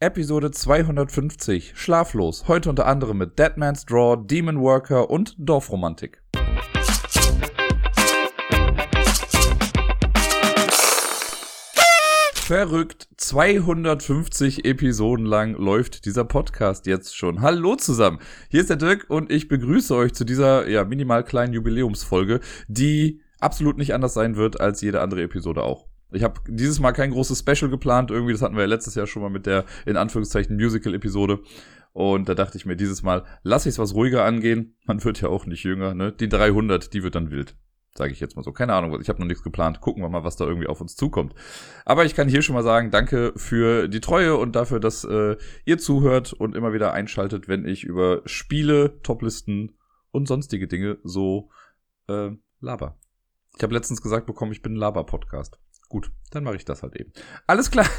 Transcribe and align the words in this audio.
Episode 0.00 0.52
250, 0.52 1.72
Schlaflos, 1.74 2.46
heute 2.46 2.70
unter 2.70 2.86
anderem 2.86 3.18
mit 3.18 3.36
Deadman's 3.36 3.84
Draw, 3.84 4.16
Demon 4.24 4.60
Worker 4.60 5.10
und 5.10 5.34
Dorfromantik. 5.38 6.22
Verrückt, 12.34 13.08
250 13.16 14.64
Episoden 14.64 15.26
lang 15.26 15.54
läuft 15.54 16.04
dieser 16.04 16.24
Podcast 16.24 16.86
jetzt 16.86 17.16
schon. 17.16 17.40
Hallo 17.40 17.74
zusammen, 17.74 18.20
hier 18.50 18.60
ist 18.60 18.70
der 18.70 18.76
Dirk 18.76 19.06
und 19.08 19.32
ich 19.32 19.48
begrüße 19.48 19.92
euch 19.96 20.14
zu 20.14 20.22
dieser 20.22 20.68
ja 20.68 20.84
minimal 20.84 21.24
kleinen 21.24 21.54
Jubiläumsfolge, 21.54 22.38
die 22.68 23.20
absolut 23.40 23.78
nicht 23.78 23.94
anders 23.94 24.14
sein 24.14 24.36
wird 24.36 24.60
als 24.60 24.80
jede 24.80 25.00
andere 25.00 25.22
Episode 25.22 25.64
auch. 25.64 25.87
Ich 26.10 26.22
habe 26.22 26.40
dieses 26.48 26.80
Mal 26.80 26.92
kein 26.92 27.10
großes 27.10 27.38
Special 27.40 27.70
geplant, 27.70 28.10
irgendwie, 28.10 28.32
das 28.32 28.42
hatten 28.42 28.54
wir 28.54 28.62
ja 28.62 28.68
letztes 28.68 28.94
Jahr 28.94 29.06
schon 29.06 29.22
mal 29.22 29.30
mit 29.30 29.46
der, 29.46 29.64
in 29.84 29.96
Anführungszeichen, 29.96 30.56
Musical-Episode. 30.56 31.40
Und 31.92 32.28
da 32.28 32.34
dachte 32.34 32.56
ich 32.56 32.66
mir, 32.66 32.76
dieses 32.76 33.02
Mal 33.02 33.24
lasse 33.42 33.68
ich 33.68 33.74
es 33.74 33.78
was 33.78 33.94
ruhiger 33.94 34.24
angehen. 34.24 34.76
Man 34.86 35.02
wird 35.04 35.20
ja 35.20 35.28
auch 35.28 35.46
nicht 35.46 35.64
jünger, 35.64 35.94
ne? 35.94 36.12
Die 36.12 36.28
300, 36.28 36.92
die 36.94 37.02
wird 37.02 37.14
dann 37.14 37.30
wild. 37.30 37.56
Sage 37.96 38.12
ich 38.12 38.20
jetzt 38.20 38.36
mal 38.36 38.44
so. 38.44 38.52
Keine 38.52 38.74
Ahnung, 38.74 39.00
ich 39.00 39.08
habe 39.08 39.18
noch 39.18 39.26
nichts 39.26 39.42
geplant. 39.42 39.80
Gucken 39.80 40.02
wir 40.02 40.08
mal, 40.08 40.22
was 40.22 40.36
da 40.36 40.44
irgendwie 40.44 40.68
auf 40.68 40.80
uns 40.80 40.94
zukommt. 40.94 41.34
Aber 41.84 42.04
ich 42.04 42.14
kann 42.14 42.28
hier 42.28 42.42
schon 42.42 42.54
mal 42.54 42.62
sagen, 42.62 42.90
danke 42.90 43.32
für 43.34 43.88
die 43.88 44.00
Treue 44.00 44.36
und 44.36 44.54
dafür, 44.54 44.78
dass 44.78 45.02
äh, 45.04 45.36
ihr 45.64 45.78
zuhört 45.78 46.32
und 46.32 46.54
immer 46.54 46.72
wieder 46.72 46.92
einschaltet, 46.92 47.48
wenn 47.48 47.66
ich 47.66 47.82
über 47.82 48.22
Spiele, 48.24 49.02
Toplisten 49.02 49.76
und 50.12 50.28
sonstige 50.28 50.68
Dinge 50.68 50.98
so 51.02 51.50
äh, 52.08 52.30
laber. 52.60 52.96
Ich 53.56 53.62
habe 53.64 53.74
letztens 53.74 54.02
gesagt 54.02 54.26
bekommen, 54.26 54.52
ich 54.52 54.62
bin 54.62 54.74
ein 54.74 54.76
Laber-Podcast. 54.76 55.58
Gut, 55.88 56.10
dann 56.30 56.44
mache 56.44 56.56
ich 56.56 56.64
das 56.66 56.82
halt 56.82 56.96
eben. 56.96 57.12
Alles 57.46 57.70
klar. 57.70 57.86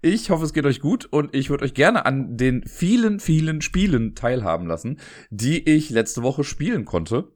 Ich 0.00 0.30
hoffe, 0.30 0.44
es 0.44 0.52
geht 0.52 0.64
euch 0.64 0.78
gut 0.78 1.06
und 1.06 1.34
ich 1.34 1.50
würde 1.50 1.64
euch 1.64 1.74
gerne 1.74 2.06
an 2.06 2.36
den 2.36 2.64
vielen, 2.64 3.18
vielen 3.18 3.62
Spielen 3.62 4.14
teilhaben 4.14 4.68
lassen, 4.68 5.00
die 5.30 5.68
ich 5.68 5.90
letzte 5.90 6.22
Woche 6.22 6.44
spielen 6.44 6.84
konnte. 6.84 7.32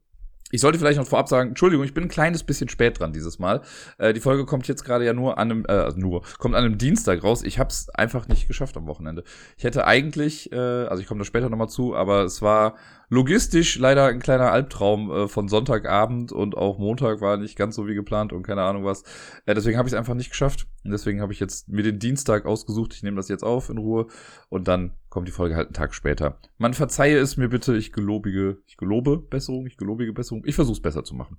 Ich 0.52 0.60
sollte 0.60 0.78
vielleicht 0.78 0.98
noch 0.98 1.06
vorab 1.06 1.28
sagen, 1.28 1.48
Entschuldigung, 1.48 1.84
ich 1.84 1.94
bin 1.94 2.04
ein 2.04 2.08
kleines 2.08 2.44
bisschen 2.44 2.68
spät 2.68 3.00
dran 3.00 3.12
dieses 3.12 3.38
Mal. 3.38 3.62
Äh, 3.98 4.12
die 4.12 4.20
Folge 4.20 4.44
kommt 4.44 4.68
jetzt 4.68 4.84
gerade 4.84 5.04
ja 5.04 5.14
nur 5.14 5.38
an 5.38 5.50
einem, 5.50 5.64
äh, 5.66 5.72
also 5.72 5.98
nur, 5.98 6.22
kommt 6.38 6.54
an 6.54 6.64
einem 6.64 6.78
Dienstag 6.78 7.24
raus. 7.24 7.42
Ich 7.42 7.58
habe 7.58 7.70
es 7.70 7.88
einfach 7.88 8.28
nicht 8.28 8.46
geschafft 8.46 8.76
am 8.76 8.86
Wochenende. 8.86 9.24
Ich 9.56 9.64
hätte 9.64 9.86
eigentlich, 9.86 10.52
äh, 10.52 10.56
also 10.56 11.00
ich 11.00 11.08
komme 11.08 11.18
da 11.18 11.24
später 11.24 11.48
nochmal 11.48 11.70
zu, 11.70 11.96
aber 11.96 12.22
es 12.22 12.42
war 12.42 12.76
logistisch 13.12 13.78
leider 13.78 14.06
ein 14.06 14.20
kleiner 14.20 14.52
Albtraum 14.52 15.10
äh, 15.10 15.28
von 15.28 15.46
Sonntagabend 15.46 16.32
und 16.32 16.56
auch 16.56 16.78
Montag 16.78 17.20
war 17.20 17.36
nicht 17.36 17.56
ganz 17.56 17.76
so 17.76 17.86
wie 17.86 17.94
geplant 17.94 18.32
und 18.32 18.42
keine 18.42 18.62
Ahnung 18.62 18.86
was. 18.86 19.02
Äh, 19.44 19.54
deswegen 19.54 19.76
habe 19.76 19.86
ich 19.86 19.92
es 19.92 19.98
einfach 19.98 20.14
nicht 20.14 20.30
geschafft. 20.30 20.66
Und 20.82 20.92
deswegen 20.92 21.20
habe 21.20 21.30
ich 21.30 21.38
jetzt 21.38 21.68
mir 21.68 21.82
den 21.82 21.98
Dienstag 21.98 22.46
ausgesucht. 22.46 22.94
Ich 22.94 23.02
nehme 23.02 23.18
das 23.18 23.28
jetzt 23.28 23.44
auf 23.44 23.68
in 23.68 23.76
Ruhe 23.76 24.06
und 24.48 24.66
dann 24.66 24.94
kommt 25.10 25.28
die 25.28 25.32
Folge 25.32 25.56
halt 25.56 25.66
einen 25.66 25.74
Tag 25.74 25.94
später. 25.94 26.38
Man 26.56 26.72
verzeihe 26.72 27.18
es 27.18 27.36
mir 27.36 27.50
bitte, 27.50 27.76
ich 27.76 27.92
gelobige, 27.92 28.62
ich 28.66 28.78
gelobe 28.78 29.18
Besserung, 29.18 29.66
ich 29.66 29.76
gelobige 29.76 30.14
Besserung. 30.14 30.42
Ich 30.46 30.54
versuche 30.54 30.76
es 30.76 30.82
besser 30.82 31.04
zu 31.04 31.14
machen. 31.14 31.36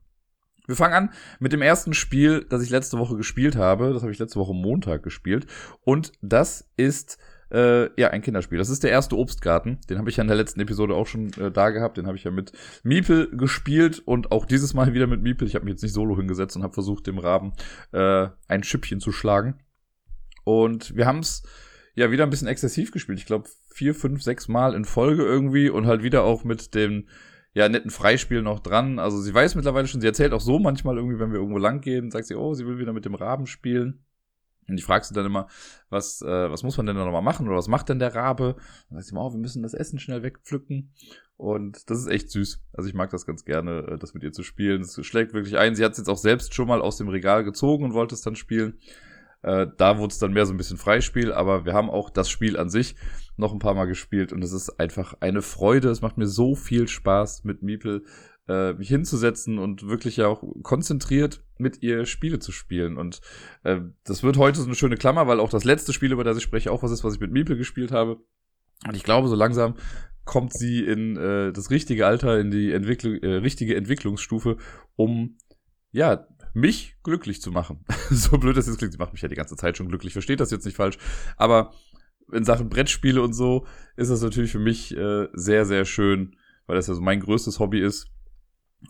Wir 0.67 0.75
fangen 0.75 0.93
an 0.93 1.09
mit 1.39 1.53
dem 1.53 1.63
ersten 1.63 1.95
Spiel, 1.95 2.45
das 2.47 2.61
ich 2.61 2.69
letzte 2.69 2.99
Woche 2.99 3.17
gespielt 3.17 3.55
habe. 3.55 3.93
Das 3.93 4.03
habe 4.03 4.11
ich 4.11 4.19
letzte 4.19 4.39
Woche 4.39 4.53
Montag 4.53 5.01
gespielt. 5.01 5.47
Und 5.81 6.11
das 6.21 6.69
ist 6.77 7.17
äh, 7.53 7.89
ja, 8.01 8.09
ein 8.09 8.21
Kinderspiel. 8.21 8.57
Das 8.57 8.69
ist 8.69 8.83
der 8.83 8.91
erste 8.91 9.17
Obstgarten. 9.17 9.79
Den 9.89 9.99
habe 9.99 10.09
ich 10.09 10.17
ja 10.17 10.21
in 10.21 10.27
der 10.27 10.37
letzten 10.37 10.59
Episode 10.59 10.95
auch 10.95 11.05
schon 11.07 11.31
äh, 11.33 11.51
da 11.51 11.69
gehabt. 11.69 11.97
Den 11.97 12.07
habe 12.07 12.17
ich 12.17 12.23
ja 12.23 12.31
mit 12.31 12.51
Miepel 12.83 13.29
gespielt 13.37 14.01
und 14.05 14.31
auch 14.31 14.45
dieses 14.45 14.73
Mal 14.73 14.93
wieder 14.93 15.07
mit 15.07 15.21
Miepel. 15.21 15.47
Ich 15.47 15.55
habe 15.55 15.65
mich 15.65 15.73
jetzt 15.73 15.83
nicht 15.83 15.93
solo 15.93 16.17
hingesetzt 16.17 16.55
und 16.55 16.63
habe 16.63 16.73
versucht, 16.73 17.05
dem 17.05 17.19
Raben 17.19 17.53
äh, 17.91 18.27
ein 18.47 18.63
Schippchen 18.63 18.99
zu 18.99 19.11
schlagen. 19.11 19.59
Und 20.43 20.95
wir 20.95 21.05
haben 21.05 21.19
es 21.19 21.43
ja 21.95 22.09
wieder 22.09 22.23
ein 22.23 22.31
bisschen 22.31 22.47
exzessiv 22.47 22.91
gespielt. 22.91 23.19
Ich 23.19 23.27
glaube, 23.27 23.47
vier, 23.69 23.93
fünf, 23.93 24.23
sechs 24.23 24.47
Mal 24.47 24.73
in 24.73 24.83
Folge 24.83 25.23
irgendwie 25.23 25.69
und 25.69 25.85
halt 25.85 26.01
wieder 26.01 26.23
auch 26.23 26.43
mit 26.43 26.73
dem 26.73 27.07
ja, 27.53 27.69
netten 27.69 27.91
Freispiel 27.91 28.41
noch 28.41 28.59
dran. 28.59 28.97
Also 28.97 29.21
sie 29.21 29.33
weiß 29.33 29.53
mittlerweile 29.53 29.87
schon, 29.87 30.01
sie 30.01 30.07
erzählt 30.07 30.33
auch 30.33 30.41
so 30.41 30.57
manchmal 30.57 30.97
irgendwie, 30.97 31.19
wenn 31.19 31.31
wir 31.31 31.39
irgendwo 31.39 31.59
lang 31.59 31.81
gehen, 31.81 32.09
sagt 32.09 32.25
sie, 32.25 32.35
oh, 32.35 32.55
sie 32.55 32.65
will 32.65 32.79
wieder 32.79 32.93
mit 32.93 33.05
dem 33.05 33.13
Raben 33.13 33.45
spielen. 33.45 34.03
Und 34.67 34.77
ich 34.77 34.85
frage 34.85 35.05
sie 35.05 35.13
dann 35.13 35.25
immer, 35.25 35.47
was, 35.89 36.21
äh, 36.21 36.49
was 36.49 36.63
muss 36.63 36.77
man 36.77 36.85
denn 36.85 36.95
da 36.95 37.05
nochmal 37.05 37.21
machen 37.21 37.47
oder 37.47 37.57
was 37.57 37.67
macht 37.67 37.89
denn 37.89 37.99
der 37.99 38.15
Rabe? 38.15 38.55
Dann 38.89 38.97
sagt 38.97 39.07
sie 39.07 39.11
immer, 39.11 39.25
oh, 39.25 39.31
wir 39.31 39.39
müssen 39.39 39.63
das 39.63 39.73
Essen 39.73 39.99
schnell 39.99 40.23
wegpflücken. 40.23 40.93
Und 41.37 41.89
das 41.89 41.99
ist 41.99 42.07
echt 42.07 42.29
süß. 42.29 42.61
Also 42.73 42.87
ich 42.87 42.95
mag 42.95 43.09
das 43.09 43.25
ganz 43.25 43.43
gerne, 43.43 43.85
äh, 43.87 43.97
das 43.97 44.13
mit 44.13 44.23
ihr 44.23 44.31
zu 44.31 44.43
spielen. 44.43 44.81
Es 44.81 45.05
schlägt 45.05 45.33
wirklich 45.33 45.57
ein. 45.57 45.75
Sie 45.75 45.83
hat 45.83 45.93
es 45.93 45.97
jetzt 45.97 46.09
auch 46.09 46.17
selbst 46.17 46.53
schon 46.53 46.67
mal 46.67 46.81
aus 46.81 46.97
dem 46.97 47.09
Regal 47.09 47.43
gezogen 47.43 47.83
und 47.83 47.93
wollte 47.93 48.15
es 48.15 48.21
dann 48.21 48.35
spielen. 48.35 48.79
Äh, 49.41 49.67
da 49.77 49.97
wurde 49.97 50.13
es 50.13 50.19
dann 50.19 50.33
mehr 50.33 50.45
so 50.45 50.53
ein 50.53 50.57
bisschen 50.57 50.77
Freispiel, 50.77 51.33
aber 51.33 51.65
wir 51.65 51.73
haben 51.73 51.89
auch 51.89 52.09
das 52.09 52.29
Spiel 52.29 52.57
an 52.57 52.69
sich 52.69 52.95
noch 53.35 53.51
ein 53.51 53.59
paar 53.59 53.73
Mal 53.73 53.85
gespielt 53.85 54.31
und 54.31 54.43
es 54.43 54.53
ist 54.53 54.79
einfach 54.79 55.15
eine 55.19 55.41
Freude. 55.41 55.89
Es 55.89 56.01
macht 56.01 56.17
mir 56.17 56.27
so 56.27 56.55
viel 56.55 56.87
Spaß 56.87 57.43
mit 57.43 57.61
Miepel 57.61 58.05
äh, 58.47 58.73
mich 58.73 58.89
hinzusetzen 58.89 59.57
und 59.57 59.87
wirklich 59.87 60.17
ja 60.17 60.27
auch 60.27 60.43
konzentriert 60.63 61.43
mit 61.57 61.81
ihr 61.81 62.05
Spiele 62.05 62.39
zu 62.39 62.51
spielen. 62.51 62.97
Und 62.97 63.21
äh, 63.63 63.81
das 64.03 64.23
wird 64.23 64.37
heute 64.37 64.59
so 64.59 64.65
eine 64.65 64.75
schöne 64.75 64.97
Klammer, 64.97 65.27
weil 65.27 65.39
auch 65.39 65.49
das 65.49 65.63
letzte 65.63 65.93
Spiel, 65.93 66.11
über 66.11 66.23
das 66.23 66.37
ich 66.37 66.43
spreche, 66.43 66.71
auch 66.71 66.83
was 66.83 66.91
ist, 66.91 67.03
was 67.03 67.15
ich 67.15 67.19
mit 67.19 67.31
Miepel 67.31 67.57
gespielt 67.57 67.91
habe. 67.91 68.17
Und 68.87 68.95
ich 68.95 69.03
glaube, 69.03 69.27
so 69.27 69.35
langsam 69.35 69.75
kommt 70.25 70.53
sie 70.53 70.83
in 70.83 71.17
äh, 71.17 71.51
das 71.51 71.69
richtige 71.69 72.05
Alter, 72.05 72.39
in 72.39 72.51
die 72.51 72.71
Entwicklung, 72.71 73.15
äh, 73.15 73.35
richtige 73.35 73.75
Entwicklungsstufe, 73.75 74.57
um 74.95 75.37
ja 75.91 76.27
mich 76.53 76.97
glücklich 77.03 77.41
zu 77.41 77.51
machen. 77.51 77.85
so 78.09 78.37
blöd 78.37 78.57
das 78.57 78.67
jetzt 78.67 78.77
klingt, 78.77 78.93
sie 78.93 78.99
macht 78.99 79.13
mich 79.13 79.21
ja 79.21 79.27
die 79.27 79.35
ganze 79.35 79.55
Zeit 79.55 79.77
schon 79.77 79.89
glücklich, 79.89 80.13
versteht 80.13 80.39
das 80.39 80.51
jetzt 80.51 80.65
nicht 80.65 80.77
falsch. 80.77 80.97
Aber 81.37 81.73
in 82.31 82.45
Sachen 82.45 82.69
Brettspiele 82.69 83.21
und 83.21 83.33
so 83.33 83.65
ist 83.95 84.09
das 84.09 84.21
natürlich 84.21 84.51
für 84.51 84.59
mich 84.59 84.95
äh, 84.95 85.27
sehr, 85.33 85.65
sehr 85.65 85.85
schön, 85.85 86.35
weil 86.67 86.75
das 86.75 86.87
ja 86.87 86.93
so 86.93 87.01
mein 87.01 87.19
größtes 87.19 87.59
Hobby 87.59 87.81
ist. 87.81 88.07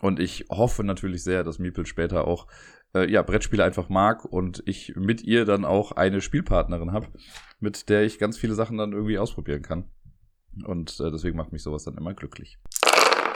Und 0.01 0.19
ich 0.19 0.45
hoffe 0.49 0.83
natürlich 0.83 1.23
sehr, 1.23 1.43
dass 1.43 1.59
Miepel 1.59 1.85
später 1.85 2.27
auch 2.27 2.47
äh, 2.95 3.09
ja, 3.11 3.21
Brettspiele 3.21 3.63
einfach 3.63 3.89
mag 3.89 4.25
und 4.25 4.63
ich 4.65 4.95
mit 4.95 5.23
ihr 5.23 5.45
dann 5.45 5.65
auch 5.65 5.91
eine 5.91 6.21
Spielpartnerin 6.21 6.91
habe, 6.91 7.07
mit 7.59 7.89
der 7.89 8.03
ich 8.03 8.19
ganz 8.19 8.37
viele 8.37 8.55
Sachen 8.55 8.77
dann 8.77 8.93
irgendwie 8.93 9.17
ausprobieren 9.17 9.61
kann. 9.61 9.85
Und 10.65 10.99
äh, 10.99 11.11
deswegen 11.11 11.37
macht 11.37 11.51
mich 11.51 11.63
sowas 11.63 11.83
dann 11.83 11.97
immer 11.97 12.13
glücklich. 12.13 12.59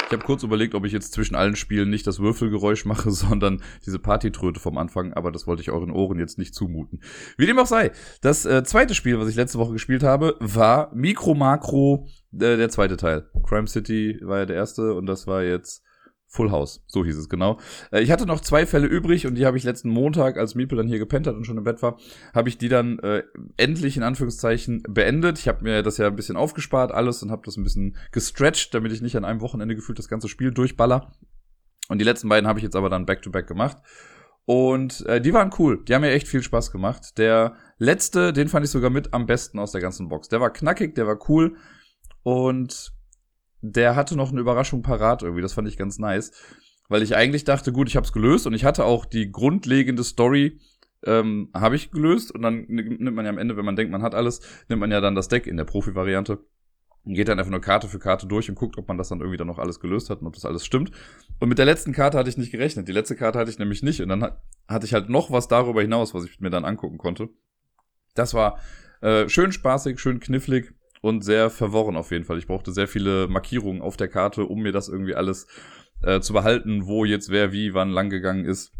Ich 0.07 0.13
habe 0.13 0.23
kurz 0.23 0.41
überlegt, 0.43 0.73
ob 0.73 0.85
ich 0.85 0.93
jetzt 0.93 1.11
zwischen 1.11 1.35
allen 1.35 1.57
Spielen 1.57 1.89
nicht 1.89 2.07
das 2.07 2.19
Würfelgeräusch 2.19 2.85
mache, 2.85 3.11
sondern 3.11 3.61
diese 3.85 3.99
Partytröte 3.99 4.59
vom 4.59 4.77
Anfang, 4.77 5.11
aber 5.13 5.31
das 5.31 5.47
wollte 5.47 5.61
ich 5.61 5.69
euren 5.69 5.91
Ohren 5.91 6.17
jetzt 6.17 6.37
nicht 6.37 6.55
zumuten. 6.55 7.01
Wie 7.37 7.45
dem 7.45 7.59
auch 7.59 7.65
sei, 7.65 7.91
das 8.21 8.45
äh, 8.45 8.63
zweite 8.63 8.95
Spiel, 8.95 9.19
was 9.19 9.27
ich 9.27 9.35
letzte 9.35 9.57
Woche 9.57 9.73
gespielt 9.73 10.03
habe, 10.03 10.37
war 10.39 10.93
Micro 10.95 11.33
Macro, 11.33 12.07
äh, 12.31 12.55
der 12.55 12.69
zweite 12.69 12.95
Teil. 12.95 13.29
Crime 13.45 13.67
City 13.67 14.19
war 14.21 14.39
ja 14.39 14.45
der 14.45 14.55
erste 14.55 14.93
und 14.93 15.07
das 15.07 15.27
war 15.27 15.43
jetzt 15.43 15.83
Full 16.37 16.51
House, 16.51 16.83
so 16.85 17.03
hieß 17.03 17.17
es 17.17 17.29
genau. 17.29 17.59
Äh, 17.91 18.01
ich 18.01 18.11
hatte 18.11 18.27
noch 18.27 18.41
zwei 18.41 18.67
Fälle 18.67 18.85
übrig 18.85 19.25
und 19.25 19.35
die 19.35 19.45
habe 19.47 19.57
ich 19.57 19.63
letzten 19.63 19.89
Montag, 19.89 20.37
als 20.37 20.53
Miepel 20.53 20.77
dann 20.77 20.87
hier 20.87 20.99
gepennt 20.99 21.25
hat 21.25 21.35
und 21.35 21.45
schon 21.45 21.57
im 21.57 21.63
Bett 21.63 21.81
war, 21.81 21.97
habe 22.33 22.47
ich 22.47 22.59
die 22.59 22.69
dann 22.69 22.99
äh, 22.99 23.23
endlich 23.57 23.97
in 23.97 24.03
Anführungszeichen 24.03 24.83
beendet. 24.87 25.39
Ich 25.39 25.47
habe 25.47 25.63
mir 25.63 25.81
das 25.81 25.97
ja 25.97 26.05
ein 26.05 26.15
bisschen 26.15 26.37
aufgespart 26.37 26.91
alles 26.91 27.23
und 27.23 27.31
habe 27.31 27.41
das 27.43 27.57
ein 27.57 27.63
bisschen 27.63 27.97
gestretched, 28.11 28.73
damit 28.73 28.91
ich 28.91 29.01
nicht 29.01 29.17
an 29.17 29.25
einem 29.25 29.41
Wochenende 29.41 29.75
gefühlt 29.75 29.97
das 29.97 30.09
ganze 30.09 30.27
Spiel 30.27 30.51
durchballer. 30.51 31.11
Und 31.89 31.99
die 31.99 32.05
letzten 32.05 32.29
beiden 32.29 32.47
habe 32.47 32.59
ich 32.59 32.63
jetzt 32.63 32.75
aber 32.75 32.89
dann 32.89 33.07
back-to-back 33.07 33.45
-back 33.45 33.47
gemacht. 33.47 33.77
Und 34.45 35.05
äh, 35.07 35.19
die 35.19 35.33
waren 35.33 35.51
cool. 35.57 35.83
Die 35.83 35.95
haben 35.95 36.01
mir 36.01 36.11
echt 36.11 36.27
viel 36.27 36.43
Spaß 36.43 36.71
gemacht. 36.71 37.17
Der 37.17 37.55
letzte, 37.79 38.31
den 38.31 38.47
fand 38.47 38.63
ich 38.63 38.71
sogar 38.71 38.91
mit 38.91 39.13
am 39.13 39.25
besten 39.25 39.57
aus 39.57 39.71
der 39.71 39.81
ganzen 39.81 40.07
Box. 40.07 40.29
Der 40.29 40.39
war 40.39 40.53
knackig, 40.53 40.93
der 40.93 41.07
war 41.07 41.17
cool. 41.27 41.57
Und 42.21 42.93
der 43.71 43.95
hatte 43.95 44.15
noch 44.15 44.31
eine 44.31 44.41
Überraschung 44.41 44.81
parat 44.81 45.23
irgendwie. 45.23 45.41
Das 45.41 45.53
fand 45.53 45.67
ich 45.67 45.77
ganz 45.77 45.99
nice. 45.99 46.31
Weil 46.89 47.03
ich 47.03 47.15
eigentlich 47.15 47.43
dachte, 47.43 47.71
gut, 47.71 47.89
ich 47.89 47.95
habe 47.95 48.05
es 48.05 48.13
gelöst 48.13 48.47
und 48.47 48.53
ich 48.53 48.63
hatte 48.63 48.85
auch 48.85 49.05
die 49.05 49.31
grundlegende 49.31 50.03
Story 50.03 50.59
ähm, 51.05 51.49
habe 51.53 51.75
ich 51.75 51.91
gelöst 51.91 52.31
und 52.31 52.41
dann 52.41 52.65
nimmt 52.67 53.15
man 53.15 53.25
ja 53.25 53.31
am 53.31 53.37
Ende, 53.37 53.57
wenn 53.57 53.65
man 53.65 53.75
denkt, 53.75 53.91
man 53.91 54.01
hat 54.01 54.15
alles, 54.15 54.41
nimmt 54.67 54.79
man 54.79 54.91
ja 54.91 55.01
dann 55.01 55.15
das 55.15 55.27
Deck 55.27 55.47
in 55.47 55.57
der 55.57 55.65
Profi-Variante 55.65 56.39
und 57.03 57.13
geht 57.13 57.27
dann 57.27 57.39
einfach 57.39 57.51
nur 57.51 57.61
Karte 57.61 57.87
für 57.87 57.99
Karte 57.99 58.27
durch 58.27 58.49
und 58.49 58.55
guckt, 58.55 58.77
ob 58.77 58.87
man 58.87 58.97
das 58.97 59.09
dann 59.09 59.19
irgendwie 59.19 59.37
dann 59.37 59.47
noch 59.47 59.59
alles 59.59 59.79
gelöst 59.79 60.09
hat 60.09 60.21
und 60.21 60.27
ob 60.27 60.33
das 60.33 60.45
alles 60.45 60.65
stimmt. 60.65 60.91
Und 61.39 61.49
mit 61.49 61.57
der 61.57 61.65
letzten 61.65 61.93
Karte 61.93 62.17
hatte 62.17 62.29
ich 62.29 62.37
nicht 62.37 62.51
gerechnet. 62.51 62.87
Die 62.87 62.93
letzte 62.93 63.15
Karte 63.15 63.39
hatte 63.39 63.51
ich 63.51 63.59
nämlich 63.59 63.83
nicht 63.83 64.01
und 64.01 64.09
dann 64.09 64.31
hatte 64.67 64.85
ich 64.85 64.93
halt 64.93 65.09
noch 65.09 65.31
was 65.31 65.47
darüber 65.47 65.81
hinaus, 65.81 66.13
was 66.13 66.25
ich 66.25 66.39
mir 66.39 66.49
dann 66.49 66.65
angucken 66.65 66.97
konnte. 66.97 67.29
Das 68.15 68.33
war 68.33 68.59
äh, 69.01 69.29
schön 69.29 69.51
spaßig, 69.51 69.99
schön 69.99 70.19
knifflig 70.19 70.73
und 71.01 71.23
sehr 71.23 71.49
verworren 71.49 71.95
auf 71.95 72.11
jeden 72.11 72.25
Fall. 72.25 72.37
Ich 72.37 72.47
brauchte 72.47 72.71
sehr 72.71 72.87
viele 72.87 73.27
Markierungen 73.27 73.81
auf 73.81 73.97
der 73.97 74.07
Karte, 74.07 74.45
um 74.45 74.61
mir 74.61 74.71
das 74.71 74.89
irgendwie 74.89 75.15
alles 75.15 75.47
äh, 76.01 76.19
zu 76.19 76.33
behalten, 76.33 76.87
wo 76.87 77.05
jetzt 77.05 77.29
wer 77.29 77.51
wie 77.51 77.73
wann 77.73 77.89
lang 77.91 78.09
gegangen 78.09 78.45
ist. 78.45 78.71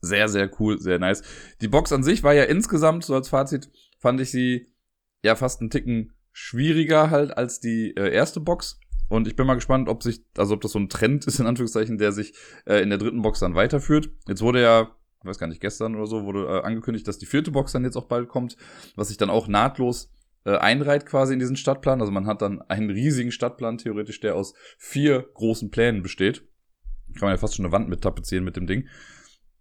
Sehr, 0.00 0.28
sehr 0.28 0.50
cool, 0.60 0.78
sehr 0.78 0.98
nice. 0.98 1.22
Die 1.60 1.68
Box 1.68 1.92
an 1.92 2.02
sich 2.02 2.22
war 2.22 2.34
ja 2.34 2.44
insgesamt, 2.44 3.04
so 3.04 3.14
als 3.14 3.28
Fazit, 3.28 3.70
fand 3.98 4.20
ich 4.20 4.30
sie 4.30 4.74
ja 5.22 5.34
fast 5.34 5.60
einen 5.60 5.70
Ticken 5.70 6.12
schwieriger 6.32 7.10
halt 7.10 7.36
als 7.36 7.60
die 7.60 7.96
äh, 7.96 8.12
erste 8.12 8.40
Box. 8.40 8.78
Und 9.08 9.28
ich 9.28 9.36
bin 9.36 9.46
mal 9.46 9.54
gespannt, 9.54 9.88
ob 9.88 10.02
sich, 10.02 10.24
also 10.36 10.54
ob 10.54 10.60
das 10.60 10.72
so 10.72 10.78
ein 10.78 10.88
Trend 10.88 11.26
ist, 11.26 11.38
in 11.38 11.46
Anführungszeichen, 11.46 11.98
der 11.98 12.12
sich 12.12 12.34
äh, 12.66 12.82
in 12.82 12.90
der 12.90 12.98
dritten 12.98 13.22
Box 13.22 13.40
dann 13.40 13.54
weiterführt. 13.54 14.10
Jetzt 14.26 14.42
wurde 14.42 14.60
ja, 14.60 14.94
ich 15.20 15.26
weiß 15.26 15.38
gar 15.38 15.46
nicht, 15.46 15.60
gestern 15.60 15.94
oder 15.94 16.06
so, 16.06 16.24
wurde 16.24 16.46
äh, 16.46 16.62
angekündigt, 16.62 17.06
dass 17.08 17.18
die 17.18 17.26
vierte 17.26 17.50
Box 17.50 17.72
dann 17.72 17.84
jetzt 17.84 17.96
auch 17.96 18.08
bald 18.08 18.28
kommt, 18.28 18.56
was 18.96 19.08
sich 19.08 19.16
dann 19.16 19.30
auch 19.30 19.48
nahtlos 19.48 20.13
äh, 20.44 20.56
einreiht 20.56 21.06
quasi 21.06 21.32
in 21.32 21.38
diesen 21.38 21.56
Stadtplan. 21.56 22.00
Also 22.00 22.12
man 22.12 22.26
hat 22.26 22.42
dann 22.42 22.62
einen 22.62 22.90
riesigen 22.90 23.32
Stadtplan 23.32 23.78
theoretisch, 23.78 24.20
der 24.20 24.36
aus 24.36 24.54
vier 24.78 25.26
großen 25.34 25.70
Plänen 25.70 26.02
besteht. 26.02 26.46
Kann 27.14 27.28
man 27.28 27.30
ja 27.30 27.38
fast 27.38 27.56
schon 27.56 27.64
eine 27.64 27.72
Wand 27.72 27.88
mit 27.88 28.02
tapezieren 28.02 28.44
mit 28.44 28.56
dem 28.56 28.66
Ding. 28.66 28.88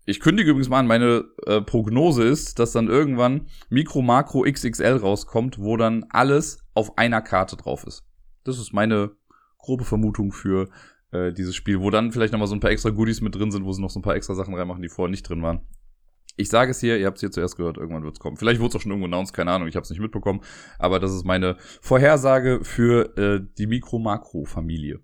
Ich 0.05 0.19
kündige 0.19 0.49
übrigens 0.49 0.67
mal 0.67 0.79
an, 0.79 0.87
meine 0.87 1.25
äh, 1.45 1.61
Prognose 1.61 2.23
ist, 2.23 2.59
dass 2.59 2.73
dann 2.73 2.89
irgendwann 2.89 3.47
Mikro, 3.69 4.01
Makro, 4.01 4.43
XXL 4.43 4.97
rauskommt, 4.97 5.59
wo 5.59 5.77
dann 5.77 6.05
alles 6.09 6.65
auf 6.73 6.97
einer 6.97 7.21
Karte 7.21 7.55
drauf 7.55 7.85
ist. 7.87 8.03
Das 8.43 8.59
ist 8.59 8.73
meine 8.73 9.11
grobe 9.59 9.85
Vermutung 9.85 10.33
für 10.33 10.69
äh, 11.11 11.31
dieses 11.31 11.55
Spiel, 11.55 11.79
wo 11.79 11.89
dann 11.89 12.11
vielleicht 12.11 12.33
nochmal 12.33 12.49
so 12.49 12.55
ein 12.55 12.59
paar 12.59 12.71
extra 12.71 12.89
Goodies 12.89 13.21
mit 13.21 13.33
drin 13.33 13.51
sind, 13.51 13.63
wo 13.63 13.71
sie 13.71 13.81
noch 13.81 13.91
so 13.91 13.99
ein 13.99 14.03
paar 14.03 14.15
extra 14.15 14.35
Sachen 14.35 14.53
reinmachen, 14.53 14.81
die 14.81 14.89
vorher 14.89 15.09
nicht 15.09 15.27
drin 15.29 15.41
waren. 15.41 15.61
Ich 16.35 16.49
sage 16.49 16.71
es 16.71 16.79
hier, 16.79 16.97
ihr 16.97 17.05
habt 17.05 17.17
es 17.17 17.21
hier 17.21 17.31
zuerst 17.31 17.57
gehört, 17.57 17.77
irgendwann 17.77 18.03
wird 18.03 18.15
es 18.15 18.19
kommen. 18.19 18.37
Vielleicht 18.37 18.59
wurde 18.59 18.69
es 18.69 18.75
auch 18.75 18.81
schon 18.81 18.91
irgendwo 18.91 19.07
announced, 19.07 19.33
keine 19.33 19.51
Ahnung, 19.51 19.67
ich 19.67 19.75
habe 19.75 19.83
es 19.83 19.89
nicht 19.89 19.99
mitbekommen. 19.99 20.41
Aber 20.79 20.99
das 20.99 21.13
ist 21.13 21.25
meine 21.25 21.57
Vorhersage 21.81 22.59
für 22.63 23.17
äh, 23.17 23.45
die 23.57 23.67
Mikro-Makro-Familie. 23.67 24.99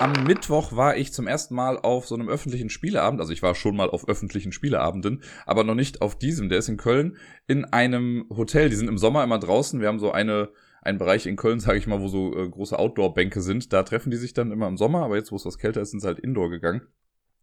Am 0.00 0.12
Mittwoch 0.24 0.74
war 0.74 0.96
ich 0.96 1.12
zum 1.12 1.28
ersten 1.28 1.54
Mal 1.54 1.78
auf 1.78 2.06
so 2.06 2.14
einem 2.14 2.28
öffentlichen 2.28 2.68
Spieleabend. 2.68 3.20
Also 3.20 3.32
ich 3.32 3.42
war 3.42 3.54
schon 3.54 3.76
mal 3.76 3.88
auf 3.88 4.08
öffentlichen 4.08 4.52
Spieleabenden, 4.52 5.22
aber 5.46 5.62
noch 5.62 5.76
nicht 5.76 6.02
auf 6.02 6.18
diesem. 6.18 6.48
Der 6.48 6.58
ist 6.58 6.68
in 6.68 6.76
Köln 6.76 7.16
in 7.46 7.64
einem 7.64 8.26
Hotel. 8.28 8.70
Die 8.70 8.76
sind 8.76 8.88
im 8.88 8.98
Sommer 8.98 9.22
immer 9.22 9.38
draußen. 9.38 9.80
Wir 9.80 9.88
haben 9.88 10.00
so 10.00 10.12
eine 10.12 10.50
einen 10.84 10.98
Bereich 10.98 11.26
in 11.26 11.36
Köln, 11.36 11.60
sage 11.60 11.78
ich 11.78 11.86
mal, 11.86 12.00
wo 12.00 12.08
so 12.08 12.36
äh, 12.36 12.48
große 12.48 12.78
Outdoor-Bänke 12.78 13.40
sind. 13.40 13.72
Da 13.72 13.82
treffen 13.82 14.10
die 14.10 14.16
sich 14.16 14.34
dann 14.34 14.52
immer 14.52 14.68
im 14.68 14.76
Sommer, 14.76 15.04
aber 15.04 15.16
jetzt, 15.16 15.32
wo 15.32 15.36
es 15.36 15.46
was 15.46 15.58
kälter 15.58 15.80
ist, 15.80 15.90
sind 15.90 16.00
sie 16.00 16.06
halt 16.06 16.20
Indoor 16.20 16.50
gegangen. 16.50 16.82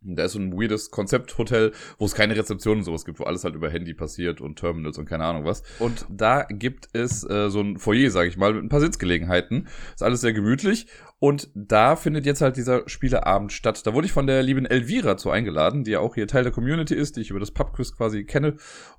Da 0.03 0.23
ist 0.23 0.31
so 0.31 0.39
ein 0.39 0.53
weirdes 0.53 0.89
Konzepthotel, 0.89 1.73
wo 1.99 2.05
es 2.05 2.15
keine 2.15 2.35
Rezeption 2.35 2.79
und 2.79 2.83
sowas 2.83 3.05
gibt, 3.05 3.19
wo 3.19 3.25
alles 3.25 3.43
halt 3.43 3.53
über 3.53 3.69
Handy 3.69 3.93
passiert 3.93 4.41
und 4.41 4.57
Terminals 4.57 4.97
und 4.97 5.05
keine 5.05 5.25
Ahnung 5.25 5.45
was. 5.45 5.61
Und 5.77 6.05
da 6.09 6.43
gibt 6.49 6.89
es 6.93 7.23
äh, 7.29 7.49
so 7.49 7.61
ein 7.61 7.77
Foyer, 7.77 8.09
sage 8.09 8.27
ich 8.27 8.35
mal, 8.35 8.53
mit 8.53 8.63
ein 8.63 8.69
paar 8.69 8.79
Sitzgelegenheiten. 8.79 9.67
Ist 9.93 10.01
alles 10.01 10.21
sehr 10.21 10.33
gemütlich. 10.33 10.87
Und 11.19 11.51
da 11.53 11.95
findet 11.95 12.25
jetzt 12.25 12.41
halt 12.41 12.57
dieser 12.57 12.89
Spieleabend 12.89 13.51
statt. 13.51 13.85
Da 13.85 13.93
wurde 13.93 14.07
ich 14.07 14.11
von 14.11 14.25
der 14.25 14.41
lieben 14.41 14.65
Elvira 14.65 15.17
zu 15.17 15.29
eingeladen, 15.29 15.83
die 15.83 15.91
ja 15.91 15.99
auch 15.99 16.15
hier 16.15 16.27
Teil 16.27 16.41
der 16.41 16.51
Community 16.51 16.95
ist, 16.95 17.15
die 17.15 17.21
ich 17.21 17.29
über 17.29 17.39
das 17.39 17.51
Pubquiz 17.51 17.95
quasi 17.95 18.23
kenne 18.23 18.55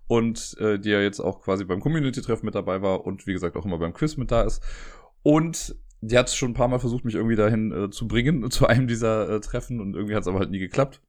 und 0.06 0.56
äh, 0.60 0.78
die 0.78 0.90
ja 0.90 1.00
jetzt 1.00 1.18
auch 1.18 1.42
quasi 1.42 1.64
beim 1.64 1.80
Community-Treffen 1.80 2.46
mit 2.46 2.54
dabei 2.54 2.80
war 2.80 3.04
und 3.04 3.26
wie 3.26 3.32
gesagt 3.32 3.56
auch 3.56 3.64
immer 3.64 3.78
beim 3.78 3.92
Quiz 3.92 4.16
mit 4.16 4.30
da 4.30 4.42
ist. 4.42 4.62
Und 5.24 5.74
die 6.02 6.18
hat 6.18 6.30
schon 6.30 6.50
ein 6.50 6.54
paar 6.54 6.68
Mal 6.68 6.80
versucht, 6.80 7.04
mich 7.04 7.14
irgendwie 7.14 7.36
dahin 7.36 7.72
äh, 7.72 7.90
zu 7.90 8.06
bringen, 8.06 8.50
zu 8.50 8.66
einem 8.66 8.86
dieser 8.86 9.28
äh, 9.30 9.40
Treffen 9.40 9.80
und 9.80 9.94
irgendwie 9.94 10.14
hat 10.14 10.22
es 10.22 10.28
aber 10.28 10.40
halt 10.40 10.50
nie 10.50 10.58
geklappt. 10.58 11.00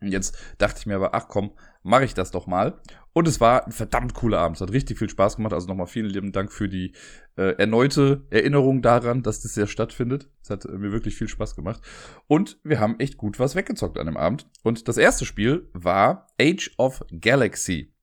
Und 0.00 0.08
jetzt 0.12 0.36
dachte 0.58 0.80
ich 0.80 0.86
mir 0.86 0.96
aber, 0.96 1.14
ach 1.14 1.28
komm, 1.28 1.52
mache 1.82 2.04
ich 2.04 2.14
das 2.14 2.30
doch 2.30 2.46
mal. 2.46 2.80
Und 3.14 3.28
es 3.28 3.40
war 3.40 3.64
ein 3.64 3.72
verdammt 3.72 4.12
cooler 4.12 4.40
Abend. 4.40 4.56
Es 4.56 4.60
hat 4.60 4.72
richtig 4.72 4.98
viel 4.98 5.08
Spaß 5.08 5.36
gemacht. 5.36 5.54
Also 5.54 5.68
nochmal 5.68 5.86
vielen 5.86 6.10
lieben 6.10 6.32
Dank 6.32 6.52
für 6.52 6.68
die 6.68 6.92
äh, 7.36 7.56
erneute 7.56 8.26
Erinnerung 8.28 8.82
daran, 8.82 9.22
dass 9.22 9.40
das 9.40 9.54
ja 9.54 9.66
stattfindet. 9.66 10.28
Es 10.42 10.50
hat 10.50 10.64
äh, 10.64 10.72
mir 10.72 10.92
wirklich 10.92 11.16
viel 11.16 11.28
Spaß 11.28 11.54
gemacht. 11.54 11.80
Und 12.26 12.58
wir 12.64 12.80
haben 12.80 12.98
echt 12.98 13.16
gut 13.16 13.38
was 13.38 13.54
weggezockt 13.54 13.98
an 13.98 14.06
dem 14.06 14.16
Abend. 14.16 14.46
Und 14.62 14.88
das 14.88 14.98
erste 14.98 15.24
Spiel 15.24 15.70
war 15.72 16.26
Age 16.40 16.72
of 16.76 17.04
Galaxy. 17.20 17.93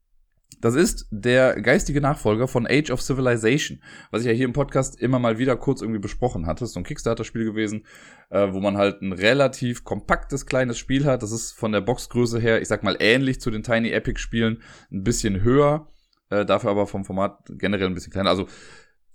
Das 0.60 0.76
ist 0.76 1.08
der 1.10 1.60
geistige 1.62 2.02
Nachfolger 2.02 2.48
von 2.48 2.68
Age 2.68 2.92
of 2.92 3.02
Civilization, 3.02 3.82
was 4.12 4.22
ich 4.22 4.28
ja 4.28 4.34
hier 4.34 4.46
im 4.46 4.54
Podcast 4.54 5.00
immer 5.00 5.18
mal 5.18 5.38
wieder 5.40 5.56
kurz 5.56 5.82
irgendwie 5.82 6.00
besprochen 6.00 6.46
hatte. 6.46 6.60
Das 6.60 6.70
ist 6.70 6.74
so 6.74 6.80
ein 6.82 6.84
Kickstarter-Spiel 6.84 7.46
gewesen, 7.46 7.86
äh, 8.30 8.52
wo 8.52 8.60
man 8.60 8.78
halt 8.78 9.02
ein 9.02 9.14
relativ 9.14 9.84
kompaktes 9.84 10.46
kleines 10.46 10.78
Spiel 10.78 11.06
hat. 11.06 11.24
Das 11.24 11.32
ist 11.32 11.52
von 11.52 11.72
der 11.72 11.82
Boxgröße 11.82 12.40
her, 12.40 12.62
ich 12.62 12.68
sag 12.68 12.84
mal, 12.84 12.98
ähnlich 13.00 13.42
zu 13.42 13.50
den 13.50 13.64
Tiny 13.64 13.92
Epic-Spielen, 13.92 14.62
ein 14.92 15.04
bisschen 15.04 15.42
höher, 15.42 15.88
äh, 16.30 16.46
dafür 16.46 16.72
aber 16.72 16.86
vom 16.86 17.06
Format 17.06 17.40
generell 17.50 17.88
ein 17.88 17.96
bisschen 17.96 18.14
kleiner. 18.14 18.30
Also 18.30 18.48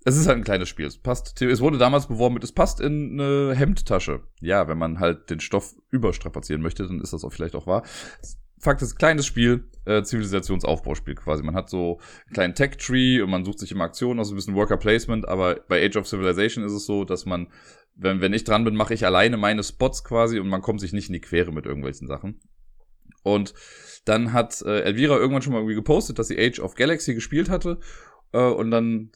es 0.05 0.17
ist 0.17 0.29
halt 0.29 0.39
ein 0.39 0.45
kleines 0.45 0.69
Spiel. 0.69 0.87
Es 0.87 0.99
passt. 0.99 1.43
Es 1.43 1.61
wurde 1.61 1.79
damals 1.79 2.07
beworben 2.07 2.35
mit, 2.35 2.45
es 2.45 2.53
passt 2.53 2.81
in 2.81 3.21
eine 3.21 3.55
Hemdtasche. 3.57 4.23
Ja, 4.41 4.69
wenn 4.69 4.79
man 4.79 5.01
halt 5.01 5.31
den 5.31 5.41
Stoff 5.41 5.75
überstrapazieren 5.91 6.63
möchte, 6.63 6.87
dann 6.87 7.01
ist 7.01 7.13
das 7.13 7.25
auch 7.25 7.33
vielleicht 7.33 7.57
auch 7.57 7.67
wahr. 7.67 7.83
Fakt 8.59 8.83
ist, 8.83 8.99
kleines 8.99 9.27
Spiel, 9.27 9.65
äh, 9.85 10.03
Zivilisationsaufbauspiel 10.03 11.15
quasi. 11.15 11.43
Man 11.43 11.55
hat 11.55 11.71
so 11.71 12.01
einen 12.27 12.35
kleinen 12.35 12.55
Tech-Tree 12.55 13.21
und 13.21 13.31
man 13.31 13.45
sucht 13.45 13.59
sich 13.59 13.73
immer 13.73 13.85
Aktionen 13.85 14.19
aus, 14.21 14.31
ein 14.31 14.37
bisschen 14.37 14.55
Worker-Placement, 14.55 15.29
aber 15.29 15.61
bei 15.69 15.85
Age 15.85 15.97
of 15.97 16.09
Civilization 16.09 16.65
ist 16.65 16.73
es 16.73 16.87
so, 16.87 17.05
dass 17.05 17.27
man, 17.27 17.49
wenn, 17.95 18.21
wenn 18.21 18.33
ich 18.33 18.45
dran 18.45 18.65
bin, 18.65 18.75
mache 18.75 18.95
ich 18.95 19.05
alleine 19.05 19.37
meine 19.37 19.63
Spots 19.63 20.05
quasi 20.05 20.39
und 20.41 20.49
man 20.49 20.63
kommt 20.63 20.81
sich 20.81 20.93
nicht 20.93 21.09
in 21.09 21.13
die 21.13 21.21
Quere 21.21 21.53
mit 21.53 21.67
irgendwelchen 21.67 22.09
Sachen. 22.09 22.41
Und 23.23 23.55
dann 24.05 24.33
hat 24.33 24.63
äh, 24.63 24.83
Elvira 24.83 25.17
irgendwann 25.17 25.43
schon 25.43 25.53
mal 25.53 25.59
irgendwie 25.59 25.75
gepostet, 25.75 26.19
dass 26.19 26.29
sie 26.29 26.39
Age 26.39 26.61
of 26.61 26.75
Galaxy 26.77 27.15
gespielt 27.15 27.51
hatte 27.51 27.81
und 28.33 28.71
dann 28.71 29.11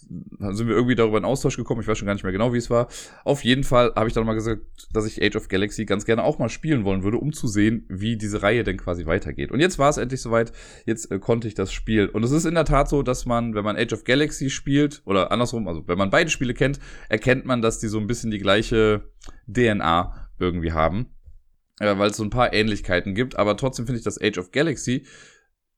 sind 0.50 0.68
wir 0.68 0.74
irgendwie 0.74 0.94
darüber 0.94 1.18
in 1.18 1.24
Austausch 1.24 1.56
gekommen. 1.56 1.80
Ich 1.80 1.88
weiß 1.88 1.98
schon 1.98 2.06
gar 2.06 2.14
nicht 2.14 2.22
mehr 2.22 2.32
genau, 2.32 2.52
wie 2.52 2.58
es 2.58 2.70
war. 2.70 2.88
Auf 3.24 3.44
jeden 3.44 3.64
Fall 3.64 3.92
habe 3.94 4.08
ich 4.08 4.14
dann 4.14 4.24
mal 4.24 4.34
gesagt, 4.34 4.62
dass 4.92 5.06
ich 5.06 5.22
Age 5.22 5.36
of 5.36 5.48
Galaxy 5.48 5.84
ganz 5.84 6.04
gerne 6.04 6.22
auch 6.22 6.38
mal 6.38 6.48
spielen 6.48 6.84
wollen 6.84 7.02
würde, 7.02 7.18
um 7.18 7.32
zu 7.32 7.46
sehen, 7.46 7.84
wie 7.88 8.16
diese 8.16 8.42
Reihe 8.42 8.64
denn 8.64 8.76
quasi 8.76 9.06
weitergeht. 9.06 9.50
Und 9.52 9.60
jetzt 9.60 9.78
war 9.78 9.90
es 9.90 9.96
endlich 9.96 10.22
soweit. 10.22 10.52
Jetzt 10.86 11.10
äh, 11.10 11.18
konnte 11.18 11.48
ich 11.48 11.54
das 11.54 11.72
Spiel. 11.72 12.06
Und 12.06 12.24
es 12.24 12.30
ist 12.30 12.44
in 12.44 12.54
der 12.54 12.64
Tat 12.64 12.88
so, 12.88 13.02
dass 13.02 13.26
man, 13.26 13.54
wenn 13.54 13.64
man 13.64 13.76
Age 13.76 13.92
of 13.92 14.04
Galaxy 14.04 14.50
spielt, 14.50 15.02
oder 15.04 15.32
andersrum, 15.32 15.68
also 15.68 15.86
wenn 15.86 15.98
man 15.98 16.10
beide 16.10 16.30
Spiele 16.30 16.54
kennt, 16.54 16.78
erkennt 17.08 17.44
man, 17.44 17.62
dass 17.62 17.78
die 17.78 17.88
so 17.88 17.98
ein 17.98 18.06
bisschen 18.06 18.30
die 18.30 18.38
gleiche 18.38 19.10
DNA 19.46 20.30
irgendwie 20.38 20.72
haben. 20.72 21.10
Äh, 21.80 21.98
weil 21.98 22.10
es 22.10 22.16
so 22.16 22.24
ein 22.24 22.30
paar 22.30 22.52
Ähnlichkeiten 22.52 23.14
gibt. 23.14 23.36
Aber 23.36 23.56
trotzdem 23.56 23.86
finde 23.86 23.98
ich, 23.98 24.04
dass 24.04 24.20
Age 24.20 24.38
of 24.38 24.52
Galaxy 24.52 25.06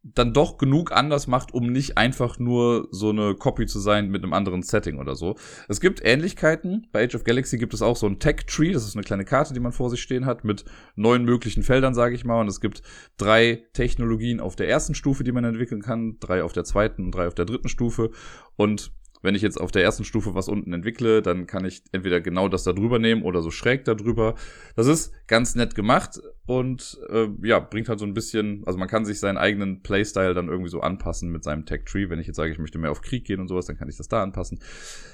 dann 0.04 0.32
doch 0.32 0.58
genug 0.58 0.90
anders 0.90 1.28
macht, 1.28 1.54
um 1.54 1.70
nicht 1.70 1.96
einfach 1.96 2.38
nur 2.38 2.88
so 2.90 3.10
eine 3.10 3.34
Copy 3.36 3.66
zu 3.66 3.78
sein 3.78 4.08
mit 4.08 4.24
einem 4.24 4.32
anderen 4.32 4.62
Setting 4.62 4.98
oder 4.98 5.14
so. 5.14 5.36
Es 5.68 5.80
gibt 5.80 6.04
Ähnlichkeiten. 6.04 6.88
Bei 6.90 7.04
Age 7.04 7.14
of 7.14 7.24
Galaxy 7.24 7.56
gibt 7.56 7.72
es 7.72 7.82
auch 7.82 7.96
so 7.96 8.06
ein 8.06 8.18
Tech 8.18 8.46
Tree. 8.46 8.72
Das 8.72 8.84
ist 8.84 8.96
eine 8.96 9.04
kleine 9.04 9.24
Karte, 9.24 9.54
die 9.54 9.60
man 9.60 9.70
vor 9.70 9.90
sich 9.90 10.02
stehen 10.02 10.26
hat 10.26 10.44
mit 10.44 10.64
neun 10.96 11.24
möglichen 11.24 11.62
Feldern, 11.62 11.94
sage 11.94 12.16
ich 12.16 12.24
mal. 12.24 12.40
Und 12.40 12.48
es 12.48 12.60
gibt 12.60 12.82
drei 13.16 13.62
Technologien 13.74 14.40
auf 14.40 14.56
der 14.56 14.68
ersten 14.68 14.96
Stufe, 14.96 15.22
die 15.22 15.32
man 15.32 15.44
entwickeln 15.44 15.82
kann, 15.82 16.16
drei 16.18 16.42
auf 16.42 16.52
der 16.52 16.64
zweiten 16.64 17.04
und 17.04 17.14
drei 17.14 17.28
auf 17.28 17.34
der 17.34 17.44
dritten 17.44 17.68
Stufe. 17.68 18.10
Und 18.56 18.92
wenn 19.22 19.34
ich 19.34 19.42
jetzt 19.42 19.60
auf 19.60 19.70
der 19.70 19.82
ersten 19.82 20.04
Stufe 20.04 20.34
was 20.34 20.48
unten 20.48 20.72
entwickle, 20.72 21.22
dann 21.22 21.46
kann 21.46 21.64
ich 21.64 21.82
entweder 21.92 22.20
genau 22.20 22.48
das 22.48 22.64
da 22.64 22.72
drüber 22.72 22.98
nehmen 22.98 23.22
oder 23.22 23.40
so 23.40 23.50
schräg 23.50 23.84
da 23.84 23.94
drüber. 23.94 24.34
Das 24.76 24.86
ist 24.86 25.12
ganz 25.28 25.54
nett 25.54 25.74
gemacht 25.74 26.20
und 26.46 27.00
äh, 27.08 27.28
ja, 27.42 27.60
bringt 27.60 27.88
halt 27.88 28.00
so 28.00 28.04
ein 28.04 28.14
bisschen, 28.14 28.62
also 28.66 28.78
man 28.78 28.88
kann 28.88 29.04
sich 29.04 29.20
seinen 29.20 29.38
eigenen 29.38 29.82
Playstyle 29.82 30.34
dann 30.34 30.48
irgendwie 30.48 30.70
so 30.70 30.80
anpassen 30.80 31.30
mit 31.30 31.44
seinem 31.44 31.64
Tech 31.64 31.84
Tree. 31.86 32.10
Wenn 32.10 32.18
ich 32.18 32.26
jetzt 32.26 32.36
sage, 32.36 32.52
ich 32.52 32.58
möchte 32.58 32.78
mehr 32.78 32.90
auf 32.90 33.00
Krieg 33.00 33.24
gehen 33.24 33.40
und 33.40 33.48
sowas, 33.48 33.66
dann 33.66 33.78
kann 33.78 33.88
ich 33.88 33.96
das 33.96 34.08
da 34.08 34.22
anpassen. 34.22 34.58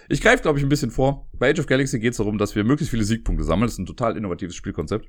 Ich 0.08 0.22
greife, 0.22 0.42
glaube 0.42 0.58
ich, 0.58 0.64
ein 0.64 0.70
bisschen 0.70 0.90
vor. 0.90 1.28
Bei 1.34 1.50
Age 1.50 1.60
of 1.60 1.66
Galaxy 1.66 1.98
geht 1.98 2.12
es 2.12 2.16
darum, 2.16 2.38
dass 2.38 2.56
wir 2.56 2.64
möglichst 2.64 2.90
viele 2.90 3.04
Siegpunkte 3.04 3.44
sammeln. 3.44 3.66
Das 3.66 3.74
ist 3.74 3.78
ein 3.78 3.86
total 3.86 4.16
innovatives 4.16 4.56
Spielkonzept. 4.56 5.08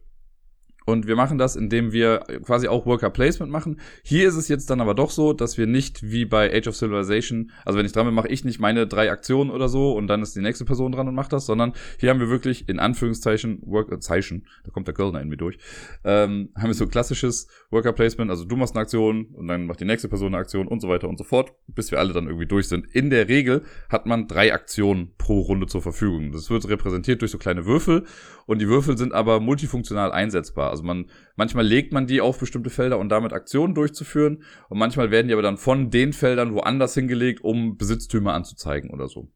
Und 0.89 1.07
wir 1.07 1.15
machen 1.15 1.37
das, 1.37 1.55
indem 1.55 1.91
wir 1.91 2.21
quasi 2.43 2.67
auch 2.67 2.85
Worker 2.85 3.09
Placement 3.09 3.51
machen. 3.51 3.79
Hier 4.03 4.27
ist 4.27 4.35
es 4.35 4.47
jetzt 4.47 4.69
dann 4.69 4.81
aber 4.81 4.95
doch 4.95 5.11
so, 5.11 5.33
dass 5.33 5.57
wir 5.57 5.67
nicht 5.67 6.11
wie 6.11 6.25
bei 6.25 6.51
Age 6.51 6.67
of 6.67 6.75
Civilization, 6.75 7.51
also 7.63 7.77
wenn 7.77 7.85
ich 7.85 7.91
dran 7.91 8.05
bin, 8.05 8.15
mache 8.15 8.27
ich 8.27 8.43
nicht 8.43 8.59
meine 8.59 8.87
drei 8.87 9.11
Aktionen 9.11 9.51
oder 9.51 9.69
so 9.69 9.93
und 9.93 10.07
dann 10.07 10.21
ist 10.21 10.35
die 10.35 10.41
nächste 10.41 10.65
Person 10.65 10.91
dran 10.91 11.07
und 11.07 11.15
macht 11.15 11.31
das, 11.31 11.45
sondern 11.45 11.73
hier 11.99 12.09
haben 12.09 12.19
wir 12.19 12.29
wirklich 12.29 12.67
in 12.67 12.79
Anführungszeichen 12.79 13.59
Work, 13.65 13.91
äh, 13.91 13.99
Zeichen, 13.99 14.47
da 14.63 14.71
kommt 14.71 14.87
der 14.87 14.95
Kölner 14.95 15.21
in 15.21 15.29
mir 15.29 15.37
durch, 15.37 15.57
ähm, 16.03 16.49
haben 16.55 16.67
wir 16.67 16.73
so 16.73 16.87
klassisches 16.87 17.47
Worker 17.69 17.93
Placement, 17.93 18.31
also 18.31 18.45
du 18.45 18.55
machst 18.55 18.75
eine 18.75 18.81
Aktion 18.81 19.25
und 19.33 19.47
dann 19.47 19.67
macht 19.67 19.79
die 19.79 19.85
nächste 19.85 20.09
Person 20.09 20.33
eine 20.33 20.37
Aktion 20.37 20.67
und 20.67 20.81
so 20.81 20.89
weiter 20.89 21.07
und 21.07 21.17
so 21.17 21.23
fort, 21.23 21.53
bis 21.67 21.91
wir 21.91 21.99
alle 21.99 22.13
dann 22.13 22.25
irgendwie 22.25 22.47
durch 22.47 22.67
sind. 22.67 22.87
In 22.95 23.09
der 23.09 23.27
Regel 23.27 23.63
hat 23.89 24.05
man 24.05 24.27
drei 24.27 24.53
Aktionen 24.53 25.13
pro 25.17 25.41
Runde 25.41 25.67
zur 25.67 25.81
Verfügung. 25.81 26.31
Das 26.31 26.49
wird 26.49 26.67
repräsentiert 26.67 27.21
durch 27.21 27.31
so 27.31 27.37
kleine 27.37 27.65
Würfel 27.65 28.05
und 28.49 28.57
die 28.57 28.67
Würfel 28.67 28.97
sind 28.97 29.13
aber 29.13 29.39
multifunktional 29.39 30.11
einsetzbar. 30.11 30.71
Also 30.71 30.81
man, 30.81 31.05
manchmal 31.35 31.67
legt 31.67 31.93
man 31.93 32.07
die 32.07 32.19
auf 32.19 32.39
bestimmte 32.39 32.71
Felder 32.71 32.97
und 32.97 33.09
damit 33.09 33.31
Aktionen 33.31 33.75
durchzuführen. 33.75 34.41
Und 34.69 34.79
manchmal 34.79 35.11
werden 35.11 35.27
die 35.27 35.33
aber 35.33 35.43
dann 35.43 35.59
von 35.59 35.91
den 35.91 36.13
Feldern 36.13 36.55
woanders 36.55 36.95
hingelegt, 36.95 37.43
um 37.43 37.77
Besitztümer 37.77 38.33
anzuzeigen 38.33 38.89
oder 38.89 39.07
so. 39.07 39.31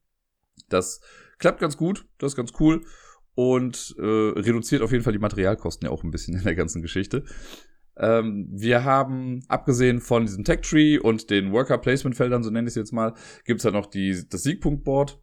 Das 0.67 0.99
klappt 1.37 1.59
ganz 1.59 1.77
gut, 1.77 2.07
das 2.17 2.31
ist 2.31 2.35
ganz 2.35 2.53
cool 2.59 2.81
und 3.35 3.93
äh, 3.99 4.01
reduziert 4.01 4.81
auf 4.81 4.91
jeden 4.91 5.03
Fall 5.03 5.13
die 5.13 5.19
Materialkosten 5.19 5.85
ja 5.85 5.91
auch 5.91 6.03
ein 6.03 6.09
bisschen 6.09 6.35
in 6.35 6.43
der 6.43 6.55
ganzen 6.55 6.81
Geschichte. 6.81 7.23
Ähm, 7.95 8.47
wir 8.51 8.83
haben, 8.83 9.43
abgesehen 9.47 10.01
von 10.01 10.25
diesem 10.25 10.43
Tech 10.43 10.61
Tree 10.61 10.97
und 10.97 11.29
den 11.29 11.51
Worker 11.51 11.77
Placement 11.77 12.15
Feldern, 12.15 12.41
so 12.41 12.49
nenne 12.49 12.65
ich 12.65 12.71
es 12.71 12.77
jetzt 12.77 12.93
mal, 12.93 13.13
gibt 13.45 13.59
es 13.59 13.65
halt 13.65 13.75
noch 13.75 13.85
die, 13.85 14.27
das 14.27 14.41
Siegpunktboard. 14.41 15.21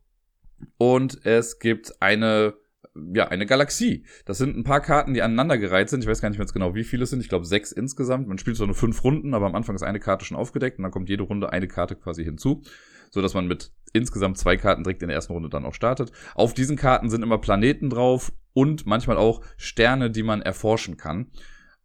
Und 0.78 1.24
es 1.26 1.58
gibt 1.58 2.00
eine 2.00 2.54
ja, 2.94 3.28
eine 3.28 3.46
Galaxie. 3.46 4.04
Das 4.24 4.38
sind 4.38 4.56
ein 4.56 4.64
paar 4.64 4.80
Karten, 4.80 5.14
die 5.14 5.22
aneinandergereiht 5.22 5.88
sind. 5.88 6.02
Ich 6.02 6.10
weiß 6.10 6.20
gar 6.20 6.28
nicht 6.28 6.38
mehr 6.38 6.46
genau, 6.46 6.74
wie 6.74 6.84
viele 6.84 7.04
es 7.04 7.10
sind. 7.10 7.20
Ich 7.20 7.28
glaube, 7.28 7.44
sechs 7.44 7.72
insgesamt. 7.72 8.26
Man 8.26 8.38
spielt 8.38 8.56
so 8.56 8.66
nur 8.66 8.74
fünf 8.74 9.04
Runden, 9.04 9.34
aber 9.34 9.46
am 9.46 9.54
Anfang 9.54 9.76
ist 9.76 9.82
eine 9.82 10.00
Karte 10.00 10.24
schon 10.24 10.36
aufgedeckt 10.36 10.78
und 10.78 10.82
dann 10.82 10.92
kommt 10.92 11.08
jede 11.08 11.22
Runde 11.22 11.52
eine 11.52 11.68
Karte 11.68 11.94
quasi 11.94 12.24
hinzu, 12.24 12.62
so 13.10 13.22
dass 13.22 13.34
man 13.34 13.46
mit 13.46 13.72
insgesamt 13.92 14.38
zwei 14.38 14.56
Karten 14.56 14.82
direkt 14.82 15.02
in 15.02 15.08
der 15.08 15.14
ersten 15.14 15.32
Runde 15.32 15.48
dann 15.48 15.64
auch 15.64 15.74
startet. 15.74 16.10
Auf 16.34 16.52
diesen 16.52 16.76
Karten 16.76 17.10
sind 17.10 17.22
immer 17.22 17.38
Planeten 17.38 17.90
drauf 17.90 18.32
und 18.54 18.86
manchmal 18.86 19.16
auch 19.16 19.40
Sterne, 19.56 20.10
die 20.10 20.24
man 20.24 20.42
erforschen 20.42 20.96
kann 20.96 21.30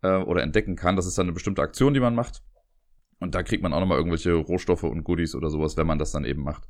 äh, 0.01 0.17
oder 0.17 0.41
entdecken 0.41 0.75
kann. 0.75 0.95
Das 0.95 1.05
ist 1.05 1.17
dann 1.17 1.27
eine 1.27 1.33
bestimmte 1.33 1.61
Aktion, 1.61 1.93
die 1.93 1.99
man 1.99 2.15
macht. 2.15 2.41
Und 3.19 3.35
da 3.35 3.43
kriegt 3.43 3.63
man 3.63 3.73
auch 3.73 3.79
nochmal 3.79 3.97
irgendwelche 3.97 4.33
Rohstoffe 4.33 4.83
und 4.83 5.03
Goodies 5.03 5.35
oder 5.35 5.49
sowas, 5.49 5.77
wenn 5.77 5.87
man 5.87 5.99
das 5.99 6.11
dann 6.11 6.25
eben 6.25 6.43
macht. 6.43 6.63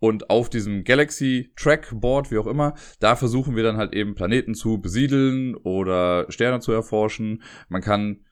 Und 0.00 0.30
auf 0.30 0.48
diesem 0.48 0.82
Galaxy 0.82 1.52
Track 1.56 1.88
Board, 1.92 2.30
wie 2.30 2.38
auch 2.38 2.46
immer, 2.46 2.74
da 2.98 3.16
versuchen 3.16 3.54
wir 3.54 3.62
dann 3.62 3.76
halt 3.76 3.94
eben 3.94 4.14
Planeten 4.14 4.54
zu 4.54 4.80
besiedeln 4.80 5.54
oder 5.54 6.26
Sterne 6.30 6.60
zu 6.60 6.72
erforschen. 6.72 7.42
Man 7.68 7.82
kann 7.82 8.24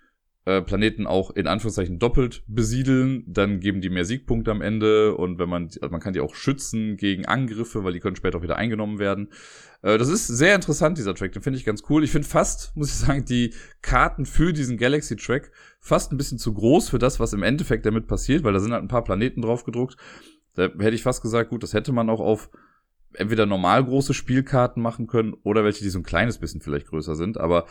äh, 0.49 0.63
Planeten 0.63 1.07
auch 1.07 1.31
in 1.31 1.47
Anführungszeichen 1.47 1.99
doppelt 1.99 2.43
besiedeln, 2.47 3.23
dann 3.27 3.61
geben 3.61 3.83
die 3.83 3.91
mehr 3.91 4.07
Siegpunkte 4.07 4.51
am 4.51 4.63
Ende 4.63 5.15
und 5.15 5.39
wenn 5.39 5.51
man, 5.51 5.65
also 5.65 5.91
man 5.91 6.01
kann 6.01 6.15
die 6.15 6.21
auch 6.21 6.35
schützen 6.35 6.97
gegen 6.97 7.27
Angriffe, 7.27 7.85
weil 7.85 7.93
die 7.93 8.01
können 8.01 8.17
später 8.17 8.39
auch 8.39 8.43
wieder 8.43 8.57
eingenommen 8.57 8.99
werden. 8.99 9.29
Äh, 9.83 9.99
das 9.99 10.09
ist 10.09 10.27
sehr 10.27 10.55
interessant, 10.55 10.97
dieser 10.97 11.15
Track, 11.15 11.33
den 11.33 11.43
finde 11.43 11.59
ich 11.59 11.67
ganz 11.67 11.83
cool. 11.91 12.03
Ich 12.03 12.13
finde 12.13 12.27
fast, 12.27 12.75
muss 12.77 12.89
ich 12.89 12.95
sagen, 12.95 13.27
die 13.27 13.53
Karten 13.83 14.25
für 14.25 14.55
diesen 14.55 14.79
Galaxy 14.79 15.17
Track 15.17 15.53
fast 15.81 16.13
ein 16.13 16.17
bisschen 16.17 16.39
zu 16.39 16.55
groß 16.55 16.89
für 16.89 16.99
das, 16.99 17.21
was 17.21 17.35
im 17.35 17.43
Endeffekt 17.43 17.85
damit 17.85 18.07
passiert, 18.07 18.43
weil 18.43 18.55
da 18.55 18.61
sind 18.61 18.73
halt 18.73 18.83
ein 18.83 18.89
paar 18.89 19.05
Planeten 19.05 19.43
drauf 19.43 19.65
gedruckt. 19.65 19.99
Da 20.59 20.65
hätte 20.65 20.95
ich 20.95 21.05
fast 21.05 21.23
gesagt, 21.23 21.50
gut, 21.50 21.62
das 21.62 21.73
hätte 21.73 21.93
man 21.93 22.11
auch 22.11 22.21
auf 22.21 22.50
entweder 23.15 23.47
normal 23.47 23.85
große 23.85 24.12
Spielkarten 24.12 24.83
machen 24.83 25.07
können 25.07 25.35
oder 25.45 25.62
welche, 25.62 25.85
die 25.85 25.91
so 25.91 26.00
ein 26.00 26.05
kleines 26.05 26.38
bisschen 26.38 26.61
vielleicht 26.61 26.88
größer 26.88 27.15
sind, 27.15 27.38
aber 27.38 27.67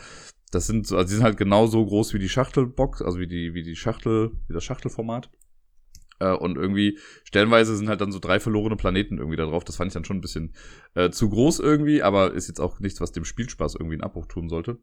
das 0.50 0.66
sind 0.66 0.86
so, 0.86 0.96
also 0.96 1.06
die 1.06 1.14
sind 1.14 1.24
halt 1.24 1.36
genauso 1.36 1.84
groß 1.84 2.14
wie 2.14 2.18
die 2.18 2.30
Schachtelbox, 2.30 3.02
also 3.02 3.18
wie 3.18 3.26
die, 3.26 3.52
wie 3.52 3.62
die 3.62 3.76
Schachtel, 3.76 4.32
wie 4.48 4.54
das 4.54 4.64
Schachtelformat. 4.64 5.30
Äh, 6.18 6.32
und 6.32 6.56
irgendwie, 6.56 6.98
stellenweise 7.24 7.76
sind 7.76 7.88
halt 7.90 8.00
dann 8.00 8.10
so 8.10 8.18
drei 8.18 8.40
verlorene 8.40 8.76
Planeten 8.76 9.18
irgendwie 9.18 9.36
da 9.36 9.44
drauf. 9.44 9.64
Das 9.64 9.76
fand 9.76 9.88
ich 9.88 9.94
dann 9.94 10.06
schon 10.06 10.16
ein 10.16 10.22
bisschen 10.22 10.54
äh, 10.94 11.10
zu 11.10 11.28
groß 11.28 11.60
irgendwie, 11.60 12.02
aber 12.02 12.32
ist 12.32 12.48
jetzt 12.48 12.60
auch 12.60 12.80
nichts, 12.80 13.00
was 13.02 13.12
dem 13.12 13.26
Spielspaß 13.26 13.74
irgendwie 13.74 13.96
einen 13.96 14.04
Abbruch 14.04 14.26
tun 14.26 14.48
sollte. 14.48 14.78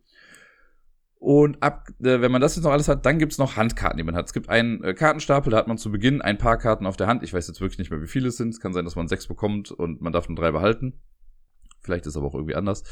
Und 1.26 1.64
ab, 1.64 1.88
äh, 2.04 2.22
wenn 2.22 2.32
man 2.32 2.40
das 2.40 2.56
jetzt 2.56 2.66
noch 2.66 2.72
alles 2.72 2.88
hat, 2.88 3.04
dann 3.08 3.18
gibt's 3.18 3.40
noch 3.40 3.56
Handkarten, 3.56 3.98
die 3.98 4.04
man 4.04 4.16
hat. 4.16 4.28
Es 4.28 4.34
gibt 4.34 4.48
einen 4.48 4.84
äh, 4.84 4.94
Kartenstapel, 4.94 5.50
da 5.50 5.58
hat 5.58 5.68
man 5.68 5.80
zu 5.80 5.92
Beginn 5.92 6.22
ein 6.22 6.38
paar 6.38 6.60
Karten 6.60 6.86
auf 6.86 6.98
der 6.98 7.08
Hand. 7.08 7.24
Ich 7.24 7.34
weiß 7.34 7.48
jetzt 7.48 7.60
wirklich 7.62 7.80
nicht 7.80 7.90
mehr, 7.90 8.00
wie 8.00 8.08
viele 8.08 8.28
es 8.28 8.38
sind. 8.38 8.50
Es 8.50 8.60
kann 8.60 8.74
sein, 8.74 8.86
dass 8.86 8.96
man 8.96 9.08
sechs 9.08 9.26
bekommt 9.26 9.72
und 9.72 10.02
man 10.02 10.14
darf 10.14 10.30
nur 10.30 10.36
drei 10.36 10.52
behalten. 10.52 11.02
Vielleicht 11.82 12.06
ist 12.06 12.16
aber 12.16 12.28
auch 12.28 12.36
irgendwie 12.36 12.54
anders. 12.54 12.84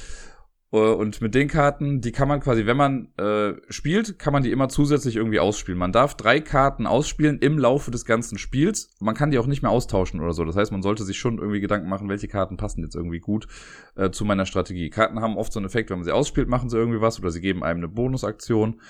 Äh, 0.73 0.77
und 0.77 1.21
mit 1.21 1.35
den 1.35 1.47
Karten, 1.47 2.01
die 2.01 2.11
kann 2.11 2.27
man 2.27 2.39
quasi, 2.41 2.65
wenn 2.65 2.75
man 2.75 3.07
äh, 3.17 3.53
spielt, 3.69 4.19
kann 4.19 4.33
man 4.33 4.43
die 4.43 4.51
immer 4.51 4.67
zusätzlich 4.67 5.15
irgendwie 5.15 5.39
ausspielen. 5.39 5.77
Man 5.77 5.91
darf 5.93 6.15
drei 6.15 6.41
Karten 6.41 6.87
ausspielen 6.87 7.39
im 7.39 7.57
Laufe 7.57 7.91
des 7.91 8.05
ganzen 8.05 8.37
Spiels. 8.37 8.95
Man 8.99 9.15
kann 9.15 9.31
die 9.31 9.37
auch 9.37 9.47
nicht 9.47 9.61
mehr 9.61 9.71
austauschen 9.71 10.19
oder 10.19 10.33
so. 10.33 10.43
Das 10.43 10.55
heißt, 10.55 10.71
man 10.71 10.81
sollte 10.81 11.03
sich 11.03 11.19
schon 11.19 11.37
irgendwie 11.37 11.61
Gedanken 11.61 11.87
machen, 11.87 12.09
welche 12.09 12.27
Karten 12.27 12.57
passen 12.57 12.83
jetzt 12.83 12.95
irgendwie 12.95 13.19
gut 13.19 13.47
äh, 13.95 14.09
zu 14.09 14.25
meiner 14.25 14.45
Strategie. 14.45 14.89
Karten 14.89 15.21
haben 15.21 15.37
oft 15.37 15.53
so 15.53 15.59
einen 15.59 15.67
Effekt, 15.67 15.89
wenn 15.89 15.99
man 15.99 16.05
sie 16.05 16.11
ausspielt, 16.11 16.49
machen 16.49 16.69
sie 16.69 16.77
irgendwie 16.77 17.01
was 17.01 17.19
oder 17.19 17.29
sie 17.29 17.41
geben 17.41 17.63
einem 17.63 17.79
eine 17.79 17.87
Bonusaktion. 17.87 18.81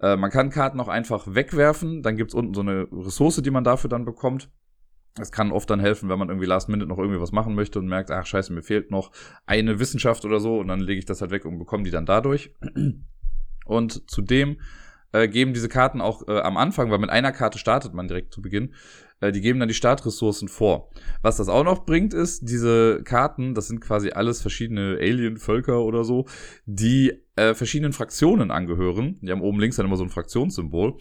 Äh, 0.00 0.16
man 0.16 0.30
kann 0.30 0.50
Karten 0.50 0.80
auch 0.80 0.88
einfach 0.88 1.26
wegwerfen. 1.32 2.02
Dann 2.02 2.16
gibt's 2.16 2.34
unten 2.34 2.54
so 2.54 2.60
eine 2.60 2.88
Ressource, 2.90 3.40
die 3.42 3.50
man 3.50 3.64
dafür 3.64 3.88
dann 3.88 4.04
bekommt. 4.04 4.50
Es 5.20 5.32
kann 5.32 5.52
oft 5.52 5.68
dann 5.70 5.80
helfen, 5.80 6.08
wenn 6.08 6.18
man 6.18 6.28
irgendwie 6.28 6.46
last 6.46 6.68
minute 6.68 6.88
noch 6.88 6.98
irgendwie 6.98 7.20
was 7.20 7.32
machen 7.32 7.54
möchte 7.54 7.78
und 7.78 7.86
merkt, 7.88 8.10
ach 8.10 8.26
scheiße, 8.26 8.52
mir 8.52 8.62
fehlt 8.62 8.90
noch 8.90 9.10
eine 9.46 9.78
Wissenschaft 9.78 10.24
oder 10.24 10.40
so 10.40 10.58
und 10.58 10.68
dann 10.68 10.80
lege 10.80 10.98
ich 10.98 11.06
das 11.06 11.20
halt 11.20 11.30
weg 11.30 11.44
und 11.44 11.58
bekomme 11.58 11.84
die 11.84 11.90
dann 11.90 12.06
dadurch. 12.06 12.52
Und 13.64 14.10
zudem 14.10 14.58
äh, 15.12 15.28
geben 15.28 15.54
diese 15.54 15.68
Karten 15.68 16.00
auch 16.00 16.26
äh, 16.28 16.40
am 16.40 16.56
Anfang, 16.56 16.90
weil 16.90 16.98
mit 16.98 17.10
einer 17.10 17.32
Karte 17.32 17.58
startet 17.58 17.94
man 17.94 18.08
direkt 18.08 18.32
zu 18.32 18.42
Beginn, 18.42 18.74
äh, 19.20 19.32
die 19.32 19.40
geben 19.40 19.58
dann 19.58 19.68
die 19.68 19.74
Startressourcen 19.74 20.48
vor. 20.48 20.90
Was 21.22 21.36
das 21.36 21.48
auch 21.48 21.64
noch 21.64 21.84
bringt, 21.84 22.14
ist, 22.14 22.48
diese 22.48 23.02
Karten, 23.04 23.54
das 23.54 23.68
sind 23.68 23.80
quasi 23.80 24.10
alles 24.10 24.40
verschiedene 24.40 24.98
Alien-Völker 25.00 25.82
oder 25.82 26.04
so, 26.04 26.26
die 26.66 27.12
äh, 27.36 27.54
verschiedenen 27.54 27.92
Fraktionen 27.92 28.50
angehören. 28.50 29.18
Die 29.22 29.30
haben 29.30 29.42
oben 29.42 29.60
links 29.60 29.76
dann 29.76 29.86
immer 29.86 29.96
so 29.96 30.04
ein 30.04 30.10
Fraktionssymbol. 30.10 30.96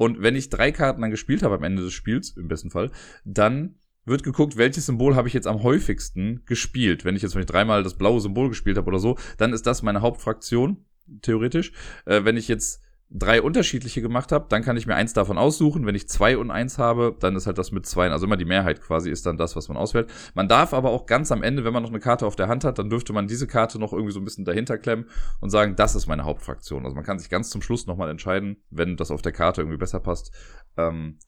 Und 0.00 0.22
wenn 0.22 0.34
ich 0.34 0.48
drei 0.48 0.72
Karten 0.72 1.02
dann 1.02 1.10
gespielt 1.10 1.42
habe 1.42 1.56
am 1.56 1.62
Ende 1.62 1.82
des 1.82 1.92
Spiels, 1.92 2.30
im 2.30 2.48
besten 2.48 2.70
Fall, 2.70 2.90
dann 3.26 3.74
wird 4.06 4.22
geguckt, 4.22 4.56
welches 4.56 4.86
Symbol 4.86 5.14
habe 5.14 5.28
ich 5.28 5.34
jetzt 5.34 5.46
am 5.46 5.62
häufigsten 5.62 6.40
gespielt. 6.46 7.04
Wenn 7.04 7.16
ich 7.16 7.22
jetzt 7.22 7.36
ich 7.36 7.44
dreimal 7.44 7.82
das 7.82 7.98
blaue 7.98 8.18
Symbol 8.18 8.48
gespielt 8.48 8.78
habe 8.78 8.86
oder 8.86 8.98
so, 8.98 9.18
dann 9.36 9.52
ist 9.52 9.66
das 9.66 9.82
meine 9.82 10.00
Hauptfraktion, 10.00 10.86
theoretisch. 11.20 11.72
Äh, 12.06 12.24
wenn 12.24 12.38
ich 12.38 12.48
jetzt 12.48 12.80
drei 13.12 13.42
unterschiedliche 13.42 14.02
gemacht 14.02 14.30
habe, 14.30 14.46
dann 14.48 14.62
kann 14.62 14.76
ich 14.76 14.86
mir 14.86 14.94
eins 14.94 15.12
davon 15.12 15.36
aussuchen. 15.36 15.84
Wenn 15.84 15.96
ich 15.96 16.08
zwei 16.08 16.38
und 16.38 16.52
eins 16.52 16.78
habe, 16.78 17.16
dann 17.18 17.34
ist 17.34 17.46
halt 17.46 17.58
das 17.58 17.72
mit 17.72 17.84
zwei. 17.84 18.08
Also 18.08 18.26
immer 18.26 18.36
die 18.36 18.44
Mehrheit 18.44 18.80
quasi 18.80 19.10
ist 19.10 19.26
dann 19.26 19.36
das, 19.36 19.56
was 19.56 19.68
man 19.68 19.76
auswählt. 19.76 20.08
Man 20.34 20.48
darf 20.48 20.72
aber 20.72 20.90
auch 20.90 21.06
ganz 21.06 21.32
am 21.32 21.42
Ende, 21.42 21.64
wenn 21.64 21.72
man 21.72 21.82
noch 21.82 21.90
eine 21.90 21.98
Karte 21.98 22.24
auf 22.24 22.36
der 22.36 22.46
Hand 22.46 22.62
hat, 22.62 22.78
dann 22.78 22.88
dürfte 22.88 23.12
man 23.12 23.26
diese 23.26 23.48
Karte 23.48 23.80
noch 23.80 23.92
irgendwie 23.92 24.12
so 24.12 24.20
ein 24.20 24.24
bisschen 24.24 24.44
dahinter 24.44 24.78
klemmen 24.78 25.06
und 25.40 25.50
sagen, 25.50 25.74
das 25.74 25.96
ist 25.96 26.06
meine 26.06 26.24
Hauptfraktion. 26.24 26.84
Also 26.84 26.94
man 26.94 27.04
kann 27.04 27.18
sich 27.18 27.30
ganz 27.30 27.50
zum 27.50 27.62
Schluss 27.62 27.86
nochmal 27.86 28.10
entscheiden, 28.10 28.62
wenn 28.70 28.96
das 28.96 29.10
auf 29.10 29.22
der 29.22 29.32
Karte 29.32 29.62
irgendwie 29.62 29.78
besser 29.78 29.98
passt, 29.98 30.32
ähm, 30.76 31.18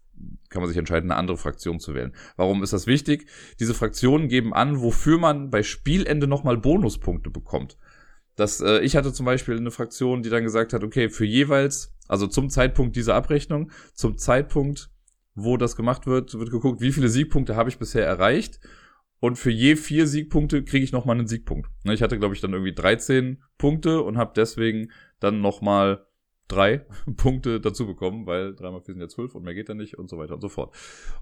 kann 0.50 0.62
man 0.62 0.68
sich 0.68 0.78
entscheiden, 0.78 1.10
eine 1.10 1.18
andere 1.18 1.36
Fraktion 1.36 1.80
zu 1.80 1.94
wählen. 1.94 2.14
Warum 2.36 2.62
ist 2.62 2.72
das 2.72 2.86
wichtig? 2.86 3.26
Diese 3.58 3.74
Fraktionen 3.74 4.28
geben 4.28 4.54
an, 4.54 4.80
wofür 4.80 5.18
man 5.18 5.50
bei 5.50 5.64
Spielende 5.64 6.28
nochmal 6.28 6.58
Bonuspunkte 6.58 7.30
bekommt. 7.30 7.76
Das, 8.36 8.60
äh, 8.60 8.80
ich 8.80 8.96
hatte 8.96 9.12
zum 9.12 9.26
Beispiel 9.26 9.56
eine 9.56 9.70
Fraktion, 9.70 10.22
die 10.22 10.30
dann 10.30 10.44
gesagt 10.44 10.72
hat, 10.72 10.84
okay, 10.84 11.08
für 11.08 11.24
jeweils, 11.24 11.94
also 12.08 12.26
zum 12.26 12.50
Zeitpunkt 12.50 12.96
dieser 12.96 13.14
Abrechnung, 13.14 13.70
zum 13.94 14.16
Zeitpunkt, 14.16 14.90
wo 15.34 15.56
das 15.56 15.76
gemacht 15.76 16.06
wird, 16.06 16.34
wird 16.38 16.50
geguckt, 16.50 16.80
wie 16.80 16.92
viele 16.92 17.08
Siegpunkte 17.08 17.56
habe 17.56 17.70
ich 17.70 17.78
bisher 17.78 18.06
erreicht. 18.06 18.60
Und 19.20 19.36
für 19.36 19.50
je 19.50 19.76
vier 19.76 20.08
Siegpunkte 20.08 20.64
kriege 20.64 20.84
ich 20.84 20.90
nochmal 20.90 21.16
einen 21.16 21.28
Siegpunkt. 21.28 21.70
Ne, 21.84 21.94
ich 21.94 22.02
hatte, 22.02 22.18
glaube 22.18 22.34
ich, 22.34 22.40
dann 22.40 22.52
irgendwie 22.52 22.74
13 22.74 23.42
Punkte 23.56 24.02
und 24.02 24.18
habe 24.18 24.32
deswegen 24.34 24.90
dann 25.20 25.40
nochmal 25.40 26.04
drei 26.52 26.85
Punkte 27.16 27.61
dazu 27.61 27.87
bekommen, 27.87 28.26
weil 28.26 28.54
drei 28.54 28.71
mal 28.71 28.80
vier 28.80 28.94
sind 28.94 29.00
ja 29.00 29.09
zwölf 29.09 29.35
und 29.35 29.44
mehr 29.44 29.54
geht 29.54 29.68
da 29.68 29.75
nicht 29.75 29.99
und 29.99 30.09
so 30.09 30.18
weiter 30.18 30.35
und 30.35 30.40
so 30.40 30.49
fort. 30.49 30.75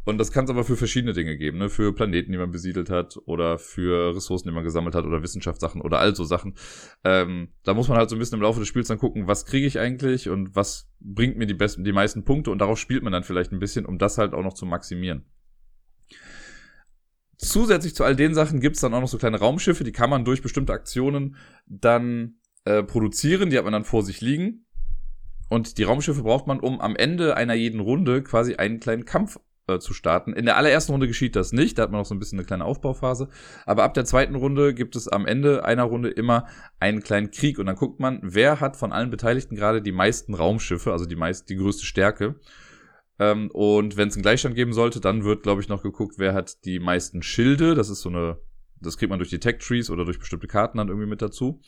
Und 0.05 0.19
das 0.19 0.33
kann 0.33 0.45
es 0.45 0.51
aber 0.51 0.65
für 0.65 0.77
verschiedene 0.77 1.13
Dinge 1.13 1.37
geben, 1.37 1.59
ne? 1.59 1.69
Für 1.69 1.95
Planeten, 1.95 2.33
die 2.33 2.39
man 2.39 2.51
besiedelt 2.51 2.91
hat 2.91 3.19
oder 3.27 3.59
für 3.59 4.15
Ressourcen, 4.15 4.49
die 4.49 4.55
man 4.55 4.65
gesammelt 4.65 4.95
hat 4.95 5.05
oder 5.05 5.23
Wissenschaftssachen 5.23 5.81
oder 5.81 5.99
all 5.99 6.15
so 6.15 6.25
Sachen. 6.25 6.55
Ähm, 7.05 7.49
da 7.63 7.75
muss 7.75 7.89
man 7.89 7.99
halt 7.99 8.11
so 8.11 8.17
ein 8.17 8.19
bisschen 8.19 8.39
im 8.39 8.43
Laufe 8.43 8.61
des 8.61 8.69
Spiels 8.69 8.89
dann 8.89 8.99
gucken, 8.99 9.27
was 9.27 9.47
kriege 9.47 9.67
ich 9.67 9.79
eigentlich 9.79 10.29
und 10.29 10.55
was 10.55 10.91
bringt 11.01 11.37
mir 11.37 11.47
die 11.47 11.55
besten, 11.55 11.85
die 11.85 11.93
meisten 11.93 12.25
Punkte 12.25 12.51
und 12.51 12.59
darauf 12.59 12.79
spielt 12.79 13.03
man 13.03 13.13
dann 13.13 13.25
vielleicht 13.25 13.53
ein 13.53 13.61
bisschen, 13.61 13.87
um 13.87 13.99
das 13.99 14.19
halt 14.19 14.35
auch 14.35 14.43
noch 14.43 14.55
zu 14.55 14.67
maximieren. 14.67 15.25
Zusätzlich 17.37 17.95
zu 17.95 18.05
all 18.05 18.17
den 18.17 18.35
Sachen 18.35 18.61
gibt's 18.61 18.81
dann 18.81 18.93
auch 18.93 19.01
noch 19.01 19.09
so 19.09 19.17
kleine 19.17 19.39
Raumschiffe, 19.39 19.83
die 19.83 19.93
kann 19.93 20.11
man 20.11 20.27
durch 20.27 20.43
bestimmte 20.43 20.75
Aktionen 20.75 21.37
dann 21.67 22.35
äh, 22.65 22.83
produzieren, 22.83 23.49
die 23.49 23.57
hat 23.57 23.65
man 23.65 23.73
dann 23.73 23.85
vor 23.85 24.03
sich 24.03 24.21
liegen 24.21 24.67
und 25.51 25.79
die 25.79 25.83
Raumschiffe 25.83 26.23
braucht 26.23 26.47
man, 26.47 26.61
um 26.61 26.81
am 26.81 26.97
Ende 26.97 27.37
einer 27.37 27.55
jeden 27.55 27.81
Runde 27.81 28.23
quasi 28.23 28.55
einen 28.55 28.79
kleinen 28.79 29.05
Kampf 29.05 29.39
äh, 29.67 29.81
zu 29.81 29.93
starten. 29.93 30.33
In 30.33 30.45
der 30.45 30.57
allerersten 30.57 30.93
Runde 30.93 31.09
geschieht 31.09 31.35
das 31.35 31.53
nicht, 31.53 31.77
da 31.77 31.83
hat 31.83 31.91
man 31.91 32.01
noch 32.01 32.07
so 32.07 32.15
ein 32.15 32.21
bisschen 32.21 32.39
eine 32.39 32.47
kleine 32.47 32.65
Aufbauphase. 32.65 33.29
Aber 33.67 33.83
ab 33.83 33.93
der 33.95 34.05
zweiten 34.05 34.37
Runde 34.37 34.75
gibt 34.75 34.95
es 34.95 35.09
am 35.09 35.27
Ende 35.27 35.65
einer 35.65 35.83
Runde 35.83 36.09
immer 36.09 36.47
einen 36.79 37.03
kleinen 37.03 37.33
Krieg. 37.33 37.59
Und 37.59 37.67
dann 37.67 37.75
guckt 37.75 37.99
man, 37.99 38.21
wer 38.23 38.61
hat 38.61 38.77
von 38.77 38.93
allen 38.93 39.11
Beteiligten 39.11 39.57
gerade 39.57 39.83
die 39.83 39.93
meisten 39.93 40.35
Raumschiffe, 40.35 40.93
also 40.93 41.05
die 41.05 41.17
meist, 41.17 41.49
die 41.49 41.57
größte 41.57 41.85
Stärke. 41.85 42.37
Ähm, 43.19 43.51
und 43.53 43.97
wenn 43.97 44.07
es 44.07 44.15
einen 44.15 44.23
Gleichstand 44.23 44.55
geben 44.55 44.73
sollte, 44.73 45.01
dann 45.01 45.25
wird, 45.25 45.43
glaube 45.43 45.61
ich, 45.61 45.69
noch 45.69 45.83
geguckt, 45.83 46.15
wer 46.19 46.33
hat 46.33 46.65
die 46.65 46.79
meisten 46.79 47.23
Schilde. 47.23 47.75
Das 47.75 47.91
ist 47.91 48.03
so 48.03 48.09
eine, 48.09 48.39
das 48.81 48.97
kriegt 48.99 49.11
man 49.11 49.19
durch 49.19 49.31
die 49.31 49.41
Tech 49.41 49.59
Trees 49.59 49.91
oder 49.91 50.05
durch 50.05 50.21
bestimmte 50.21 50.47
Karten 50.47 50.79
dann 50.79 50.89
irgendwie 50.89 51.09
mit 51.09 51.23
dazu. 51.23 51.61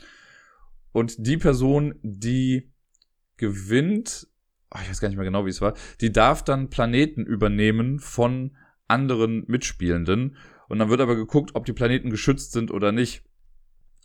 Und 0.93 1.27
die 1.27 1.37
Person, 1.37 1.95
die 2.03 2.72
gewinnt, 3.42 4.28
oh, 4.70 4.78
ich 4.80 4.88
weiß 4.88 5.00
gar 5.00 5.08
nicht 5.08 5.16
mehr 5.16 5.26
genau, 5.26 5.44
wie 5.44 5.50
es 5.50 5.61
war, 5.61 5.75
die 6.00 6.12
darf 6.12 6.44
dann 6.44 6.70
Planeten 6.70 7.26
übernehmen 7.26 7.99
von 7.99 8.56
anderen 8.87 9.44
Mitspielenden. 9.49 10.37
Und 10.68 10.78
dann 10.78 10.90
wird 10.90 11.00
aber 11.00 11.16
geguckt, 11.16 11.50
ob 11.54 11.66
die 11.66 11.72
Planeten 11.72 12.08
geschützt 12.08 12.52
sind 12.52 12.70
oder 12.70 12.92
nicht. 12.92 13.25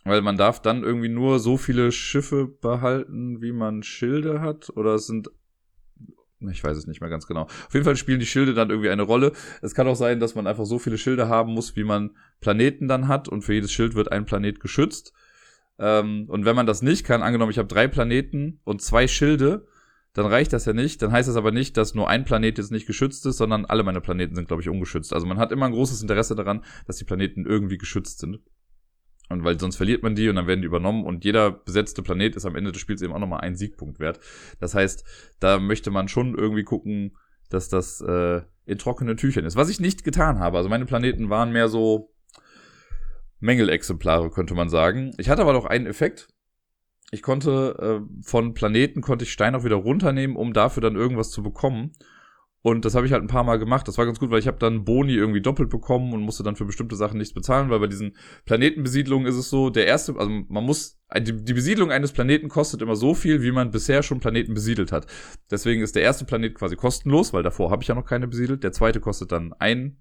Weil 0.04 0.22
man 0.22 0.36
darf 0.36 0.60
dann 0.60 0.82
irgendwie 0.82 1.08
nur 1.08 1.38
so 1.38 1.56
viele 1.56 1.92
Schiffe 1.92 2.46
behalten, 2.46 3.40
wie 3.40 3.52
man 3.52 3.84
Schilde 3.84 4.40
hat. 4.40 4.70
Oder 4.70 4.94
es 4.94 5.06
sind 5.06 5.28
ich 6.40 6.62
weiß 6.62 6.76
es 6.76 6.86
nicht 6.86 7.00
mehr 7.00 7.10
ganz 7.10 7.26
genau. 7.26 7.42
Auf 7.42 7.74
jeden 7.74 7.84
Fall 7.84 7.96
spielen 7.96 8.20
die 8.20 8.26
Schilde 8.26 8.54
dann 8.54 8.70
irgendwie 8.70 8.90
eine 8.90 9.02
Rolle. 9.02 9.32
Es 9.60 9.74
kann 9.74 9.88
auch 9.88 9.96
sein, 9.96 10.20
dass 10.20 10.36
man 10.36 10.46
einfach 10.46 10.66
so 10.66 10.78
viele 10.78 10.98
Schilde 10.98 11.28
haben 11.28 11.52
muss, 11.52 11.74
wie 11.74 11.82
man 11.82 12.16
Planeten 12.40 12.86
dann 12.86 13.08
hat. 13.08 13.28
Und 13.28 13.42
für 13.42 13.54
jedes 13.54 13.72
Schild 13.72 13.94
wird 13.94 14.12
ein 14.12 14.24
Planet 14.24 14.60
geschützt. 14.60 15.12
Ähm, 15.78 16.26
und 16.28 16.44
wenn 16.44 16.56
man 16.56 16.66
das 16.66 16.82
nicht 16.82 17.04
kann, 17.04 17.22
angenommen, 17.22 17.50
ich 17.50 17.58
habe 17.58 17.68
drei 17.68 17.88
Planeten 17.88 18.60
und 18.64 18.82
zwei 18.82 19.06
Schilde, 19.08 19.66
dann 20.12 20.26
reicht 20.26 20.52
das 20.52 20.64
ja 20.64 20.72
nicht. 20.72 21.00
Dann 21.02 21.12
heißt 21.12 21.28
das 21.28 21.36
aber 21.36 21.52
nicht, 21.52 21.76
dass 21.76 21.94
nur 21.94 22.08
ein 22.08 22.24
Planet 22.24 22.58
jetzt 22.58 22.72
nicht 22.72 22.86
geschützt 22.86 23.24
ist, 23.26 23.36
sondern 23.36 23.64
alle 23.64 23.84
meine 23.84 24.00
Planeten 24.00 24.34
sind, 24.34 24.48
glaube 24.48 24.62
ich, 24.62 24.68
ungeschützt. 24.68 25.12
Also 25.12 25.26
man 25.26 25.38
hat 25.38 25.52
immer 25.52 25.66
ein 25.66 25.72
großes 25.72 26.02
Interesse 26.02 26.34
daran, 26.34 26.64
dass 26.86 26.96
die 26.96 27.04
Planeten 27.04 27.46
irgendwie 27.46 27.78
geschützt 27.78 28.18
sind. 28.18 28.40
Und 29.28 29.44
weil 29.44 29.60
sonst 29.60 29.76
verliert 29.76 30.02
man 30.02 30.14
die 30.14 30.28
und 30.28 30.36
dann 30.36 30.46
werden 30.46 30.62
die 30.62 30.66
übernommen 30.66 31.04
und 31.04 31.24
jeder 31.24 31.50
besetzte 31.50 32.02
Planet 32.02 32.34
ist 32.34 32.46
am 32.46 32.56
Ende 32.56 32.72
des 32.72 32.80
Spiels 32.80 33.02
eben 33.02 33.12
auch 33.12 33.18
nochmal 33.18 33.40
ein 33.40 33.56
Siegpunkt 33.56 34.00
wert. 34.00 34.20
Das 34.58 34.74
heißt, 34.74 35.04
da 35.38 35.58
möchte 35.58 35.90
man 35.90 36.08
schon 36.08 36.34
irgendwie 36.36 36.64
gucken, 36.64 37.16
dass 37.50 37.68
das 37.68 38.00
äh, 38.00 38.40
in 38.64 38.78
trockenen 38.78 39.18
Tüchern 39.18 39.44
ist. 39.44 39.56
Was 39.56 39.68
ich 39.68 39.80
nicht 39.80 40.02
getan 40.02 40.38
habe. 40.38 40.56
Also 40.56 40.70
meine 40.70 40.86
Planeten 40.86 41.28
waren 41.28 41.52
mehr 41.52 41.68
so 41.68 42.14
Mängelexemplare, 43.40 44.30
könnte 44.30 44.54
man 44.54 44.68
sagen. 44.68 45.12
Ich 45.18 45.28
hatte 45.28 45.42
aber 45.42 45.52
noch 45.52 45.64
einen 45.64 45.86
Effekt. 45.86 46.28
Ich 47.10 47.22
konnte 47.22 48.02
äh, 48.02 48.22
von 48.22 48.54
Planeten 48.54 49.00
konnte 49.00 49.24
ich 49.24 49.32
Stein 49.32 49.54
auch 49.54 49.64
wieder 49.64 49.76
runternehmen, 49.76 50.36
um 50.36 50.52
dafür 50.52 50.82
dann 50.82 50.96
irgendwas 50.96 51.30
zu 51.30 51.42
bekommen. 51.42 51.92
Und 52.60 52.84
das 52.84 52.94
habe 52.94 53.06
ich 53.06 53.12
halt 53.12 53.22
ein 53.22 53.28
paar 53.28 53.44
Mal 53.44 53.58
gemacht. 53.58 53.86
Das 53.86 53.98
war 53.98 54.04
ganz 54.04 54.18
gut, 54.18 54.30
weil 54.30 54.40
ich 54.40 54.48
habe 54.48 54.58
dann 54.58 54.84
Boni 54.84 55.14
irgendwie 55.14 55.40
doppelt 55.40 55.70
bekommen 55.70 56.12
und 56.12 56.22
musste 56.22 56.42
dann 56.42 56.56
für 56.56 56.64
bestimmte 56.64 56.96
Sachen 56.96 57.18
nichts 57.18 57.32
bezahlen, 57.32 57.70
weil 57.70 57.78
bei 57.78 57.86
diesen 57.86 58.16
Planetenbesiedlungen 58.46 59.26
ist 59.26 59.36
es 59.36 59.48
so, 59.48 59.70
der 59.70 59.86
erste, 59.86 60.16
also 60.16 60.28
man 60.48 60.64
muss, 60.64 60.98
die, 61.16 61.32
Besiedlung 61.32 61.92
eines 61.92 62.12
Planeten 62.12 62.48
kostet 62.48 62.82
immer 62.82 62.96
so 62.96 63.14
viel, 63.14 63.42
wie 63.42 63.52
man 63.52 63.70
bisher 63.70 64.02
schon 64.02 64.18
Planeten 64.18 64.54
besiedelt 64.54 64.90
hat. 64.90 65.06
Deswegen 65.50 65.82
ist 65.82 65.94
der 65.94 66.02
erste 66.02 66.24
Planet 66.24 66.54
quasi 66.56 66.74
kostenlos, 66.74 67.32
weil 67.32 67.44
davor 67.44 67.70
habe 67.70 67.82
ich 67.82 67.88
ja 67.88 67.94
noch 67.94 68.04
keine 68.04 68.26
besiedelt. 68.26 68.64
Der 68.64 68.72
zweite 68.72 69.00
kostet 69.00 69.30
dann 69.30 69.52
ein 69.54 69.96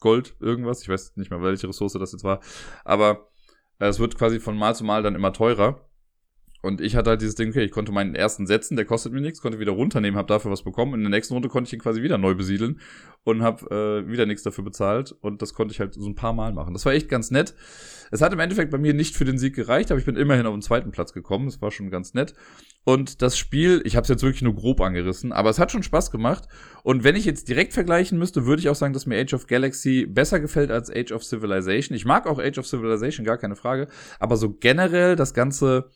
Gold 0.00 0.34
irgendwas. 0.40 0.82
Ich 0.82 0.88
weiß 0.88 1.16
nicht 1.16 1.30
mehr, 1.30 1.42
welche 1.42 1.68
Ressource 1.68 1.92
das 1.92 2.12
jetzt 2.12 2.24
war. 2.24 2.40
Aber 2.84 3.28
äh, 3.78 3.86
es 3.86 3.98
wird 3.98 4.16
quasi 4.16 4.40
von 4.40 4.56
Mal 4.56 4.74
zu 4.74 4.84
Mal 4.84 5.02
dann 5.02 5.14
immer 5.14 5.32
teurer. 5.32 5.86
Und 6.62 6.82
ich 6.82 6.94
hatte 6.94 7.10
halt 7.10 7.22
dieses 7.22 7.36
Ding, 7.36 7.50
okay, 7.50 7.64
ich 7.64 7.70
konnte 7.70 7.90
meinen 7.90 8.14
ersten 8.14 8.46
setzen, 8.46 8.76
der 8.76 8.84
kostet 8.84 9.14
mir 9.14 9.22
nichts, 9.22 9.40
konnte 9.40 9.58
wieder 9.58 9.72
runternehmen, 9.72 10.18
habe 10.18 10.28
dafür 10.28 10.50
was 10.50 10.62
bekommen. 10.62 10.92
In 10.92 11.00
der 11.00 11.10
nächsten 11.10 11.32
Runde 11.32 11.48
konnte 11.48 11.68
ich 11.68 11.72
ihn 11.72 11.80
quasi 11.80 12.02
wieder 12.02 12.18
neu 12.18 12.34
besiedeln 12.34 12.80
und 13.24 13.42
habe 13.42 14.04
äh, 14.06 14.10
wieder 14.10 14.26
nichts 14.26 14.42
dafür 14.42 14.62
bezahlt. 14.62 15.12
Und 15.12 15.40
das 15.40 15.54
konnte 15.54 15.72
ich 15.72 15.80
halt 15.80 15.94
so 15.94 16.06
ein 16.06 16.14
paar 16.14 16.34
Mal 16.34 16.52
machen. 16.52 16.74
Das 16.74 16.84
war 16.84 16.92
echt 16.92 17.08
ganz 17.08 17.30
nett. 17.30 17.54
Es 18.10 18.20
hat 18.20 18.34
im 18.34 18.40
Endeffekt 18.40 18.70
bei 18.70 18.78
mir 18.78 18.92
nicht 18.92 19.16
für 19.16 19.24
den 19.24 19.38
Sieg 19.38 19.54
gereicht, 19.54 19.90
aber 19.90 20.00
ich 20.00 20.04
bin 20.04 20.16
immerhin 20.16 20.46
auf 20.46 20.54
den 20.54 20.60
zweiten 20.60 20.90
Platz 20.90 21.14
gekommen. 21.14 21.46
Das 21.46 21.62
war 21.62 21.70
schon 21.70 21.90
ganz 21.90 22.12
nett. 22.12 22.34
Und 22.84 23.20
das 23.20 23.36
Spiel, 23.36 23.82
ich 23.84 23.96
habe 23.96 24.04
es 24.04 24.08
jetzt 24.08 24.22
wirklich 24.22 24.42
nur 24.42 24.54
grob 24.54 24.80
angerissen, 24.80 25.32
aber 25.32 25.50
es 25.50 25.58
hat 25.58 25.70
schon 25.70 25.82
Spaß 25.82 26.10
gemacht. 26.10 26.48
Und 26.82 27.04
wenn 27.04 27.14
ich 27.14 27.26
jetzt 27.26 27.48
direkt 27.48 27.74
vergleichen 27.74 28.18
müsste, 28.18 28.46
würde 28.46 28.60
ich 28.60 28.68
auch 28.68 28.74
sagen, 28.74 28.94
dass 28.94 29.06
mir 29.06 29.20
Age 29.20 29.34
of 29.34 29.46
Galaxy 29.46 30.06
besser 30.06 30.40
gefällt 30.40 30.70
als 30.70 30.90
Age 30.90 31.12
of 31.12 31.22
Civilization. 31.24 31.94
Ich 31.94 32.06
mag 32.06 32.26
auch 32.26 32.38
Age 32.38 32.58
of 32.58 32.66
Civilization, 32.66 33.26
gar 33.26 33.38
keine 33.38 33.56
Frage. 33.56 33.88
Aber 34.18 34.36
so 34.36 34.54
generell 34.54 35.14
das 35.14 35.34
ganze 35.34 35.90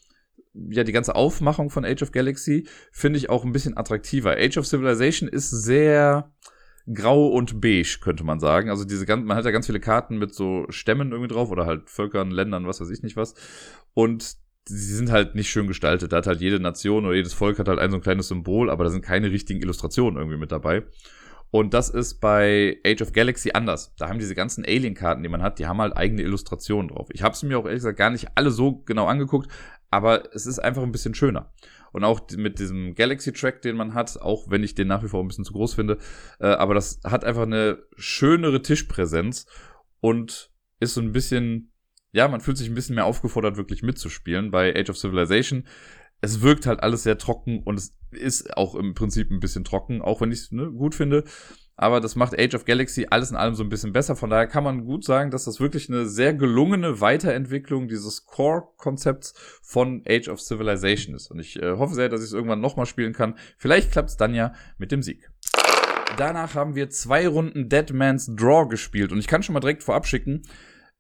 ja, 0.55 0.85
die 0.85 0.93
ganze 0.93 1.17
Aufmachung 1.17 1.71
von 1.71 1.85
Age 1.85 2.03
of 2.03 2.13
Galaxy 2.13 2.69
finde 2.93 3.19
ich 3.19 3.29
auch 3.29 3.45
ein 3.45 3.53
bisschen 3.53 3.77
attraktiver. 3.77 4.37
Age 4.39 4.59
of 4.59 4.67
Civilization 4.67 5.29
ist 5.29 5.51
sehr 5.51 6.31
grau 6.93 7.29
und 7.29 7.61
beige, 7.61 7.99
könnte 8.01 8.25
man 8.25 8.41
sagen. 8.41 8.71
Also 8.71 8.85
diese 8.85 9.07
ganzen, 9.07 9.27
man 9.27 9.37
hat 9.37 9.45
ja 9.45 9.51
ganz 9.51 9.67
viele 9.67 9.81
Karten 9.81 10.19
mit 10.19 10.35
so 10.35 10.67
Stämmen 10.69 11.13
irgendwie 11.13 11.33
drauf 11.33 11.51
oder 11.51 11.67
halt 11.67 11.91
Völkern, 11.91 12.31
Ländern, 12.31 12.67
was 12.67 12.81
weiß 12.81 12.91
ich 12.91 13.03
nicht 13.03 13.17
was. 13.17 13.35
Und 13.95 14.37
sie 14.67 14.95
sind 14.95 15.11
halt 15.11 15.35
nicht 15.35 15.51
schön 15.51 15.67
gestaltet. 15.67 16.13
Da 16.13 16.19
hat 16.19 16.27
halt 16.27 16.41
jede 16.41 16.61
Nation 16.61 17.05
oder 17.05 17.15
jedes 17.15 17.35
Volk 17.35 17.59
hat 17.59 17.69
halt 17.69 17.79
ein 17.79 17.91
so 17.91 17.99
ein 17.99 18.03
kleines 18.03 18.29
Symbol, 18.29 18.71
aber 18.71 18.85
da 18.85 18.91
sind 18.91 19.05
keine 19.05 19.31
richtigen 19.31 19.61
Illustrationen 19.61 20.19
irgendwie 20.19 20.39
mit 20.39 20.53
dabei. 20.53 20.85
Und 21.51 21.73
das 21.73 21.89
ist 21.89 22.21
bei 22.21 22.81
Age 22.85 23.03
of 23.03 23.13
Galaxy 23.13 23.53
anders. 23.55 23.95
Da 23.97 24.09
haben 24.09 24.19
diese 24.19 24.35
ganzen 24.35 24.65
Alien-Karten, 24.65 25.23
die 25.23 25.29
man 25.29 25.43
hat, 25.43 25.61
die 25.61 25.67
haben 25.67 25.81
halt 25.81 25.97
eigene 25.97 26.23
Illustrationen 26.23 26.89
drauf. 26.89 27.09
Ich 27.13 27.23
habe 27.23 27.35
es 27.35 27.45
mir 27.45 27.59
auch 27.59 27.65
ehrlich 27.65 27.79
gesagt 27.79 27.99
gar 27.99 28.11
nicht 28.11 28.27
alle 28.35 28.51
so 28.51 28.83
genau 28.85 29.07
angeguckt, 29.07 29.49
aber 29.89 30.35
es 30.35 30.47
ist 30.47 30.59
einfach 30.59 30.83
ein 30.83 30.91
bisschen 30.91 31.15
schöner. 31.15 31.53
Und 31.93 32.03
auch 32.03 32.23
mit 32.37 32.59
diesem 32.59 32.97
Galaxy-Track, 32.97 33.63
den 33.63 33.77
man 33.77 33.95
hat, 33.95 34.21
auch 34.21 34.51
wenn 34.51 34.65
ich 34.65 34.75
den 34.75 34.89
nach 34.89 35.05
wie 35.05 35.09
vor 35.09 35.23
ein 35.23 35.29
bisschen 35.29 35.45
zu 35.45 35.53
groß 35.53 35.75
finde, 35.75 35.99
äh, 36.41 36.47
aber 36.47 36.75
das 36.75 36.99
hat 37.05 37.25
einfach 37.25 37.43
eine 37.43 37.79
schönere 37.97 38.61
Tischpräsenz 38.61 39.47
und 40.01 40.51
ist 40.81 40.95
so 40.95 41.01
ein 41.01 41.13
bisschen, 41.13 41.71
ja, 42.15 42.29
man 42.29 42.41
fühlt 42.41 42.57
sich 42.57 42.69
ein 42.69 42.75
bisschen 42.75 42.95
mehr 42.95 43.07
aufgefordert, 43.07 43.57
wirklich 43.57 43.83
mitzuspielen. 43.83 44.53
Bei 44.53 44.75
Age 44.75 44.91
of 44.91 44.97
Civilization, 44.97 45.65
es 46.21 46.43
wirkt 46.43 46.65
halt 46.65 46.81
alles 46.81 47.03
sehr 47.03 47.19
trocken 47.19 47.61
und 47.65 47.77
es 47.77 47.97
ist 48.13 48.57
auch 48.57 48.77
im 48.77 48.95
Prinzip 48.95 49.31
ein 49.31 49.41
bisschen 49.41 49.65
trocken, 49.65 50.01
auch 50.01 50.21
wenn 50.21 50.31
ich 50.31 50.39
es 50.39 50.53
ne, 50.53 50.71
gut 50.71 50.95
finde. 50.95 51.25
Aber 51.77 52.01
das 52.01 52.15
macht 52.15 52.39
Age 52.39 52.55
of 52.55 52.67
Galaxy 52.67 53.09
alles 53.11 53.33
in 53.33 53.37
allem 53.37 53.57
so 53.57 53.65
ein 53.65 53.69
bisschen 53.69 53.93
besser. 53.93 54.15
Von 54.15 54.31
daher 54.31 54.47
kann 54.47 54.63
man 54.63 54.85
gut 54.85 55.05
sagen, 55.05 55.33
dass 55.33 55.45
das 55.45 55.59
wirklich 55.59 55.89
eine 55.89 56.07
sehr 56.07 56.33
gelungene 56.33 57.01
Weiterentwicklung 57.01 57.89
dieses 57.89 58.27
Core-Konzepts 58.27 59.35
von 59.61 60.05
Age 60.09 60.29
of 60.29 60.41
Civilization 60.41 61.17
ist. 61.17 61.33
Und 61.33 61.41
ich 61.41 61.61
äh, 61.61 61.73
hoffe 61.73 61.97
sehr, 61.97 62.09
dass 62.09 62.21
ich 62.21 62.27
es 62.27 62.33
irgendwann 62.33 62.61
nochmal 62.61 62.87
spielen 62.87 63.13
kann. 63.13 63.37
Vielleicht 63.59 63.91
klappt 63.91 64.11
es 64.11 64.17
dann 64.17 64.35
ja 64.35 64.53
mit 64.79 64.93
dem 64.93 65.03
Sieg. 65.03 65.29
Danach 66.17 66.55
haben 66.55 66.77
wir 66.77 66.91
zwei 66.91 67.27
Runden 67.27 67.69
Dead 67.69 67.93
Man's 67.93 68.31
Draw 68.37 68.69
gespielt. 68.69 69.11
Und 69.11 69.19
ich 69.19 69.27
kann 69.27 69.43
schon 69.43 69.55
mal 69.55 69.59
direkt 69.59 69.83
vorab 69.83 70.07
schicken, 70.07 70.43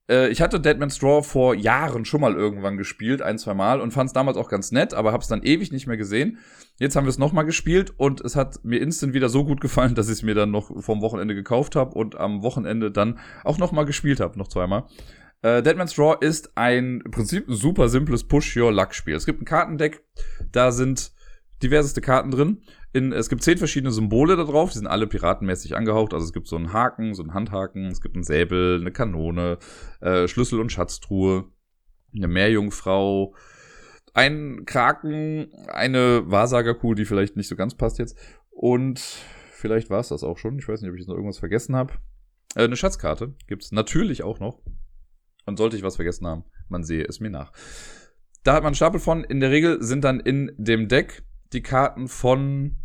äh, 0.08 0.28
ich 0.28 0.40
hatte 0.40 0.60
Deadman's 0.60 0.98
Draw 0.98 1.22
vor 1.22 1.54
Jahren 1.54 2.04
schon 2.04 2.20
mal 2.20 2.34
irgendwann 2.34 2.76
gespielt, 2.76 3.22
ein, 3.22 3.38
zwei 3.38 3.54
Mal, 3.54 3.80
und 3.80 3.92
fand 3.92 4.08
es 4.08 4.12
damals 4.12 4.36
auch 4.36 4.48
ganz 4.48 4.72
nett, 4.72 4.94
aber 4.94 5.12
habe 5.12 5.22
es 5.22 5.28
dann 5.28 5.42
ewig 5.42 5.72
nicht 5.72 5.86
mehr 5.86 5.96
gesehen. 5.96 6.38
Jetzt 6.78 6.96
haben 6.96 7.04
wir 7.04 7.10
es 7.10 7.18
nochmal 7.18 7.44
gespielt 7.44 7.92
und 7.96 8.20
es 8.20 8.36
hat 8.36 8.64
mir 8.64 8.78
instant 8.78 9.14
wieder 9.14 9.28
so 9.28 9.44
gut 9.44 9.60
gefallen, 9.60 9.94
dass 9.94 10.08
ich 10.08 10.14
es 10.14 10.22
mir 10.22 10.34
dann 10.34 10.50
noch 10.50 10.82
vom 10.82 11.00
Wochenende 11.00 11.34
gekauft 11.34 11.76
habe 11.76 11.94
und 11.94 12.16
am 12.16 12.42
Wochenende 12.42 12.90
dann 12.90 13.18
auch 13.44 13.58
nochmal 13.58 13.84
gespielt 13.84 14.20
habe, 14.20 14.38
noch 14.38 14.48
zweimal. 14.48 14.84
Äh, 15.42 15.62
Deadman's 15.62 15.94
Draw 15.94 16.16
ist 16.20 16.56
ein 16.56 17.02
im 17.04 17.10
Prinzip 17.10 17.44
super 17.48 17.88
simples 17.88 18.24
Push-Your-Luck-Spiel. 18.24 19.14
Es 19.14 19.26
gibt 19.26 19.42
ein 19.42 19.44
Kartendeck, 19.44 20.02
da 20.52 20.72
sind 20.72 21.12
diverseste 21.62 22.00
Karten 22.00 22.30
drin. 22.30 22.62
In, 22.94 23.12
es 23.12 23.28
gibt 23.28 23.42
zehn 23.42 23.58
verschiedene 23.58 23.90
Symbole 23.90 24.36
da 24.36 24.44
drauf, 24.44 24.70
die 24.70 24.78
sind 24.78 24.86
alle 24.86 25.08
piratenmäßig 25.08 25.76
angehaucht. 25.76 26.14
Also 26.14 26.24
es 26.26 26.32
gibt 26.32 26.46
so 26.46 26.54
einen 26.54 26.72
Haken, 26.72 27.12
so 27.14 27.24
einen 27.24 27.34
Handhaken, 27.34 27.86
es 27.86 28.00
gibt 28.00 28.14
einen 28.14 28.22
Säbel, 28.22 28.80
eine 28.80 28.92
Kanone, 28.92 29.58
äh, 30.00 30.28
Schlüssel- 30.28 30.60
und 30.60 30.70
Schatztruhe, 30.70 31.50
eine 32.14 32.28
Meerjungfrau, 32.28 33.34
ein 34.12 34.64
Kraken, 34.64 35.52
eine 35.66 36.22
Wahrsagerkuh, 36.30 36.94
die 36.94 37.04
vielleicht 37.04 37.36
nicht 37.36 37.48
so 37.48 37.56
ganz 37.56 37.74
passt 37.74 37.98
jetzt. 37.98 38.16
Und 38.50 39.00
vielleicht 39.50 39.90
war 39.90 39.98
es 39.98 40.10
das 40.10 40.22
auch 40.22 40.38
schon. 40.38 40.56
Ich 40.60 40.68
weiß 40.68 40.80
nicht, 40.80 40.88
ob 40.88 40.94
ich 40.94 41.00
jetzt 41.00 41.08
noch 41.08 41.16
irgendwas 41.16 41.38
vergessen 41.38 41.74
habe. 41.74 41.94
Äh, 42.54 42.62
eine 42.62 42.76
Schatzkarte 42.76 43.34
gibt's 43.48 43.72
natürlich 43.72 44.22
auch 44.22 44.38
noch. 44.38 44.62
Und 45.46 45.56
sollte 45.56 45.76
ich 45.76 45.82
was 45.82 45.96
vergessen 45.96 46.28
haben, 46.28 46.44
man 46.68 46.84
sehe 46.84 47.04
es 47.04 47.18
mir 47.18 47.30
nach. 47.30 47.50
Da 48.44 48.52
hat 48.52 48.62
man 48.62 48.68
einen 48.68 48.76
Stapel 48.76 49.00
von. 49.00 49.24
In 49.24 49.40
der 49.40 49.50
Regel 49.50 49.82
sind 49.82 50.04
dann 50.04 50.20
in 50.20 50.52
dem 50.58 50.86
Deck 50.86 51.24
die 51.52 51.62
Karten 51.62 52.06
von 52.06 52.76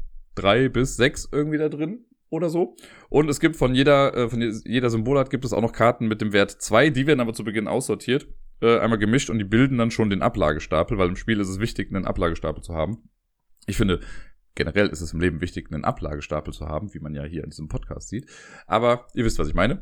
drei 0.42 0.70
bis 0.70 0.96
sechs 0.96 1.28
irgendwie 1.32 1.58
da 1.58 1.70
drin 1.70 2.06
oder 2.30 2.50
so. 2.50 2.76
Und 3.10 3.30
es 3.30 3.40
gibt 3.40 3.56
von 3.56 3.76
jeder, 3.76 4.16
äh, 4.16 4.30
von 4.30 4.42
jeder 4.42 4.90
Symbolart 4.90 5.30
gibt 5.30 5.46
es 5.46 5.54
auch 5.54 5.62
noch 5.62 5.74
Karten 5.74 6.08
mit 6.08 6.22
dem 6.22 6.34
Wert 6.34 6.52
zwei. 6.52 6.90
Die 6.90 7.08
werden 7.08 7.20
aber 7.20 7.34
zu 7.34 7.44
Beginn 7.44 7.68
aussortiert, 7.68 8.28
äh, 8.62 8.80
einmal 8.80 9.00
gemischt 9.00 9.30
und 9.30 9.40
die 9.40 9.46
bilden 9.46 9.78
dann 9.78 9.92
schon 9.92 10.10
den 10.10 10.22
Ablagestapel, 10.22 10.98
weil 10.98 11.10
im 11.10 11.16
Spiel 11.16 11.40
ist 11.40 11.50
es 11.50 11.60
wichtig, 11.60 11.94
einen 11.94 12.06
Ablagestapel 12.06 12.64
zu 12.64 12.74
haben. 12.76 13.10
Ich 13.66 13.78
finde, 13.78 14.00
generell 14.56 14.88
ist 14.88 15.02
es 15.02 15.14
im 15.14 15.20
Leben 15.20 15.42
wichtig, 15.42 15.72
einen 15.72 15.86
Ablagestapel 15.86 16.54
zu 16.54 16.68
haben, 16.68 16.94
wie 16.94 17.00
man 17.00 17.14
ja 17.14 17.24
hier 17.24 17.44
in 17.44 17.50
diesem 17.50 17.68
Podcast 17.68 18.10
sieht. 18.10 18.30
Aber 18.68 19.08
ihr 19.14 19.26
wisst, 19.26 19.40
was 19.40 19.48
ich 19.48 19.54
meine. 19.54 19.82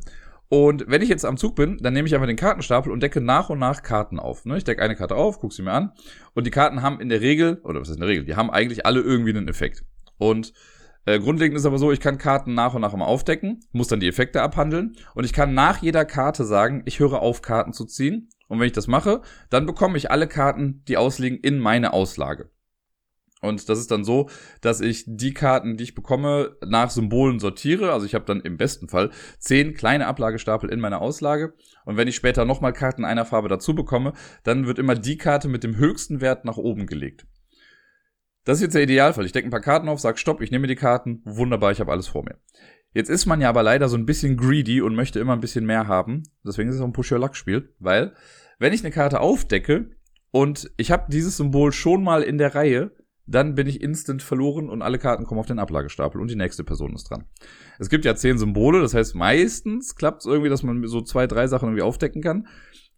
Und 0.50 0.86
wenn 0.88 1.02
ich 1.02 1.10
jetzt 1.10 1.26
am 1.26 1.36
Zug 1.36 1.56
bin, 1.56 1.78
dann 1.78 1.94
nehme 1.94 2.08
ich 2.08 2.16
einfach 2.16 2.28
den 2.28 2.38
Kartenstapel 2.38 2.92
und 2.92 3.04
decke 3.04 3.20
nach 3.20 3.50
und 3.50 3.60
nach 3.60 3.84
Karten 3.84 4.18
auf. 4.18 4.46
Ne? 4.46 4.58
Ich 4.58 4.64
decke 4.64 4.82
eine 4.82 4.96
Karte 4.96 5.16
auf, 5.16 5.40
gucke 5.40 5.54
sie 5.54 5.62
mir 5.62 5.74
an. 5.74 5.92
Und 6.34 6.48
die 6.48 6.52
Karten 6.52 6.82
haben 6.82 7.02
in 7.02 7.10
der 7.10 7.20
Regel, 7.20 7.60
oder 7.64 7.82
was 7.82 7.90
ist 7.90 7.96
in 7.96 8.02
der 8.02 8.10
Regel, 8.10 8.24
die 8.24 8.36
haben 8.36 8.50
eigentlich 8.50 8.86
alle 8.86 9.02
irgendwie 9.02 9.32
einen 9.32 9.50
Effekt. 9.50 9.84
Und 10.18 10.54
äh, 11.06 11.20
grundlegend 11.20 11.58
ist 11.58 11.66
aber 11.66 11.78
so, 11.78 11.92
ich 11.92 12.02
kann 12.02 12.18
Karten 12.18 12.54
nach 12.54 12.74
und 12.74 12.82
nach 12.82 12.94
immer 12.94 13.08
aufdecken, 13.08 13.62
muss 13.72 13.88
dann 13.88 14.02
die 14.02 14.08
Effekte 14.10 14.42
abhandeln. 14.42 14.96
Und 15.16 15.24
ich 15.24 15.34
kann 15.34 15.54
nach 15.54 15.82
jeder 15.82 16.04
Karte 16.04 16.44
sagen, 16.44 16.84
ich 16.86 17.00
höre 17.00 17.22
auf, 17.22 17.42
Karten 17.42 17.72
zu 17.72 17.86
ziehen. 17.86 18.30
Und 18.48 18.60
wenn 18.60 18.68
ich 18.68 18.74
das 18.74 18.88
mache, 18.88 19.22
dann 19.50 19.66
bekomme 19.66 19.98
ich 19.98 20.12
alle 20.12 20.28
Karten, 20.28 20.84
die 20.88 20.98
ausliegen, 20.98 21.40
in 21.40 21.60
meine 21.60 21.94
Auslage. 21.94 22.50
Und 23.42 23.70
das 23.70 23.80
ist 23.80 23.92
dann 23.92 24.04
so, 24.04 24.30
dass 24.62 24.82
ich 24.82 25.04
die 25.08 25.34
Karten, 25.34 25.78
die 25.78 25.84
ich 25.84 25.96
bekomme, 25.96 26.58
nach 26.66 26.90
Symbolen 26.90 27.40
sortiere. 27.40 27.94
Also 27.94 28.06
ich 28.06 28.16
habe 28.16 28.26
dann 28.26 28.42
im 28.42 28.58
besten 28.58 28.90
Fall 28.90 29.12
zehn 29.40 29.76
kleine 29.76 30.08
Ablagestapel 30.08 30.70
in 30.70 30.80
meiner 30.80 31.02
Auslage. 31.02 31.54
Und 31.86 31.98
wenn 31.98 32.08
ich 32.08 32.16
später 32.16 32.46
nochmal 32.46 32.74
Karten 32.74 33.06
einer 33.06 33.26
Farbe 33.26 33.48
dazu 33.48 33.76
bekomme, 33.76 34.14
dann 34.44 34.66
wird 34.66 34.80
immer 34.80 34.96
die 34.96 35.18
Karte 35.18 35.48
mit 35.48 35.64
dem 35.64 35.78
höchsten 35.78 36.20
Wert 36.20 36.46
nach 36.46 36.58
oben 36.58 36.88
gelegt. 36.88 37.28
Das 38.48 38.60
ist 38.60 38.62
jetzt 38.62 38.76
der 38.76 38.84
Idealfall. 38.84 39.26
Ich 39.26 39.34
decke 39.34 39.46
ein 39.46 39.52
paar 39.52 39.60
Karten 39.60 39.90
auf, 39.90 40.00
sage 40.00 40.18
Stopp, 40.18 40.40
ich 40.40 40.52
nehme 40.52 40.68
die 40.68 40.76
Karten. 40.76 41.22
Wunderbar, 41.26 41.74
ich 41.74 41.82
habe 41.82 41.92
alles 41.92 42.08
vor 42.08 42.24
mir. 42.24 42.38
Jetzt 42.94 43.10
ist 43.10 43.26
man 43.26 43.42
ja 43.42 43.50
aber 43.50 43.62
leider 43.62 43.90
so 43.90 43.98
ein 43.98 44.06
bisschen 44.06 44.38
greedy 44.38 44.80
und 44.80 44.96
möchte 44.96 45.20
immer 45.20 45.34
ein 45.34 45.42
bisschen 45.42 45.66
mehr 45.66 45.90
haben. 45.90 46.24
Deswegen 46.46 46.70
ist 46.70 46.76
es 46.76 46.82
auch 46.82 46.86
ein 46.86 46.94
Push-Your-Luck-Spiel. 46.94 47.76
Weil, 47.80 48.14
wenn 48.58 48.72
ich 48.72 48.86
eine 48.86 48.94
Karte 48.94 49.20
aufdecke 49.20 49.90
und 50.32 50.72
ich 50.78 50.92
habe 50.92 51.12
dieses 51.12 51.36
Symbol 51.36 51.74
schon 51.74 52.06
mal 52.06 52.24
in 52.24 52.38
der 52.38 52.56
Reihe, 52.56 52.96
dann 53.26 53.54
bin 53.54 53.68
ich 53.68 53.82
instant 53.82 54.24
verloren 54.24 54.70
und 54.70 54.82
alle 54.82 54.98
Karten 54.98 55.26
kommen 55.26 55.42
auf 55.42 55.46
den 55.46 55.60
Ablagestapel 55.60 56.22
und 56.22 56.32
die 56.32 56.38
nächste 56.38 56.64
Person 56.64 56.96
ist 56.96 57.10
dran. 57.10 57.26
Es 57.80 57.90
gibt 57.90 58.06
ja 58.06 58.16
zehn 58.16 58.38
Symbole, 58.38 58.80
das 58.80 58.94
heißt 58.94 59.14
meistens 59.14 59.96
klappt 59.96 60.22
es 60.22 60.26
irgendwie, 60.26 60.50
dass 60.50 60.64
man 60.64 60.88
so 60.88 61.02
zwei, 61.02 61.28
drei 61.28 61.48
Sachen 61.48 61.68
irgendwie 61.68 61.84
aufdecken 61.84 62.22
kann. 62.22 62.48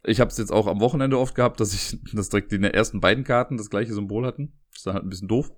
Ich 0.02 0.20
habe 0.20 0.30
es 0.30 0.38
jetzt 0.38 0.52
auch 0.52 0.66
am 0.66 0.80
Wochenende 0.80 1.18
oft 1.18 1.34
gehabt, 1.34 1.60
dass 1.60 1.74
ich, 1.74 1.98
dass 2.12 2.28
direkt 2.28 2.52
die 2.52 2.62
ersten 2.62 3.00
beiden 3.00 3.24
Karten 3.24 3.56
das 3.56 3.70
gleiche 3.70 3.94
Symbol 3.94 4.26
hatten. 4.26 4.52
Das 4.70 4.78
ist 4.78 4.86
dann 4.86 4.94
halt 4.94 5.04
ein 5.04 5.10
bisschen 5.10 5.28
doof. 5.28 5.52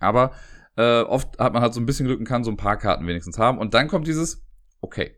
Aber 0.00 0.32
äh, 0.76 1.02
oft 1.02 1.38
hat 1.38 1.52
man 1.52 1.62
halt 1.62 1.74
so 1.74 1.80
ein 1.80 1.86
bisschen 1.86 2.06
Glück 2.06 2.18
und 2.18 2.26
kann 2.26 2.44
so 2.44 2.50
ein 2.50 2.56
paar 2.56 2.76
Karten 2.76 3.06
wenigstens 3.06 3.38
haben. 3.38 3.58
Und 3.58 3.74
dann 3.74 3.88
kommt 3.88 4.06
dieses, 4.06 4.44
okay, 4.80 5.16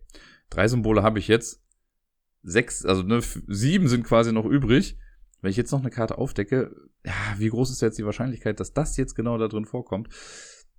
drei 0.49 0.69
Symbole 0.69 1.03
habe 1.03 1.19
ich 1.19 1.29
jetzt, 1.29 1.63
sechs, 2.43 2.87
also 2.87 3.03
ne, 3.03 3.21
sieben 3.21 3.89
sind 3.89 4.05
quasi 4.05 4.33
noch 4.33 4.47
übrig 4.47 4.97
wenn 5.43 5.51
ich 5.51 5.57
jetzt 5.57 5.73
noch 5.73 5.81
eine 5.81 5.91
Karte 5.91 6.19
aufdecke, 6.19 6.75
ja, 7.05 7.13
wie 7.39 7.49
groß 7.49 7.71
ist 7.71 7.81
jetzt 7.81 7.99
die 7.99 8.05
Wahrscheinlichkeit, 8.05 8.61
dass 8.61 8.73
das 8.73 8.97
jetzt 8.97 9.15
genau 9.15 9.39
da 9.39 9.49
drin 9.49 9.65
vorkommt? 9.65 10.09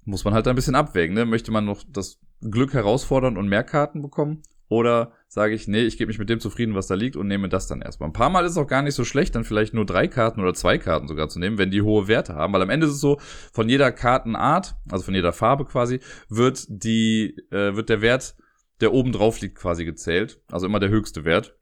Muss 0.03 0.23
man 0.23 0.33
halt 0.33 0.47
ein 0.47 0.55
bisschen 0.55 0.75
abwägen, 0.75 1.15
ne? 1.15 1.25
Möchte 1.25 1.51
man 1.51 1.65
noch 1.65 1.83
das 1.87 2.19
Glück 2.41 2.73
herausfordern 2.73 3.37
und 3.37 3.47
mehr 3.47 3.63
Karten 3.63 4.01
bekommen? 4.01 4.43
Oder 4.71 5.11
sage 5.27 5.53
ich, 5.53 5.67
nee, 5.67 5.81
ich 5.81 5.97
gebe 5.97 6.07
mich 6.07 6.17
mit 6.17 6.29
dem 6.29 6.39
zufrieden, 6.39 6.75
was 6.75 6.87
da 6.87 6.95
liegt 6.95 7.17
und 7.17 7.27
nehme 7.27 7.49
das 7.49 7.67
dann 7.67 7.81
erstmal. 7.81 8.07
Ein 8.07 8.13
paar 8.13 8.29
Mal 8.29 8.45
ist 8.45 8.53
es 8.53 8.57
auch 8.57 8.67
gar 8.67 8.81
nicht 8.81 8.95
so 8.95 9.03
schlecht, 9.03 9.35
dann 9.35 9.43
vielleicht 9.43 9.73
nur 9.73 9.85
drei 9.85 10.07
Karten 10.07 10.39
oder 10.39 10.53
zwei 10.53 10.77
Karten 10.77 11.09
sogar 11.09 11.27
zu 11.27 11.39
nehmen, 11.39 11.57
wenn 11.57 11.71
die 11.71 11.81
hohe 11.81 12.07
Werte 12.07 12.35
haben. 12.35 12.53
Weil 12.53 12.61
am 12.61 12.69
Ende 12.69 12.87
ist 12.87 12.93
es 12.93 13.01
so, 13.01 13.19
von 13.51 13.67
jeder 13.67 13.91
Kartenart, 13.91 14.75
also 14.89 15.03
von 15.03 15.13
jeder 15.13 15.33
Farbe 15.33 15.65
quasi, 15.65 15.99
wird 16.29 16.67
die, 16.69 17.35
äh, 17.51 17.75
wird 17.75 17.89
der 17.89 18.01
Wert, 18.01 18.37
der 18.79 18.93
oben 18.93 19.11
drauf 19.11 19.41
liegt, 19.41 19.57
quasi 19.57 19.83
gezählt. 19.83 20.39
Also 20.49 20.67
immer 20.67 20.79
der 20.79 20.89
höchste 20.89 21.25
Wert. 21.25 21.57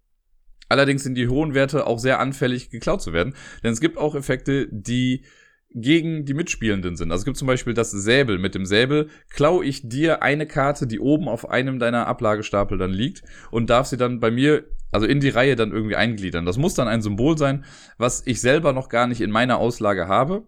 Allerdings 0.67 1.01
sind 1.01 1.15
die 1.15 1.29
hohen 1.29 1.55
Werte 1.55 1.87
auch 1.87 1.97
sehr 1.97 2.19
anfällig, 2.19 2.69
geklaut 2.69 3.01
zu 3.01 3.11
werden. 3.11 3.33
Denn 3.63 3.73
es 3.73 3.81
gibt 3.81 3.97
auch 3.97 4.13
Effekte, 4.13 4.67
die 4.71 5.25
gegen 5.71 6.25
die 6.25 6.33
Mitspielenden 6.33 6.95
sind. 6.95 7.11
Also 7.11 7.21
es 7.21 7.25
gibt 7.25 7.37
zum 7.37 7.47
Beispiel 7.47 7.73
das 7.73 7.91
Säbel. 7.91 8.39
Mit 8.39 8.55
dem 8.55 8.65
Säbel 8.65 9.09
klau 9.29 9.61
ich 9.61 9.87
dir 9.87 10.23
eine 10.23 10.47
Karte, 10.47 10.87
die 10.87 10.99
oben 10.99 11.27
auf 11.27 11.49
einem 11.49 11.79
deiner 11.79 12.07
Ablagestapel 12.07 12.77
dann 12.77 12.91
liegt 12.91 13.23
und 13.51 13.69
darf 13.69 13.85
sie 13.85 13.97
dann 13.97 14.19
bei 14.19 14.31
mir, 14.31 14.65
also 14.91 15.05
in 15.05 15.19
die 15.19 15.29
Reihe 15.29 15.55
dann 15.55 15.71
irgendwie 15.71 15.95
eingliedern. 15.95 16.45
Das 16.45 16.57
muss 16.57 16.73
dann 16.73 16.87
ein 16.87 17.01
Symbol 17.01 17.37
sein, 17.37 17.65
was 17.97 18.25
ich 18.25 18.41
selber 18.41 18.73
noch 18.73 18.89
gar 18.89 19.05
nicht 19.05 19.21
in 19.21 19.29
meiner 19.29 19.59
Auslage 19.59 20.07
habe. 20.07 20.47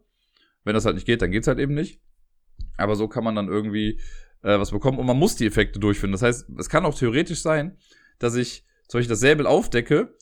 Wenn 0.64 0.74
das 0.74 0.86
halt 0.86 0.96
nicht 0.96 1.06
geht, 1.06 1.22
dann 1.22 1.32
geht's 1.32 1.48
halt 1.48 1.60
eben 1.60 1.76
nicht. 1.76 2.02
Aber 2.78 2.96
so 2.96 3.08
kann 3.08 3.24
man 3.24 3.36
dann 3.36 3.48
irgendwie 3.48 4.00
äh, 4.42 4.58
was 4.60 4.72
bekommen 4.72 4.98
und 4.98 5.06
man 5.06 5.18
muss 5.18 5.36
die 5.36 5.46
Effekte 5.46 5.80
durchführen. 5.80 6.12
Das 6.12 6.24
heißt, 6.24 6.50
es 6.58 6.70
kann 6.70 6.86
auch 6.86 6.98
theoretisch 6.98 7.42
sein, 7.42 7.78
dass 8.18 8.36
ich 8.36 8.66
zum 8.88 9.00
Beispiel 9.00 9.12
das 9.12 9.20
Säbel 9.20 9.46
aufdecke 9.46 10.16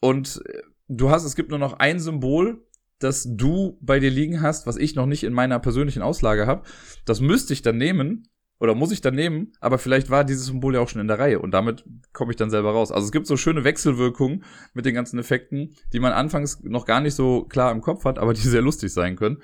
und 0.00 0.42
äh, 0.46 0.62
du 0.88 1.10
hast, 1.10 1.24
es 1.24 1.36
gibt 1.36 1.50
nur 1.50 1.58
noch 1.58 1.74
ein 1.74 2.00
Symbol, 2.00 2.66
das 2.98 3.26
du 3.28 3.78
bei 3.80 4.00
dir 4.00 4.10
liegen 4.10 4.42
hast, 4.42 4.66
was 4.66 4.76
ich 4.76 4.94
noch 4.94 5.06
nicht 5.06 5.24
in 5.24 5.32
meiner 5.32 5.58
persönlichen 5.58 6.02
Auslage 6.02 6.46
habe. 6.46 6.62
Das 7.04 7.20
müsste 7.20 7.52
ich 7.52 7.62
dann 7.62 7.76
nehmen 7.76 8.28
oder 8.58 8.74
muss 8.74 8.92
ich 8.92 9.02
dann 9.02 9.14
nehmen, 9.14 9.52
aber 9.60 9.78
vielleicht 9.78 10.08
war 10.08 10.24
dieses 10.24 10.46
Symbol 10.46 10.74
ja 10.74 10.80
auch 10.80 10.88
schon 10.88 11.02
in 11.02 11.08
der 11.08 11.18
Reihe 11.18 11.40
und 11.40 11.50
damit 11.50 11.84
komme 12.12 12.32
ich 12.32 12.36
dann 12.36 12.50
selber 12.50 12.72
raus. 12.72 12.90
Also 12.90 13.04
es 13.04 13.12
gibt 13.12 13.26
so 13.26 13.36
schöne 13.36 13.64
Wechselwirkungen 13.64 14.44
mit 14.72 14.86
den 14.86 14.94
ganzen 14.94 15.18
Effekten, 15.18 15.74
die 15.92 16.00
man 16.00 16.12
anfangs 16.12 16.62
noch 16.62 16.86
gar 16.86 17.00
nicht 17.00 17.14
so 17.14 17.44
klar 17.44 17.70
im 17.72 17.82
Kopf 17.82 18.04
hat, 18.04 18.18
aber 18.18 18.32
die 18.32 18.40
sehr 18.48 18.62
lustig 18.62 18.92
sein 18.92 19.16
können. 19.16 19.42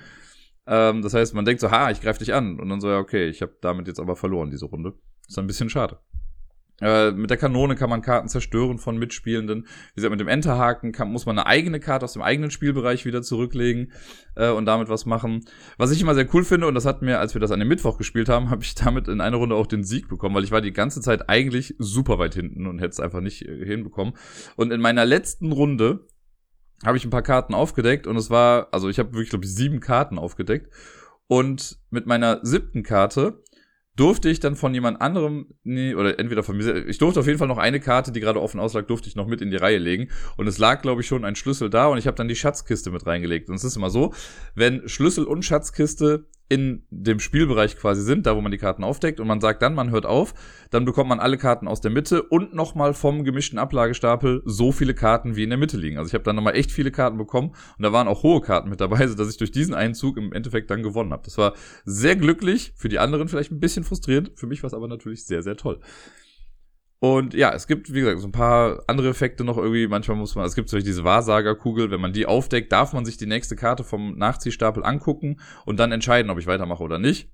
Ähm, 0.65 1.01
das 1.01 1.13
heißt, 1.13 1.33
man 1.35 1.45
denkt 1.45 1.61
so, 1.61 1.69
ha, 1.69 1.91
ich 1.91 2.01
greife 2.01 2.19
dich 2.19 2.33
an 2.33 2.59
und 2.59 2.69
dann 2.69 2.81
so, 2.81 2.89
ja, 2.89 2.97
okay, 2.97 3.27
ich 3.27 3.41
habe 3.41 3.55
damit 3.61 3.87
jetzt 3.87 3.99
aber 3.99 4.15
verloren 4.15 4.49
diese 4.49 4.65
Runde. 4.65 4.93
ist 5.27 5.37
ein 5.37 5.47
bisschen 5.47 5.69
schade. 5.69 5.99
Äh, 6.81 7.11
mit 7.11 7.29
der 7.29 7.37
Kanone 7.37 7.75
kann 7.75 7.89
man 7.89 8.01
Karten 8.01 8.27
zerstören 8.27 8.77
von 8.79 8.97
Mitspielenden. 8.97 9.63
Wie 9.63 9.95
gesagt, 9.95 10.11
mit 10.11 10.19
dem 10.19 10.27
Enterhaken 10.27 10.91
kann, 10.91 11.11
muss 11.11 11.25
man 11.25 11.37
eine 11.37 11.47
eigene 11.47 11.79
Karte 11.79 12.05
aus 12.05 12.13
dem 12.13 12.21
eigenen 12.21 12.51
Spielbereich 12.51 13.05
wieder 13.05 13.21
zurücklegen 13.21 13.91
äh, 14.35 14.49
und 14.49 14.65
damit 14.65 14.89
was 14.89 15.05
machen. 15.05 15.45
Was 15.77 15.91
ich 15.91 16.01
immer 16.01 16.15
sehr 16.15 16.27
cool 16.33 16.43
finde, 16.43 16.67
und 16.67 16.75
das 16.75 16.85
hat 16.85 17.01
mir, 17.01 17.19
als 17.19 17.35
wir 17.35 17.41
das 17.41 17.51
an 17.51 17.59
dem 17.59 17.67
Mittwoch 17.67 17.97
gespielt 17.97 18.27
haben, 18.27 18.49
habe 18.49 18.63
ich 18.63 18.75
damit 18.75 19.07
in 19.07 19.21
einer 19.21 19.37
Runde 19.37 19.55
auch 19.55 19.67
den 19.67 19.83
Sieg 19.83 20.07
bekommen, 20.07 20.35
weil 20.35 20.43
ich 20.43 20.51
war 20.51 20.61
die 20.61 20.73
ganze 20.73 21.01
Zeit 21.01 21.29
eigentlich 21.29 21.75
super 21.77 22.17
weit 22.17 22.33
hinten 22.33 22.65
und 22.67 22.79
hätte 22.79 22.91
es 22.91 22.99
einfach 22.99 23.21
nicht 23.21 23.43
äh, 23.43 23.65
hinbekommen. 23.65 24.15
Und 24.55 24.71
in 24.71 24.81
meiner 24.81 25.05
letzten 25.05 25.51
Runde 25.51 26.07
habe 26.83 26.97
ich 26.97 27.05
ein 27.05 27.11
paar 27.11 27.21
Karten 27.21 27.53
aufgedeckt 27.53 28.07
und 28.07 28.17
es 28.17 28.29
war, 28.29 28.67
also 28.71 28.89
ich 28.89 28.99
habe 28.99 29.13
wirklich, 29.13 29.29
glaube 29.29 29.45
ich, 29.45 29.55
sieben 29.55 29.79
Karten 29.79 30.17
aufgedeckt. 30.17 30.69
Und 31.27 31.79
mit 31.89 32.05
meiner 32.05 32.41
siebten 32.43 32.83
Karte 32.83 33.41
durfte 33.95 34.29
ich 34.29 34.39
dann 34.39 34.55
von 34.55 34.73
jemand 34.73 35.01
anderem, 35.01 35.47
nee, 35.63 35.93
oder 35.93 36.19
entweder 36.19 36.43
von 36.43 36.57
mir, 36.57 36.87
ich 36.87 36.97
durfte 36.97 37.19
auf 37.19 37.27
jeden 37.27 37.37
Fall 37.37 37.47
noch 37.47 37.57
eine 37.57 37.79
Karte, 37.79 38.11
die 38.11 38.19
gerade 38.19 38.41
offen 38.41 38.59
auslag, 38.59 38.87
durfte 38.87 39.07
ich 39.07 39.15
noch 39.15 39.27
mit 39.27 39.41
in 39.41 39.51
die 39.51 39.57
Reihe 39.57 39.77
legen. 39.77 40.09
Und 40.35 40.47
es 40.47 40.57
lag, 40.57 40.81
glaube 40.81 41.01
ich, 41.01 41.07
schon 41.07 41.25
ein 41.25 41.35
Schlüssel 41.35 41.69
da 41.69 41.87
und 41.87 41.97
ich 41.97 42.07
habe 42.07 42.17
dann 42.17 42.27
die 42.27 42.35
Schatzkiste 42.35 42.89
mit 42.89 43.05
reingelegt. 43.05 43.49
Und 43.49 43.55
es 43.55 43.63
ist 43.63 43.75
immer 43.75 43.89
so, 43.89 44.13
wenn 44.55 44.87
Schlüssel 44.89 45.25
und 45.25 45.45
Schatzkiste 45.45 46.27
in 46.53 46.83
dem 46.91 47.19
Spielbereich 47.19 47.77
quasi 47.77 48.03
sind, 48.03 48.27
da 48.27 48.35
wo 48.35 48.41
man 48.41 48.51
die 48.51 48.59
Karten 48.59 48.83
aufdeckt 48.83 49.19
und 49.19 49.25
man 49.25 49.41
sagt 49.41 49.63
dann, 49.63 49.73
man 49.73 49.89
hört 49.89 50.05
auf, 50.05 50.35
dann 50.69 50.85
bekommt 50.85 51.09
man 51.09 51.19
alle 51.19 51.39
Karten 51.39 51.67
aus 51.67 51.81
der 51.81 51.89
Mitte 51.89 52.21
und 52.21 52.53
nochmal 52.53 52.93
vom 52.93 53.23
gemischten 53.23 53.57
Ablagestapel 53.57 54.43
so 54.45 54.71
viele 54.71 54.93
Karten 54.93 55.35
wie 55.35 55.41
in 55.41 55.49
der 55.49 55.57
Mitte 55.57 55.77
liegen. 55.77 55.97
Also 55.97 56.09
ich 56.09 56.13
habe 56.13 56.23
dann 56.23 56.35
nochmal 56.35 56.55
echt 56.55 56.71
viele 56.71 56.91
Karten 56.91 57.17
bekommen 57.17 57.55
und 57.77 57.83
da 57.83 57.91
waren 57.91 58.07
auch 58.07 58.21
hohe 58.21 58.41
Karten 58.41 58.69
mit 58.69 58.81
dabei, 58.81 59.07
so 59.07 59.15
dass 59.15 59.31
ich 59.31 59.37
durch 59.37 59.51
diesen 59.51 59.73
Einzug 59.73 60.17
im 60.17 60.31
Endeffekt 60.31 60.69
dann 60.69 60.83
gewonnen 60.83 61.11
habe. 61.11 61.23
Das 61.23 61.39
war 61.39 61.53
sehr 61.85 62.15
glücklich, 62.15 62.73
für 62.75 62.87
die 62.87 62.99
anderen 62.99 63.27
vielleicht 63.29 63.51
ein 63.51 63.59
bisschen 63.59 63.83
frustrierend, 63.83 64.33
für 64.35 64.45
mich 64.45 64.61
war 64.61 64.67
es 64.67 64.75
aber 64.75 64.87
natürlich 64.87 65.25
sehr, 65.25 65.41
sehr 65.41 65.57
toll. 65.57 65.79
Und 67.03 67.33
ja, 67.33 67.53
es 67.53 67.67
gibt, 67.67 67.93
wie 67.93 67.99
gesagt, 67.99 68.21
so 68.21 68.29
ein 68.29 68.31
paar 68.31 68.81
andere 68.87 69.09
Effekte 69.09 69.43
noch 69.43 69.57
irgendwie. 69.57 69.89
Manchmal 69.89 70.15
muss 70.15 70.35
man, 70.35 70.45
es 70.45 70.55
gibt 70.55 70.69
solche 70.69 70.85
diese 70.85 71.03
Wahrsagerkugel, 71.03 71.91
wenn 71.91 71.99
man 71.99 72.13
die 72.13 72.25
aufdeckt, 72.25 72.71
darf 72.71 72.93
man 72.93 73.03
sich 73.03 73.17
die 73.17 73.25
nächste 73.25 73.57
Karte 73.57 73.83
vom 73.83 74.17
Nachziehstapel 74.17 74.85
angucken 74.85 75.41
und 75.65 75.81
dann 75.81 75.91
entscheiden, 75.91 76.31
ob 76.31 76.39
ich 76.39 76.47
weitermache 76.47 76.81
oder 76.81 76.99
nicht. 76.99 77.29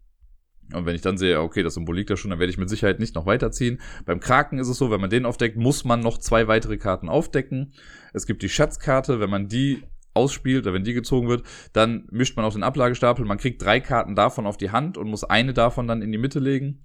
Und 0.74 0.88
wenn 0.88 0.96
ich 0.96 1.02
dann 1.02 1.20
sehe, 1.20 1.40
okay, 1.40 1.62
das 1.62 1.76
Symbol 1.76 1.98
liegt 1.98 2.10
da 2.10 2.18
schon, 2.18 2.32
dann 2.32 2.40
werde 2.40 2.50
ich 2.50 2.58
mit 2.58 2.68
Sicherheit 2.68 3.00
nicht 3.00 3.14
noch 3.14 3.28
weiterziehen. 3.28 3.80
Beim 4.08 4.20
Kraken 4.20 4.58
ist 4.58 4.70
es 4.70 4.78
so, 4.80 4.90
wenn 4.90 5.02
man 5.02 5.12
den 5.12 5.28
aufdeckt, 5.28 5.56
muss 5.56 5.86
man 5.86 6.00
noch 6.00 6.18
zwei 6.18 6.48
weitere 6.48 6.78
Karten 6.78 7.08
aufdecken. 7.08 7.74
Es 8.12 8.26
gibt 8.26 8.42
die 8.42 8.50
Schatzkarte, 8.50 9.20
wenn 9.20 9.30
man 9.30 9.50
die 9.50 9.84
ausspielt 10.16 10.66
oder 10.66 10.74
wenn 10.74 10.84
die 10.84 10.94
gezogen 10.94 11.28
wird, 11.28 11.44
dann 11.74 12.08
mischt 12.10 12.36
man 12.36 12.44
auf 12.44 12.54
den 12.54 12.64
Ablagestapel. 12.64 13.24
Man 13.24 13.38
kriegt 13.38 13.62
drei 13.62 13.82
Karten 13.82 14.16
davon 14.16 14.48
auf 14.48 14.58
die 14.58 14.72
Hand 14.72 14.98
und 14.98 15.12
muss 15.12 15.24
eine 15.24 15.54
davon 15.54 15.88
dann 15.88 16.02
in 16.02 16.12
die 16.12 16.18
Mitte 16.18 16.40
legen. 16.40 16.82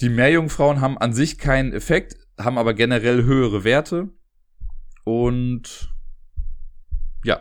Die 0.00 0.08
Meerjungfrauen 0.08 0.80
haben 0.80 0.96
an 0.96 1.12
sich 1.12 1.38
keinen 1.38 1.72
Effekt, 1.72 2.16
haben 2.38 2.56
aber 2.56 2.72
generell 2.74 3.24
höhere 3.24 3.64
Werte. 3.64 4.10
Und 5.04 5.92
ja, 7.24 7.40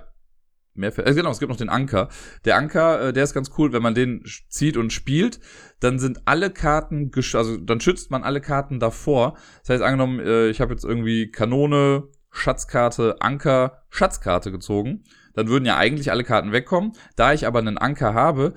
mehr 0.74 0.98
äh, 0.98 1.14
genau, 1.14 1.30
es 1.30 1.40
gibt 1.40 1.52
noch 1.52 1.58
den 1.58 1.70
Anker. 1.70 2.10
Der 2.46 2.58
Anker, 2.58 3.10
äh, 3.10 3.14
der 3.14 3.26
ist 3.26 3.36
ganz 3.36 3.52
cool, 3.58 3.74
wenn 3.74 3.84
man 3.84 3.94
den 3.94 4.24
zieht 4.50 4.76
und 4.76 4.92
spielt, 4.92 5.40
dann 5.80 6.00
sind 6.00 6.22
alle 6.26 6.50
Karten, 6.50 7.12
also 7.34 7.58
dann 7.58 7.80
schützt 7.80 8.10
man 8.10 8.24
alle 8.24 8.42
Karten 8.42 8.80
davor. 8.80 9.38
Das 9.62 9.70
heißt, 9.70 9.84
angenommen, 9.84 10.20
äh, 10.20 10.48
ich 10.48 10.60
habe 10.60 10.74
jetzt 10.74 10.84
irgendwie 10.84 11.30
Kanone, 11.30 12.08
Schatzkarte, 12.32 13.18
Anker, 13.20 13.84
Schatzkarte 13.90 14.52
gezogen, 14.52 15.04
dann 15.34 15.48
würden 15.48 15.66
ja 15.66 15.78
eigentlich 15.78 16.10
alle 16.10 16.24
Karten 16.24 16.52
wegkommen. 16.52 16.94
Da 17.16 17.34
ich 17.34 17.46
aber 17.46 17.60
einen 17.60 17.78
Anker 17.78 18.16
habe, 18.16 18.56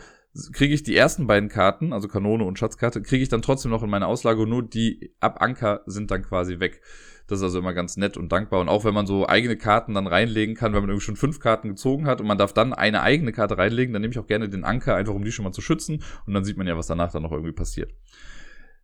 kriege 0.52 0.74
ich 0.74 0.82
die 0.82 0.96
ersten 0.96 1.26
beiden 1.26 1.48
Karten, 1.48 1.92
also 1.92 2.08
Kanone 2.08 2.44
und 2.44 2.58
Schatzkarte, 2.58 3.02
kriege 3.02 3.22
ich 3.22 3.28
dann 3.28 3.42
trotzdem 3.42 3.70
noch 3.70 3.82
in 3.82 3.90
meine 3.90 4.06
Auslage 4.06 4.46
nur 4.46 4.62
die 4.62 5.14
ab 5.20 5.40
Anker 5.40 5.82
sind 5.86 6.10
dann 6.10 6.22
quasi 6.22 6.60
weg. 6.60 6.80
Das 7.26 7.38
ist 7.38 7.44
also 7.44 7.60
immer 7.60 7.72
ganz 7.72 7.96
nett 7.96 8.16
und 8.16 8.32
dankbar. 8.32 8.60
Und 8.60 8.68
auch 8.68 8.84
wenn 8.84 8.94
man 8.94 9.06
so 9.06 9.28
eigene 9.28 9.56
Karten 9.56 9.94
dann 9.94 10.08
reinlegen 10.08 10.56
kann, 10.56 10.72
wenn 10.72 10.80
man 10.80 10.90
irgendwie 10.90 11.04
schon 11.04 11.16
fünf 11.16 11.38
Karten 11.38 11.68
gezogen 11.68 12.06
hat 12.06 12.20
und 12.20 12.26
man 12.26 12.38
darf 12.38 12.52
dann 12.52 12.72
eine 12.72 13.02
eigene 13.02 13.32
Karte 13.32 13.56
reinlegen, 13.56 13.92
dann 13.92 14.02
nehme 14.02 14.12
ich 14.12 14.18
auch 14.18 14.26
gerne 14.26 14.48
den 14.48 14.64
Anker, 14.64 14.96
einfach 14.96 15.14
um 15.14 15.24
die 15.24 15.30
schon 15.30 15.44
mal 15.44 15.52
zu 15.52 15.60
schützen. 15.60 16.02
Und 16.26 16.34
dann 16.34 16.44
sieht 16.44 16.56
man 16.56 16.66
ja, 16.66 16.76
was 16.76 16.88
danach 16.88 17.12
dann 17.12 17.22
noch 17.22 17.30
irgendwie 17.30 17.52
passiert. 17.52 17.92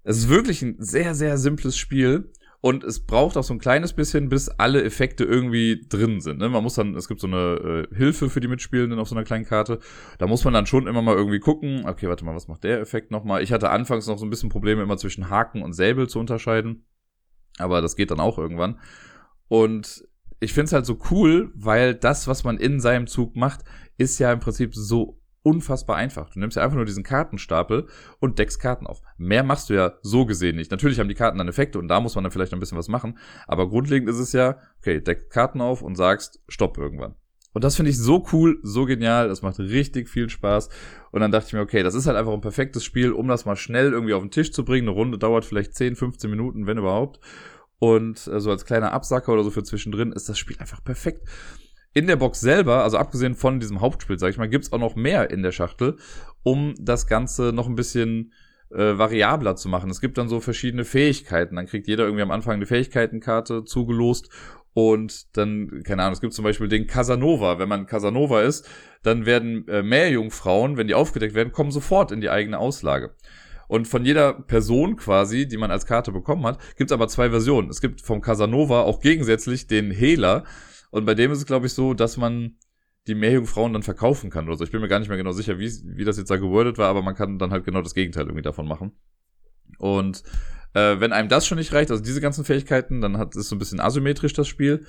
Es 0.04 0.18
ist 0.18 0.28
wirklich 0.28 0.62
ein 0.62 0.76
sehr, 0.78 1.16
sehr 1.16 1.38
simples 1.38 1.76
Spiel. 1.76 2.30
Und 2.66 2.82
es 2.82 2.98
braucht 2.98 3.36
auch 3.36 3.44
so 3.44 3.54
ein 3.54 3.60
kleines 3.60 3.92
bisschen, 3.92 4.28
bis 4.28 4.48
alle 4.48 4.82
Effekte 4.82 5.22
irgendwie 5.22 5.86
drin 5.88 6.20
sind. 6.20 6.38
Ne? 6.38 6.48
Man 6.48 6.64
muss 6.64 6.74
dann, 6.74 6.96
es 6.96 7.06
gibt 7.06 7.20
so 7.20 7.28
eine 7.28 7.86
äh, 7.92 7.94
Hilfe 7.94 8.28
für 8.28 8.40
die 8.40 8.48
Mitspielenden 8.48 8.98
auf 8.98 9.08
so 9.08 9.14
einer 9.14 9.22
kleinen 9.22 9.44
Karte. 9.44 9.78
Da 10.18 10.26
muss 10.26 10.42
man 10.42 10.52
dann 10.52 10.66
schon 10.66 10.88
immer 10.88 11.00
mal 11.00 11.14
irgendwie 11.14 11.38
gucken, 11.38 11.84
okay, 11.86 12.08
warte 12.08 12.24
mal, 12.24 12.34
was 12.34 12.48
macht 12.48 12.64
der 12.64 12.80
Effekt 12.80 13.12
nochmal? 13.12 13.40
Ich 13.44 13.52
hatte 13.52 13.70
anfangs 13.70 14.08
noch 14.08 14.18
so 14.18 14.26
ein 14.26 14.30
bisschen 14.30 14.48
Probleme, 14.48 14.82
immer 14.82 14.96
zwischen 14.96 15.30
Haken 15.30 15.62
und 15.62 15.74
Säbel 15.74 16.08
zu 16.08 16.18
unterscheiden. 16.18 16.84
Aber 17.56 17.80
das 17.82 17.94
geht 17.94 18.10
dann 18.10 18.18
auch 18.18 18.36
irgendwann. 18.36 18.80
Und 19.46 20.04
ich 20.40 20.52
finde 20.52 20.64
es 20.64 20.72
halt 20.72 20.86
so 20.86 20.98
cool, 21.12 21.52
weil 21.54 21.94
das, 21.94 22.26
was 22.26 22.42
man 22.42 22.58
in 22.58 22.80
seinem 22.80 23.06
Zug 23.06 23.36
macht, 23.36 23.60
ist 23.96 24.18
ja 24.18 24.32
im 24.32 24.40
Prinzip 24.40 24.74
so 24.74 25.20
unfassbar 25.46 25.94
einfach. 25.94 26.28
Du 26.30 26.40
nimmst 26.40 26.56
ja 26.56 26.64
einfach 26.64 26.74
nur 26.74 26.84
diesen 26.84 27.04
Kartenstapel 27.04 27.86
und 28.18 28.40
deckst 28.40 28.58
Karten 28.58 28.84
auf. 28.84 29.00
Mehr 29.16 29.44
machst 29.44 29.70
du 29.70 29.74
ja 29.74 29.92
so 30.02 30.26
gesehen 30.26 30.56
nicht. 30.56 30.72
Natürlich 30.72 30.98
haben 30.98 31.08
die 31.08 31.14
Karten 31.14 31.38
dann 31.38 31.46
Effekte 31.46 31.78
und 31.78 31.86
da 31.86 32.00
muss 32.00 32.16
man 32.16 32.24
dann 32.24 32.32
vielleicht 32.32 32.52
ein 32.52 32.58
bisschen 32.58 32.76
was 32.76 32.88
machen. 32.88 33.16
Aber 33.46 33.68
grundlegend 33.68 34.10
ist 34.10 34.18
es 34.18 34.32
ja, 34.32 34.58
okay, 34.80 35.00
deck 35.00 35.30
Karten 35.30 35.60
auf 35.60 35.82
und 35.82 35.94
sagst 35.94 36.40
Stopp 36.48 36.78
irgendwann. 36.78 37.14
Und 37.52 37.62
das 37.62 37.76
finde 37.76 37.92
ich 37.92 37.96
so 37.96 38.26
cool, 38.32 38.58
so 38.64 38.86
genial, 38.86 39.28
das 39.28 39.42
macht 39.42 39.60
richtig 39.60 40.08
viel 40.08 40.28
Spaß. 40.28 40.68
Und 41.12 41.20
dann 41.20 41.30
dachte 41.30 41.46
ich 41.46 41.52
mir, 41.52 41.60
okay, 41.60 41.84
das 41.84 41.94
ist 41.94 42.08
halt 42.08 42.16
einfach 42.16 42.32
ein 42.32 42.40
perfektes 42.40 42.84
Spiel, 42.84 43.12
um 43.12 43.28
das 43.28 43.44
mal 43.44 43.54
schnell 43.54 43.92
irgendwie 43.92 44.14
auf 44.14 44.22
den 44.22 44.32
Tisch 44.32 44.50
zu 44.50 44.64
bringen. 44.64 44.88
Eine 44.88 44.96
Runde 44.96 45.16
dauert 45.16 45.44
vielleicht 45.44 45.74
10, 45.74 45.94
15 45.94 46.28
Minuten, 46.28 46.66
wenn 46.66 46.76
überhaupt. 46.76 47.20
Und 47.78 48.26
äh, 48.26 48.40
so 48.40 48.50
als 48.50 48.64
kleiner 48.64 48.92
Absacker 48.92 49.32
oder 49.32 49.44
so 49.44 49.52
für 49.52 49.62
zwischendrin 49.62 50.10
ist 50.10 50.28
das 50.28 50.40
Spiel 50.40 50.58
einfach 50.58 50.82
perfekt 50.82 51.22
in 51.96 52.06
der 52.06 52.16
Box 52.16 52.40
selber, 52.40 52.82
also 52.84 52.98
abgesehen 52.98 53.34
von 53.34 53.58
diesem 53.58 53.80
Hauptspiel, 53.80 54.18
sag 54.18 54.28
ich 54.28 54.36
mal, 54.36 54.50
gibt's 54.50 54.70
auch 54.70 54.78
noch 54.78 54.96
mehr 54.96 55.30
in 55.30 55.42
der 55.42 55.50
Schachtel, 55.50 55.96
um 56.42 56.74
das 56.78 57.06
Ganze 57.06 57.54
noch 57.54 57.66
ein 57.68 57.74
bisschen 57.74 58.34
äh, 58.70 58.98
variabler 58.98 59.56
zu 59.56 59.70
machen. 59.70 59.88
Es 59.88 60.02
gibt 60.02 60.18
dann 60.18 60.28
so 60.28 60.40
verschiedene 60.40 60.84
Fähigkeiten. 60.84 61.56
Dann 61.56 61.64
kriegt 61.64 61.86
jeder 61.86 62.04
irgendwie 62.04 62.22
am 62.22 62.30
Anfang 62.30 62.52
eine 62.52 62.66
Fähigkeitenkarte 62.66 63.64
zugelost 63.64 64.28
und 64.74 65.38
dann, 65.38 65.84
keine 65.84 66.02
Ahnung, 66.02 66.12
es 66.12 66.20
gibt 66.20 66.34
zum 66.34 66.44
Beispiel 66.44 66.68
den 66.68 66.86
Casanova. 66.86 67.58
Wenn 67.58 67.70
man 67.70 67.86
Casanova 67.86 68.42
ist, 68.42 68.68
dann 69.02 69.24
werden 69.24 69.66
äh, 69.66 69.82
Meerjungfrauen, 69.82 70.76
wenn 70.76 70.88
die 70.88 70.94
aufgedeckt 70.94 71.34
werden, 71.34 71.50
kommen 71.50 71.70
sofort 71.70 72.12
in 72.12 72.20
die 72.20 72.28
eigene 72.28 72.58
Auslage. 72.58 73.14
Und 73.68 73.88
von 73.88 74.04
jeder 74.04 74.34
Person 74.34 74.96
quasi, 74.96 75.48
die 75.48 75.56
man 75.56 75.70
als 75.70 75.86
Karte 75.86 76.12
bekommen 76.12 76.44
hat, 76.44 76.58
gibt's 76.76 76.92
aber 76.92 77.08
zwei 77.08 77.30
Versionen. 77.30 77.70
Es 77.70 77.80
gibt 77.80 78.02
vom 78.02 78.20
Casanova 78.20 78.82
auch 78.82 79.00
gegensätzlich 79.00 79.66
den 79.66 79.90
Hehler. 79.90 80.44
Und 80.90 81.04
bei 81.04 81.14
dem 81.14 81.32
ist 81.32 81.38
es, 81.38 81.46
glaube 81.46 81.66
ich, 81.66 81.72
so, 81.72 81.94
dass 81.94 82.16
man 82.16 82.56
die 83.06 83.14
Meerjungfrauen 83.14 83.72
dann 83.72 83.82
verkaufen 83.82 84.30
kann 84.30 84.46
oder 84.46 84.56
so. 84.56 84.64
Ich 84.64 84.72
bin 84.72 84.80
mir 84.80 84.88
gar 84.88 84.98
nicht 84.98 85.08
mehr 85.08 85.18
genau 85.18 85.32
sicher, 85.32 85.58
wie, 85.58 85.70
wie 85.84 86.04
das 86.04 86.18
jetzt 86.18 86.30
da 86.30 86.36
gewordet 86.36 86.78
war, 86.78 86.88
aber 86.88 87.02
man 87.02 87.14
kann 87.14 87.38
dann 87.38 87.50
halt 87.50 87.64
genau 87.64 87.82
das 87.82 87.94
Gegenteil 87.94 88.24
irgendwie 88.24 88.42
davon 88.42 88.66
machen. 88.66 88.92
Und 89.78 90.22
Äh, 90.74 91.00
wenn 91.00 91.14
einem 91.14 91.30
das 91.30 91.46
schon 91.46 91.56
nicht 91.56 91.72
reicht, 91.72 91.90
also 91.90 92.02
diese 92.02 92.20
ganzen 92.20 92.44
Fähigkeiten, 92.44 93.00
dann 93.00 93.16
hat 93.16 93.34
es 93.34 93.48
so 93.48 93.56
ein 93.56 93.58
bisschen 93.58 93.80
asymmetrisch 93.80 94.34
das 94.34 94.46
Spiel. 94.46 94.84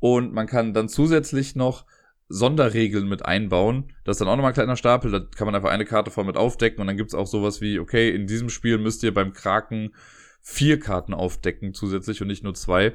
Und 0.00 0.32
man 0.32 0.46
kann 0.46 0.72
dann 0.72 0.88
zusätzlich 0.88 1.54
noch 1.54 1.84
Sonderregeln 2.28 3.06
mit 3.06 3.22
einbauen. 3.22 3.92
Das 4.04 4.14
ist 4.14 4.20
dann 4.20 4.28
auch 4.28 4.36
nochmal 4.36 4.52
ein 4.52 4.54
kleiner 4.54 4.76
Stapel, 4.76 5.10
da 5.10 5.20
kann 5.20 5.44
man 5.44 5.54
einfach 5.54 5.68
eine 5.68 5.84
Karte 5.84 6.10
voll 6.10 6.24
mit 6.24 6.38
aufdecken 6.38 6.80
und 6.80 6.86
dann 6.86 6.96
gibt's 6.96 7.14
auch 7.14 7.26
sowas 7.26 7.60
wie, 7.60 7.78
okay, 7.78 8.14
in 8.14 8.26
diesem 8.26 8.48
Spiel 8.48 8.78
müsst 8.78 9.02
ihr 9.02 9.12
beim 9.12 9.34
Kraken 9.34 9.94
vier 10.40 10.80
Karten 10.80 11.12
aufdecken 11.12 11.74
zusätzlich 11.74 12.22
und 12.22 12.28
nicht 12.28 12.42
nur 12.42 12.54
zwei 12.54 12.94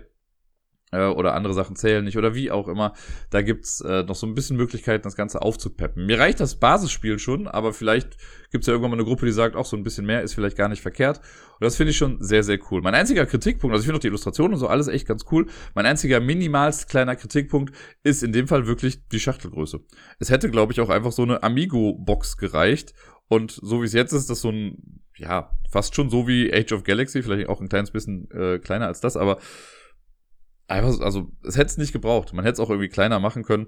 äh, 0.91 1.05
oder 1.05 1.33
andere 1.33 1.53
Sachen 1.53 1.75
zählen 1.75 2.03
nicht 2.03 2.17
oder 2.17 2.35
wie 2.35 2.51
auch 2.51 2.67
immer. 2.67 2.93
Da 3.29 3.41
gibt's 3.41 3.81
äh, 3.81 4.03
noch 4.03 4.15
so 4.15 4.27
ein 4.27 4.35
bisschen 4.35 4.57
Möglichkeiten, 4.57 5.03
das 5.03 5.15
Ganze 5.15 5.41
aufzupeppen. 5.41 6.05
Mir 6.05 6.19
reicht 6.19 6.39
das 6.39 6.55
Basisspiel 6.55 7.19
schon, 7.19 7.47
aber 7.47 7.73
vielleicht 7.73 8.17
gibt's 8.51 8.67
ja 8.67 8.73
irgendwann 8.73 8.91
mal 8.91 8.97
eine 8.97 9.05
Gruppe, 9.05 9.25
die 9.25 9.31
sagt, 9.31 9.55
auch 9.55 9.65
so 9.65 9.77
ein 9.77 9.83
bisschen 9.83 10.05
mehr 10.05 10.21
ist 10.21 10.33
vielleicht 10.33 10.57
gar 10.57 10.67
nicht 10.67 10.81
verkehrt. 10.81 11.19
Und 11.19 11.65
das 11.65 11.75
finde 11.75 11.91
ich 11.91 11.97
schon 11.97 12.21
sehr, 12.21 12.43
sehr 12.43 12.59
cool. 12.69 12.81
Mein 12.81 12.95
einziger 12.95 13.25
Kritikpunkt, 13.25 13.73
also 13.73 13.81
ich 13.81 13.85
finde 13.85 13.97
auch 13.97 14.01
die 14.01 14.07
Illustration 14.07 14.53
und 14.53 14.59
so 14.59 14.67
alles 14.67 14.87
echt 14.87 15.07
ganz 15.07 15.25
cool. 15.31 15.47
Mein 15.73 15.85
einziger 15.85 16.19
minimalst 16.19 16.89
kleiner 16.89 17.15
Kritikpunkt 17.15 17.73
ist 18.03 18.23
in 18.23 18.33
dem 18.33 18.47
Fall 18.47 18.67
wirklich 18.67 19.07
die 19.07 19.19
Schachtelgröße. 19.19 19.79
Es 20.19 20.29
hätte, 20.29 20.49
glaube 20.49 20.73
ich, 20.73 20.81
auch 20.81 20.89
einfach 20.89 21.11
so 21.11 21.23
eine 21.23 21.43
Amigo-Box 21.43 22.37
gereicht. 22.37 22.93
Und 23.27 23.51
so 23.51 23.81
wie 23.81 23.85
es 23.85 23.93
jetzt 23.93 24.11
ist, 24.11 24.29
das 24.29 24.41
so 24.41 24.49
ein, 24.49 25.01
ja, 25.15 25.51
fast 25.69 25.95
schon 25.95 26.09
so 26.09 26.27
wie 26.27 26.53
Age 26.53 26.73
of 26.73 26.83
Galaxy, 26.83 27.23
vielleicht 27.23 27.47
auch 27.47 27.61
ein 27.61 27.69
kleines 27.69 27.91
bisschen 27.91 28.29
äh, 28.31 28.59
kleiner 28.59 28.87
als 28.87 28.99
das, 28.99 29.15
aber 29.15 29.39
einfach, 30.67 30.99
also 31.01 31.31
es 31.43 31.57
hätte 31.57 31.67
es 31.67 31.77
nicht 31.77 31.93
gebraucht. 31.93 32.33
Man 32.33 32.45
hätte 32.45 32.53
es 32.53 32.59
auch 32.59 32.69
irgendwie 32.69 32.89
kleiner 32.89 33.19
machen 33.19 33.43
können. 33.43 33.67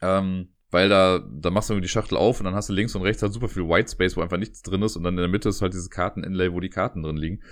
Ähm, 0.00 0.48
weil 0.74 0.88
da, 0.88 1.24
da 1.30 1.50
machst 1.50 1.68
du 1.68 1.74
irgendwie 1.74 1.86
die 1.86 1.92
Schachtel 1.92 2.18
auf 2.18 2.40
und 2.40 2.46
dann 2.46 2.54
hast 2.56 2.68
du 2.68 2.72
links 2.72 2.96
und 2.96 3.02
rechts 3.02 3.22
halt 3.22 3.32
super 3.32 3.48
viel 3.48 3.68
White 3.68 3.92
Space, 3.92 4.16
wo 4.16 4.22
einfach 4.22 4.38
nichts 4.38 4.60
drin 4.60 4.82
ist 4.82 4.96
und 4.96 5.04
dann 5.04 5.14
in 5.14 5.20
der 5.20 5.28
Mitte 5.28 5.48
ist 5.48 5.62
halt 5.62 5.72
dieses 5.72 5.88
Karten-Inlay, 5.88 6.52
wo 6.52 6.58
die 6.58 6.68
Karten 6.68 7.04
drin 7.04 7.16
liegen. 7.16 7.42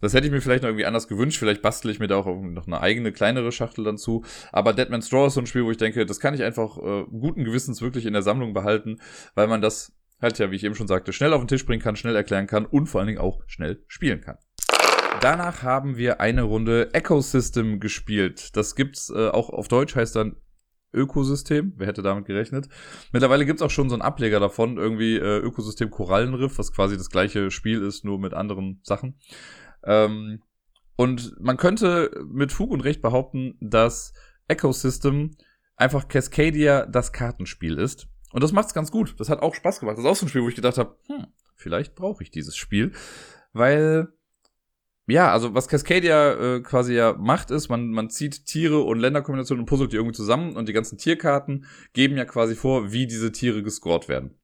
Das 0.00 0.12
hätte 0.12 0.26
ich 0.26 0.32
mir 0.32 0.40
vielleicht 0.40 0.64
noch 0.64 0.68
irgendwie 0.68 0.86
anders 0.86 1.06
gewünscht. 1.06 1.38
Vielleicht 1.38 1.62
bastel 1.62 1.92
ich 1.92 2.00
mir 2.00 2.08
da 2.08 2.16
auch 2.16 2.26
noch 2.26 2.66
eine 2.66 2.80
eigene, 2.80 3.12
kleinere 3.12 3.52
Schachtel 3.52 3.84
dann 3.84 3.96
zu. 3.96 4.24
Aber 4.50 4.72
Deadman's 4.72 5.06
Straw 5.06 5.28
ist 5.28 5.34
so 5.34 5.40
ein 5.40 5.46
Spiel, 5.46 5.64
wo 5.64 5.70
ich 5.70 5.76
denke, 5.76 6.04
das 6.04 6.18
kann 6.18 6.34
ich 6.34 6.42
einfach 6.42 6.78
äh, 6.78 7.04
guten 7.04 7.44
Gewissens 7.44 7.80
wirklich 7.80 8.06
in 8.06 8.12
der 8.12 8.22
Sammlung 8.22 8.54
behalten, 8.54 8.98
weil 9.36 9.46
man 9.46 9.60
das 9.60 9.92
halt 10.20 10.36
ja, 10.40 10.50
wie 10.50 10.56
ich 10.56 10.64
eben 10.64 10.74
schon 10.74 10.88
sagte, 10.88 11.12
schnell 11.12 11.32
auf 11.32 11.40
den 11.40 11.48
Tisch 11.48 11.64
bringen 11.64 11.82
kann, 11.82 11.94
schnell 11.94 12.16
erklären 12.16 12.48
kann 12.48 12.66
und 12.66 12.86
vor 12.86 13.00
allen 13.00 13.06
Dingen 13.06 13.20
auch 13.20 13.40
schnell 13.46 13.84
spielen 13.86 14.20
kann. 14.20 14.36
Danach 15.20 15.64
haben 15.64 15.96
wir 15.96 16.20
eine 16.20 16.42
Runde 16.42 16.94
Ecosystem 16.94 17.80
gespielt. 17.80 18.56
Das 18.56 18.76
gibt's 18.76 19.10
äh, 19.10 19.28
auch 19.28 19.50
auf 19.50 19.66
Deutsch, 19.66 19.96
heißt 19.96 20.14
dann 20.14 20.36
Ökosystem. 20.92 21.72
Wer 21.76 21.88
hätte 21.88 22.02
damit 22.02 22.24
gerechnet? 22.24 22.68
Mittlerweile 23.12 23.44
gibt's 23.44 23.62
auch 23.62 23.70
schon 23.70 23.88
so 23.88 23.96
einen 23.96 24.02
Ableger 24.02 24.38
davon, 24.38 24.76
irgendwie 24.76 25.16
äh, 25.16 25.38
Ökosystem 25.38 25.90
Korallenriff, 25.90 26.58
was 26.58 26.72
quasi 26.72 26.96
das 26.96 27.10
gleiche 27.10 27.50
Spiel 27.50 27.82
ist, 27.82 28.04
nur 28.04 28.20
mit 28.20 28.32
anderen 28.32 28.80
Sachen. 28.84 29.18
Ähm, 29.84 30.42
und 30.96 31.34
man 31.40 31.56
könnte 31.56 32.10
mit 32.30 32.52
Fug 32.52 32.70
und 32.70 32.80
Recht 32.80 33.02
behaupten, 33.02 33.56
dass 33.60 34.12
Ecosystem 34.46 35.36
einfach 35.76 36.06
Cascadia 36.08 36.86
das 36.86 37.12
Kartenspiel 37.12 37.76
ist. 37.76 38.08
Und 38.32 38.42
das 38.42 38.52
macht's 38.52 38.74
ganz 38.74 38.90
gut. 38.90 39.14
Das 39.18 39.30
hat 39.30 39.40
auch 39.40 39.54
Spaß 39.54 39.80
gemacht. 39.80 39.96
Das 39.96 40.04
ist 40.04 40.10
auch 40.10 40.16
so 40.16 40.26
ein 40.26 40.28
Spiel, 40.28 40.42
wo 40.42 40.48
ich 40.48 40.54
gedacht 40.54 40.78
habe, 40.78 40.96
hm, 41.06 41.26
vielleicht 41.56 41.94
brauche 41.94 42.22
ich 42.22 42.30
dieses 42.30 42.56
Spiel, 42.56 42.92
weil 43.52 44.12
ja, 45.08 45.32
also 45.32 45.54
was 45.54 45.68
Cascadia 45.68 46.56
äh, 46.56 46.60
quasi 46.60 46.94
ja 46.94 47.14
macht, 47.18 47.50
ist, 47.50 47.70
man, 47.70 47.88
man 47.88 48.10
zieht 48.10 48.44
Tiere 48.44 48.80
und 48.80 48.98
Länderkombinationen 48.98 49.62
und 49.62 49.66
puzzelt 49.66 49.92
die 49.92 49.96
irgendwie 49.96 50.14
zusammen 50.14 50.54
und 50.54 50.68
die 50.68 50.74
ganzen 50.74 50.98
Tierkarten 50.98 51.64
geben 51.94 52.18
ja 52.18 52.26
quasi 52.26 52.54
vor, 52.54 52.92
wie 52.92 53.06
diese 53.06 53.32
Tiere 53.32 53.62
gescored 53.62 54.08
werden. 54.08 54.34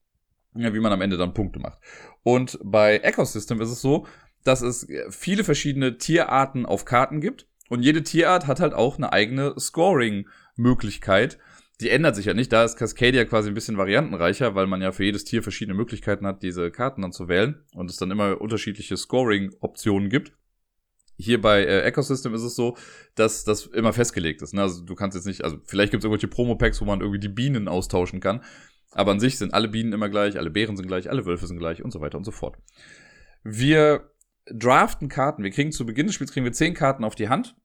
Ja, 0.56 0.72
wie 0.72 0.80
man 0.80 0.92
am 0.92 1.02
Ende 1.02 1.18
dann 1.18 1.34
Punkte 1.34 1.58
macht. 1.58 1.80
Und 2.22 2.58
bei 2.62 2.98
Ecosystem 2.98 3.60
ist 3.60 3.70
es 3.70 3.82
so, 3.82 4.06
dass 4.42 4.62
es 4.62 4.86
viele 5.10 5.44
verschiedene 5.44 5.98
Tierarten 5.98 6.64
auf 6.64 6.84
Karten 6.86 7.20
gibt 7.20 7.46
und 7.68 7.82
jede 7.82 8.02
Tierart 8.02 8.46
hat 8.46 8.60
halt 8.60 8.72
auch 8.72 8.96
eine 8.96 9.12
eigene 9.12 9.54
Scoring-Möglichkeit. 9.58 11.38
Die 11.80 11.90
ändert 11.90 12.16
sich 12.16 12.26
ja 12.26 12.34
nicht, 12.34 12.52
da 12.52 12.64
ist 12.64 12.76
Cascadia 12.76 13.24
quasi 13.26 13.48
ein 13.48 13.54
bisschen 13.54 13.76
variantenreicher, 13.76 14.54
weil 14.54 14.66
man 14.66 14.80
ja 14.80 14.92
für 14.92 15.04
jedes 15.04 15.24
Tier 15.24 15.42
verschiedene 15.42 15.76
Möglichkeiten 15.76 16.26
hat, 16.26 16.42
diese 16.42 16.70
Karten 16.70 17.02
dann 17.02 17.12
zu 17.12 17.28
wählen 17.28 17.64
und 17.74 17.90
es 17.90 17.96
dann 17.96 18.12
immer 18.12 18.40
unterschiedliche 18.40 18.96
Scoring-Optionen 18.96 20.08
gibt 20.08 20.32
hier 21.16 21.40
bei 21.40 21.64
äh, 21.64 21.82
Ecosystem 21.82 22.34
ist 22.34 22.42
es 22.42 22.56
so, 22.56 22.76
dass 23.14 23.44
das 23.44 23.66
immer 23.66 23.92
festgelegt 23.92 24.42
ist. 24.42 24.54
Ne? 24.54 24.62
Also 24.62 24.82
du 24.82 24.94
kannst 24.94 25.14
jetzt 25.14 25.26
nicht, 25.26 25.44
also 25.44 25.58
vielleicht 25.64 25.90
gibt 25.90 26.02
es 26.02 26.04
irgendwelche 26.04 26.28
Promo-Packs, 26.28 26.80
wo 26.80 26.84
man 26.84 27.00
irgendwie 27.00 27.20
die 27.20 27.28
Bienen 27.28 27.68
austauschen 27.68 28.20
kann. 28.20 28.42
Aber 28.92 29.12
an 29.12 29.20
sich 29.20 29.38
sind 29.38 29.54
alle 29.54 29.68
Bienen 29.68 29.92
immer 29.92 30.08
gleich, 30.08 30.38
alle 30.38 30.50
Bären 30.50 30.76
sind 30.76 30.86
gleich, 30.86 31.10
alle 31.10 31.26
Wölfe 31.26 31.46
sind 31.46 31.58
gleich 31.58 31.82
und 31.82 31.92
so 31.92 32.00
weiter 32.00 32.18
und 32.18 32.24
so 32.24 32.30
fort. 32.30 32.56
Wir 33.42 34.10
draften 34.46 35.08
Karten. 35.08 35.42
Wir 35.42 35.50
kriegen 35.50 35.72
zu 35.72 35.86
Beginn 35.86 36.06
des 36.06 36.14
Spiels 36.14 36.32
kriegen 36.32 36.44
wir 36.44 36.52
zehn 36.52 36.74
Karten 36.74 37.04
auf 37.04 37.14
die 37.14 37.28
Hand 37.28 37.56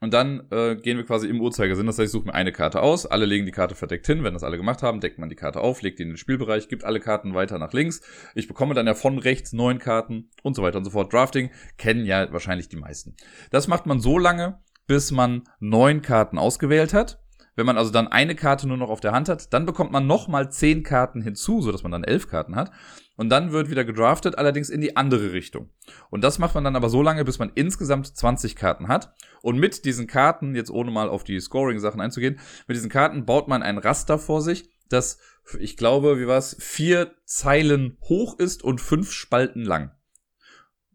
und 0.00 0.12
dann 0.12 0.46
äh, 0.50 0.76
gehen 0.76 0.98
wir 0.98 1.04
quasi 1.04 1.26
im 1.26 1.40
Uhrzeigersinn. 1.40 1.86
Das 1.86 1.98
heißt, 1.98 2.06
ich 2.06 2.12
suche 2.12 2.26
mir 2.26 2.34
eine 2.34 2.52
Karte 2.52 2.82
aus, 2.82 3.06
alle 3.06 3.24
legen 3.24 3.46
die 3.46 3.52
Karte 3.52 3.74
verdeckt 3.74 4.06
hin. 4.06 4.24
Wenn 4.24 4.34
das 4.34 4.42
alle 4.42 4.58
gemacht 4.58 4.82
haben, 4.82 5.00
deckt 5.00 5.18
man 5.18 5.30
die 5.30 5.36
Karte 5.36 5.60
auf, 5.60 5.80
legt 5.80 5.98
die 5.98 6.02
in 6.02 6.10
den 6.10 6.16
Spielbereich, 6.16 6.68
gibt 6.68 6.84
alle 6.84 7.00
Karten 7.00 7.34
weiter 7.34 7.58
nach 7.58 7.72
links. 7.72 8.02
Ich 8.34 8.46
bekomme 8.46 8.74
dann 8.74 8.86
ja 8.86 8.94
von 8.94 9.18
rechts 9.18 9.52
neun 9.52 9.78
Karten 9.78 10.30
und 10.42 10.54
so 10.54 10.62
weiter 10.62 10.78
und 10.78 10.84
so 10.84 10.90
fort. 10.90 11.12
Drafting 11.12 11.50
kennen 11.78 12.04
ja 12.04 12.30
wahrscheinlich 12.32 12.68
die 12.68 12.76
meisten. 12.76 13.16
Das 13.50 13.68
macht 13.68 13.86
man 13.86 14.00
so 14.00 14.18
lange, 14.18 14.60
bis 14.86 15.12
man 15.12 15.44
neun 15.60 16.02
Karten 16.02 16.38
ausgewählt 16.38 16.92
hat. 16.92 17.22
Wenn 17.54 17.64
man 17.64 17.78
also 17.78 17.90
dann 17.90 18.06
eine 18.06 18.34
Karte 18.34 18.68
nur 18.68 18.76
noch 18.76 18.90
auf 18.90 19.00
der 19.00 19.12
Hand 19.12 19.30
hat, 19.30 19.54
dann 19.54 19.64
bekommt 19.64 19.90
man 19.90 20.06
nochmal 20.06 20.52
zehn 20.52 20.82
Karten 20.82 21.22
hinzu, 21.22 21.62
sodass 21.62 21.82
man 21.82 21.92
dann 21.92 22.04
elf 22.04 22.28
Karten 22.28 22.54
hat. 22.54 22.70
Und 23.16 23.30
dann 23.30 23.50
wird 23.50 23.70
wieder 23.70 23.84
gedraftet, 23.84 24.36
allerdings 24.36 24.68
in 24.68 24.80
die 24.80 24.96
andere 24.96 25.32
Richtung. 25.32 25.70
Und 26.10 26.22
das 26.22 26.38
macht 26.38 26.54
man 26.54 26.64
dann 26.64 26.76
aber 26.76 26.90
so 26.90 27.02
lange, 27.02 27.24
bis 27.24 27.38
man 27.38 27.50
insgesamt 27.54 28.14
20 28.14 28.56
Karten 28.56 28.88
hat. 28.88 29.14
Und 29.42 29.58
mit 29.58 29.84
diesen 29.84 30.06
Karten, 30.06 30.54
jetzt 30.54 30.70
ohne 30.70 30.90
mal 30.90 31.08
auf 31.08 31.24
die 31.24 31.40
Scoring-Sachen 31.40 32.00
einzugehen, 32.00 32.38
mit 32.66 32.76
diesen 32.76 32.90
Karten 32.90 33.24
baut 33.24 33.48
man 33.48 33.62
ein 33.62 33.78
Raster 33.78 34.18
vor 34.18 34.42
sich, 34.42 34.70
das, 34.88 35.18
ich 35.58 35.76
glaube, 35.76 36.20
wie 36.20 36.26
war's, 36.26 36.56
vier 36.60 37.14
Zeilen 37.24 37.96
hoch 38.02 38.38
ist 38.38 38.62
und 38.62 38.80
fünf 38.80 39.12
Spalten 39.12 39.64
lang. 39.64 39.90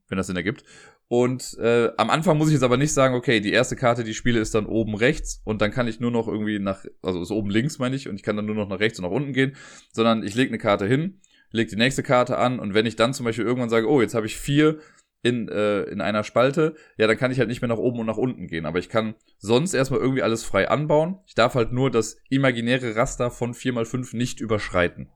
Wenn 0.08 0.18
das 0.18 0.28
Sinn 0.28 0.36
ergibt. 0.36 0.64
Und 1.08 1.58
äh, 1.60 1.90
am 1.98 2.10
Anfang 2.10 2.38
muss 2.38 2.48
ich 2.48 2.54
jetzt 2.54 2.64
aber 2.64 2.78
nicht 2.78 2.94
sagen, 2.94 3.16
okay, 3.16 3.42
die 3.42 3.52
erste 3.52 3.76
Karte, 3.76 4.06
die 4.06 4.12
ich 4.12 4.18
spiele, 4.18 4.40
ist 4.40 4.56
dann 4.56 4.66
oben 4.66 4.96
rechts 4.96 5.42
und 5.44 5.62
dann 5.62 5.72
kann 5.72 5.90
ich 5.90 6.00
nur 6.00 6.12
noch 6.12 6.30
irgendwie 6.30 6.58
nach, 6.58 6.86
also 7.02 7.22
ist 7.22 7.32
oben 7.32 7.50
links, 7.50 7.80
meine 7.80 7.98
ich, 7.98 8.08
und 8.08 8.16
ich 8.16 8.24
kann 8.24 8.38
dann 8.38 8.46
nur 8.46 8.56
noch 8.56 8.70
nach 8.70 8.80
rechts 8.80 8.98
und 8.98 9.04
nach 9.04 9.12
unten 9.12 9.34
gehen, 9.34 9.58
sondern 9.92 10.24
ich 10.24 10.36
lege 10.36 10.52
eine 10.52 10.58
Karte 10.58 10.88
hin, 10.88 11.20
lege 11.52 11.70
die 11.70 11.78
nächste 11.78 12.04
Karte 12.04 12.38
an 12.38 12.60
und 12.60 12.74
wenn 12.74 12.86
ich 12.86 12.96
dann 12.96 13.14
zum 13.14 13.26
Beispiel 13.26 13.46
irgendwann 13.46 13.70
sage, 13.70 13.90
oh, 13.90 14.02
jetzt 14.02 14.16
habe 14.16 14.26
ich 14.26 14.38
vier 14.38 14.80
in, 15.24 15.48
äh, 15.50 15.84
in 15.84 16.02
einer 16.02 16.24
Spalte, 16.24 16.76
ja, 16.98 17.08
dann 17.08 17.18
kann 17.18 17.32
ich 17.32 17.40
halt 17.40 17.50
nicht 17.50 17.62
mehr 17.62 17.68
nach 17.68 17.78
oben 17.78 18.00
und 18.00 18.08
nach 18.08 18.18
unten 18.18 18.48
gehen. 18.48 18.66
Aber 18.66 18.80
ich 18.80 18.90
kann 18.90 19.16
sonst 19.38 19.74
erstmal 19.74 20.00
irgendwie 20.00 20.24
alles 20.24 20.44
frei 20.44 20.70
anbauen. 20.70 21.20
Ich 21.28 21.36
darf 21.36 21.56
halt 21.56 21.72
nur 21.72 21.92
das 21.92 22.18
imaginäre 22.30 22.96
Raster 22.96 23.30
von 23.30 23.54
4x5 23.54 24.16
nicht 24.16 24.40
überschreiten. 24.40 25.10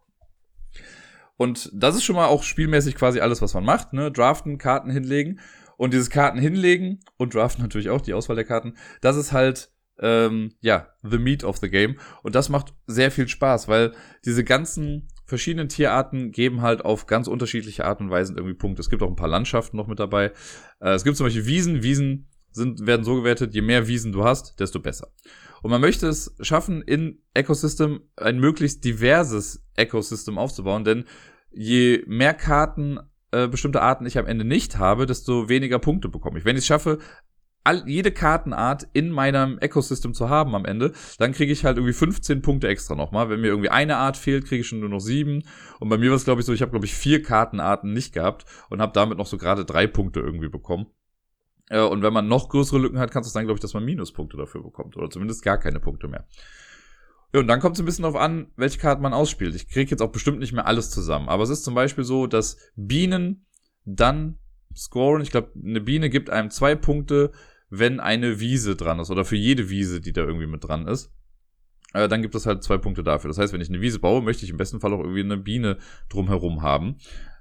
Und 1.37 1.69
das 1.73 1.95
ist 1.95 2.03
schon 2.03 2.15
mal 2.15 2.27
auch 2.27 2.43
spielmäßig 2.43 2.95
quasi 2.95 3.19
alles, 3.19 3.41
was 3.41 3.53
man 3.53 3.65
macht, 3.65 3.93
ne? 3.93 4.11
Draften, 4.11 4.57
Karten 4.57 4.89
hinlegen. 4.89 5.39
Und 5.77 5.93
dieses 5.93 6.09
Karten 6.09 6.39
hinlegen 6.39 7.01
und 7.17 7.33
draften 7.33 7.61
natürlich 7.61 7.89
auch, 7.89 7.99
die 7.99 8.13
Auswahl 8.13 8.37
der 8.37 8.45
Karten, 8.45 8.75
das 9.01 9.17
ist 9.17 9.33
halt, 9.33 9.71
ähm, 9.99 10.53
ja, 10.61 10.87
the 11.03 11.17
meat 11.17 11.43
of 11.43 11.57
the 11.57 11.69
game. 11.69 11.97
Und 12.23 12.35
das 12.35 12.47
macht 12.47 12.73
sehr 12.87 13.11
viel 13.11 13.27
Spaß, 13.27 13.67
weil 13.67 13.93
diese 14.23 14.45
ganzen 14.45 15.09
verschiedenen 15.25 15.69
Tierarten 15.69 16.31
geben 16.31 16.61
halt 16.61 16.85
auf 16.85 17.07
ganz 17.07 17.27
unterschiedliche 17.27 17.85
Art 17.85 17.99
und 17.99 18.09
Weisen 18.09 18.37
irgendwie 18.37 18.55
Punkte. 18.55 18.81
Es 18.81 18.89
gibt 18.89 19.01
auch 19.01 19.09
ein 19.09 19.15
paar 19.15 19.27
Landschaften 19.27 19.77
noch 19.77 19.87
mit 19.87 19.99
dabei. 19.99 20.31
Äh, 20.79 20.91
es 20.91 21.03
gibt 21.03 21.17
zum 21.17 21.25
Beispiel 21.25 21.45
Wiesen. 21.45 21.83
Wiesen 21.83 22.29
sind, 22.51 22.85
werden 22.85 23.03
so 23.03 23.15
gewertet, 23.15 23.53
je 23.53 23.61
mehr 23.61 23.87
Wiesen 23.87 24.11
du 24.11 24.23
hast, 24.23 24.59
desto 24.59 24.79
besser. 24.79 25.09
Und 25.61 25.71
man 25.71 25.81
möchte 25.81 26.07
es 26.07 26.35
schaffen, 26.39 26.81
in 26.81 27.21
Ecosystem 27.33 28.01
ein 28.15 28.39
möglichst 28.39 28.85
diverses 28.85 29.65
Ecosystem 29.75 30.37
aufzubauen, 30.37 30.83
denn 30.83 31.05
je 31.51 32.03
mehr 32.07 32.33
Karten 32.33 32.99
äh, 33.31 33.47
bestimmte 33.47 33.81
Arten 33.81 34.05
ich 34.05 34.17
am 34.17 34.27
Ende 34.27 34.45
nicht 34.45 34.77
habe, 34.77 35.05
desto 35.05 35.49
weniger 35.49 35.79
Punkte 35.79 36.07
bekomme 36.07 36.39
ich. 36.39 36.45
Wenn 36.45 36.55
ich 36.55 36.61
es 36.61 36.67
schaffe, 36.67 36.99
all, 37.65 37.83
jede 37.87 38.11
Kartenart 38.11 38.87
in 38.93 39.11
meinem 39.11 39.57
Ecosystem 39.59 40.13
zu 40.13 40.29
haben 40.29 40.55
am 40.55 40.65
Ende, 40.65 40.93
dann 41.17 41.33
kriege 41.33 41.51
ich 41.51 41.65
halt 41.65 41.77
irgendwie 41.77 41.93
15 41.93 42.41
Punkte 42.41 42.67
extra 42.67 42.95
nochmal. 42.95 43.29
Wenn 43.29 43.41
mir 43.41 43.47
irgendwie 43.47 43.69
eine 43.69 43.97
Art 43.97 44.17
fehlt, 44.17 44.45
kriege 44.45 44.61
ich 44.61 44.67
schon 44.67 44.79
nur 44.79 44.89
noch 44.89 44.99
sieben. 44.99 45.43
Und 45.79 45.89
bei 45.89 45.97
mir 45.97 46.11
war 46.11 46.17
es, 46.17 46.25
glaube 46.25 46.41
ich, 46.41 46.45
so, 46.45 46.53
ich 46.53 46.61
habe, 46.61 46.71
glaube 46.71 46.85
ich, 46.85 46.93
vier 46.93 47.21
Kartenarten 47.21 47.91
nicht 47.91 48.13
gehabt 48.13 48.45
und 48.69 48.81
habe 48.81 48.93
damit 48.93 49.17
noch 49.17 49.27
so 49.27 49.37
gerade 49.37 49.65
drei 49.65 49.87
Punkte 49.87 50.19
irgendwie 50.19 50.49
bekommen. 50.49 50.87
Äh, 51.69 51.81
und 51.81 52.03
wenn 52.03 52.13
man 52.13 52.27
noch 52.27 52.49
größere 52.49 52.79
Lücken 52.79 52.99
hat, 52.99 53.11
kannst 53.11 53.29
du 53.29 53.33
sagen, 53.33 53.47
glaube 53.47 53.57
ich, 53.57 53.61
dass 53.61 53.73
man 53.73 53.83
Minuspunkte 53.83 54.37
dafür 54.37 54.63
bekommt. 54.63 54.95
Oder 54.95 55.09
zumindest 55.09 55.43
gar 55.43 55.57
keine 55.57 55.79
Punkte 55.79 56.07
mehr. 56.07 56.27
Ja, 57.33 57.39
und 57.39 57.47
dann 57.47 57.59
kommt 57.59 57.75
es 57.75 57.81
ein 57.81 57.85
bisschen 57.85 58.03
darauf 58.03 58.19
an, 58.19 58.51
welche 58.55 58.79
Karten 58.79 59.01
man 59.01 59.13
ausspielt. 59.13 59.55
Ich 59.55 59.67
kriege 59.67 59.91
jetzt 59.91 60.01
auch 60.01 60.11
bestimmt 60.11 60.39
nicht 60.39 60.53
mehr 60.53 60.67
alles 60.67 60.89
zusammen. 60.89 61.27
Aber 61.27 61.43
es 61.43 61.49
ist 61.49 61.63
zum 61.63 61.73
Beispiel 61.73 62.03
so, 62.03 62.27
dass 62.27 62.57
Bienen 62.75 63.45
dann 63.83 64.37
scoren. 64.75 65.21
Ich 65.21 65.31
glaube, 65.31 65.51
eine 65.61 65.81
Biene 65.81 66.09
gibt 66.09 66.29
einem 66.29 66.49
zwei 66.49 66.75
Punkte, 66.75 67.31
wenn 67.69 67.99
eine 67.99 68.39
Wiese 68.39 68.75
dran 68.75 68.99
ist. 68.99 69.09
Oder 69.09 69.25
für 69.25 69.35
jede 69.35 69.69
Wiese, 69.69 70.01
die 70.01 70.13
da 70.13 70.21
irgendwie 70.21 70.47
mit 70.47 70.63
dran 70.63 70.87
ist. 70.87 71.11
Äh, 71.93 72.07
dann 72.07 72.21
gibt 72.21 72.35
es 72.35 72.45
halt 72.45 72.63
zwei 72.63 72.77
Punkte 72.77 73.03
dafür. 73.03 73.29
Das 73.29 73.37
heißt, 73.37 73.53
wenn 73.53 73.61
ich 73.61 73.69
eine 73.69 73.81
Wiese 73.81 73.99
baue, 73.99 74.21
möchte 74.21 74.43
ich 74.43 74.51
im 74.51 74.57
besten 74.57 74.79
Fall 74.79 74.93
auch 74.93 74.99
irgendwie 74.99 75.21
eine 75.21 75.37
Biene 75.37 75.77
drumherum 76.09 76.61
haben. 76.61 76.97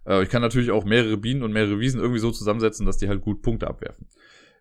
Äh, 0.06 0.22
ich 0.22 0.28
kann 0.28 0.42
natürlich 0.42 0.70
auch 0.70 0.84
mehrere 0.84 1.16
Bienen 1.16 1.42
und 1.42 1.52
mehrere 1.52 1.80
Wiesen 1.80 2.00
irgendwie 2.00 2.20
so 2.20 2.30
zusammensetzen, 2.30 2.86
dass 2.86 2.98
die 2.98 3.08
halt 3.08 3.20
gut 3.20 3.42
Punkte 3.42 3.66
abwerfen. 3.66 4.06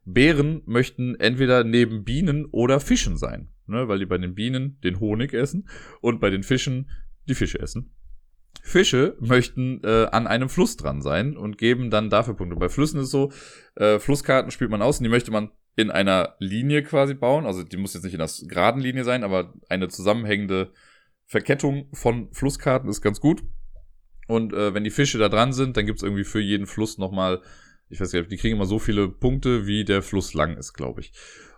Bären 0.06 0.62
möchten 0.66 1.16
entweder 1.16 1.64
neben 1.64 2.04
Bienen 2.04 2.46
oder 2.46 2.80
Fischen 2.80 3.18
sein, 3.18 3.50
ne, 3.68 3.88
weil 3.88 4.00
die 4.00 4.06
bei 4.06 4.18
den 4.18 4.36
Bienen 4.36 4.80
den 4.82 5.00
Honig 5.00 5.34
essen 5.34 5.70
und 6.02 6.20
bei 6.20 6.30
den 6.30 6.44
Fischen 6.44 6.90
die 7.30 7.36
Fische 7.36 7.60
essen. 7.60 7.92
Fische 8.62 9.18
möchten 9.20 9.82
äh, 9.84 10.06
an 10.12 10.28
einem 10.28 10.50
Fluss 10.50 10.78
dran 10.78 11.02
sein 11.02 11.36
und 11.36 11.58
geben 11.58 11.90
dann 11.90 12.10
dafür 12.10 12.36
Punkte. 12.36 12.56
Bei 12.56 12.70
Flüssen 12.70 13.00
ist 13.00 13.06
es 13.06 13.12
so, 13.12 13.32
äh, 13.76 14.00
Flusskarten 14.00 14.52
spielt 14.52 14.72
man 14.72 14.82
aus 14.82 15.00
und 15.00 15.04
die 15.04 15.10
möchte 15.10 15.32
man 15.32 15.52
in 15.76 15.92
einer 15.92 16.36
Linie 16.40 16.84
quasi 16.84 17.14
bauen. 17.14 17.46
Also 17.46 17.64
die 17.64 17.78
muss 17.78 17.94
jetzt 17.94 18.04
nicht 18.04 18.14
in 18.14 18.22
einer 18.22 18.32
geraden 18.48 18.82
Linie 18.82 19.04
sein, 19.04 19.24
aber 19.24 19.54
eine 19.70 19.90
zusammenhängende 19.90 20.72
Verkettung 21.26 21.90
von 21.94 22.32
Flusskarten 22.32 22.90
ist 22.90 23.02
ganz 23.02 23.20
gut. 23.20 23.44
Und 24.28 24.54
äh, 24.54 24.74
wenn 24.74 24.84
die 24.84 24.92
Fische 24.92 25.18
da 25.18 25.30
dran 25.30 25.52
sind, 25.52 25.76
dann 25.76 25.86
gibt's 25.86 26.04
irgendwie 26.04 26.24
für 26.24 26.40
jeden 26.40 26.68
Fluss 26.68 26.98
nochmal, 26.98 27.42
ich 27.90 28.00
weiß 28.00 28.14
nicht, 28.14 28.32
die 28.32 28.38
kriegen 28.38 28.56
immer 28.56 28.66
so 28.66 28.80
viele 28.80 29.10
Punkte, 29.10 29.68
wie 29.68 29.84
der 29.84 30.02
Fluss 30.02 30.34
lang 30.34 30.58
ist, 30.58 30.74
glaube 30.74 31.02
ich. 31.02 31.12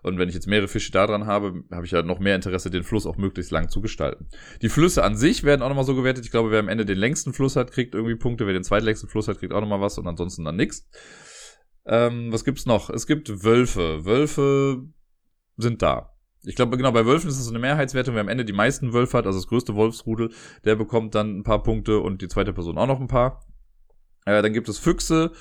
Und 0.06 0.20
wenn 0.20 0.30
ich 0.30 0.36
jetzt 0.36 0.46
mehrere 0.46 0.68
Fische 0.68 0.91
da 0.91 1.08
dran 1.08 1.26
habe, 1.26 1.63
habe 1.72 1.84
ich 1.88 1.91
ja 1.91 2.04
noch 2.04 2.20
mehr 2.20 2.36
Interesse, 2.36 2.70
den 2.70 2.84
Fluss 2.84 3.08
auch 3.08 3.18
möglichst 3.18 3.52
lang 3.52 3.70
zu 3.70 3.82
gestalten. 3.82 4.28
Die 4.62 4.70
Flüsse 4.70 5.04
an 5.04 5.18
sich 5.18 5.44
werden 5.44 5.63
auch 5.63 5.70
nochmal 5.70 5.84
so 5.84 5.96
gewertet. 5.96 6.26
Ich 6.26 6.30
glaube, 6.30 6.52
wer 6.52 6.60
am 6.60 6.68
Ende 6.68 6.86
den 6.86 7.00
längsten 7.00 7.34
Fluss 7.34 7.56
hat, 7.56 7.72
kriegt 7.72 7.96
irgendwie 7.96 8.15
Punkte. 8.15 8.46
Wer 8.46 8.54
den 8.54 8.63
zweitlängsten 8.63 9.10
Fluss 9.10 9.28
hat, 9.28 9.39
kriegt 9.39 9.52
auch 9.52 9.62
nochmal 9.62 9.82
was 9.82 9.98
und 9.98 10.06
ansonsten 10.06 10.46
dann 10.46 10.58
nix. 10.58 10.88
Ähm, 11.88 12.32
was 12.32 12.46
gibt's 12.46 12.68
noch? 12.68 12.91
Es 12.91 13.08
gibt 13.08 13.44
Wölfe. 13.44 14.06
Wölfe 14.06 14.84
sind 15.58 15.82
da. 15.82 16.12
Ich 16.44 16.54
glaube, 16.54 16.78
genau, 16.78 16.91
bei 16.91 17.08
Wölfen 17.08 17.28
ist 17.28 17.39
es 17.39 17.46
so 17.46 17.50
eine 17.50 17.58
Mehrheitswertung. 17.58 18.13
Wer 18.13 18.22
am 18.22 18.30
Ende 18.30 18.46
die 18.46 18.54
meisten 18.54 18.94
Wölfe 18.94 19.18
hat, 19.18 19.26
also 19.26 19.39
das 19.39 19.48
größte 19.48 19.74
Wolfsrudel, 19.74 20.30
der 20.65 20.76
bekommt 20.76 21.15
dann 21.15 21.39
ein 21.39 21.44
paar 21.44 21.63
Punkte 21.63 22.00
und 22.00 22.22
die 22.22 22.28
zweite 22.28 22.54
Person 22.54 22.78
auch 22.78 22.86
noch 22.86 23.02
ein 23.02 23.08
paar. 23.08 23.44
Äh, 24.28 24.44
dann 24.44 24.54
gibt 24.54 24.70
es 24.70 24.78
Füchse. 24.78 25.32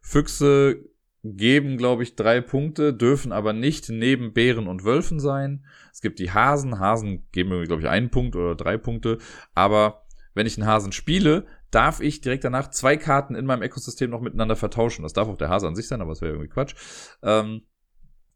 Füchse 0.00 0.82
geben, 1.24 1.78
glaube 1.78 2.02
ich, 2.02 2.16
drei 2.16 2.42
Punkte, 2.42 2.92
dürfen 2.92 3.32
aber 3.32 3.52
nicht 3.52 3.88
neben 3.88 4.34
Bären 4.34 4.68
und 4.68 4.84
Wölfen 4.84 5.18
sein. 5.18 5.64
Es 5.90 6.02
gibt 6.02 6.18
die 6.18 6.30
Hasen. 6.30 6.78
Hasen 6.78 7.26
geben 7.32 7.48
mir, 7.48 7.64
glaube 7.64 7.82
ich, 7.82 7.88
einen 7.88 8.10
Punkt 8.10 8.36
oder 8.36 8.54
drei 8.54 8.76
Punkte. 8.76 9.18
Aber 9.54 10.04
wenn 10.34 10.46
ich 10.46 10.58
einen 10.58 10.66
Hasen 10.66 10.92
spiele, 10.92 11.46
darf 11.70 12.00
ich 12.00 12.20
direkt 12.20 12.44
danach 12.44 12.70
zwei 12.70 12.96
Karten 12.96 13.34
in 13.34 13.46
meinem 13.46 13.62
Ökosystem 13.62 14.10
noch 14.10 14.20
miteinander 14.20 14.54
vertauschen. 14.54 15.02
Das 15.02 15.14
darf 15.14 15.28
auch 15.28 15.38
der 15.38 15.48
Hase 15.48 15.66
an 15.66 15.74
sich 15.74 15.88
sein, 15.88 16.02
aber 16.02 16.10
das 16.10 16.20
wäre 16.20 16.32
irgendwie 16.32 16.50
Quatsch. 16.50 16.74
Ähm, 17.22 17.62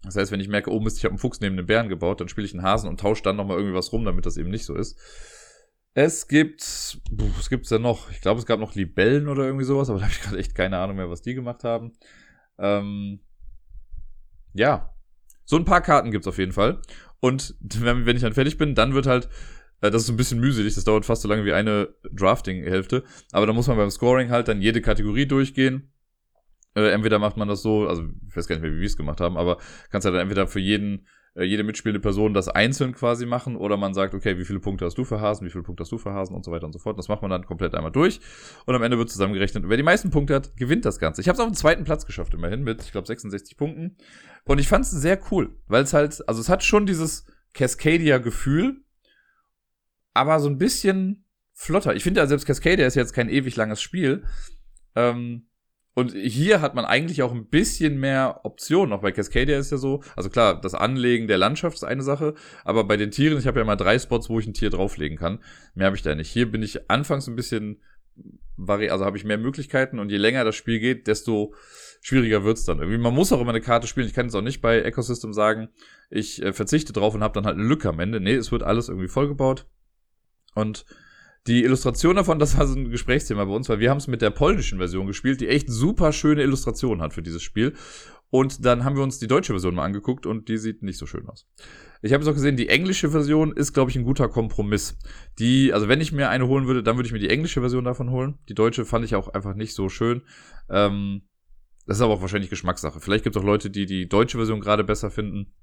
das 0.02 0.16
heißt, 0.16 0.32
wenn 0.32 0.40
ich 0.40 0.48
merke, 0.48 0.72
oh 0.72 0.80
Mist, 0.80 0.96
ich 0.98 1.04
habe 1.04 1.12
einen 1.12 1.18
Fuchs 1.18 1.40
neben 1.40 1.56
den 1.56 1.66
Bären 1.66 1.88
gebaut, 1.88 2.20
dann 2.20 2.28
spiele 2.28 2.46
ich 2.46 2.54
einen 2.54 2.62
Hasen 2.62 2.88
und 2.88 3.00
tausche 3.00 3.22
dann 3.22 3.36
nochmal 3.36 3.58
irgendwie 3.58 3.76
was 3.76 3.92
rum, 3.92 4.04
damit 4.04 4.26
das 4.26 4.36
eben 4.38 4.50
nicht 4.50 4.64
so 4.64 4.74
ist. 4.74 4.98
Es 5.94 6.28
gibt, 6.28 6.62
was 7.10 7.50
gibt's 7.50 7.68
denn 7.68 7.82
noch? 7.82 8.10
Ich 8.10 8.20
glaube, 8.20 8.38
es 8.38 8.46
gab 8.46 8.60
noch 8.60 8.74
Libellen 8.76 9.28
oder 9.28 9.44
irgendwie 9.44 9.64
sowas, 9.64 9.90
aber 9.90 9.98
da 9.98 10.04
habe 10.04 10.14
ich 10.14 10.22
gerade 10.22 10.38
echt 10.38 10.54
keine 10.54 10.78
Ahnung 10.78 10.96
mehr, 10.96 11.10
was 11.10 11.22
die 11.22 11.34
gemacht 11.34 11.64
haben. 11.64 11.92
Ähm, 12.58 13.20
ja, 14.54 14.94
so 15.44 15.56
ein 15.56 15.64
paar 15.64 15.80
Karten 15.80 16.10
gibt's 16.10 16.26
auf 16.26 16.38
jeden 16.38 16.52
Fall. 16.52 16.80
Und 17.20 17.54
wenn, 17.60 18.06
wenn 18.06 18.16
ich 18.16 18.22
dann 18.22 18.34
fertig 18.34 18.58
bin, 18.58 18.74
dann 18.74 18.94
wird 18.94 19.06
halt, 19.06 19.28
äh, 19.80 19.90
das 19.90 20.02
ist 20.02 20.10
ein 20.10 20.16
bisschen 20.16 20.40
mühselig, 20.40 20.74
das 20.74 20.84
dauert 20.84 21.06
fast 21.06 21.22
so 21.22 21.28
lange 21.28 21.44
wie 21.44 21.52
eine 21.52 21.94
Drafting-Hälfte. 22.12 23.04
Aber 23.32 23.46
da 23.46 23.52
muss 23.52 23.66
man 23.68 23.76
beim 23.76 23.90
Scoring 23.90 24.30
halt 24.30 24.48
dann 24.48 24.60
jede 24.60 24.80
Kategorie 24.80 25.26
durchgehen 25.26 25.92
äh, 26.78 26.92
entweder 26.92 27.18
macht 27.18 27.36
man 27.36 27.48
das 27.48 27.62
so, 27.62 27.88
also 27.88 28.04
ich 28.28 28.36
weiß 28.36 28.46
gar 28.46 28.56
nicht 28.56 28.62
mehr, 28.62 28.72
wie 28.72 28.80
wir 28.80 28.86
es 28.86 28.96
gemacht 28.96 29.20
haben, 29.20 29.36
aber 29.36 29.58
kannst 29.90 30.04
ja 30.04 30.10
dann 30.10 30.20
entweder 30.20 30.46
für 30.46 30.60
jeden, 30.60 31.06
jede 31.34 31.62
mitspielende 31.62 32.00
Person 32.00 32.34
das 32.34 32.48
einzeln 32.48 32.94
quasi 32.94 33.26
machen 33.26 33.56
oder 33.56 33.76
man 33.76 33.94
sagt, 33.94 34.14
okay, 34.14 34.38
wie 34.38 34.44
viele 34.44 34.60
Punkte 34.60 34.84
hast 34.84 34.98
du 34.98 35.04
für 35.04 35.20
Hasen, 35.20 35.46
wie 35.46 35.50
viele 35.50 35.62
Punkte 35.62 35.82
hast 35.82 35.92
du 35.92 35.98
für 35.98 36.12
Hasen 36.12 36.34
und 36.34 36.44
so 36.44 36.50
weiter 36.50 36.66
und 36.66 36.72
so 36.72 36.78
fort. 36.78 36.98
Das 36.98 37.08
macht 37.08 37.22
man 37.22 37.30
dann 37.30 37.46
komplett 37.46 37.74
einmal 37.74 37.92
durch 37.92 38.20
und 38.66 38.74
am 38.74 38.82
Ende 38.82 38.98
wird 38.98 39.10
zusammengerechnet. 39.10 39.68
wer 39.68 39.76
die 39.76 39.82
meisten 39.82 40.10
Punkte 40.10 40.34
hat, 40.34 40.56
gewinnt 40.56 40.84
das 40.84 40.98
Ganze. 40.98 41.20
Ich 41.20 41.28
habe 41.28 41.34
es 41.34 41.40
auf 41.40 41.48
den 41.48 41.54
zweiten 41.54 41.84
Platz 41.84 42.06
geschafft 42.06 42.34
immerhin 42.34 42.62
mit, 42.62 42.82
ich 42.82 42.92
glaube, 42.92 43.06
66 43.06 43.56
Punkten 43.56 43.96
und 44.44 44.58
ich 44.58 44.68
fand 44.68 44.84
es 44.84 44.90
sehr 44.90 45.18
cool, 45.30 45.56
weil 45.66 45.82
es 45.82 45.92
halt, 45.92 46.26
also 46.28 46.40
es 46.40 46.48
hat 46.48 46.64
schon 46.64 46.86
dieses 46.86 47.26
Cascadia-Gefühl, 47.54 48.82
aber 50.14 50.40
so 50.40 50.48
ein 50.48 50.58
bisschen 50.58 51.24
flotter. 51.52 51.94
Ich 51.94 52.04
finde 52.04 52.20
ja 52.20 52.26
selbst 52.26 52.46
Cascadia 52.46 52.86
ist 52.86 52.94
jetzt 52.94 53.12
kein 53.12 53.28
ewig 53.28 53.56
langes 53.56 53.82
Spiel. 53.82 54.24
Ähm, 54.94 55.47
und 55.98 56.12
hier 56.12 56.60
hat 56.60 56.76
man 56.76 56.84
eigentlich 56.84 57.22
auch 57.22 57.32
ein 57.32 57.46
bisschen 57.46 57.98
mehr 57.98 58.42
Optionen. 58.44 58.92
Auch 58.92 59.00
bei 59.00 59.10
Cascadia 59.10 59.58
ist 59.58 59.72
ja 59.72 59.78
so, 59.78 60.04
also 60.14 60.30
klar, 60.30 60.60
das 60.60 60.74
Anlegen 60.74 61.26
der 61.26 61.38
Landschaft 61.38 61.74
ist 61.74 61.82
eine 61.82 62.04
Sache, 62.04 62.34
aber 62.64 62.84
bei 62.84 62.96
den 62.96 63.10
Tieren, 63.10 63.36
ich 63.36 63.48
habe 63.48 63.58
ja 63.58 63.64
mal 63.64 63.74
drei 63.74 63.98
Spots, 63.98 64.28
wo 64.28 64.38
ich 64.38 64.46
ein 64.46 64.54
Tier 64.54 64.70
drauflegen 64.70 65.18
kann. 65.18 65.40
Mehr 65.74 65.86
habe 65.86 65.96
ich 65.96 66.02
da 66.02 66.14
nicht. 66.14 66.30
Hier 66.30 66.48
bin 66.48 66.62
ich 66.62 66.88
anfangs 66.88 67.26
ein 67.26 67.34
bisschen 67.34 67.82
vari 68.56 68.90
also 68.90 69.04
habe 69.04 69.16
ich 69.16 69.24
mehr 69.24 69.38
Möglichkeiten 69.38 69.98
und 69.98 70.12
je 70.12 70.18
länger 70.18 70.44
das 70.44 70.54
Spiel 70.54 70.78
geht, 70.78 71.08
desto 71.08 71.52
schwieriger 72.00 72.44
wird's 72.44 72.64
dann 72.64 72.78
irgendwie. 72.78 72.98
Man 72.98 73.14
muss 73.14 73.32
auch 73.32 73.40
immer 73.40 73.50
eine 73.50 73.60
Karte 73.60 73.88
spielen. 73.88 74.06
Ich 74.06 74.14
kann 74.14 74.26
jetzt 74.26 74.36
auch 74.36 74.40
nicht 74.40 74.60
bei 74.60 74.80
Ecosystem 74.80 75.32
sagen, 75.32 75.68
ich 76.10 76.40
äh, 76.40 76.52
verzichte 76.52 76.92
drauf 76.92 77.16
und 77.16 77.24
habe 77.24 77.34
dann 77.34 77.44
halt 77.44 77.56
eine 77.56 77.66
Lücke 77.66 77.88
am 77.88 77.98
Ende. 77.98 78.20
Nee, 78.20 78.36
es 78.36 78.52
wird 78.52 78.62
alles 78.62 78.88
irgendwie 78.88 79.08
vollgebaut. 79.08 79.66
Und 80.54 80.84
die 81.48 81.64
Illustration 81.64 82.16
davon, 82.16 82.38
das 82.38 82.56
war 82.56 82.66
so 82.66 82.78
ein 82.78 82.90
Gesprächsthema 82.90 83.44
bei 83.44 83.52
uns, 83.52 83.68
weil 83.68 83.80
wir 83.80 83.90
haben 83.90 83.98
es 83.98 84.06
mit 84.06 84.22
der 84.22 84.30
polnischen 84.30 84.78
Version 84.78 85.06
gespielt, 85.06 85.40
die 85.40 85.48
echt 85.48 85.68
super 85.70 86.12
schöne 86.12 86.42
Illustrationen 86.42 87.02
hat 87.02 87.14
für 87.14 87.22
dieses 87.22 87.42
Spiel. 87.42 87.74
Und 88.30 88.66
dann 88.66 88.84
haben 88.84 88.96
wir 88.96 89.02
uns 89.02 89.18
die 89.18 89.26
deutsche 89.26 89.54
Version 89.54 89.74
mal 89.74 89.84
angeguckt 89.84 90.26
und 90.26 90.48
die 90.48 90.58
sieht 90.58 90.82
nicht 90.82 90.98
so 90.98 91.06
schön 91.06 91.26
aus. 91.28 91.48
Ich 92.02 92.12
habe 92.12 92.22
es 92.22 92.28
auch 92.28 92.34
gesehen, 92.34 92.56
die 92.56 92.68
englische 92.68 93.10
Version 93.10 93.56
ist, 93.56 93.72
glaube 93.72 93.90
ich, 93.90 93.96
ein 93.96 94.04
guter 94.04 94.28
Kompromiss. 94.28 94.98
Die, 95.38 95.72
also 95.72 95.88
wenn 95.88 96.02
ich 96.02 96.12
mir 96.12 96.28
eine 96.28 96.46
holen 96.46 96.66
würde, 96.66 96.82
dann 96.82 96.96
würde 96.96 97.06
ich 97.06 97.12
mir 97.12 97.18
die 97.18 97.30
englische 97.30 97.60
Version 97.60 97.84
davon 97.84 98.10
holen. 98.10 98.38
Die 98.48 98.54
deutsche 98.54 98.84
fand 98.84 99.06
ich 99.06 99.14
auch 99.14 99.28
einfach 99.28 99.54
nicht 99.54 99.74
so 99.74 99.88
schön. 99.88 100.22
Ähm, 100.68 101.22
das 101.86 101.96
ist 101.96 102.02
aber 102.02 102.12
auch 102.12 102.20
wahrscheinlich 102.20 102.50
Geschmackssache. 102.50 103.00
Vielleicht 103.00 103.24
gibt 103.24 103.34
es 103.34 103.40
auch 103.40 103.46
Leute, 103.46 103.70
die 103.70 103.86
die 103.86 104.08
deutsche 104.08 104.36
Version 104.36 104.60
gerade 104.60 104.84
besser 104.84 105.10
finden. 105.10 105.54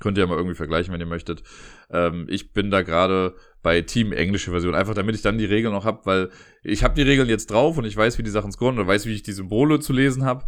Könnt 0.00 0.18
ihr 0.18 0.24
ja 0.24 0.26
mal 0.28 0.36
irgendwie 0.36 0.54
vergleichen, 0.54 0.92
wenn 0.92 1.00
ihr 1.00 1.06
möchtet. 1.06 1.42
Ähm, 1.90 2.26
ich 2.28 2.52
bin 2.52 2.70
da 2.70 2.82
gerade 2.82 3.34
bei 3.62 3.80
Team 3.80 4.12
englische 4.12 4.50
Version, 4.50 4.74
einfach 4.74 4.94
damit 4.94 5.14
ich 5.14 5.22
dann 5.22 5.38
die 5.38 5.44
Regeln 5.44 5.72
noch 5.72 5.84
hab, 5.84 6.06
weil 6.06 6.30
ich 6.62 6.84
habe 6.84 6.94
die 6.94 7.02
Regeln 7.02 7.28
jetzt 7.28 7.50
drauf 7.50 7.78
und 7.78 7.84
ich 7.84 7.96
weiß, 7.96 8.18
wie 8.18 8.22
die 8.22 8.30
Sachen 8.30 8.52
scoren 8.52 8.78
oder 8.78 8.86
weiß, 8.86 9.06
wie 9.06 9.14
ich 9.14 9.22
die 9.22 9.32
Symbole 9.32 9.80
zu 9.80 9.92
lesen 9.92 10.24
habe. 10.24 10.44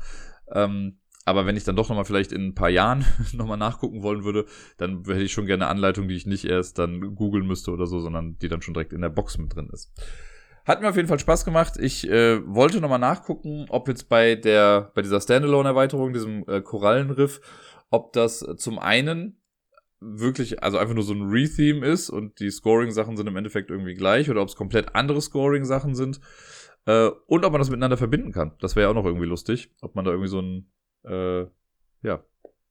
Ähm, 0.53 0.99
aber 1.25 1.47
wenn 1.47 1.57
ich 1.57 1.65
dann 1.65 1.77
doch 1.77 1.89
nochmal 1.89 2.05
vielleicht 2.05 2.33
in 2.33 2.49
ein 2.49 2.55
paar 2.55 2.71
Jahren 2.71 3.05
nochmal 3.33 3.59
nachgucken 3.59 4.03
wollen 4.03 4.25
würde, 4.25 4.47
dann 4.79 5.05
hätte 5.07 5.23
ich 5.23 5.33
schon 5.33 5.47
gerne 5.47 5.65
eine 5.65 5.71
Anleitung, 5.71 6.09
die 6.09 6.17
ich 6.17 6.27
nicht 6.27 6.45
erst 6.45 6.79
dann 6.79 7.15
googeln 7.15 7.47
müsste 7.47 7.71
oder 7.71 7.87
so, 7.87 8.01
sondern 8.01 8.37
die 8.39 8.49
dann 8.49 8.63
schon 8.63 8.75
direkt 8.75 8.93
in 8.93 9.01
der 9.01 9.11
Box 9.11 9.39
mit 9.39 9.55
drin 9.55 9.71
ist. 9.73 9.93
Hat 10.67 10.83
mir 10.83 10.89
auf 10.91 10.97
jeden 10.97 11.09
Fall 11.09 11.19
Spaß 11.19 11.45
gemacht. 11.45 11.75
Ich 11.79 12.09
äh, 12.09 12.47
wollte 12.47 12.81
nochmal 12.81 12.99
nachgucken, 12.99 13.67
ob 13.71 13.89
jetzt 13.89 14.09
bei 14.09 14.35
der, 14.35 14.93
bei 14.95 15.03
dieser 15.03 15.21
Standalone-Erweiterung, 15.21 16.13
diesem 16.13 16.45
äh, 16.47 16.61
Korallenriff, 16.61 17.41
ob 17.91 18.13
das 18.13 18.45
zum 18.57 18.79
einen 18.79 19.41
wirklich, 20.01 20.63
also 20.63 20.79
einfach 20.79 20.95
nur 20.95 21.05
so 21.05 21.13
ein 21.13 21.29
Retheme 21.31 21.87
ist 21.87 22.09
und 22.09 22.41
die 22.41 22.51
Scoring-Sachen 22.51 23.17
sind 23.17 23.27
im 23.27 23.37
Endeffekt 23.37 23.71
irgendwie 23.71 23.95
gleich 23.95 24.31
oder 24.31 24.41
ob 24.41 24.49
es 24.49 24.57
komplett 24.57 24.95
andere 24.95 25.21
Scoring-Sachen 25.21 25.95
sind 25.95 26.21
äh, 26.87 27.11
und 27.27 27.45
ob 27.45 27.53
man 27.53 27.61
das 27.61 27.71
miteinander 27.71 27.99
verbinden 27.99 28.33
kann. 28.33 28.53
Das 28.61 28.77
wäre 28.77 28.85
ja 28.87 28.91
auch 28.91 28.95
noch 28.95 29.05
irgendwie 29.05 29.27
lustig, 29.27 29.71
ob 29.83 29.95
man 29.95 30.05
da 30.05 30.11
irgendwie 30.11 30.31
so 30.31 30.41
ein, 30.41 30.71
äh, 31.05 31.47
ja, 32.03 32.25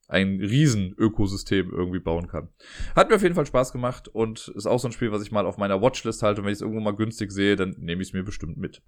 ein 0.07 0.39
Riesen-Ökosystem 0.39 1.69
irgendwie 1.71 1.99
bauen 1.99 2.27
kann. 2.27 2.49
Hat 2.95 3.09
mir 3.09 3.15
auf 3.15 3.21
jeden 3.21 3.35
Fall 3.35 3.45
Spaß 3.45 3.71
gemacht 3.71 4.07
und 4.07 4.47
ist 4.55 4.65
auch 4.65 4.79
so 4.79 4.87
ein 4.87 4.91
Spiel, 4.91 5.11
was 5.11 5.21
ich 5.21 5.31
mal 5.31 5.45
auf 5.45 5.57
meiner 5.57 5.81
Watchlist 5.83 6.23
halte 6.23 6.41
und 6.41 6.45
wenn 6.45 6.51
ich 6.51 6.57
es 6.57 6.61
irgendwo 6.61 6.81
mal 6.81 6.95
günstig 6.95 7.31
sehe, 7.31 7.55
dann 7.55 7.75
nehme 7.77 8.01
ich 8.01 8.09
es 8.09 8.13
mir 8.13 8.23
bestimmt 8.23 8.57
mit. 8.57 8.81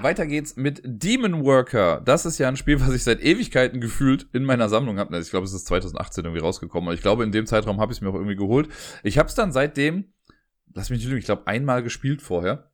Weiter 0.00 0.26
geht's 0.26 0.56
mit 0.56 0.80
Demon 0.84 1.44
Worker. 1.44 2.00
Das 2.04 2.24
ist 2.24 2.38
ja 2.38 2.48
ein 2.48 2.56
Spiel, 2.56 2.80
was 2.80 2.94
ich 2.94 3.04
seit 3.04 3.20
Ewigkeiten 3.20 3.80
gefühlt 3.80 4.26
in 4.32 4.44
meiner 4.44 4.68
Sammlung 4.68 4.98
habe. 4.98 5.14
Also 5.14 5.26
ich 5.26 5.30
glaube, 5.30 5.44
es 5.44 5.52
ist 5.52 5.66
2018 5.66 6.24
irgendwie 6.24 6.40
rausgekommen. 6.40 6.88
Und 6.88 6.94
ich 6.94 7.02
glaube, 7.02 7.24
in 7.24 7.32
dem 7.32 7.46
Zeitraum 7.46 7.80
habe 7.80 7.92
ich 7.92 7.98
es 7.98 8.02
mir 8.02 8.08
auch 8.08 8.14
irgendwie 8.14 8.36
geholt. 8.36 8.68
Ich 9.02 9.18
habe 9.18 9.28
es 9.28 9.34
dann 9.34 9.52
seitdem, 9.52 10.12
lass 10.74 10.88
mich 10.88 11.00
nicht 11.00 11.08
lügen, 11.08 11.18
ich 11.18 11.26
glaube, 11.26 11.46
einmal 11.46 11.82
gespielt 11.82 12.22
vorher. 12.22 12.70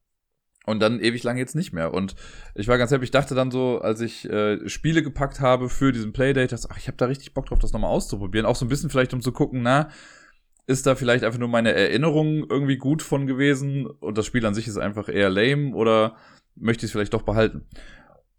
Und 0.65 0.81
dann 0.81 1.01
ewig 1.01 1.23
lang 1.23 1.39
jetzt 1.39 1.57
nicht 1.57 1.73
mehr. 1.73 1.93
Und 1.95 2.15
ich 2.55 2.69
war 2.69 2.79
ganz 2.79 2.91
happy. 2.91 3.05
Ich 3.05 3.11
dachte 3.11 3.35
dann 3.35 3.51
so, 3.51 3.81
als 3.81 4.01
ich 4.01 4.29
äh, 4.29 4.69
Spiele 4.69 5.03
gepackt 5.03 5.41
habe 5.41 5.71
für 5.71 5.93
diesen 5.93 6.13
Playdate, 6.13 6.49
dass, 6.49 6.71
ach, 6.71 6.79
ich 6.79 6.89
habe 6.89 6.99
da 6.99 7.07
richtig 7.07 7.33
Bock 7.35 7.47
drauf, 7.47 7.59
das 7.59 7.73
nochmal 7.73 7.91
auszuprobieren. 7.91 8.47
Auch 8.47 8.57
so 8.57 8.67
ein 8.67 8.69
bisschen 8.69 8.91
vielleicht, 8.91 9.15
um 9.15 9.23
zu 9.23 9.33
gucken, 9.33 9.63
na, 9.63 9.89
ist 10.67 10.87
da 10.87 10.95
vielleicht 10.95 11.25
einfach 11.25 11.39
nur 11.39 11.49
meine 11.49 11.73
Erinnerung 11.73 12.47
irgendwie 12.49 12.77
gut 12.77 13.01
von 13.01 13.27
gewesen 13.27 13.87
und 13.87 14.19
das 14.19 14.27
Spiel 14.27 14.45
an 14.45 14.55
sich 14.55 14.69
ist 14.69 14.77
einfach 14.77 15.09
eher 15.09 15.31
lame 15.31 15.75
oder 15.75 16.17
möchte 16.61 16.85
ich 16.85 16.91
es 16.91 16.93
vielleicht 16.93 17.15
doch 17.15 17.23
behalten. 17.23 17.67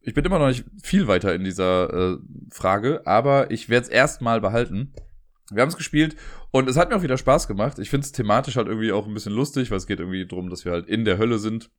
Ich 0.01 0.13
bin 0.13 0.25
immer 0.25 0.39
noch 0.39 0.47
nicht 0.47 0.65
viel 0.81 1.07
weiter 1.07 1.33
in 1.35 1.43
dieser 1.43 2.13
äh, 2.13 2.17
Frage, 2.51 3.05
aber 3.05 3.51
ich 3.51 3.69
werde 3.69 3.85
es 3.85 3.89
erstmal 3.89 4.41
behalten. 4.41 4.93
Wir 5.51 5.61
haben 5.61 5.69
es 5.69 5.77
gespielt 5.77 6.15
und 6.51 6.69
es 6.69 6.77
hat 6.77 6.89
mir 6.89 6.95
auch 6.95 7.03
wieder 7.03 7.17
Spaß 7.17 7.47
gemacht. 7.47 7.79
Ich 7.79 7.89
finde 7.89 8.05
es 8.05 8.11
thematisch 8.11 8.55
halt 8.55 8.67
irgendwie 8.67 8.91
auch 8.91 9.07
ein 9.07 9.13
bisschen 9.13 9.33
lustig, 9.33 9.71
weil 9.71 9.77
es 9.77 9.87
geht 9.87 9.99
irgendwie 9.99 10.25
darum, 10.25 10.49
dass 10.49 10.63
wir 10.63 10.71
halt 10.71 10.87
in 10.87 11.05
der 11.05 11.17
Hölle 11.17 11.39
sind 11.39 11.69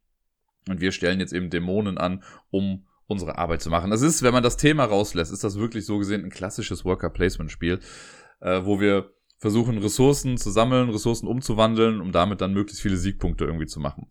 und 0.69 0.81
wir 0.81 0.93
stellen 0.93 1.21
jetzt 1.21 1.33
eben 1.33 1.51
Dämonen 1.51 1.99
an, 1.99 2.23
um 2.51 2.87
unsere 3.07 3.39
Arbeit 3.39 3.63
zu 3.63 3.71
machen. 3.71 3.91
Das 3.91 4.03
ist, 4.03 4.23
wenn 4.23 4.33
man 4.33 4.43
das 4.43 4.57
Thema 4.57 4.85
rauslässt, 4.85 5.33
ist 5.33 5.45
das 5.45 5.59
wirklich 5.59 5.85
so 5.85 5.99
gesehen 5.99 6.25
ein 6.25 6.31
klassisches 6.31 6.85
Worker-Placement-Spiel, 6.85 7.81
äh, 8.41 8.61
wo 8.65 8.81
wir 8.81 9.13
versuchen 9.39 9.79
Ressourcen 9.79 10.37
zu 10.37 10.51
sammeln, 10.51 10.91
Ressourcen 10.91 11.27
umzuwandeln, 11.27 12.01
um 12.01 12.13
damit 12.13 12.41
dann 12.41 12.53
möglichst 12.53 12.83
viele 12.83 12.97
Siegpunkte 12.97 13.45
irgendwie 13.47 13.67
zu 13.67 13.81
machen. 13.81 14.07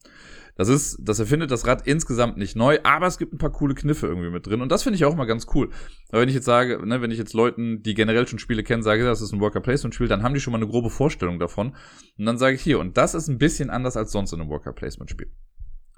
Das 0.60 0.68
ist, 0.68 0.98
das 1.00 1.20
erfindet 1.20 1.52
das 1.52 1.66
Rad 1.66 1.88
insgesamt 1.88 2.36
nicht 2.36 2.58
neu, 2.58 2.80
aber 2.84 3.08
es 3.08 3.18
gibt 3.18 3.32
ein 3.32 3.38
paar 3.38 3.54
coole 3.54 3.76
Kniffe 3.76 4.08
irgendwie 4.08 4.30
mit 4.30 4.46
drin 4.46 4.60
und 4.60 4.70
das 4.70 4.84
finde 4.84 4.98
ich 4.98 5.06
auch 5.06 5.16
mal 5.16 5.24
ganz 5.24 5.48
cool. 5.54 5.70
Aber 6.10 6.20
wenn 6.20 6.28
ich 6.28 6.36
jetzt 6.36 6.44
sage, 6.44 6.86
ne, 6.86 7.02
wenn 7.02 7.12
ich 7.12 7.18
jetzt 7.18 7.32
Leuten, 7.32 7.82
die 7.82 7.94
generell 7.94 8.28
schon 8.28 8.40
Spiele 8.40 8.62
kennen, 8.62 8.84
sage, 8.84 9.06
das 9.06 9.22
ist 9.22 9.32
ein 9.32 9.40
Worker 9.40 9.62
Placement 9.62 9.96
Spiel, 9.96 10.10
dann 10.10 10.22
haben 10.22 10.34
die 10.34 10.42
schon 10.42 10.52
mal 10.52 10.58
eine 10.58 10.68
grobe 10.68 10.90
Vorstellung 10.90 11.40
davon 11.40 11.78
und 12.18 12.26
dann 12.26 12.38
sage 12.38 12.58
ich 12.58 12.62
hier 12.62 12.80
und 12.80 12.98
das 12.98 13.16
ist 13.16 13.30
ein 13.30 13.38
bisschen 13.38 13.70
anders 13.70 13.96
als 13.96 14.12
sonst 14.12 14.34
in 14.34 14.42
einem 14.42 14.50
Worker 14.50 14.74
Placement 14.74 15.10
Spiel. 15.10 15.32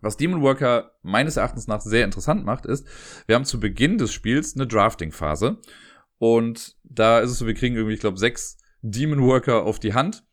Was 0.03 0.15
Demon 0.15 0.43
Worker 0.43 0.91
meines 1.01 1.37
Erachtens 1.37 1.65
nach 1.65 1.81
sehr 1.81 2.05
interessant 2.05 2.45
macht, 2.45 2.67
ist, 2.67 2.85
wir 3.25 3.33
haben 3.33 3.45
zu 3.45 3.59
Beginn 3.59 3.97
des 3.97 4.13
Spiels 4.13 4.53
eine 4.55 4.67
Drafting-Phase. 4.67 5.57
Und 6.19 6.75
da 6.83 7.19
ist 7.19 7.31
es 7.31 7.39
so, 7.39 7.47
wir 7.47 7.55
kriegen 7.55 7.75
irgendwie, 7.75 7.95
ich 7.95 7.99
glaube, 7.99 8.19
sechs 8.19 8.59
Demon 8.83 9.23
Worker 9.23 9.63
auf 9.63 9.79
die 9.79 9.95
Hand 9.95 10.23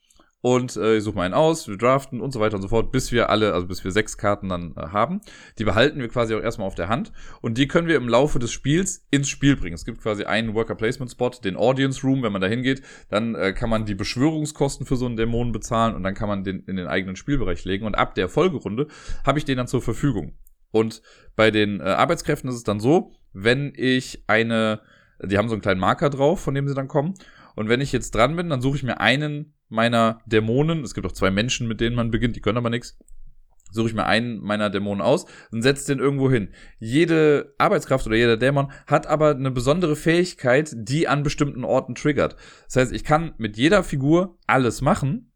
und 0.40 0.76
äh, 0.76 0.98
ich 0.98 1.04
suche 1.04 1.16
mal 1.16 1.24
einen 1.24 1.34
aus, 1.34 1.66
wir 1.66 1.76
draften 1.76 2.20
und 2.20 2.32
so 2.32 2.38
weiter 2.38 2.56
und 2.56 2.62
so 2.62 2.68
fort, 2.68 2.92
bis 2.92 3.10
wir 3.10 3.28
alle, 3.28 3.54
also 3.54 3.66
bis 3.66 3.82
wir 3.82 3.90
sechs 3.90 4.16
Karten 4.16 4.48
dann 4.48 4.74
äh, 4.76 4.88
haben. 4.88 5.20
Die 5.58 5.64
behalten 5.64 5.98
wir 5.98 6.08
quasi 6.08 6.34
auch 6.34 6.40
erstmal 6.40 6.68
auf 6.68 6.76
der 6.76 6.88
Hand 6.88 7.12
und 7.40 7.58
die 7.58 7.66
können 7.66 7.88
wir 7.88 7.96
im 7.96 8.08
Laufe 8.08 8.38
des 8.38 8.52
Spiels 8.52 9.04
ins 9.10 9.28
Spiel 9.28 9.56
bringen. 9.56 9.74
Es 9.74 9.84
gibt 9.84 10.00
quasi 10.00 10.24
einen 10.24 10.54
Worker 10.54 10.76
Placement 10.76 11.10
Spot, 11.10 11.30
den 11.30 11.56
Audience 11.56 12.02
Room, 12.06 12.22
wenn 12.22 12.32
man 12.32 12.40
da 12.40 12.46
hingeht, 12.46 12.82
dann 13.08 13.34
äh, 13.34 13.52
kann 13.52 13.68
man 13.68 13.84
die 13.84 13.96
Beschwörungskosten 13.96 14.86
für 14.86 14.96
so 14.96 15.06
einen 15.06 15.16
Dämonen 15.16 15.52
bezahlen 15.52 15.96
und 15.96 16.04
dann 16.04 16.14
kann 16.14 16.28
man 16.28 16.44
den 16.44 16.60
in 16.60 16.76
den 16.76 16.86
eigenen 16.86 17.16
Spielbereich 17.16 17.64
legen 17.64 17.84
und 17.84 17.96
ab 17.96 18.14
der 18.14 18.28
Folgerunde 18.28 18.86
habe 19.26 19.38
ich 19.38 19.44
den 19.44 19.56
dann 19.56 19.66
zur 19.66 19.82
Verfügung. 19.82 20.34
Und 20.70 21.02
bei 21.34 21.50
den 21.50 21.80
äh, 21.80 21.84
Arbeitskräften 21.84 22.48
ist 22.48 22.56
es 22.56 22.64
dann 22.64 22.78
so, 22.78 23.12
wenn 23.32 23.72
ich 23.74 24.22
eine, 24.28 24.82
die 25.20 25.36
haben 25.36 25.48
so 25.48 25.54
einen 25.54 25.62
kleinen 25.62 25.80
Marker 25.80 26.10
drauf, 26.10 26.40
von 26.40 26.54
dem 26.54 26.68
sie 26.68 26.74
dann 26.74 26.88
kommen 26.88 27.14
und 27.56 27.68
wenn 27.68 27.80
ich 27.80 27.90
jetzt 27.90 28.14
dran 28.14 28.36
bin, 28.36 28.50
dann 28.50 28.60
suche 28.60 28.76
ich 28.76 28.82
mir 28.84 29.00
einen 29.00 29.54
meiner 29.68 30.20
Dämonen. 30.26 30.82
Es 30.82 30.94
gibt 30.94 31.06
auch 31.06 31.12
zwei 31.12 31.30
Menschen, 31.30 31.68
mit 31.68 31.80
denen 31.80 31.96
man 31.96 32.10
beginnt, 32.10 32.36
die 32.36 32.40
können 32.40 32.58
aber 32.58 32.70
nichts. 32.70 32.98
Suche 33.70 33.88
ich 33.88 33.94
mir 33.94 34.06
einen 34.06 34.38
meiner 34.38 34.70
Dämonen 34.70 35.02
aus 35.02 35.26
und 35.52 35.62
setze 35.62 35.94
den 35.94 36.02
irgendwo 36.02 36.30
hin. 36.30 36.54
Jede 36.78 37.54
Arbeitskraft 37.58 38.06
oder 38.06 38.16
jeder 38.16 38.38
Dämon 38.38 38.72
hat 38.86 39.06
aber 39.06 39.30
eine 39.30 39.50
besondere 39.50 39.94
Fähigkeit, 39.94 40.70
die 40.74 41.06
an 41.06 41.22
bestimmten 41.22 41.64
Orten 41.64 41.94
triggert. 41.94 42.36
Das 42.64 42.76
heißt, 42.76 42.92
ich 42.92 43.04
kann 43.04 43.34
mit 43.36 43.58
jeder 43.58 43.84
Figur 43.84 44.38
alles 44.46 44.80
machen, 44.80 45.28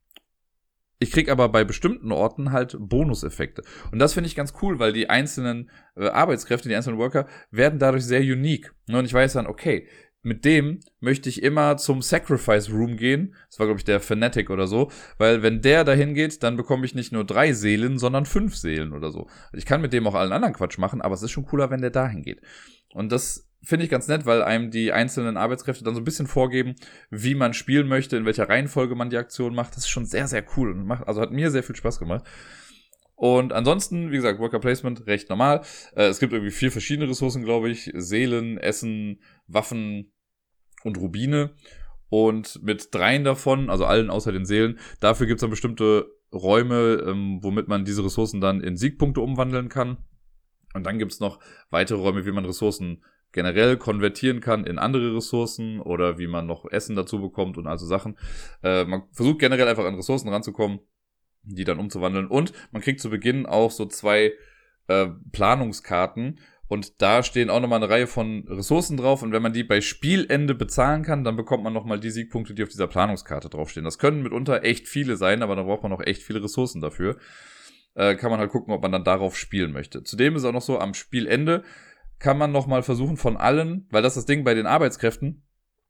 ich 1.03 1.11
krieg 1.11 1.29
aber 1.29 1.49
bei 1.49 1.65
bestimmten 1.65 2.13
Orten 2.13 2.53
halt 2.53 2.77
Bonuseffekte. 2.79 3.63
Und 3.91 3.99
das 3.99 4.15
finde 4.15 4.29
ich 4.29 4.37
ganz 4.37 4.55
cool, 4.63 4.79
weil 4.79 4.93
die 4.93 5.11
einzelnen 5.11 5.69
äh, 5.97 6.07
Arbeitskräfte, 6.07 6.69
die 6.69 6.77
einzelnen 6.77 6.99
Worker 6.99 7.27
werden 7.51 7.81
dadurch 7.81 8.05
sehr 8.05 8.21
unique. 8.21 8.73
Und 8.89 9.05
ich 9.05 9.13
weiß 9.13 9.33
dann, 9.33 9.49
okay, 9.49 9.89
mit 10.23 10.45
dem 10.45 10.81
möchte 11.01 11.29
ich 11.29 11.43
immer 11.43 11.77
zum 11.77 12.01
Sacrifice 12.01 12.71
Room 12.71 12.97
gehen. 12.97 13.35
Das 13.49 13.59
war, 13.59 13.67
glaube 13.67 13.79
ich, 13.79 13.85
der 13.85 14.01
Fanatic 14.01 14.51
oder 14.51 14.67
so. 14.67 14.91
Weil 15.19 15.43
wenn 15.43 15.63
der 15.63 15.85
dahin 15.85 16.15
geht, 16.15 16.43
dann 16.43 16.57
bekomme 16.57 16.87
ich 16.87 16.95
nicht 16.95 17.13
nur 17.13 17.25
drei 17.25 17.53
Seelen, 17.53 17.99
sondern 17.99 18.25
fünf 18.25 18.57
Seelen 18.57 18.93
oder 18.93 19.11
so. 19.11 19.29
Ich 19.53 19.67
kann 19.67 19.81
mit 19.81 19.93
dem 19.93 20.07
auch 20.07 20.15
allen 20.15 20.33
anderen 20.33 20.55
Quatsch 20.55 20.79
machen, 20.79 21.03
aber 21.03 21.15
es 21.15 21.23
ist 21.23 21.33
schon 21.33 21.47
cooler, 21.47 21.71
wenn 21.71 21.81
der 21.81 21.91
dahin 21.91 22.23
geht. 22.23 22.41
Und 22.95 23.11
das 23.11 23.49
finde 23.65 23.85
ich 23.85 23.91
ganz 23.91 24.09
nett, 24.09 24.27
weil 24.27 24.43
einem 24.43 24.71
die 24.71 24.93
einzelnen 24.93 25.37
Arbeitskräfte 25.37 25.85
dann 25.85 25.95
so 25.95 26.01
ein 26.01 26.05
bisschen 26.05 26.27
vorgeben, 26.27 26.75
wie 27.11 27.35
man 27.35 27.55
spielen 27.55 27.89
möchte, 27.89 28.17
in 28.17 28.25
welcher 28.25 28.49
Reihenfolge 28.49 28.95
man 28.95 29.11
die 29.11 29.17
Aktion 29.17 29.55
macht. 29.55 29.73
Das 29.73 29.85
ist 29.85 29.91
schon 29.91 30.05
sehr, 30.05 30.29
sehr 30.29 30.45
cool 30.57 30.73
und 30.73 30.87
macht, 30.87 31.07
also 31.07 31.21
hat 31.21 31.33
mir 31.33 31.51
sehr 31.51 31.63
viel 31.63 31.77
Spaß 31.77 31.99
gemacht. 31.99 32.25
Und 33.15 33.53
ansonsten, 33.53 34.11
wie 34.11 34.17
gesagt, 34.17 34.41
Worker 34.41 34.59
Placement 34.59 35.07
recht 35.07 35.31
normal. 35.31 35.61
Äh, 35.95 36.07
es 36.07 36.19
gibt 36.19 36.33
irgendwie 36.33 36.51
vier 36.51 36.73
verschiedene 36.73 37.09
Ressourcen, 37.09 37.45
glaube 37.45 37.71
ich. 37.71 37.93
Seelen, 37.95 38.59
Essen, 38.59 39.21
Waffen 39.47 40.12
und 40.85 40.99
Rubine. 40.99 41.51
Und 42.09 42.63
mit 42.63 42.95
dreien 42.95 43.25
davon, 43.25 43.71
also 43.71 43.87
allen 43.87 44.11
außer 44.11 44.33
den 44.33 44.45
Seelen, 44.45 44.79
dafür 45.01 45.27
gibt 45.27 45.39
es 45.39 45.41
dann 45.41 45.51
bestimmte 45.51 46.11
Räume, 46.33 47.03
ähm, 47.07 47.39
womit 47.43 47.69
man 47.69 47.85
diese 47.85 48.05
Ressourcen 48.05 48.41
dann 48.41 48.61
in 48.61 48.77
Siegpunkte 48.77 49.21
umwandeln 49.21 49.69
kann. 49.69 49.99
Und 50.75 50.85
dann 50.85 50.99
gibt 50.99 51.13
es 51.13 51.21
noch 51.21 51.41
weitere 51.71 51.99
Räume, 51.99 52.27
wie 52.27 52.33
man 52.33 52.45
Ressourcen 52.45 53.03
generell 53.33 53.77
konvertieren 53.79 54.41
kann 54.41 54.65
in 54.65 54.79
andere 54.79 55.17
Ressourcen 55.17 55.81
oder 55.81 56.19
wie 56.19 56.27
man 56.27 56.47
noch 56.47 56.71
Essen 56.71 56.97
dazu 56.97 57.21
bekommt 57.21 57.57
und 57.57 57.67
also 57.67 57.87
Sachen. 57.87 58.19
Äh, 58.63 58.85
man 58.85 59.05
versucht 59.13 59.39
generell 59.39 59.69
einfach 59.69 59.87
an 59.87 59.95
Ressourcen 59.95 60.29
ranzukommen, 60.29 60.81
die 61.43 61.65
dann 61.65 61.79
umzuwandeln. 61.79 62.27
Und 62.27 62.53
man 62.73 62.83
kriegt 62.83 63.01
zu 63.01 63.11
Beginn 63.11 63.47
auch 63.47 63.71
so 63.71 63.87
zwei 63.87 64.33
äh, 64.89 65.09
Planungskarten, 65.33 66.39
und 66.73 67.03
da 67.03 67.23
stehen 67.23 67.51
auch 67.51 67.61
nochmal 67.61 67.83
eine 67.83 67.93
Reihe 67.93 68.07
von 68.07 68.49
Ressourcen 68.49 68.97
drauf. 68.97 69.23
Und 69.23 69.31
wenn 69.31 69.43
man 69.43 69.53
die 69.53 69.63
bei 69.63 69.83
Spielende 69.83 70.55
bezahlen 70.55 71.03
kann, 71.03 71.23
dann 71.23 71.37
bekommt 71.37 71.63
man 71.63 71.75
nochmal 71.75 72.01
die 72.01 72.11
Siegpunkte, 72.11 72.55
die 72.55 72.63
auf 72.63 72.71
dieser 72.71 72.87
Planungskarte 72.87 73.51
draufstehen. 73.51 73.85
Das 73.85 73.99
können 73.99 74.23
mitunter 74.23 74.65
echt 74.65 74.89
viele 74.89 75.19
sein, 75.19 75.43
aber 75.43 75.55
da 75.55 75.65
braucht 75.65 75.83
man 75.83 75.93
auch 75.93 76.01
echt 76.01 76.23
viele 76.23 76.43
Ressourcen 76.43 76.81
dafür. 76.81 77.19
Äh, 77.95 78.15
kann 78.15 78.31
man 78.31 78.41
halt 78.41 78.51
gucken, 78.51 78.73
ob 78.73 78.81
man 78.81 78.91
dann 78.91 79.05
darauf 79.05 79.37
spielen 79.37 79.71
möchte. 79.71 80.03
Zudem 80.03 80.35
ist 80.35 80.47
auch 80.47 80.53
noch 80.53 80.63
so, 80.63 80.79
am 80.79 80.95
Spielende 80.95 81.63
kann 82.19 82.39
man 82.39 82.53
nochmal 82.53 82.83
versuchen 82.83 83.19
von 83.19 83.37
allen, 83.37 83.87
weil 83.91 84.01
das 84.01 84.17
ist 84.17 84.23
das 84.23 84.27
Ding 84.35 84.43
bei 84.43 84.55
den 84.55 84.65
Arbeitskräften, 84.65 85.43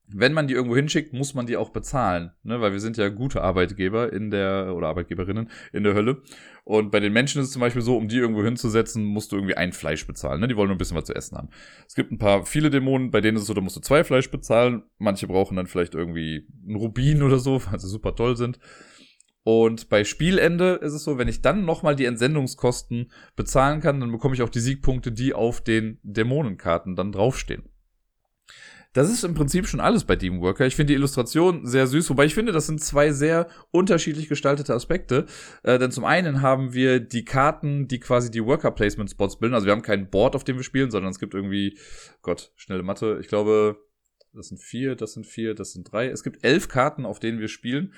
wenn 0.06 0.32
man 0.32 0.46
die 0.46 0.54
irgendwo 0.54 0.76
hinschickt, 0.76 1.12
muss 1.12 1.34
man 1.34 1.46
die 1.46 1.56
auch 1.56 1.70
bezahlen, 1.70 2.32
ne? 2.42 2.60
weil 2.60 2.72
wir 2.72 2.80
sind 2.80 2.96
ja 2.96 3.08
gute 3.08 3.42
Arbeitgeber 3.42 4.12
in 4.12 4.30
der 4.30 4.74
oder 4.76 4.88
Arbeitgeberinnen 4.88 5.50
in 5.72 5.84
der 5.84 5.94
Hölle. 5.94 6.22
Und 6.64 6.90
bei 6.90 7.00
den 7.00 7.12
Menschen 7.12 7.40
ist 7.40 7.48
es 7.48 7.52
zum 7.52 7.60
Beispiel 7.60 7.82
so, 7.82 7.96
um 7.96 8.08
die 8.08 8.18
irgendwo 8.18 8.44
hinzusetzen, 8.44 9.04
musst 9.04 9.32
du 9.32 9.36
irgendwie 9.36 9.56
ein 9.56 9.72
Fleisch 9.72 10.06
bezahlen. 10.06 10.40
Ne? 10.40 10.48
Die 10.48 10.56
wollen 10.56 10.68
nur 10.68 10.76
ein 10.76 10.78
bisschen 10.78 10.96
was 10.96 11.06
zu 11.06 11.14
essen 11.14 11.36
haben. 11.36 11.48
Es 11.86 11.94
gibt 11.94 12.12
ein 12.12 12.18
paar 12.18 12.46
viele 12.46 12.70
Dämonen, 12.70 13.10
bei 13.10 13.20
denen 13.20 13.36
ist 13.36 13.42
es 13.42 13.48
so, 13.48 13.54
da 13.54 13.60
musst 13.60 13.76
du 13.76 13.80
zwei 13.80 14.04
Fleisch 14.04 14.30
bezahlen. 14.30 14.82
Manche 14.98 15.26
brauchen 15.26 15.56
dann 15.56 15.66
vielleicht 15.66 15.94
irgendwie 15.94 16.46
einen 16.66 16.76
Rubin 16.76 17.22
oder 17.22 17.38
so, 17.38 17.62
weil 17.70 17.78
sie 17.78 17.88
super 17.88 18.14
toll 18.14 18.36
sind. 18.36 18.58
Und 19.44 19.88
bei 19.88 20.04
Spielende 20.04 20.74
ist 20.74 20.92
es 20.92 21.02
so, 21.02 21.18
wenn 21.18 21.26
ich 21.26 21.42
dann 21.42 21.64
nochmal 21.64 21.96
die 21.96 22.04
Entsendungskosten 22.04 23.10
bezahlen 23.34 23.80
kann, 23.80 23.98
dann 23.98 24.12
bekomme 24.12 24.34
ich 24.34 24.42
auch 24.42 24.48
die 24.48 24.60
Siegpunkte, 24.60 25.10
die 25.10 25.34
auf 25.34 25.60
den 25.60 25.98
Dämonenkarten 26.04 26.94
dann 26.94 27.10
draufstehen. 27.10 27.64
Das 28.92 29.10
ist 29.10 29.24
im 29.24 29.34
Prinzip 29.34 29.66
schon 29.66 29.80
alles 29.80 30.04
bei 30.04 30.16
Demon 30.16 30.42
Worker. 30.42 30.66
Ich 30.66 30.76
finde 30.76 30.92
die 30.92 30.98
Illustration 30.98 31.66
sehr 31.66 31.86
süß, 31.86 32.10
wobei 32.10 32.26
ich 32.26 32.34
finde, 32.34 32.52
das 32.52 32.66
sind 32.66 32.82
zwei 32.82 33.12
sehr 33.12 33.48
unterschiedlich 33.70 34.28
gestaltete 34.28 34.74
Aspekte. 34.74 35.26
Äh, 35.62 35.78
denn 35.78 35.90
zum 35.90 36.04
einen 36.04 36.42
haben 36.42 36.74
wir 36.74 37.00
die 37.00 37.24
Karten, 37.24 37.88
die 37.88 38.00
quasi 38.00 38.30
die 38.30 38.44
Worker 38.44 38.70
Placement 38.70 39.10
Spots 39.10 39.38
bilden. 39.38 39.54
Also 39.54 39.66
wir 39.66 39.72
haben 39.72 39.82
kein 39.82 40.10
Board, 40.10 40.36
auf 40.36 40.44
dem 40.44 40.56
wir 40.56 40.64
spielen, 40.64 40.90
sondern 40.90 41.10
es 41.10 41.18
gibt 41.18 41.34
irgendwie, 41.34 41.78
Gott, 42.20 42.52
schnelle 42.54 42.82
Mathe. 42.82 43.18
Ich 43.20 43.28
glaube, 43.28 43.78
das 44.34 44.48
sind 44.48 44.60
vier, 44.60 44.94
das 44.94 45.14
sind 45.14 45.26
vier, 45.26 45.54
das 45.54 45.72
sind 45.72 45.90
drei. 45.90 46.08
Es 46.08 46.22
gibt 46.22 46.44
elf 46.44 46.68
Karten, 46.68 47.06
auf 47.06 47.18
denen 47.18 47.38
wir 47.38 47.48
spielen. 47.48 47.94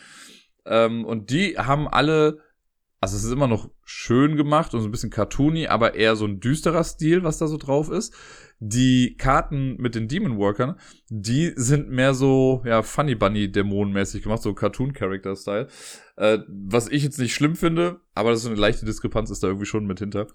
Ähm, 0.65 1.05
und 1.05 1.31
die 1.31 1.59
haben 1.59 1.89
alle 1.89 2.39
also 3.01 3.17
es 3.17 3.25
ist 3.25 3.33
immer 3.33 3.49
noch 3.49 3.71
schön 3.85 4.37
gemacht 4.37 4.73
und 4.73 4.81
so 4.81 4.89
ein 4.89 4.91
bisschen 4.91 5.11
cartoony, 5.11 5.67
aber 5.67 5.95
eher 5.95 6.17
so 6.17 6.25
ein 6.25 6.41
düsterer 6.41 6.85
Stil, 6.85 7.23
was 7.23 7.39
da 7.39 7.47
so 7.47 7.59
drauf 7.59 7.91
ist. 7.91 8.15
Die 8.61 9.17
Karten 9.19 9.77
mit 9.77 9.95
den 9.95 10.09
Demon 10.09 10.39
Workern, 10.39 10.77
die 11.11 11.53
sind 11.57 11.91
mehr 11.91 12.15
so, 12.15 12.63
ja, 12.65 12.83
Funny 12.83 13.15
Bunny 13.15 13.53
Dämonenmäßig 13.53 14.23
gemacht, 14.23 14.41
so 14.43 14.55
Cartoon 14.55 14.95
Character 14.95 15.37
Style. 15.37 15.69
Äh, 16.17 16.39
was 16.49 16.89
ich 16.89 17.03
jetzt 17.03 17.19
nicht 17.19 17.35
schlimm 17.35 17.57
finde, 17.57 18.01
aber 18.15 18.31
das 18.31 18.39
ist 18.39 18.45
so 18.45 18.51
eine 18.51 18.61
leichte 18.61 18.87
Diskrepanz 18.87 19.31
ist 19.31 19.43
da 19.43 19.49
irgendwie 19.49 19.67
schon 19.67 19.87
mit 19.87 19.99
hinter. 19.99 20.29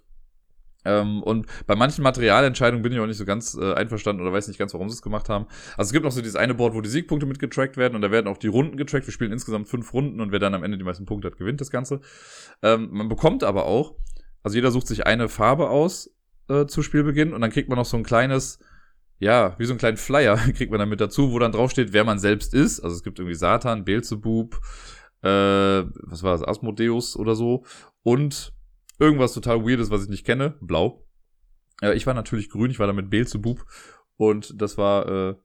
Ähm, 0.86 1.22
und 1.24 1.46
bei 1.68 1.76
manchen 1.76 2.04
Materialentscheidungen 2.04 2.82
bin 2.82 2.94
ich 2.94 3.00
auch 3.00 3.06
nicht 3.06 3.18
so 3.18 3.26
ganz 3.26 3.58
äh, 3.60 3.74
einverstanden 3.74 4.22
oder 4.22 4.32
weiß 4.32 4.48
nicht 4.48 4.58
ganz, 4.58 4.74
warum 4.74 4.90
sie 4.90 4.94
es 4.94 5.02
gemacht 5.02 5.28
haben. 5.28 5.46
Also 5.78 5.90
es 5.90 5.94
gibt 5.94 6.06
noch 6.06 6.12
so 6.12 6.22
dieses 6.22 6.38
eine 6.38 6.54
Board, 6.54 6.74
wo 6.74 6.82
die 6.82 6.90
Siegpunkte 6.90 7.26
mit 7.26 7.40
getrackt 7.40 7.76
werden 7.76 7.96
und 7.96 8.02
da 8.02 8.12
werden 8.12 8.28
auch 8.28 8.38
die 8.38 8.48
Runden 8.48 8.78
getrackt. 8.78 9.06
Wir 9.06 9.12
spielen 9.12 9.32
insgesamt 9.34 9.68
fünf 9.68 9.94
Runden 9.94 10.22
und 10.22 10.32
wer 10.32 10.40
dann 10.40 10.54
am 10.54 10.64
Ende 10.64 10.78
die 10.78 10.84
meisten 10.84 11.06
Punkte 11.06 11.28
hat, 11.28 11.38
gewinnt 11.38 11.60
das 11.60 11.70
Ganze. 11.70 12.00
Ähm, 12.64 12.90
man 12.92 13.10
bekommt 13.10 13.44
aber 13.44 13.66
auch, 13.66 13.96
also 14.42 14.56
jeder 14.56 14.72
sucht 14.72 14.88
sich 14.88 15.06
eine 15.06 15.28
Farbe 15.28 15.70
aus 15.70 16.12
äh, 16.48 16.66
zu 16.66 16.82
Spielbeginn 16.82 17.34
und 17.34 17.42
dann 17.42 17.52
kriegt 17.52 17.68
man 17.68 17.78
noch 17.78 17.86
so 17.86 17.98
ein 17.98 18.04
kleines, 18.04 18.60
ja, 19.20 19.56
wie 19.60 19.66
so 19.66 19.74
einen 19.74 19.80
kleinen 19.80 19.98
Flyer 19.98 20.38
kriegt 20.56 20.72
man 20.72 20.80
dann 20.80 20.90
mit 20.90 21.02
dazu, 21.02 21.34
wo 21.34 21.40
dann 21.40 21.52
draufsteht, 21.52 21.92
wer 21.92 22.06
man 22.06 22.20
selbst 22.20 22.54
ist. 22.54 22.80
Also 22.80 22.96
es 22.96 23.04
gibt 23.04 23.20
irgendwie 23.20 23.36
Satan, 23.36 23.84
Beelzebub, 23.84 24.56
äh, 25.24 25.28
was 25.28 26.24
war 26.24 26.32
das, 26.32 26.44
Asmodeus 26.44 27.18
oder 27.18 27.36
so 27.36 27.66
und 28.04 28.54
Irgendwas 29.00 29.34
total 29.34 29.64
weirdes, 29.66 29.90
was 29.90 30.04
ich 30.04 30.10
nicht 30.10 30.26
kenne. 30.26 30.56
Blau. 30.62 31.06
Äh, 31.82 31.96
ich 31.96 32.06
war 32.06 32.14
natürlich 32.14 32.50
grün, 32.50 32.72
ich 32.72 32.80
war 32.80 32.88
da 32.88 32.94
mit 32.94 33.10
Beelzebub. 33.10 33.66
Und 34.18 34.62
das 34.62 34.78
war 34.78 35.08
äh, 35.08 35.36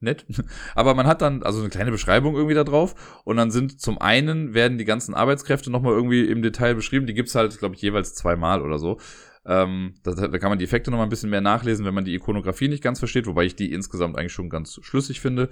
nett. 0.00 0.26
Aber 0.74 0.94
man 0.94 1.06
hat 1.06 1.22
dann 1.22 1.42
also 1.42 1.60
eine 1.60 1.68
kleine 1.68 1.90
Beschreibung 1.90 2.34
irgendwie 2.34 2.54
da 2.54 2.64
drauf. 2.64 3.22
Und 3.24 3.36
dann 3.36 3.50
sind 3.50 3.80
zum 3.80 3.98
einen 4.00 4.54
werden 4.54 4.78
die 4.78 4.84
ganzen 4.84 5.14
Arbeitskräfte 5.14 5.70
nochmal 5.70 5.92
irgendwie 5.92 6.24
im 6.24 6.42
Detail 6.42 6.74
beschrieben. 6.74 7.06
Die 7.06 7.14
gibt's 7.14 7.34
halt, 7.34 7.58
glaube 7.58 7.74
ich, 7.74 7.82
jeweils 7.82 8.14
zweimal 8.14 8.62
oder 8.62 8.78
so. 8.78 8.98
Ähm, 9.44 9.94
da, 10.02 10.12
da 10.12 10.38
kann 10.38 10.50
man 10.50 10.58
die 10.58 10.64
Effekte 10.64 10.90
nochmal 10.90 11.06
ein 11.06 11.10
bisschen 11.10 11.30
mehr 11.30 11.40
nachlesen, 11.40 11.84
wenn 11.84 11.94
man 11.94 12.04
die 12.04 12.14
Ikonografie 12.14 12.68
nicht 12.68 12.82
ganz 12.82 12.98
versteht, 12.98 13.26
wobei 13.26 13.44
ich 13.44 13.54
die 13.54 13.72
insgesamt 13.72 14.16
eigentlich 14.16 14.32
schon 14.32 14.50
ganz 14.50 14.80
schlüssig 14.82 15.20
finde. 15.20 15.50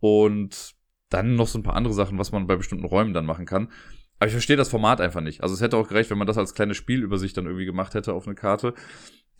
Und 0.00 0.74
dann 1.08 1.34
noch 1.34 1.48
so 1.48 1.58
ein 1.58 1.62
paar 1.62 1.76
andere 1.76 1.94
Sachen, 1.94 2.18
was 2.18 2.32
man 2.32 2.46
bei 2.46 2.56
bestimmten 2.56 2.84
Räumen 2.84 3.14
dann 3.14 3.26
machen 3.26 3.46
kann. 3.46 3.70
Aber 4.18 4.26
ich 4.26 4.32
verstehe 4.32 4.56
das 4.56 4.68
Format 4.68 5.00
einfach 5.00 5.20
nicht. 5.20 5.42
Also 5.42 5.54
es 5.54 5.60
hätte 5.60 5.76
auch 5.76 5.88
gereicht, 5.88 6.10
wenn 6.10 6.18
man 6.18 6.26
das 6.26 6.38
als 6.38 6.54
kleine 6.54 6.74
Spielübersicht 6.74 7.36
dann 7.36 7.46
irgendwie 7.46 7.66
gemacht 7.66 7.94
hätte 7.94 8.12
auf 8.12 8.26
eine 8.26 8.34
Karte. 8.34 8.74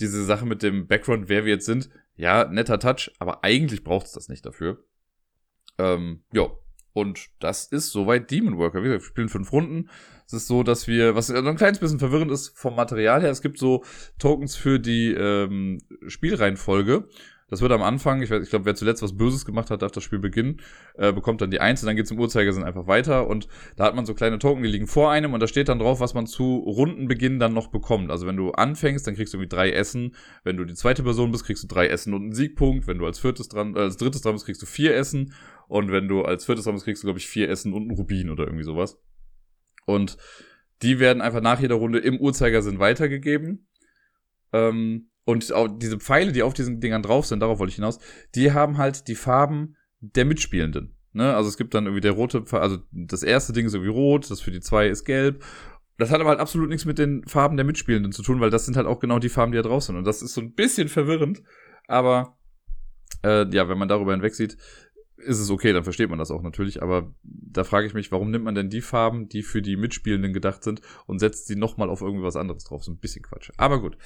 Diese 0.01 0.25
Sache 0.25 0.47
mit 0.47 0.63
dem 0.63 0.87
Background, 0.87 1.29
wer 1.29 1.45
wir 1.45 1.53
jetzt 1.53 1.67
sind, 1.67 1.89
ja, 2.17 2.45
netter 2.45 2.79
Touch, 2.79 3.13
aber 3.19 3.45
eigentlich 3.45 3.85
braucht 3.85 4.07
es 4.07 4.13
das 4.13 4.29
nicht 4.29 4.45
dafür. 4.45 4.85
Ähm, 5.79 6.23
ja. 6.33 6.49
Und 6.93 7.29
das 7.41 7.67
ist 7.67 7.91
soweit 7.91 8.31
Demon 8.31 8.57
Worker. 8.57 8.85
Wir 8.85 9.01
spielen 9.01 9.29
fünf 9.29 9.51
Runden. 9.51 9.91
Es 10.27 10.33
ist 10.33 10.47
so, 10.47 10.63
dass 10.63 10.87
wir, 10.87 11.17
was 11.17 11.29
ein 11.29 11.57
kleines 11.57 11.81
bisschen 11.81 11.99
verwirrend 11.99 12.31
ist 12.31 12.57
vom 12.57 12.77
Material 12.77 13.21
her, 13.21 13.31
es 13.31 13.43
gibt 13.43 13.59
so 13.59 13.85
Tokens 14.19 14.55
für 14.55 14.79
die 14.79 15.13
ähm, 15.13 15.81
Spielreihenfolge. 16.07 17.09
Das 17.49 17.61
wird 17.61 17.73
am 17.73 17.83
Anfang, 17.83 18.23
ich, 18.23 18.31
ich 18.31 18.51
glaube, 18.51 18.65
wer 18.65 18.75
zuletzt 18.75 19.03
was 19.03 19.17
Böses 19.17 19.45
gemacht 19.45 19.71
hat, 19.71 19.83
darf 19.83 19.93
das 19.93 20.03
Spiel 20.03 20.19
beginnen, 20.19 20.61
äh, 20.95 21.13
bekommt 21.13 21.41
dann 21.41 21.51
die 21.51 21.61
Eins 21.61 21.83
und 21.83 21.87
dann 21.87 21.97
geht's 21.97 22.11
im 22.11 22.19
Uhrzeigersinn 22.19 22.65
einfach 22.65 22.87
weiter 22.87 23.27
und 23.27 23.49
da 23.77 23.85
hat 23.85 23.95
man 23.95 24.07
so 24.07 24.15
kleine 24.15 24.39
Token, 24.39 24.63
die 24.63 24.69
liegen 24.69 24.87
vor 24.87 25.11
einem 25.11 25.35
und 25.35 25.41
da 25.41 25.47
steht 25.47 25.69
dann 25.69 25.79
drauf, 25.79 26.01
was 26.01 26.15
man 26.15 26.27
zu 26.27 26.57
Rundenbeginn 26.59 27.39
dann 27.39 27.53
noch 27.53 27.69
bekommt. 27.69 28.11
Also 28.11 28.27
wenn 28.27 28.37
du 28.37 28.53
anfängst, 28.53 29.07
dann 29.07 29.15
kriegst 29.15 29.35
du 29.35 29.39
irgendwie 29.39 29.55
drei 29.55 29.71
Essen. 29.71 30.15
Wenn 30.43 30.57
du 30.57 30.65
die 30.65 30.75
zweite 30.75 31.03
Person 31.03 31.33
bist, 31.33 31.45
kriegst 31.45 31.63
du 31.63 31.69
drei 31.69 31.89
Essen 31.89 32.15
und 32.15 32.23
einen 32.23 32.35
Siegpunkt. 32.35 32.87
Wenn 32.87 32.99
du 32.99 33.07
als 33.07 33.19
viertes 33.19 33.49
dran, 33.49 33.77
äh, 33.77 33.81
als 33.81 33.99
drittes 33.99 34.23
dran 34.23 34.33
bist, 34.33 34.47
kriegst 34.47 34.63
du 34.63 34.67
vier 34.67 34.95
Essen 34.97 35.35
und 35.69 35.93
wenn 35.93 36.09
du 36.09 36.23
als 36.23 36.47
viertes 36.47 36.65
dran 36.65 36.75
bist, 36.75 36.85
kriegst 36.85 37.03
du, 37.03 37.07
glaube 37.07 37.19
ich, 37.19 37.27
vier 37.27 37.49
Essen 37.49 37.73
und 37.73 37.83
einen 37.83 37.97
Rubin 37.97 38.31
oder 38.31 38.45
irgendwie 38.45 38.65
sowas. 38.65 38.99
Und 39.87 40.17
die 40.83 40.99
werden 40.99 41.21
einfach 41.21 41.41
nach 41.41 41.61
jeder 41.61 41.77
Runde 41.77 41.99
im 41.99 42.19
Uhrzeigersinn 42.19 42.79
weitergegeben. 42.79 43.67
Ähm, 44.53 45.11
und 45.25 45.53
auch 45.53 45.69
diese 45.69 45.99
Pfeile, 45.99 46.33
die 46.33 46.43
auf 46.43 46.55
diesen 46.55 46.81
Dingern 46.81 47.03
drauf 47.03 47.27
sind, 47.27 47.41
darauf 47.41 47.59
wollte 47.59 47.71
ich 47.71 47.77
hinaus, 47.77 47.99
die 48.35 48.53
haben 48.53 48.79
halt 48.79 49.09
die 49.09 49.15
Farben 49.15 49.77
der 50.01 50.25
Mitspielenden. 50.25 50.97
Ne? 51.13 51.35
Also 51.35 51.49
es 51.49 51.57
gibt 51.57 51.75
dann 51.75 51.87
irgendwie 51.87 52.01
der 52.01 52.13
rote, 52.13 52.45
also 52.51 52.79
das 52.91 53.23
erste 53.23 53.53
Ding 53.53 53.67
ist 53.67 53.75
irgendwie 53.75 53.93
rot, 53.93 54.31
das 54.31 54.41
für 54.41 54.51
die 54.51 54.61
zwei 54.61 54.89
ist 54.89 55.05
gelb. 55.05 55.43
Das 55.97 56.11
hat 56.11 56.21
aber 56.21 56.31
halt 56.31 56.41
absolut 56.41 56.69
nichts 56.69 56.85
mit 56.85 56.99
den 56.99 57.25
Farben 57.27 57.57
der 57.57 57.65
Mitspielenden 57.65 58.13
zu 58.13 58.23
tun, 58.23 58.41
weil 58.41 58.51
das 58.51 58.67
sind 58.67 58.77
halt 58.77 58.87
auch 58.87 58.99
genau 58.99 59.19
die 59.19 59.29
Farben, 59.29 59.53
die 59.53 59.57
da 59.57 59.63
drauf 59.63 59.85
sind. 59.85 59.97
Und 59.97 60.05
das 60.05 60.23
ist 60.23 60.35
so 60.35 60.41
ein 60.41 60.53
bisschen 60.53 60.89
verwirrend, 60.89 61.43
aber 61.87 62.37
äh, 63.23 63.49
ja, 63.55 63.69
wenn 63.69 63.79
man 63.79 63.89
darüber 63.89 64.13
hinweg 64.13 64.35
sieht, 64.35 64.57
ist 65.17 65.39
es 65.39 65.51
okay, 65.51 65.73
dann 65.73 65.85
versteht 65.85 66.11
man 66.11 66.19
das 66.19 66.31
auch 66.31 66.43
natürlich. 66.43 66.83
Aber 66.83 67.15
da 67.23 67.65
frage 67.65 67.87
ich 67.87 67.95
mich, 67.95 68.13
warum 68.13 68.31
nimmt 68.31 68.45
man 68.45 68.55
denn 68.55 68.69
die 68.69 68.81
Farben, 68.81 69.29
die 69.29 69.43
für 69.43 69.63
die 69.63 69.77
Mitspielenden 69.77 70.33
gedacht 70.33 70.65
sind, 70.65 70.81
und 71.07 71.19
setzt 71.19 71.47
sie 71.47 71.57
nochmal 71.57 71.89
auf 71.89 72.01
irgendwas 72.01 72.37
anderes 72.37 72.65
drauf? 72.65 72.85
So 72.85 72.93
ein 72.93 72.99
bisschen 72.99 73.23
Quatsch. 73.23 73.51
Aber 73.57 73.81
gut. 73.81 73.97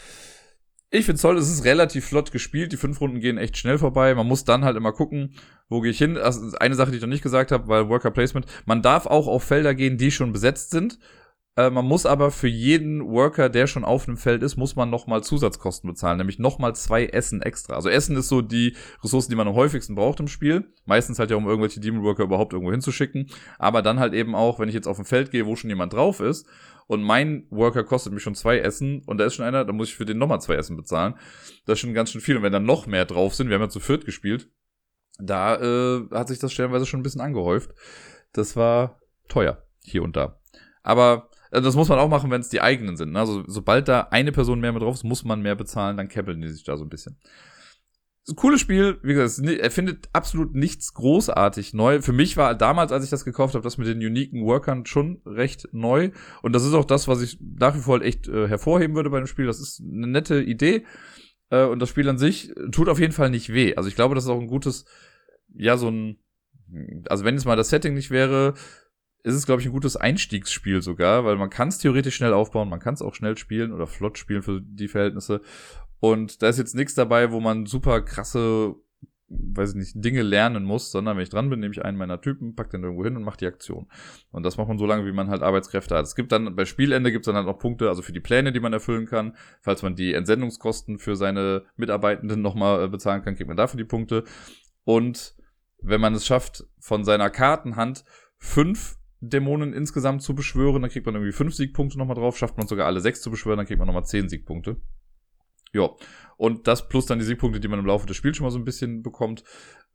Ich 0.91 1.05
finde 1.05 1.21
toll, 1.21 1.37
es 1.37 1.51
ist 1.51 1.65
relativ 1.65 2.07
flott 2.07 2.33
gespielt. 2.33 2.73
Die 2.73 2.79
fünf 2.79 3.01
Runden 3.01 3.21
gehen 3.21 3.37
echt 3.37 3.59
schnell 3.59 3.77
vorbei. 3.77 4.15
Man 4.15 4.27
muss 4.27 4.45
dann 4.45 4.65
halt 4.65 4.77
immer 4.77 4.93
gucken, 4.93 5.35
wo 5.69 5.81
gehe 5.81 5.91
ich 5.91 5.99
hin. 5.99 6.17
Also 6.17 6.57
eine 6.59 6.77
Sache, 6.77 6.91
die 6.91 6.97
ich 6.97 7.03
noch 7.03 7.09
nicht 7.11 7.23
gesagt 7.23 7.53
habe, 7.53 7.69
weil 7.69 7.91
Worker 7.91 8.11
Placement. 8.11 8.47
Man 8.65 8.81
darf 8.81 9.07
auch 9.07 9.27
auf 9.27 9.45
Felder 9.45 9.75
gehen, 9.75 9.99
die 9.99 10.11
schon 10.11 10.33
besetzt 10.33 10.71
sind. 10.71 10.99
Äh, 11.57 11.69
man 11.69 11.85
muss 11.85 12.07
aber 12.07 12.31
für 12.31 12.49
jeden 12.49 13.07
Worker, 13.07 13.51
der 13.51 13.67
schon 13.67 13.85
auf 13.85 14.09
einem 14.09 14.17
Feld 14.17 14.43
ist, 14.43 14.57
muss 14.57 14.77
man 14.77 14.89
nochmal 14.89 15.23
Zusatzkosten 15.23 15.91
bezahlen, 15.91 16.17
nämlich 16.17 16.39
nochmal 16.39 16.75
zwei 16.75 17.05
Essen 17.05 17.43
extra. 17.43 17.75
Also 17.75 17.91
Essen 17.91 18.17
ist 18.17 18.29
so 18.29 18.41
die 18.41 18.75
Ressourcen, 19.05 19.29
die 19.29 19.37
man 19.37 19.49
am 19.49 19.55
häufigsten 19.55 19.95
braucht 19.95 20.21
im 20.21 20.29
Spiel. 20.29 20.73
Meistens 20.87 21.19
halt 21.19 21.31
ja, 21.31 21.37
um 21.37 21.47
irgendwelche 21.47 21.81
Demon 21.81 22.03
Worker 22.03 22.23
überhaupt 22.23 22.55
irgendwo 22.55 22.71
hinzuschicken. 22.71 23.29
Aber 23.59 23.83
dann 23.83 24.01
halt 24.01 24.15
eben 24.15 24.35
auch, 24.35 24.59
wenn 24.59 24.71
ich 24.71 24.75
jetzt 24.75 24.89
auf 24.89 24.97
dem 24.97 25.05
Feld 25.05 25.33
gehe, 25.33 25.45
wo 25.45 25.55
schon 25.55 25.69
jemand 25.69 25.93
drauf 25.93 26.21
ist 26.21 26.47
und 26.89 27.03
mein 27.03 27.47
Worker 27.51 27.85
kostet 27.85 28.15
mich 28.15 28.23
schon 28.23 28.35
zwei 28.35 28.59
Essen 28.59 29.03
und 29.05 29.19
da 29.19 29.27
ist 29.27 29.35
schon 29.35 29.45
einer, 29.45 29.65
dann 29.65 29.77
muss 29.77 29.89
ich 29.89 29.95
für 29.95 30.07
den 30.07 30.17
nochmal 30.17 30.41
zwei 30.41 30.55
Essen 30.55 30.75
bezahlen. 30.75 31.15
Das 31.67 31.75
ist 31.75 31.81
schon 31.81 31.93
ganz 31.93 32.11
schön 32.11 32.23
viel. 32.23 32.37
Und 32.39 32.43
wenn 32.43 32.53
dann 32.53 32.65
noch 32.65 32.87
mehr 32.87 33.05
drauf 33.05 33.35
sind, 33.35 33.49
wir 33.49 33.55
haben 33.55 33.63
ja 33.63 33.69
zu 33.69 33.79
viert 33.79 34.07
gespielt, 34.07 34.51
da 35.19 35.57
äh, 35.57 36.09
hat 36.11 36.29
sich 36.29 36.39
das 36.39 36.51
stellenweise 36.53 36.87
schon 36.87 37.01
ein 37.01 37.03
bisschen 37.03 37.21
angehäuft. 37.21 37.73
Das 38.33 38.57
war 38.57 39.01
teuer, 39.29 39.63
hier 39.85 40.03
und 40.03 40.17
da. 40.17 40.41
Aber 40.83 41.29
äh, 41.51 41.61
das 41.61 41.77
muss 41.77 41.91
man 41.91 41.99
auch 41.99 42.09
machen, 42.09 42.31
wenn 42.31 42.41
es 42.41 42.49
die 42.49 42.63
eigenen 42.63 42.97
sind. 42.97 43.13
Ne? 43.13 43.21
Also 43.21 43.45
sobald 43.47 43.87
da 43.87 44.09
eine 44.11 44.33
Person 44.33 44.61
mehr 44.61 44.73
mit 44.73 44.81
drauf 44.81 44.95
ist, 44.95 45.05
muss 45.05 45.25
man 45.25 45.43
mehr 45.43 45.57
bezahlen, 45.57 45.99
dann 45.99 46.09
käppeln 46.09 46.41
die 46.41 46.49
sich 46.49 46.65
da 46.65 46.79
so 46.79 46.85
ein 46.85 46.91
bisschen 46.91 47.21
cooles 48.37 48.61
Spiel, 48.61 48.99
wie 49.03 49.15
gesagt, 49.15 49.49
er 49.49 49.71
findet 49.71 50.09
absolut 50.13 50.55
nichts 50.55 50.95
großartig 50.95 51.75
neu. 51.75 52.03
Für 52.03 52.13
mich 52.13 52.37
war 52.37 52.55
damals, 52.55 52.93
als 52.93 53.05
ich 53.05 53.11
das 53.11 53.25
gekauft 53.25 53.55
habe, 53.55 53.65
das 53.65 53.79
mit 53.79 53.87
den 53.87 53.99
uniken 53.99 54.45
Workern 54.45 54.87
schon 54.87 55.21
recht 55.25 55.69
neu. 55.73 56.11
Und 56.43 56.55
das 56.55 56.65
ist 56.65 56.75
auch 56.75 56.85
das, 56.85 57.09
was 57.09 57.23
ich 57.23 57.39
nach 57.41 57.75
wie 57.75 57.81
vor 57.81 57.95
halt 57.95 58.05
echt 58.05 58.29
äh, 58.29 58.49
hervorheben 58.49 58.97
würde 58.97 59.11
bei 59.11 59.19
dem 59.19 59.27
Spiel. 59.27 59.47
Das 59.47 59.61
ist 59.61 59.81
eine 59.81 60.07
nette 60.07 60.43
Idee. 60.43 60.85
Äh, 61.51 61.65
und 61.65 61.81
das 61.81 61.89
Spiel 61.89 62.09
an 62.09 62.19
sich 62.19 62.53
tut 62.71 62.89
auf 62.89 63.01
jeden 63.01 63.13
Fall 63.13 63.31
nicht 63.31 63.53
weh. 63.53 63.75
Also 63.77 63.89
ich 63.89 63.95
glaube, 63.95 64.15
das 64.15 64.25
ist 64.25 64.31
auch 64.31 64.41
ein 64.41 64.47
gutes, 64.47 64.85
ja, 65.55 65.77
so 65.77 65.91
ein, 65.91 66.19
also 67.09 67.25
wenn 67.25 67.35
jetzt 67.35 67.47
mal 67.47 67.57
das 67.57 67.71
Setting 67.71 67.95
nicht 67.95 68.11
wäre, 68.11 68.55
ist 69.23 69.35
es, 69.35 69.47
glaube 69.47 69.61
ich, 69.61 69.67
ein 69.67 69.73
gutes 69.73 69.97
Einstiegsspiel 69.97 70.81
sogar, 70.81 71.25
weil 71.25 71.37
man 71.37 71.51
kann 71.51 71.69
es 71.69 71.79
theoretisch 71.79 72.17
schnell 72.17 72.33
aufbauen, 72.33 72.69
man 72.69 72.81
kann 72.81 72.95
es 72.95 73.03
auch 73.03 73.15
schnell 73.15 73.37
spielen 73.37 73.73
oder 73.73 73.87
flott 73.87 74.17
spielen 74.17 74.43
für 74.43 74.61
die 74.63 74.89
Verhältnisse. 74.89 75.43
Und 76.01 76.43
da 76.43 76.49
ist 76.49 76.59
jetzt 76.59 76.75
nichts 76.75 76.95
dabei, 76.95 77.33
wo 77.33 77.41
man 77.41 77.67
super 77.67 78.03
krasse, 78.03 78.77
weiß 79.29 79.71
ich 79.71 79.77
nicht, 79.77 79.93
Dinge 79.97 80.23
lernen 80.23 80.65
muss, 80.65 80.91
sondern 80.91 81.17
wenn 81.17 81.23
ich 81.23 81.29
dran 81.29 81.51
bin, 81.51 81.61
nehme 81.61 81.73
ich 81.73 81.85
einen 81.85 81.99
meiner 81.99 82.21
Typen, 82.21 82.55
pack 82.55 82.71
den 82.71 82.83
irgendwo 82.83 83.05
hin 83.05 83.17
und 83.17 83.25
mache 83.25 83.39
die 83.39 83.47
Aktion. 83.47 83.87
Und 84.31 84.45
das 84.45 84.57
macht 84.57 84.69
man 84.69 84.79
so 84.79 84.87
lange, 84.87 85.07
wie 85.07 85.13
man 85.13 85.29
halt 85.29 85.43
Arbeitskräfte 85.43 85.97
hat. 85.97 86.07
Es 86.07 86.15
gibt 86.15 86.33
dann, 86.33 86.55
bei 86.55 86.65
Spielende 86.65 87.11
gibt 87.11 87.25
es 87.25 87.27
dann 87.27 87.35
halt 87.35 87.47
noch 87.47 87.59
Punkte, 87.59 87.89
also 87.89 88.03
für 88.03 88.13
die 88.13 88.21
Pläne, 88.21 88.53
die 88.53 88.61
man 88.61 88.73
erfüllen 88.73 89.07
kann. 89.07 89.37
Falls 89.61 89.83
man 89.83 89.97
die 89.97 90.15
Entsendungskosten 90.15 90.99
für 90.99 91.17
seine 91.17 91.65
Mitarbeitenden 91.77 92.43
nochmal 92.43 92.85
äh, 92.85 92.89
bezahlen 92.89 93.23
kann, 93.23 93.35
kriegt 93.35 93.49
man 93.49 93.57
dafür 93.57 93.79
die 93.79 93.85
Punkte. 93.85 94.25
Und 94.85 95.35
wenn 95.81 96.01
man 96.01 96.15
es 96.15 96.27
schafft, 96.27 96.65
von 96.79 97.05
seiner 97.05 97.31
Kartenhand 97.31 98.05
fünf 98.39 98.99
Dämonen 99.21 99.73
insgesamt 99.73 100.23
zu 100.23 100.35
beschwören, 100.35 100.83
dann 100.83 100.91
kriegt 100.91 101.07
man 101.07 101.15
irgendwie 101.17 101.33
fünf 101.33 101.55
Siegpunkte 101.55 101.99
nochmal 101.99 102.17
drauf. 102.17 102.39
Schafft 102.39 102.57
man 102.57 102.69
sogar 102.69 102.87
alle 102.87 103.01
sechs 103.01 103.21
zu 103.21 103.31
beschwören, 103.31 103.59
dann 103.59 103.67
kriegt 103.67 103.79
man 103.79 103.87
nochmal 103.87 104.05
zehn 104.05 104.29
Siegpunkte. 104.29 104.77
Ja, 105.73 105.91
und 106.37 106.67
das 106.67 106.89
plus 106.89 107.07
dann 107.07 107.19
die 107.19 107.25
Siegpunkte, 107.25 107.61
die 107.61 107.69
man 107.69 107.79
im 107.79 107.87
Laufe 107.87 108.07
des 108.07 108.17
Spiels 108.17 108.37
schon 108.37 108.45
mal 108.45 108.51
so 108.51 108.59
ein 108.59 108.65
bisschen 108.65 109.03
bekommt, 109.03 109.45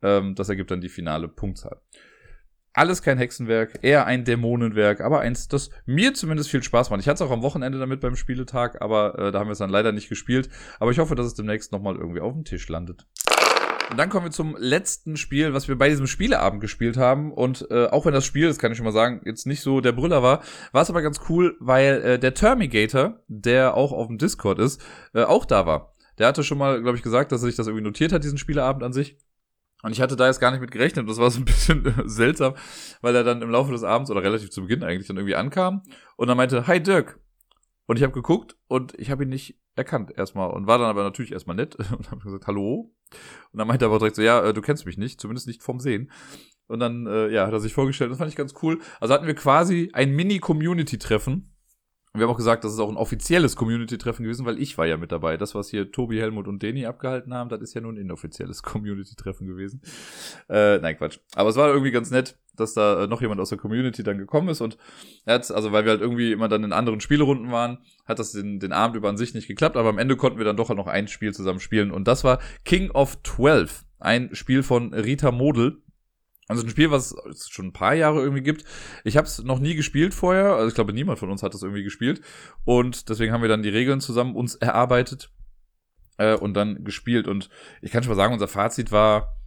ähm, 0.02 0.34
das 0.34 0.48
ergibt 0.48 0.70
dann 0.70 0.80
die 0.80 0.88
finale 0.88 1.28
Punktzahl. 1.28 1.80
Alles 2.76 3.02
kein 3.02 3.18
Hexenwerk, 3.18 3.78
eher 3.82 4.04
ein 4.06 4.24
Dämonenwerk, 4.24 5.00
aber 5.00 5.20
eins, 5.20 5.46
das 5.46 5.70
mir 5.86 6.12
zumindest 6.12 6.50
viel 6.50 6.62
Spaß 6.62 6.90
macht. 6.90 7.00
Ich 7.00 7.08
hatte 7.08 7.22
es 7.22 7.28
auch 7.28 7.32
am 7.32 7.42
Wochenende 7.42 7.78
damit 7.78 8.00
beim 8.00 8.16
Spieletag, 8.16 8.82
aber 8.82 9.16
äh, 9.16 9.30
da 9.30 9.38
haben 9.38 9.46
wir 9.46 9.52
es 9.52 9.58
dann 9.58 9.70
leider 9.70 9.92
nicht 9.92 10.08
gespielt. 10.08 10.48
Aber 10.80 10.90
ich 10.90 10.98
hoffe, 10.98 11.14
dass 11.14 11.26
es 11.26 11.34
demnächst 11.34 11.70
nochmal 11.70 11.94
irgendwie 11.94 12.20
auf 12.20 12.32
dem 12.32 12.44
Tisch 12.44 12.68
landet. 12.68 13.06
Und 13.90 13.98
dann 13.98 14.08
kommen 14.08 14.26
wir 14.26 14.30
zum 14.30 14.56
letzten 14.58 15.16
Spiel, 15.16 15.52
was 15.52 15.68
wir 15.68 15.76
bei 15.76 15.88
diesem 15.88 16.06
Spieleabend 16.06 16.60
gespielt 16.60 16.96
haben. 16.96 17.32
Und 17.32 17.66
äh, 17.70 17.86
auch 17.86 18.06
wenn 18.06 18.14
das 18.14 18.24
Spiel, 18.24 18.48
das 18.48 18.58
kann 18.58 18.72
ich 18.72 18.78
schon 18.78 18.86
mal 18.86 18.92
sagen, 18.92 19.20
jetzt 19.24 19.46
nicht 19.46 19.60
so 19.60 19.80
der 19.80 19.92
Brüller 19.92 20.22
war, 20.22 20.42
war 20.72 20.82
es 20.82 20.90
aber 20.90 21.02
ganz 21.02 21.20
cool, 21.28 21.56
weil 21.60 22.02
äh, 22.02 22.18
der 22.18 22.34
Termigator, 22.34 23.20
der 23.28 23.76
auch 23.76 23.92
auf 23.92 24.08
dem 24.08 24.18
Discord 24.18 24.58
ist, 24.58 24.82
äh, 25.12 25.22
auch 25.22 25.44
da 25.44 25.66
war. 25.66 25.92
Der 26.18 26.26
hatte 26.26 26.44
schon 26.44 26.58
mal, 26.58 26.80
glaube 26.80 26.96
ich, 26.96 27.02
gesagt, 27.02 27.32
dass 27.32 27.42
er 27.42 27.46
sich 27.46 27.56
das 27.56 27.66
irgendwie 27.66 27.84
notiert 27.84 28.12
hat, 28.12 28.24
diesen 28.24 28.38
Spieleabend 28.38 28.82
an 28.82 28.92
sich. 28.92 29.18
Und 29.82 29.92
ich 29.92 30.00
hatte 30.00 30.16
da 30.16 30.26
jetzt 30.26 30.40
gar 30.40 30.50
nicht 30.50 30.60
mit 30.60 30.70
gerechnet. 30.70 31.08
Das 31.08 31.18
war 31.18 31.30
so 31.30 31.40
ein 31.40 31.44
bisschen 31.44 31.84
äh, 31.84 32.08
seltsam, 32.08 32.54
weil 33.02 33.14
er 33.14 33.22
dann 33.22 33.42
im 33.42 33.50
Laufe 33.50 33.70
des 33.70 33.84
Abends 33.84 34.10
oder 34.10 34.22
relativ 34.22 34.50
zu 34.50 34.62
Beginn 34.62 34.82
eigentlich 34.82 35.08
dann 35.08 35.18
irgendwie 35.18 35.36
ankam 35.36 35.82
und 36.16 36.28
dann 36.28 36.36
meinte, 36.36 36.66
hi 36.66 36.82
Dirk. 36.82 37.20
Und 37.86 37.96
ich 37.96 38.02
habe 38.02 38.14
geguckt 38.14 38.56
und 38.66 38.98
ich 38.98 39.10
habe 39.10 39.24
ihn 39.24 39.28
nicht 39.28 39.58
erkannt 39.76 40.12
erstmal 40.16 40.50
und 40.50 40.66
war 40.66 40.78
dann 40.78 40.88
aber 40.88 41.02
natürlich 41.02 41.32
erstmal 41.32 41.56
nett 41.56 41.74
und 41.98 42.10
habe 42.10 42.22
gesagt, 42.22 42.46
hallo. 42.46 42.92
Und 43.52 43.58
dann 43.58 43.68
meinte 43.68 43.84
er 43.84 43.88
aber 43.88 43.98
direkt 43.98 44.16
so, 44.16 44.22
ja, 44.22 44.42
äh, 44.42 44.52
du 44.52 44.60
kennst 44.60 44.86
mich 44.86 44.98
nicht, 44.98 45.20
zumindest 45.20 45.46
nicht 45.46 45.62
vom 45.62 45.80
Sehen. 45.80 46.10
Und 46.66 46.80
dann, 46.80 47.06
äh, 47.06 47.28
ja, 47.28 47.46
hat 47.46 47.52
er 47.52 47.60
sich 47.60 47.74
vorgestellt, 47.74 48.10
das 48.10 48.18
fand 48.18 48.30
ich 48.30 48.36
ganz 48.36 48.54
cool. 48.62 48.80
Also 49.00 49.12
hatten 49.14 49.26
wir 49.26 49.34
quasi 49.34 49.90
ein 49.92 50.12
Mini-Community-Treffen 50.12 51.53
und 52.14 52.20
wir 52.20 52.28
haben 52.28 52.32
auch 52.32 52.38
gesagt, 52.38 52.62
das 52.62 52.72
ist 52.72 52.78
auch 52.78 52.88
ein 52.88 52.96
offizielles 52.96 53.56
Community-Treffen 53.56 54.22
gewesen, 54.22 54.46
weil 54.46 54.62
ich 54.62 54.78
war 54.78 54.86
ja 54.86 54.96
mit 54.96 55.10
dabei. 55.10 55.36
Das, 55.36 55.56
was 55.56 55.68
hier 55.68 55.90
Tobi, 55.90 56.20
Helmut 56.20 56.46
und 56.46 56.62
Deni 56.62 56.86
abgehalten 56.86 57.34
haben, 57.34 57.50
das 57.50 57.60
ist 57.60 57.74
ja 57.74 57.80
nur 57.80 57.92
ein 57.92 57.96
inoffizielles 57.96 58.62
Community-Treffen 58.62 59.48
gewesen. 59.48 59.82
Äh, 60.48 60.78
nein, 60.78 60.96
Quatsch. 60.96 61.18
Aber 61.34 61.48
es 61.48 61.56
war 61.56 61.70
irgendwie 61.70 61.90
ganz 61.90 62.12
nett, 62.12 62.38
dass 62.54 62.72
da 62.72 63.02
äh, 63.02 63.06
noch 63.08 63.20
jemand 63.20 63.40
aus 63.40 63.48
der 63.48 63.58
Community 63.58 64.04
dann 64.04 64.18
gekommen 64.18 64.48
ist 64.48 64.60
und 64.60 64.78
er 65.24 65.34
hat, 65.34 65.50
also 65.50 65.72
weil 65.72 65.84
wir 65.86 65.90
halt 65.90 66.02
irgendwie 66.02 66.30
immer 66.30 66.46
dann 66.46 66.62
in 66.62 66.72
anderen 66.72 67.00
Spielerunden 67.00 67.50
waren, 67.50 67.78
hat 68.04 68.20
das 68.20 68.30
den, 68.30 68.60
den 68.60 68.72
Abend 68.72 68.96
über 68.96 69.08
an 69.08 69.16
sich 69.16 69.34
nicht 69.34 69.48
geklappt, 69.48 69.76
aber 69.76 69.88
am 69.88 69.98
Ende 69.98 70.14
konnten 70.14 70.38
wir 70.38 70.44
dann 70.44 70.56
doch 70.56 70.72
noch 70.72 70.86
ein 70.86 71.08
Spiel 71.08 71.34
zusammen 71.34 71.58
spielen 71.58 71.90
und 71.90 72.06
das 72.06 72.22
war 72.22 72.38
King 72.64 72.92
of 72.92 73.20
12. 73.24 73.86
Ein 73.98 74.32
Spiel 74.36 74.62
von 74.62 74.94
Rita 74.94 75.32
Model 75.32 75.82
also 76.48 76.62
ein 76.62 76.68
Spiel, 76.68 76.90
was 76.90 77.14
es 77.30 77.48
schon 77.48 77.66
ein 77.66 77.72
paar 77.72 77.94
Jahre 77.94 78.20
irgendwie 78.20 78.42
gibt. 78.42 78.64
Ich 79.04 79.16
habe 79.16 79.26
es 79.26 79.42
noch 79.42 79.58
nie 79.58 79.74
gespielt 79.74 80.12
vorher. 80.12 80.54
Also 80.54 80.68
ich 80.68 80.74
glaube, 80.74 80.92
niemand 80.92 81.18
von 81.18 81.30
uns 81.30 81.42
hat 81.42 81.54
das 81.54 81.62
irgendwie 81.62 81.82
gespielt. 81.82 82.20
Und 82.64 83.08
deswegen 83.08 83.32
haben 83.32 83.42
wir 83.42 83.48
dann 83.48 83.62
die 83.62 83.70
Regeln 83.70 84.00
zusammen 84.00 84.34
uns 84.36 84.54
erarbeitet 84.54 85.30
äh, 86.18 86.34
und 86.34 86.54
dann 86.54 86.84
gespielt. 86.84 87.28
Und 87.28 87.48
ich 87.80 87.90
kann 87.90 88.02
schon 88.02 88.10
mal 88.10 88.16
sagen, 88.16 88.34
unser 88.34 88.48
Fazit 88.48 88.92
war, 88.92 89.38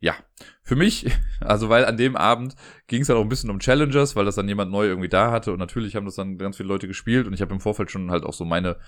ja, 0.00 0.14
für 0.62 0.74
mich, 0.74 1.10
also 1.40 1.68
weil 1.68 1.84
an 1.84 1.98
dem 1.98 2.16
Abend 2.16 2.56
ging 2.86 3.02
es 3.02 3.08
dann 3.08 3.18
auch 3.18 3.22
ein 3.22 3.28
bisschen 3.28 3.50
um 3.50 3.60
Challengers, 3.60 4.16
weil 4.16 4.24
das 4.24 4.36
dann 4.36 4.48
jemand 4.48 4.70
neu 4.70 4.86
irgendwie 4.86 5.10
da 5.10 5.30
hatte. 5.30 5.52
Und 5.52 5.58
natürlich 5.58 5.96
haben 5.96 6.06
das 6.06 6.14
dann 6.14 6.38
ganz 6.38 6.56
viele 6.56 6.68
Leute 6.68 6.88
gespielt. 6.88 7.26
Und 7.26 7.34
ich 7.34 7.42
habe 7.42 7.52
im 7.52 7.60
Vorfeld 7.60 7.90
schon 7.90 8.10
halt 8.10 8.24
auch 8.24 8.34
so 8.34 8.46
meine 8.46 8.78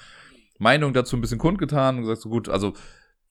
Meinung 0.58 0.94
dazu 0.94 1.16
ein 1.16 1.20
bisschen 1.20 1.38
kundgetan 1.38 1.96
und 1.96 2.02
gesagt, 2.02 2.22
so 2.22 2.30
gut, 2.30 2.48
also 2.48 2.72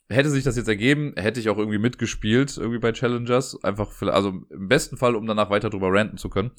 hätte 0.10 0.30
sich 0.30 0.44
das 0.44 0.58
jetzt 0.58 0.68
ergeben, 0.68 1.14
hätte 1.16 1.40
ich 1.40 1.50
auch 1.50 1.58
irgendwie 1.58 1.78
mitgespielt, 1.78 2.58
irgendwie 2.58 2.80
bei 2.80 2.92
Challengers. 2.92 3.64
Einfach, 3.64 3.90
also 4.02 4.42
im 4.50 4.68
besten 4.68 4.98
Fall, 4.98 5.16
um 5.16 5.26
danach 5.26 5.50
weiter 5.50 5.70
drüber 5.70 5.92
ranten 5.92 6.18
zu 6.18 6.30
können. 6.30 6.52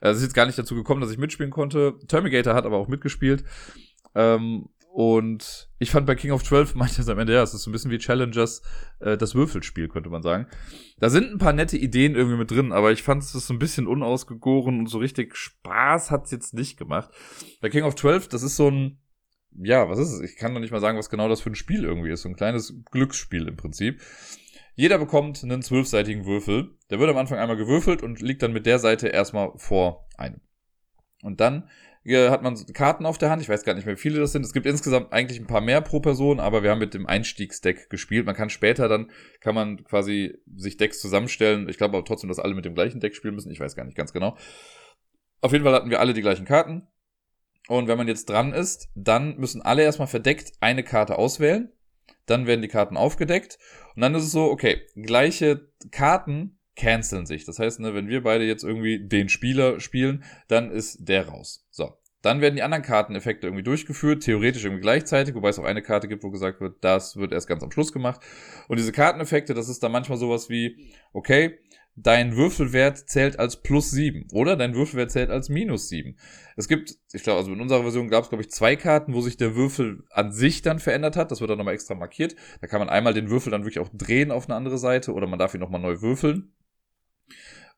Äh, 0.00 0.10
es 0.10 0.18
ist 0.18 0.24
jetzt 0.24 0.34
gar 0.34 0.46
nicht 0.46 0.58
dazu 0.58 0.74
gekommen, 0.74 1.00
dass 1.00 1.10
ich 1.10 1.18
mitspielen 1.18 1.50
konnte. 1.50 1.98
Termigator 2.08 2.54
hat 2.54 2.64
aber 2.64 2.76
auch 2.76 2.88
mitgespielt. 2.88 3.44
Ähm, 4.14 4.68
und 4.94 5.70
ich 5.78 5.90
fand 5.90 6.04
bei 6.04 6.14
King 6.14 6.32
of 6.32 6.44
12 6.44 6.74
meinte 6.76 7.00
es 7.00 7.08
am 7.08 7.18
Ende, 7.18 7.32
ja, 7.32 7.42
es 7.42 7.54
ist 7.54 7.62
so 7.62 7.70
ein 7.70 7.72
bisschen 7.72 7.90
wie 7.90 7.98
Challengers, 7.98 8.62
äh, 9.00 9.16
das 9.16 9.34
Würfelspiel, 9.34 9.88
könnte 9.88 10.10
man 10.10 10.22
sagen. 10.22 10.46
Da 10.98 11.08
sind 11.08 11.32
ein 11.32 11.38
paar 11.38 11.54
nette 11.54 11.78
Ideen 11.78 12.14
irgendwie 12.14 12.36
mit 12.36 12.50
drin, 12.50 12.72
aber 12.72 12.92
ich 12.92 13.02
fand 13.02 13.22
es 13.22 13.32
so 13.32 13.54
ein 13.54 13.58
bisschen 13.58 13.86
unausgegoren 13.86 14.80
und 14.80 14.90
so 14.90 14.98
richtig 14.98 15.34
Spaß 15.34 16.10
hat's 16.10 16.30
jetzt 16.30 16.52
nicht 16.52 16.76
gemacht. 16.76 17.10
Bei 17.62 17.70
King 17.70 17.84
of 17.84 17.94
12, 17.94 18.28
das 18.28 18.42
ist 18.42 18.56
so 18.56 18.70
ein, 18.70 18.98
ja, 19.62 19.88
was 19.88 19.98
ist 19.98 20.12
es? 20.12 20.20
Ich 20.20 20.36
kann 20.36 20.52
noch 20.52 20.60
nicht 20.60 20.72
mal 20.72 20.80
sagen, 20.80 20.98
was 20.98 21.10
genau 21.10 21.28
das 21.28 21.40
für 21.40 21.50
ein 21.50 21.54
Spiel 21.54 21.84
irgendwie 21.84 22.10
ist. 22.10 22.22
So 22.22 22.28
ein 22.28 22.36
kleines 22.36 22.74
Glücksspiel 22.90 23.48
im 23.48 23.56
Prinzip. 23.56 24.00
Jeder 24.74 24.98
bekommt 24.98 25.42
einen 25.42 25.62
zwölfseitigen 25.62 26.24
Würfel. 26.24 26.70
Der 26.90 26.98
wird 26.98 27.10
am 27.10 27.16
Anfang 27.16 27.38
einmal 27.38 27.56
gewürfelt 27.56 28.02
und 28.02 28.22
liegt 28.22 28.42
dann 28.42 28.52
mit 28.52 28.66
der 28.66 28.78
Seite 28.78 29.08
erstmal 29.08 29.52
vor 29.56 30.08
einem. 30.16 30.40
Und 31.22 31.40
dann 31.40 31.68
hat 32.04 32.42
man 32.42 32.56
Karten 32.72 33.06
auf 33.06 33.16
der 33.16 33.30
Hand. 33.30 33.42
Ich 33.42 33.48
weiß 33.48 33.62
gar 33.62 33.74
nicht 33.74 33.86
mehr, 33.86 33.94
wie 33.94 34.00
viele 34.00 34.18
das 34.18 34.32
sind. 34.32 34.44
Es 34.44 34.52
gibt 34.52 34.66
insgesamt 34.66 35.12
eigentlich 35.12 35.38
ein 35.38 35.46
paar 35.46 35.60
mehr 35.60 35.80
pro 35.82 36.00
Person, 36.00 36.40
aber 36.40 36.64
wir 36.64 36.70
haben 36.70 36.80
mit 36.80 36.94
dem 36.94 37.06
Einstiegsdeck 37.06 37.90
gespielt. 37.90 38.26
Man 38.26 38.34
kann 38.34 38.50
später 38.50 38.88
dann, 38.88 39.10
kann 39.40 39.54
man 39.54 39.84
quasi 39.84 40.36
sich 40.56 40.78
Decks 40.78 41.00
zusammenstellen. 41.00 41.68
Ich 41.68 41.76
glaube 41.76 41.96
aber 41.96 42.04
trotzdem, 42.04 42.28
dass 42.28 42.40
alle 42.40 42.54
mit 42.54 42.64
dem 42.64 42.74
gleichen 42.74 42.98
Deck 42.98 43.14
spielen 43.14 43.36
müssen. 43.36 43.52
Ich 43.52 43.60
weiß 43.60 43.76
gar 43.76 43.84
nicht 43.84 43.96
ganz 43.96 44.12
genau. 44.12 44.36
Auf 45.42 45.52
jeden 45.52 45.62
Fall 45.64 45.74
hatten 45.74 45.90
wir 45.90 46.00
alle 46.00 46.12
die 46.12 46.22
gleichen 46.22 46.44
Karten. 46.44 46.88
Und 47.68 47.88
wenn 47.88 47.98
man 47.98 48.08
jetzt 48.08 48.28
dran 48.28 48.52
ist, 48.52 48.88
dann 48.94 49.36
müssen 49.36 49.62
alle 49.62 49.82
erstmal 49.82 50.08
verdeckt 50.08 50.52
eine 50.60 50.82
Karte 50.82 51.18
auswählen. 51.18 51.72
Dann 52.26 52.46
werden 52.46 52.62
die 52.62 52.68
Karten 52.68 52.96
aufgedeckt. 52.96 53.58
Und 53.94 54.02
dann 54.02 54.14
ist 54.14 54.24
es 54.24 54.32
so, 54.32 54.44
okay, 54.44 54.82
gleiche 54.94 55.68
Karten 55.90 56.58
canceln 56.76 57.26
sich. 57.26 57.44
Das 57.44 57.58
heißt, 57.58 57.80
ne, 57.80 57.94
wenn 57.94 58.08
wir 58.08 58.22
beide 58.22 58.44
jetzt 58.44 58.64
irgendwie 58.64 59.06
den 59.06 59.28
Spieler 59.28 59.80
spielen, 59.80 60.24
dann 60.48 60.70
ist 60.70 60.98
der 61.00 61.28
raus. 61.28 61.66
So. 61.70 61.96
Dann 62.22 62.40
werden 62.40 62.54
die 62.54 62.62
anderen 62.62 62.84
Karteneffekte 62.84 63.48
irgendwie 63.48 63.64
durchgeführt, 63.64 64.22
theoretisch 64.22 64.64
irgendwie 64.64 64.82
gleichzeitig, 64.82 65.34
wobei 65.34 65.48
es 65.48 65.58
auch 65.58 65.64
eine 65.64 65.82
Karte 65.82 66.06
gibt, 66.06 66.22
wo 66.22 66.30
gesagt 66.30 66.60
wird, 66.60 66.76
das 66.82 67.16
wird 67.16 67.32
erst 67.32 67.48
ganz 67.48 67.64
am 67.64 67.72
Schluss 67.72 67.92
gemacht. 67.92 68.20
Und 68.68 68.78
diese 68.78 68.92
Karteneffekte, 68.92 69.54
das 69.54 69.68
ist 69.68 69.82
dann 69.82 69.90
manchmal 69.90 70.18
sowas 70.18 70.48
wie, 70.48 70.92
okay, 71.12 71.58
dein 71.94 72.36
Würfelwert 72.36 72.98
zählt 72.98 73.38
als 73.38 73.62
plus 73.62 73.90
sieben 73.90 74.26
oder 74.32 74.56
dein 74.56 74.74
Würfelwert 74.74 75.10
zählt 75.10 75.30
als 75.30 75.48
minus 75.48 75.88
sieben. 75.88 76.16
Es 76.56 76.68
gibt, 76.68 76.96
ich 77.12 77.22
glaube, 77.22 77.38
also 77.40 77.52
in 77.52 77.60
unserer 77.60 77.82
Version 77.82 78.08
gab 78.08 78.24
es, 78.24 78.30
glaube 78.30 78.42
ich, 78.42 78.50
zwei 78.50 78.76
Karten, 78.76 79.14
wo 79.14 79.20
sich 79.20 79.36
der 79.36 79.54
Würfel 79.54 80.04
an 80.10 80.32
sich 80.32 80.62
dann 80.62 80.78
verändert 80.78 81.16
hat. 81.16 81.30
Das 81.30 81.40
wird 81.40 81.50
dann 81.50 81.58
nochmal 81.58 81.74
extra 81.74 81.94
markiert. 81.94 82.34
Da 82.60 82.66
kann 82.66 82.80
man 82.80 82.88
einmal 82.88 83.14
den 83.14 83.30
Würfel 83.30 83.50
dann 83.50 83.64
wirklich 83.64 83.78
auch 83.78 83.90
drehen 83.92 84.30
auf 84.30 84.48
eine 84.48 84.56
andere 84.56 84.78
Seite 84.78 85.12
oder 85.12 85.26
man 85.26 85.38
darf 85.38 85.54
ihn 85.54 85.60
nochmal 85.60 85.80
neu 85.80 86.00
würfeln. 86.00 86.52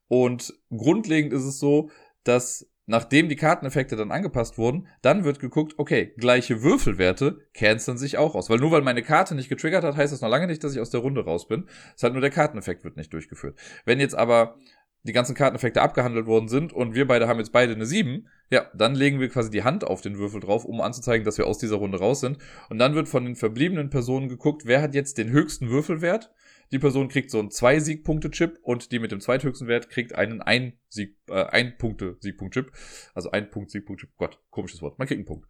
Und 0.07 0.55
grundlegend 0.71 1.33
ist 1.33 1.45
es 1.45 1.59
so, 1.59 1.91
dass 2.23 2.69
nachdem 2.87 3.29
die 3.29 3.37
Karteneffekte 3.37 3.97
dann 3.97 4.11
angepasst 4.11 4.59
wurden, 4.59 4.89
dann 5.03 5.25
wird 5.25 5.39
geguckt, 5.39 5.75
okay, 5.79 6.13
gleiche 6.17 6.63
Würfelwerte 6.63 7.39
canceln 7.55 7.99
sich 7.99 8.19
auch 8.19 8.35
aus. 8.35 8.51
Weil 8.51 8.59
nur 8.59 8.71
weil 8.71 8.83
meine 8.83 9.03
Karte 9.03 9.35
nicht 9.35 9.49
getriggert 9.49 9.85
hat, 9.85 9.97
heißt 9.97 10.13
das 10.13 10.21
noch 10.21 10.29
lange 10.29 10.47
nicht, 10.47 10.63
dass 10.63 10.75
ich 10.75 10.81
aus 10.81 10.91
der 10.91 11.01
Runde 11.01 11.25
raus 11.25 11.49
bin. 11.49 11.69
Es 11.97 12.03
halt 12.03 12.13
nur 12.13 12.21
der 12.21 12.31
Karteneffekt 12.31 12.85
wird 12.85 12.97
nicht 12.97 13.13
durchgeführt. 13.13 13.59
Wenn 13.85 14.01
jetzt 14.01 14.15
aber 14.15 14.57
die 15.05 15.13
ganzen 15.13 15.35
Karteneffekte 15.35 15.83
abgehandelt 15.83 16.27
worden 16.27 16.49
sind 16.49 16.73
und 16.73 16.95
wir 16.95 17.07
beide 17.07 17.29
haben 17.29 17.39
jetzt 17.39 17.53
beide 17.53 17.75
eine 17.75 17.85
7, 17.85 18.27
ja, 18.51 18.67
dann 18.75 18.95
legen 18.95 19.21
wir 19.21 19.29
quasi 19.29 19.51
die 19.51 19.63
Hand 19.63 19.85
auf 19.85 20.01
den 20.01 20.19
Würfel 20.19 20.41
drauf, 20.41 20.65
um 20.65 20.81
anzuzeigen, 20.81 21.25
dass 21.25 21.39
wir 21.39 21.47
aus 21.47 21.59
dieser 21.59 21.77
Runde 21.77 21.99
raus 21.99 22.21
sind. 22.21 22.39
Und 22.71 22.79
dann 22.79 22.95
wird 22.95 23.09
von 23.09 23.25
den 23.25 23.37
verbliebenen 23.37 23.91
Personen 23.91 24.29
geguckt, 24.29 24.63
wer 24.65 24.81
hat 24.81 24.95
jetzt 24.95 25.19
den 25.19 25.31
höchsten 25.31 25.69
Würfelwert 25.69 26.33
die 26.73 26.79
Person 26.79 27.09
kriegt 27.09 27.31
so 27.31 27.39
einen 27.39 27.51
zwei 27.51 27.81
Siegpunkte 27.81 28.31
Chip 28.31 28.59
und 28.63 28.93
die 28.93 28.99
mit 28.99 29.13
dem 29.13 29.21
zweithöchsten 29.21 29.69
Wert 29.69 29.91
kriegt 29.91 30.15
einen 30.15 30.43
ein 30.43 30.79
Sieg 30.89 31.17
äh, 31.29 31.45
ein 31.45 31.77
Punkte 31.79 32.17
Siegpunkt 32.21 32.55
Chip, 32.55 32.73
also 33.15 33.31
ein 33.31 33.51
Punkt 33.51 33.71
Siegpunkt 33.71 34.01
Chip. 34.01 34.11
Gott, 34.17 34.41
komisches 34.51 34.83
Wort. 34.83 34.99
Man 34.99 35.09
kriegt 35.09 35.19
einen 35.19 35.27
Punkt. 35.27 35.47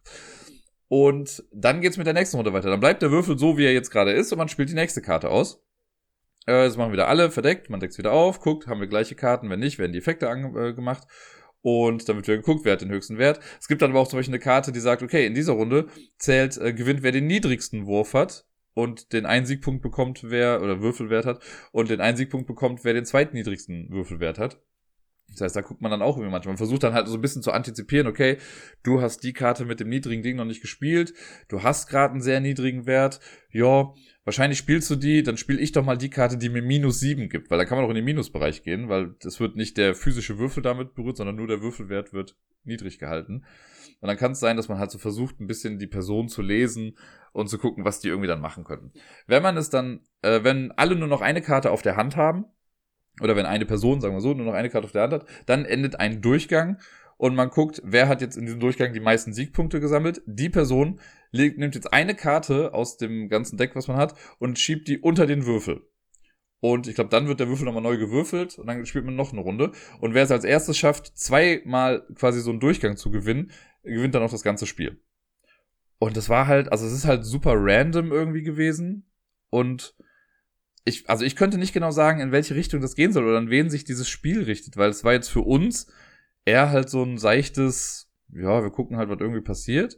Und 0.87 1.43
dann 1.51 1.81
geht's 1.81 1.97
mit 1.97 2.05
der 2.05 2.13
nächsten 2.13 2.37
Runde 2.37 2.53
weiter. 2.53 2.69
Dann 2.69 2.79
bleibt 2.79 3.01
der 3.01 3.11
Würfel 3.11 3.39
so, 3.39 3.57
wie 3.57 3.65
er 3.65 3.73
jetzt 3.73 3.89
gerade 3.89 4.11
ist 4.11 4.31
und 4.31 4.37
man 4.37 4.49
spielt 4.49 4.69
die 4.69 4.75
nächste 4.75 5.01
Karte 5.01 5.29
aus. 5.29 5.63
Äh, 6.45 6.65
das 6.65 6.77
machen 6.77 6.93
wieder 6.93 7.07
alle 7.07 7.31
verdeckt, 7.31 7.69
man 7.69 7.79
deckt 7.79 7.97
wieder 7.97 8.11
auf, 8.11 8.39
guckt, 8.39 8.67
haben 8.67 8.79
wir 8.79 8.87
gleiche 8.87 9.15
Karten, 9.15 9.49
wenn 9.49 9.59
nicht, 9.59 9.79
werden 9.79 9.93
die 9.93 9.99
Effekte 9.99 10.29
angemacht. 10.29 11.03
Äh, 11.03 11.35
und 11.61 12.07
dann 12.07 12.17
wird 12.17 12.27
wieder 12.27 12.37
geguckt, 12.37 12.63
wer 12.63 12.73
hat 12.73 12.81
den 12.81 12.91
höchsten 12.91 13.17
Wert. 13.17 13.39
Es 13.59 13.67
gibt 13.67 13.81
dann 13.81 13.89
aber 13.89 13.99
auch 13.99 14.07
zum 14.07 14.19
Beispiel 14.19 14.35
eine 14.35 14.43
Karte, 14.43 14.71
die 14.71 14.79
sagt, 14.79 15.01
okay, 15.01 15.25
in 15.25 15.33
dieser 15.33 15.53
Runde 15.53 15.87
zählt, 16.19 16.57
äh, 16.57 16.73
gewinnt, 16.73 17.01
wer 17.01 17.11
den 17.11 17.25
niedrigsten 17.25 17.87
Wurf 17.87 18.13
hat 18.13 18.45
und 18.75 19.13
den 19.13 19.25
einen 19.25 19.47
Siegpunkt 19.47 19.81
bekommt, 19.81 20.21
wer, 20.29 20.61
oder 20.61 20.81
Würfelwert 20.81 21.25
hat, 21.25 21.41
und 21.71 21.89
den 21.89 22.01
einen 22.01 22.17
Siegpunkt 22.17 22.45
bekommt, 22.45 22.83
wer 22.83 22.93
den 22.93 23.05
zweitniedrigsten 23.05 23.89
Würfelwert 23.89 24.37
hat. 24.37 24.59
Das 25.31 25.41
heißt, 25.41 25.55
da 25.55 25.61
guckt 25.61 25.81
man 25.81 25.91
dann 25.91 26.01
auch 26.01 26.17
irgendwie 26.17 26.31
manchmal. 26.31 26.53
Man 26.53 26.57
versucht 26.57 26.83
dann 26.83 26.93
halt 26.93 27.07
so 27.07 27.15
ein 27.15 27.21
bisschen 27.21 27.41
zu 27.41 27.51
antizipieren, 27.51 28.07
okay, 28.07 28.37
du 28.83 29.01
hast 29.01 29.23
die 29.23 29.33
Karte 29.33 29.65
mit 29.65 29.79
dem 29.79 29.89
niedrigen 29.89 30.23
Ding 30.23 30.35
noch 30.37 30.45
nicht 30.45 30.61
gespielt, 30.61 31.13
du 31.47 31.63
hast 31.63 31.89
gerade 31.89 32.13
einen 32.13 32.21
sehr 32.21 32.39
niedrigen 32.39 32.85
Wert, 32.85 33.19
ja, 33.51 33.93
wahrscheinlich 34.23 34.59
spielst 34.59 34.89
du 34.89 34.95
die, 34.95 35.23
dann 35.23 35.37
spiele 35.37 35.59
ich 35.59 35.71
doch 35.71 35.83
mal 35.83 35.97
die 35.97 36.09
Karte, 36.09 36.37
die 36.37 36.49
mir 36.49 36.61
minus 36.61 36.99
sieben 36.99 37.29
gibt, 37.29 37.49
weil 37.49 37.57
da 37.57 37.65
kann 37.65 37.77
man 37.77 37.85
auch 37.85 37.89
in 37.89 37.95
den 37.95 38.05
Minusbereich 38.05 38.63
gehen, 38.63 38.87
weil 38.89 39.15
das 39.21 39.39
wird 39.39 39.55
nicht 39.55 39.77
der 39.77 39.95
physische 39.95 40.37
Würfel 40.37 40.63
damit 40.63 40.93
berührt, 40.93 41.17
sondern 41.17 41.35
nur 41.35 41.47
der 41.47 41.61
Würfelwert 41.61 42.13
wird 42.13 42.35
niedrig 42.63 42.99
gehalten. 42.99 43.45
Und 44.01 44.07
dann 44.07 44.17
kann 44.17 44.33
es 44.33 44.39
sein, 44.39 44.57
dass 44.57 44.67
man 44.67 44.79
halt 44.79 44.91
so 44.91 44.97
versucht, 44.97 45.39
ein 45.39 45.47
bisschen 45.47 45.79
die 45.79 45.87
Person 45.87 46.27
zu 46.27 46.41
lesen 46.41 46.97
und 47.31 47.49
zu 47.49 47.57
gucken, 47.57 47.85
was 47.85 47.99
die 47.99 48.09
irgendwie 48.09 48.27
dann 48.27 48.41
machen 48.41 48.63
könnten. 48.63 48.91
Wenn 49.27 49.43
man 49.43 49.57
es 49.57 49.69
dann, 49.69 50.01
äh, 50.21 50.43
wenn 50.43 50.71
alle 50.71 50.95
nur 50.95 51.07
noch 51.07 51.21
eine 51.21 51.41
Karte 51.41 51.71
auf 51.71 51.81
der 51.81 51.95
Hand 51.95 52.15
haben, 52.15 52.45
oder 53.21 53.35
wenn 53.35 53.45
eine 53.45 53.65
Person, 53.65 54.01
sagen 54.01 54.15
wir 54.15 54.21
so, 54.21 54.33
nur 54.33 54.45
noch 54.45 54.53
eine 54.53 54.69
Karte 54.69 54.85
auf 54.85 54.91
der 54.91 55.03
Hand 55.03 55.13
hat, 55.13 55.25
dann 55.45 55.65
endet 55.65 55.99
ein 55.99 56.21
Durchgang 56.21 56.77
und 57.17 57.35
man 57.35 57.49
guckt, 57.49 57.81
wer 57.85 58.07
hat 58.07 58.21
jetzt 58.21 58.37
in 58.37 58.45
diesem 58.45 58.59
Durchgang 58.59 58.93
die 58.93 58.99
meisten 58.99 59.33
Siegpunkte 59.33 59.79
gesammelt. 59.79 60.21
Die 60.25 60.49
Person 60.49 60.99
legt, 61.31 61.57
nimmt 61.57 61.75
jetzt 61.75 61.93
eine 61.93 62.15
Karte 62.15 62.73
aus 62.73 62.97
dem 62.97 63.29
ganzen 63.29 63.57
Deck, 63.57 63.75
was 63.75 63.87
man 63.87 63.97
hat, 63.97 64.15
und 64.39 64.59
schiebt 64.59 64.87
die 64.87 64.99
unter 64.99 65.25
den 65.25 65.45
Würfel. 65.45 65.87
Und 66.59 66.87
ich 66.87 66.95
glaube, 66.95 67.09
dann 67.09 67.27
wird 67.27 67.39
der 67.39 67.47
Würfel 67.47 67.65
nochmal 67.65 67.83
neu 67.83 67.97
gewürfelt 67.97 68.57
und 68.57 68.67
dann 68.67 68.85
spielt 68.85 69.05
man 69.05 69.15
noch 69.15 69.31
eine 69.31 69.41
Runde. 69.41 69.71
Und 69.99 70.13
wer 70.13 70.23
es 70.23 70.31
als 70.31 70.43
erstes 70.43 70.77
schafft, 70.77 71.17
zweimal 71.17 72.05
quasi 72.15 72.41
so 72.41 72.49
einen 72.49 72.59
Durchgang 72.59 72.97
zu 72.97 73.11
gewinnen, 73.11 73.51
gewinnt 73.83 74.15
dann 74.15 74.23
auch 74.23 74.31
das 74.31 74.41
ganze 74.41 74.65
Spiel. 74.65 74.99
Und 75.99 76.17
das 76.17 76.27
war 76.27 76.47
halt, 76.47 76.71
also 76.71 76.85
es 76.85 76.93
ist 76.93 77.05
halt 77.05 77.23
super 77.23 77.53
random 77.55 78.11
irgendwie 78.11 78.43
gewesen. 78.43 79.09
Und 79.49 79.95
ich, 80.85 81.09
also 81.09 81.25
ich 81.25 81.35
könnte 81.35 81.57
nicht 81.57 81.73
genau 81.73 81.91
sagen, 81.91 82.19
in 82.19 82.31
welche 82.31 82.55
Richtung 82.55 82.79
das 82.79 82.95
gehen 82.95 83.11
soll 83.11 83.25
oder 83.25 83.39
an 83.39 83.49
wen 83.49 83.69
sich 83.69 83.83
dieses 83.83 84.07
Spiel 84.07 84.43
richtet, 84.43 84.77
weil 84.77 84.89
es 84.91 85.03
war 85.03 85.13
jetzt 85.13 85.29
für 85.29 85.41
uns 85.41 85.87
eher 86.45 86.69
halt 86.69 86.89
so 86.89 87.03
ein 87.03 87.17
seichtes, 87.17 88.11
ja, 88.31 88.61
wir 88.61 88.69
gucken 88.69 88.97
halt, 88.97 89.09
was 89.09 89.19
irgendwie 89.19 89.41
passiert. 89.41 89.97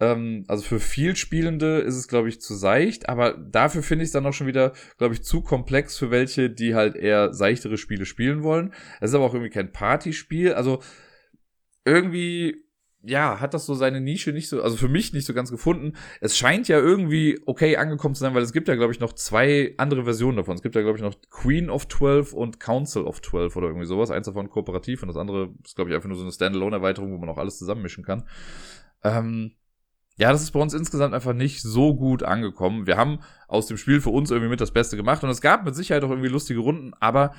Ähm, 0.00 0.44
also 0.46 0.62
für 0.62 0.80
viel 0.80 1.16
Spielende 1.16 1.78
ist 1.78 1.96
es, 1.96 2.08
glaube 2.08 2.28
ich, 2.28 2.42
zu 2.42 2.54
seicht, 2.54 3.08
aber 3.08 3.32
dafür 3.38 3.82
finde 3.82 4.04
ich 4.04 4.08
es 4.08 4.12
dann 4.12 4.26
auch 4.26 4.34
schon 4.34 4.46
wieder, 4.46 4.74
glaube 4.98 5.14
ich, 5.14 5.24
zu 5.24 5.40
komplex 5.42 5.96
für 5.96 6.10
welche, 6.10 6.50
die 6.50 6.74
halt 6.74 6.94
eher 6.94 7.32
seichtere 7.32 7.78
Spiele 7.78 8.04
spielen 8.04 8.42
wollen. 8.42 8.74
Es 9.00 9.10
ist 9.10 9.14
aber 9.14 9.24
auch 9.24 9.34
irgendwie 9.34 9.52
kein 9.52 9.72
Partyspiel, 9.72 10.52
also 10.52 10.82
irgendwie 11.86 12.67
ja, 13.08 13.40
hat 13.40 13.54
das 13.54 13.64
so 13.66 13.74
seine 13.74 14.00
Nische 14.00 14.32
nicht 14.32 14.48
so, 14.48 14.62
also 14.62 14.76
für 14.76 14.88
mich 14.88 15.12
nicht 15.12 15.24
so 15.24 15.32
ganz 15.32 15.50
gefunden. 15.50 15.94
Es 16.20 16.36
scheint 16.36 16.68
ja 16.68 16.78
irgendwie 16.78 17.40
okay 17.46 17.76
angekommen 17.76 18.14
zu 18.14 18.20
sein, 18.20 18.34
weil 18.34 18.42
es 18.42 18.52
gibt 18.52 18.68
ja, 18.68 18.74
glaube 18.74 18.92
ich, 18.92 19.00
noch 19.00 19.14
zwei 19.14 19.74
andere 19.78 20.04
Versionen 20.04 20.36
davon. 20.36 20.54
Es 20.54 20.62
gibt 20.62 20.74
ja, 20.74 20.82
glaube 20.82 20.98
ich, 20.98 21.02
noch 21.02 21.14
Queen 21.30 21.70
of 21.70 21.88
12 21.88 22.34
und 22.34 22.60
Council 22.60 23.04
of 23.04 23.22
12 23.22 23.56
oder 23.56 23.68
irgendwie 23.68 23.86
sowas. 23.86 24.10
Eins 24.10 24.26
davon 24.26 24.50
kooperativ 24.50 25.02
und 25.02 25.08
das 25.08 25.16
andere 25.16 25.54
ist, 25.64 25.74
glaube 25.74 25.90
ich, 25.90 25.96
einfach 25.96 26.08
nur 26.08 26.18
so 26.18 26.22
eine 26.22 26.32
Standalone-Erweiterung, 26.32 27.12
wo 27.12 27.18
man 27.18 27.30
auch 27.30 27.38
alles 27.38 27.58
zusammenmischen 27.58 28.04
kann. 28.04 28.24
Ähm, 29.02 29.52
ja, 30.18 30.30
das 30.30 30.42
ist 30.42 30.50
bei 30.50 30.60
uns 30.60 30.74
insgesamt 30.74 31.14
einfach 31.14 31.32
nicht 31.32 31.62
so 31.62 31.94
gut 31.94 32.22
angekommen. 32.22 32.86
Wir 32.86 32.96
haben 32.96 33.20
aus 33.46 33.66
dem 33.66 33.78
Spiel 33.78 34.00
für 34.00 34.10
uns 34.10 34.30
irgendwie 34.30 34.50
mit 34.50 34.60
das 34.60 34.72
Beste 34.72 34.96
gemacht 34.96 35.22
und 35.24 35.30
es 35.30 35.40
gab 35.40 35.64
mit 35.64 35.74
Sicherheit 35.74 36.04
auch 36.04 36.10
irgendwie 36.10 36.28
lustige 36.28 36.60
Runden, 36.60 36.92
aber 37.00 37.32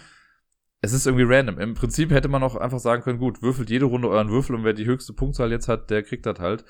es 0.81 0.93
ist 0.93 1.05
irgendwie 1.05 1.25
random. 1.27 1.59
Im 1.59 1.73
Prinzip 1.73 2.11
hätte 2.11 2.29
man 2.29 2.43
auch 2.43 2.55
einfach 2.55 2.79
sagen 2.79 3.03
können, 3.03 3.19
gut, 3.19 3.41
würfelt 3.41 3.69
jede 3.69 3.85
Runde 3.85 4.09
euren 4.09 4.29
Würfel 4.29 4.55
und 4.55 4.63
wer 4.63 4.73
die 4.73 4.85
höchste 4.85 5.13
Punktzahl 5.13 5.51
jetzt 5.51 5.67
hat, 5.67 5.89
der 5.89 6.03
kriegt 6.03 6.25
das 6.25 6.39
halt. 6.39 6.63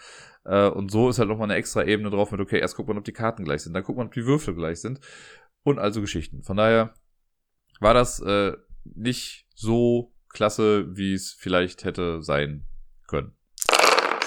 Äh, 0.46 0.68
und 0.70 0.90
so 0.92 1.10
ist 1.10 1.20
halt 1.20 1.30
nochmal 1.30 1.50
eine 1.50 1.60
extra 1.60 1.84
Ebene 1.84 2.10
drauf 2.10 2.32
mit, 2.32 2.42
okay, 2.42 2.60
erst 2.60 2.76
guckt 2.76 2.88
man, 2.88 2.98
ob 2.98 3.04
die 3.04 3.14
Karten 3.14 3.44
gleich 3.44 3.62
sind, 3.62 3.74
dann 3.74 3.84
guckt 3.84 3.98
man, 3.98 4.08
ob 4.08 4.14
die 4.14 4.26
Würfel 4.26 4.56
gleich 4.56 4.82
sind 4.82 5.00
und 5.64 5.80
also 5.80 6.02
Geschichten. 6.02 6.44
Von 6.44 6.58
daher 6.58 6.94
war 7.80 7.94
das 7.94 8.20
äh, 8.20 8.54
nicht 8.84 9.46
so 9.54 10.14
klasse, 10.30 10.96
wie 10.96 11.14
es 11.14 11.34
vielleicht 11.34 11.84
hätte 11.84 12.24
sein 12.24 12.66
können. 13.08 13.34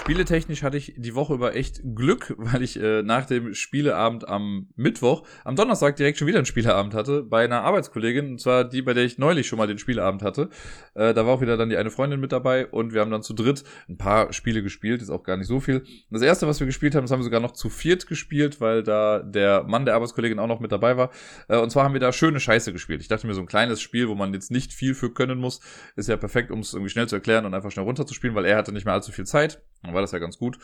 Spieletechnisch 0.03 0.65
hatte 0.65 0.77
ich 0.77 0.95
die 0.97 1.15
Woche 1.15 1.33
über 1.33 1.55
echt 1.55 1.81
Glück, 1.95 2.35
weil 2.37 2.65
ich 2.65 2.77
äh, 2.77 3.05
nach 3.05 3.25
dem 3.25 3.55
Spieleabend 3.55 4.27
am 4.27 4.67
Mittwoch, 4.75 5.23
am 5.45 5.55
Donnerstag 5.55 5.95
direkt 5.95 6.19
schon 6.19 6.27
wieder 6.27 6.39
einen 6.39 6.45
Spieleabend 6.45 6.93
hatte, 6.93 7.23
bei 7.23 7.45
einer 7.45 7.63
Arbeitskollegin, 7.63 8.33
und 8.33 8.41
zwar 8.41 8.65
die, 8.65 8.83
bei 8.83 8.95
der 8.95 9.05
ich 9.05 9.19
neulich 9.19 9.47
schon 9.47 9.59
mal 9.59 9.69
den 9.69 9.79
Spieleabend 9.79 10.23
hatte. 10.23 10.49
Äh, 10.95 11.15
da 11.15 11.25
war 11.25 11.35
auch 11.35 11.41
wieder 11.41 11.57
dann 11.57 11.69
die 11.69 11.77
eine 11.77 11.93
Freundin 11.93 12.19
mit 12.19 12.33
dabei 12.33 12.67
und 12.67 12.93
wir 12.93 13.01
haben 13.01 13.13
dann 13.13 13.23
zu 13.23 13.33
dritt 13.33 13.63
ein 13.89 13.97
paar 13.97 14.33
Spiele 14.33 14.65
gespielt, 14.65 15.03
ist 15.03 15.11
auch 15.11 15.23
gar 15.23 15.37
nicht 15.37 15.47
so 15.47 15.61
viel. 15.61 15.85
Das 16.11 16.23
erste, 16.23 16.49
was 16.49 16.59
wir 16.59 16.67
gespielt 16.67 16.97
haben, 16.97 17.05
das 17.05 17.13
haben 17.13 17.21
wir 17.21 17.25
sogar 17.25 17.39
noch 17.39 17.53
zu 17.53 17.71
viert 17.71 18.09
gespielt, 18.09 18.61
weil 18.61 18.83
da 18.83 19.21
der 19.21 19.63
Mann 19.63 19.85
der 19.85 19.95
Arbeitskollegin 19.95 20.41
auch 20.41 20.49
noch 20.49 20.59
mit 20.59 20.73
dabei 20.73 20.97
war. 20.97 21.11
Äh, 21.47 21.59
und 21.59 21.71
zwar 21.71 21.85
haben 21.85 21.93
wir 21.93 22.01
da 22.01 22.13
schöne 22.13 22.41
Scheiße 22.41 22.73
gespielt. 22.73 23.03
Ich 23.03 23.09
dachte 23.09 23.29
mir, 23.29 23.35
so 23.35 23.41
ein 23.41 23.47
kleines 23.47 23.81
Spiel, 23.81 24.09
wo 24.09 24.17
man 24.17 24.35
jetzt 24.35 24.51
nicht 24.51 24.73
viel 24.73 24.97
für 24.97 25.15
können 25.15 25.39
muss, 25.39 25.61
ist 25.95 26.09
ja 26.09 26.17
perfekt, 26.17 26.51
um 26.51 26.59
es 26.59 26.75
irgendwie 26.75 26.91
schnell 26.91 27.07
zu 27.07 27.15
erklären 27.15 27.47
und 27.47 27.55
einfach 27.55 27.71
schnell 27.71 27.87
runterzuspielen, 27.87 28.35
weil 28.35 28.47
er 28.47 28.57
hatte 28.57 28.73
nicht 28.73 28.85
mehr 28.85 28.95
allzu 28.95 29.13
viel 29.13 29.27
Zeit 29.27 29.63
war 29.95 30.01
das 30.01 30.13
ja 30.13 30.19
ganz 30.19 30.39
gut. 30.39 30.59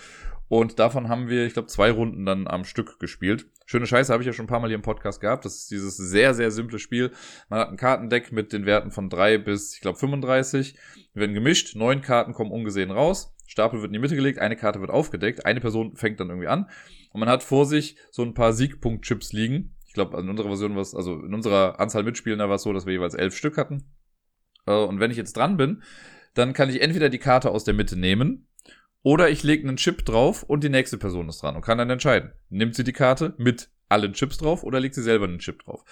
Und 0.48 0.78
davon 0.78 1.08
haben 1.08 1.28
wir, 1.28 1.46
ich 1.46 1.52
glaube, 1.52 1.68
zwei 1.68 1.90
Runden 1.90 2.24
dann 2.24 2.46
am 2.46 2.64
Stück 2.64 2.98
gespielt. 2.98 3.46
Schöne 3.66 3.86
Scheiße 3.86 4.12
habe 4.12 4.22
ich 4.22 4.26
ja 4.26 4.32
schon 4.32 4.46
ein 4.46 4.48
paar 4.48 4.60
Mal 4.60 4.68
hier 4.68 4.76
im 4.76 4.82
Podcast 4.82 5.20
gehabt. 5.20 5.44
Das 5.44 5.56
ist 5.56 5.70
dieses 5.70 5.96
sehr, 5.96 6.32
sehr 6.32 6.50
simple 6.50 6.78
Spiel. 6.78 7.12
Man 7.50 7.60
hat 7.60 7.68
ein 7.68 7.76
Kartendeck 7.76 8.32
mit 8.32 8.54
den 8.54 8.64
Werten 8.64 8.90
von 8.90 9.10
drei 9.10 9.36
bis, 9.36 9.74
ich 9.74 9.82
glaube, 9.82 9.98
35. 9.98 10.74
Die 11.14 11.20
werden 11.20 11.34
gemischt. 11.34 11.76
Neun 11.76 12.00
Karten 12.00 12.32
kommen 12.32 12.50
ungesehen 12.50 12.90
raus. 12.90 13.34
Stapel 13.46 13.80
wird 13.80 13.88
in 13.88 13.92
die 13.92 13.98
Mitte 13.98 14.16
gelegt. 14.16 14.38
Eine 14.38 14.56
Karte 14.56 14.80
wird 14.80 14.90
aufgedeckt. 14.90 15.44
Eine 15.44 15.60
Person 15.60 15.96
fängt 15.96 16.18
dann 16.18 16.30
irgendwie 16.30 16.48
an. 16.48 16.70
Und 17.12 17.20
man 17.20 17.28
hat 17.28 17.42
vor 17.42 17.66
sich 17.66 17.96
so 18.10 18.22
ein 18.22 18.32
paar 18.32 18.54
Siegpunkt-Chips 18.54 19.34
liegen. 19.34 19.74
Ich 19.86 19.92
glaube, 19.92 20.18
in 20.18 20.30
unserer 20.30 20.48
Version 20.48 20.74
war 20.74 20.82
es, 20.82 20.94
also 20.94 21.14
in 21.14 21.34
unserer 21.34 21.78
Anzahl 21.78 22.04
Mitspielender 22.04 22.48
war 22.48 22.56
es 22.56 22.62
so, 22.62 22.72
dass 22.72 22.86
wir 22.86 22.94
jeweils 22.94 23.14
elf 23.14 23.36
Stück 23.36 23.58
hatten. 23.58 23.84
Äh, 24.66 24.72
und 24.72 25.00
wenn 25.00 25.10
ich 25.10 25.16
jetzt 25.18 25.36
dran 25.36 25.56
bin, 25.56 25.82
dann 26.34 26.52
kann 26.52 26.70
ich 26.70 26.80
entweder 26.80 27.08
die 27.08 27.18
Karte 27.18 27.50
aus 27.50 27.64
der 27.64 27.74
Mitte 27.74 27.98
nehmen 27.98 28.47
oder 29.03 29.30
ich 29.30 29.42
lege 29.42 29.66
einen 29.66 29.76
Chip 29.76 30.05
drauf 30.05 30.42
und 30.42 30.64
die 30.64 30.68
nächste 30.68 30.99
Person 30.99 31.28
ist 31.28 31.42
dran 31.42 31.57
und 31.57 31.62
kann 31.62 31.78
dann 31.78 31.90
entscheiden. 31.90 32.32
Nimmt 32.51 32.74
sie 32.74 32.84
die 32.84 32.92
Karte 32.92 33.34
mit 33.38 33.70
allen 33.88 34.12
Chips 34.12 34.38
drauf 34.38 34.64
oder 34.64 34.80
legt 34.80 34.94
sie 34.94 35.03
selber 35.03 35.26
einen 35.26 35.38
Chip 35.38 35.62
drauf? 35.62 35.84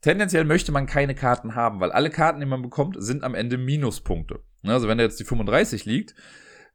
Tendenziell 0.00 0.44
möchte 0.44 0.72
man 0.72 0.86
keine 0.86 1.14
Karten 1.14 1.54
haben, 1.54 1.80
weil 1.80 1.92
alle 1.92 2.10
Karten, 2.10 2.40
die 2.40 2.46
man 2.46 2.62
bekommt, 2.62 2.96
sind 2.98 3.22
am 3.22 3.34
Ende 3.34 3.58
Minuspunkte. 3.58 4.40
Also 4.62 4.88
wenn 4.88 4.98
da 4.98 5.04
jetzt 5.04 5.20
die 5.20 5.24
35 5.24 5.84
liegt, 5.84 6.14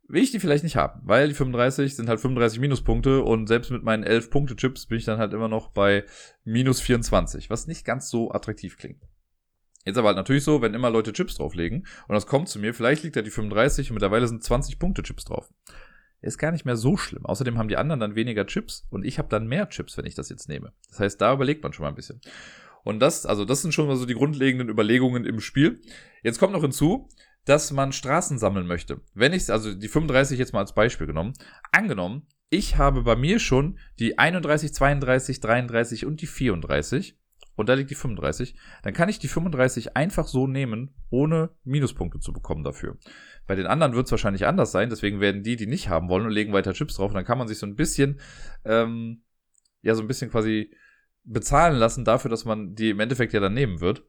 will 0.07 0.21
ich 0.21 0.31
die 0.31 0.39
vielleicht 0.39 0.63
nicht 0.63 0.75
haben, 0.75 1.01
weil 1.03 1.29
die 1.29 1.33
35 1.33 1.95
sind 1.95 2.07
halt 2.07 2.19
35 2.19 2.59
Minuspunkte 2.59 3.23
und 3.23 3.47
selbst 3.47 3.71
mit 3.71 3.83
meinen 3.83 4.03
11 4.03 4.29
Punkte 4.29 4.55
Chips 4.55 4.85
bin 4.85 4.99
ich 4.99 5.05
dann 5.05 5.17
halt 5.17 5.33
immer 5.33 5.47
noch 5.47 5.69
bei 5.69 6.05
minus 6.43 6.81
24, 6.81 7.49
was 7.49 7.65
nicht 7.65 7.85
ganz 7.85 8.09
so 8.09 8.31
attraktiv 8.31 8.77
klingt. 8.77 9.01
Jetzt 9.85 9.97
aber 9.97 10.07
halt 10.07 10.17
natürlich 10.17 10.43
so, 10.43 10.61
wenn 10.61 10.73
immer 10.73 10.89
Leute 10.89 11.13
Chips 11.13 11.35
drauflegen 11.35 11.85
und 12.07 12.15
das 12.15 12.25
kommt 12.25 12.49
zu 12.49 12.59
mir, 12.59 12.73
vielleicht 12.73 13.03
liegt 13.03 13.15
da 13.15 13.21
die 13.21 13.29
35 13.29 13.91
und 13.91 13.95
mittlerweile 13.95 14.27
sind 14.27 14.43
20 14.43 14.79
Punkte 14.79 15.03
Chips 15.03 15.25
drauf. 15.25 15.53
Ist 16.21 16.39
gar 16.39 16.51
nicht 16.51 16.65
mehr 16.65 16.75
so 16.75 16.97
schlimm. 16.97 17.25
Außerdem 17.25 17.59
haben 17.59 17.67
die 17.67 17.77
anderen 17.77 17.99
dann 17.99 18.15
weniger 18.15 18.47
Chips 18.47 18.87
und 18.89 19.05
ich 19.05 19.19
habe 19.19 19.29
dann 19.29 19.47
mehr 19.47 19.69
Chips, 19.69 19.95
wenn 19.97 20.07
ich 20.07 20.15
das 20.15 20.29
jetzt 20.29 20.49
nehme. 20.49 20.73
Das 20.89 20.99
heißt, 20.99 21.21
da 21.21 21.33
überlegt 21.33 21.61
man 21.61 21.71
schon 21.71 21.83
mal 21.83 21.89
ein 21.89 21.95
bisschen. 21.95 22.19
Und 22.83 22.99
das, 22.99 23.27
also 23.27 23.45
das 23.45 23.61
sind 23.61 23.73
schon 23.73 23.87
mal 23.87 23.95
so 23.95 24.05
die 24.05 24.15
grundlegenden 24.15 24.69
Überlegungen 24.69 25.25
im 25.25 25.39
Spiel. 25.39 25.81
Jetzt 26.23 26.39
kommt 26.39 26.53
noch 26.53 26.61
hinzu, 26.61 27.07
dass 27.45 27.71
man 27.71 27.91
Straßen 27.91 28.39
sammeln 28.39 28.65
möchte. 28.65 29.01
Wenn 29.13 29.33
ich, 29.33 29.51
also 29.51 29.73
die 29.73 29.87
35 29.87 30.39
jetzt 30.39 30.53
mal 30.53 30.59
als 30.59 30.73
Beispiel 30.73 31.05
genommen, 31.05 31.33
angenommen, 31.71 32.27
ich 32.49 32.77
habe 32.77 33.03
bei 33.03 33.15
mir 33.15 33.39
schon 33.39 33.77
die 33.99 34.17
31, 34.17 34.73
32, 34.73 35.39
33 35.41 36.05
und 36.05 36.21
die 36.21 36.27
34 36.27 37.17
und 37.55 37.69
da 37.69 37.73
liegt 37.73 37.91
die 37.91 37.95
35, 37.95 38.55
dann 38.83 38.93
kann 38.93 39.09
ich 39.09 39.19
die 39.19 39.27
35 39.27 39.95
einfach 39.95 40.27
so 40.27 40.47
nehmen, 40.47 40.93
ohne 41.09 41.51
Minuspunkte 41.63 42.19
zu 42.19 42.33
bekommen 42.33 42.63
dafür. 42.63 42.97
Bei 43.47 43.55
den 43.55 43.67
anderen 43.67 43.93
wird 43.93 44.05
es 44.05 44.11
wahrscheinlich 44.11 44.45
anders 44.45 44.71
sein, 44.71 44.89
deswegen 44.89 45.19
werden 45.19 45.43
die, 45.43 45.55
die 45.55 45.67
nicht 45.67 45.89
haben 45.89 46.09
wollen 46.09 46.25
und 46.25 46.31
legen 46.31 46.53
weiter 46.53 46.73
Chips 46.73 46.95
drauf. 46.95 47.11
Und 47.11 47.15
dann 47.15 47.25
kann 47.25 47.37
man 47.37 47.47
sich 47.47 47.59
so 47.59 47.65
ein 47.65 47.75
bisschen, 47.75 48.19
ähm, 48.65 49.23
ja, 49.81 49.95
so 49.95 50.01
ein 50.01 50.07
bisschen 50.07 50.31
quasi 50.31 50.71
bezahlen 51.23 51.77
lassen 51.77 52.05
dafür, 52.05 52.29
dass 52.29 52.45
man 52.45 52.75
die 52.75 52.89
im 52.89 52.99
Endeffekt 52.99 53.33
ja 53.33 53.39
dann 53.39 53.53
nehmen 53.53 53.81
wird 53.81 54.03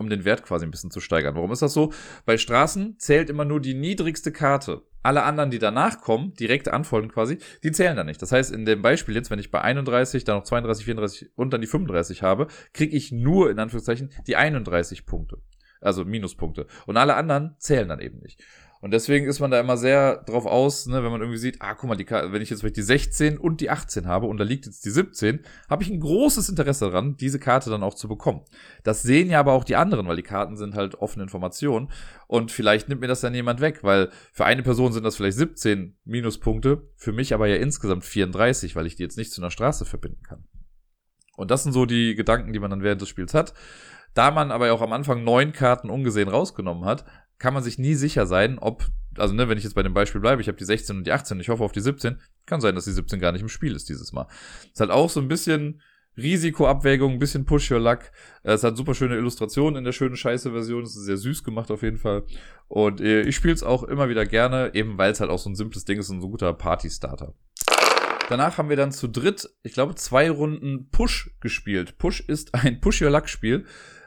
um 0.00 0.08
den 0.08 0.24
Wert 0.24 0.42
quasi 0.42 0.64
ein 0.64 0.70
bisschen 0.70 0.90
zu 0.90 1.00
steigern. 1.00 1.34
Warum 1.34 1.52
ist 1.52 1.62
das 1.62 1.74
so? 1.74 1.92
Bei 2.24 2.38
Straßen 2.38 2.98
zählt 2.98 3.28
immer 3.28 3.44
nur 3.44 3.60
die 3.60 3.74
niedrigste 3.74 4.32
Karte. 4.32 4.82
Alle 5.02 5.22
anderen, 5.22 5.50
die 5.50 5.58
danach 5.58 6.00
kommen, 6.00 6.34
direkt 6.34 6.68
anfolgen 6.68 7.08
quasi, 7.08 7.38
die 7.62 7.72
zählen 7.72 7.96
dann 7.96 8.06
nicht. 8.06 8.20
Das 8.20 8.32
heißt, 8.32 8.52
in 8.52 8.64
dem 8.64 8.82
Beispiel 8.82 9.14
jetzt, 9.14 9.30
wenn 9.30 9.38
ich 9.38 9.50
bei 9.50 9.60
31, 9.60 10.24
dann 10.24 10.36
noch 10.36 10.44
32, 10.44 10.84
34 10.84 11.30
und 11.36 11.52
dann 11.52 11.60
die 11.60 11.66
35 11.66 12.22
habe, 12.22 12.48
kriege 12.72 12.96
ich 12.96 13.10
nur 13.12 13.50
in 13.50 13.58
Anführungszeichen 13.58 14.10
die 14.26 14.36
31 14.36 15.06
Punkte. 15.06 15.38
Also 15.80 16.04
Minuspunkte. 16.04 16.66
Und 16.86 16.98
alle 16.98 17.14
anderen 17.14 17.54
zählen 17.58 17.88
dann 17.88 18.00
eben 18.00 18.18
nicht. 18.18 18.42
Und 18.82 18.92
deswegen 18.92 19.26
ist 19.26 19.40
man 19.40 19.50
da 19.50 19.60
immer 19.60 19.76
sehr 19.76 20.22
drauf 20.24 20.46
aus, 20.46 20.86
ne, 20.86 21.04
wenn 21.04 21.10
man 21.10 21.20
irgendwie 21.20 21.38
sieht, 21.38 21.60
ah, 21.60 21.74
guck 21.74 21.90
mal, 21.90 21.96
die, 21.96 22.08
wenn 22.08 22.40
ich 22.40 22.48
jetzt 22.48 22.60
vielleicht 22.60 22.78
die 22.78 22.82
16 22.82 23.36
und 23.36 23.60
die 23.60 23.68
18 23.68 24.06
habe 24.06 24.26
und 24.26 24.38
da 24.38 24.44
liegt 24.44 24.64
jetzt 24.64 24.86
die 24.86 24.90
17, 24.90 25.40
habe 25.68 25.82
ich 25.82 25.90
ein 25.90 26.00
großes 26.00 26.48
Interesse 26.48 26.86
daran, 26.86 27.16
diese 27.16 27.38
Karte 27.38 27.68
dann 27.68 27.82
auch 27.82 27.92
zu 27.92 28.08
bekommen. 28.08 28.42
Das 28.82 29.02
sehen 29.02 29.28
ja 29.28 29.38
aber 29.38 29.52
auch 29.52 29.64
die 29.64 29.76
anderen, 29.76 30.08
weil 30.08 30.16
die 30.16 30.22
Karten 30.22 30.56
sind 30.56 30.74
halt 30.74 30.94
offene 30.94 31.24
Informationen 31.24 31.90
und 32.26 32.52
vielleicht 32.52 32.88
nimmt 32.88 33.02
mir 33.02 33.06
das 33.06 33.20
dann 33.20 33.34
jemand 33.34 33.60
weg, 33.60 33.80
weil 33.84 34.08
für 34.32 34.46
eine 34.46 34.62
Person 34.62 34.94
sind 34.94 35.04
das 35.04 35.16
vielleicht 35.16 35.36
17 35.36 35.98
Minuspunkte, 36.04 36.88
für 36.96 37.12
mich 37.12 37.34
aber 37.34 37.48
ja 37.48 37.56
insgesamt 37.56 38.06
34, 38.06 38.76
weil 38.76 38.86
ich 38.86 38.96
die 38.96 39.02
jetzt 39.02 39.18
nicht 39.18 39.32
zu 39.32 39.42
einer 39.42 39.50
Straße 39.50 39.84
verbinden 39.84 40.22
kann. 40.22 40.44
Und 41.36 41.50
das 41.50 41.64
sind 41.64 41.72
so 41.72 41.84
die 41.84 42.14
Gedanken, 42.14 42.54
die 42.54 42.58
man 42.58 42.70
dann 42.70 42.82
während 42.82 43.02
des 43.02 43.10
Spiels 43.10 43.34
hat. 43.34 43.52
Da 44.14 44.30
man 44.30 44.50
aber 44.50 44.72
auch 44.72 44.82
am 44.82 44.92
Anfang 44.92 45.22
neun 45.22 45.52
Karten 45.52 45.88
ungesehen 45.88 46.28
rausgenommen 46.28 46.84
hat, 46.84 47.04
kann 47.40 47.54
man 47.54 47.64
sich 47.64 47.78
nie 47.78 47.94
sicher 47.94 48.26
sein, 48.26 48.58
ob, 48.60 48.86
also 49.16 49.34
ne, 49.34 49.48
wenn 49.48 49.58
ich 49.58 49.64
jetzt 49.64 49.74
bei 49.74 49.82
dem 49.82 49.94
Beispiel 49.94 50.20
bleibe, 50.20 50.40
ich 50.40 50.46
habe 50.46 50.58
die 50.58 50.64
16 50.64 50.98
und 50.98 51.06
die 51.06 51.12
18, 51.12 51.40
ich 51.40 51.48
hoffe 51.48 51.64
auf 51.64 51.72
die 51.72 51.80
17, 51.80 52.20
kann 52.46 52.60
sein, 52.60 52.76
dass 52.76 52.84
die 52.84 52.92
17 52.92 53.18
gar 53.18 53.32
nicht 53.32 53.42
im 53.42 53.48
Spiel 53.48 53.74
ist 53.74 53.88
dieses 53.88 54.12
Mal. 54.12 54.28
Ist 54.72 54.78
halt 54.78 54.90
auch 54.90 55.10
so 55.10 55.20
ein 55.20 55.28
bisschen 55.28 55.80
Risikoabwägung, 56.16 57.12
ein 57.12 57.18
bisschen 57.18 57.46
Push 57.46 57.70
Your 57.70 57.80
Luck. 57.80 58.12
Es 58.42 58.62
hat 58.62 58.76
super 58.76 58.94
schöne 58.94 59.16
Illustrationen 59.16 59.78
in 59.78 59.84
der 59.84 59.92
schönen 59.92 60.16
Scheiße-Version. 60.16 60.82
Es 60.82 60.94
ist 60.96 61.04
sehr 61.04 61.16
süß 61.16 61.42
gemacht 61.42 61.70
auf 61.70 61.82
jeden 61.82 61.96
Fall. 61.96 62.24
Und 62.68 63.00
äh, 63.00 63.22
ich 63.22 63.36
spiele 63.36 63.54
es 63.54 63.62
auch 63.62 63.84
immer 63.84 64.10
wieder 64.10 64.26
gerne, 64.26 64.72
eben 64.74 64.98
weil 64.98 65.10
es 65.10 65.20
halt 65.20 65.30
auch 65.30 65.38
so 65.38 65.48
ein 65.48 65.56
simples 65.56 65.86
Ding 65.86 65.98
ist 65.98 66.10
und 66.10 66.20
so 66.20 66.26
ein 66.26 66.30
guter 66.30 66.52
Party-Starter. 66.52 67.32
Danach 68.28 68.58
haben 68.58 68.68
wir 68.68 68.76
dann 68.76 68.92
zu 68.92 69.08
dritt, 69.08 69.48
ich 69.62 69.72
glaube, 69.72 69.94
zwei 69.94 70.30
Runden 70.30 70.90
Push 70.90 71.30
gespielt. 71.40 71.96
Push 71.96 72.20
ist 72.20 72.54
ein 72.54 72.80
Push 72.80 73.00
Your 73.00 73.10
Luck 73.10 73.28
Spiel 73.28 73.64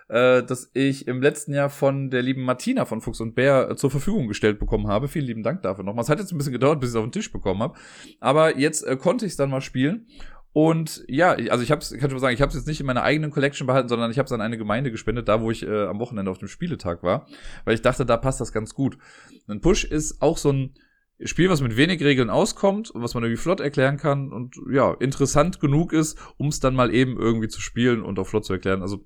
äh, 0.10 0.44
das 0.44 0.72
ich 0.74 1.08
im 1.08 1.22
letzten 1.22 1.54
Jahr 1.54 1.70
von 1.70 2.10
der 2.10 2.22
lieben 2.22 2.44
Martina 2.44 2.86
von 2.86 3.02
Fuchs 3.02 3.22
und 3.22 3.36
Bär 3.36 3.70
äh, 3.70 3.76
zur 3.76 3.92
Verfügung 3.92 4.28
gestellt 4.28 4.60
bekommen 4.60 4.88
habe. 4.88 5.08
Vielen 5.08 5.26
lieben 5.26 5.44
Dank 5.44 5.62
dafür 5.62 5.84
nochmal. 5.84 6.04
Es 6.04 6.10
hat 6.10 6.20
jetzt 6.20 6.32
ein 6.32 6.38
bisschen 6.38 6.54
gedauert, 6.54 6.80
bis 6.80 6.90
ich 6.90 6.96
es 6.96 7.00
auf 7.00 7.06
den 7.06 7.12
Tisch 7.12 7.32
bekommen 7.32 7.62
habe. 7.62 7.78
Aber 8.20 8.58
jetzt 8.58 8.84
äh, 8.84 8.96
konnte 8.96 9.26
ich 9.26 9.32
es 9.32 9.38
dann 9.38 9.50
mal 9.50 9.62
spielen. 9.62 10.08
Und 10.54 11.04
ja, 11.08 11.32
also 11.32 11.64
ich 11.64 11.72
ich 11.72 12.00
kann 12.00 12.10
schon 12.10 12.14
mal 12.14 12.20
sagen, 12.20 12.36
ich 12.36 12.42
habe 12.42 12.50
es 12.50 12.56
jetzt 12.56 12.68
nicht 12.68 12.80
in 12.80 12.86
meiner 12.86 13.02
eigenen 13.02 13.32
Collection 13.32 13.66
behalten, 13.66 13.90
sondern 13.90 14.12
ich 14.12 14.20
habe 14.20 14.28
es 14.28 14.32
an 14.32 14.42
eine 14.42 14.58
Gemeinde 14.58 14.92
gespendet, 14.92 15.28
da 15.28 15.42
wo 15.42 15.50
ich 15.50 15.64
äh, 15.64 15.86
am 15.86 16.00
Wochenende 16.00 16.30
auf 16.30 16.38
dem 16.38 16.48
Spieletag 16.48 17.02
war, 17.02 17.26
weil 17.66 17.74
ich 17.74 17.82
dachte, 17.82 18.06
da 18.06 18.18
passt 18.18 18.40
das 18.40 18.54
ganz 18.54 18.76
gut. 18.76 19.00
Ein 19.48 19.62
Push 19.62 19.84
ist 19.84 20.22
auch 20.22 20.38
so 20.38 20.52
ein 20.52 20.76
Spiel, 21.24 21.50
was 21.50 21.62
mit 21.62 21.76
wenig 21.76 22.04
Regeln 22.04 22.30
auskommt 22.30 22.92
und 22.92 23.02
was 23.02 23.16
man 23.16 23.24
irgendwie 23.24 23.42
flott 23.42 23.62
erklären 23.62 23.98
kann 23.98 24.32
und 24.32 24.56
ja, 24.72 24.94
interessant 24.94 25.60
genug 25.60 25.92
ist, 25.92 26.20
um 26.38 26.48
es 26.48 26.60
dann 26.60 26.76
mal 26.76 26.94
eben 26.94 27.18
irgendwie 27.18 27.48
zu 27.48 27.62
spielen 27.62 28.04
und 28.04 28.20
auch 28.20 28.28
flott 28.28 28.46
zu 28.46 28.54
erklären. 28.54 28.84
Also 28.84 29.06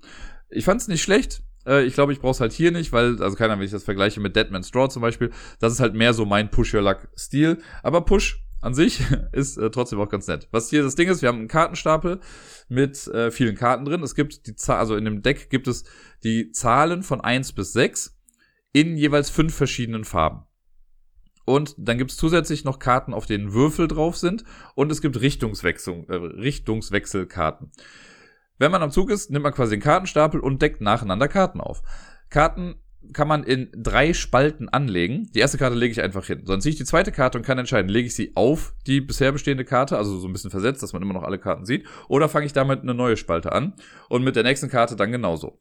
ich 0.50 0.64
fand 0.64 0.80
es 0.80 0.88
nicht 0.88 1.02
schlecht. 1.02 1.42
Äh, 1.66 1.84
ich 1.84 1.94
glaube, 1.94 2.12
ich 2.12 2.20
brauche 2.20 2.32
es 2.32 2.40
halt 2.40 2.52
hier 2.52 2.70
nicht, 2.70 2.92
weil, 2.92 3.22
also 3.22 3.36
keiner, 3.36 3.58
wenn 3.58 3.64
ich 3.64 3.70
das 3.70 3.84
vergleiche 3.84 4.20
mit 4.20 4.36
Deadman's 4.36 4.68
Straw 4.68 4.88
zum 4.88 5.02
Beispiel, 5.02 5.30
das 5.60 5.72
ist 5.72 5.80
halt 5.80 5.94
mehr 5.94 6.14
so 6.14 6.24
mein 6.24 6.50
Push-Your-Luck-Stil. 6.50 7.58
Aber 7.82 8.02
Push 8.02 8.42
an 8.60 8.74
sich 8.74 9.00
ist 9.32 9.56
äh, 9.56 9.70
trotzdem 9.70 10.00
auch 10.00 10.08
ganz 10.08 10.26
nett. 10.26 10.48
Was 10.50 10.70
hier 10.70 10.82
das 10.82 10.94
Ding 10.94 11.08
ist, 11.08 11.22
wir 11.22 11.28
haben 11.28 11.38
einen 11.38 11.48
Kartenstapel 11.48 12.20
mit 12.68 13.06
äh, 13.08 13.30
vielen 13.30 13.54
Karten 13.54 13.84
drin. 13.84 14.02
Es 14.02 14.14
gibt 14.14 14.46
die 14.46 14.56
Zahl, 14.56 14.78
also 14.78 14.96
in 14.96 15.04
dem 15.04 15.22
Deck 15.22 15.50
gibt 15.50 15.68
es 15.68 15.84
die 16.24 16.50
Zahlen 16.50 17.02
von 17.02 17.20
eins 17.20 17.52
bis 17.52 17.72
sechs 17.72 18.16
in 18.72 18.96
jeweils 18.96 19.30
fünf 19.30 19.54
verschiedenen 19.54 20.04
Farben. 20.04 20.44
Und 21.44 21.74
dann 21.78 21.96
gibt 21.96 22.10
es 22.10 22.18
zusätzlich 22.18 22.64
noch 22.64 22.78
Karten, 22.78 23.14
auf 23.14 23.24
denen 23.24 23.54
Würfel 23.54 23.88
drauf 23.88 24.18
sind. 24.18 24.44
Und 24.74 24.92
es 24.92 25.00
gibt 25.00 25.18
Richtungswechsel, 25.18 26.04
äh, 26.08 26.14
Richtungswechselkarten. 26.14 27.72
Wenn 28.58 28.72
man 28.72 28.82
am 28.82 28.90
Zug 28.90 29.10
ist, 29.10 29.30
nimmt 29.30 29.44
man 29.44 29.54
quasi 29.54 29.76
den 29.76 29.82
Kartenstapel 29.82 30.40
und 30.40 30.60
deckt 30.60 30.80
nacheinander 30.80 31.28
Karten 31.28 31.60
auf. 31.60 31.82
Karten 32.28 32.76
kann 33.12 33.28
man 33.28 33.44
in 33.44 33.70
drei 33.74 34.12
Spalten 34.12 34.68
anlegen. 34.68 35.30
Die 35.32 35.38
erste 35.38 35.56
Karte 35.56 35.76
lege 35.76 35.92
ich 35.92 36.02
einfach 36.02 36.26
hin. 36.26 36.42
Sonst 36.44 36.64
ziehe 36.64 36.72
ich 36.72 36.78
die 36.78 36.84
zweite 36.84 37.12
Karte 37.12 37.38
und 37.38 37.44
kann 37.44 37.58
entscheiden, 37.58 37.88
lege 37.88 38.08
ich 38.08 38.14
sie 38.14 38.32
auf 38.34 38.74
die 38.86 39.00
bisher 39.00 39.32
bestehende 39.32 39.64
Karte, 39.64 39.96
also 39.96 40.18
so 40.18 40.26
ein 40.26 40.32
bisschen 40.32 40.50
versetzt, 40.50 40.82
dass 40.82 40.92
man 40.92 41.02
immer 41.02 41.14
noch 41.14 41.22
alle 41.22 41.38
Karten 41.38 41.64
sieht, 41.64 41.86
oder 42.08 42.28
fange 42.28 42.46
ich 42.46 42.52
damit 42.52 42.82
eine 42.82 42.94
neue 42.94 43.16
Spalte 43.16 43.52
an 43.52 43.74
und 44.08 44.24
mit 44.24 44.36
der 44.36 44.42
nächsten 44.42 44.68
Karte 44.68 44.96
dann 44.96 45.12
genauso. 45.12 45.60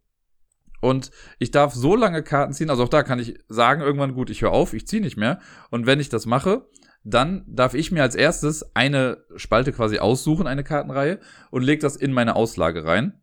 Und 0.82 1.12
ich 1.40 1.52
darf 1.52 1.74
so 1.74 1.96
lange 1.96 2.24
Karten 2.24 2.54
ziehen, 2.54 2.70
also 2.70 2.84
auch 2.84 2.90
da 2.90 3.04
kann 3.04 3.20
ich 3.20 3.36
sagen, 3.48 3.82
irgendwann 3.82 4.14
gut, 4.14 4.30
ich 4.30 4.42
höre 4.42 4.52
auf, 4.52 4.74
ich 4.74 4.88
ziehe 4.88 5.02
nicht 5.02 5.18
mehr. 5.18 5.40
Und 5.70 5.86
wenn 5.86 6.00
ich 6.00 6.10
das 6.10 6.26
mache, 6.26 6.68
dann 7.10 7.46
darf 7.48 7.74
ich 7.74 7.92
mir 7.92 8.04
als 8.04 8.16
erstes 8.16 8.76
eine 8.76 9.24
Spalte 9.38 9.72
quasi 9.72 10.00
aussuchen, 10.00 10.46
eine 10.46 10.66
Kartenreihe, 10.66 11.20
und 11.52 11.64
leg 11.64 11.80
das 11.80 11.96
in 11.96 12.12
meine 12.12 12.36
Auslage 12.36 12.84
rein. 12.84 13.22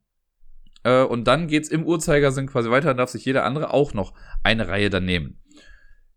Äh, 0.85 1.03
und 1.03 1.25
dann 1.29 1.49
geht's 1.49 1.69
im 1.69 1.85
Uhrzeigersinn 1.85 2.47
quasi 2.47 2.71
weiter, 2.71 2.89
dann 2.89 2.97
darf 2.97 3.11
sich 3.11 3.27
jeder 3.27 3.45
andere 3.45 3.75
auch 3.75 3.93
noch 3.93 4.15
eine 4.43 4.69
Reihe 4.69 4.89
dann 4.89 5.05
nehmen. 5.05 5.39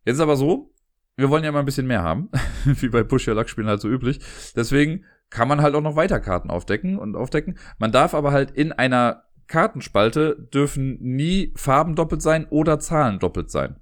Jetzt 0.05 0.15
ist 0.15 0.21
aber 0.21 0.37
so, 0.37 0.73
wir 1.17 1.29
wollen 1.29 1.43
ja 1.43 1.51
mal 1.51 1.59
ein 1.59 1.65
bisschen 1.65 1.87
mehr 1.87 2.03
haben, 2.03 2.29
wie 2.63 2.87
bei 2.87 3.03
Push 3.03 3.27
Your 3.27 3.35
Luck 3.35 3.49
Spielen 3.49 3.67
halt 3.67 3.81
so 3.81 3.89
üblich. 3.89 4.19
Deswegen 4.55 5.03
kann 5.29 5.49
man 5.49 5.61
halt 5.61 5.75
auch 5.75 5.81
noch 5.81 5.97
weiter 5.97 6.21
Karten 6.21 6.49
aufdecken 6.49 6.97
und 6.97 7.17
aufdecken. 7.17 7.57
Man 7.79 7.91
darf 7.91 8.13
aber 8.13 8.31
halt 8.31 8.51
in 8.51 8.71
einer 8.71 9.23
Kartenspalte 9.47 10.47
dürfen 10.53 10.97
nie 11.01 11.53
Farben 11.57 11.95
doppelt 11.95 12.21
sein 12.21 12.47
oder 12.49 12.79
Zahlen 12.79 13.19
doppelt 13.19 13.51
sein. 13.51 13.77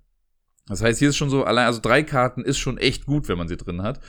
Das 0.67 0.81
heißt, 0.81 0.99
hier 0.99 1.09
ist 1.09 1.17
schon 1.17 1.29
so, 1.29 1.43
allein, 1.43 1.67
also 1.67 1.79
drei 1.81 2.03
Karten 2.03 2.43
ist 2.43 2.57
schon 2.57 2.77
echt 2.77 3.05
gut, 3.05 3.27
wenn 3.27 3.37
man 3.37 3.47
sie 3.47 3.57
drin 3.57 3.83
hat. 3.83 3.99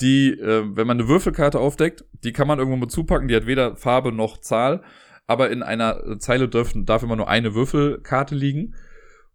Die, 0.00 0.30
äh, 0.30 0.64
wenn 0.76 0.86
man 0.86 0.98
eine 0.98 1.08
Würfelkarte 1.08 1.58
aufdeckt, 1.58 2.04
die 2.22 2.32
kann 2.32 2.46
man 2.46 2.58
irgendwo 2.58 2.76
mit 2.76 2.92
zupacken, 2.92 3.28
die 3.28 3.36
hat 3.36 3.46
weder 3.46 3.76
Farbe 3.76 4.12
noch 4.12 4.38
Zahl, 4.38 4.82
aber 5.26 5.50
in 5.50 5.62
einer 5.62 6.18
Zeile 6.18 6.48
darf, 6.48 6.72
darf 6.74 7.02
immer 7.02 7.16
nur 7.16 7.28
eine 7.28 7.54
Würfelkarte 7.54 8.34
liegen. 8.34 8.74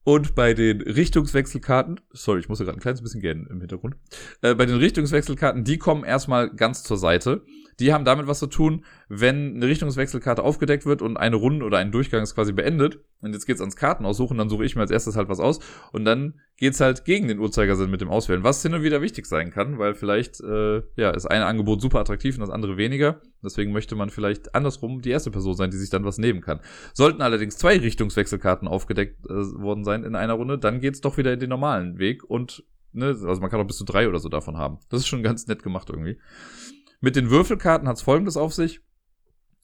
Und 0.04 0.34
bei 0.34 0.54
den 0.54 0.82
Richtungswechselkarten, 0.82 2.00
sorry, 2.12 2.40
ich 2.40 2.50
muss 2.50 2.60
gerade 2.60 2.74
ein 2.78 2.80
kleines 2.80 3.02
bisschen 3.02 3.22
gähnen 3.22 3.48
im 3.50 3.60
Hintergrund. 3.60 3.96
Äh, 4.42 4.56
bei 4.56 4.66
den 4.66 4.78
Richtungswechselkarten, 4.78 5.64
die 5.64 5.78
kommen 5.78 6.04
erstmal 6.04 6.50
ganz 6.50 6.84
zur 6.84 6.98
Seite. 6.98 7.44
Die 7.80 7.94
haben 7.94 8.06
damit 8.06 8.28
was 8.28 8.40
zu 8.40 8.48
tun, 8.48 8.86
wenn 9.10 9.56
eine 9.56 9.68
Richtungswechselkarte 9.68 10.44
aufgedeckt 10.44 10.86
wird 10.86 11.02
und 11.02 11.18
eine 11.18 11.36
Runde 11.36 11.66
oder 11.66 11.80
ein 11.80 11.92
Durchgang 11.92 12.22
ist 12.22 12.36
quasi 12.36 12.54
beendet. 12.54 13.00
Und 13.22 13.34
jetzt 13.34 13.46
geht's 13.46 13.62
ans 13.62 13.76
Karten 13.76 14.06
aussuchen, 14.06 14.38
dann 14.38 14.50
suche 14.50 14.66
ich 14.66 14.76
mir 14.76 14.82
als 14.82 14.92
erstes 14.92 15.16
halt 15.16 15.30
was 15.30 15.40
aus. 15.40 15.60
Und 15.92 16.06
dann 16.06 16.40
geht's 16.58 16.80
halt 16.80 17.06
gegen 17.06 17.28
den 17.28 17.40
Uhrzeigersinn 17.40 17.90
mit 17.90 18.02
dem 18.02 18.10
Auswählen, 18.10 18.44
was 18.44 18.62
hin 18.62 18.74
und 18.74 18.84
wieder 18.84 19.02
wichtig 19.02 19.26
sein 19.26 19.52
kann, 19.52 19.80
weil 19.80 19.96
vielleicht 19.96 20.42
äh, 20.42 20.84
ja 20.96 21.12
ist 21.12 21.26
ein 21.26 21.42
Angebot 21.42 21.82
super 21.82 22.00
attraktiv 22.00 22.36
und 22.36 22.42
das 22.42 22.50
andere 22.50 22.78
weniger. 22.78 23.22
Deswegen 23.44 23.72
möchte 23.72 23.96
man 23.96 24.10
vielleicht 24.10 24.54
andersrum 24.54 25.02
die 25.02 25.10
erste 25.10 25.32
Person 25.32 25.56
sein, 25.56 25.72
die 25.72 25.78
sich 25.78 25.90
dann 25.90 26.06
was 26.06 26.20
nehmen 26.20 26.42
kann. 26.42 26.60
Sollten 26.94 27.22
allerdings 27.22 27.58
zwei 27.58 27.78
Richtungswechselkarten 27.78 28.68
aufgedeckt 28.68 29.26
äh, 29.26 29.34
worden 29.34 29.84
sein 29.84 29.91
in 29.94 30.16
einer 30.16 30.34
Runde, 30.34 30.58
dann 30.58 30.80
geht's 30.80 31.02
doch 31.02 31.18
wieder 31.18 31.34
in 31.34 31.40
den 31.40 31.50
normalen 31.50 31.98
Weg 32.00 32.24
und 32.24 32.64
ne, 32.94 33.08
also 33.08 33.42
man 33.42 33.50
kann 33.50 33.60
auch 33.60 33.68
bis 33.68 33.78
zu 33.78 33.86
drei 33.86 34.08
oder 34.08 34.20
so 34.20 34.30
davon 34.30 34.58
haben. 34.58 34.80
Das 34.90 35.02
ist 35.02 35.08
schon 35.08 35.24
ganz 35.24 35.48
nett 35.48 35.64
gemacht 35.64 35.90
irgendwie. 35.90 36.20
Mit 37.00 37.16
den 37.16 37.30
Würfelkarten 37.30 37.88
hat's 37.88 38.02
folgendes 38.02 38.38
auf 38.38 38.54
sich. 38.54 38.82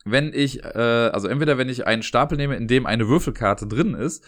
Wenn 0.05 0.31
ich, 0.33 0.63
äh, 0.63 1.09
also 1.13 1.27
entweder 1.27 1.57
wenn 1.57 1.69
ich 1.69 1.85
einen 1.85 2.03
Stapel 2.03 2.37
nehme, 2.37 2.55
in 2.55 2.67
dem 2.67 2.85
eine 2.85 3.07
Würfelkarte 3.07 3.67
drin 3.67 3.93
ist, 3.93 4.25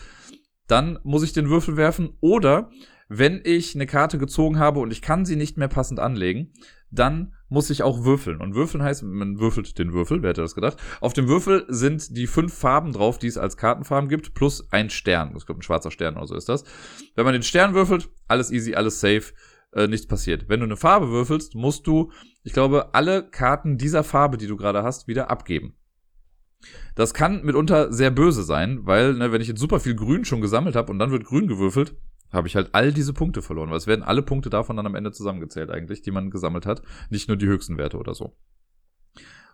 dann 0.68 1.00
muss 1.04 1.24
ich 1.24 1.34
den 1.34 1.50
Würfel 1.50 1.78
werfen. 1.78 2.18
Oder 2.20 2.70
wenn 3.08 3.42
ich 3.44 3.74
eine 3.74 3.88
Karte 3.88 4.18
gezogen 4.20 4.60
habe 4.60 4.80
und 4.80 4.92
ich 4.92 5.02
kann 5.02 5.26
sie 5.26 5.36
nicht 5.36 5.58
mehr 5.58 5.68
passend 5.68 6.00
anlegen, 6.00 6.54
dann 6.92 7.34
muss 7.50 7.70
ich 7.70 7.84
auch 7.84 8.04
würfeln. 8.04 8.42
Und 8.42 8.56
würfeln 8.56 8.84
heißt, 8.84 9.04
man 9.04 9.40
würfelt 9.40 9.78
den 9.80 9.94
Würfel, 9.94 10.22
wer 10.22 10.30
hätte 10.30 10.42
das 10.42 10.56
gedacht? 10.56 10.78
Auf 11.02 11.14
dem 11.14 11.28
Würfel 11.28 11.66
sind 11.68 12.16
die 12.16 12.28
fünf 12.28 12.54
Farben 12.54 12.94
drauf, 12.94 13.18
die 13.18 13.28
es 13.28 13.38
als 13.38 13.58
Kartenfarben 13.58 14.10
gibt, 14.10 14.34
plus 14.34 14.72
ein 14.72 14.90
Stern. 14.90 15.34
Das 15.34 15.46
kommt 15.46 15.60
ein 15.60 15.64
schwarzer 15.64 15.92
Stern 15.92 16.18
oder 16.18 16.28
so 16.28 16.36
ist 16.36 16.50
das. 16.50 16.64
Wenn 17.16 17.26
man 17.26 17.34
den 17.34 17.44
Stern 17.44 17.74
würfelt, 17.74 18.10
alles 18.28 18.52
easy, 18.52 18.76
alles 18.76 19.00
safe 19.00 19.34
äh, 19.74 19.88
nichts 19.88 20.08
passiert. 20.08 20.48
Wenn 20.48 20.60
du 20.60 20.66
eine 20.66 20.78
Farbe 20.78 21.10
würfelst, 21.10 21.56
musst 21.56 21.88
du, 21.88 22.12
ich 22.44 22.54
glaube, 22.54 22.94
alle 22.94 23.24
Karten 23.30 23.78
dieser 23.78 24.04
Farbe, 24.04 24.38
die 24.38 24.48
du 24.48 24.58
gerade 24.58 24.84
hast, 24.84 25.08
wieder 25.08 25.30
abgeben. 25.30 25.76
Das 26.96 27.14
kann 27.14 27.44
mitunter 27.44 27.94
sehr 27.94 28.12
böse 28.12 28.44
sein, 28.44 28.82
weil, 28.84 29.14
ne, 29.14 29.32
wenn 29.32 29.42
ich 29.42 29.48
jetzt 29.48 29.62
super 29.62 29.80
viel 29.80 29.96
Grün 29.96 30.26
schon 30.26 30.42
gesammelt 30.42 30.76
habe 30.76 30.92
und 30.92 31.00
dann 31.00 31.12
wird 31.12 31.24
Grün 31.24 31.48
gewürfelt, 31.48 31.96
habe 32.32 32.48
ich 32.48 32.56
halt 32.56 32.70
all 32.74 32.94
diese 32.94 33.14
Punkte 33.14 33.42
verloren, 33.42 33.70
weil 33.70 33.78
es 33.78 33.88
werden 33.88 34.04
alle 34.04 34.22
Punkte 34.22 34.50
davon 34.50 34.78
dann 34.78 34.86
am 34.86 34.96
Ende 34.96 35.12
zusammengezählt 35.12 35.72
eigentlich, 35.72 36.02
die 36.02 36.12
man 36.12 36.30
gesammelt 36.30 36.66
hat, 36.66 36.82
nicht 37.10 37.28
nur 37.28 37.38
die 37.38 37.48
höchsten 37.48 37.78
Werte 37.78 37.98
oder 37.98 38.14
so. 38.14 38.36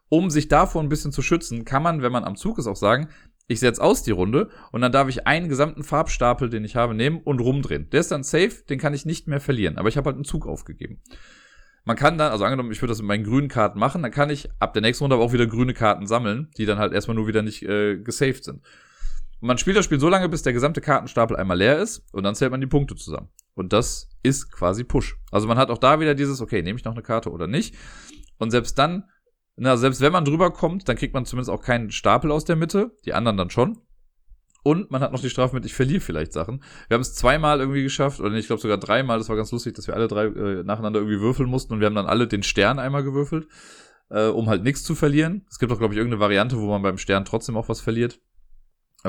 Um 0.10 0.30
sich 0.30 0.48
davor 0.48 0.84
ein 0.84 0.90
bisschen 0.90 1.12
zu 1.12 1.22
schützen, 1.22 1.66
kann 1.66 1.82
man, 1.82 2.02
wenn 2.02 2.12
man 2.12 2.24
am 2.24 2.36
Zug 2.36 2.60
ist, 2.60 2.68
auch 2.68 2.76
sagen, 2.76 3.10
ich 3.48 3.60
setze 3.60 3.82
aus 3.82 4.04
die 4.04 4.12
Runde 4.12 4.50
und 4.72 4.82
dann 4.82 4.92
darf 4.92 5.08
ich 5.08 5.28
einen 5.28 5.50
gesamten 5.50 5.84
Farbstapel, 5.84 6.50
den 6.50 6.66
ich 6.66 6.76
habe, 6.76 6.96
nehmen 6.96 7.22
und 7.24 7.40
rumdrehen. 7.40 7.90
Der 7.92 8.00
ist 8.00 8.12
dann 8.12 8.24
safe, 8.24 8.64
den 8.70 8.80
kann 8.80 8.94
ich 8.94 9.06
nicht 9.06 9.28
mehr 9.28 9.40
verlieren. 9.40 9.78
Aber 9.78 9.90
ich 9.90 9.98
habe 9.98 10.08
halt 10.08 10.16
einen 10.16 10.26
Zug 10.26 10.48
aufgegeben. 10.48 11.02
Man 11.84 11.96
kann 11.96 12.18
dann, 12.18 12.32
also 12.32 12.44
angenommen, 12.44 12.72
ich 12.72 12.82
würde 12.82 12.92
das 12.92 13.00
mit 13.00 13.08
meinen 13.08 13.24
grünen 13.24 13.48
Karten 13.48 13.78
machen, 13.78 14.02
dann 14.02 14.12
kann 14.12 14.32
ich 14.32 14.50
ab 14.60 14.74
der 14.74 14.82
nächsten 14.82 15.04
Runde 15.04 15.16
aber 15.16 15.24
auch 15.24 15.34
wieder 15.34 15.46
grüne 15.46 15.76
Karten 15.76 16.08
sammeln, 16.08 16.50
die 16.58 16.66
dann 16.66 16.80
halt 16.80 16.94
erstmal 16.94 17.16
nur 17.16 17.28
wieder 17.28 17.44
nicht 17.44 17.62
äh, 17.62 17.98
gesaved 17.98 18.44
sind. 18.44 18.62
Und 19.42 19.48
man 19.48 19.58
spielt 19.58 19.78
das 19.78 19.86
Spiel 19.86 20.00
so 20.00 20.10
lange, 20.10 20.30
bis 20.30 20.44
der 20.44 20.54
gesamte 20.54 20.82
Kartenstapel 20.82 21.38
einmal 21.38 21.58
leer 21.58 21.80
ist 21.80 22.04
und 22.12 22.24
dann 22.24 22.36
zählt 22.36 22.52
man 22.52 22.62
die 22.62 22.68
Punkte 22.68 22.96
zusammen. 22.96 23.30
Und 23.54 23.74
das 23.74 24.10
ist 24.24 24.52
quasi 24.52 24.84
Push. 24.84 25.18
Also 25.32 25.48
man 25.48 25.58
hat 25.58 25.70
auch 25.70 25.78
da 25.78 26.00
wieder 26.00 26.16
dieses, 26.16 26.42
okay, 26.42 26.62
nehme 26.62 26.78
ich 26.78 26.86
noch 26.86 26.94
eine 26.94 27.04
Karte 27.04 27.32
oder 27.32 27.48
nicht. 27.48 27.76
Und 28.38 28.52
selbst 28.52 28.78
dann 28.78 29.06
na, 29.58 29.78
selbst 29.78 30.02
wenn 30.02 30.12
man 30.12 30.26
drüber 30.26 30.52
kommt, 30.52 30.90
dann 30.90 30.98
kriegt 30.98 31.14
man 31.14 31.26
zumindest 31.26 31.50
auch 31.50 31.62
keinen 31.62 31.92
Stapel 31.92 32.32
aus 32.32 32.44
der 32.44 32.56
Mitte, 32.56 32.92
die 33.06 33.14
anderen 33.14 33.38
dann 33.38 33.50
schon. 33.50 33.80
Und 34.64 34.90
man 34.92 35.02
hat 35.02 35.12
noch 35.12 35.22
die 35.22 35.30
Strafe 35.30 35.56
mit, 35.56 35.66
ich 35.66 35.76
verliere 35.76 36.02
vielleicht 36.02 36.34
Sachen. 36.34 36.64
Wir 36.88 36.96
haben 36.96 37.02
es 37.02 37.14
zweimal 37.14 37.60
irgendwie 37.60 37.84
geschafft, 37.84 38.20
oder 38.20 38.34
ich 38.34 38.48
glaube 38.48 38.62
sogar 38.62 38.78
dreimal, 38.78 39.20
das 39.20 39.30
war 39.30 39.36
ganz 39.36 39.52
lustig, 39.52 39.76
dass 39.76 39.88
wir 39.88 39.94
alle 39.94 40.08
drei 40.08 40.26
äh, 40.26 40.64
nacheinander 40.64 41.00
irgendwie 41.00 41.22
würfeln 41.22 41.48
mussten 41.48 41.74
und 41.74 41.80
wir 41.80 41.86
haben 41.86 41.96
dann 41.96 42.08
alle 42.08 42.28
den 42.28 42.44
Stern 42.44 42.80
einmal 42.80 43.04
gewürfelt, 43.04 43.48
äh, 44.10 44.26
um 44.26 44.50
halt 44.50 44.64
nichts 44.64 44.84
zu 44.84 44.96
verlieren. 44.96 45.46
Es 45.50 45.60
gibt 45.60 45.72
auch, 45.72 45.78
glaube 45.78 45.94
ich, 45.94 46.00
irgendeine 46.00 46.20
Variante, 46.20 46.58
wo 46.58 46.68
man 46.68 46.82
beim 46.82 46.98
Stern 46.98 47.26
trotzdem 47.26 47.56
auch 47.56 47.70
was 47.70 47.80
verliert. 47.80 48.20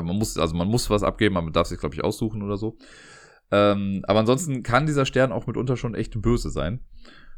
Man 0.01 0.17
muss, 0.17 0.37
also 0.37 0.55
man 0.55 0.67
muss 0.67 0.89
was 0.89 1.03
abgeben, 1.03 1.35
man 1.35 1.51
darf 1.51 1.67
sich, 1.67 1.79
glaube 1.79 1.95
ich, 1.95 2.03
aussuchen 2.03 2.41
oder 2.43 2.57
so. 2.57 2.77
Ähm, 3.51 4.03
aber 4.07 4.19
ansonsten 4.19 4.63
kann 4.63 4.85
dieser 4.85 5.05
Stern 5.05 5.31
auch 5.31 5.47
mitunter 5.47 5.77
schon 5.77 5.95
echt 5.95 6.19
böse 6.21 6.49
sein. 6.49 6.81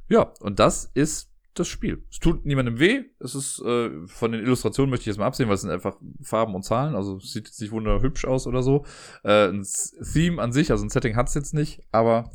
Ja, 0.07 0.33
und 0.39 0.59
das 0.59 0.85
ist 0.93 1.31
das 1.53 1.67
Spiel. 1.67 2.03
Es 2.09 2.19
tut 2.19 2.45
niemandem 2.45 2.79
weh. 2.79 3.03
Es 3.19 3.35
ist 3.35 3.61
äh, 3.61 3.89
von 4.07 4.31
den 4.31 4.41
Illustrationen 4.41 4.89
möchte 4.89 5.03
ich 5.03 5.07
jetzt 5.07 5.17
mal 5.17 5.27
absehen, 5.27 5.47
weil 5.47 5.55
es 5.55 5.61
sind 5.61 5.71
einfach 5.71 5.97
Farben 6.21 6.55
und 6.55 6.63
Zahlen. 6.63 6.95
Also 6.95 7.17
es 7.17 7.33
sieht 7.33 7.47
jetzt 7.47 7.61
nicht 7.61 7.71
wunderhübsch 7.71 8.25
aus 8.25 8.47
oder 8.47 8.63
so. 8.63 8.85
Äh, 9.23 9.49
ein 9.49 9.65
Theme 10.13 10.41
an 10.41 10.51
sich, 10.51 10.71
also 10.71 10.85
ein 10.85 10.89
Setting 10.89 11.15
hat's 11.15 11.33
jetzt 11.33 11.53
nicht, 11.53 11.81
aber 11.91 12.31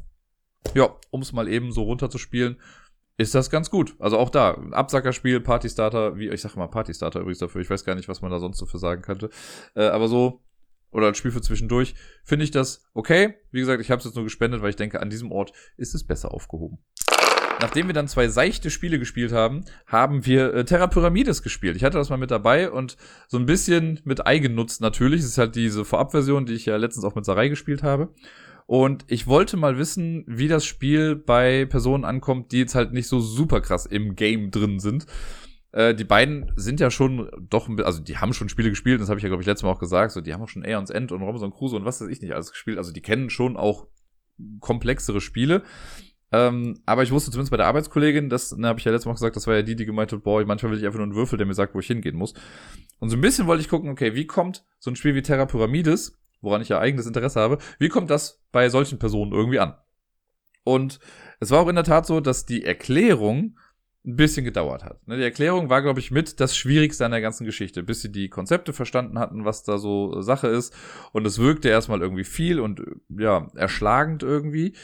ja, 0.75 0.95
um 1.11 1.23
es 1.23 1.33
mal 1.33 1.49
eben 1.49 1.73
so 1.73 1.83
runterzuspielen, 1.83 2.59
ist 3.17 3.35
das 3.35 3.51
ganz 3.51 3.71
gut. 3.71 3.95
Also 3.99 4.19
auch 4.19 4.31
da, 4.31 4.53
Absackerspiel, 4.73 5.41
Partystarter, 5.41 6.17
wie 6.17 6.29
ich 6.29 6.41
sag 6.41 6.57
mal 6.57 6.67
Partystarter 6.67 7.21
übrigens 7.21 7.39
dafür. 7.39 7.61
Ich 7.61 7.71
weiß 7.71 7.85
gar 7.85 7.95
nicht, 7.95 8.09
was 8.09 8.23
man 8.23 8.31
da 8.31 8.41
sonst 8.41 8.59
so 8.59 8.67
für 8.67 8.79
sagen 8.79 9.03
könnte. 9.03 9.31
Äh, 9.75 9.85
aber 9.87 10.09
so 10.09 10.43
oder 10.91 11.09
ein 11.09 11.15
Spiel 11.15 11.33
für 11.33 11.43
zwischendurch, 11.43 11.95
finde 12.23 12.45
ich 12.45 12.53
das 12.53 12.87
okay. 12.95 13.35
Wie 13.51 13.61
gesagt, 13.61 13.81
ich 13.81 13.91
habe 13.91 13.99
es 13.99 14.05
jetzt 14.05 14.15
nur 14.15 14.25
gespendet, 14.25 14.63
weil 14.63 14.71
ich 14.71 14.77
denke, 14.77 15.01
an 15.01 15.11
diesem 15.11 15.33
Ort 15.33 15.53
ist 15.77 15.95
es 15.95 16.07
besser 16.07 16.33
aufgehoben. 16.33 16.79
Nachdem 17.61 17.87
wir 17.87 17.95
dann 17.95 18.09
zwei 18.09 18.29
seichte 18.29 18.71
Spiele 18.71 18.99
gespielt 18.99 19.33
haben, 19.33 19.65
haben 19.87 20.27
wir 20.27 20.53
äh, 20.55 20.65
Terra 20.65 20.87
Pyramides 20.87 21.43
gespielt. 21.43 21.77
Ich 21.77 21.85
hatte 21.85 21.99
das 21.99 22.11
mal 22.11 22.17
mit 22.17 22.31
dabei 22.31 22.71
und 22.71 22.97
so 23.29 23.39
ein 23.39 23.47
bisschen 23.47 24.01
mit 24.05 24.27
Eigennutz 24.27 24.81
natürlich. 24.81 25.21
Es 25.21 25.27
ist 25.27 25.39
halt 25.39 25.55
diese 25.55 25.85
Vorabversion, 25.85 26.47
die 26.47 26.55
ich 26.55 26.67
ja 26.67 26.77
letztens 26.77 27.05
auch 27.05 27.15
mit 27.15 27.25
Sarai 27.25 27.49
gespielt 27.49 27.83
habe. 27.83 28.13
Und 28.67 29.05
ich 29.09 29.27
wollte 29.27 29.57
mal 29.57 29.77
wissen, 29.79 30.25
wie 30.27 30.49
das 30.49 30.65
Spiel 30.65 31.17
bei 31.17 31.67
Personen 31.67 32.05
ankommt, 32.05 32.53
die 32.53 32.59
jetzt 32.59 32.75
halt 32.75 32.93
nicht 32.93 33.09
so 33.09 33.21
super 33.21 33.61
krass 33.61 33.85
im 33.85 34.17
Game 34.17 34.51
drin 34.51 34.81
sind. 34.81 35.07
Äh, 35.73 35.95
die 35.95 36.05
beiden 36.05 36.51
sind 36.57 36.81
ja 36.81 36.91
schon 36.91 37.31
doch, 37.51 37.69
also 37.79 38.01
die 38.01 38.17
haben 38.19 38.33
schon 38.33 38.49
Spiele 38.49 38.71
gespielt, 38.71 39.01
das 39.01 39.09
habe 39.09 39.19
ich 39.19 39.23
ja, 39.23 39.29
glaube 39.29 39.43
ich, 39.43 39.47
letztes 39.47 39.65
Mal 39.65 39.73
auch 39.73 39.81
gesagt. 39.81 40.13
So, 40.13 40.21
die 40.21 40.33
haben 40.33 40.43
auch 40.43 40.49
schon 40.49 40.65
Aeons 40.65 40.91
End 40.91 41.13
und 41.13 41.23
Robinson 41.23 41.53
Crusoe 41.53 41.79
und 41.79 41.85
was 41.85 42.01
weiß 42.01 42.09
ich 42.09 42.23
nicht 42.23 42.33
alles 42.33 42.53
gespielt. 42.53 42.79
Also 42.79 42.93
die 42.93 43.03
kennen 43.03 43.29
schon 43.29 43.57
auch 43.57 43.87
komplexere 44.61 45.21
Spiele. 45.21 45.63
Ähm, 46.33 46.81
aber 46.87 47.03
ich 47.03 47.13
wusste 47.13 47.31
zumindest 47.31 47.51
bei 47.51 47.59
der 47.59 47.67
Arbeitskollegin, 47.67 48.29
das 48.29 48.57
ne, 48.57 48.67
habe 48.67 48.79
ich 48.79 48.85
ja 48.85 48.91
letztes 48.91 49.07
Mal 49.07 49.13
gesagt, 49.13 49.37
das 49.37 49.47
war 49.47 49.55
ja 49.55 49.63
die, 49.63 49.77
die 49.77 49.85
gemeint 49.85 50.13
hat, 50.13 50.25
boah, 50.25 50.45
manchmal 50.45 50.73
will 50.73 50.79
ich 50.79 50.87
einfach 50.87 50.99
nur 50.99 51.07
einen 51.07 51.15
Würfel, 51.15 51.37
der 51.37 51.47
mir 51.47 51.55
sagt, 51.55 51.75
wo 51.75 51.81
ich 51.81 51.87
hingehen 51.87 52.17
muss. 52.17 52.35
Und 52.99 53.11
so 53.11 53.17
ein 53.17 53.21
bisschen 53.21 53.47
wollte 53.47 53.61
ich 53.61 53.69
gucken, 53.69 53.91
okay, 53.91 54.15
wie 54.15 54.27
kommt 54.27 54.65
so 54.81 54.91
ein 54.91 54.97
Spiel 54.97 55.15
wie 55.15 55.23
Terra 55.23 55.47
Pyramides, 55.47 56.19
woran 56.45 56.63
ich 56.63 56.69
ja 56.69 56.79
eigenes 56.79 57.07
Interesse 57.07 57.41
habe, 57.41 57.59
wie 57.79 57.89
kommt 57.89 58.11
das 58.11 58.43
bei 58.53 58.69
solchen 58.69 58.99
Personen 58.99 59.33
irgendwie 59.33 59.59
an? 59.59 59.77
Und 60.65 60.99
es 61.41 61.51
war 61.51 61.61
auch 61.61 61.69
in 61.69 61.75
der 61.75 61.85
Tat 61.85 62.07
so, 62.07 62.21
dass 62.21 62.47
die 62.47 62.65
Erklärung 62.65 63.59
ein 64.07 64.17
bisschen 64.17 64.45
gedauert 64.45 64.85
hat. 64.85 65.07
Ne, 65.07 65.17
die 65.17 65.23
Erklärung 65.23 65.71
war, 65.71 65.83
glaube 65.83 66.01
ich, 66.01 66.11
mit 66.11 66.39
das 66.41 66.57
Schwierigste 66.57 67.05
an 67.05 67.11
der 67.11 67.23
ganzen 67.23 67.47
Geschichte, 67.47 67.83
bis 67.83 68.03
sie 68.03 68.13
die 68.13 68.29
Konzepte 68.29 68.73
verstanden 68.73 69.19
hatten, 69.19 69.45
was 69.45 69.63
da 69.63 69.79
so 69.79 70.21
Sache 70.21 70.49
ist. 70.49 70.75
Und 71.13 71.27
es 71.27 71.39
wirkte 71.39 71.69
erstmal 71.69 72.03
irgendwie 72.03 72.25
viel 72.25 72.61
und 72.61 72.83
ja, 73.09 73.49
erschlagend 73.55 74.23
irgendwie. 74.23 74.75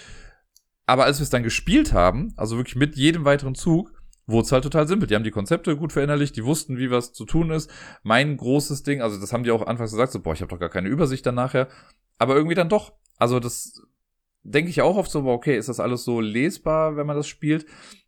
Aber 0.86 1.04
als 1.04 1.18
wir 1.18 1.24
es 1.24 1.30
dann 1.30 1.42
gespielt 1.42 1.92
haben, 1.92 2.32
also 2.36 2.56
wirklich 2.56 2.76
mit 2.76 2.96
jedem 2.96 3.24
weiteren 3.24 3.54
Zug, 3.54 3.99
wurde 4.30 4.46
es 4.46 4.52
halt 4.52 4.64
total 4.64 4.86
simpel. 4.88 5.06
Die 5.06 5.14
haben 5.14 5.24
die 5.24 5.30
Konzepte 5.30 5.76
gut 5.76 5.92
verinnerlicht, 5.92 6.36
die 6.36 6.44
wussten, 6.44 6.78
wie 6.78 6.90
was 6.90 7.12
zu 7.12 7.24
tun 7.24 7.50
ist. 7.50 7.70
Mein 8.02 8.36
großes 8.36 8.82
Ding, 8.82 9.02
also 9.02 9.20
das 9.20 9.32
haben 9.32 9.44
die 9.44 9.50
auch 9.50 9.66
anfangs 9.66 9.90
gesagt, 9.90 10.12
so, 10.12 10.20
boah, 10.20 10.32
ich 10.34 10.40
habe 10.40 10.50
doch 10.50 10.60
gar 10.60 10.68
keine 10.68 10.88
Übersicht 10.88 11.26
dann 11.26 11.34
nachher. 11.34 11.68
Aber 12.18 12.36
irgendwie 12.36 12.54
dann 12.54 12.68
doch. 12.68 12.92
Also 13.18 13.40
das 13.40 13.82
denke 14.42 14.70
ich 14.70 14.82
auch 14.82 14.96
oft 14.96 15.10
so, 15.10 15.24
okay, 15.26 15.56
ist 15.56 15.68
das 15.68 15.80
alles 15.80 16.04
so 16.04 16.20
lesbar, 16.20 16.96
wenn 16.96 17.06
man 17.06 17.16
das 17.16 17.28
spielt? 17.28 17.66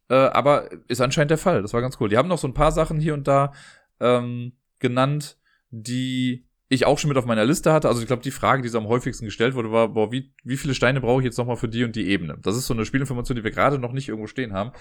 Äh, 0.09 0.15
aber 0.15 0.71
ist 0.89 1.01
anscheinend 1.01 1.31
der 1.31 1.39
Fall. 1.39 1.63
Das 1.63 1.73
war 1.73 1.81
ganz 1.81 1.99
cool. 2.01 2.09
Die 2.09 2.17
haben 2.17 2.29
noch 2.29 2.39
so 2.39 2.49
ein 2.49 2.55
paar 2.55 2.73
Sachen 2.73 3.01
hier 3.01 3.15
und 3.15 3.29
da 3.29 3.53
ähm, 4.01 4.53
genannt, 4.79 5.39
die 5.71 6.47
ich 6.69 6.87
auch 6.87 6.99
schon 6.99 7.09
mit 7.09 7.19
auf 7.19 7.27
meiner 7.27 7.45
Liste 7.45 7.73
hatte. 7.73 7.89
Also 7.89 8.01
ich 8.01 8.07
glaube, 8.07 8.23
die 8.23 8.31
Frage, 8.31 8.63
die 8.63 8.69
so 8.69 8.79
am 8.79 8.89
häufigsten 8.89 9.27
gestellt 9.27 9.55
wurde, 9.55 9.73
war, 9.73 9.89
boah, 9.89 10.11
wie, 10.11 10.33
wie 10.43 10.57
viele 10.57 10.75
Steine 10.75 11.01
brauche 11.01 11.21
ich 11.21 11.25
jetzt 11.25 11.37
nochmal 11.37 11.57
für 11.57 11.69
die 11.69 11.85
und 11.85 11.97
die 11.97 12.09
Ebene? 12.09 12.39
Das 12.41 12.57
ist 12.57 12.67
so 12.67 12.75
eine 12.75 12.87
Spielinformation, 12.87 13.37
die 13.37 13.45
wir 13.45 13.51
gerade 13.51 13.79
noch 13.79 13.93
nicht 13.93 14.09
irgendwo 14.09 14.27
stehen 14.27 14.55
haben, 14.55 14.73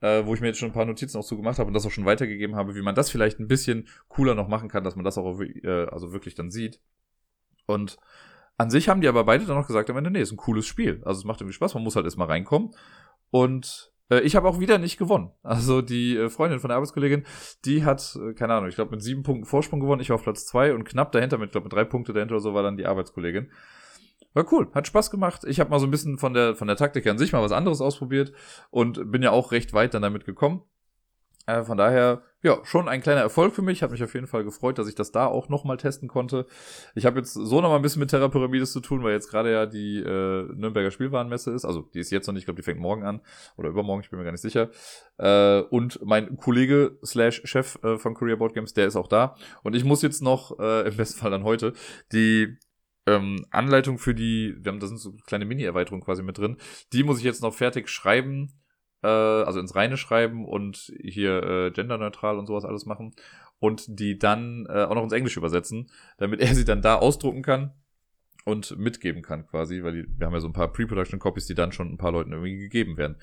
äh, 0.00 0.24
wo 0.24 0.34
ich 0.34 0.40
mir 0.40 0.48
jetzt 0.48 0.58
schon 0.58 0.70
ein 0.70 0.74
paar 0.74 0.84
Notizen 0.84 1.18
auch 1.18 1.24
zugemacht 1.24 1.58
habe 1.58 1.68
und 1.68 1.74
das 1.74 1.86
auch 1.86 1.90
schon 1.90 2.04
weitergegeben 2.04 2.56
habe, 2.56 2.74
wie 2.74 2.82
man 2.82 2.94
das 2.94 3.10
vielleicht 3.10 3.40
ein 3.40 3.48
bisschen 3.48 3.88
cooler 4.08 4.34
noch 4.34 4.48
machen 4.48 4.68
kann, 4.68 4.84
dass 4.84 4.96
man 4.96 5.04
das 5.04 5.18
auch 5.18 5.40
äh, 5.40 5.86
also 5.86 6.12
wirklich 6.12 6.34
dann 6.34 6.50
sieht. 6.50 6.80
Und 7.66 7.98
an 8.56 8.70
sich 8.70 8.88
haben 8.88 9.00
die 9.00 9.08
aber 9.08 9.24
beide 9.24 9.44
dann 9.44 9.56
noch 9.56 9.66
gesagt 9.66 9.90
am 9.90 9.96
Ende, 9.96 10.10
nee, 10.10 10.20
ist 10.20 10.32
ein 10.32 10.36
cooles 10.36 10.66
Spiel. 10.66 11.00
Also 11.04 11.20
es 11.20 11.24
macht 11.24 11.40
irgendwie 11.40 11.54
Spaß, 11.54 11.74
man 11.74 11.84
muss 11.84 11.96
halt 11.96 12.06
erstmal 12.06 12.28
reinkommen. 12.28 12.70
Und 13.30 13.92
äh, 14.10 14.20
ich 14.20 14.36
habe 14.36 14.48
auch 14.48 14.60
wieder 14.60 14.78
nicht 14.78 14.98
gewonnen. 14.98 15.30
Also 15.42 15.82
die 15.82 16.16
äh, 16.16 16.28
Freundin 16.28 16.60
von 16.60 16.68
der 16.68 16.76
Arbeitskollegin, 16.76 17.24
die 17.64 17.84
hat, 17.84 18.18
äh, 18.20 18.34
keine 18.34 18.54
Ahnung, 18.54 18.68
ich 18.68 18.74
glaube 18.74 18.90
mit 18.90 19.02
sieben 19.02 19.22
Punkten 19.22 19.46
Vorsprung 19.46 19.80
gewonnen. 19.80 20.00
Ich 20.00 20.10
war 20.10 20.16
auf 20.16 20.24
Platz 20.24 20.46
zwei 20.46 20.74
und 20.74 20.84
knapp 20.84 21.12
dahinter, 21.12 21.38
mit, 21.38 21.52
glaube 21.52 21.66
mit 21.66 21.72
drei 21.72 21.84
Punkte 21.84 22.12
dahinter 22.12 22.34
oder 22.34 22.42
so, 22.42 22.54
war 22.54 22.62
dann 22.62 22.76
die 22.76 22.86
Arbeitskollegin. 22.86 23.50
War 24.34 24.52
cool, 24.52 24.68
hat 24.74 24.86
Spaß 24.86 25.10
gemacht. 25.10 25.42
Ich 25.46 25.58
habe 25.60 25.70
mal 25.70 25.80
so 25.80 25.86
ein 25.86 25.90
bisschen 25.90 26.18
von 26.18 26.34
der, 26.34 26.54
von 26.54 26.68
der 26.68 26.76
Taktik 26.76 27.06
an 27.06 27.18
sich 27.18 27.32
mal 27.32 27.42
was 27.42 27.52
anderes 27.52 27.80
ausprobiert 27.80 28.32
und 28.70 29.10
bin 29.10 29.22
ja 29.22 29.30
auch 29.30 29.52
recht 29.52 29.72
weit 29.72 29.94
dann 29.94 30.02
damit 30.02 30.24
gekommen. 30.24 30.62
Äh, 31.48 31.64
von 31.64 31.78
daher, 31.78 32.22
ja, 32.42 32.58
schon 32.64 32.90
ein 32.90 33.00
kleiner 33.00 33.22
Erfolg 33.22 33.54
für 33.54 33.62
mich. 33.62 33.82
Hat 33.82 33.90
mich 33.90 34.04
auf 34.04 34.12
jeden 34.12 34.26
Fall 34.26 34.44
gefreut, 34.44 34.78
dass 34.78 34.86
ich 34.86 34.94
das 34.94 35.12
da 35.12 35.26
auch 35.26 35.48
nochmal 35.48 35.78
testen 35.78 36.06
konnte. 36.06 36.44
Ich 36.94 37.06
habe 37.06 37.18
jetzt 37.18 37.32
so 37.32 37.62
nochmal 37.62 37.78
ein 37.78 37.82
bisschen 37.82 38.00
mit 38.00 38.10
Terra 38.10 38.28
Pyramides 38.28 38.70
zu 38.70 38.80
tun, 38.80 39.02
weil 39.02 39.14
jetzt 39.14 39.30
gerade 39.30 39.50
ja 39.50 39.64
die 39.64 39.96
äh, 39.96 40.42
Nürnberger 40.54 40.90
Spielwarenmesse 40.90 41.50
ist. 41.52 41.64
Also 41.64 41.88
die 41.94 42.00
ist 42.00 42.10
jetzt 42.10 42.26
noch 42.26 42.34
nicht, 42.34 42.42
ich 42.42 42.46
glaube, 42.46 42.60
die 42.60 42.64
fängt 42.64 42.80
morgen 42.80 43.02
an. 43.02 43.22
Oder 43.56 43.70
übermorgen, 43.70 44.02
ich 44.02 44.10
bin 44.10 44.18
mir 44.18 44.26
gar 44.26 44.32
nicht 44.32 44.42
sicher. 44.42 44.68
Äh, 45.16 45.60
und 45.70 46.00
mein 46.04 46.36
Kollege 46.36 46.98
slash 47.02 47.40
Chef 47.44 47.82
äh, 47.82 47.96
von 47.96 48.12
Korea 48.12 48.36
Board 48.36 48.52
Games, 48.52 48.74
der 48.74 48.86
ist 48.86 48.96
auch 48.96 49.08
da. 49.08 49.34
Und 49.62 49.74
ich 49.74 49.84
muss 49.84 50.02
jetzt 50.02 50.20
noch, 50.20 50.58
äh, 50.58 50.86
im 50.86 50.98
besten 50.98 51.18
Fall 51.18 51.30
dann 51.30 51.44
heute, 51.44 51.72
die 52.12 52.58
ähm, 53.16 53.46
Anleitung 53.50 53.98
für 53.98 54.14
die, 54.14 54.56
wir 54.58 54.72
haben 54.72 54.80
da 54.80 54.86
sind 54.86 54.98
so 54.98 55.12
kleine 55.26 55.44
Mini-Erweiterungen 55.44 56.04
quasi 56.04 56.22
mit 56.22 56.38
drin. 56.38 56.56
Die 56.92 57.02
muss 57.02 57.18
ich 57.18 57.24
jetzt 57.24 57.42
noch 57.42 57.54
fertig 57.54 57.88
schreiben 57.88 58.52
äh, 59.02 59.06
also 59.06 59.60
ins 59.60 59.74
Reine 59.74 59.96
schreiben 59.96 60.44
und 60.44 60.92
hier 61.00 61.42
äh, 61.42 61.70
genderneutral 61.70 62.38
und 62.38 62.46
sowas 62.46 62.64
alles 62.64 62.86
machen 62.86 63.14
und 63.58 63.84
die 63.88 64.18
dann 64.18 64.66
äh, 64.68 64.84
auch 64.84 64.94
noch 64.94 65.02
ins 65.02 65.12
Englische 65.12 65.40
übersetzen, 65.40 65.90
damit 66.18 66.40
er 66.40 66.54
sie 66.54 66.64
dann 66.64 66.82
da 66.82 66.96
ausdrucken 66.96 67.42
kann 67.42 67.72
und 68.44 68.78
mitgeben 68.78 69.22
kann 69.22 69.46
quasi, 69.46 69.82
weil 69.82 69.92
die, 69.92 70.18
wir 70.18 70.26
haben 70.26 70.34
ja 70.34 70.40
so 70.40 70.48
ein 70.48 70.52
paar 70.52 70.72
Pre-Production-Copies, 70.72 71.46
die 71.46 71.54
dann 71.54 71.72
schon 71.72 71.92
ein 71.92 71.98
paar 71.98 72.12
Leuten 72.12 72.32
irgendwie 72.32 72.56
gegeben 72.56 72.96
werden. 72.96 73.16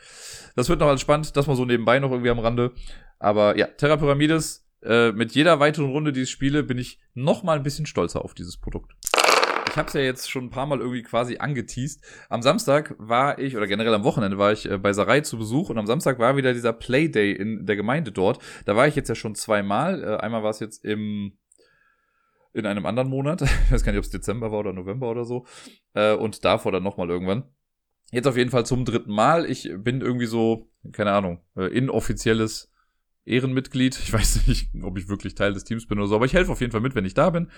Das 0.55 0.69
wird 0.69 0.79
noch 0.79 0.87
alles 0.87 1.01
spannend, 1.01 1.35
das 1.35 1.47
mal 1.47 1.55
so 1.55 1.65
nebenbei 1.65 1.99
noch 1.99 2.11
irgendwie 2.11 2.29
am 2.29 2.39
Rande. 2.39 2.73
Aber 3.17 3.57
ja, 3.57 3.65
Terra 3.65 3.97
Pyramides, 3.97 4.67
äh, 4.83 5.11
mit 5.13 5.31
jeder 5.31 5.59
weiteren 5.59 5.89
Runde, 5.89 6.13
die 6.13 6.21
ich 6.21 6.29
spiele, 6.29 6.61
bin 6.61 6.77
ich 6.77 6.99
noch 7.15 7.41
mal 7.41 7.57
ein 7.57 7.63
bisschen 7.63 7.87
stolzer 7.87 8.23
auf 8.23 8.35
dieses 8.35 8.57
Produkt 8.57 8.95
ich 9.75 9.77
habe 9.77 9.89
es 9.89 9.93
ja 9.93 9.99
jetzt 9.99 10.31
schon 10.31 10.45
ein 10.45 10.49
paar 10.49 10.67
Mal 10.67 10.79
irgendwie 10.79 11.03
quasi 11.03 11.35
angeteased. 11.37 12.01
Am 12.29 12.41
Samstag 12.41 12.95
war 12.97 13.39
ich, 13.39 13.57
oder 13.57 13.67
generell 13.67 13.93
am 13.93 14.05
Wochenende 14.05 14.37
war 14.37 14.53
ich 14.53 14.71
äh, 14.71 14.77
bei 14.77 14.93
Sarai 14.93 15.19
zu 15.19 15.37
Besuch 15.37 15.69
und 15.69 15.77
am 15.77 15.85
Samstag 15.85 16.17
war 16.17 16.37
wieder 16.37 16.53
dieser 16.53 16.71
Playday 16.71 17.33
in 17.33 17.65
der 17.65 17.75
Gemeinde 17.75 18.13
dort. 18.13 18.39
Da 18.63 18.77
war 18.77 18.87
ich 18.87 18.95
jetzt 18.95 19.09
ja 19.09 19.15
schon 19.15 19.35
zweimal. 19.35 20.01
Äh, 20.01 20.15
einmal 20.23 20.43
war 20.43 20.51
es 20.51 20.61
jetzt 20.61 20.85
im 20.85 21.37
in 22.53 22.65
einem 22.65 22.85
anderen 22.85 23.09
Monat. 23.09 23.41
Ich 23.65 23.71
weiß 23.73 23.83
gar 23.83 23.91
nicht, 23.91 23.99
ob 23.99 24.05
es 24.05 24.11
Dezember 24.11 24.49
war 24.49 24.59
oder 24.59 24.71
November 24.71 25.11
oder 25.11 25.25
so. 25.25 25.45
Äh, 25.93 26.13
und 26.13 26.45
davor 26.45 26.71
dann 26.71 26.83
nochmal 26.83 27.09
irgendwann. 27.09 27.43
Jetzt 28.11 28.27
auf 28.27 28.37
jeden 28.37 28.51
Fall 28.51 28.65
zum 28.65 28.85
dritten 28.85 29.11
Mal. 29.11 29.45
Ich 29.45 29.69
bin 29.77 29.99
irgendwie 29.99 30.27
so, 30.27 30.69
keine 30.93 31.11
Ahnung, 31.11 31.41
inoffizielles 31.55 32.71
Ehrenmitglied. 33.25 33.99
Ich 33.99 34.13
weiß 34.13 34.47
nicht, 34.47 34.69
ob 34.81 34.97
ich 34.97 35.09
wirklich 35.09 35.35
Teil 35.35 35.53
des 35.53 35.63
Teams 35.63 35.87
bin 35.87 35.99
oder 35.99 36.07
so, 36.07 36.15
aber 36.15 36.25
ich 36.25 36.33
helfe 36.33 36.51
auf 36.51 36.61
jeden 36.61 36.71
Fall 36.71 36.81
mit, 36.81 36.95
wenn 36.95 37.05
ich 37.05 37.13
da 37.13 37.29
bin. 37.29 37.49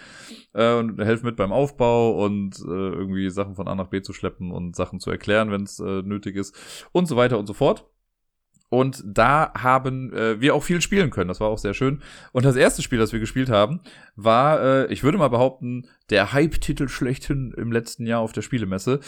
Äh, 0.53 0.74
und 0.76 0.99
helfe 0.99 1.26
mit 1.26 1.36
beim 1.36 1.51
Aufbau 1.51 2.24
und 2.24 2.59
äh, 2.59 2.63
irgendwie 2.63 3.30
Sachen 3.30 3.55
von 3.55 3.68
A 3.68 3.76
nach 3.76 3.88
B 3.88 4.01
zu 4.01 4.13
schleppen 4.13 4.51
und 4.51 4.76
Sachen 4.76 4.99
zu 4.99 5.11
erklären, 5.11 5.51
wenn 5.51 5.63
es 5.63 5.80
äh, 5.80 6.01
nötig 6.01 6.36
ist 6.36 6.55
und 6.91 7.07
so 7.07 7.15
weiter 7.15 7.38
und 7.38 7.47
so 7.47 7.53
fort. 7.53 7.86
Und 8.70 9.01
da 9.05 9.53
haben 9.57 10.11
äh, 10.13 10.41
wir 10.41 10.53
auch 10.53 10.63
viel 10.63 10.82
spielen 10.82 11.09
können. 11.09 11.30
Das 11.30 11.39
war 11.39 11.47
auch 11.47 11.57
sehr 11.57 11.74
schön. 11.74 12.01
Und 12.34 12.43
das 12.43 12.57
erste 12.57 12.82
Spiel, 12.82 12.99
das 12.99 13.13
wir 13.13 13.20
gespielt 13.20 13.49
haben, 13.49 13.80
war, 14.15 14.61
äh, 14.61 14.93
ich 14.93 15.03
würde 15.03 15.18
mal 15.18 15.30
behaupten, 15.30 15.88
der 16.09 16.34
Hype-Titel 16.34 16.89
schlechthin 16.89 17.53
im 17.55 17.72
letzten 17.72 18.05
Jahr 18.05 18.20
auf 18.20 18.34
der 18.34 18.41
Spielemesse, 18.41 18.99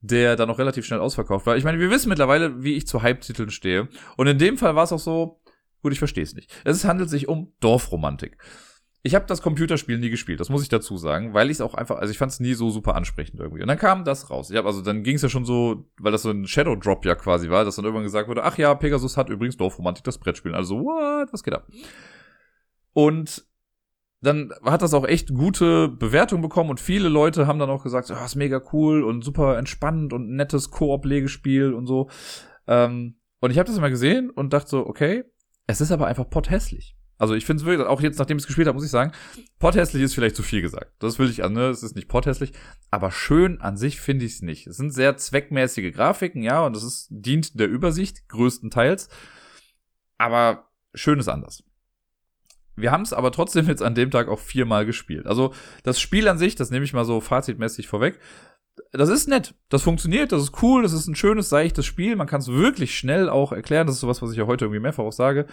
der 0.00 0.36
dann 0.36 0.48
noch 0.48 0.58
relativ 0.58 0.84
schnell 0.84 1.00
ausverkauft 1.00 1.46
war. 1.46 1.56
Ich 1.56 1.64
meine, 1.64 1.78
wir 1.78 1.90
wissen 1.90 2.10
mittlerweile, 2.10 2.62
wie 2.62 2.74
ich 2.74 2.86
zu 2.86 3.02
Hype-Titeln 3.02 3.50
stehe. 3.50 3.88
Und 4.18 4.26
in 4.26 4.38
dem 4.38 4.58
Fall 4.58 4.76
war 4.76 4.84
es 4.84 4.92
auch 4.92 4.98
so, 4.98 5.40
Gut, 5.82 5.92
ich 5.92 5.98
verstehe 5.98 6.24
es 6.24 6.34
nicht. 6.34 6.52
Es 6.64 6.84
handelt 6.84 7.10
sich 7.10 7.28
um 7.28 7.52
Dorfromantik. 7.60 8.38
Ich 9.02 9.14
habe 9.14 9.26
das 9.26 9.40
Computerspiel 9.40 9.98
nie 9.98 10.10
gespielt, 10.10 10.40
das 10.40 10.48
muss 10.48 10.64
ich 10.64 10.68
dazu 10.68 10.96
sagen, 10.96 11.32
weil 11.32 11.48
ich 11.48 11.58
es 11.58 11.60
auch 11.60 11.74
einfach, 11.74 11.98
also 11.98 12.10
ich 12.10 12.18
fand 12.18 12.32
es 12.32 12.40
nie 12.40 12.54
so 12.54 12.70
super 12.70 12.96
ansprechend 12.96 13.38
irgendwie. 13.38 13.62
Und 13.62 13.68
dann 13.68 13.78
kam 13.78 14.04
das 14.04 14.30
raus. 14.30 14.50
Ich 14.50 14.56
habe 14.56 14.66
also 14.66 14.82
dann 14.82 15.04
ging 15.04 15.14
es 15.14 15.22
ja 15.22 15.28
schon 15.28 15.44
so, 15.44 15.88
weil 16.00 16.10
das 16.10 16.22
so 16.22 16.30
ein 16.30 16.48
Shadow 16.48 16.74
Drop 16.74 17.04
ja 17.04 17.14
quasi 17.14 17.48
war, 17.48 17.64
dass 17.64 17.76
dann 17.76 17.84
irgendwann 17.84 18.02
gesagt 18.02 18.28
wurde, 18.28 18.42
ach 18.42 18.58
ja, 18.58 18.74
Pegasus 18.74 19.16
hat 19.16 19.28
übrigens 19.28 19.56
Dorfromantik 19.56 20.02
das 20.02 20.18
Brettspiel. 20.18 20.56
Also 20.56 20.80
what, 20.80 21.32
was 21.32 21.44
geht 21.44 21.54
ab? 21.54 21.68
Und 22.94 23.46
dann 24.22 24.52
hat 24.64 24.82
das 24.82 24.94
auch 24.94 25.06
echt 25.06 25.32
gute 25.32 25.88
Bewertung 25.88 26.42
bekommen 26.42 26.70
und 26.70 26.80
viele 26.80 27.08
Leute 27.08 27.46
haben 27.46 27.58
dann 27.60 27.70
auch 27.70 27.84
gesagt, 27.84 28.10
oh, 28.10 28.24
ist 28.24 28.34
mega 28.34 28.60
cool 28.72 29.04
und 29.04 29.22
super 29.22 29.56
entspannend 29.56 30.12
und 30.12 30.30
nettes 30.30 30.70
Koop-Legespiel 30.70 31.74
und 31.74 31.86
so. 31.86 32.10
Ähm, 32.66 33.20
und 33.40 33.50
ich 33.50 33.58
habe 33.58 33.68
das 33.68 33.78
immer 33.78 33.90
gesehen 33.90 34.30
und 34.30 34.52
dachte 34.52 34.70
so, 34.70 34.86
okay, 34.86 35.24
es 35.66 35.80
ist 35.80 35.92
aber 35.92 36.06
einfach 36.06 36.28
potthässlich. 36.28 36.96
Also 37.18 37.34
ich 37.34 37.46
finde 37.46 37.62
es 37.62 37.66
wirklich, 37.66 37.88
auch 37.88 38.02
jetzt, 38.02 38.18
nachdem 38.18 38.36
ich 38.36 38.42
es 38.42 38.46
gespielt 38.46 38.68
habe, 38.68 38.76
muss 38.76 38.84
ich 38.84 38.90
sagen, 38.90 39.12
potthässlich 39.58 40.02
ist 40.02 40.14
vielleicht 40.14 40.36
zu 40.36 40.42
viel 40.42 40.60
gesagt. 40.60 40.92
Das 40.98 41.18
will 41.18 41.30
ich 41.30 41.42
an, 41.44 41.54
ne? 41.54 41.68
Es 41.68 41.82
ist 41.82 41.96
nicht 41.96 42.08
potthässlich, 42.08 42.52
aber 42.90 43.10
schön 43.10 43.60
an 43.60 43.78
sich 43.78 44.00
finde 44.00 44.26
ich 44.26 44.34
es 44.34 44.42
nicht. 44.42 44.66
Es 44.66 44.76
sind 44.76 44.90
sehr 44.92 45.16
zweckmäßige 45.16 45.94
Grafiken, 45.94 46.42
ja, 46.42 46.64
und 46.64 46.76
es 46.76 46.82
ist, 46.82 47.08
dient 47.10 47.58
der 47.58 47.68
Übersicht, 47.68 48.28
größtenteils. 48.28 49.08
Aber 50.18 50.68
schön 50.94 51.18
ist 51.18 51.28
anders. 51.28 51.62
Wir 52.76 52.90
haben 52.90 53.02
es 53.02 53.14
aber 53.14 53.32
trotzdem 53.32 53.66
jetzt 53.66 53.82
an 53.82 53.94
dem 53.94 54.10
Tag 54.10 54.28
auch 54.28 54.38
viermal 54.38 54.84
gespielt. 54.84 55.26
Also 55.26 55.54
das 55.82 55.98
Spiel 55.98 56.28
an 56.28 56.36
sich, 56.36 56.54
das 56.54 56.70
nehme 56.70 56.84
ich 56.84 56.92
mal 56.92 57.06
so 57.06 57.22
fazitmäßig 57.22 57.88
vorweg, 57.88 58.18
das 58.92 59.08
ist 59.08 59.28
nett. 59.28 59.54
Das 59.68 59.82
funktioniert, 59.82 60.32
das 60.32 60.42
ist 60.42 60.62
cool, 60.62 60.82
das 60.82 60.92
ist 60.92 61.06
ein 61.06 61.14
schönes, 61.14 61.48
seichtes 61.48 61.86
Spiel. 61.86 62.16
Man 62.16 62.26
kann 62.26 62.40
es 62.40 62.48
wirklich 62.48 62.96
schnell 62.96 63.28
auch 63.28 63.52
erklären. 63.52 63.86
Das 63.86 63.96
ist 63.96 64.00
sowas, 64.00 64.22
was 64.22 64.32
ich 64.32 64.38
ja 64.38 64.46
heute 64.46 64.66
irgendwie 64.66 64.80
mehrfach 64.80 65.04
auch 65.04 65.12
sage. 65.12 65.46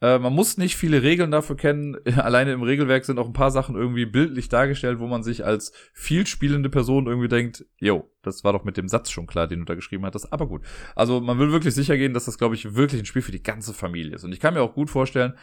Äh, 0.00 0.18
man 0.18 0.32
muss 0.32 0.58
nicht 0.58 0.76
viele 0.76 1.02
Regeln 1.02 1.30
dafür 1.30 1.56
kennen. 1.56 1.96
Alleine 2.16 2.52
im 2.52 2.62
Regelwerk 2.62 3.04
sind 3.04 3.18
auch 3.18 3.26
ein 3.26 3.32
paar 3.32 3.50
Sachen 3.50 3.74
irgendwie 3.74 4.06
bildlich 4.06 4.48
dargestellt, 4.48 4.98
wo 4.98 5.06
man 5.06 5.22
sich 5.22 5.44
als 5.44 5.72
viel 5.92 6.26
spielende 6.26 6.68
Person 6.68 7.06
irgendwie 7.06 7.28
denkt, 7.28 7.64
yo, 7.78 8.10
das 8.22 8.44
war 8.44 8.52
doch 8.52 8.64
mit 8.64 8.76
dem 8.76 8.88
Satz 8.88 9.10
schon 9.10 9.26
klar, 9.26 9.46
den 9.46 9.60
du 9.60 9.64
da 9.64 9.74
geschrieben 9.74 10.04
hattest. 10.04 10.32
Aber 10.32 10.46
gut. 10.46 10.62
Also 10.94 11.20
man 11.20 11.38
will 11.38 11.52
wirklich 11.52 11.74
sicher 11.74 11.96
gehen, 11.96 12.14
dass 12.14 12.26
das, 12.26 12.38
glaube 12.38 12.54
ich, 12.54 12.74
wirklich 12.74 13.00
ein 13.00 13.06
Spiel 13.06 13.22
für 13.22 13.32
die 13.32 13.42
ganze 13.42 13.72
Familie 13.72 14.14
ist. 14.14 14.24
Und 14.24 14.32
ich 14.32 14.40
kann 14.40 14.54
mir 14.54 14.62
auch 14.62 14.74
gut 14.74 14.90
vorstellen, 14.90 15.34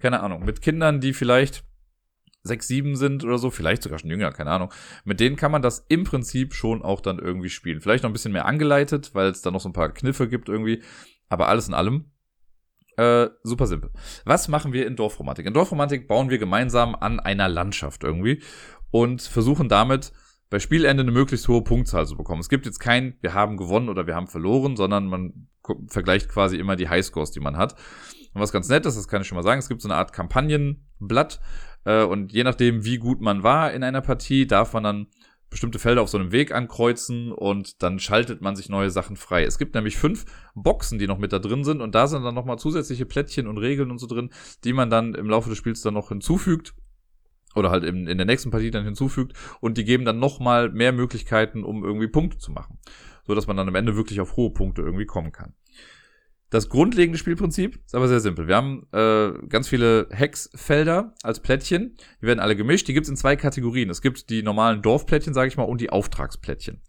keine 0.00 0.20
Ahnung, 0.20 0.44
mit 0.44 0.62
Kindern, 0.62 1.00
die 1.00 1.12
vielleicht 1.12 1.64
sechs, 2.44 2.68
sieben 2.68 2.94
sind 2.94 3.24
oder 3.24 3.38
so, 3.38 3.50
vielleicht 3.50 3.82
sogar 3.82 3.98
schon 3.98 4.10
jünger, 4.10 4.30
keine 4.30 4.50
Ahnung. 4.50 4.72
Mit 5.04 5.18
denen 5.18 5.36
kann 5.36 5.50
man 5.50 5.62
das 5.62 5.84
im 5.88 6.04
Prinzip 6.04 6.54
schon 6.54 6.82
auch 6.82 7.00
dann 7.00 7.18
irgendwie 7.18 7.50
spielen. 7.50 7.80
Vielleicht 7.80 8.04
noch 8.04 8.10
ein 8.10 8.12
bisschen 8.12 8.32
mehr 8.32 8.46
angeleitet, 8.46 9.10
weil 9.14 9.28
es 9.28 9.42
da 9.42 9.50
noch 9.50 9.60
so 9.60 9.68
ein 9.68 9.72
paar 9.72 9.92
Kniffe 9.92 10.28
gibt 10.28 10.48
irgendwie. 10.48 10.82
Aber 11.28 11.48
alles 11.48 11.68
in 11.68 11.74
allem 11.74 12.12
äh, 12.96 13.28
super 13.42 13.66
simpel. 13.66 13.90
Was 14.24 14.48
machen 14.48 14.72
wir 14.72 14.86
in 14.86 14.94
Dorfromantik? 14.94 15.46
In 15.46 15.54
Dorfromantik 15.54 16.06
bauen 16.06 16.30
wir 16.30 16.38
gemeinsam 16.38 16.94
an 16.94 17.18
einer 17.18 17.48
Landschaft 17.48 18.04
irgendwie 18.04 18.42
und 18.90 19.22
versuchen 19.22 19.68
damit 19.68 20.12
bei 20.50 20.60
Spielende 20.60 21.02
eine 21.02 21.10
möglichst 21.10 21.48
hohe 21.48 21.64
Punktzahl 21.64 22.06
zu 22.06 22.16
bekommen. 22.16 22.40
Es 22.40 22.48
gibt 22.48 22.66
jetzt 22.66 22.78
kein, 22.78 23.16
wir 23.22 23.34
haben 23.34 23.56
gewonnen 23.56 23.88
oder 23.88 24.06
wir 24.06 24.14
haben 24.14 24.28
verloren, 24.28 24.76
sondern 24.76 25.06
man 25.06 25.48
vergleicht 25.88 26.28
quasi 26.28 26.58
immer 26.58 26.76
die 26.76 26.88
Highscores, 26.88 27.32
die 27.32 27.40
man 27.40 27.56
hat. 27.56 27.74
Und 28.34 28.40
was 28.40 28.52
ganz 28.52 28.68
nett 28.68 28.86
ist, 28.86 28.96
das 28.96 29.08
kann 29.08 29.22
ich 29.22 29.28
schon 29.28 29.36
mal 29.36 29.42
sagen, 29.42 29.58
es 29.58 29.68
gibt 29.68 29.80
so 29.80 29.88
eine 29.88 29.96
Art 29.96 30.12
Kampagnenblatt, 30.12 31.40
äh, 31.84 32.04
und 32.04 32.32
je 32.32 32.44
nachdem, 32.44 32.84
wie 32.84 32.98
gut 32.98 33.20
man 33.20 33.42
war 33.42 33.72
in 33.72 33.82
einer 33.82 34.00
Partie, 34.00 34.46
darf 34.46 34.72
man 34.72 34.82
dann 34.82 35.06
bestimmte 35.50 35.78
Felder 35.78 36.02
auf 36.02 36.08
so 36.08 36.18
einem 36.18 36.32
Weg 36.32 36.52
ankreuzen 36.52 37.30
und 37.30 37.80
dann 37.82 38.00
schaltet 38.00 38.40
man 38.40 38.56
sich 38.56 38.68
neue 38.68 38.90
Sachen 38.90 39.14
frei. 39.14 39.44
Es 39.44 39.56
gibt 39.56 39.76
nämlich 39.76 39.96
fünf 39.96 40.24
Boxen, 40.56 40.98
die 40.98 41.06
noch 41.06 41.18
mit 41.18 41.32
da 41.32 41.38
drin 41.38 41.62
sind 41.62 41.80
und 41.80 41.94
da 41.94 42.08
sind 42.08 42.24
dann 42.24 42.34
nochmal 42.34 42.58
zusätzliche 42.58 43.06
Plättchen 43.06 43.46
und 43.46 43.58
Regeln 43.58 43.92
und 43.92 43.98
so 43.98 44.08
drin, 44.08 44.30
die 44.64 44.72
man 44.72 44.90
dann 44.90 45.14
im 45.14 45.28
Laufe 45.28 45.48
des 45.48 45.58
Spiels 45.58 45.80
dann 45.80 45.94
noch 45.94 46.08
hinzufügt 46.08 46.74
oder 47.54 47.70
halt 47.70 47.84
in, 47.84 48.08
in 48.08 48.18
der 48.18 48.26
nächsten 48.26 48.50
Partie 48.50 48.72
dann 48.72 48.84
hinzufügt 48.84 49.36
und 49.60 49.78
die 49.78 49.84
geben 49.84 50.04
dann 50.04 50.18
nochmal 50.18 50.70
mehr 50.70 50.92
Möglichkeiten, 50.92 51.62
um 51.62 51.84
irgendwie 51.84 52.08
Punkte 52.08 52.38
zu 52.38 52.50
machen, 52.50 52.80
so 53.24 53.36
dass 53.36 53.46
man 53.46 53.56
dann 53.56 53.68
am 53.68 53.76
Ende 53.76 53.94
wirklich 53.94 54.20
auf 54.20 54.36
hohe 54.36 54.50
Punkte 54.50 54.82
irgendwie 54.82 55.06
kommen 55.06 55.30
kann. 55.30 55.54
Das 56.54 56.68
grundlegende 56.68 57.18
Spielprinzip 57.18 57.80
ist 57.84 57.96
aber 57.96 58.06
sehr 58.06 58.20
simpel. 58.20 58.46
Wir 58.46 58.54
haben 58.54 58.86
äh, 58.92 59.32
ganz 59.48 59.66
viele 59.66 60.06
Hexfelder 60.12 61.12
als 61.24 61.40
Plättchen. 61.40 61.96
Die 62.22 62.26
werden 62.28 62.38
alle 62.38 62.54
gemischt. 62.54 62.86
Die 62.86 62.94
gibt 62.94 63.06
es 63.06 63.10
in 63.10 63.16
zwei 63.16 63.34
Kategorien. 63.34 63.90
Es 63.90 64.00
gibt 64.00 64.30
die 64.30 64.44
normalen 64.44 64.80
Dorfplättchen, 64.80 65.34
sage 65.34 65.48
ich 65.48 65.56
mal, 65.56 65.64
und 65.64 65.80
die 65.80 65.90
Auftragsplättchen. 65.90 66.80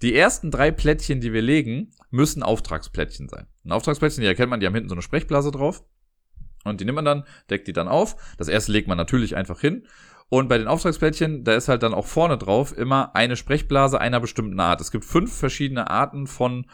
Die 0.00 0.14
ersten 0.14 0.50
drei 0.50 0.70
Plättchen, 0.70 1.20
die 1.20 1.34
wir 1.34 1.42
legen, 1.42 1.90
müssen 2.08 2.42
Auftragsplättchen 2.42 3.28
sein. 3.28 3.46
Ein 3.62 3.72
Auftragsplättchen, 3.72 4.22
die 4.22 4.26
erkennt 4.26 4.48
man, 4.48 4.60
die 4.60 4.64
haben 4.64 4.72
hinten 4.72 4.88
so 4.88 4.94
eine 4.94 5.02
Sprechblase 5.02 5.50
drauf. 5.50 5.84
Und 6.64 6.80
die 6.80 6.86
nimmt 6.86 6.96
man 6.96 7.04
dann, 7.04 7.24
deckt 7.50 7.68
die 7.68 7.74
dann 7.74 7.88
auf. 7.88 8.16
Das 8.38 8.48
erste 8.48 8.72
legt 8.72 8.88
man 8.88 8.96
natürlich 8.96 9.36
einfach 9.36 9.60
hin. 9.60 9.86
Und 10.30 10.48
bei 10.48 10.56
den 10.56 10.66
Auftragsplättchen, 10.66 11.44
da 11.44 11.56
ist 11.56 11.68
halt 11.68 11.82
dann 11.82 11.92
auch 11.92 12.06
vorne 12.06 12.38
drauf 12.38 12.74
immer 12.74 13.14
eine 13.14 13.36
Sprechblase 13.36 14.00
einer 14.00 14.20
bestimmten 14.20 14.60
Art. 14.60 14.80
Es 14.80 14.90
gibt 14.90 15.04
fünf 15.04 15.30
verschiedene 15.30 15.90
Arten 15.90 16.26
von 16.26 16.64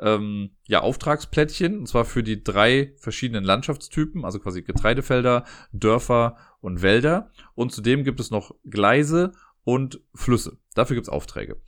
ähm, 0.00 0.50
ja, 0.66 0.80
Auftragsplättchen, 0.80 1.78
und 1.78 1.86
zwar 1.86 2.04
für 2.04 2.22
die 2.22 2.42
drei 2.42 2.92
verschiedenen 2.96 3.44
Landschaftstypen, 3.44 4.24
also 4.24 4.38
quasi 4.40 4.62
Getreidefelder, 4.62 5.44
Dörfer 5.72 6.36
und 6.60 6.82
Wälder. 6.82 7.30
Und 7.54 7.72
zudem 7.72 8.04
gibt 8.04 8.20
es 8.20 8.30
noch 8.30 8.54
Gleise 8.68 9.32
und 9.64 10.00
Flüsse. 10.14 10.58
Dafür 10.74 10.96
gibt 10.96 11.06
es 11.06 11.12
Aufträge. 11.12 11.60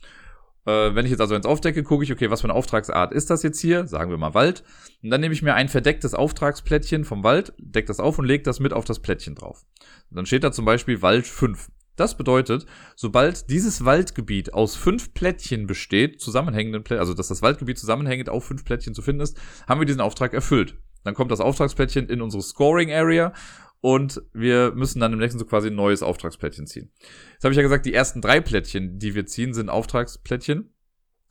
Äh, 0.65 0.93
wenn 0.93 1.05
ich 1.05 1.11
jetzt 1.11 1.21
also 1.21 1.33
ins 1.33 1.45
Aufdecke, 1.45 1.81
gucke 1.83 2.03
ich, 2.03 2.11
okay, 2.11 2.29
was 2.29 2.41
für 2.41 2.47
eine 2.47 2.53
Auftragsart 2.53 3.13
ist 3.13 3.29
das 3.29 3.41
jetzt 3.41 3.61
hier? 3.61 3.87
Sagen 3.87 4.11
wir 4.11 4.17
mal 4.17 4.33
Wald. 4.33 4.63
Und 5.01 5.09
dann 5.09 5.21
nehme 5.21 5.33
ich 5.33 5.41
mir 5.41 5.53
ein 5.53 5.69
verdecktes 5.69 6.13
Auftragsplättchen 6.13 7.05
vom 7.05 7.23
Wald, 7.23 7.53
deck 7.57 7.85
das 7.85 8.01
auf 8.01 8.19
und 8.19 8.25
lege 8.25 8.43
das 8.43 8.59
mit 8.59 8.73
auf 8.73 8.83
das 8.83 8.99
Plättchen 8.99 9.35
drauf. 9.35 9.65
Und 10.09 10.17
dann 10.17 10.25
steht 10.25 10.43
da 10.43 10.51
zum 10.51 10.65
Beispiel 10.65 11.01
Wald 11.01 11.25
5. 11.25 11.69
Das 11.97 12.15
bedeutet, 12.15 12.65
sobald 12.95 13.49
dieses 13.49 13.83
Waldgebiet 13.83 14.53
aus 14.53 14.75
fünf 14.75 15.13
Plättchen 15.13 15.67
besteht, 15.67 16.21
zusammenhängenden 16.21 16.83
Plättchen, 16.83 17.01
also 17.01 17.13
dass 17.15 17.27
das 17.27 17.41
Waldgebiet 17.41 17.77
zusammenhängend 17.79 18.29
auf 18.29 18.45
fünf 18.45 18.63
Plättchen 18.63 18.93
zu 18.93 19.01
finden 19.01 19.21
ist, 19.21 19.37
haben 19.67 19.81
wir 19.81 19.85
diesen 19.85 20.01
Auftrag 20.01 20.33
erfüllt. 20.33 20.77
Dann 21.03 21.15
kommt 21.15 21.31
das 21.31 21.41
Auftragsplättchen 21.41 22.07
in 22.07 22.21
unsere 22.21 22.43
Scoring 22.43 22.91
Area 22.91 23.33
und 23.81 24.21
wir 24.31 24.73
müssen 24.75 24.99
dann 24.99 25.13
im 25.13 25.19
nächsten 25.19 25.39
Zug 25.39 25.49
quasi 25.49 25.69
ein 25.69 25.75
neues 25.75 26.03
Auftragsplättchen 26.03 26.67
ziehen. 26.67 26.91
Jetzt 27.33 27.43
habe 27.43 27.53
ich 27.53 27.57
ja 27.57 27.63
gesagt, 27.63 27.85
die 27.85 27.93
ersten 27.93 28.21
drei 28.21 28.41
Plättchen, 28.41 28.99
die 28.99 29.15
wir 29.15 29.25
ziehen, 29.25 29.53
sind 29.53 29.69
Auftragsplättchen. 29.69 30.73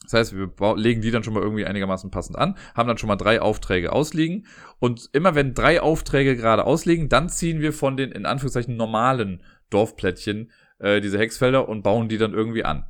Das 0.02 0.12
heißt, 0.12 0.36
wir 0.36 0.76
legen 0.76 1.00
die 1.00 1.10
dann 1.10 1.24
schon 1.24 1.34
mal 1.34 1.42
irgendwie 1.42 1.64
einigermaßen 1.64 2.10
passend 2.10 2.38
an, 2.38 2.56
haben 2.74 2.86
dann 2.86 2.98
schon 2.98 3.08
mal 3.08 3.16
drei 3.16 3.40
Aufträge 3.40 3.92
ausliegen. 3.92 4.46
Und 4.78 5.10
immer 5.12 5.34
wenn 5.34 5.54
drei 5.54 5.80
Aufträge 5.80 6.36
gerade 6.36 6.64
ausliegen, 6.64 7.08
dann 7.08 7.28
ziehen 7.28 7.60
wir 7.60 7.72
von 7.72 7.96
den 7.96 8.12
in 8.12 8.26
Anführungszeichen 8.26 8.76
normalen 8.76 9.42
Dorfplättchen 9.70 10.50
äh, 10.78 11.00
diese 11.00 11.18
Hexfelder 11.18 11.68
und 11.68 11.82
bauen 11.82 12.08
die 12.08 12.18
dann 12.18 12.34
irgendwie 12.34 12.64
an. 12.64 12.84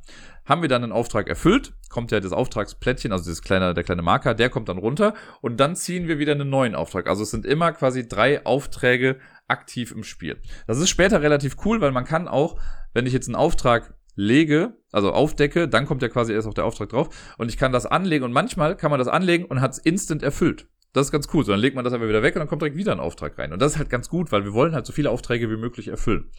Haben 0.45 0.61
wir 0.61 0.69
dann 0.69 0.83
einen 0.83 0.93
Auftrag 0.93 1.27
erfüllt, 1.27 1.73
kommt 1.89 2.11
ja 2.11 2.19
das 2.21 2.31
Auftragsplättchen, 2.31 3.11
also 3.11 3.25
dieses 3.25 3.41
kleine, 3.41 3.73
der 3.73 3.83
kleine 3.83 4.01
Marker, 4.01 4.33
der 4.33 4.49
kommt 4.49 4.69
dann 4.69 4.77
runter 4.77 5.13
und 5.41 5.59
dann 5.59 5.75
ziehen 5.75 6.07
wir 6.07 6.19
wieder 6.19 6.33
einen 6.33 6.49
neuen 6.49 6.73
Auftrag. 6.73 7.07
Also 7.07 7.23
es 7.23 7.31
sind 7.31 7.45
immer 7.45 7.73
quasi 7.73 8.07
drei 8.07 8.45
Aufträge 8.45 9.17
aktiv 9.47 9.91
im 9.91 10.03
Spiel. 10.03 10.39
Das 10.65 10.79
ist 10.79 10.89
später 10.89 11.21
relativ 11.21 11.57
cool, 11.65 11.81
weil 11.81 11.91
man 11.91 12.05
kann 12.05 12.27
auch, 12.27 12.59
wenn 12.93 13.05
ich 13.05 13.13
jetzt 13.13 13.27
einen 13.27 13.35
Auftrag 13.35 13.93
lege, 14.15 14.77
also 14.91 15.11
aufdecke, 15.11 15.67
dann 15.67 15.85
kommt 15.85 16.01
ja 16.01 16.07
quasi 16.07 16.33
erst 16.33 16.47
auch 16.47 16.53
der 16.53 16.65
Auftrag 16.65 16.89
drauf 16.89 17.35
und 17.37 17.49
ich 17.49 17.57
kann 17.57 17.71
das 17.71 17.85
anlegen 17.85 18.23
und 18.23 18.31
manchmal 18.31 18.77
kann 18.77 18.89
man 18.89 18.99
das 18.99 19.07
anlegen 19.07 19.45
und 19.45 19.61
hat 19.61 19.73
es 19.73 19.77
instant 19.77 20.23
erfüllt. 20.23 20.67
Das 20.93 21.07
ist 21.07 21.11
ganz 21.11 21.27
cool. 21.33 21.43
So, 21.43 21.51
dann 21.51 21.59
legt 21.59 21.75
man 21.75 21.83
das 21.83 21.93
aber 21.93 22.09
wieder 22.09 22.23
weg 22.23 22.35
und 22.35 22.39
dann 22.39 22.47
kommt 22.47 22.61
direkt 22.61 22.77
wieder 22.77 22.91
ein 22.91 22.99
Auftrag 22.99 23.37
rein. 23.37 23.53
Und 23.53 23.61
das 23.61 23.73
ist 23.73 23.77
halt 23.77 23.89
ganz 23.89 24.09
gut, 24.09 24.31
weil 24.31 24.45
wir 24.45 24.53
wollen 24.53 24.73
halt 24.73 24.85
so 24.85 24.93
viele 24.93 25.11
Aufträge 25.11 25.51
wie 25.51 25.57
möglich 25.57 25.89
erfüllen. 25.89 26.31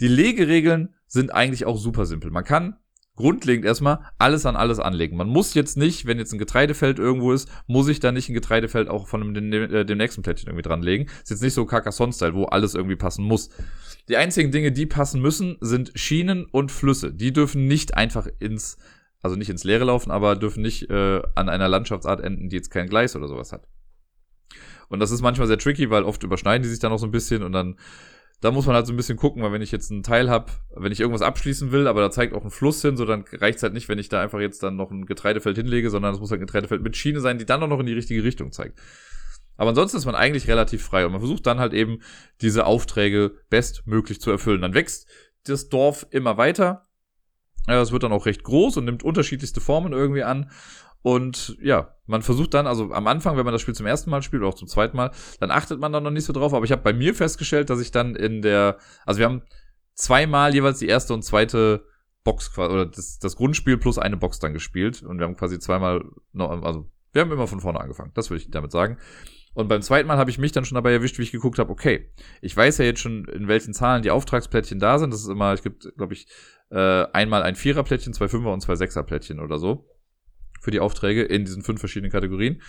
Die 0.00 0.08
Legeregeln 0.08 0.94
sind 1.06 1.32
eigentlich 1.32 1.64
auch 1.64 1.78
super 1.78 2.06
simpel. 2.06 2.30
Man 2.30 2.44
kann 2.44 2.76
grundlegend 3.16 3.64
erstmal 3.64 4.00
alles 4.18 4.46
an 4.46 4.56
alles 4.56 4.78
anlegen. 4.78 5.16
Man 5.16 5.28
muss 5.28 5.54
jetzt 5.54 5.76
nicht, 5.76 6.06
wenn 6.06 6.18
jetzt 6.18 6.32
ein 6.32 6.38
Getreidefeld 6.38 6.98
irgendwo 6.98 7.32
ist, 7.32 7.48
muss 7.66 7.88
ich 7.88 7.98
da 7.98 8.12
nicht 8.12 8.28
ein 8.28 8.34
Getreidefeld 8.34 8.88
auch 8.88 9.08
von 9.08 9.34
dem, 9.34 9.50
dem, 9.50 9.74
äh, 9.74 9.84
dem 9.84 9.98
nächsten 9.98 10.22
Plättchen 10.22 10.48
irgendwie 10.48 10.68
dranlegen. 10.68 11.08
Ist 11.22 11.30
jetzt 11.30 11.42
nicht 11.42 11.54
so 11.54 11.64
Carcassonne-Style, 11.64 12.34
wo 12.34 12.44
alles 12.44 12.74
irgendwie 12.74 12.96
passen 12.96 13.24
muss. 13.24 13.48
Die 14.08 14.16
einzigen 14.16 14.52
Dinge, 14.52 14.70
die 14.70 14.86
passen 14.86 15.20
müssen, 15.20 15.56
sind 15.60 15.92
Schienen 15.94 16.44
und 16.44 16.70
Flüsse. 16.70 17.12
Die 17.12 17.32
dürfen 17.32 17.66
nicht 17.66 17.96
einfach 17.96 18.28
ins, 18.38 18.76
also 19.22 19.34
nicht 19.36 19.48
ins 19.48 19.64
Leere 19.64 19.84
laufen, 19.84 20.10
aber 20.10 20.36
dürfen 20.36 20.62
nicht 20.62 20.90
äh, 20.90 21.22
an 21.34 21.48
einer 21.48 21.68
Landschaftsart 21.68 22.20
enden, 22.20 22.50
die 22.50 22.56
jetzt 22.56 22.70
kein 22.70 22.88
Gleis 22.88 23.16
oder 23.16 23.28
sowas 23.28 23.50
hat. 23.50 23.66
Und 24.88 25.00
das 25.00 25.10
ist 25.10 25.22
manchmal 25.22 25.48
sehr 25.48 25.58
tricky, 25.58 25.90
weil 25.90 26.04
oft 26.04 26.22
überschneiden 26.22 26.62
die 26.62 26.68
sich 26.68 26.78
dann 26.78 26.92
noch 26.92 26.98
so 26.98 27.06
ein 27.06 27.12
bisschen 27.12 27.42
und 27.42 27.52
dann 27.52 27.76
da 28.40 28.50
muss 28.50 28.66
man 28.66 28.74
halt 28.74 28.86
so 28.86 28.92
ein 28.92 28.96
bisschen 28.96 29.16
gucken, 29.16 29.42
weil 29.42 29.52
wenn 29.52 29.62
ich 29.62 29.72
jetzt 29.72 29.90
einen 29.90 30.02
Teil 30.02 30.28
habe, 30.28 30.52
wenn 30.74 30.92
ich 30.92 31.00
irgendwas 31.00 31.22
abschließen 31.22 31.72
will, 31.72 31.88
aber 31.88 32.00
da 32.00 32.10
zeigt 32.10 32.34
auch 32.34 32.44
ein 32.44 32.50
Fluss 32.50 32.82
hin, 32.82 32.96
so 32.96 33.04
dann 33.04 33.24
reicht 33.32 33.56
es 33.56 33.62
halt 33.62 33.72
nicht, 33.72 33.88
wenn 33.88 33.98
ich 33.98 34.08
da 34.08 34.20
einfach 34.20 34.40
jetzt 34.40 34.62
dann 34.62 34.76
noch 34.76 34.90
ein 34.90 35.06
Getreidefeld 35.06 35.56
hinlege, 35.56 35.90
sondern 35.90 36.12
es 36.12 36.20
muss 36.20 36.30
halt 36.30 36.40
ein 36.40 36.46
Getreidefeld 36.46 36.82
mit 36.82 36.96
Schiene 36.96 37.20
sein, 37.20 37.38
die 37.38 37.46
dann 37.46 37.62
auch 37.62 37.68
noch 37.68 37.80
in 37.80 37.86
die 37.86 37.94
richtige 37.94 38.22
Richtung 38.22 38.52
zeigt. 38.52 38.78
Aber 39.56 39.70
ansonsten 39.70 39.96
ist 39.96 40.04
man 40.04 40.14
eigentlich 40.14 40.48
relativ 40.48 40.82
frei 40.82 41.06
und 41.06 41.12
man 41.12 41.20
versucht 41.20 41.46
dann 41.46 41.60
halt 41.60 41.72
eben 41.72 42.00
diese 42.42 42.66
Aufträge 42.66 43.32
bestmöglich 43.48 44.20
zu 44.20 44.30
erfüllen. 44.30 44.60
Dann 44.60 44.74
wächst 44.74 45.06
das 45.44 45.68
Dorf 45.70 46.06
immer 46.10 46.36
weiter. 46.36 46.82
Es 47.66 47.90
wird 47.90 48.02
dann 48.02 48.12
auch 48.12 48.26
recht 48.26 48.44
groß 48.44 48.76
und 48.76 48.84
nimmt 48.84 49.02
unterschiedlichste 49.02 49.60
Formen 49.60 49.92
irgendwie 49.92 50.22
an. 50.22 50.50
Und 51.06 51.56
ja, 51.62 51.94
man 52.06 52.22
versucht 52.22 52.52
dann, 52.52 52.66
also 52.66 52.90
am 52.92 53.06
Anfang, 53.06 53.36
wenn 53.36 53.44
man 53.44 53.52
das 53.52 53.62
Spiel 53.62 53.76
zum 53.76 53.86
ersten 53.86 54.10
Mal 54.10 54.22
spielt 54.22 54.42
oder 54.42 54.48
auch 54.48 54.56
zum 54.56 54.66
zweiten 54.66 54.96
Mal, 54.96 55.12
dann 55.38 55.52
achtet 55.52 55.78
man 55.78 55.92
dann 55.92 56.02
noch 56.02 56.10
nicht 56.10 56.24
so 56.24 56.32
drauf. 56.32 56.52
Aber 56.52 56.64
ich 56.64 56.72
habe 56.72 56.82
bei 56.82 56.92
mir 56.92 57.14
festgestellt, 57.14 57.70
dass 57.70 57.80
ich 57.80 57.92
dann 57.92 58.16
in 58.16 58.42
der, 58.42 58.78
also 59.04 59.20
wir 59.20 59.26
haben 59.26 59.42
zweimal 59.94 60.52
jeweils 60.52 60.80
die 60.80 60.88
erste 60.88 61.14
und 61.14 61.22
zweite 61.22 61.84
Box 62.24 62.52
quasi, 62.52 62.74
oder 62.74 62.86
das, 62.86 63.20
das 63.20 63.36
Grundspiel 63.36 63.78
plus 63.78 63.98
eine 63.98 64.16
Box 64.16 64.40
dann 64.40 64.52
gespielt. 64.52 65.04
Und 65.04 65.20
wir 65.20 65.26
haben 65.26 65.36
quasi 65.36 65.60
zweimal, 65.60 66.02
noch, 66.32 66.50
also 66.64 66.90
wir 67.12 67.22
haben 67.22 67.30
immer 67.30 67.46
von 67.46 67.60
vorne 67.60 67.78
angefangen. 67.78 68.10
Das 68.14 68.30
würde 68.30 68.42
ich 68.42 68.50
damit 68.50 68.72
sagen. 68.72 68.98
Und 69.54 69.68
beim 69.68 69.82
zweiten 69.82 70.08
Mal 70.08 70.18
habe 70.18 70.30
ich 70.30 70.38
mich 70.38 70.50
dann 70.50 70.64
schon 70.64 70.74
dabei 70.74 70.90
erwischt, 70.90 71.20
wie 71.20 71.22
ich 71.22 71.30
geguckt 71.30 71.60
habe, 71.60 71.70
okay, 71.70 72.10
ich 72.40 72.56
weiß 72.56 72.78
ja 72.78 72.84
jetzt 72.84 72.98
schon, 72.98 73.26
in 73.26 73.46
welchen 73.46 73.74
Zahlen 73.74 74.02
die 74.02 74.10
Auftragsplättchen 74.10 74.80
da 74.80 74.98
sind. 74.98 75.12
Das 75.12 75.20
ist 75.20 75.28
immer, 75.28 75.52
es 75.52 75.62
gibt, 75.62 75.88
glaube 75.96 76.14
ich, 76.14 76.26
äh, 76.70 77.04
einmal 77.12 77.44
ein 77.44 77.54
Viererplättchen, 77.54 78.12
zwei 78.12 78.26
Fünfer 78.26 78.52
und 78.52 78.60
zwei 78.60 78.74
Sechserplättchen 78.74 79.38
oder 79.38 79.60
so 79.60 79.86
für 80.60 80.70
die 80.70 80.80
Aufträge 80.80 81.22
in 81.22 81.44
diesen 81.44 81.62
fünf 81.62 81.80
verschiedenen 81.80 82.12
Kategorien. 82.12 82.62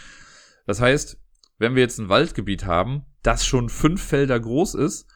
Das 0.65 0.81
heißt, 0.81 1.17
wenn 1.57 1.75
wir 1.75 1.81
jetzt 1.81 1.97
ein 1.99 2.09
Waldgebiet 2.09 2.65
haben, 2.65 3.05
das 3.23 3.45
schon 3.45 3.69
fünf 3.69 4.03
Felder 4.03 4.39
groß 4.39 4.75
ist, 4.75 5.07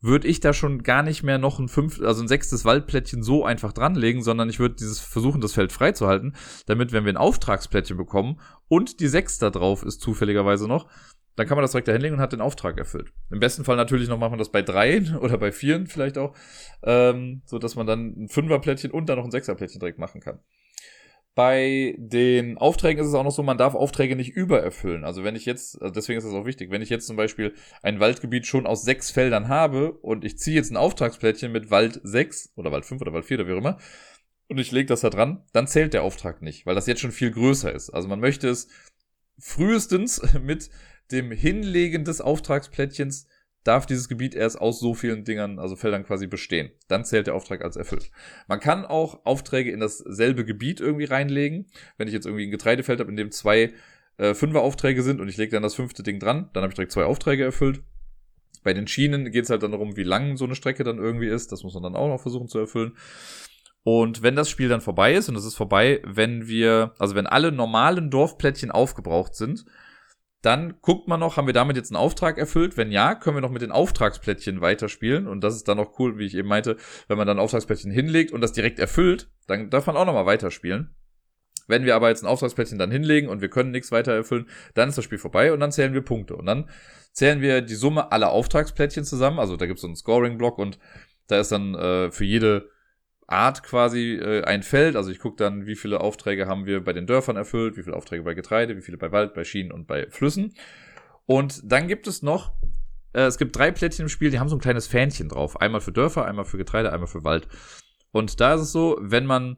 würde 0.00 0.28
ich 0.28 0.40
da 0.40 0.52
schon 0.52 0.82
gar 0.82 1.02
nicht 1.02 1.22
mehr 1.22 1.38
noch 1.38 1.58
ein 1.58 1.68
fünf, 1.68 2.00
also 2.00 2.22
ein 2.22 2.28
sechstes 2.28 2.64
Waldplättchen 2.64 3.22
so 3.22 3.44
einfach 3.44 3.72
dranlegen, 3.72 4.22
sondern 4.22 4.48
ich 4.48 4.58
würde 4.58 4.76
dieses 4.76 4.98
versuchen, 4.98 5.42
das 5.42 5.52
Feld 5.52 5.72
freizuhalten, 5.72 6.36
damit, 6.66 6.92
wenn 6.92 7.04
wir 7.04 7.12
ein 7.12 7.18
Auftragsplättchen 7.18 7.98
bekommen 7.98 8.40
und 8.68 9.00
die 9.00 9.08
sechs 9.08 9.38
da 9.38 9.50
drauf 9.50 9.82
ist 9.82 10.00
zufälligerweise 10.00 10.66
noch, 10.66 10.88
dann 11.36 11.46
kann 11.46 11.56
man 11.56 11.62
das 11.62 11.72
direkt 11.72 11.88
da 11.88 11.92
hinlegen 11.92 12.16
und 12.16 12.20
hat 12.20 12.32
den 12.32 12.40
Auftrag 12.40 12.78
erfüllt. 12.78 13.12
Im 13.30 13.40
besten 13.40 13.64
Fall 13.64 13.76
natürlich 13.76 14.08
noch 14.08 14.18
machen 14.18 14.32
wir 14.32 14.38
das 14.38 14.50
bei 14.50 14.62
dreien 14.62 15.16
oder 15.20 15.36
bei 15.36 15.52
vieren 15.52 15.86
vielleicht 15.86 16.16
auch, 16.16 16.34
ähm, 16.82 17.42
so 17.44 17.58
dass 17.58 17.76
man 17.76 17.86
dann 17.86 18.24
ein 18.24 18.28
Fünferplättchen 18.28 18.90
und 18.90 19.06
dann 19.08 19.18
noch 19.18 19.24
ein 19.24 19.30
Sechserplättchen 19.30 19.80
direkt 19.80 19.98
machen 19.98 20.20
kann. 20.20 20.40
Bei 21.34 21.94
den 21.96 22.58
Aufträgen 22.58 23.00
ist 23.00 23.08
es 23.08 23.14
auch 23.14 23.24
noch 23.24 23.30
so, 23.30 23.42
man 23.42 23.56
darf 23.56 23.74
Aufträge 23.74 24.16
nicht 24.16 24.30
übererfüllen. 24.30 25.04
Also 25.04 25.22
wenn 25.24 25.36
ich 25.36 25.46
jetzt, 25.46 25.80
also 25.80 25.94
deswegen 25.94 26.18
ist 26.18 26.24
das 26.24 26.34
auch 26.34 26.44
wichtig, 26.44 26.70
wenn 26.70 26.82
ich 26.82 26.90
jetzt 26.90 27.06
zum 27.06 27.16
Beispiel 27.16 27.54
ein 27.82 28.00
Waldgebiet 28.00 28.46
schon 28.46 28.66
aus 28.66 28.82
sechs 28.82 29.10
Feldern 29.10 29.48
habe 29.48 29.92
und 29.92 30.24
ich 30.24 30.38
ziehe 30.38 30.56
jetzt 30.56 30.70
ein 30.70 30.76
Auftragsplättchen 30.76 31.52
mit 31.52 31.70
Wald 31.70 32.00
6 32.02 32.54
oder 32.56 32.72
Wald 32.72 32.84
5 32.84 33.00
oder 33.00 33.12
Wald 33.12 33.24
4 33.24 33.38
oder 33.38 33.48
wie 33.48 33.52
auch 33.52 33.58
immer 33.58 33.78
und 34.50 34.58
ich 34.58 34.72
lege 34.72 34.86
das 34.86 35.02
da 35.02 35.10
dran, 35.10 35.44
dann 35.52 35.68
zählt 35.68 35.94
der 35.94 36.02
Auftrag 36.02 36.42
nicht, 36.42 36.66
weil 36.66 36.74
das 36.74 36.88
jetzt 36.88 37.00
schon 37.00 37.12
viel 37.12 37.30
größer 37.30 37.72
ist. 37.72 37.90
Also 37.90 38.08
man 38.08 38.18
möchte 38.18 38.48
es 38.48 38.66
frühestens 39.38 40.20
mit 40.42 40.70
dem 41.12 41.30
Hinlegen 41.30 42.04
des 42.04 42.20
Auftragsplättchens 42.20 43.28
darf 43.64 43.86
dieses 43.86 44.08
Gebiet 44.08 44.34
erst 44.34 44.60
aus 44.60 44.80
so 44.80 44.94
vielen 44.94 45.24
Dingern, 45.24 45.58
also 45.58 45.76
Feldern 45.76 46.04
quasi 46.04 46.26
bestehen. 46.26 46.70
Dann 46.88 47.04
zählt 47.04 47.26
der 47.26 47.34
Auftrag 47.34 47.62
als 47.62 47.76
erfüllt. 47.76 48.10
Man 48.48 48.60
kann 48.60 48.86
auch 48.86 49.24
Aufträge 49.26 49.70
in 49.70 49.80
dasselbe 49.80 50.44
Gebiet 50.44 50.80
irgendwie 50.80 51.04
reinlegen. 51.04 51.66
Wenn 51.98 52.08
ich 52.08 52.14
jetzt 52.14 52.26
irgendwie 52.26 52.46
ein 52.46 52.50
Getreidefeld 52.50 53.00
habe, 53.00 53.10
in 53.10 53.16
dem 53.16 53.30
zwei 53.30 53.72
äh, 54.16 54.34
Fünfer-Aufträge 54.34 55.02
sind 55.02 55.20
und 55.20 55.28
ich 55.28 55.36
lege 55.36 55.52
dann 55.52 55.62
das 55.62 55.74
fünfte 55.74 56.02
Ding 56.02 56.18
dran, 56.18 56.48
dann 56.52 56.62
habe 56.62 56.70
ich 56.70 56.76
direkt 56.76 56.92
zwei 56.92 57.04
Aufträge 57.04 57.44
erfüllt. 57.44 57.82
Bei 58.62 58.74
den 58.74 58.86
Schienen 58.86 59.30
geht 59.30 59.44
es 59.44 59.50
halt 59.50 59.62
dann 59.62 59.72
darum, 59.72 59.96
wie 59.96 60.02
lang 60.02 60.36
so 60.36 60.44
eine 60.44 60.54
Strecke 60.54 60.84
dann 60.84 60.98
irgendwie 60.98 61.28
ist. 61.28 61.52
Das 61.52 61.62
muss 61.62 61.74
man 61.74 61.82
dann 61.82 61.96
auch 61.96 62.08
noch 62.08 62.20
versuchen 62.20 62.48
zu 62.48 62.58
erfüllen. 62.58 62.96
Und 63.82 64.22
wenn 64.22 64.36
das 64.36 64.50
Spiel 64.50 64.68
dann 64.68 64.82
vorbei 64.82 65.14
ist, 65.14 65.28
und 65.28 65.36
es 65.36 65.46
ist 65.46 65.54
vorbei, 65.54 66.02
wenn 66.04 66.46
wir, 66.46 66.92
also 66.98 67.14
wenn 67.14 67.26
alle 67.26 67.50
normalen 67.52 68.10
Dorfplättchen 68.10 68.70
aufgebraucht 68.70 69.34
sind, 69.34 69.64
dann 70.42 70.78
guckt 70.80 71.06
man 71.06 71.20
noch, 71.20 71.36
haben 71.36 71.46
wir 71.46 71.52
damit 71.52 71.76
jetzt 71.76 71.90
einen 71.90 72.02
Auftrag 72.02 72.38
erfüllt? 72.38 72.76
Wenn 72.76 72.90
ja, 72.90 73.14
können 73.14 73.36
wir 73.36 73.42
noch 73.42 73.50
mit 73.50 73.62
den 73.62 73.72
Auftragsplättchen 73.72 74.60
weiterspielen. 74.60 75.26
Und 75.26 75.42
das 75.42 75.54
ist 75.54 75.68
dann 75.68 75.78
auch 75.78 75.98
cool, 75.98 76.18
wie 76.18 76.24
ich 76.24 76.34
eben 76.34 76.48
meinte, 76.48 76.76
wenn 77.08 77.18
man 77.18 77.26
dann 77.26 77.38
Auftragsplättchen 77.38 77.90
hinlegt 77.90 78.32
und 78.32 78.40
das 78.40 78.52
direkt 78.52 78.78
erfüllt, 78.78 79.30
dann 79.46 79.68
darf 79.68 79.86
man 79.86 79.96
auch 79.96 80.06
nochmal 80.06 80.26
weiterspielen. 80.26 80.94
Wenn 81.66 81.84
wir 81.84 81.94
aber 81.94 82.08
jetzt 82.08 82.22
ein 82.22 82.26
Auftragsplättchen 82.26 82.78
dann 82.78 82.90
hinlegen 82.90 83.28
und 83.28 83.42
wir 83.42 83.50
können 83.50 83.70
nichts 83.70 83.92
weiter 83.92 84.12
erfüllen, 84.12 84.48
dann 84.74 84.88
ist 84.88 84.98
das 84.98 85.04
Spiel 85.04 85.18
vorbei 85.18 85.52
und 85.52 85.60
dann 85.60 85.72
zählen 85.72 85.92
wir 85.92 86.02
Punkte. 86.02 86.36
Und 86.36 86.46
dann 86.46 86.68
zählen 87.12 87.42
wir 87.42 87.60
die 87.60 87.74
Summe 87.74 88.10
aller 88.10 88.30
Auftragsplättchen 88.30 89.04
zusammen. 89.04 89.38
Also 89.38 89.56
da 89.56 89.66
gibt 89.66 89.78
es 89.78 89.82
so 89.82 89.88
einen 89.88 89.96
Scoring-Block 89.96 90.58
und 90.58 90.78
da 91.26 91.38
ist 91.38 91.52
dann 91.52 91.74
äh, 91.74 92.10
für 92.10 92.24
jede 92.24 92.70
Art 93.30 93.62
quasi 93.62 94.14
äh, 94.14 94.42
ein 94.44 94.62
Feld. 94.62 94.96
Also 94.96 95.10
ich 95.10 95.18
gucke 95.18 95.36
dann, 95.36 95.66
wie 95.66 95.76
viele 95.76 96.00
Aufträge 96.00 96.46
haben 96.46 96.66
wir 96.66 96.82
bei 96.82 96.92
den 96.92 97.06
Dörfern 97.06 97.36
erfüllt, 97.36 97.76
wie 97.76 97.82
viele 97.82 97.96
Aufträge 97.96 98.22
bei 98.22 98.34
Getreide, 98.34 98.76
wie 98.76 98.82
viele 98.82 98.98
bei 98.98 99.12
Wald, 99.12 99.34
bei 99.34 99.44
Schienen 99.44 99.72
und 99.72 99.86
bei 99.86 100.08
Flüssen. 100.10 100.54
Und 101.26 101.60
dann 101.64 101.86
gibt 101.86 102.06
es 102.06 102.22
noch, 102.22 102.52
äh, 103.12 103.22
es 103.22 103.38
gibt 103.38 103.56
drei 103.56 103.70
Plättchen 103.70 104.04
im 104.04 104.08
Spiel, 104.08 104.30
die 104.30 104.40
haben 104.40 104.48
so 104.48 104.56
ein 104.56 104.60
kleines 104.60 104.86
Fähnchen 104.86 105.28
drauf. 105.28 105.60
Einmal 105.60 105.80
für 105.80 105.92
Dörfer, 105.92 106.26
einmal 106.26 106.44
für 106.44 106.58
Getreide, 106.58 106.92
einmal 106.92 107.08
für 107.08 107.24
Wald. 107.24 107.48
Und 108.10 108.40
da 108.40 108.54
ist 108.54 108.62
es 108.62 108.72
so, 108.72 108.98
wenn 109.00 109.26
man 109.26 109.56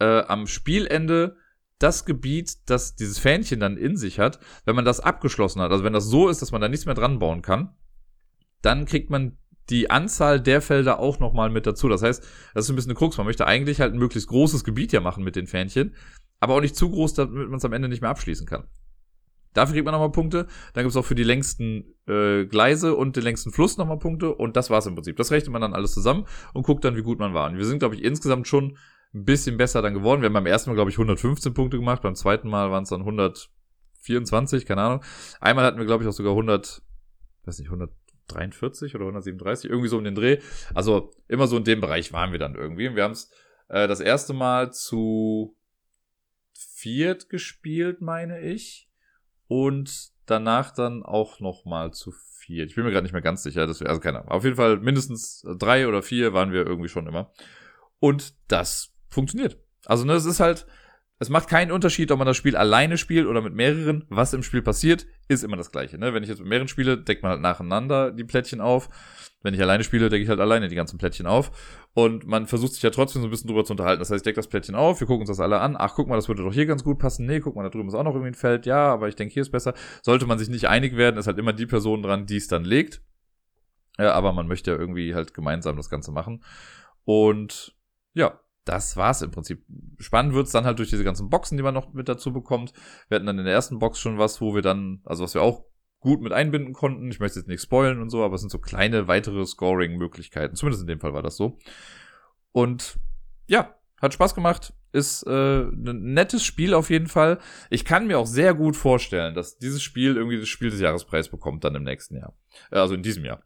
äh, 0.00 0.22
am 0.22 0.46
Spielende 0.46 1.36
das 1.78 2.04
Gebiet, 2.04 2.68
das 2.68 2.96
dieses 2.96 3.18
Fähnchen 3.18 3.60
dann 3.60 3.76
in 3.76 3.96
sich 3.96 4.18
hat, 4.18 4.38
wenn 4.64 4.76
man 4.76 4.84
das 4.84 5.00
abgeschlossen 5.00 5.62
hat, 5.62 5.70
also 5.70 5.84
wenn 5.84 5.92
das 5.92 6.06
so 6.06 6.28
ist, 6.28 6.42
dass 6.42 6.52
man 6.52 6.60
da 6.60 6.68
nichts 6.68 6.86
mehr 6.86 6.94
dran 6.94 7.18
bauen 7.18 7.42
kann, 7.42 7.74
dann 8.62 8.84
kriegt 8.84 9.10
man 9.10 9.38
die 9.70 9.90
Anzahl 9.90 10.40
der 10.40 10.60
Felder 10.60 10.98
auch 10.98 11.18
nochmal 11.18 11.50
mit 11.50 11.66
dazu. 11.66 11.88
Das 11.88 12.02
heißt, 12.02 12.22
das 12.54 12.64
ist 12.64 12.70
ein 12.70 12.76
bisschen 12.76 12.90
eine 12.90 12.98
Krux. 12.98 13.16
Man 13.16 13.26
möchte 13.26 13.46
eigentlich 13.46 13.80
halt 13.80 13.92
ein 13.92 13.98
möglichst 13.98 14.28
großes 14.28 14.64
Gebiet 14.64 14.92
ja 14.92 15.00
machen 15.00 15.24
mit 15.24 15.36
den 15.36 15.46
Fähnchen, 15.46 15.94
aber 16.40 16.54
auch 16.54 16.60
nicht 16.60 16.76
zu 16.76 16.90
groß, 16.90 17.14
damit 17.14 17.48
man 17.48 17.58
es 17.58 17.64
am 17.64 17.72
Ende 17.72 17.88
nicht 17.88 18.00
mehr 18.00 18.10
abschließen 18.10 18.46
kann. 18.46 18.64
Dafür 19.52 19.74
kriegt 19.74 19.84
man 19.84 19.92
nochmal 19.92 20.12
Punkte. 20.12 20.46
Dann 20.74 20.84
gibt 20.84 20.90
es 20.90 20.96
auch 20.96 21.04
für 21.04 21.16
die 21.16 21.24
längsten 21.24 21.94
äh, 22.06 22.44
Gleise 22.44 22.94
und 22.94 23.16
den 23.16 23.24
längsten 23.24 23.50
Fluss 23.50 23.78
nochmal 23.78 23.98
Punkte. 23.98 24.34
Und 24.34 24.56
das 24.56 24.70
war's 24.70 24.86
im 24.86 24.94
Prinzip. 24.94 25.16
Das 25.16 25.32
rechnet 25.32 25.52
man 25.52 25.60
dann 25.60 25.74
alles 25.74 25.92
zusammen 25.92 26.26
und 26.52 26.64
guckt 26.64 26.84
dann, 26.84 26.96
wie 26.96 27.02
gut 27.02 27.18
man 27.18 27.34
war. 27.34 27.50
Und 27.50 27.56
wir 27.56 27.64
sind, 27.64 27.80
glaube 27.80 27.96
ich, 27.96 28.04
insgesamt 28.04 28.46
schon 28.46 28.76
ein 29.12 29.24
bisschen 29.24 29.56
besser 29.56 29.82
dann 29.82 29.94
geworden. 29.94 30.22
Wir 30.22 30.26
haben 30.26 30.34
beim 30.34 30.46
ersten 30.46 30.70
Mal, 30.70 30.74
glaube 30.74 30.90
ich, 30.90 30.96
115 30.96 31.52
Punkte 31.52 31.78
gemacht. 31.78 32.02
Beim 32.02 32.14
zweiten 32.14 32.48
Mal 32.48 32.70
waren 32.70 32.84
es 32.84 32.90
dann 32.90 33.00
124, 33.00 34.66
keine 34.66 34.82
Ahnung. 34.82 35.04
Einmal 35.40 35.64
hatten 35.64 35.78
wir, 35.78 35.86
glaube 35.86 36.04
ich, 36.04 36.08
auch 36.08 36.12
sogar 36.12 36.32
100, 36.32 36.82
weiß 37.44 37.58
nicht, 37.58 37.68
100 37.68 37.90
143 38.34 38.94
oder 38.94 39.04
137, 39.04 39.70
irgendwie 39.70 39.88
so 39.88 39.98
um 39.98 40.04
den 40.04 40.14
Dreh. 40.14 40.38
Also 40.74 41.12
immer 41.28 41.46
so 41.46 41.56
in 41.56 41.64
dem 41.64 41.80
Bereich 41.80 42.12
waren 42.12 42.32
wir 42.32 42.38
dann 42.38 42.54
irgendwie. 42.54 42.88
Und 42.88 42.96
wir 42.96 43.04
haben 43.04 43.12
es 43.12 43.30
äh, 43.68 43.88
das 43.88 44.00
erste 44.00 44.32
Mal 44.32 44.72
zu 44.72 45.56
viert 46.52 47.28
gespielt, 47.28 48.00
meine 48.00 48.40
ich. 48.40 48.88
Und 49.46 50.10
danach 50.26 50.72
dann 50.72 51.02
auch 51.02 51.40
noch 51.40 51.64
mal 51.64 51.92
zu 51.92 52.12
vier. 52.12 52.64
Ich 52.64 52.74
bin 52.74 52.84
mir 52.84 52.90
gerade 52.90 53.04
nicht 53.04 53.12
mehr 53.12 53.22
ganz 53.22 53.42
sicher, 53.42 53.66
dass 53.66 53.80
wir, 53.80 53.88
also 53.88 54.00
keine 54.00 54.18
Ahnung. 54.18 54.30
Auf 54.30 54.44
jeden 54.44 54.56
Fall 54.56 54.78
mindestens 54.78 55.44
drei 55.58 55.88
oder 55.88 56.02
vier 56.02 56.32
waren 56.32 56.52
wir 56.52 56.64
irgendwie 56.66 56.88
schon 56.88 57.06
immer. 57.06 57.32
Und 57.98 58.34
das 58.48 58.94
funktioniert. 59.08 59.58
Also, 59.86 60.04
ne, 60.04 60.14
es 60.14 60.24
ist 60.24 60.40
halt, 60.40 60.66
es 61.20 61.28
macht 61.28 61.48
keinen 61.48 61.70
Unterschied, 61.70 62.10
ob 62.12 62.18
man 62.18 62.26
das 62.26 62.38
Spiel 62.38 62.56
alleine 62.56 62.96
spielt 62.96 63.26
oder 63.26 63.42
mit 63.42 63.54
mehreren. 63.54 64.06
Was 64.08 64.32
im 64.32 64.42
Spiel 64.42 64.62
passiert, 64.62 65.06
ist 65.28 65.44
immer 65.44 65.58
das 65.58 65.70
Gleiche. 65.70 65.98
Ne? 65.98 66.14
Wenn 66.14 66.22
ich 66.22 66.30
jetzt 66.30 66.38
mit 66.38 66.48
mehreren 66.48 66.66
spiele, 66.66 66.96
deckt 66.96 67.22
man 67.22 67.32
halt 67.32 67.42
nacheinander 67.42 68.10
die 68.10 68.24
Plättchen 68.24 68.62
auf. 68.62 68.88
Wenn 69.42 69.52
ich 69.52 69.60
alleine 69.60 69.84
spiele, 69.84 70.08
decke 70.08 70.22
ich 70.22 70.30
halt 70.30 70.40
alleine 70.40 70.68
die 70.68 70.74
ganzen 70.74 70.96
Plättchen 70.96 71.26
auf. 71.26 71.52
Und 71.92 72.26
man 72.26 72.46
versucht 72.46 72.72
sich 72.72 72.82
ja 72.82 72.88
trotzdem 72.88 73.20
so 73.20 73.28
ein 73.28 73.30
bisschen 73.30 73.48
drüber 73.48 73.66
zu 73.66 73.74
unterhalten. 73.74 74.00
Das 74.00 74.10
heißt, 74.10 74.20
ich 74.20 74.24
decke 74.24 74.36
das 74.36 74.48
Plättchen 74.48 74.74
auf, 74.74 74.98
wir 74.98 75.06
gucken 75.06 75.20
uns 75.20 75.28
das 75.28 75.40
alle 75.40 75.60
an. 75.60 75.76
Ach, 75.78 75.94
guck 75.94 76.08
mal, 76.08 76.16
das 76.16 76.28
würde 76.28 76.42
doch 76.42 76.54
hier 76.54 76.64
ganz 76.64 76.84
gut 76.84 76.98
passen. 76.98 77.26
Nee, 77.26 77.40
guck 77.40 77.54
mal, 77.54 77.64
da 77.64 77.68
drüben 77.68 77.88
ist 77.88 77.94
auch 77.94 78.02
noch 78.02 78.14
irgendwie 78.14 78.30
ein 78.30 78.34
Feld. 78.34 78.64
Ja, 78.64 78.90
aber 78.90 79.08
ich 79.08 79.16
denke, 79.16 79.34
hier 79.34 79.42
ist 79.42 79.52
besser. 79.52 79.74
Sollte 80.02 80.24
man 80.24 80.38
sich 80.38 80.48
nicht 80.48 80.68
einig 80.68 80.96
werden, 80.96 81.18
ist 81.18 81.26
halt 81.26 81.38
immer 81.38 81.52
die 81.52 81.66
Person 81.66 82.02
dran, 82.02 82.24
die 82.24 82.38
es 82.38 82.48
dann 82.48 82.64
legt. 82.64 83.02
Ja, 83.98 84.14
aber 84.14 84.32
man 84.32 84.48
möchte 84.48 84.70
ja 84.70 84.78
irgendwie 84.78 85.14
halt 85.14 85.34
gemeinsam 85.34 85.76
das 85.76 85.90
Ganze 85.90 86.12
machen. 86.12 86.42
Und 87.04 87.74
ja, 88.14 88.40
das 88.64 88.96
war's 88.96 89.22
im 89.22 89.30
Prinzip. 89.30 89.64
Spannend 89.98 90.34
wird's 90.34 90.52
dann 90.52 90.64
halt 90.64 90.78
durch 90.78 90.90
diese 90.90 91.04
ganzen 91.04 91.30
Boxen, 91.30 91.56
die 91.56 91.62
man 91.62 91.74
noch 91.74 91.92
mit 91.92 92.08
dazu 92.08 92.32
bekommt. 92.32 92.72
Wir 93.08 93.16
hatten 93.16 93.26
dann 93.26 93.38
in 93.38 93.44
der 93.44 93.54
ersten 93.54 93.78
Box 93.78 93.98
schon 93.98 94.18
was, 94.18 94.40
wo 94.40 94.54
wir 94.54 94.62
dann, 94.62 95.00
also 95.04 95.24
was 95.24 95.34
wir 95.34 95.42
auch 95.42 95.64
gut 95.98 96.20
mit 96.20 96.32
einbinden 96.32 96.72
konnten. 96.72 97.10
Ich 97.10 97.20
möchte 97.20 97.38
jetzt 97.38 97.48
nicht 97.48 97.62
spoilen 97.62 98.00
und 98.00 98.10
so, 98.10 98.24
aber 98.24 98.34
es 98.34 98.40
sind 98.40 98.50
so 98.50 98.58
kleine 98.58 99.08
weitere 99.08 99.44
Scoring-Möglichkeiten. 99.44 100.56
Zumindest 100.56 100.82
in 100.82 100.88
dem 100.88 101.00
Fall 101.00 101.14
war 101.14 101.22
das 101.22 101.36
so. 101.36 101.58
Und 102.52 102.98
ja, 103.46 103.74
hat 104.00 104.14
Spaß 104.14 104.34
gemacht. 104.34 104.72
Ist 104.92 105.24
äh, 105.24 105.62
ein 105.62 106.14
nettes 106.14 106.44
Spiel 106.44 106.74
auf 106.74 106.90
jeden 106.90 107.06
Fall. 107.06 107.38
Ich 107.68 107.84
kann 107.84 108.08
mir 108.08 108.18
auch 108.18 108.26
sehr 108.26 108.54
gut 108.54 108.76
vorstellen, 108.76 109.34
dass 109.34 109.58
dieses 109.58 109.82
Spiel 109.82 110.16
irgendwie 110.16 110.38
das 110.38 110.48
Spiel 110.48 110.70
des 110.70 110.80
Jahrespreis 110.80 111.28
bekommt 111.28 111.62
dann 111.64 111.76
im 111.76 111.84
nächsten 111.84 112.16
Jahr. 112.16 112.36
Also 112.70 112.94
in 112.94 113.02
diesem 113.02 113.24
Jahr. 113.24 113.44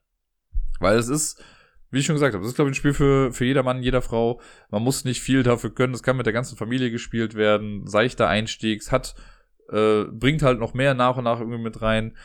Weil 0.80 0.96
es 0.96 1.08
ist 1.08 1.42
wie 1.94 2.00
ich 2.00 2.06
schon 2.06 2.16
gesagt 2.16 2.34
habe, 2.34 2.42
das 2.42 2.50
ist, 2.50 2.56
glaube 2.56 2.70
ich, 2.70 2.72
ein 2.72 2.78
Spiel 2.78 2.92
für, 2.92 3.32
für 3.32 3.44
jeder 3.44 3.62
Mann, 3.62 3.82
jeder 3.82 4.02
Frau. 4.02 4.40
Man 4.70 4.82
muss 4.82 5.04
nicht 5.04 5.22
viel 5.22 5.42
dafür 5.42 5.74
können. 5.74 5.94
Es 5.94 6.02
kann 6.02 6.16
mit 6.16 6.26
der 6.26 6.32
ganzen 6.32 6.56
Familie 6.56 6.90
gespielt 6.90 7.34
werden. 7.34 7.86
Seichter 7.86 8.28
Einstiegs, 8.28 8.92
hat, 8.92 9.14
äh, 9.70 10.04
bringt 10.04 10.42
halt 10.42 10.58
noch 10.58 10.74
mehr 10.74 10.94
nach 10.94 11.16
und 11.16 11.24
nach 11.24 11.40
irgendwie 11.40 11.62
mit 11.62 11.80
rein. 11.80 12.16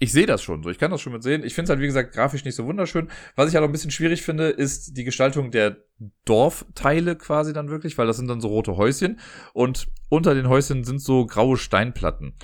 Ich 0.00 0.12
sehe 0.12 0.26
das 0.26 0.42
schon 0.42 0.62
so, 0.62 0.70
ich 0.70 0.78
kann 0.78 0.90
das 0.90 1.00
schon 1.00 1.12
mit 1.12 1.22
sehen. 1.22 1.44
Ich 1.44 1.54
finde 1.54 1.64
es 1.64 1.70
halt, 1.70 1.80
wie 1.80 1.86
gesagt, 1.86 2.14
grafisch 2.14 2.44
nicht 2.44 2.56
so 2.56 2.66
wunderschön. 2.66 3.08
Was 3.36 3.48
ich 3.48 3.54
halt 3.54 3.62
auch 3.62 3.68
ein 3.68 3.72
bisschen 3.72 3.92
schwierig 3.92 4.22
finde, 4.22 4.48
ist 4.48 4.96
die 4.96 5.04
Gestaltung 5.04 5.50
der 5.50 5.76
Dorfteile 6.24 7.16
quasi 7.16 7.52
dann 7.52 7.70
wirklich, 7.70 7.96
weil 7.96 8.06
das 8.06 8.16
sind 8.16 8.28
dann 8.28 8.40
so 8.40 8.48
rote 8.48 8.76
Häuschen 8.76 9.20
und 9.52 9.86
unter 10.08 10.34
den 10.34 10.48
Häuschen 10.48 10.84
sind 10.84 11.00
so 11.00 11.26
graue 11.26 11.56
Steinplatten. 11.56 12.34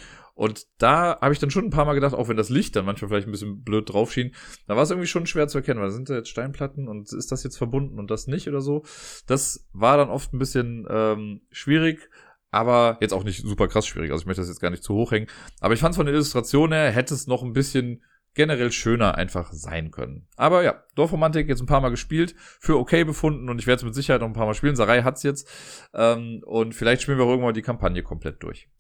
Und 0.41 0.69
da 0.79 1.21
habe 1.21 1.35
ich 1.35 1.39
dann 1.39 1.51
schon 1.51 1.67
ein 1.67 1.71
paar 1.71 1.85
Mal 1.85 1.93
gedacht, 1.93 2.15
auch 2.15 2.29
wenn 2.29 2.37
das 2.39 2.49
Licht 2.49 2.75
dann 2.75 2.87
manchmal 2.87 3.11
vielleicht 3.11 3.29
ein 3.29 3.31
bisschen 3.31 3.63
blöd 3.63 3.93
drauf 3.93 4.11
schien, 4.11 4.35
da 4.67 4.75
war 4.75 4.85
es 4.85 4.91
irgendwie 4.91 5.07
schon 5.07 5.27
schwer 5.27 5.49
zu 5.49 5.59
erkennen, 5.59 5.83
weil 5.83 5.91
sind 5.91 6.09
da 6.09 6.15
jetzt 6.15 6.31
Steinplatten 6.31 6.89
und 6.89 7.13
ist 7.13 7.31
das 7.31 7.45
jetzt 7.45 7.59
verbunden 7.59 7.99
und 7.99 8.11
das 8.11 8.27
nicht 8.27 8.49
oder 8.49 8.63
so. 8.63 8.83
Das 9.27 9.69
war 9.75 9.99
dann 9.99 10.09
oft 10.09 10.33
ein 10.33 10.39
bisschen 10.39 10.87
ähm, 10.89 11.43
schwierig, 11.51 12.09
aber 12.51 12.97
jetzt 13.03 13.13
auch 13.13 13.23
nicht 13.23 13.43
super 13.43 13.69
krass 13.69 13.87
schwierig. 13.87 14.13
Also 14.13 14.23
ich 14.23 14.27
möchte 14.27 14.41
das 14.41 14.49
jetzt 14.49 14.61
gar 14.61 14.71
nicht 14.71 14.83
zu 14.83 14.95
hoch 14.95 15.13
hängen. 15.13 15.27
Aber 15.61 15.75
ich 15.75 15.81
fand 15.81 15.93
es 15.93 15.97
von 15.99 16.07
der 16.07 16.15
Illustration 16.15 16.73
her, 16.73 16.91
hätte 16.91 17.13
es 17.13 17.27
noch 17.27 17.43
ein 17.43 17.53
bisschen 17.53 18.03
generell 18.33 18.73
schöner 18.73 19.17
einfach 19.17 19.53
sein 19.53 19.91
können. 19.91 20.27
Aber 20.37 20.63
ja, 20.63 20.85
Dorfromantik 20.95 21.51
jetzt 21.51 21.61
ein 21.61 21.67
paar 21.67 21.83
Mal 21.83 21.91
gespielt, 21.91 22.35
für 22.39 22.79
okay 22.79 23.05
befunden 23.05 23.51
und 23.51 23.59
ich 23.59 23.67
werde 23.67 23.81
es 23.81 23.85
mit 23.85 23.95
Sicherheit 23.95 24.23
noch 24.23 24.29
ein 24.29 24.33
paar 24.33 24.47
Mal 24.47 24.55
spielen. 24.55 24.75
Sarai 24.75 25.03
hat's 25.03 25.23
jetzt. 25.23 25.47
Ähm, 25.93 26.43
und 26.47 26.75
vielleicht 26.75 27.03
spielen 27.03 27.19
wir 27.19 27.27
auch 27.27 27.31
irgendwann 27.31 27.53
die 27.53 27.61
Kampagne 27.61 28.03
komplett 28.03 28.43
durch 28.43 28.71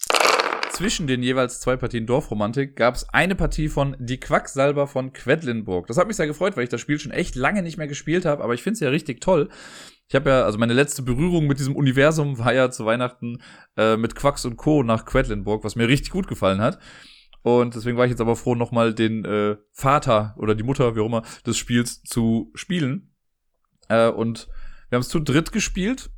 zwischen 0.72 1.06
den 1.06 1.22
jeweils 1.22 1.60
zwei 1.60 1.76
Partien 1.76 2.06
Dorfromantik 2.06 2.76
gab 2.76 2.94
es 2.94 3.08
eine 3.10 3.34
Partie 3.34 3.68
von 3.68 3.96
Die 3.98 4.18
Quacksalber 4.18 4.86
von 4.86 5.12
Quedlinburg. 5.12 5.86
Das 5.86 5.96
hat 5.96 6.06
mich 6.06 6.16
sehr 6.16 6.26
gefreut, 6.26 6.56
weil 6.56 6.64
ich 6.64 6.70
das 6.70 6.80
Spiel 6.80 6.98
schon 6.98 7.12
echt 7.12 7.36
lange 7.36 7.62
nicht 7.62 7.76
mehr 7.76 7.86
gespielt 7.86 8.24
habe, 8.24 8.42
aber 8.42 8.54
ich 8.54 8.62
finde 8.62 8.74
es 8.74 8.80
ja 8.80 8.88
richtig 8.88 9.20
toll. 9.20 9.48
Ich 10.08 10.14
habe 10.14 10.30
ja, 10.30 10.44
also 10.44 10.58
meine 10.58 10.72
letzte 10.72 11.02
Berührung 11.02 11.46
mit 11.46 11.58
diesem 11.58 11.76
Universum 11.76 12.38
war 12.38 12.52
ja 12.52 12.70
zu 12.70 12.84
Weihnachten 12.84 13.42
äh, 13.76 13.96
mit 13.96 14.14
Quacks 14.14 14.44
und 14.44 14.56
Co. 14.56 14.82
nach 14.82 15.04
Quedlinburg, 15.04 15.64
was 15.64 15.76
mir 15.76 15.86
richtig 15.86 16.10
gut 16.10 16.26
gefallen 16.26 16.60
hat. 16.60 16.78
Und 17.42 17.74
deswegen 17.74 17.96
war 17.96 18.04
ich 18.04 18.10
jetzt 18.10 18.20
aber 18.20 18.36
froh, 18.36 18.54
nochmal 18.54 18.94
den 18.94 19.24
äh, 19.24 19.56
Vater 19.72 20.34
oder 20.38 20.54
die 20.54 20.62
Mutter, 20.62 20.96
wie 20.96 21.00
auch 21.00 21.06
immer, 21.06 21.22
des 21.46 21.56
Spiels 21.56 22.02
zu 22.02 22.50
spielen. 22.54 23.14
Äh, 23.88 24.08
und 24.08 24.48
wir 24.88 24.96
haben 24.96 25.02
es 25.02 25.08
zu 25.08 25.20
dritt 25.20 25.52
gespielt 25.52 26.10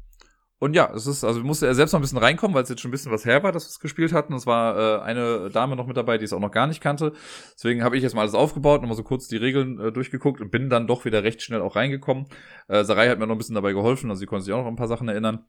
und 0.62 0.76
ja, 0.76 0.92
es 0.94 1.08
ist, 1.08 1.24
also 1.24 1.40
musste 1.40 1.66
er 1.66 1.74
selbst 1.74 1.90
noch 1.90 1.98
ein 1.98 2.02
bisschen 2.02 2.18
reinkommen, 2.18 2.54
weil 2.54 2.62
es 2.62 2.68
jetzt 2.68 2.80
schon 2.80 2.90
ein 2.90 2.92
bisschen 2.92 3.10
was 3.10 3.24
her 3.24 3.42
war, 3.42 3.50
dass 3.50 3.64
wir 3.64 3.70
es 3.70 3.80
gespielt 3.80 4.12
hatten. 4.12 4.32
Es 4.32 4.46
war 4.46 4.78
äh, 4.78 5.02
eine 5.02 5.50
Dame 5.50 5.74
noch 5.74 5.88
mit 5.88 5.96
dabei, 5.96 6.18
die 6.18 6.24
es 6.24 6.32
auch 6.32 6.38
noch 6.38 6.52
gar 6.52 6.68
nicht 6.68 6.80
kannte. 6.80 7.14
Deswegen 7.56 7.82
habe 7.82 7.96
ich 7.96 8.04
jetzt 8.04 8.14
mal 8.14 8.20
alles 8.20 8.34
aufgebaut, 8.34 8.80
nochmal 8.80 8.96
so 8.96 9.02
kurz 9.02 9.26
die 9.26 9.38
Regeln 9.38 9.80
äh, 9.80 9.90
durchgeguckt 9.90 10.40
und 10.40 10.52
bin 10.52 10.70
dann 10.70 10.86
doch 10.86 11.04
wieder 11.04 11.24
recht 11.24 11.42
schnell 11.42 11.62
auch 11.62 11.74
reingekommen. 11.74 12.26
Äh, 12.68 12.84
Sarai 12.84 13.08
hat 13.08 13.18
mir 13.18 13.26
noch 13.26 13.34
ein 13.34 13.38
bisschen 13.38 13.56
dabei 13.56 13.72
geholfen, 13.72 14.08
also 14.08 14.20
sie 14.20 14.26
konnte 14.26 14.44
sich 14.44 14.54
auch 14.54 14.62
noch 14.62 14.68
ein 14.68 14.76
paar 14.76 14.86
Sachen 14.86 15.08
erinnern. 15.08 15.44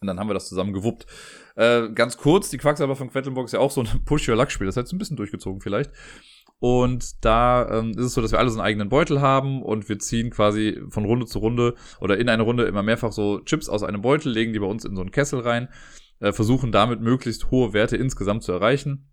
Und 0.00 0.06
dann 0.06 0.20
haben 0.20 0.28
wir 0.28 0.34
das 0.34 0.48
zusammen 0.48 0.72
gewuppt. 0.72 1.06
Äh, 1.56 1.88
ganz 1.88 2.16
kurz, 2.16 2.48
die 2.48 2.58
Quacksalber 2.58 2.94
von 2.94 3.10
Quedlinburg 3.10 3.46
ist 3.46 3.52
ja 3.52 3.58
auch 3.58 3.72
so 3.72 3.80
ein 3.80 3.88
Push-Your-Luck-Spiel. 4.04 4.66
Das 4.66 4.76
hat 4.76 4.92
ein 4.92 4.98
bisschen 4.98 5.16
durchgezogen 5.16 5.60
vielleicht. 5.60 5.90
Und 6.58 7.24
da 7.24 7.68
ähm, 7.70 7.90
ist 7.90 8.06
es 8.06 8.14
so, 8.14 8.22
dass 8.22 8.32
wir 8.32 8.38
alle 8.38 8.48
so 8.48 8.58
einen 8.58 8.66
eigenen 8.66 8.88
Beutel 8.88 9.20
haben 9.20 9.62
und 9.62 9.88
wir 9.88 9.98
ziehen 9.98 10.30
quasi 10.30 10.80
von 10.88 11.04
Runde 11.04 11.26
zu 11.26 11.38
Runde 11.38 11.74
oder 12.00 12.16
in 12.16 12.28
eine 12.28 12.42
Runde 12.42 12.64
immer 12.64 12.82
mehrfach 12.82 13.12
so 13.12 13.40
Chips 13.40 13.68
aus 13.68 13.82
einem 13.82 14.00
Beutel, 14.00 14.32
legen 14.32 14.52
die 14.52 14.58
bei 14.58 14.66
uns 14.66 14.84
in 14.84 14.96
so 14.96 15.02
einen 15.02 15.10
Kessel 15.10 15.40
rein, 15.40 15.68
äh, 16.20 16.32
versuchen 16.32 16.72
damit 16.72 17.00
möglichst 17.00 17.50
hohe 17.50 17.74
Werte 17.74 17.96
insgesamt 17.96 18.42
zu 18.42 18.52
erreichen. 18.52 19.10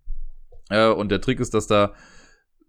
Äh, 0.70 0.88
und 0.88 1.10
der 1.10 1.20
Trick 1.20 1.42
ist, 1.42 1.54
dass 1.54 1.68
da 1.68 1.94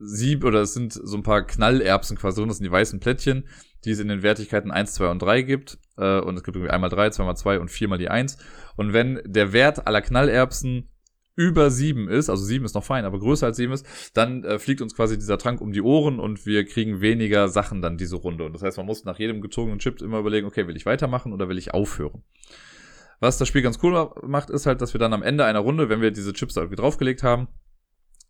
sieb 0.00 0.44
oder 0.44 0.62
es 0.62 0.74
sind 0.74 0.92
so 0.92 1.16
ein 1.16 1.22
paar 1.22 1.46
Knallerbsen 1.46 2.16
quasi 2.16 2.40
drin, 2.40 2.48
das 2.48 2.58
sind 2.58 2.64
die 2.64 2.72
weißen 2.72 2.98
Plättchen, 2.98 3.46
die 3.84 3.90
es 3.90 4.00
in 4.00 4.08
den 4.08 4.22
Wertigkeiten 4.22 4.72
1, 4.72 4.94
2 4.94 5.08
und 5.08 5.22
3 5.22 5.42
gibt. 5.42 5.78
Äh, 5.96 6.18
und 6.18 6.36
es 6.36 6.42
gibt 6.42 6.56
irgendwie 6.56 6.72
einmal 6.72 6.90
3, 6.90 7.10
zweimal 7.10 7.36
2 7.36 7.60
und 7.60 7.70
viermal 7.70 7.98
die 7.98 8.10
1. 8.10 8.38
Und 8.76 8.92
wenn 8.92 9.20
der 9.24 9.52
Wert 9.52 9.86
aller 9.86 10.02
Knallerbsen 10.02 10.88
über 11.36 11.70
sieben 11.70 12.08
ist, 12.08 12.30
also 12.30 12.44
sieben 12.44 12.64
ist 12.64 12.74
noch 12.74 12.84
fein, 12.84 13.04
aber 13.04 13.18
größer 13.18 13.46
als 13.46 13.56
sieben 13.56 13.72
ist, 13.72 13.86
dann 14.14 14.44
äh, 14.44 14.58
fliegt 14.58 14.80
uns 14.80 14.94
quasi 14.94 15.18
dieser 15.18 15.38
Trank 15.38 15.60
um 15.60 15.72
die 15.72 15.82
Ohren 15.82 16.20
und 16.20 16.46
wir 16.46 16.64
kriegen 16.64 17.00
weniger 17.00 17.48
Sachen 17.48 17.82
dann 17.82 17.96
diese 17.96 18.16
Runde. 18.16 18.44
Und 18.44 18.52
das 18.52 18.62
heißt, 18.62 18.76
man 18.76 18.86
muss 18.86 19.04
nach 19.04 19.18
jedem 19.18 19.40
gezogenen 19.40 19.78
Chip 19.78 20.00
immer 20.00 20.20
überlegen, 20.20 20.46
okay, 20.46 20.68
will 20.68 20.76
ich 20.76 20.86
weitermachen 20.86 21.32
oder 21.32 21.48
will 21.48 21.58
ich 21.58 21.74
aufhören? 21.74 22.22
Was 23.20 23.38
das 23.38 23.48
Spiel 23.48 23.62
ganz 23.62 23.78
cool 23.82 24.10
macht, 24.22 24.50
ist 24.50 24.66
halt, 24.66 24.80
dass 24.80 24.94
wir 24.94 24.98
dann 24.98 25.12
am 25.12 25.22
Ende 25.22 25.44
einer 25.44 25.60
Runde, 25.60 25.88
wenn 25.88 26.00
wir 26.00 26.10
diese 26.10 26.32
Chips 26.32 26.54
da 26.54 26.60
irgendwie 26.60 26.80
draufgelegt 26.80 27.22
haben, 27.22 27.48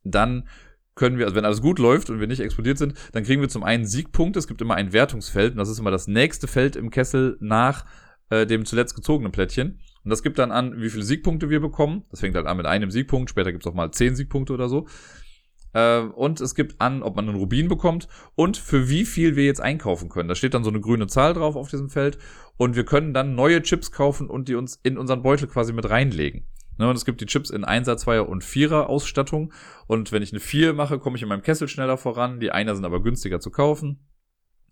dann 0.05 0.49
können 0.95 1.19
wir, 1.19 1.25
also 1.25 1.37
wenn 1.37 1.45
alles 1.45 1.61
gut 1.61 1.79
läuft 1.79 2.09
und 2.11 2.21
wir 2.21 2.27
nicht 2.27 2.41
explodiert 2.41 2.79
sind, 2.79 2.95
dann 3.13 3.25
kriegen 3.25 3.41
wir 3.41 3.49
zum 3.49 3.65
einen 3.65 3.85
Siegpunkte. 3.85 4.39
Es 4.39 4.47
gibt 4.47 4.63
immer 4.63 4.77
ein 4.77 4.93
Wertungsfeld 4.93 5.53
und 5.53 5.59
das 5.59 5.69
ist 5.69 5.79
immer 5.79 5.91
das 5.91 6.07
nächste 6.07 6.47
Feld 6.47 6.77
im 6.77 6.91
Kessel 6.91 7.37
nach 7.41 7.85
äh, 8.31 8.47
dem 8.47 8.65
zuletzt 8.65 8.95
gezogenen 8.95 9.33
Plättchen. 9.33 9.81
Und 10.05 10.11
das 10.11 10.23
gibt 10.23 10.39
dann 10.39 10.53
an, 10.53 10.81
wie 10.81 10.91
viele 10.91 11.03
Siegpunkte 11.03 11.51
wir 11.51 11.61
bekommen. 11.61 12.05
Das 12.11 12.21
fängt 12.21 12.37
halt 12.37 12.47
an 12.47 12.57
mit 12.57 12.67
einem 12.67 12.91
Siegpunkt, 12.91 13.31
später 13.31 13.53
gibt 13.53 13.65
es 13.65 13.71
auch 13.71 13.75
mal 13.75 13.91
zehn 13.91 14.15
Siegpunkte 14.15 14.53
oder 14.53 14.69
so. 14.69 14.87
Äh, 15.73 16.01
und 16.01 16.41
es 16.41 16.55
gibt 16.55 16.81
an, 16.81 17.03
ob 17.03 17.17
man 17.17 17.29
einen 17.29 17.39
Rubin 17.39 17.69
bekommt 17.69 18.09
und 18.35 18.57
für 18.57 18.89
wie 18.89 19.05
viel 19.05 19.37
wir 19.37 19.45
jetzt 19.45 19.61
einkaufen 19.61 20.09
können. 20.09 20.29
Da 20.29 20.35
steht 20.35 20.55
dann 20.55 20.65
so 20.65 20.71
eine 20.71 20.81
grüne 20.81 21.07
Zahl 21.07 21.35
drauf 21.35 21.57
auf 21.57 21.69
diesem 21.69 21.91
Feld. 21.91 22.19
Und 22.57 22.77
wir 22.77 22.85
können 22.85 23.13
dann 23.13 23.35
neue 23.35 23.63
Chips 23.63 23.91
kaufen 23.91 24.31
und 24.31 24.49
die 24.49 24.55
uns 24.55 24.79
in 24.83 24.97
unseren 24.97 25.23
Beutel 25.23 25.49
quasi 25.49 25.73
mit 25.73 25.91
reinlegen. 25.91 26.47
Ne, 26.77 26.89
und 26.89 26.97
es 26.97 27.05
gibt 27.05 27.21
die 27.21 27.27
Chips 27.27 27.51
in 27.51 27.65
1er, 27.65 27.97
2er 27.97 28.21
und 28.21 28.43
4er 28.43 28.85
Ausstattung. 28.85 29.53
Und 29.87 30.13
wenn 30.13 30.23
ich 30.23 30.33
eine 30.33 30.41
4 30.41 30.73
mache, 30.73 30.99
komme 30.99 31.17
ich 31.17 31.23
in 31.23 31.29
meinem 31.29 31.43
Kessel 31.43 31.69
schneller 31.69 31.97
voran. 31.97 32.41
Die 32.41 32.51
Einer 32.51 32.75
sind 32.75 32.85
aber 32.85 33.03
günstiger 33.03 33.41
zu 33.41 33.51
kaufen. 33.51 34.07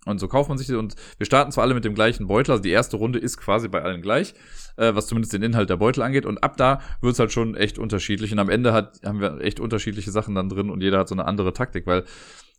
Und 0.05 0.19
so 0.19 0.27
kauft 0.27 0.49
man 0.49 0.59
sich 0.59 0.67
die 0.67 0.75
und 0.75 0.97
wir 1.19 1.27
starten 1.27 1.53
zwar 1.53 1.63
alle 1.63 1.75
mit 1.75 1.85
dem 1.85 1.95
gleichen 1.95 2.27
Beutel, 2.27 2.51
also 2.53 2.63
die 2.63 2.71
erste 2.71 2.97
Runde 2.97 3.21
ist 3.21 3.37
quasi 3.37 3.69
bei 3.69 3.83
allen 3.83 4.03
gleich, 4.03 4.35
äh, 4.77 4.95
was 4.95 5.07
zumindest 5.07 5.33
den 5.33 5.43
Inhalt 5.43 5.71
der 5.71 5.77
Beutel 5.77 6.03
angeht. 6.03 6.27
Und 6.27 6.43
ab 6.43 6.57
da 6.57 6.81
wird's 7.01 7.21
halt 7.21 7.33
schon 7.33 7.55
echt 7.55 7.79
unterschiedlich. 7.79 8.33
Und 8.33 8.41
am 8.41 8.49
Ende 8.49 8.73
hat, 8.73 9.01
haben 9.05 9.21
wir 9.21 9.41
echt 9.41 9.61
unterschiedliche 9.61 10.11
Sachen 10.11 10.35
dann 10.35 10.49
drin 10.49 10.71
und 10.71 10.83
jeder 10.83 10.99
hat 10.99 11.09
so 11.09 11.15
eine 11.15 11.27
andere 11.27 11.53
Taktik, 11.53 11.87
weil 11.87 12.05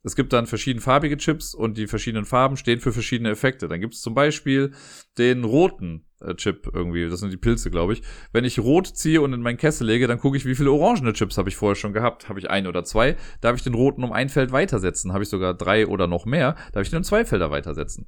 es 0.03 0.15
gibt 0.15 0.33
dann 0.33 0.47
verschiedenfarbige 0.47 1.17
Chips 1.17 1.53
und 1.53 1.77
die 1.77 1.87
verschiedenen 1.87 2.25
Farben 2.25 2.57
stehen 2.57 2.79
für 2.79 2.91
verschiedene 2.91 3.29
Effekte. 3.29 3.67
Dann 3.67 3.79
gibt 3.79 3.93
es 3.93 4.01
zum 4.01 4.13
Beispiel 4.13 4.71
den 5.17 5.43
roten 5.45 6.05
Chip 6.35 6.69
irgendwie, 6.73 7.07
das 7.09 7.19
sind 7.19 7.31
die 7.31 7.37
Pilze, 7.37 7.69
glaube 7.69 7.93
ich. 7.93 8.01
Wenn 8.31 8.45
ich 8.45 8.59
rot 8.59 8.87
ziehe 8.87 9.21
und 9.21 9.33
in 9.33 9.41
meinen 9.41 9.57
Kessel 9.57 9.87
lege, 9.87 10.07
dann 10.07 10.19
gucke 10.19 10.37
ich, 10.37 10.45
wie 10.45 10.55
viele 10.55 10.71
orangene 10.71 11.13
Chips 11.13 11.37
habe 11.37 11.49
ich 11.49 11.55
vorher 11.55 11.75
schon 11.75 11.93
gehabt. 11.93 12.29
Habe 12.29 12.39
ich 12.39 12.49
ein 12.49 12.67
oder 12.67 12.83
zwei? 12.83 13.15
Darf 13.41 13.55
ich 13.55 13.63
den 13.63 13.73
roten 13.73 14.03
um 14.03 14.11
ein 14.11 14.29
Feld 14.29 14.51
weitersetzen? 14.51 15.13
Habe 15.13 15.23
ich 15.23 15.29
sogar 15.29 15.53
drei 15.53 15.87
oder 15.87 16.07
noch 16.07 16.25
mehr? 16.25 16.55
Darf 16.71 16.83
ich 16.83 16.89
den 16.89 16.97
um 16.97 17.03
zwei 17.03 17.25
Felder 17.25 17.51
weitersetzen? 17.51 18.07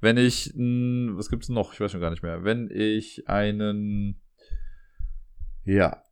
Wenn 0.00 0.16
ich, 0.16 0.52
mh, 0.54 1.16
was 1.16 1.28
gibt's 1.28 1.48
noch? 1.48 1.74
Ich 1.74 1.80
weiß 1.80 1.92
schon 1.92 2.00
gar 2.00 2.10
nicht 2.10 2.22
mehr. 2.22 2.44
Wenn 2.44 2.70
ich 2.72 3.28
einen, 3.28 4.20
ja, 5.64 6.02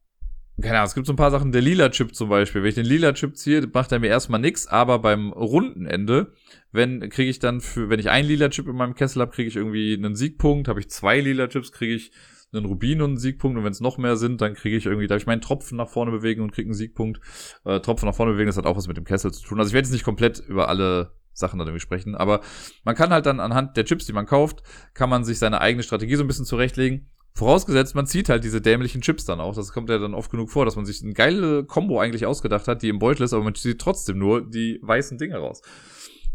keine 0.60 0.78
Ahnung, 0.78 0.86
es 0.86 0.94
gibt 0.94 1.06
so 1.06 1.12
ein 1.12 1.16
paar 1.16 1.30
Sachen, 1.30 1.52
der 1.52 1.62
lila 1.62 1.88
Chip 1.90 2.14
zum 2.14 2.28
Beispiel. 2.28 2.62
Wenn 2.62 2.70
ich 2.70 2.74
den 2.74 2.84
lila 2.84 3.12
Chip 3.12 3.36
ziehe, 3.36 3.66
macht 3.72 3.92
er 3.92 4.00
mir 4.00 4.08
erstmal 4.08 4.40
nix, 4.40 4.66
aber 4.66 4.98
beim 4.98 5.32
runden 5.32 5.86
Ende, 5.86 6.32
wenn 6.72 7.08
kriege 7.08 7.30
ich 7.30 7.38
dann 7.38 7.60
für, 7.60 7.88
wenn 7.88 8.00
ich 8.00 8.10
einen 8.10 8.28
lila 8.28 8.48
Chip 8.50 8.66
in 8.68 8.76
meinem 8.76 8.94
Kessel 8.94 9.22
habe, 9.22 9.32
kriege 9.32 9.48
ich 9.48 9.56
irgendwie 9.56 9.94
einen 9.94 10.14
Siegpunkt, 10.14 10.68
habe 10.68 10.80
ich 10.80 10.90
zwei 10.90 11.20
lila 11.20 11.48
Chips, 11.48 11.72
kriege 11.72 11.94
ich 11.94 12.12
einen 12.52 12.64
Rubin 12.64 13.02
und 13.02 13.10
einen 13.10 13.18
Siegpunkt 13.18 13.58
und 13.58 13.64
wenn 13.64 13.72
es 13.72 13.80
noch 13.80 13.98
mehr 13.98 14.16
sind, 14.16 14.40
dann 14.40 14.54
kriege 14.54 14.76
ich 14.76 14.86
irgendwie, 14.86 15.06
darf 15.06 15.20
ich 15.20 15.26
meinen 15.26 15.40
Tropfen 15.40 15.76
nach 15.76 15.88
vorne 15.88 16.10
bewegen 16.10 16.42
und 16.42 16.52
kriege 16.52 16.66
einen 16.66 16.74
Siegpunkt. 16.74 17.20
Äh, 17.64 17.80
Tropfen 17.80 18.06
nach 18.06 18.14
vorne 18.14 18.32
bewegen, 18.32 18.46
das 18.46 18.56
hat 18.56 18.66
auch 18.66 18.76
was 18.76 18.88
mit 18.88 18.96
dem 18.96 19.04
Kessel 19.04 19.32
zu 19.32 19.42
tun. 19.44 19.58
Also 19.58 19.68
ich 19.68 19.74
werde 19.74 19.86
jetzt 19.86 19.92
nicht 19.92 20.04
komplett 20.04 20.38
über 20.40 20.68
alle 20.68 21.12
Sachen 21.32 21.58
dann 21.58 21.68
irgendwie 21.68 21.82
sprechen, 21.82 22.14
aber 22.14 22.40
man 22.84 22.94
kann 22.94 23.10
halt 23.10 23.26
dann 23.26 23.38
anhand 23.40 23.76
der 23.76 23.84
Chips, 23.84 24.06
die 24.06 24.12
man 24.12 24.26
kauft, 24.26 24.62
kann 24.94 25.10
man 25.10 25.24
sich 25.24 25.38
seine 25.38 25.60
eigene 25.60 25.82
Strategie 25.82 26.16
so 26.16 26.24
ein 26.24 26.26
bisschen 26.26 26.46
zurechtlegen. 26.46 27.10
Vorausgesetzt, 27.34 27.94
man 27.94 28.06
zieht 28.06 28.30
halt 28.30 28.42
diese 28.42 28.60
dämlichen 28.60 29.00
Chips 29.00 29.24
dann 29.24 29.40
auch. 29.40 29.54
Das 29.54 29.72
kommt 29.72 29.90
ja 29.90 29.98
dann 29.98 30.14
oft 30.14 30.30
genug 30.30 30.50
vor, 30.50 30.64
dass 30.64 30.74
man 30.74 30.86
sich 30.86 31.02
eine 31.04 31.12
geile 31.12 31.64
Combo 31.64 32.00
eigentlich 32.00 32.26
ausgedacht 32.26 32.66
hat, 32.66 32.82
die 32.82 32.88
im 32.88 32.98
Beutel 32.98 33.22
ist, 33.22 33.32
aber 33.32 33.44
man 33.44 33.54
zieht 33.54 33.80
trotzdem 33.80 34.18
nur 34.18 34.40
die 34.40 34.80
weißen 34.82 35.18
Dinge 35.18 35.36
raus. 35.36 35.62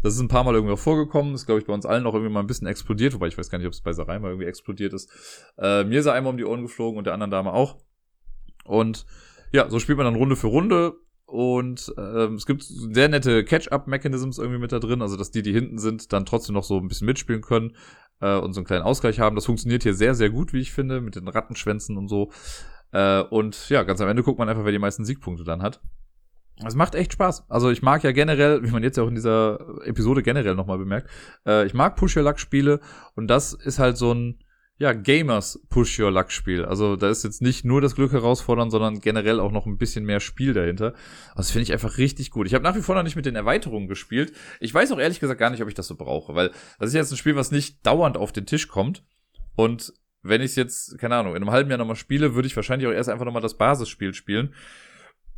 Das 0.04 0.12
ist 0.12 0.20
ein 0.20 0.28
paar 0.28 0.44
Mal 0.44 0.54
irgendwie 0.54 0.74
auch 0.74 0.78
vorgekommen. 0.78 1.34
Ist, 1.34 1.46
glaube 1.46 1.62
ich, 1.62 1.66
bei 1.66 1.72
uns 1.72 1.86
allen 1.86 2.06
auch 2.06 2.12
irgendwie 2.12 2.30
mal 2.30 2.40
ein 2.40 2.46
bisschen 2.46 2.66
explodiert, 2.66 3.14
wobei 3.14 3.28
ich 3.28 3.38
weiß 3.38 3.48
gar 3.48 3.56
nicht, 3.56 3.66
ob 3.66 3.72
es 3.72 3.80
bei 3.80 3.94
Sarai 3.94 4.18
mal 4.18 4.28
irgendwie 4.28 4.46
explodiert 4.46 4.92
ist. 4.92 5.10
Äh, 5.56 5.84
mir 5.84 5.98
ist 5.98 6.04
er 6.04 6.12
einmal 6.12 6.30
um 6.30 6.36
die 6.36 6.44
Ohren 6.44 6.60
geflogen 6.60 6.98
und 6.98 7.04
der 7.04 7.14
anderen 7.14 7.30
Dame 7.30 7.54
auch. 7.54 7.78
Und 8.64 9.06
ja, 9.50 9.70
so 9.70 9.78
spielt 9.78 9.96
man 9.96 10.04
dann 10.04 10.16
Runde 10.16 10.36
für 10.36 10.48
Runde. 10.48 10.92
Und 11.24 11.90
ähm, 11.96 12.34
es 12.34 12.44
gibt 12.44 12.64
sehr 12.64 13.08
nette 13.08 13.44
Catch-up-Mechanisms 13.44 14.36
irgendwie 14.36 14.60
mit 14.60 14.72
da 14.72 14.78
drin, 14.78 15.00
also 15.00 15.16
dass 15.16 15.30
die, 15.30 15.40
die 15.40 15.54
hinten 15.54 15.78
sind, 15.78 16.12
dann 16.12 16.26
trotzdem 16.26 16.54
noch 16.54 16.64
so 16.64 16.76
ein 16.76 16.86
bisschen 16.86 17.06
mitspielen 17.06 17.40
können 17.40 17.74
äh, 18.20 18.36
und 18.36 18.52
so 18.52 18.60
einen 18.60 18.66
kleinen 18.66 18.84
Ausgleich 18.84 19.20
haben. 19.20 19.36
Das 19.36 19.46
funktioniert 19.46 19.84
hier 19.84 19.94
sehr, 19.94 20.14
sehr 20.14 20.28
gut, 20.28 20.52
wie 20.52 20.60
ich 20.60 20.70
finde, 20.70 21.00
mit 21.00 21.16
den 21.16 21.28
Rattenschwänzen 21.28 21.96
und 21.96 22.08
so. 22.08 22.30
Äh, 22.92 23.22
und 23.22 23.70
ja, 23.70 23.84
ganz 23.84 24.02
am 24.02 24.08
Ende 24.08 24.22
guckt 24.22 24.38
man 24.38 24.50
einfach, 24.50 24.66
wer 24.66 24.72
die 24.72 24.78
meisten 24.78 25.06
Siegpunkte 25.06 25.44
dann 25.44 25.62
hat. 25.62 25.80
Es 26.64 26.74
macht 26.74 26.94
echt 26.94 27.12
Spaß. 27.12 27.46
Also 27.48 27.70
ich 27.70 27.82
mag 27.82 28.04
ja 28.04 28.12
generell, 28.12 28.62
wie 28.62 28.70
man 28.70 28.82
jetzt 28.82 28.96
ja 28.96 29.02
auch 29.02 29.08
in 29.08 29.16
dieser 29.16 29.58
Episode 29.84 30.22
generell 30.22 30.54
nochmal 30.54 30.78
bemerkt, 30.78 31.10
äh, 31.46 31.66
ich 31.66 31.74
mag 31.74 31.96
Push-Your-Luck-Spiele 31.96 32.80
und 33.16 33.26
das 33.28 33.54
ist 33.54 33.78
halt 33.78 33.96
so 33.96 34.14
ein, 34.14 34.38
ja, 34.76 34.92
Gamers 34.92 35.60
Push-Your-Luck-Spiel. 35.68 36.64
Also 36.64 36.96
da 36.96 37.08
ist 37.08 37.24
jetzt 37.24 37.42
nicht 37.42 37.64
nur 37.64 37.80
das 37.80 37.96
Glück 37.96 38.12
herausfordern, 38.12 38.70
sondern 38.70 39.00
generell 39.00 39.40
auch 39.40 39.52
noch 39.52 39.66
ein 39.66 39.78
bisschen 39.78 40.04
mehr 40.04 40.20
Spiel 40.20 40.52
dahinter. 40.52 40.94
Das 41.36 41.50
finde 41.50 41.64
ich 41.64 41.72
einfach 41.72 41.98
richtig 41.98 42.30
gut. 42.30 42.46
Ich 42.46 42.54
habe 42.54 42.64
nach 42.64 42.76
wie 42.76 42.82
vor 42.82 42.94
noch 42.94 43.02
nicht 43.02 43.16
mit 43.16 43.26
den 43.26 43.36
Erweiterungen 43.36 43.88
gespielt. 43.88 44.32
Ich 44.60 44.72
weiß 44.72 44.92
auch 44.92 44.98
ehrlich 44.98 45.20
gesagt 45.20 45.40
gar 45.40 45.50
nicht, 45.50 45.62
ob 45.62 45.68
ich 45.68 45.74
das 45.74 45.88
so 45.88 45.96
brauche, 45.96 46.34
weil 46.34 46.50
das 46.78 46.88
ist 46.88 46.94
jetzt 46.94 47.12
ein 47.12 47.16
Spiel, 47.16 47.36
was 47.36 47.50
nicht 47.50 47.84
dauernd 47.84 48.16
auf 48.16 48.32
den 48.32 48.46
Tisch 48.46 48.68
kommt 48.68 49.04
und 49.56 49.92
wenn 50.24 50.40
ich 50.40 50.56
jetzt, 50.56 50.98
keine 50.98 51.16
Ahnung, 51.16 51.36
in 51.36 51.42
einem 51.42 51.50
halben 51.50 51.68
Jahr 51.68 51.78
nochmal 51.78 51.96
spiele, 51.96 52.34
würde 52.34 52.46
ich 52.46 52.56
wahrscheinlich 52.56 52.88
auch 52.88 52.92
erst 52.92 53.10
einfach 53.10 53.26
nochmal 53.26 53.42
das 53.42 53.58
Basisspiel 53.58 54.14
spielen. 54.14 54.54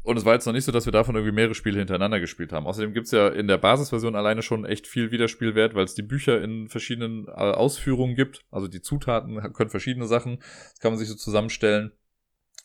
Und 0.07 0.17
es 0.17 0.25
war 0.25 0.35
jetzt 0.35 0.47
noch 0.47 0.53
nicht 0.53 0.65
so, 0.65 0.71
dass 0.71 0.87
wir 0.87 0.93
davon 0.93 1.17
irgendwie 1.17 1.35
mehrere 1.35 1.57
Spiele 1.57 1.81
hintereinander 1.81 2.21
gespielt 2.21 2.53
haben. 2.53 2.69
Außerdem 2.69 2.95
gibt's 2.95 3.11
ja 3.11 3.27
in 3.27 3.49
der 3.49 3.59
Basisversion 3.59 4.15
alleine 4.15 4.41
schon 4.41 4.65
echt 4.65 4.87
viel 4.87 5.11
Wiederspielwert, 5.11 5.75
weil 5.75 5.85
es 5.85 5.97
die 5.97 6.03
Bücher 6.03 6.41
in 6.41 6.69
verschiedenen 6.69 7.27
äh, 7.27 7.31
Ausführungen 7.33 8.15
gibt. 8.15 8.45
Also 8.53 8.69
die 8.69 8.81
Zutaten 8.81 9.35
können 9.53 9.69
verschiedene 9.69 10.07
Sachen. 10.07 10.39
Das 10.39 10.79
kann 10.79 10.93
man 10.93 11.01
sich 11.01 11.09
so 11.09 11.17
zusammenstellen. 11.17 11.91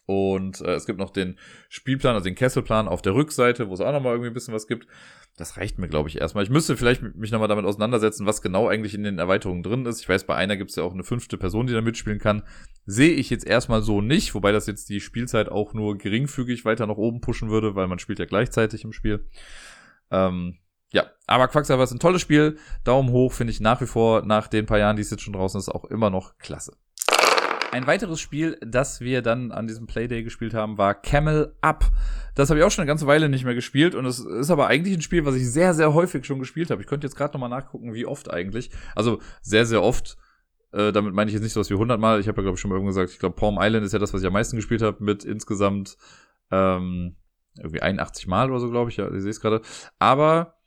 Und 0.05 0.61
äh, 0.61 0.73
es 0.73 0.85
gibt 0.85 0.99
noch 0.99 1.11
den 1.11 1.37
Spielplan, 1.69 2.15
also 2.15 2.25
den 2.25 2.35
Kesselplan 2.35 2.87
auf 2.87 3.01
der 3.01 3.13
Rückseite, 3.13 3.69
wo 3.69 3.73
es 3.73 3.81
auch 3.81 3.91
nochmal 3.91 4.13
irgendwie 4.13 4.29
ein 4.29 4.33
bisschen 4.33 4.53
was 4.53 4.67
gibt. 4.67 4.87
Das 5.37 5.57
reicht 5.57 5.77
mir, 5.77 5.87
glaube 5.87 6.09
ich, 6.09 6.19
erstmal. 6.19 6.43
Ich 6.43 6.49
müsste 6.49 6.75
vielleicht 6.75 7.01
mich 7.15 7.31
nochmal 7.31 7.47
damit 7.47 7.65
auseinandersetzen, 7.65 8.25
was 8.25 8.41
genau 8.41 8.67
eigentlich 8.67 8.93
in 8.93 9.03
den 9.03 9.19
Erweiterungen 9.19 9.63
drin 9.63 9.85
ist. 9.85 10.01
Ich 10.01 10.09
weiß, 10.09 10.25
bei 10.25 10.35
einer 10.35 10.57
gibt 10.57 10.71
es 10.71 10.75
ja 10.75 10.83
auch 10.83 10.93
eine 10.93 11.03
fünfte 11.03 11.37
Person, 11.37 11.67
die 11.67 11.73
da 11.73 11.81
mitspielen 11.81 12.19
kann. 12.19 12.43
Sehe 12.85 13.13
ich 13.13 13.29
jetzt 13.29 13.45
erstmal 13.45 13.81
so 13.81 14.01
nicht, 14.01 14.35
wobei 14.35 14.51
das 14.51 14.67
jetzt 14.67 14.89
die 14.89 14.99
Spielzeit 14.99 15.49
auch 15.49 15.73
nur 15.73 15.97
geringfügig 15.97 16.65
weiter 16.65 16.87
nach 16.87 16.97
oben 16.97 17.21
pushen 17.21 17.49
würde, 17.49 17.75
weil 17.75 17.87
man 17.87 17.99
spielt 17.99 18.19
ja 18.19 18.25
gleichzeitig 18.25 18.83
im 18.83 18.91
Spiel. 18.91 19.25
Ähm, 20.09 20.57
ja, 20.91 21.05
aber 21.25 21.47
Quacksalber 21.47 21.83
ist 21.83 21.91
ein 21.91 21.99
tolles 21.99 22.21
Spiel. 22.21 22.57
Daumen 22.83 23.11
hoch 23.11 23.31
finde 23.31 23.51
ich 23.51 23.61
nach 23.61 23.79
wie 23.79 23.85
vor, 23.85 24.23
nach 24.25 24.47
den 24.47 24.65
paar 24.65 24.79
Jahren, 24.79 24.97
die 24.97 25.01
es 25.01 25.11
jetzt 25.11 25.23
schon 25.23 25.33
draußen 25.33 25.57
ist, 25.57 25.69
auch 25.69 25.85
immer 25.85 26.09
noch 26.09 26.37
klasse. 26.37 26.75
Ein 27.72 27.88
weiteres 27.88 28.19
Spiel, 28.19 28.57
das 28.60 28.99
wir 28.99 29.22
dann 29.22 29.53
an 29.53 29.65
diesem 29.65 29.88
Playday 29.88 30.23
gespielt 30.23 30.53
haben, 30.53 30.77
war 30.77 30.93
Camel 30.93 31.56
Up. 31.61 31.89
Das 32.35 32.49
habe 32.49 32.60
ich 32.60 32.65
auch 32.65 32.72
schon 32.72 32.81
eine 32.81 32.89
ganze 32.89 33.07
Weile 33.07 33.30
nicht 33.30 33.45
mehr 33.45 33.56
gespielt 33.56 33.95
und 33.95 34.06
es 34.06 34.19
ist 34.19 34.52
aber 34.52 34.68
eigentlich 34.68 34.98
ein 34.98 35.02
Spiel, 35.02 35.23
was 35.26 35.35
ich 35.35 35.49
sehr, 35.49 35.73
sehr 35.73 35.93
häufig 35.93 36.26
schon 36.26 36.39
gespielt 36.39 36.69
habe. 36.69 36.81
Ich 36.81 36.88
könnte 36.88 37.07
jetzt 37.07 37.15
gerade 37.15 37.34
nochmal 37.34 37.49
nachgucken, 37.49 37.93
wie 37.93 38.06
oft 38.06 38.30
eigentlich. 38.30 38.72
Also 38.93 39.22
sehr, 39.41 39.65
sehr 39.65 39.81
oft. 39.81 40.18
Äh, 40.73 40.91
damit 40.91 41.14
meine 41.14 41.30
ich 41.30 41.34
jetzt 41.34 41.43
nicht 41.43 41.53
so 41.53 41.61
was 41.61 41.69
wie 41.69 41.76
100 41.76 41.98
Mal. 41.98 42.19
Ich 42.19 42.27
habe 42.27 42.41
ja, 42.41 42.43
glaube 42.43 42.56
ich, 42.56 42.60
schon 42.61 42.69
mal 42.69 42.76
irgendwo 42.76 42.89
gesagt, 42.89 43.11
ich 43.11 43.19
glaube, 43.19 43.38
Palm 43.38 43.57
Island 43.57 43.85
ist 43.85 43.93
ja 43.93 43.99
das, 43.99 44.14
was 44.14 44.19
ich 44.19 44.27
am 44.27 44.34
meisten 44.34 44.57
gespielt 44.57 44.81
habe, 44.81 45.02
mit 45.02 45.23
insgesamt 45.23 45.95
ähm, 46.52 47.15
irgendwie 47.57 47.81
81 47.81 48.27
Mal 48.27 48.49
oder 48.49 48.60
so, 48.60 48.69
glaube 48.69 48.89
ich. 48.89 48.98
Ja, 48.98 49.07
ihr 49.10 49.22
seht 49.22 49.31
es 49.31 49.39
gerade. 49.39 49.61
Aber 49.98 50.60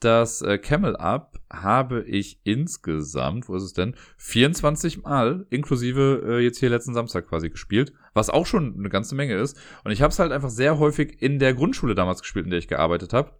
das 0.00 0.42
äh, 0.42 0.58
Camel 0.58 0.96
Up 0.96 1.40
habe 1.52 2.02
ich 2.02 2.40
insgesamt, 2.44 3.48
wo 3.48 3.56
ist 3.56 3.62
es 3.62 3.72
denn, 3.72 3.94
24 4.18 5.02
Mal, 5.02 5.46
inklusive 5.50 6.22
äh, 6.26 6.38
jetzt 6.40 6.58
hier 6.58 6.70
letzten 6.70 6.94
Samstag 6.94 7.28
quasi 7.28 7.50
gespielt, 7.50 7.92
was 8.14 8.30
auch 8.30 8.46
schon 8.46 8.76
eine 8.78 8.88
ganze 8.88 9.14
Menge 9.14 9.36
ist. 9.36 9.58
Und 9.84 9.90
ich 9.90 10.02
habe 10.02 10.12
es 10.12 10.18
halt 10.18 10.32
einfach 10.32 10.50
sehr 10.50 10.78
häufig 10.78 11.20
in 11.20 11.38
der 11.38 11.54
Grundschule 11.54 11.94
damals 11.94 12.20
gespielt, 12.20 12.44
in 12.44 12.50
der 12.50 12.58
ich 12.58 12.68
gearbeitet 12.68 13.12
habe, 13.12 13.32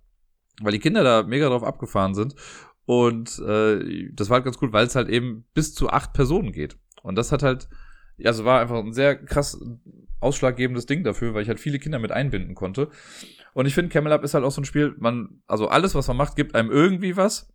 weil 0.60 0.72
die 0.72 0.80
Kinder 0.80 1.04
da 1.04 1.22
mega 1.22 1.48
drauf 1.48 1.64
abgefahren 1.64 2.14
sind. 2.14 2.34
Und 2.86 3.38
äh, 3.40 4.10
das 4.12 4.30
war 4.30 4.36
halt 4.36 4.44
ganz 4.44 4.56
cool, 4.62 4.72
weil 4.72 4.86
es 4.86 4.96
halt 4.96 5.08
eben 5.08 5.44
bis 5.54 5.74
zu 5.74 5.90
acht 5.90 6.14
Personen 6.14 6.52
geht. 6.52 6.78
Und 7.02 7.16
das 7.16 7.32
hat 7.32 7.42
halt, 7.42 7.68
also 8.24 8.44
war 8.44 8.60
einfach 8.60 8.78
ein 8.78 8.94
sehr 8.94 9.14
krass 9.16 9.60
ausschlaggebendes 10.20 10.86
Ding 10.86 11.04
dafür, 11.04 11.34
weil 11.34 11.42
ich 11.42 11.48
halt 11.48 11.60
viele 11.60 11.78
Kinder 11.78 11.98
mit 11.98 12.12
einbinden 12.12 12.54
konnte. 12.54 12.88
Und 13.58 13.66
ich 13.66 13.74
finde, 13.74 13.88
Camel 13.88 14.12
Up 14.12 14.22
ist 14.22 14.34
halt 14.34 14.44
auch 14.44 14.52
so 14.52 14.60
ein 14.60 14.64
Spiel, 14.64 14.94
man, 14.98 15.42
also 15.48 15.66
alles, 15.66 15.96
was 15.96 16.06
man 16.06 16.16
macht, 16.16 16.36
gibt 16.36 16.54
einem 16.54 16.70
irgendwie 16.70 17.16
was. 17.16 17.52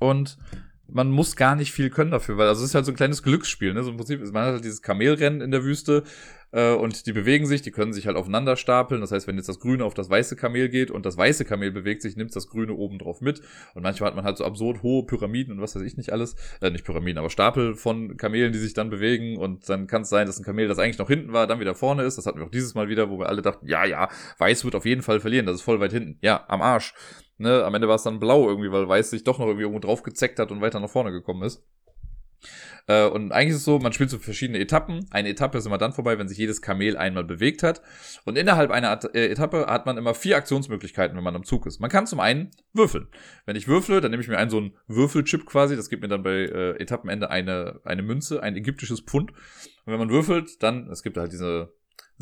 Und 0.00 0.38
man 0.88 1.10
muss 1.10 1.36
gar 1.36 1.56
nicht 1.56 1.72
viel 1.72 1.90
können 1.90 2.10
dafür, 2.10 2.36
weil 2.36 2.48
also 2.48 2.62
es 2.62 2.70
ist 2.70 2.74
halt 2.74 2.84
so 2.84 2.92
ein 2.92 2.96
kleines 2.96 3.22
Glücksspiel, 3.22 3.72
ne? 3.72 3.82
So 3.82 3.90
im 3.90 3.96
Prinzip, 3.96 4.20
man 4.32 4.44
hat 4.44 4.52
halt 4.54 4.64
dieses 4.64 4.82
Kamelrennen 4.82 5.40
in 5.40 5.50
der 5.50 5.64
Wüste 5.64 6.04
äh, 6.52 6.74
und 6.74 7.06
die 7.06 7.12
bewegen 7.12 7.46
sich, 7.46 7.62
die 7.62 7.70
können 7.70 7.92
sich 7.92 8.06
halt 8.06 8.16
aufeinander 8.16 8.56
stapeln. 8.56 9.00
Das 9.00 9.10
heißt, 9.10 9.26
wenn 9.26 9.36
jetzt 9.36 9.48
das 9.48 9.58
Grüne 9.58 9.84
auf 9.84 9.94
das 9.94 10.10
weiße 10.10 10.36
Kamel 10.36 10.68
geht 10.68 10.90
und 10.90 11.06
das 11.06 11.16
weiße 11.16 11.44
Kamel 11.44 11.72
bewegt 11.72 12.02
sich, 12.02 12.16
nimmt 12.16 12.34
das 12.36 12.48
Grüne 12.48 12.74
oben 12.74 12.98
drauf 12.98 13.20
mit. 13.20 13.40
Und 13.74 13.82
manchmal 13.82 14.08
hat 14.08 14.16
man 14.16 14.24
halt 14.24 14.36
so 14.36 14.44
absurd 14.44 14.82
hohe 14.82 15.04
Pyramiden 15.06 15.54
und 15.54 15.62
was 15.62 15.74
weiß 15.74 15.82
ich 15.82 15.96
nicht 15.96 16.12
alles. 16.12 16.36
Äh, 16.60 16.70
nicht 16.70 16.84
Pyramiden, 16.84 17.18
aber 17.18 17.30
Stapel 17.30 17.74
von 17.74 18.16
Kamelen, 18.16 18.52
die 18.52 18.58
sich 18.58 18.74
dann 18.74 18.90
bewegen. 18.90 19.38
Und 19.38 19.68
dann 19.68 19.86
kann 19.86 20.02
es 20.02 20.10
sein, 20.10 20.26
dass 20.26 20.38
ein 20.38 20.44
Kamel, 20.44 20.68
das 20.68 20.78
eigentlich 20.78 20.98
noch 20.98 21.08
hinten 21.08 21.32
war, 21.32 21.46
dann 21.46 21.60
wieder 21.60 21.74
vorne 21.74 22.02
ist. 22.02 22.18
Das 22.18 22.26
hatten 22.26 22.38
wir 22.38 22.46
auch 22.46 22.50
dieses 22.50 22.74
Mal 22.74 22.88
wieder, 22.88 23.10
wo 23.10 23.18
wir 23.18 23.28
alle 23.28 23.42
dachten, 23.42 23.66
ja, 23.66 23.84
ja, 23.84 24.08
Weiß 24.38 24.64
wird 24.64 24.74
auf 24.74 24.84
jeden 24.84 25.02
Fall 25.02 25.20
verlieren. 25.20 25.46
Das 25.46 25.56
ist 25.56 25.62
voll 25.62 25.80
weit 25.80 25.92
hinten. 25.92 26.18
Ja, 26.20 26.44
am 26.48 26.60
Arsch. 26.60 26.94
Ne, 27.42 27.64
am 27.64 27.74
Ende 27.74 27.88
war 27.88 27.96
es 27.96 28.04
dann 28.04 28.20
blau 28.20 28.48
irgendwie, 28.48 28.70
weil 28.70 28.88
Weiß 28.88 29.10
sich 29.10 29.24
doch 29.24 29.40
noch 29.40 29.46
irgendwie 29.46 29.62
irgendwo 29.62 29.80
drauf 29.80 30.04
gezeckt 30.04 30.38
hat 30.38 30.52
und 30.52 30.60
weiter 30.60 30.78
nach 30.78 30.88
vorne 30.88 31.10
gekommen 31.10 31.42
ist. 31.42 31.64
Äh, 32.86 33.06
und 33.06 33.32
eigentlich 33.32 33.50
ist 33.50 33.56
es 33.56 33.64
so, 33.64 33.80
man 33.80 33.92
spielt 33.92 34.10
so 34.10 34.18
verschiedene 34.18 34.60
Etappen. 34.60 35.06
Eine 35.10 35.30
Etappe 35.30 35.58
ist 35.58 35.66
immer 35.66 35.78
dann 35.78 35.92
vorbei, 35.92 36.18
wenn 36.18 36.28
sich 36.28 36.38
jedes 36.38 36.62
Kamel 36.62 36.96
einmal 36.96 37.24
bewegt 37.24 37.64
hat. 37.64 37.82
Und 38.24 38.38
innerhalb 38.38 38.70
einer 38.70 39.00
äh, 39.12 39.26
Etappe 39.26 39.66
hat 39.66 39.86
man 39.86 39.98
immer 39.98 40.14
vier 40.14 40.36
Aktionsmöglichkeiten, 40.36 41.16
wenn 41.16 41.24
man 41.24 41.34
am 41.34 41.42
Zug 41.42 41.66
ist. 41.66 41.80
Man 41.80 41.90
kann 41.90 42.06
zum 42.06 42.20
einen 42.20 42.52
würfeln. 42.72 43.08
Wenn 43.44 43.56
ich 43.56 43.66
würfle, 43.66 44.00
dann 44.00 44.12
nehme 44.12 44.22
ich 44.22 44.28
mir 44.28 44.38
einen 44.38 44.50
so 44.50 44.58
einen 44.58 44.76
Würfelchip 44.86 45.44
quasi. 45.44 45.74
Das 45.74 45.90
gibt 45.90 46.02
mir 46.02 46.08
dann 46.08 46.22
bei 46.22 46.30
äh, 46.30 46.80
Etappenende 46.80 47.28
eine, 47.28 47.80
eine 47.82 48.02
Münze, 48.02 48.40
ein 48.40 48.54
ägyptisches 48.54 49.00
Pfund. 49.00 49.32
Und 49.32 49.92
wenn 49.92 49.98
man 49.98 50.10
würfelt, 50.10 50.62
dann, 50.62 50.88
es 50.90 51.02
gibt 51.02 51.16
halt 51.16 51.32
diese 51.32 51.72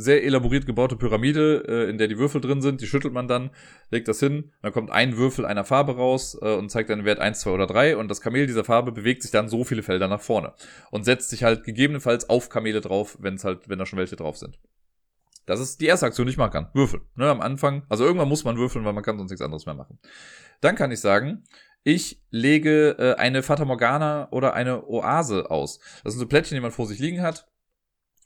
sehr 0.01 0.25
elaboriert 0.25 0.67
gebaute 0.67 0.97
Pyramide, 0.97 1.65
äh, 1.69 1.91
in 1.91 1.99
der 1.99 2.09
die 2.09 2.19
Würfel 2.19 2.41
drin 2.41 2.63
sind. 2.63 2.81
Die 2.81 2.87
schüttelt 2.87 3.15
man 3.15 3.29
dann, 3.29 3.51
legt 3.91 4.09
das 4.09 4.21
hin, 4.21 4.53
dann 4.63 4.73
kommt 4.73 4.91
ein 4.91 5.17
Würfel 5.17 5.45
einer 5.45 5.65
Farbe 5.65 5.97
raus 5.97 6.39
äh, 6.41 6.55
und 6.55 6.71
zeigt 6.71 6.91
einen 6.91 7.05
Wert 7.05 7.19
1, 7.19 7.41
2 7.41 7.51
oder 7.51 7.67
3 7.67 7.97
und 7.97 8.09
das 8.09 8.21
Kamel 8.21 8.47
dieser 8.47 8.65
Farbe 8.65 8.93
bewegt 8.93 9.23
sich 9.23 9.31
dann 9.31 9.49
so 9.49 9.65
viele 9.65 9.83
Felder 9.83 10.09
nach 10.09 10.21
vorne 10.21 10.55
und 10.91 11.05
setzt 11.05 11.31
sich 11.31 11.45
halt 11.45 11.65
gegebenenfalls 11.65 12.29
auf 12.29 12.49
Kamele 12.49 12.81
drauf, 12.81 13.19
wenn 13.21 13.35
es 13.35 13.45
halt, 13.45 13.69
wenn 13.69 13.79
da 13.79 13.87
schon 13.87 13.99
welche 13.99 14.17
drauf 14.17 14.37
sind. 14.37 14.59
Das 15.47 15.61
ist 15.61 15.81
die 15.81 15.87
erste 15.87 16.07
Aktion, 16.07 16.27
die 16.27 16.33
ich 16.33 16.37
machen 16.37 16.53
kann. 16.53 16.69
Würfeln. 16.75 17.03
Ne, 17.17 17.29
am 17.29 17.41
Anfang, 17.41 17.85
also 17.89 18.05
irgendwann 18.05 18.29
muss 18.29 18.45
man 18.45 18.57
würfeln, 18.57 18.85
weil 18.85 18.93
man 18.93 19.03
kann 19.03 19.19
sonst 19.19 19.31
nichts 19.31 19.45
anderes 19.45 19.67
mehr 19.67 19.75
machen. 19.75 19.99
Dann 20.61 20.77
kann 20.77 20.93
ich 20.93 21.01
sagen, 21.01 21.45
ich 21.83 22.23
lege 22.31 22.97
äh, 22.99 23.15
eine 23.15 23.43
Fata 23.43 23.65
Morgana 23.65 24.29
oder 24.31 24.55
eine 24.55 24.87
Oase 24.87 25.51
aus. 25.51 25.81
Das 26.05 26.13
sind 26.13 26.21
so 26.21 26.29
Plättchen, 26.29 26.55
die 26.55 26.61
man 26.61 26.71
vor 26.71 26.87
sich 26.87 26.99
liegen 26.99 27.23
hat. 27.23 27.49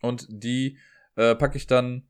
Und 0.02 0.26
die 0.28 0.78
äh, 1.16 1.34
packe 1.34 1.56
ich 1.56 1.66
dann 1.66 2.08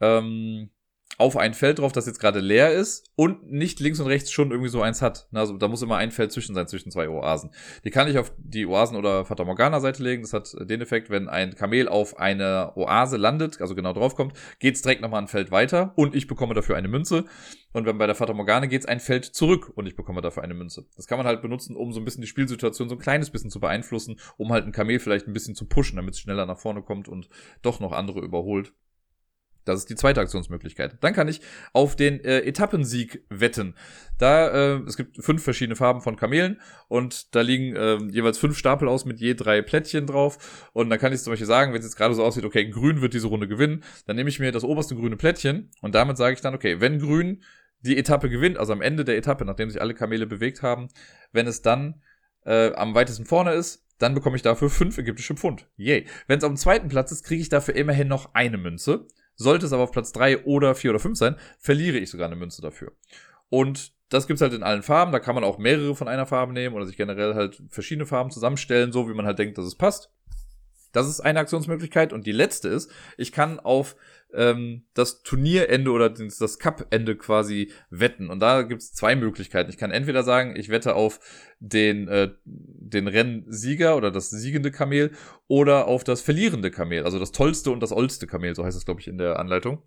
ähm, 0.00 0.70
auf 1.16 1.36
ein 1.36 1.54
Feld 1.54 1.78
drauf, 1.78 1.92
das 1.92 2.06
jetzt 2.06 2.18
gerade 2.18 2.40
leer 2.40 2.72
ist 2.72 3.10
und 3.14 3.50
nicht 3.50 3.80
links 3.80 4.00
und 4.00 4.06
rechts 4.06 4.32
schon 4.32 4.50
irgendwie 4.50 4.70
so 4.70 4.82
eins 4.82 5.00
hat. 5.02 5.28
Also 5.32 5.56
da 5.56 5.68
muss 5.68 5.82
immer 5.82 5.96
ein 5.96 6.10
Feld 6.10 6.32
zwischen 6.32 6.54
sein, 6.54 6.66
zwischen 6.66 6.90
zwei 6.90 7.08
Oasen. 7.08 7.50
Die 7.84 7.90
kann 7.90 8.08
ich 8.08 8.18
auf 8.18 8.32
die 8.38 8.66
Oasen- 8.66 8.96
oder 8.96 9.24
Fata 9.24 9.44
Morgana-Seite 9.44 10.02
legen. 10.02 10.22
Das 10.22 10.32
hat 10.32 10.54
den 10.58 10.80
Effekt, 10.80 11.10
wenn 11.10 11.28
ein 11.28 11.54
Kamel 11.54 11.88
auf 11.88 12.18
eine 12.18 12.72
Oase 12.76 13.16
landet, 13.16 13.60
also 13.60 13.74
genau 13.74 13.92
draufkommt, 13.92 14.34
geht's 14.58 14.82
direkt 14.82 15.02
nochmal 15.02 15.22
ein 15.22 15.28
Feld 15.28 15.50
weiter 15.50 15.92
und 15.96 16.14
ich 16.14 16.26
bekomme 16.26 16.54
dafür 16.54 16.76
eine 16.76 16.88
Münze. 16.88 17.24
Und 17.72 17.86
wenn 17.86 17.98
bei 17.98 18.06
der 18.06 18.14
Fata 18.14 18.32
Morgana 18.32 18.66
geht's 18.66 18.86
ein 18.86 19.00
Feld 19.00 19.24
zurück 19.24 19.72
und 19.74 19.86
ich 19.86 19.96
bekomme 19.96 20.20
dafür 20.20 20.42
eine 20.42 20.54
Münze. 20.54 20.86
Das 20.96 21.06
kann 21.06 21.18
man 21.18 21.26
halt 21.26 21.42
benutzen, 21.42 21.76
um 21.76 21.92
so 21.92 22.00
ein 22.00 22.04
bisschen 22.04 22.22
die 22.22 22.28
Spielsituation 22.28 22.88
so 22.88 22.94
ein 22.94 23.00
kleines 23.00 23.30
bisschen 23.30 23.50
zu 23.50 23.60
beeinflussen, 23.60 24.20
um 24.36 24.52
halt 24.52 24.64
ein 24.64 24.72
Kamel 24.72 24.98
vielleicht 25.00 25.26
ein 25.26 25.32
bisschen 25.32 25.54
zu 25.54 25.66
pushen, 25.66 25.96
damit 25.96 26.14
es 26.14 26.20
schneller 26.20 26.46
nach 26.46 26.58
vorne 26.58 26.82
kommt 26.82 27.08
und 27.08 27.28
doch 27.62 27.80
noch 27.80 27.92
andere 27.92 28.20
überholt. 28.20 28.72
Das 29.64 29.78
ist 29.78 29.90
die 29.90 29.94
zweite 29.94 30.20
Aktionsmöglichkeit. 30.20 30.98
Dann 31.00 31.14
kann 31.14 31.28
ich 31.28 31.40
auf 31.72 31.96
den 31.96 32.20
äh, 32.24 32.40
Etappensieg 32.40 33.24
wetten. 33.28 33.74
Da, 34.18 34.48
äh, 34.48 34.80
es 34.86 34.96
gibt 34.96 35.22
fünf 35.22 35.42
verschiedene 35.42 35.76
Farben 35.76 36.00
von 36.00 36.16
Kamelen 36.16 36.60
und 36.88 37.34
da 37.34 37.40
liegen 37.40 37.74
äh, 37.74 37.96
jeweils 38.10 38.38
fünf 38.38 38.56
Stapel 38.58 38.88
aus 38.88 39.04
mit 39.04 39.20
je 39.20 39.34
drei 39.34 39.62
Plättchen 39.62 40.06
drauf. 40.06 40.70
Und 40.72 40.90
dann 40.90 40.98
kann 40.98 41.12
ich 41.12 41.20
zum 41.20 41.32
Beispiel 41.32 41.46
sagen, 41.46 41.72
wenn 41.72 41.80
es 41.80 41.86
jetzt 41.86 41.96
gerade 41.96 42.14
so 42.14 42.24
aussieht, 42.24 42.44
okay, 42.44 42.68
grün 42.68 43.00
wird 43.00 43.14
diese 43.14 43.26
Runde 43.26 43.48
gewinnen, 43.48 43.82
dann 44.06 44.16
nehme 44.16 44.28
ich 44.28 44.38
mir 44.38 44.52
das 44.52 44.64
oberste 44.64 44.94
grüne 44.94 45.16
Plättchen 45.16 45.70
und 45.80 45.94
damit 45.94 46.16
sage 46.16 46.34
ich 46.34 46.40
dann, 46.40 46.54
okay, 46.54 46.80
wenn 46.80 46.98
grün 46.98 47.42
die 47.80 47.98
Etappe 47.98 48.30
gewinnt, 48.30 48.58
also 48.58 48.72
am 48.72 48.80
Ende 48.80 49.04
der 49.04 49.16
Etappe, 49.16 49.44
nachdem 49.44 49.70
sich 49.70 49.80
alle 49.80 49.94
Kamele 49.94 50.26
bewegt 50.26 50.62
haben, 50.62 50.88
wenn 51.32 51.46
es 51.46 51.60
dann 51.60 52.02
äh, 52.46 52.72
am 52.74 52.94
weitesten 52.94 53.26
vorne 53.26 53.52
ist, 53.52 53.84
dann 53.98 54.14
bekomme 54.14 54.36
ich 54.36 54.42
dafür 54.42 54.70
fünf 54.70 54.98
ägyptische 54.98 55.34
Pfund. 55.34 55.68
Yay. 55.76 56.06
Wenn 56.26 56.38
es 56.38 56.44
auf 56.44 56.50
dem 56.50 56.56
zweiten 56.56 56.88
Platz 56.88 57.12
ist, 57.12 57.24
kriege 57.24 57.42
ich 57.42 57.48
dafür 57.48 57.76
immerhin 57.76 58.08
noch 58.08 58.34
eine 58.34 58.58
Münze. 58.58 59.06
Sollte 59.36 59.66
es 59.66 59.72
aber 59.72 59.82
auf 59.82 59.92
Platz 59.92 60.12
drei 60.12 60.44
oder 60.44 60.74
vier 60.74 60.90
oder 60.90 61.00
fünf 61.00 61.18
sein, 61.18 61.36
verliere 61.58 61.98
ich 61.98 62.10
sogar 62.10 62.26
eine 62.26 62.36
Münze 62.36 62.62
dafür. 62.62 62.92
Und 63.48 63.92
das 64.08 64.26
gibt's 64.26 64.42
halt 64.42 64.52
in 64.52 64.62
allen 64.62 64.82
Farben. 64.82 65.12
Da 65.12 65.18
kann 65.18 65.34
man 65.34 65.44
auch 65.44 65.58
mehrere 65.58 65.94
von 65.96 66.08
einer 66.08 66.26
Farbe 66.26 66.52
nehmen 66.52 66.74
oder 66.74 66.86
sich 66.86 66.96
generell 66.96 67.34
halt 67.34 67.62
verschiedene 67.68 68.06
Farben 68.06 68.30
zusammenstellen, 68.30 68.92
so 68.92 69.08
wie 69.08 69.14
man 69.14 69.26
halt 69.26 69.38
denkt, 69.38 69.58
dass 69.58 69.64
es 69.64 69.74
passt. 69.74 70.10
Das 70.94 71.08
ist 71.08 71.20
eine 71.20 71.40
Aktionsmöglichkeit. 71.40 72.12
Und 72.12 72.26
die 72.26 72.32
letzte 72.32 72.68
ist, 72.68 72.90
ich 73.18 73.32
kann 73.32 73.60
auf 73.60 73.96
ähm, 74.32 74.84
das 74.94 75.22
Turnierende 75.22 75.90
oder 75.90 76.10
das 76.10 76.58
Cup-Ende 76.58 77.16
quasi 77.16 77.70
wetten. 77.90 78.30
Und 78.30 78.40
da 78.40 78.62
gibt's 78.62 78.92
zwei 78.92 79.16
Möglichkeiten. 79.16 79.70
Ich 79.70 79.78
kann 79.78 79.90
entweder 79.90 80.22
sagen, 80.22 80.54
ich 80.56 80.68
wette 80.68 80.94
auf 80.94 81.20
den, 81.60 82.08
äh, 82.08 82.30
den 82.44 83.08
Rennsieger 83.08 83.96
oder 83.96 84.10
das 84.10 84.30
siegende 84.30 84.70
Kamel 84.70 85.12
oder 85.46 85.86
auf 85.86 86.04
das 86.04 86.20
verlierende 86.20 86.70
Kamel, 86.70 87.04
also 87.04 87.18
das 87.18 87.32
tollste 87.32 87.70
und 87.70 87.80
das 87.80 87.92
oldste 87.92 88.26
Kamel, 88.26 88.54
so 88.54 88.64
heißt 88.64 88.76
es, 88.76 88.84
glaube 88.84 89.00
ich, 89.00 89.08
in 89.08 89.18
der 89.18 89.38
Anleitung. 89.38 89.82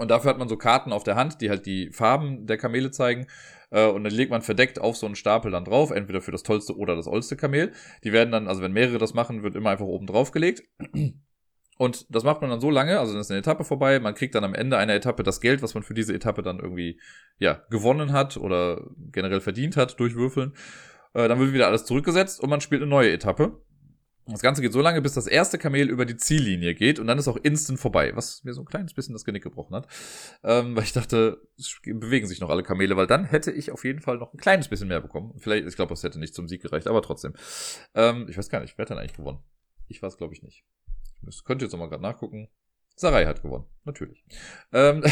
Und 0.00 0.10
dafür 0.10 0.30
hat 0.30 0.38
man 0.38 0.48
so 0.48 0.56
Karten 0.56 0.92
auf 0.92 1.04
der 1.04 1.16
Hand, 1.16 1.42
die 1.42 1.50
halt 1.50 1.66
die 1.66 1.90
Farben 1.92 2.46
der 2.46 2.56
Kamele 2.56 2.90
zeigen. 2.90 3.26
Äh, 3.70 3.86
und 3.86 4.02
dann 4.02 4.14
legt 4.14 4.30
man 4.30 4.40
verdeckt 4.40 4.80
auf 4.80 4.96
so 4.96 5.04
einen 5.04 5.14
Stapel 5.14 5.50
dann 5.50 5.66
drauf, 5.66 5.90
entweder 5.90 6.22
für 6.22 6.32
das 6.32 6.42
tollste 6.42 6.74
oder 6.74 6.96
das 6.96 7.06
oldste 7.06 7.36
Kamel. 7.36 7.72
Die 8.02 8.10
werden 8.10 8.32
dann, 8.32 8.48
also 8.48 8.62
wenn 8.62 8.72
mehrere 8.72 8.96
das 8.96 9.12
machen, 9.12 9.42
wird 9.42 9.56
immer 9.56 9.68
einfach 9.68 9.84
oben 9.84 10.06
drauf 10.06 10.30
gelegt. 10.30 10.62
Und 11.76 12.06
das 12.08 12.24
macht 12.24 12.40
man 12.40 12.48
dann 12.48 12.60
so 12.60 12.70
lange, 12.70 12.98
also 12.98 13.12
dann 13.12 13.20
ist 13.20 13.30
eine 13.30 13.40
Etappe 13.40 13.64
vorbei, 13.64 14.00
man 14.00 14.14
kriegt 14.14 14.34
dann 14.34 14.44
am 14.44 14.54
Ende 14.54 14.78
einer 14.78 14.94
Etappe 14.94 15.22
das 15.22 15.40
Geld, 15.40 15.62
was 15.62 15.74
man 15.74 15.82
für 15.82 15.94
diese 15.94 16.14
Etappe 16.14 16.42
dann 16.42 16.60
irgendwie, 16.60 16.98
ja, 17.38 17.62
gewonnen 17.70 18.12
hat 18.12 18.38
oder 18.38 18.82
generell 19.12 19.40
verdient 19.40 19.76
hat 19.76 20.00
durch 20.00 20.14
Würfeln. 20.14 20.54
Äh, 21.12 21.28
dann 21.28 21.38
wird 21.38 21.52
wieder 21.52 21.66
alles 21.66 21.84
zurückgesetzt 21.84 22.40
und 22.40 22.48
man 22.48 22.62
spielt 22.62 22.82
eine 22.82 22.90
neue 22.90 23.12
Etappe. 23.12 23.62
Das 24.30 24.42
Ganze 24.42 24.62
geht 24.62 24.72
so 24.72 24.80
lange, 24.80 25.02
bis 25.02 25.14
das 25.14 25.26
erste 25.26 25.58
Kamel 25.58 25.88
über 25.88 26.04
die 26.04 26.16
Ziellinie 26.16 26.74
geht 26.74 26.98
und 26.98 27.06
dann 27.06 27.18
ist 27.18 27.28
auch 27.28 27.36
instant 27.36 27.80
vorbei, 27.80 28.14
was 28.14 28.44
mir 28.44 28.52
so 28.52 28.62
ein 28.62 28.66
kleines 28.66 28.94
bisschen 28.94 29.12
das 29.12 29.24
Genick 29.24 29.42
gebrochen 29.42 29.74
hat. 29.74 29.88
Ähm, 30.42 30.76
weil 30.76 30.84
ich 30.84 30.92
dachte, 30.92 31.40
es 31.58 31.80
bewegen 31.84 32.26
sich 32.26 32.40
noch 32.40 32.50
alle 32.50 32.62
Kamele, 32.62 32.96
weil 32.96 33.06
dann 33.06 33.24
hätte 33.24 33.50
ich 33.50 33.70
auf 33.70 33.84
jeden 33.84 34.00
Fall 34.00 34.18
noch 34.18 34.32
ein 34.32 34.38
kleines 34.38 34.68
bisschen 34.68 34.88
mehr 34.88 35.00
bekommen. 35.00 35.34
Vielleicht, 35.38 35.66
ich 35.66 35.76
glaube, 35.76 35.94
es 35.94 36.02
hätte 36.02 36.18
nicht 36.18 36.34
zum 36.34 36.48
Sieg 36.48 36.62
gereicht, 36.62 36.86
aber 36.86 37.02
trotzdem. 37.02 37.34
Ähm, 37.94 38.26
ich 38.28 38.38
weiß 38.38 38.48
gar 38.48 38.60
nicht, 38.60 38.78
wer 38.78 38.84
hat 38.84 38.90
dann 38.90 38.98
eigentlich 38.98 39.16
gewonnen? 39.16 39.40
Ich 39.88 40.02
weiß, 40.02 40.16
glaube 40.16 40.34
ich, 40.34 40.42
nicht. 40.42 40.64
Könnt 41.44 41.62
ihr 41.62 41.66
jetzt 41.66 41.72
nochmal 41.72 41.88
gerade 41.88 42.02
nachgucken. 42.02 42.48
Sarai 42.96 43.26
hat 43.26 43.42
gewonnen, 43.42 43.64
natürlich. 43.84 44.24
Ähm, 44.72 45.02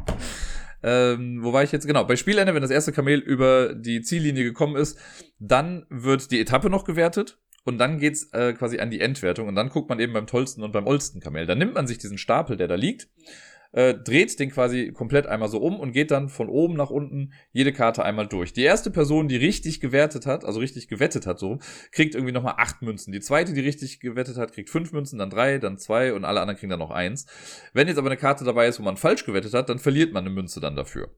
ähm, 0.82 1.42
wo 1.42 1.52
war 1.52 1.62
ich 1.62 1.72
jetzt? 1.72 1.86
Genau, 1.86 2.04
bei 2.04 2.16
Spielende, 2.16 2.54
wenn 2.54 2.62
das 2.62 2.70
erste 2.70 2.92
Kamel 2.92 3.20
über 3.20 3.74
die 3.74 4.02
Ziellinie 4.02 4.44
gekommen 4.44 4.76
ist, 4.76 4.98
dann 5.38 5.86
wird 5.90 6.30
die 6.30 6.40
Etappe 6.40 6.70
noch 6.70 6.84
gewertet 6.84 7.38
und 7.64 7.78
dann 7.78 7.98
geht's 7.98 8.32
äh, 8.32 8.52
quasi 8.52 8.78
an 8.78 8.90
die 8.90 9.00
Endwertung 9.00 9.48
und 9.48 9.54
dann 9.54 9.70
guckt 9.70 9.88
man 9.88 9.98
eben 10.00 10.12
beim 10.12 10.26
tollsten 10.26 10.62
und 10.62 10.72
beim 10.72 10.86
oldsten 10.86 11.20
Kamel. 11.20 11.46
Dann 11.46 11.58
nimmt 11.58 11.74
man 11.74 11.86
sich 11.86 11.98
diesen 11.98 12.18
Stapel, 12.18 12.56
der 12.56 12.68
da 12.68 12.74
liegt, 12.74 13.08
äh, 13.72 13.94
dreht 13.94 14.38
den 14.38 14.50
quasi 14.50 14.92
komplett 14.92 15.26
einmal 15.26 15.48
so 15.48 15.58
um 15.58 15.80
und 15.80 15.92
geht 15.92 16.10
dann 16.10 16.28
von 16.28 16.48
oben 16.48 16.74
nach 16.74 16.90
unten 16.90 17.32
jede 17.52 17.72
Karte 17.72 18.04
einmal 18.04 18.28
durch. 18.28 18.52
Die 18.52 18.62
erste 18.62 18.90
Person, 18.90 19.26
die 19.26 19.36
richtig 19.36 19.80
gewertet 19.80 20.26
hat, 20.26 20.44
also 20.44 20.60
richtig 20.60 20.86
gewettet 20.88 21.26
hat, 21.26 21.40
so, 21.40 21.58
kriegt 21.90 22.14
irgendwie 22.14 22.32
nochmal 22.32 22.54
acht 22.58 22.82
Münzen. 22.82 23.12
Die 23.12 23.20
zweite, 23.20 23.52
die 23.52 23.60
richtig 23.60 23.98
gewettet 23.98 24.36
hat, 24.36 24.52
kriegt 24.52 24.70
fünf 24.70 24.92
Münzen, 24.92 25.18
dann 25.18 25.30
drei, 25.30 25.58
dann 25.58 25.78
zwei 25.78 26.12
und 26.12 26.24
alle 26.24 26.40
anderen 26.40 26.58
kriegen 26.58 26.70
dann 26.70 26.78
noch 26.78 26.92
eins. 26.92 27.26
Wenn 27.72 27.88
jetzt 27.88 27.98
aber 27.98 28.08
eine 28.08 28.16
Karte 28.16 28.44
dabei 28.44 28.68
ist, 28.68 28.78
wo 28.78 28.84
man 28.84 28.96
falsch 28.96 29.24
gewettet 29.24 29.54
hat, 29.54 29.68
dann 29.68 29.80
verliert 29.80 30.12
man 30.12 30.24
eine 30.24 30.34
Münze 30.34 30.60
dann 30.60 30.76
dafür. 30.76 31.10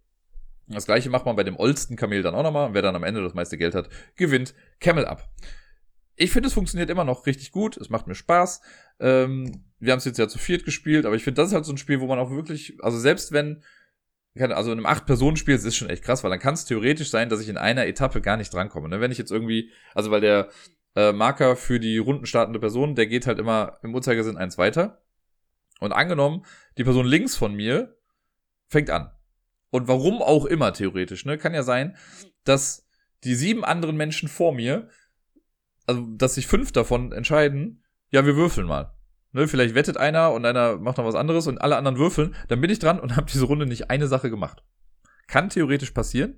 Das 0.68 0.86
gleiche 0.86 1.10
macht 1.10 1.26
man 1.26 1.36
bei 1.36 1.44
dem 1.44 1.56
oldsten 1.56 1.94
Kamel 1.94 2.22
dann 2.22 2.34
auch 2.34 2.42
nochmal. 2.42 2.72
Wer 2.72 2.82
dann 2.82 2.96
am 2.96 3.04
Ende 3.04 3.22
das 3.22 3.34
meiste 3.34 3.56
Geld 3.58 3.74
hat, 3.74 3.88
gewinnt 4.16 4.54
Camel 4.80 5.04
ab. 5.04 5.28
Ich 6.16 6.32
finde, 6.32 6.48
es 6.48 6.54
funktioniert 6.54 6.90
immer 6.90 7.04
noch 7.04 7.26
richtig 7.26 7.52
gut. 7.52 7.76
Es 7.76 7.90
macht 7.90 8.06
mir 8.06 8.14
Spaß. 8.14 8.62
Ähm, 9.00 9.64
wir 9.78 9.92
haben 9.92 9.98
es 9.98 10.06
jetzt 10.06 10.18
ja 10.18 10.28
zu 10.28 10.38
viert 10.38 10.64
gespielt, 10.64 11.04
aber 11.06 11.14
ich 11.14 11.22
finde, 11.24 11.40
das 11.40 11.48
ist 11.48 11.54
halt 11.54 11.66
so 11.66 11.72
ein 11.72 11.78
Spiel, 11.78 12.00
wo 12.00 12.06
man 12.06 12.18
auch 12.18 12.30
wirklich, 12.30 12.78
also 12.82 12.98
selbst 12.98 13.32
wenn, 13.32 13.62
also 14.34 14.72
in 14.72 14.78
einem 14.78 14.86
Acht-Personen-Spiel, 14.86 15.54
das 15.54 15.64
ist 15.64 15.76
schon 15.76 15.90
echt 15.90 16.04
krass, 16.04 16.24
weil 16.24 16.30
dann 16.30 16.40
kann 16.40 16.54
es 16.54 16.64
theoretisch 16.64 17.10
sein, 17.10 17.28
dass 17.28 17.40
ich 17.40 17.48
in 17.48 17.58
einer 17.58 17.86
Etappe 17.86 18.20
gar 18.20 18.36
nicht 18.36 18.52
drankomme. 18.52 18.88
Ne? 18.88 19.00
Wenn 19.00 19.12
ich 19.12 19.18
jetzt 19.18 19.30
irgendwie, 19.30 19.70
also 19.94 20.10
weil 20.10 20.20
der 20.20 20.48
äh, 20.94 21.12
Marker 21.12 21.56
für 21.56 21.78
die 21.78 21.98
rundenstartende 21.98 22.58
Person, 22.58 22.94
der 22.94 23.06
geht 23.06 23.26
halt 23.26 23.38
immer 23.38 23.78
im 23.82 23.94
Uhrzeigersinn 23.94 24.38
eins 24.38 24.58
weiter. 24.58 25.02
Und 25.78 25.92
angenommen, 25.92 26.44
die 26.78 26.84
Person 26.84 27.06
links 27.06 27.36
von 27.36 27.54
mir 27.54 27.98
fängt 28.68 28.88
an. 28.90 29.10
Und 29.70 29.88
warum 29.88 30.22
auch 30.22 30.46
immer 30.46 30.72
theoretisch, 30.72 31.26
ne? 31.26 31.36
Kann 31.36 31.52
ja 31.52 31.62
sein, 31.62 31.96
dass 32.44 32.88
die 33.24 33.34
sieben 33.34 33.64
anderen 33.64 33.96
Menschen 33.96 34.28
vor 34.28 34.52
mir 34.54 34.88
also 35.86 36.06
dass 36.16 36.34
sich 36.34 36.46
fünf 36.46 36.72
davon 36.72 37.12
entscheiden, 37.12 37.82
ja, 38.10 38.24
wir 38.26 38.36
würfeln 38.36 38.66
mal. 38.66 38.92
Ne, 39.32 39.48
vielleicht 39.48 39.74
wettet 39.74 39.96
einer 39.96 40.32
und 40.32 40.44
einer 40.46 40.78
macht 40.78 40.98
noch 40.98 41.04
was 41.04 41.14
anderes 41.14 41.46
und 41.46 41.58
alle 41.58 41.76
anderen 41.76 41.98
würfeln, 41.98 42.34
dann 42.48 42.60
bin 42.60 42.70
ich 42.70 42.78
dran 42.78 43.00
und 43.00 43.16
habe 43.16 43.30
diese 43.30 43.44
Runde 43.44 43.66
nicht 43.66 43.90
eine 43.90 44.06
Sache 44.06 44.30
gemacht. 44.30 44.62
Kann 45.26 45.48
theoretisch 45.48 45.90
passieren, 45.90 46.36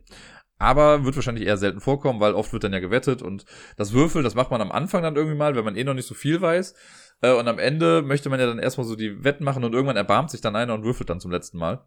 aber 0.59 1.05
wird 1.05 1.15
wahrscheinlich 1.15 1.47
eher 1.47 1.57
selten 1.57 1.81
vorkommen, 1.81 2.21
weil 2.21 2.35
oft 2.35 2.53
wird 2.53 2.65
dann 2.65 2.73
ja 2.73 2.81
gewettet 2.81 3.23
und 3.23 3.45
das 3.77 3.93
Würfeln, 3.93 4.25
das 4.25 4.35
macht 4.35 4.51
man 4.51 4.61
am 4.61 4.73
Anfang 4.73 5.03
dann 5.03 5.17
irgendwie 5.17 5.37
mal, 5.37 5.55
wenn 5.55 5.65
man 5.65 5.77
eh 5.77 5.85
noch 5.85 5.95
nicht 5.95 6.09
so 6.09 6.15
viel 6.15 6.41
weiß. 6.41 6.75
Äh, 7.21 7.33
und 7.33 7.49
am 7.49 7.59
Ende 7.59 8.03
möchte 8.03 8.31
man 8.31 8.41
ja 8.41 8.47
dann 8.47 8.59
erstmal 8.59 8.87
so 8.87 8.97
die 8.97 9.23
Wetten 9.25 9.45
machen 9.45 9.65
und 9.65 9.73
irgendwann 9.73 9.97
erbarmt 9.97 10.31
sich 10.31 10.41
dann 10.41 10.57
einer 10.57 10.75
und 10.75 10.85
würfelt 10.85 11.11
dann 11.11 11.21
zum 11.21 11.31
letzten 11.31 11.59
Mal. 11.59 11.87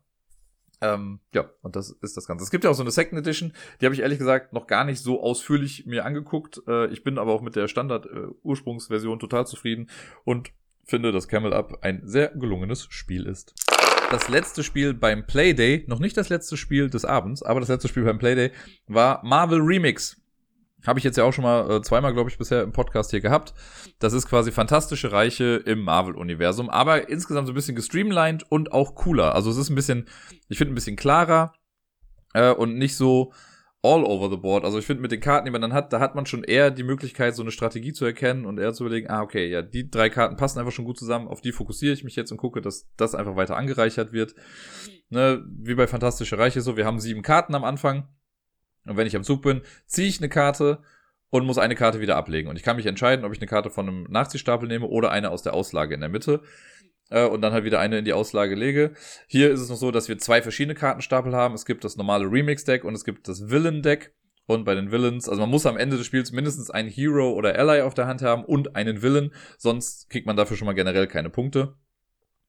Ähm, 0.82 1.20
ja, 1.34 1.50
und 1.62 1.76
das 1.76 1.92
ist 2.02 2.18
das 2.18 2.26
Ganze. 2.26 2.44
Es 2.44 2.52
gibt 2.52 2.64
ja 2.64 2.70
auch 2.70 2.76
so 2.76 2.84
eine 2.84 2.92
Second 2.92 3.20
Edition, 3.20 3.54
die 3.80 3.86
habe 3.86 3.94
ich 3.94 4.02
ehrlich 4.02 4.18
gesagt 4.18 4.52
noch 4.52 4.68
gar 4.68 4.84
nicht 4.84 5.00
so 5.00 5.22
ausführlich 5.22 5.86
mir 5.86 6.06
angeguckt. 6.06 6.62
Äh, 6.68 6.88
ich 6.88 7.04
bin 7.04 7.20
aber 7.20 7.32
auch 7.32 7.42
mit 7.42 7.56
der 7.56 7.68
Standard-Ursprungsversion 7.68 9.18
äh, 9.18 9.20
total 9.20 9.46
zufrieden 9.46 9.90
und 10.24 10.52
finde, 10.84 11.12
dass 11.12 11.28
Camel 11.28 11.54
Up 11.54 11.80
ein 11.82 12.02
sehr 12.04 12.30
gelungenes 12.30 12.88
Spiel 12.90 13.28
ist. 13.28 13.54
Das 14.10 14.28
letzte 14.28 14.64
Spiel 14.64 14.94
beim 14.94 15.26
Playday, 15.26 15.86
noch 15.88 16.00
nicht 16.00 16.18
das 16.18 16.30
letzte 16.30 16.58
Spiel 16.58 16.90
des 16.90 17.06
Abends, 17.06 17.44
aber 17.44 17.62
das 17.62 17.70
letzte 17.70 17.88
Spiel 17.88 18.04
beim 18.04 18.20
Playday 18.20 18.52
war 18.88 19.24
Marvel 19.24 19.62
Remix. 19.62 20.21
Habe 20.86 21.00
ich 21.00 21.06
jetzt 21.06 21.18
ja 21.18 21.24
auch 21.24 21.34
schon 21.34 21.44
mal 21.44 21.70
äh, 21.70 21.82
zweimal, 21.82 22.14
glaube 22.14 22.30
ich, 22.30 22.38
bisher 22.38 22.64
im 22.64 22.72
Podcast 22.72 23.12
hier 23.12 23.22
gehabt. 23.22 23.54
Das 24.00 24.14
ist 24.14 24.28
quasi 24.28 24.52
fantastische 24.52 25.12
Reiche 25.12 25.62
im 25.66 25.84
Marvel-Universum, 25.84 26.70
aber 26.70 27.10
insgesamt 27.10 27.48
so 27.48 27.54
ein 27.54 27.56
bisschen 27.56 27.76
gestreamlined 27.76 28.50
und 28.50 28.72
auch 28.72 28.96
cooler. 28.96 29.36
Also 29.36 29.52
es 29.52 29.58
ist 29.58 29.70
ein 29.70 29.76
bisschen, 29.76 30.08
ich 30.50 30.58
finde 30.58 30.74
ein 30.74 30.76
bisschen 30.76 30.96
klarer 30.96 31.54
äh, 32.34 32.52
und 32.52 32.78
nicht 32.78 32.96
so 32.96 33.32
all 33.84 34.04
over 34.04 34.30
the 34.30 34.38
board. 34.38 34.64
Also 34.64 34.78
ich 34.78 34.86
finde 34.86 35.02
mit 35.02 35.12
den 35.12 35.20
Karten, 35.20 35.46
die 35.46 35.52
man 35.52 35.62
dann 35.62 35.74
hat, 35.74 35.92
da 35.92 36.00
hat 36.00 36.14
man 36.14 36.26
schon 36.26 36.44
eher 36.44 36.70
die 36.70 36.84
Möglichkeit, 36.84 37.36
so 37.36 37.42
eine 37.42 37.52
Strategie 37.52 37.94
zu 37.94 38.06
erkennen 38.06 38.46
und 38.46 38.60
eher 38.60 38.74
zu 38.74 38.86
überlegen, 38.86 39.10
ah, 39.10 39.22
okay, 39.22 39.48
ja, 39.48 39.62
die 39.62 39.90
drei 39.90 40.10
Karten 40.10 40.36
passen 40.36 40.60
einfach 40.60 40.72
schon 40.72 40.86
gut 40.86 41.00
zusammen, 41.00 41.28
auf 41.28 41.42
die 41.42 41.52
fokussiere 41.52 41.94
ich 41.94 42.04
mich 42.04 42.16
jetzt 42.16 42.32
und 42.32 42.38
gucke, 42.38 42.62
dass 42.62 42.90
das 42.96 43.16
einfach 43.16 43.36
weiter 43.36 43.58
angereichert 43.58 44.14
wird. 44.14 44.36
Ne, 45.10 45.44
wie 45.48 45.76
bei 45.76 45.88
Fantastische 45.88 46.38
Reiche 46.38 46.62
so, 46.62 46.78
wir 46.78 46.86
haben 46.86 47.00
sieben 47.00 47.22
Karten 47.22 47.56
am 47.56 47.64
Anfang 47.64 48.08
und 48.86 48.98
wenn 48.98 49.08
ich 49.08 49.16
am 49.16 49.24
Zug 49.24 49.42
bin, 49.42 49.62
ziehe 49.86 50.08
ich 50.08 50.20
eine 50.20 50.30
Karte 50.30 50.80
und 51.30 51.46
muss 51.46 51.58
eine 51.58 51.76
Karte 51.76 52.00
wieder 52.00 52.18
ablegen. 52.18 52.50
Und 52.50 52.56
ich 52.56 52.64
kann 52.64 52.76
mich 52.76 52.86
entscheiden, 52.86 53.26
ob 53.26 53.32
ich 53.32 53.40
eine 53.40 53.48
Karte 53.48 53.70
von 53.70 53.88
einem 53.88 54.04
Nachziehstapel 54.10 54.68
nehme 54.68 54.88
oder 54.88 55.12
eine 55.12 55.32
aus 55.32 55.44
der 55.44 55.54
Auslage 55.54 55.94
in 55.94 56.02
der 56.02 56.10
Mitte. 56.10 56.42
Äh, 57.10 57.26
und 57.26 57.42
dann 57.42 57.54
halt 57.54 57.64
wieder 57.64 57.80
eine 57.80 58.00
in 58.00 58.06
die 58.06 58.14
Auslage 58.14 58.56
lege. 58.56 58.94
Hier 59.28 59.52
ist 59.52 59.62
es 59.62 59.70
noch 59.70 59.78
so, 59.78 59.92
dass 59.92 60.10
wir 60.10 60.18
zwei 60.18 60.42
verschiedene 60.42 60.76
Kartenstapel 60.76 61.36
haben. 61.36 61.54
Es 61.54 61.66
gibt 61.66 61.84
das 61.84 61.96
normale 61.96 62.26
Remix-Deck 62.26 62.84
und 62.84 62.96
es 62.96 63.06
gibt 63.06 63.28
das 63.28 63.50
Villain-Deck. 63.50 64.14
Und 64.48 64.66
bei 64.66 64.76
den 64.76 64.92
Villains, 64.92 65.30
also 65.30 65.42
man 65.42 65.50
muss 65.50 65.66
am 65.66 65.78
Ende 65.78 65.98
des 65.98 66.06
Spiels 66.06 66.32
mindestens 66.32 66.70
einen 66.70 66.90
Hero 66.90 67.32
oder 67.32 67.58
Ally 67.58 67.82
auf 67.82 67.94
der 67.94 68.08
Hand 68.08 68.22
haben 68.22 68.44
und 68.44 68.76
einen 68.76 69.02
Villain, 69.02 69.32
sonst 69.58 70.10
kriegt 70.10 70.26
man 70.26 70.36
dafür 70.36 70.58
schon 70.58 70.66
mal 70.66 70.74
generell 70.74 71.08
keine 71.08 71.30
Punkte. 71.30 71.76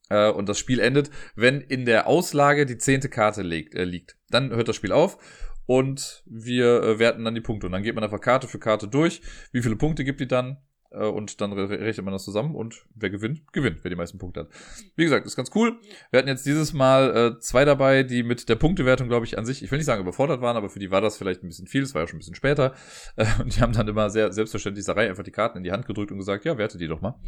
Äh, 0.09 0.31
und 0.31 0.49
das 0.49 0.59
Spiel 0.59 0.81
endet, 0.81 1.11
wenn 1.37 1.61
in 1.61 1.85
der 1.85 2.07
Auslage 2.07 2.67
die 2.67 2.79
zehnte 2.79 3.09
Karte 3.09 3.43
äh, 3.43 3.85
liegt. 3.85 4.17
Dann 4.31 4.51
hört 4.51 4.69
das 4.69 4.77
Spiel 4.77 4.91
auf 4.91 5.19
und 5.67 6.23
wir 6.27 6.83
äh, 6.83 6.99
werten 6.99 7.25
dann 7.25 7.35
die 7.35 7.41
Punkte. 7.41 7.67
Und 7.67 7.73
dann 7.73 7.83
geht 7.83 7.95
man 7.95 8.05
einfach 8.05 8.21
Karte 8.21 8.49
für 8.49 8.59
Karte 8.59 8.89
durch. 8.89 9.23
Wie 9.53 9.63
viele 9.63 9.77
Punkte 9.77 10.05
gibt 10.05 10.21
die 10.21 10.29
dann? 10.29 10.59
Äh, 10.93 11.07
und 11.07 11.41
dann 11.41 11.53
rechnet 11.53 12.05
man 12.05 12.13
das 12.13 12.25
zusammen 12.25 12.55
und 12.55 12.85
wer 12.95 13.11
gewinnt, 13.11 13.53
gewinnt, 13.53 13.79
wer 13.83 13.89
die 13.89 13.97
meisten 13.97 14.19
Punkte 14.19 14.41
hat. 14.41 14.49
Wie 14.97 15.05
gesagt, 15.05 15.27
ist 15.27 15.37
ganz 15.37 15.51
cool. 15.55 15.79
Wir 16.11 16.19
hatten 16.19 16.29
jetzt 16.29 16.47
dieses 16.47 16.73
Mal 16.73 17.17
äh, 17.17 17.39
zwei 17.41 17.65
dabei, 17.65 18.03
die 18.03 18.23
mit 18.23 18.49
der 18.49 18.57
Punktewertung, 18.57 19.09
glaube 19.09 19.27
ich, 19.27 19.39
an 19.39 19.47
sich, 19.47 19.63
ich 19.63 19.71
will 19.71 19.79
nicht 19.79 19.87
sagen 19.87 20.03
überfordert 20.03 20.41
waren, 20.41 20.57
aber 20.57 20.69
für 20.69 20.79
die 20.79 20.91
war 20.91 21.01
das 21.01 21.17
vielleicht 21.17 21.43
ein 21.43 21.49
bisschen 21.49 21.67
viel, 21.67 21.83
es 21.83 21.95
war 21.95 22.03
ja 22.03 22.09
schon 22.09 22.17
ein 22.17 22.21
bisschen 22.21 22.35
später. 22.35 22.75
Äh, 23.17 23.27
und 23.41 23.55
die 23.55 23.61
haben 23.61 23.73
dann 23.73 23.89
immer 23.89 24.09
sehr 24.09 24.33
selbstverständlich 24.33 24.87
Sarai 24.87 25.09
einfach 25.09 25.23
die 25.23 25.33
Karten 25.33 25.59
in 25.59 25.65
die 25.65 25.73
Hand 25.73 25.87
gedrückt 25.87 26.13
und 26.13 26.19
gesagt, 26.19 26.45
ja, 26.45 26.57
werte 26.57 26.79
die 26.79 26.89
doch 26.89 27.03
mal. 27.03 27.21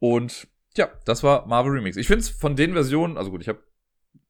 Und 0.00 0.48
Tja, 0.74 0.90
das 1.06 1.22
war 1.22 1.46
Marvel 1.46 1.72
Remix. 1.72 1.96
Ich 1.96 2.06
finde 2.06 2.20
es 2.20 2.28
von 2.28 2.54
den 2.54 2.74
Versionen, 2.74 3.16
also 3.16 3.30
gut, 3.30 3.40
ich 3.40 3.48
habe 3.48 3.60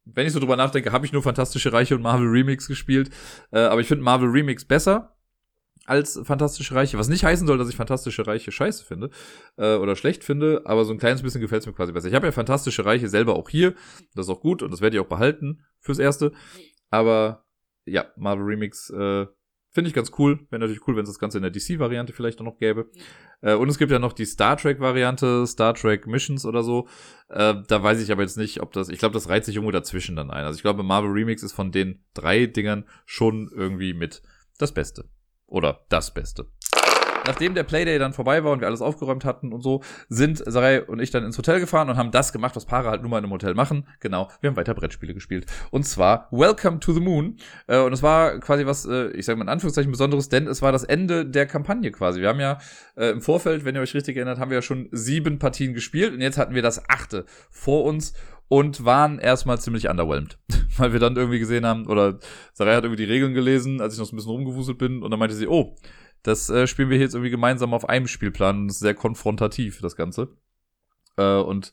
wenn 0.07 0.27
ich 0.27 0.33
so 0.33 0.41
drüber 0.41 0.57
nachdenke, 0.57 0.93
habe 0.93 1.05
ich 1.05 1.13
nur 1.13 1.23
Fantastische 1.23 1.73
Reiche 1.73 1.97
und 1.97 2.03
Marvel 2.03 2.29
Remix 2.29 2.69
gespielt. 2.69 3.11
Äh, 3.51 3.59
aber 3.59 3.81
ich 3.81 3.89
finde 3.89 4.05
Marvel 4.05 4.29
Remix 4.29 4.65
besser 4.65 5.17
als 5.85 6.21
Fantastische 6.25 6.75
Reiche. 6.75 6.99
Was 6.99 7.09
nicht 7.09 7.25
heißen 7.25 7.47
soll, 7.47 7.59
dass 7.59 7.69
ich 7.69 7.77
Fantastische 7.77 8.27
Reiche 8.27 8.53
scheiße 8.53 8.85
finde 8.85 9.11
äh, 9.57 9.77
oder 9.77 9.97
schlecht 9.97 10.25
finde, 10.25 10.63
aber 10.65 10.85
so 10.85 10.93
ein 10.93 10.99
kleines 10.99 11.23
bisschen 11.23 11.41
gefällt 11.41 11.63
es 11.63 11.67
mir 11.67 11.73
quasi 11.73 11.93
besser. 11.93 12.09
Ich 12.09 12.15
habe 12.15 12.27
ja 12.27 12.33
Fantastische 12.33 12.85
Reiche 12.85 13.09
selber 13.09 13.37
auch 13.37 13.49
hier. 13.49 13.75
Das 14.15 14.27
ist 14.27 14.33
auch 14.33 14.41
gut 14.41 14.63
und 14.63 14.73
das 14.73 14.81
werde 14.81 14.97
ich 14.97 15.01
auch 15.01 15.09
behalten 15.09 15.65
fürs 15.81 15.99
Erste. 15.99 16.33
Aber 16.91 17.45
ja, 17.85 18.07
Marvel 18.17 18.45
Remix 18.45 18.91
äh, 18.91 19.27
finde 19.77 19.89
ich 19.89 19.95
ganz 19.95 20.11
cool. 20.19 20.39
Wäre 20.49 20.61
natürlich 20.61 20.89
cool, 20.89 20.97
wenn 20.97 21.03
es 21.03 21.11
das 21.11 21.19
Ganze 21.19 21.37
in 21.37 21.43
der 21.43 21.51
DC-Variante 21.51 22.15
vielleicht 22.15 22.41
auch 22.41 22.45
noch 22.45 22.59
gäbe. 22.59 22.91
Äh, 23.43 23.55
und 23.55 23.69
es 23.69 23.77
gibt 23.77 23.93
ja 23.93 23.99
noch 23.99 24.15
die 24.15 24.25
Star 24.25 24.57
Trek-Variante, 24.57 25.47
Star 25.47 25.75
Trek 25.75 26.07
Missions 26.07 26.47
oder 26.47 26.63
so. 26.63 26.89
Äh, 27.29 27.57
da 27.69 27.83
weiß 27.83 28.01
ich 28.01 28.11
aber 28.11 28.23
jetzt 28.23 28.39
nicht, 28.39 28.63
ob 28.63 28.73
das, 28.73 28.89
ich 28.89 28.99
glaube, 28.99 29.13
das 29.13 29.29
reiht 29.29 29.45
sich 29.45 29.55
irgendwo 29.55 29.73
dazwischen 29.73 30.17
dann 30.17 30.31
ein. 30.31 30.47
Also 30.47 30.57
ich 30.57 30.63
glaube, 30.63 30.83
Marvel 30.83 31.11
Remix 31.11 31.43
ist 31.43 31.53
von 31.53 31.73
den 31.73 32.03
drei 32.15 32.47
Dingern 32.47 32.87
schon 33.05 33.51
irgendwie 33.55 33.93
mit 33.93 34.23
das 34.59 34.73
Beste. 34.73 35.11
Oder 35.47 35.85
das 35.91 36.15
Beste. 36.15 36.47
Nachdem 37.27 37.55
der 37.55 37.63
Playday 37.63 37.99
dann 37.99 38.13
vorbei 38.13 38.45
war 38.45 38.53
und 38.53 38.61
wir 38.61 38.67
alles 38.67 38.81
aufgeräumt 38.81 39.25
hatten 39.25 39.53
und 39.53 39.63
so, 39.63 39.83
sind 40.09 40.43
Sarai 40.45 40.83
und 40.83 41.01
ich 41.01 41.11
dann 41.11 41.25
ins 41.25 41.39
Hotel 41.39 41.61
gefahren 41.61 41.89
und 41.89 41.97
haben 41.97 42.11
das 42.11 42.33
gemacht, 42.33 42.57
was 42.57 42.65
Paare 42.65 42.91
halt 42.91 43.03
nur 43.03 43.11
mal 43.11 43.19
in 43.19 43.25
einem 43.25 43.33
Hotel 43.33 43.55
machen. 43.55 43.87
Genau, 44.01 44.29
wir 44.41 44.51
haben 44.51 44.57
weiter 44.57 44.75
Brettspiele 44.75 45.15
gespielt. 45.15 45.47
Und 45.71 45.85
zwar 45.85 46.29
Welcome 46.31 46.81
to 46.81 46.93
the 46.93 47.01
Moon. 47.01 47.37
Äh, 47.67 47.81
und 47.81 47.93
es 47.93 48.03
war 48.03 48.39
quasi 48.41 48.67
was, 48.67 48.87
äh, 48.87 49.09
ich 49.11 49.27
sage 49.27 49.39
mal 49.39 49.45
in 49.45 49.49
Anführungszeichen 49.49 49.91
Besonderes, 49.91 50.29
denn 50.29 50.47
es 50.47 50.63
war 50.63 50.73
das 50.73 50.85
Ende 50.85 51.27
der 51.27 51.47
Kampagne 51.47 51.91
quasi. 51.91 52.21
Wir 52.21 52.29
haben 52.29 52.41
ja 52.41 52.59
äh, 52.97 53.11
im 53.11 53.21
Vorfeld, 53.21 53.65
wenn 53.65 53.75
ihr 53.75 53.81
euch 53.81 53.95
richtig 53.95 54.17
erinnert, 54.17 54.39
haben 54.39 54.51
wir 54.51 54.59
ja 54.59 54.63
schon 54.63 54.89
sieben 54.93 55.39
Partien 55.39 55.75
gespielt 55.75 56.13
und 56.15 56.21
jetzt 56.21 56.39
hatten 56.39 56.55
wir 56.55 56.63
das 56.63 56.89
achte 56.89 57.25
vor 57.51 57.85
uns 57.85 58.15
und 58.49 58.85
waren 58.85 59.19
erstmal 59.19 59.59
ziemlich 59.61 59.89
underwhelmed. 59.89 60.39
Weil 60.77 60.93
wir 60.93 61.01
dann 61.01 61.17
irgendwie 61.17 61.39
gesehen 61.39 61.67
haben, 61.67 61.87
oder 61.87 62.19
Sarai 62.53 62.77
hat 62.77 62.85
irgendwie 62.85 63.05
die 63.05 63.11
Regeln 63.11 63.35
gelesen, 63.35 63.81
als 63.81 63.95
ich 63.95 63.99
noch 63.99 64.07
so 64.07 64.15
ein 64.15 64.17
bisschen 64.17 64.33
rumgewuselt 64.33 64.79
bin, 64.79 65.03
und 65.03 65.11
dann 65.11 65.19
meinte 65.19 65.35
sie, 65.35 65.49
oh, 65.49 65.77
das 66.27 66.51
äh, 66.51 66.67
spielen 66.67 66.91
wir 66.91 66.99
jetzt 66.99 67.15
irgendwie 67.15 67.31
gemeinsam 67.31 67.73
auf 67.73 67.89
einem 67.89 68.09
Spielplan 68.09 68.63
und 68.63 68.69
ist 68.69 68.81
sehr 68.81 68.95
konfrontativ, 68.95 69.81
das 69.81 69.95
Ganze. 69.95 70.37
Äh, 71.17 71.37
und 71.37 71.73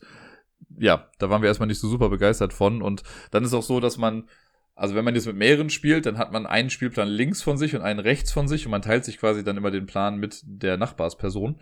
ja, 0.78 1.10
da 1.18 1.28
waren 1.28 1.42
wir 1.42 1.48
erstmal 1.48 1.66
nicht 1.66 1.80
so 1.80 1.88
super 1.88 2.08
begeistert 2.08 2.52
von. 2.52 2.80
Und 2.80 3.02
dann 3.32 3.44
ist 3.44 3.52
auch 3.52 3.62
so, 3.62 3.80
dass 3.80 3.98
man, 3.98 4.28
also 4.76 4.94
wenn 4.94 5.04
man 5.04 5.14
jetzt 5.14 5.26
mit 5.26 5.36
mehreren 5.36 5.70
spielt, 5.70 6.06
dann 6.06 6.18
hat 6.18 6.32
man 6.32 6.46
einen 6.46 6.70
Spielplan 6.70 7.08
links 7.08 7.42
von 7.42 7.58
sich 7.58 7.74
und 7.74 7.82
einen 7.82 7.98
rechts 7.98 8.30
von 8.30 8.46
sich 8.46 8.64
und 8.64 8.70
man 8.70 8.82
teilt 8.82 9.04
sich 9.04 9.18
quasi 9.18 9.42
dann 9.42 9.56
immer 9.56 9.72
den 9.72 9.86
Plan 9.86 10.18
mit 10.18 10.40
der 10.44 10.76
Nachbarsperson. 10.76 11.60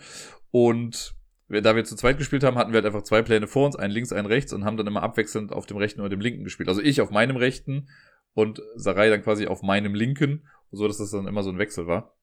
Und 0.50 1.14
da 1.48 1.74
wir 1.74 1.84
zu 1.84 1.96
zweit 1.96 2.18
gespielt 2.18 2.44
haben, 2.44 2.56
hatten 2.58 2.72
wir 2.72 2.78
halt 2.78 2.86
einfach 2.86 3.04
zwei 3.04 3.22
Pläne 3.22 3.46
vor 3.46 3.66
uns, 3.66 3.76
einen 3.76 3.92
links, 3.92 4.12
einen 4.12 4.26
rechts 4.26 4.52
und 4.52 4.64
haben 4.64 4.76
dann 4.76 4.86
immer 4.86 5.02
abwechselnd 5.02 5.52
auf 5.52 5.64
dem 5.64 5.78
rechten 5.78 6.00
oder 6.00 6.10
dem 6.10 6.20
linken 6.20 6.44
gespielt. 6.44 6.68
Also 6.68 6.82
ich 6.82 7.00
auf 7.00 7.10
meinem 7.10 7.36
rechten 7.36 7.88
und 8.34 8.62
Sarai 8.76 9.08
dann 9.08 9.22
quasi 9.22 9.46
auf 9.46 9.62
meinem 9.62 9.94
linken, 9.94 10.46
so 10.70 10.86
dass 10.86 10.98
das 10.98 11.10
dann 11.10 11.26
immer 11.26 11.42
so 11.42 11.50
ein 11.50 11.58
Wechsel 11.58 11.86
war. 11.86 12.14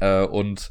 Äh, 0.00 0.24
und 0.24 0.70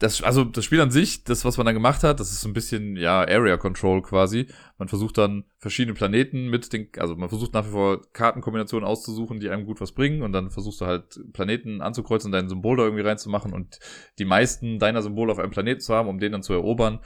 das, 0.00 0.22
also 0.22 0.44
das 0.44 0.64
Spiel 0.64 0.80
an 0.80 0.90
sich, 0.90 1.24
das, 1.24 1.44
was 1.44 1.56
man 1.56 1.66
dann 1.66 1.74
gemacht 1.74 2.02
hat, 2.02 2.18
das 2.18 2.30
ist 2.30 2.40
so 2.40 2.48
ein 2.48 2.52
bisschen, 2.52 2.96
ja, 2.96 3.20
Area 3.20 3.56
Control 3.56 4.02
quasi. 4.02 4.48
Man 4.76 4.88
versucht 4.88 5.16
dann 5.18 5.44
verschiedene 5.58 5.94
Planeten 5.94 6.48
mit 6.48 6.72
den, 6.72 6.88
also 6.98 7.14
man 7.14 7.28
versucht 7.28 7.54
nach 7.54 7.64
wie 7.64 7.70
vor 7.70 8.02
Kartenkombinationen 8.12 8.86
auszusuchen, 8.86 9.38
die 9.38 9.48
einem 9.50 9.64
gut 9.64 9.80
was 9.80 9.92
bringen 9.92 10.22
und 10.22 10.32
dann 10.32 10.50
versuchst 10.50 10.80
du 10.80 10.86
halt 10.86 11.20
Planeten 11.32 11.80
anzukreuzen, 11.80 12.32
dein 12.32 12.48
Symbol 12.48 12.76
da 12.76 12.82
irgendwie 12.84 13.04
reinzumachen 13.04 13.52
und 13.52 13.78
die 14.18 14.24
meisten 14.24 14.78
deiner 14.80 15.00
Symbole 15.00 15.30
auf 15.30 15.38
einem 15.38 15.52
Planeten 15.52 15.80
zu 15.80 15.94
haben, 15.94 16.08
um 16.08 16.18
den 16.18 16.32
dann 16.32 16.42
zu 16.42 16.52
erobern. 16.52 16.98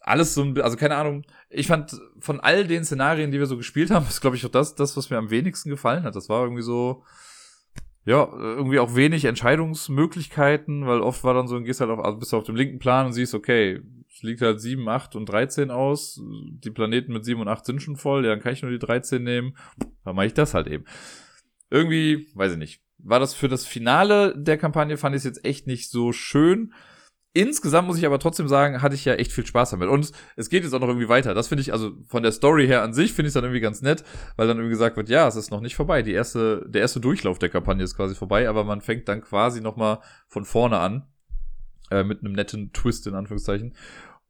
Alles 0.00 0.32
so, 0.32 0.44
also 0.62 0.76
keine 0.76 0.96
Ahnung. 0.96 1.24
Ich 1.50 1.66
fand 1.66 2.00
von 2.20 2.40
all 2.40 2.66
den 2.66 2.84
Szenarien, 2.84 3.32
die 3.32 3.38
wir 3.38 3.46
so 3.46 3.56
gespielt 3.56 3.90
haben, 3.90 4.06
ist 4.08 4.20
glaube 4.20 4.36
ich 4.36 4.46
auch 4.46 4.50
das, 4.50 4.76
das, 4.76 4.96
was 4.96 5.10
mir 5.10 5.18
am 5.18 5.30
wenigsten 5.30 5.68
gefallen 5.68 6.04
hat. 6.04 6.14
Das 6.14 6.28
war 6.28 6.44
irgendwie 6.44 6.62
so, 6.62 7.02
ja, 8.04 8.28
irgendwie 8.32 8.78
auch 8.78 8.94
wenig 8.94 9.24
Entscheidungsmöglichkeiten, 9.24 10.86
weil 10.86 11.00
oft 11.00 11.22
war 11.22 11.34
dann 11.34 11.48
so, 11.48 11.60
gehst 11.60 11.80
halt 11.80 11.90
auf, 11.90 12.00
also 12.00 12.18
bist 12.18 12.32
du 12.32 12.36
auf 12.38 12.44
dem 12.44 12.56
linken 12.56 12.78
Plan 12.78 13.06
und 13.06 13.12
siehst, 13.12 13.34
okay, 13.34 13.80
es 14.08 14.22
liegt 14.22 14.40
halt 14.40 14.60
7, 14.60 14.88
8 14.88 15.16
und 15.16 15.26
13 15.26 15.70
aus. 15.70 16.20
Die 16.22 16.70
Planeten 16.70 17.12
mit 17.12 17.24
7 17.24 17.40
und 17.40 17.48
8 17.48 17.64
sind 17.64 17.82
schon 17.82 17.96
voll, 17.96 18.24
ja, 18.24 18.30
dann 18.30 18.40
kann 18.40 18.52
ich 18.52 18.62
nur 18.62 18.70
die 18.70 18.78
13 18.78 19.22
nehmen. 19.22 19.56
Dann 20.04 20.16
mache 20.16 20.26
ich 20.26 20.34
das 20.34 20.54
halt 20.54 20.66
eben. 20.66 20.84
Irgendwie, 21.70 22.28
weiß 22.34 22.52
ich 22.52 22.58
nicht. 22.58 22.82
War 22.98 23.20
das 23.20 23.34
für 23.34 23.48
das 23.48 23.64
Finale 23.64 24.34
der 24.36 24.58
Kampagne, 24.58 24.96
fand 24.96 25.14
ich 25.14 25.20
es 25.20 25.24
jetzt 25.24 25.44
echt 25.44 25.66
nicht 25.66 25.90
so 25.90 26.12
schön. 26.12 26.72
Insgesamt 27.32 27.86
muss 27.86 27.96
ich 27.96 28.06
aber 28.06 28.18
trotzdem 28.18 28.48
sagen, 28.48 28.82
hatte 28.82 28.96
ich 28.96 29.04
ja 29.04 29.14
echt 29.14 29.30
viel 29.30 29.46
Spaß 29.46 29.70
damit. 29.70 29.88
Und 29.88 30.10
es 30.34 30.50
geht 30.50 30.64
jetzt 30.64 30.72
auch 30.72 30.80
noch 30.80 30.88
irgendwie 30.88 31.08
weiter. 31.08 31.32
Das 31.32 31.46
finde 31.46 31.62
ich, 31.62 31.72
also 31.72 31.92
von 32.08 32.24
der 32.24 32.32
Story 32.32 32.66
her 32.66 32.82
an 32.82 32.92
sich 32.92 33.12
finde 33.12 33.28
ich 33.28 33.30
es 33.30 33.34
dann 33.34 33.44
irgendwie 33.44 33.60
ganz 33.60 33.82
nett, 33.82 34.02
weil 34.36 34.48
dann 34.48 34.56
irgendwie 34.56 34.72
gesagt 34.72 34.96
wird, 34.96 35.08
ja, 35.08 35.28
es 35.28 35.36
ist 35.36 35.52
noch 35.52 35.60
nicht 35.60 35.76
vorbei. 35.76 36.02
Die 36.02 36.12
erste, 36.12 36.66
der 36.68 36.82
erste 36.82 36.98
Durchlauf 36.98 37.38
der 37.38 37.48
Kampagne 37.48 37.84
ist 37.84 37.96
quasi 37.96 38.16
vorbei, 38.16 38.48
aber 38.48 38.64
man 38.64 38.80
fängt 38.80 39.08
dann 39.08 39.20
quasi 39.20 39.60
nochmal 39.60 40.00
von 40.26 40.44
vorne 40.44 40.78
an. 40.78 41.06
Äh, 41.90 42.04
mit 42.04 42.20
einem 42.20 42.34
netten 42.34 42.72
Twist 42.72 43.06
in 43.08 43.14
Anführungszeichen. 43.14 43.74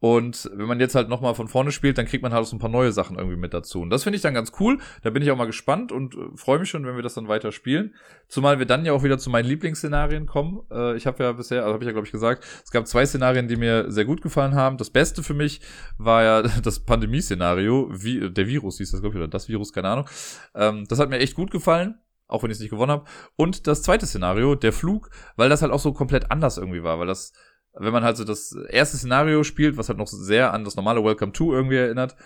Und 0.01 0.51
wenn 0.55 0.67
man 0.67 0.81
jetzt 0.81 0.95
halt 0.95 1.11
nochmal 1.11 1.35
von 1.35 1.47
vorne 1.47 1.73
spielt, 1.73 1.99
dann 1.99 2.07
kriegt 2.07 2.23
man 2.23 2.33
halt 2.33 2.43
auch 2.43 2.47
so 2.47 2.57
ein 2.57 2.59
paar 2.59 2.71
neue 2.71 2.91
Sachen 2.91 3.19
irgendwie 3.19 3.37
mit 3.37 3.53
dazu. 3.53 3.83
Und 3.83 3.91
das 3.91 4.03
finde 4.03 4.17
ich 4.17 4.23
dann 4.23 4.33
ganz 4.33 4.53
cool. 4.59 4.79
Da 5.03 5.11
bin 5.11 5.23
ich 5.23 5.31
auch 5.31 5.37
mal 5.37 5.45
gespannt 5.45 5.93
und 5.93 6.15
äh, 6.15 6.19
freue 6.37 6.59
mich 6.59 6.71
schon, 6.71 6.87
wenn 6.87 6.97
wir 6.97 7.03
das 7.03 7.15
dann 7.15 7.29
weiter 7.29 7.53
spielen. 7.53 7.95
Zumal 8.27 8.59
wir 8.59 8.67
dann 8.67 8.87
ja 8.87 8.95
auch 8.95 9.03
wieder 9.05 9.19
zu 9.19 9.29
meinen 9.29 9.45
Lieblingsszenarien 9.45 10.25
kommen. 10.25 10.63
Äh, 10.71 10.97
ich 10.97 11.07
habe 11.07 11.23
ja 11.23 11.33
bisher, 11.33 11.63
also 11.63 11.75
habe 11.75 11.85
ich 11.85 11.87
ja 11.87 11.93
glaube 11.93 12.07
ich 12.07 12.13
gesagt, 12.13 12.45
es 12.65 12.71
gab 12.71 12.87
zwei 12.87 13.05
Szenarien, 13.05 13.47
die 13.47 13.57
mir 13.57 13.91
sehr 13.91 14.07
gut 14.07 14.23
gefallen 14.23 14.55
haben. 14.55 14.79
Das 14.79 14.89
Beste 14.89 15.23
für 15.23 15.35
mich 15.35 15.61
war 15.99 16.23
ja 16.23 16.43
das 16.63 16.81
Pandemie-Szenario, 16.81 17.91
wie 17.93 18.31
der 18.31 18.47
Virus 18.47 18.79
hieß 18.79 18.93
das 18.93 19.01
glaube 19.01 19.17
ich 19.17 19.19
oder 19.19 19.29
das 19.29 19.49
Virus, 19.49 19.73
keine 19.73 19.89
Ahnung. 19.89 20.09
Ähm, 20.55 20.87
das 20.89 20.99
hat 20.99 21.11
mir 21.11 21.19
echt 21.19 21.35
gut 21.35 21.51
gefallen 21.51 21.97
auch 22.31 22.45
wenn 22.45 22.51
ich 22.53 22.59
es 22.59 22.61
nicht 22.61 22.71
gewonnen 22.71 22.93
habe. 22.93 23.07
Und 23.35 23.67
das 23.67 23.83
zweite 23.83 24.07
Szenario, 24.07 24.55
der 24.55 24.73
Flug, 24.73 25.11
weil 25.35 25.49
das 25.49 25.63
halt 25.63 25.73
auch 25.73 25.81
so 25.81 25.93
komplett 25.93 26.31
anders 26.31 26.59
irgendwie 26.59 26.85
war, 26.85 27.01
weil 27.01 27.09
das 27.09 27.33
wenn 27.75 27.93
man 27.93 28.05
halt 28.05 28.17
so 28.17 28.25
das 28.25 28.53
erste 28.69 28.97
Szenario 28.97 29.45
spielt, 29.45 29.77
was 29.77 29.89
halt 29.89 29.99
noch 29.99 30.07
sehr 30.07 30.53
an 30.53 30.65
das 30.65 30.77
normale 30.77 31.05
Welcome 31.05 31.33
to 31.33 31.53
irgendwie 31.53 31.77
erinnert, 31.77 32.17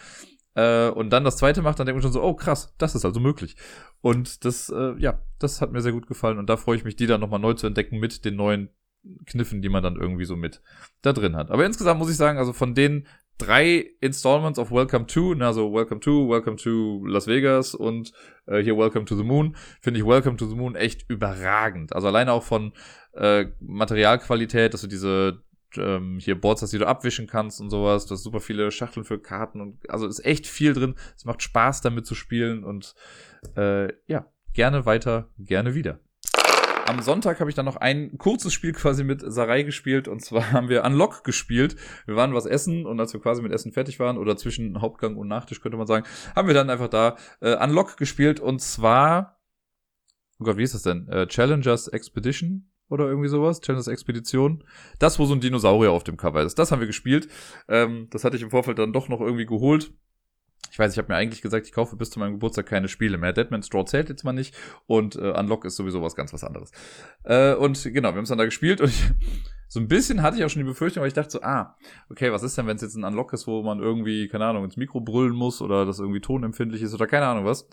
äh, 0.54 0.88
und 0.88 1.10
dann 1.10 1.24
das 1.24 1.36
zweite 1.36 1.62
macht, 1.62 1.78
dann 1.78 1.86
denkt 1.86 1.96
man 1.96 2.02
schon 2.02 2.12
so, 2.12 2.22
oh 2.22 2.34
krass, 2.34 2.74
das 2.78 2.94
ist 2.94 3.04
also 3.04 3.20
möglich. 3.20 3.56
Und 4.00 4.44
das, 4.44 4.68
äh, 4.70 4.94
ja, 4.98 5.20
das 5.38 5.60
hat 5.60 5.72
mir 5.72 5.80
sehr 5.80 5.92
gut 5.92 6.06
gefallen 6.06 6.38
und 6.38 6.48
da 6.48 6.56
freue 6.56 6.76
ich 6.76 6.84
mich, 6.84 6.96
die 6.96 7.06
dann 7.06 7.20
nochmal 7.20 7.40
neu 7.40 7.54
zu 7.54 7.66
entdecken 7.66 7.98
mit 7.98 8.24
den 8.24 8.36
neuen 8.36 8.70
Kniffen, 9.26 9.62
die 9.62 9.68
man 9.68 9.82
dann 9.82 9.96
irgendwie 9.96 10.24
so 10.24 10.36
mit 10.36 10.62
da 11.02 11.12
drin 11.12 11.36
hat. 11.36 11.50
Aber 11.50 11.66
insgesamt 11.66 11.98
muss 11.98 12.10
ich 12.10 12.16
sagen, 12.16 12.38
also 12.38 12.52
von 12.52 12.74
den 12.74 13.06
drei 13.38 13.90
Installments 14.00 14.58
of 14.58 14.70
Welcome 14.70 15.06
to, 15.06 15.34
also 15.40 15.72
Welcome 15.72 16.00
to, 16.00 16.28
Welcome 16.28 16.56
to 16.58 17.04
Las 17.06 17.26
Vegas 17.26 17.74
und 17.74 18.12
äh, 18.46 18.62
hier 18.62 18.76
Welcome 18.76 19.04
to 19.06 19.16
the 19.16 19.24
Moon, 19.24 19.56
finde 19.80 20.00
ich 20.00 20.06
Welcome 20.06 20.36
to 20.36 20.46
the 20.46 20.54
Moon 20.54 20.74
echt 20.74 21.08
überragend. 21.08 21.94
Also 21.94 22.08
alleine 22.08 22.32
auch 22.32 22.42
von 22.42 22.72
äh, 23.14 23.46
Materialqualität, 23.60 24.74
dass 24.74 24.82
du 24.82 24.86
diese 24.86 25.42
ähm, 25.76 26.18
hier 26.20 26.40
Boards 26.40 26.62
hast, 26.62 26.72
die 26.72 26.78
du 26.78 26.86
abwischen 26.86 27.26
kannst 27.26 27.60
und 27.60 27.70
sowas. 27.70 28.06
Du 28.06 28.14
hast 28.14 28.22
super 28.22 28.40
viele 28.40 28.70
Schachteln 28.70 29.04
für 29.04 29.18
Karten 29.18 29.60
und 29.60 29.78
also 29.90 30.06
ist 30.06 30.24
echt 30.24 30.46
viel 30.46 30.72
drin. 30.72 30.94
Es 31.16 31.24
macht 31.24 31.42
Spaß 31.42 31.80
damit 31.80 32.06
zu 32.06 32.14
spielen 32.14 32.64
und 32.64 32.94
äh, 33.56 33.92
ja, 34.06 34.30
gerne 34.52 34.86
weiter, 34.86 35.30
gerne 35.38 35.74
wieder. 35.74 36.00
Am 36.86 37.00
Sonntag 37.00 37.40
habe 37.40 37.48
ich 37.48 37.56
dann 37.56 37.64
noch 37.64 37.76
ein 37.76 38.18
kurzes 38.18 38.52
Spiel 38.52 38.72
quasi 38.72 39.04
mit 39.04 39.22
Sarai 39.24 39.62
gespielt 39.62 40.06
und 40.06 40.20
zwar 40.20 40.52
haben 40.52 40.68
wir 40.68 40.84
Unlock 40.84 41.24
gespielt. 41.24 41.76
Wir 42.04 42.14
waren 42.14 42.34
was 42.34 42.44
essen 42.44 42.84
und 42.84 43.00
als 43.00 43.14
wir 43.14 43.20
quasi 43.20 43.40
mit 43.40 43.52
Essen 43.52 43.72
fertig 43.72 43.98
waren 44.00 44.18
oder 44.18 44.36
zwischen 44.36 44.80
Hauptgang 44.82 45.16
und 45.16 45.26
Nachtisch 45.26 45.62
könnte 45.62 45.78
man 45.78 45.86
sagen, 45.86 46.04
haben 46.36 46.46
wir 46.46 46.54
dann 46.54 46.68
einfach 46.68 46.88
da 46.88 47.16
äh, 47.40 47.56
Unlock 47.56 47.96
gespielt 47.96 48.38
und 48.38 48.60
zwar, 48.60 49.40
oh 50.38 50.44
Gott, 50.44 50.58
wie 50.58 50.62
ist 50.62 50.74
das 50.74 50.82
denn? 50.82 51.08
Äh, 51.08 51.26
Challengers 51.26 51.88
Expedition 51.88 52.70
oder 52.90 53.06
irgendwie 53.06 53.28
sowas. 53.28 53.62
Challengers 53.62 53.88
Expedition. 53.88 54.62
Das, 54.98 55.18
wo 55.18 55.24
so 55.24 55.34
ein 55.34 55.40
Dinosaurier 55.40 55.90
auf 55.90 56.04
dem 56.04 56.18
Cover 56.18 56.42
ist. 56.42 56.58
Das 56.58 56.70
haben 56.70 56.80
wir 56.80 56.86
gespielt. 56.86 57.28
Ähm, 57.66 58.08
das 58.10 58.24
hatte 58.24 58.36
ich 58.36 58.42
im 58.42 58.50
Vorfeld 58.50 58.78
dann 58.78 58.92
doch 58.92 59.08
noch 59.08 59.22
irgendwie 59.22 59.46
geholt. 59.46 59.94
Ich 60.74 60.78
weiß, 60.80 60.90
ich 60.90 60.98
habe 60.98 61.12
mir 61.12 61.16
eigentlich 61.16 61.40
gesagt, 61.40 61.68
ich 61.68 61.72
kaufe 61.72 61.94
bis 61.94 62.10
zu 62.10 62.18
meinem 62.18 62.32
Geburtstag 62.32 62.66
keine 62.66 62.88
Spiele 62.88 63.16
mehr. 63.16 63.32
Deadman's 63.32 63.68
Straw 63.68 63.84
zählt 63.84 64.08
jetzt 64.08 64.24
mal 64.24 64.32
nicht 64.32 64.56
und 64.88 65.14
äh, 65.14 65.30
Unlock 65.30 65.64
ist 65.64 65.76
sowieso 65.76 66.02
was 66.02 66.16
ganz 66.16 66.32
was 66.32 66.42
anderes. 66.42 66.72
Äh, 67.22 67.54
und 67.54 67.80
genau, 67.94 68.08
wir 68.08 68.16
haben 68.16 68.24
es 68.24 68.28
dann 68.28 68.38
da 68.38 68.44
gespielt 68.44 68.80
und 68.80 68.88
ich, 68.88 69.00
so 69.68 69.78
ein 69.78 69.86
bisschen 69.86 70.20
hatte 70.20 70.36
ich 70.36 70.44
auch 70.44 70.48
schon 70.48 70.62
die 70.62 70.68
Befürchtung, 70.68 71.02
weil 71.02 71.06
ich 71.06 71.14
dachte 71.14 71.30
so, 71.30 71.42
ah, 71.42 71.76
okay, 72.10 72.32
was 72.32 72.42
ist 72.42 72.58
denn, 72.58 72.66
wenn 72.66 72.74
es 72.74 72.82
jetzt 72.82 72.96
ein 72.96 73.04
Unlock 73.04 73.32
ist, 73.32 73.46
wo 73.46 73.62
man 73.62 73.78
irgendwie, 73.78 74.26
keine 74.26 74.46
Ahnung, 74.46 74.64
ins 74.64 74.76
Mikro 74.76 75.00
brüllen 75.00 75.36
muss 75.36 75.62
oder 75.62 75.86
das 75.86 76.00
irgendwie 76.00 76.20
tonempfindlich 76.20 76.82
ist 76.82 76.92
oder 76.92 77.06
keine 77.06 77.26
Ahnung 77.26 77.44
was. 77.44 77.68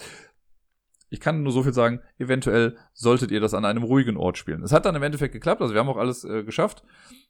Ich 1.10 1.19
kann 1.19 1.41
nur 1.41 1.53
so 1.53 1.64
viel 1.64 1.73
sagen, 1.73 2.02
eventuell 2.19 2.78
solltet 2.94 3.32
ihr 3.32 3.40
das 3.40 3.56
an 3.56 3.65
einem 3.65 3.82
ruhigen 3.82 4.15
Ort 4.15 4.38
spielen. 4.38 4.61
Es 4.61 4.73
hat 4.73 4.86
dann 4.86 4.94
im 4.94 5.02
Endeffekt 5.02 5.34
geklappt, 5.34 5.64
also 5.64 5.73
wir 5.73 5.80
haben 5.80 5.90
auch 5.90 5.98
alles 5.98 6.23
äh, 6.23 6.44
geschafft. 6.44 6.84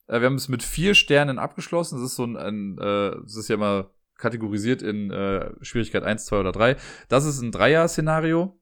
Äh, 0.08 0.20
wir 0.20 0.26
haben 0.26 0.36
es 0.36 0.50
mit 0.50 0.64
vier 0.64 0.96
Sternen 0.96 1.40
abgeschlossen. 1.40 1.96
Das 1.96 2.12
ist 2.12 2.18
so 2.18 2.26
ein, 2.26 2.36
ein 2.36 2.78
äh, 2.78 3.16
es 3.24 3.38
ist 3.38 3.48
ja 3.48 3.56
mal 3.56 3.90
kategorisiert 4.22 4.82
in 4.82 5.12
äh, 5.12 5.52
Schwierigkeit 5.62 6.04
1, 6.04 6.26
2 6.26 6.40
oder 6.40 6.52
3. 6.52 6.78
Das 7.10 7.26
ist 7.26 7.42
ein 7.42 7.52
Dreier-Szenario. 7.52 8.58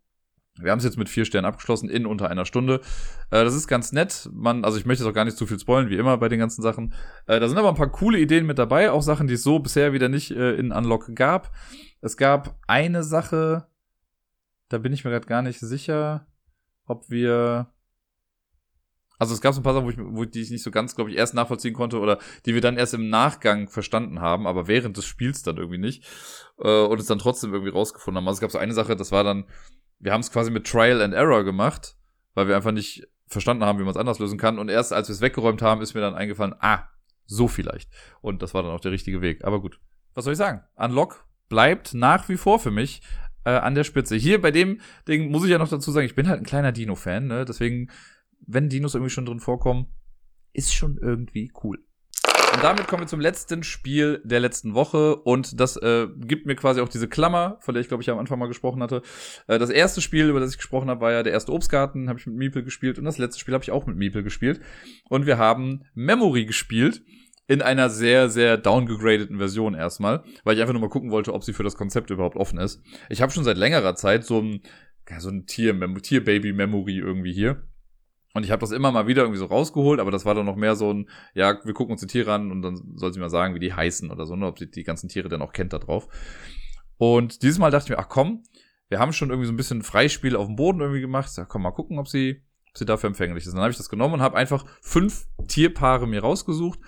Wir 0.57 0.71
haben 0.71 0.79
es 0.79 0.85
jetzt 0.85 0.97
mit 0.97 1.07
vier 1.07 1.25
Sternen 1.25 1.45
abgeschlossen 1.45 1.89
in 1.89 2.05
unter 2.05 2.29
einer 2.29 2.45
Stunde. 2.45 2.81
Äh, 3.31 3.43
das 3.43 3.53
ist 3.53 3.67
ganz 3.67 3.91
nett. 3.91 4.29
Man, 4.33 4.65
also 4.65 4.77
ich 4.77 4.85
möchte 4.85 5.03
jetzt 5.03 5.09
auch 5.11 5.15
gar 5.15 5.25
nicht 5.25 5.37
zu 5.37 5.45
viel 5.45 5.59
spoilen, 5.59 5.89
wie 5.89 5.97
immer 5.97 6.17
bei 6.17 6.29
den 6.29 6.39
ganzen 6.39 6.61
Sachen. 6.61 6.93
Äh, 7.27 7.39
da 7.39 7.47
sind 7.47 7.57
aber 7.57 7.69
ein 7.69 7.75
paar 7.75 7.91
coole 7.91 8.19
Ideen 8.19 8.45
mit 8.45 8.57
dabei, 8.57 8.91
auch 8.91 9.01
Sachen, 9.01 9.27
die 9.27 9.35
es 9.35 9.43
so 9.43 9.59
bisher 9.59 9.93
wieder 9.93 10.09
nicht 10.09 10.31
äh, 10.31 10.55
in 10.55 10.71
Unlock 10.71 11.15
gab. 11.15 11.51
Es 12.01 12.17
gab 12.17 12.57
eine 12.67 13.03
Sache, 13.03 13.67
da 14.69 14.77
bin 14.77 14.93
ich 14.93 15.03
mir 15.03 15.11
gerade 15.11 15.27
gar 15.27 15.41
nicht 15.41 15.59
sicher, 15.59 16.27
ob 16.85 17.09
wir 17.09 17.71
also 19.19 19.33
es 19.33 19.41
gab 19.41 19.53
so 19.53 19.59
ein 19.59 19.63
paar 19.63 19.73
Sachen, 19.73 19.85
wo 19.85 19.89
ich, 19.89 19.97
wo 19.99 20.25
die 20.25 20.41
ich 20.41 20.49
nicht 20.49 20.63
so 20.63 20.71
ganz, 20.71 20.95
glaube 20.95 21.11
ich, 21.11 21.17
erst 21.17 21.33
nachvollziehen 21.33 21.73
konnte 21.73 21.99
oder 21.99 22.17
die 22.45 22.53
wir 22.53 22.61
dann 22.61 22.77
erst 22.77 22.93
im 22.93 23.09
Nachgang 23.09 23.67
verstanden 23.67 24.21
haben, 24.21 24.47
aber 24.47 24.67
während 24.67 24.95
des 24.97 25.05
Spiels 25.05 25.43
dann 25.43 25.57
irgendwie 25.57 25.77
nicht. 25.77 26.05
Äh, 26.57 26.85
und 26.85 26.99
es 26.99 27.05
dann 27.05 27.19
trotzdem 27.19 27.53
irgendwie 27.53 27.71
rausgefunden 27.71 28.17
haben. 28.17 28.27
Also 28.27 28.37
es 28.37 28.41
gab 28.41 28.51
so 28.51 28.57
eine 28.57 28.73
Sache, 28.73 28.95
das 28.95 29.11
war 29.11 29.25
dann, 29.25 29.45
wir 29.99 30.13
haben 30.13 30.21
es 30.21 30.31
quasi 30.31 30.51
mit 30.51 30.65
Trial 30.65 31.01
and 31.01 31.13
Error 31.13 31.43
gemacht, 31.43 31.97
weil 32.33 32.47
wir 32.47 32.55
einfach 32.55 32.71
nicht 32.71 33.07
verstanden 33.27 33.65
haben, 33.65 33.77
wie 33.77 33.83
man 33.83 33.91
es 33.91 33.97
anders 33.97 34.19
lösen 34.19 34.39
kann. 34.39 34.57
Und 34.57 34.69
erst 34.69 34.93
als 34.93 35.09
wir 35.09 35.13
es 35.13 35.21
weggeräumt 35.21 35.61
haben, 35.61 35.81
ist 35.81 35.93
mir 35.93 36.01
dann 36.01 36.15
eingefallen, 36.15 36.55
ah, 36.59 36.87
so 37.25 37.49
vielleicht. 37.49 37.91
Und 38.21 38.41
das 38.41 38.53
war 38.53 38.63
dann 38.63 38.71
auch 38.71 38.79
der 38.79 38.93
richtige 38.93 39.21
Weg. 39.21 39.43
Aber 39.43 39.61
gut. 39.61 39.79
Was 40.15 40.23
soll 40.23 40.33
ich 40.33 40.39
sagen? 40.39 40.63
Unlock 40.75 41.25
bleibt 41.49 41.93
nach 41.93 42.29
wie 42.29 42.37
vor 42.37 42.59
für 42.59 42.71
mich 42.71 43.01
äh, 43.43 43.51
an 43.51 43.75
der 43.75 43.83
Spitze. 43.83 44.15
Hier 44.15 44.41
bei 44.41 44.51
dem 44.51 44.79
Ding 45.07 45.29
muss 45.29 45.43
ich 45.43 45.51
ja 45.51 45.57
noch 45.57 45.69
dazu 45.69 45.91
sagen, 45.91 46.05
ich 46.05 46.15
bin 46.15 46.27
halt 46.27 46.39
ein 46.39 46.45
kleiner 46.45 46.71
Dino-Fan, 46.71 47.27
ne? 47.27 47.45
Deswegen 47.45 47.89
wenn 48.45 48.69
Dinos 48.69 48.95
irgendwie 48.95 49.11
schon 49.11 49.25
drin 49.25 49.39
vorkommen, 49.39 49.87
ist 50.53 50.73
schon 50.73 50.97
irgendwie 50.97 51.51
cool. 51.63 51.79
Und 52.53 52.63
damit 52.63 52.87
kommen 52.87 53.03
wir 53.03 53.07
zum 53.07 53.19
letzten 53.19 53.63
Spiel 53.63 54.21
der 54.23 54.39
letzten 54.39 54.73
Woche 54.73 55.15
und 55.15 55.59
das 55.59 55.77
äh, 55.77 56.07
gibt 56.17 56.47
mir 56.47 56.55
quasi 56.55 56.81
auch 56.81 56.89
diese 56.89 57.07
Klammer, 57.07 57.57
von 57.61 57.75
der 57.75 57.81
ich 57.81 57.87
glaube 57.87 58.01
ich 58.01 58.09
am 58.09 58.17
Anfang 58.17 58.39
mal 58.39 58.47
gesprochen 58.47 58.81
hatte. 58.81 59.03
Äh, 59.47 59.59
das 59.59 59.69
erste 59.69 60.01
Spiel, 60.01 60.27
über 60.29 60.39
das 60.39 60.51
ich 60.51 60.57
gesprochen 60.57 60.89
habe, 60.89 61.01
war 61.01 61.11
ja 61.11 61.21
der 61.21 61.33
erste 61.33 61.51
Obstgarten, 61.51 62.09
habe 62.09 62.17
ich 62.17 62.25
mit 62.25 62.35
Meeple 62.35 62.63
gespielt 62.63 62.97
und 62.97 63.05
das 63.05 63.19
letzte 63.19 63.39
Spiel 63.39 63.53
habe 63.53 63.63
ich 63.63 63.71
auch 63.71 63.85
mit 63.85 63.97
Meeple 63.97 64.23
gespielt 64.23 64.61
und 65.09 65.27
wir 65.27 65.37
haben 65.37 65.85
Memory 65.93 66.45
gespielt 66.45 67.03
in 67.47 67.61
einer 67.61 67.89
sehr 67.89 68.29
sehr 68.29 68.57
downgegradeten 68.57 69.37
Version 69.37 69.75
erstmal, 69.75 70.23
weil 70.43 70.55
ich 70.55 70.61
einfach 70.61 70.73
nur 70.73 70.81
mal 70.81 70.89
gucken 70.89 71.11
wollte, 71.11 71.33
ob 71.33 71.43
sie 71.43 71.53
für 71.53 71.63
das 71.63 71.75
Konzept 71.75 72.09
überhaupt 72.09 72.35
offen 72.35 72.57
ist. 72.57 72.81
Ich 73.09 73.21
habe 73.21 73.31
schon 73.31 73.43
seit 73.43 73.57
längerer 73.57 73.95
Zeit 73.95 74.25
so 74.25 74.41
ein 74.41 74.61
ja, 75.07 75.19
so 75.19 75.29
ein 75.29 75.45
Tier 75.45 75.79
Tier 76.01 76.23
Baby 76.23 76.53
Memory 76.53 76.97
irgendwie 76.97 77.33
hier 77.33 77.63
und 78.33 78.43
ich 78.43 78.51
habe 78.51 78.59
das 78.59 78.71
immer 78.71 78.91
mal 78.91 79.07
wieder 79.07 79.23
irgendwie 79.23 79.39
so 79.39 79.45
rausgeholt, 79.45 79.99
aber 79.99 80.11
das 80.11 80.25
war 80.25 80.35
dann 80.35 80.45
noch 80.45 80.55
mehr 80.55 80.75
so 80.75 80.93
ein, 80.93 81.09
ja, 81.33 81.57
wir 81.63 81.73
gucken 81.73 81.93
uns 81.93 82.01
die 82.01 82.07
Tiere 82.07 82.33
an 82.33 82.51
und 82.51 82.61
dann 82.61 82.79
soll 82.95 83.11
sie 83.11 83.19
mal 83.19 83.29
sagen, 83.29 83.55
wie 83.55 83.59
die 83.59 83.73
heißen 83.73 84.11
oder 84.11 84.25
so, 84.25 84.35
ne, 84.35 84.45
ob 84.45 84.59
sie 84.59 84.69
die 84.69 84.83
ganzen 84.83 85.09
Tiere 85.09 85.29
dann 85.29 85.41
auch 85.41 85.51
kennt 85.51 85.73
da 85.73 85.79
drauf. 85.79 86.07
Und 86.97 87.41
dieses 87.41 87.57
Mal 87.57 87.71
dachte 87.71 87.85
ich 87.85 87.89
mir, 87.89 87.99
ach 87.99 88.09
komm, 88.09 88.43
wir 88.89 88.99
haben 88.99 89.13
schon 89.13 89.29
irgendwie 89.29 89.47
so 89.47 89.53
ein 89.53 89.57
bisschen 89.57 89.81
Freispiel 89.81 90.35
auf 90.35 90.47
dem 90.47 90.55
Boden 90.55 90.81
irgendwie 90.81 91.01
gemacht. 91.01 91.31
Ja, 91.37 91.45
komm 91.45 91.61
mal 91.61 91.71
gucken, 91.71 91.97
ob 91.97 92.07
sie, 92.07 92.43
ob 92.69 92.77
sie 92.77 92.85
dafür 92.85 93.07
empfänglich 93.07 93.45
ist. 93.45 93.53
Dann 93.53 93.61
habe 93.61 93.71
ich 93.71 93.77
das 93.77 93.89
genommen 93.89 94.15
und 94.15 94.21
habe 94.21 94.37
einfach 94.37 94.65
fünf 94.81 95.27
Tierpaare 95.47 96.07
mir 96.07 96.21
rausgesucht, 96.21 96.79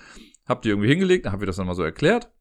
habe 0.47 0.61
die 0.61 0.69
irgendwie 0.69 0.89
hingelegt, 0.89 1.26
dann 1.26 1.34
habe 1.34 1.43
ich 1.43 1.47
das 1.47 1.55
dann 1.55 1.68
mal 1.68 1.76
so 1.76 1.84
erklärt. 1.84 2.31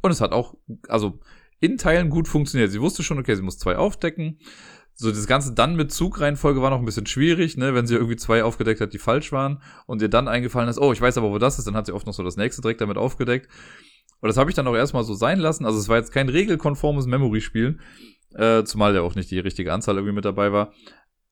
Und 0.00 0.10
es 0.10 0.20
hat 0.20 0.32
auch, 0.32 0.56
also 0.88 1.20
in 1.60 1.76
Teilen 1.76 2.08
gut 2.08 2.28
funktioniert. 2.28 2.70
Sie 2.70 2.80
wusste 2.80 3.02
schon, 3.02 3.18
okay, 3.18 3.34
sie 3.34 3.42
muss 3.42 3.58
zwei 3.58 3.76
aufdecken 3.76 4.38
so 5.00 5.12
das 5.12 5.28
ganze 5.28 5.52
dann 5.54 5.76
mit 5.76 5.92
Zugreihenfolge 5.92 6.60
war 6.60 6.70
noch 6.70 6.80
ein 6.80 6.84
bisschen 6.84 7.06
schwierig, 7.06 7.56
ne, 7.56 7.72
wenn 7.72 7.86
sie 7.86 7.94
irgendwie 7.94 8.16
zwei 8.16 8.42
aufgedeckt 8.42 8.80
hat, 8.80 8.92
die 8.92 8.98
falsch 8.98 9.30
waren 9.30 9.62
und 9.86 10.02
ihr 10.02 10.08
dann 10.08 10.26
eingefallen 10.26 10.68
ist, 10.68 10.80
oh, 10.80 10.92
ich 10.92 11.00
weiß 11.00 11.16
aber, 11.18 11.30
wo 11.30 11.38
das 11.38 11.56
ist, 11.56 11.68
dann 11.68 11.76
hat 11.76 11.86
sie 11.86 11.92
oft 11.92 12.04
noch 12.04 12.12
so 12.12 12.24
das 12.24 12.36
nächste 12.36 12.62
direkt 12.62 12.80
damit 12.80 12.98
aufgedeckt. 12.98 13.48
Und 14.20 14.26
das 14.26 14.36
habe 14.36 14.50
ich 14.50 14.56
dann 14.56 14.66
auch 14.66 14.74
erstmal 14.74 15.04
so 15.04 15.14
sein 15.14 15.38
lassen. 15.38 15.64
Also 15.64 15.78
es 15.78 15.88
war 15.88 15.98
jetzt 15.98 16.12
kein 16.12 16.28
regelkonformes 16.28 17.06
Memory-Spiel, 17.06 17.78
äh, 18.34 18.64
zumal 18.64 18.92
ja 18.96 19.02
auch 19.02 19.14
nicht 19.14 19.30
die 19.30 19.38
richtige 19.38 19.72
Anzahl 19.72 19.94
irgendwie 19.94 20.14
mit 20.14 20.24
dabei 20.24 20.50
war. 20.50 20.72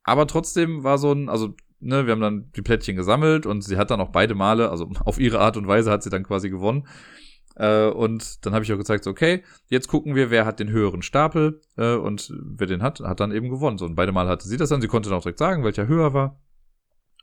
Aber 0.05 0.29
trotzdem 0.29 0.85
war 0.85 0.99
so 0.99 1.11
ein, 1.11 1.29
also 1.29 1.57
ne, 1.81 2.07
wir 2.07 2.13
haben 2.13 2.21
dann 2.21 2.53
die 2.55 2.63
Plättchen 2.63 2.95
gesammelt 2.95 3.47
und 3.47 3.63
sie 3.63 3.77
hat 3.79 3.91
dann 3.91 4.01
auch 4.01 4.11
beide 4.11 4.37
Male, 4.37 4.71
also 4.71 4.89
auf 5.05 5.19
ihre 5.19 5.41
Art 5.41 5.57
und 5.57 5.67
Weise 5.67 5.91
hat 5.91 6.05
sie 6.05 6.11
dann 6.11 6.23
quasi 6.23 6.51
gewonnen. 6.51 6.87
Äh, 7.57 7.89
und 7.89 8.45
dann 8.45 8.55
habe 8.55 8.65
ich 8.65 8.73
auch 8.73 8.79
gezeigt, 8.79 9.05
so, 9.05 9.11
okay, 9.11 9.43
jetzt 9.69 9.89
gucken 9.89 10.15
wir, 10.15 10.31
wer 10.31 10.47
hat 10.47 10.61
den 10.61 10.71
höheren 10.71 11.03
Stapel 11.03 11.61
äh, 11.77 11.95
und 11.95 12.33
wer 12.39 12.67
den 12.67 12.83
hat, 12.83 13.01
hat 13.01 13.21
dann 13.21 13.33
eben 13.33 13.49
gewonnen. 13.49 13.79
So, 13.79 13.87
und 13.87 13.95
beide 13.95 14.13
Mal 14.13 14.29
hatte 14.29 14.47
sie 14.47 14.57
das 14.57 14.69
dann. 14.69 14.81
Sie 14.81 14.89
konnte 14.89 15.09
dann 15.09 15.19
auch 15.19 15.23
direkt 15.23 15.39
sagen, 15.39 15.65
welcher 15.65 15.87
höher 15.87 16.13
war. 16.15 16.41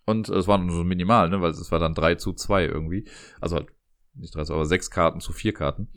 Und 0.05 0.29
äh, 0.29 0.35
es 0.35 0.47
war 0.47 0.57
nur 0.57 0.75
so 0.75 0.83
minimal, 0.83 1.29
ne, 1.29 1.41
weil 1.41 1.51
es 1.51 1.71
war 1.71 1.79
dann 1.79 1.93
3 1.93 2.15
zu 2.15 2.33
2 2.33 2.65
irgendwie. 2.65 3.07
Also 3.39 3.55
halt 3.57 3.67
nicht 4.15 4.35
3, 4.35 4.41
aber 4.41 4.65
6 4.65 4.89
Karten 4.89 5.21
zu 5.21 5.33
4 5.33 5.53
Karten. 5.53 5.87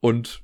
Und 0.00 0.42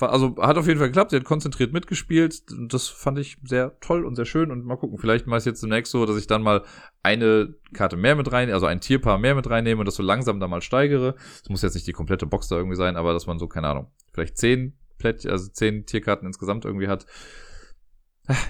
also 0.00 0.36
hat 0.38 0.56
auf 0.56 0.66
jeden 0.66 0.78
Fall 0.78 0.88
geklappt. 0.88 1.10
Sie 1.10 1.16
hat 1.16 1.24
konzentriert 1.24 1.72
mitgespielt. 1.72 2.42
Das 2.68 2.88
fand 2.88 3.18
ich 3.18 3.36
sehr 3.44 3.78
toll 3.80 4.04
und 4.04 4.16
sehr 4.16 4.24
schön. 4.24 4.50
Und 4.50 4.64
mal 4.64 4.76
gucken, 4.76 4.98
vielleicht 4.98 5.26
mache 5.26 5.38
ich 5.38 5.44
jetzt 5.44 5.62
demnächst 5.62 5.92
so, 5.92 6.04
dass 6.04 6.16
ich 6.16 6.26
dann 6.26 6.42
mal 6.42 6.64
eine 7.02 7.54
Karte 7.72 7.96
mehr 7.96 8.16
mit 8.16 8.32
rein, 8.32 8.50
also 8.50 8.66
ein 8.66 8.80
Tierpaar 8.80 9.18
mehr 9.18 9.34
mit 9.34 9.48
reinnehme 9.48 9.80
und 9.80 9.86
das 9.86 9.94
so 9.94 10.02
langsam 10.02 10.40
da 10.40 10.48
mal 10.48 10.62
steigere. 10.62 11.14
Das 11.40 11.48
muss 11.48 11.62
jetzt 11.62 11.74
nicht 11.74 11.86
die 11.86 11.92
komplette 11.92 12.26
Box 12.26 12.48
da 12.48 12.56
irgendwie 12.56 12.76
sein, 12.76 12.96
aber 12.96 13.12
dass 13.12 13.26
man 13.26 13.38
so, 13.38 13.46
keine 13.46 13.68
Ahnung, 13.68 13.92
vielleicht 14.12 14.36
zehn 14.36 14.76
Plättchen, 14.98 15.30
also 15.30 15.48
zehn 15.50 15.86
Tierkarten 15.86 16.26
insgesamt 16.26 16.64
irgendwie 16.64 16.88
hat. 16.88 17.06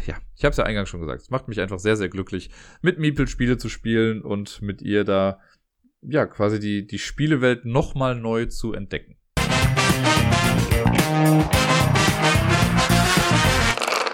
Ja, 0.07 0.15
ich 0.37 0.45
habe 0.45 0.53
es 0.53 0.57
ja 0.57 0.65
eingangs 0.65 0.89
schon 0.89 1.01
gesagt. 1.01 1.23
Es 1.23 1.31
macht 1.31 1.49
mich 1.49 1.61
einfach 1.61 1.81
sehr, 1.81 1.97
sehr 1.97 2.09
glücklich, 2.09 2.51
mit 2.81 2.99
Meeple 2.99 3.27
Spiele 3.27 3.59
zu 3.59 3.69
spielen 3.69 4.23
und 4.23 4.63
mit 4.63 4.83
ihr 4.83 5.03
da, 5.03 5.41
ja, 6.01 6.27
quasi 6.27 6.61
die, 6.61 6.87
die 6.87 7.01
Spielewelt 7.01 7.65
nochmal 7.65 8.15
neu 8.15 8.47
zu 8.47 8.73
entdecken. 8.73 9.17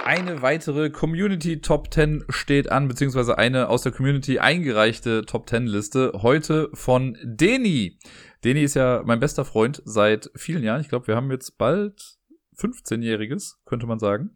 Eine 0.05 0.43
weitere 0.43 0.90
Community 0.90 1.61
Top 1.61 1.93
10 1.93 2.24
steht 2.28 2.70
an, 2.70 2.89
beziehungsweise 2.89 3.39
eine 3.39 3.69
aus 3.69 3.82
der 3.82 3.93
Community 3.93 4.39
eingereichte 4.39 5.24
Top 5.24 5.48
10 5.48 5.66
Liste. 5.66 6.12
Heute 6.23 6.69
von 6.74 7.16
Deni. 7.23 7.98
Deni 8.44 8.62
ist 8.62 8.74
ja 8.74 9.02
mein 9.05 9.20
bester 9.20 9.44
Freund 9.44 9.82
seit 9.85 10.31
vielen 10.35 10.62
Jahren. 10.65 10.81
Ich 10.81 10.89
glaube, 10.89 11.07
wir 11.07 11.16
haben 11.16 11.31
jetzt 11.31 11.59
bald 11.59 12.19
15-Jähriges, 12.59 13.57
könnte 13.65 13.86
man 13.86 13.98
sagen. 13.98 14.31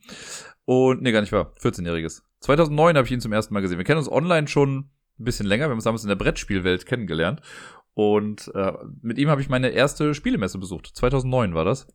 Und, 0.64 1.02
nee, 1.02 1.12
gar 1.12 1.20
nicht 1.20 1.32
wahr, 1.32 1.52
14-Jähriges. 1.60 2.22
2009 2.40 2.96
habe 2.96 3.06
ich 3.06 3.12
ihn 3.12 3.20
zum 3.20 3.32
ersten 3.32 3.54
Mal 3.54 3.60
gesehen. 3.60 3.78
Wir 3.78 3.84
kennen 3.84 3.98
uns 3.98 4.10
online 4.10 4.48
schon 4.48 4.90
ein 5.18 5.24
bisschen 5.24 5.46
länger. 5.46 5.66
Wir 5.66 5.70
haben 5.70 5.78
uns 5.78 5.84
damals 5.84 6.02
in 6.02 6.08
der 6.08 6.16
Brettspielwelt 6.16 6.86
kennengelernt. 6.86 7.40
Und 7.94 8.50
äh, 8.54 8.72
mit 9.02 9.18
ihm 9.18 9.30
habe 9.30 9.40
ich 9.40 9.48
meine 9.48 9.70
erste 9.70 10.14
Spielemesse 10.14 10.58
besucht. 10.58 10.90
2009 10.94 11.54
war 11.54 11.64
das. 11.64 11.86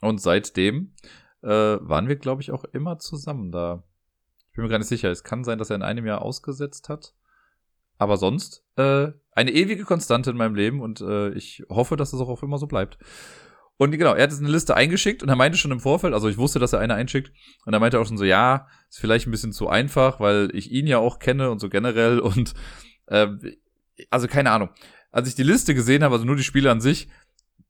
Und 0.00 0.20
seitdem 0.20 0.92
äh, 1.42 1.48
waren 1.48 2.08
wir, 2.08 2.16
glaube 2.16 2.42
ich, 2.42 2.52
auch 2.52 2.64
immer 2.64 2.98
zusammen 2.98 3.50
da. 3.50 3.82
Ich 4.50 4.56
bin 4.56 4.64
mir 4.64 4.70
gar 4.70 4.78
nicht 4.78 4.88
sicher. 4.88 5.10
Es 5.10 5.24
kann 5.24 5.42
sein, 5.42 5.58
dass 5.58 5.70
er 5.70 5.76
in 5.76 5.82
einem 5.82 6.06
Jahr 6.06 6.22
ausgesetzt 6.22 6.88
hat. 6.88 7.14
Aber 7.98 8.16
sonst 8.18 8.64
äh, 8.76 9.08
eine 9.32 9.50
ewige 9.50 9.84
Konstante 9.84 10.30
in 10.30 10.36
meinem 10.36 10.54
Leben 10.54 10.80
und 10.80 11.00
äh, 11.00 11.30
ich 11.30 11.64
hoffe, 11.68 11.96
dass 11.96 12.12
das 12.12 12.20
auch 12.20 12.42
immer 12.42 12.58
so 12.58 12.66
bleibt. 12.66 12.98
Und 13.78 13.90
genau, 13.90 14.14
er 14.14 14.22
hat 14.22 14.30
jetzt 14.30 14.40
eine 14.40 14.50
Liste 14.50 14.76
eingeschickt 14.76 15.22
und 15.22 15.28
er 15.28 15.36
meinte 15.36 15.58
schon 15.58 15.70
im 15.70 15.80
Vorfeld, 15.80 16.14
also 16.14 16.28
ich 16.28 16.38
wusste, 16.38 16.58
dass 16.58 16.72
er 16.72 16.80
eine 16.80 16.94
einschickt, 16.94 17.32
und 17.66 17.74
er 17.74 17.80
meinte 17.80 18.00
auch 18.00 18.06
schon 18.06 18.16
so, 18.16 18.24
ja, 18.24 18.68
ist 18.88 18.98
vielleicht 18.98 19.26
ein 19.26 19.30
bisschen 19.30 19.52
zu 19.52 19.68
einfach, 19.68 20.20
weil 20.20 20.50
ich 20.54 20.70
ihn 20.70 20.86
ja 20.86 20.98
auch 20.98 21.18
kenne 21.18 21.50
und 21.50 21.58
so 21.58 21.68
generell 21.68 22.18
und 22.20 22.54
äh, 23.06 23.28
also 24.10 24.28
keine 24.28 24.50
Ahnung 24.50 24.70
als 25.16 25.28
ich 25.28 25.34
die 25.34 25.44
Liste 25.44 25.74
gesehen 25.74 26.04
habe, 26.04 26.14
also 26.14 26.26
nur 26.26 26.36
die 26.36 26.44
Spiele 26.44 26.70
an 26.70 26.82
sich, 26.82 27.08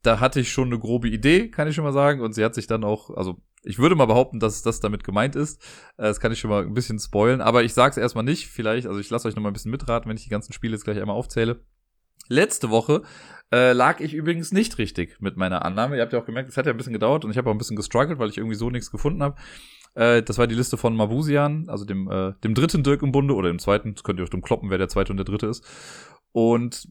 da 0.03 0.19
hatte 0.19 0.41
ich 0.41 0.51
schon 0.51 0.67
eine 0.67 0.81
grobe 0.81 1.09
Idee, 1.09 1.49
kann 1.49 1.69
ich 1.69 1.77
schon 1.77 1.85
mal 1.85 1.93
sagen. 1.93 2.21
Und 2.21 2.35
sie 2.35 2.45
hat 2.45 2.57
sich 2.57 2.67
dann 2.67 2.83
auch, 2.83 3.11
also 3.11 3.41
ich 3.63 3.79
würde 3.79 3.95
mal 3.95 4.07
behaupten, 4.07 4.41
dass 4.41 4.63
das 4.63 4.81
damit 4.81 5.05
gemeint 5.05 5.37
ist. 5.37 5.63
Äh, 5.97 6.09
das 6.09 6.19
kann 6.19 6.33
ich 6.33 6.41
schon 6.41 6.51
mal 6.51 6.65
ein 6.65 6.75
bisschen 6.75 6.99
spoilen. 6.99 7.41
Aber 7.41 7.63
ich 7.63 7.73
sag's 7.73 7.99
erstmal 7.99 8.25
nicht, 8.25 8.49
vielleicht. 8.49 8.89
Also 8.89 8.99
ich 8.99 9.11
lasse 9.11 9.29
euch 9.29 9.37
noch 9.37 9.45
mal 9.45 9.51
ein 9.51 9.53
bisschen 9.53 9.71
mitraten, 9.71 10.09
wenn 10.09 10.17
ich 10.17 10.25
die 10.25 10.29
ganzen 10.29 10.53
Spiele 10.53 10.73
jetzt 10.73 10.83
gleich 10.83 10.99
einmal 10.99 11.15
aufzähle. 11.15 11.61
Letzte 12.29 12.69
Woche 12.71 13.03
äh, 13.53 13.73
lag 13.73 14.01
ich 14.01 14.13
übrigens 14.13 14.51
nicht 14.51 14.79
richtig 14.79 15.21
mit 15.21 15.37
meiner 15.37 15.65
Annahme. 15.65 15.95
Ihr 15.95 16.03
habt 16.03 16.13
ja 16.13 16.19
auch 16.19 16.27
gemerkt, 16.27 16.49
es 16.49 16.57
hat 16.57 16.67
ja 16.67 16.73
ein 16.73 16.77
bisschen 16.77 16.95
gedauert 16.95 17.25
und 17.25 17.31
ich 17.31 17.39
habe 17.39 17.49
auch 17.49 17.55
ein 17.55 17.59
bisschen 17.59 17.77
gestruggelt, 17.77 18.19
weil 18.19 18.31
ich 18.31 18.39
irgendwie 18.39 18.57
so 18.57 18.71
nichts 18.71 18.91
gefunden 18.91 19.23
habe. 19.23 19.37
Äh, 19.95 20.25
das 20.25 20.37
war 20.37 20.49
die 20.49 20.57
Liste 20.57 20.77
von 20.77 20.97
Mabusian, 20.97 21.69
also 21.69 21.85
dem, 21.85 22.11
äh, 22.11 22.33
dem 22.43 22.55
dritten 22.55 22.83
Dirk 22.83 23.03
im 23.03 23.13
Bunde 23.13 23.35
oder 23.35 23.49
dem 23.49 23.61
zweiten. 23.61 23.95
Das 23.95 24.03
könnt 24.03 24.19
ihr 24.19 24.25
euch 24.25 24.31
drum 24.31 24.43
kloppen, 24.43 24.69
wer 24.71 24.79
der 24.79 24.89
zweite 24.89 25.13
und 25.13 25.17
der 25.17 25.25
dritte 25.25 25.47
ist. 25.47 25.65
Und 26.33 26.89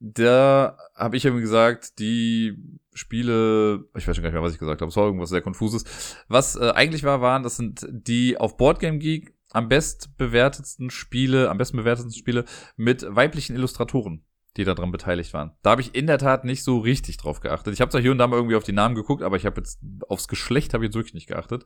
da 0.00 0.78
habe 0.96 1.16
ich 1.16 1.26
irgendwie 1.26 1.42
gesagt, 1.42 1.98
die 1.98 2.56
Spiele, 2.92 3.84
ich 3.94 4.08
weiß 4.08 4.16
schon 4.16 4.22
gar 4.22 4.30
nicht 4.30 4.34
mehr, 4.34 4.42
was 4.42 4.54
ich 4.54 4.58
gesagt 4.58 4.80
habe, 4.80 4.88
es 4.88 4.96
war 4.96 5.04
irgendwas 5.04 5.28
sehr 5.28 5.42
konfuses. 5.42 6.16
Was 6.28 6.56
äh, 6.56 6.70
eigentlich 6.70 7.04
war, 7.04 7.20
waren, 7.20 7.42
das 7.42 7.56
sind 7.56 7.86
die 7.90 8.38
auf 8.38 8.56
Boardgame 8.56 8.98
Geek 8.98 9.34
am 9.50 9.68
bestbewertetsten 9.68 10.90
Spiele, 10.90 11.50
am 11.50 11.58
besten 11.58 11.76
bewertetsten 11.76 12.18
Spiele 12.18 12.46
mit 12.76 13.04
weiblichen 13.08 13.54
Illustratoren, 13.54 14.24
die 14.56 14.64
daran 14.64 14.90
beteiligt 14.90 15.34
waren. 15.34 15.52
Da 15.62 15.70
habe 15.70 15.82
ich 15.82 15.94
in 15.94 16.06
der 16.06 16.18
Tat 16.18 16.44
nicht 16.44 16.64
so 16.64 16.78
richtig 16.78 17.18
drauf 17.18 17.40
geachtet. 17.40 17.74
Ich 17.74 17.80
habe 17.80 17.90
zwar 17.90 18.00
hier 18.00 18.12
und 18.12 18.18
da 18.18 18.26
mal 18.26 18.36
irgendwie 18.36 18.56
auf 18.56 18.64
die 18.64 18.72
Namen 18.72 18.94
geguckt, 18.94 19.22
aber 19.22 19.36
ich 19.36 19.44
habe 19.44 19.60
jetzt 19.60 19.80
aufs 20.08 20.28
Geschlecht 20.28 20.72
habe 20.72 20.84
ich 20.84 20.88
jetzt 20.88 20.96
wirklich 20.96 21.14
nicht 21.14 21.28
geachtet. 21.28 21.64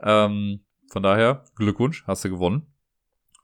Ähm, 0.00 0.64
von 0.90 1.02
daher 1.02 1.44
Glückwunsch, 1.54 2.04
hast 2.06 2.24
du 2.24 2.30
gewonnen 2.30 2.73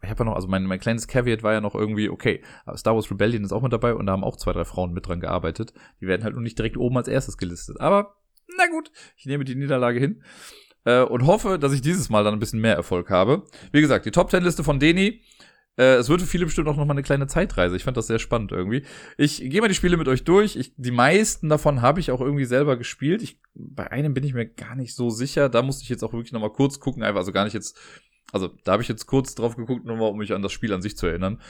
ich 0.03 0.11
habe 0.11 0.21
ja 0.21 0.25
noch, 0.25 0.35
also 0.35 0.49
mein, 0.49 0.65
mein 0.65 0.81
kleines 0.81 1.07
Caveat 1.07 1.43
war 1.43 1.53
ja 1.53 1.61
noch 1.61 1.75
irgendwie, 1.75 2.09
okay, 2.09 2.43
Star 2.77 2.95
Wars 2.95 3.11
Rebellion 3.11 3.45
ist 3.45 3.53
auch 3.53 3.63
mit 3.63 3.73
dabei 3.73 3.95
und 3.95 4.07
da 4.07 4.13
haben 4.13 4.25
auch 4.25 4.37
zwei, 4.37 4.53
drei 4.53 4.65
Frauen 4.65 4.93
mit 4.93 5.07
dran 5.07 5.21
gearbeitet. 5.21 5.75
Die 6.01 6.07
werden 6.07 6.25
halt 6.25 6.35
nur 6.35 6.43
nicht 6.43 6.59
direkt 6.59 6.77
oben 6.77 6.97
als 6.97 7.09
erstes 7.09 7.37
gelistet. 7.37 7.81
Aber, 7.81 8.17
na 8.57 8.67
gut, 8.69 8.91
ich 9.17 9.27
nehme 9.27 9.45
die 9.45 9.55
Niederlage 9.55 10.01
hin. 10.01 10.23
Äh, 10.85 11.03
und 11.03 11.27
hoffe, 11.27 11.59
dass 11.59 11.73
ich 11.73 11.83
dieses 11.83 12.09
Mal 12.09 12.25
dann 12.25 12.35
ein 12.35 12.41
bisschen 12.41 12.61
mehr 12.61 12.75
Erfolg 12.75 13.11
habe. 13.11 13.45
Wie 13.73 13.81
gesagt, 13.81 14.07
die 14.07 14.11
Top 14.11 14.31
10 14.31 14.43
Liste 14.43 14.65
von 14.65 14.81
Deni. 14.81 15.23
Äh, 15.77 15.97
es 15.97 16.09
wird 16.09 16.21
für 16.21 16.27
viele 16.27 16.47
bestimmt 16.47 16.69
auch 16.69 16.77
noch 16.77 16.85
mal 16.85 16.95
eine 16.95 17.03
kleine 17.03 17.27
Zeitreise. 17.27 17.77
Ich 17.77 17.85
fand 17.85 17.97
das 17.97 18.07
sehr 18.07 18.19
spannend 18.19 18.53
irgendwie. 18.53 18.85
Ich 19.17 19.39
gehe 19.39 19.61
mal 19.61 19.69
die 19.69 19.75
Spiele 19.75 19.97
mit 19.97 20.09
euch 20.09 20.25
durch. 20.25 20.57
Ich, 20.57 20.75
die 20.77 20.91
meisten 20.91 21.49
davon 21.49 21.83
habe 21.83 22.01
ich 22.01 22.11
auch 22.11 22.21
irgendwie 22.21 22.45
selber 22.45 22.77
gespielt. 22.77 23.23
Ich, 23.23 23.39
bei 23.55 23.91
einem 23.91 24.15
bin 24.15 24.25
ich 24.25 24.35
mir 24.35 24.47
gar 24.47 24.75
nicht 24.75 24.95
so 24.95 25.11
sicher. 25.11 25.49
Da 25.49 25.63
musste 25.63 25.83
ich 25.83 25.89
jetzt 25.89 26.03
auch 26.03 26.13
wirklich 26.13 26.33
noch 26.33 26.41
mal 26.41 26.53
kurz 26.53 26.81
gucken. 26.81 27.03
Einfach, 27.03 27.21
also 27.21 27.33
gar 27.33 27.45
nicht 27.45 27.55
jetzt, 27.55 27.79
also 28.33 28.49
da 28.65 28.73
habe 28.73 28.83
ich 28.83 28.89
jetzt 28.89 29.07
kurz 29.07 29.35
drauf 29.35 29.57
geguckt, 29.57 29.85
nur 29.85 29.97
mal, 29.97 30.09
um 30.09 30.19
mich 30.19 30.33
an 30.33 30.43
das 30.43 30.53
Spiel 30.53 30.73
an 30.73 30.83
sich 30.83 30.97
zu 30.97 31.07
erinnern. 31.07 31.41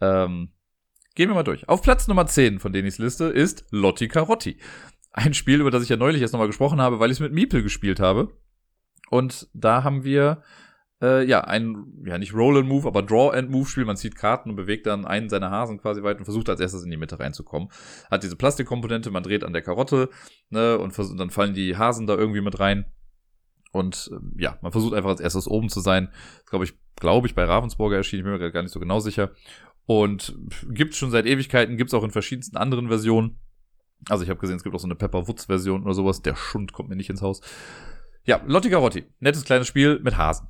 Ähm, 0.00 0.52
gehen 1.14 1.28
wir 1.28 1.34
mal 1.34 1.42
durch. 1.42 1.68
Auf 1.68 1.82
Platz 1.82 2.08
Nummer 2.08 2.26
10 2.26 2.60
von 2.60 2.72
Denis 2.72 2.98
Liste 2.98 3.24
ist 3.24 3.64
Lotti 3.70 4.08
Carotti. 4.08 4.58
Ein 5.12 5.34
Spiel, 5.34 5.60
über 5.60 5.70
das 5.70 5.82
ich 5.82 5.88
ja 5.88 5.96
neulich 5.96 6.20
jetzt 6.20 6.32
nochmal 6.32 6.46
gesprochen 6.46 6.80
habe, 6.80 7.00
weil 7.00 7.10
ich 7.10 7.16
es 7.16 7.20
mit 7.20 7.32
Miepel 7.32 7.62
gespielt 7.62 8.00
habe. 8.00 8.36
Und 9.10 9.48
da 9.52 9.82
haben 9.82 10.04
wir 10.04 10.42
äh, 11.02 11.24
ja 11.24 11.42
ein, 11.42 11.86
ja 12.04 12.18
nicht 12.18 12.34
Roll 12.34 12.58
and 12.58 12.68
Move, 12.68 12.86
aber 12.86 13.02
Draw 13.02 13.36
and 13.36 13.50
Move 13.50 13.66
Spiel. 13.66 13.84
Man 13.84 13.96
zieht 13.96 14.16
Karten 14.16 14.50
und 14.50 14.56
bewegt 14.56 14.86
dann 14.86 15.06
einen 15.06 15.28
seiner 15.28 15.50
Hasen 15.50 15.78
quasi 15.78 16.02
weit 16.02 16.18
und 16.18 16.24
versucht 16.24 16.48
als 16.48 16.60
erstes 16.60 16.84
in 16.84 16.90
die 16.90 16.96
Mitte 16.96 17.18
reinzukommen. 17.18 17.70
Hat 18.10 18.22
diese 18.22 18.36
Plastikkomponente, 18.36 19.10
man 19.10 19.22
dreht 19.22 19.44
an 19.44 19.52
der 19.52 19.62
Karotte, 19.62 20.10
ne, 20.50 20.78
und 20.78 20.96
dann 21.18 21.30
fallen 21.30 21.54
die 21.54 21.76
Hasen 21.76 22.06
da 22.06 22.14
irgendwie 22.14 22.40
mit 22.40 22.60
rein. 22.60 22.86
Und 23.72 24.10
äh, 24.12 24.42
ja, 24.42 24.58
man 24.62 24.72
versucht 24.72 24.94
einfach 24.94 25.10
als 25.10 25.20
erstes 25.20 25.46
oben 25.46 25.68
zu 25.68 25.80
sein. 25.80 26.12
Glaube 26.46 26.64
ich, 26.64 26.74
glaube 26.96 27.26
ich, 27.26 27.34
bei 27.34 27.44
Ravensburger 27.44 27.96
erschienen, 27.96 28.20
ich 28.20 28.24
bin 28.24 28.38
mir 28.38 28.52
gar 28.52 28.62
nicht 28.62 28.72
so 28.72 28.80
genau 28.80 29.00
sicher. 29.00 29.30
Und 29.86 30.36
gibt's 30.68 30.98
schon 30.98 31.10
seit 31.10 31.26
Ewigkeiten, 31.26 31.76
gibt's 31.76 31.94
auch 31.94 32.04
in 32.04 32.10
verschiedensten 32.10 32.56
anderen 32.56 32.88
Versionen. 32.88 33.38
Also 34.08 34.24
ich 34.24 34.30
habe 34.30 34.40
gesehen, 34.40 34.56
es 34.56 34.62
gibt 34.62 34.74
auch 34.74 34.80
so 34.80 34.86
eine 34.86 34.94
Pepper 34.94 35.28
Woods 35.28 35.46
Version 35.46 35.82
oder 35.82 35.94
sowas. 35.94 36.22
Der 36.22 36.36
Schund 36.36 36.72
kommt 36.72 36.88
mir 36.88 36.96
nicht 36.96 37.10
ins 37.10 37.22
Haus. 37.22 37.40
Ja, 38.24 38.40
Lotti 38.46 38.70
Garotti. 38.70 39.04
Nettes 39.18 39.44
kleines 39.44 39.66
Spiel 39.66 39.98
mit 40.00 40.16
Hasen. 40.16 40.48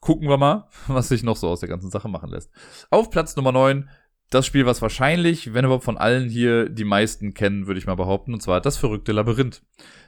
Gucken 0.00 0.28
wir 0.28 0.36
mal, 0.36 0.68
was 0.86 1.08
sich 1.08 1.22
noch 1.22 1.36
so 1.36 1.48
aus 1.48 1.60
der 1.60 1.68
ganzen 1.68 1.90
Sache 1.90 2.08
machen 2.08 2.30
lässt. 2.30 2.50
Auf 2.90 3.10
Platz 3.10 3.36
Nummer 3.36 3.52
9 3.52 3.88
das 4.30 4.46
Spiel, 4.46 4.66
was 4.66 4.82
wahrscheinlich, 4.82 5.54
wenn 5.54 5.64
überhaupt 5.64 5.84
von 5.84 5.96
allen 5.96 6.28
hier 6.28 6.68
die 6.68 6.84
meisten 6.84 7.32
kennen, 7.34 7.66
würde 7.66 7.78
ich 7.78 7.86
mal 7.86 7.94
behaupten, 7.94 8.34
und 8.34 8.42
zwar 8.42 8.60
das 8.60 8.76
verrückte 8.76 9.12
Labyrinth. 9.12 9.62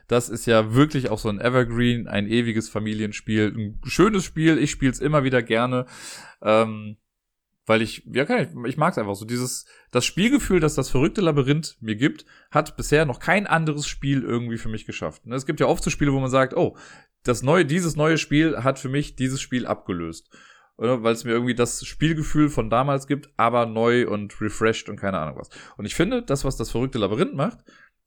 Das 0.09 0.29
ist 0.29 0.47
ja 0.47 0.75
wirklich 0.75 1.11
auch 1.11 1.19
so 1.19 1.29
ein 1.29 1.41
Evergreen, 1.41 2.09
ein 2.09 2.27
ewiges 2.27 2.69
Familienspiel, 2.69 3.55
ein 3.57 3.81
schönes 3.85 4.25
Spiel. 4.25 4.59
Ich 4.59 4.73
spiele 4.73 4.91
es 4.91 5.01
immer 5.01 5.25
wieder 5.25 5.43
gerne. 5.43 5.87
Ähm, 6.43 6.97
weil 7.67 7.83
ich, 7.83 8.03
ja, 8.13 8.25
kann 8.25 8.43
ich, 8.43 8.71
ich 8.71 8.77
mag 8.77 8.91
es 8.91 8.99
einfach 8.99 9.15
so. 9.15 9.25
Dieses, 9.25 9.67
das 9.93 10.05
Spielgefühl, 10.05 10.59
das 10.59 10.75
das 10.75 10.91
verrückte 10.91 11.21
Labyrinth 11.21 11.77
mir 11.81 11.95
gibt, 11.95 12.27
hat 12.51 12.77
bisher 12.77 13.05
noch 13.05 13.21
kein 13.21 13.47
anderes 13.47 13.87
Spiel 13.87 14.25
irgendwie 14.25 14.59
für 14.59 14.69
mich 14.69 14.87
geschafft. 14.87 15.23
Es 15.29 15.47
gibt 15.47 15.61
ja 15.61 15.67
oft 15.67 15.85
so 15.85 15.91
Spiele, 15.91 16.13
wo 16.13 16.19
man 16.19 16.31
sagt, 16.31 16.57
oh, 16.57 16.77
das 17.23 17.43
neue, 17.43 17.65
dieses 17.65 17.95
neue 17.95 18.19
Spiel 18.19 18.65
hat 18.65 18.81
für 18.81 18.89
mich 18.89 19.15
dieses 19.15 19.41
Spiel 19.41 19.67
abgelöst. 19.67 20.31
Weil 20.83 21.13
es 21.13 21.25
mir 21.25 21.33
irgendwie 21.33 21.55
das 21.55 21.85
Spielgefühl 21.85 22.49
von 22.49 22.71
damals 22.71 23.07
gibt, 23.07 23.31
aber 23.37 23.67
neu 23.67 24.09
und 24.09 24.41
refreshed 24.41 24.89
und 24.89 24.97
keine 24.97 25.19
Ahnung 25.19 25.37
was. 25.39 25.51
Und 25.77 25.85
ich 25.85 25.95
finde, 25.95 26.23
das, 26.23 26.45
was 26.47 26.57
das 26.57 26.71
verrückte 26.71 26.99
Labyrinth 26.99 27.35
macht, 27.35 27.59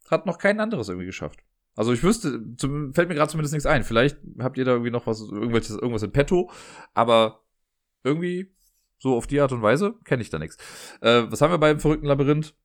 hat 0.09 0.25
noch 0.25 0.39
kein 0.39 0.59
anderes 0.59 0.89
irgendwie 0.89 1.05
geschafft. 1.05 1.39
Also 1.75 1.93
ich 1.93 2.03
wüsste, 2.03 2.55
zum, 2.57 2.93
fällt 2.93 3.09
mir 3.09 3.15
gerade 3.15 3.29
zumindest 3.29 3.53
nichts 3.53 3.67
ein. 3.67 3.83
Vielleicht 3.83 4.17
habt 4.39 4.57
ihr 4.57 4.65
da 4.65 4.71
irgendwie 4.71 4.89
noch 4.89 5.05
was, 5.05 5.21
irgendwelches, 5.21 5.75
irgendwas 5.75 6.01
in 6.01 6.11
petto, 6.11 6.49
aber 6.95 7.43
irgendwie 8.03 8.51
so 8.97 9.15
auf 9.15 9.27
die 9.27 9.39
Art 9.39 9.51
und 9.51 9.61
Weise 9.61 9.95
kenne 10.03 10.23
ich 10.23 10.31
da 10.31 10.39
nichts. 10.39 10.57
Äh, 11.01 11.23
was 11.29 11.41
haben 11.41 11.51
wir 11.51 11.59
beim 11.59 11.79
verrückten 11.79 12.07
Labyrinth? 12.07 12.55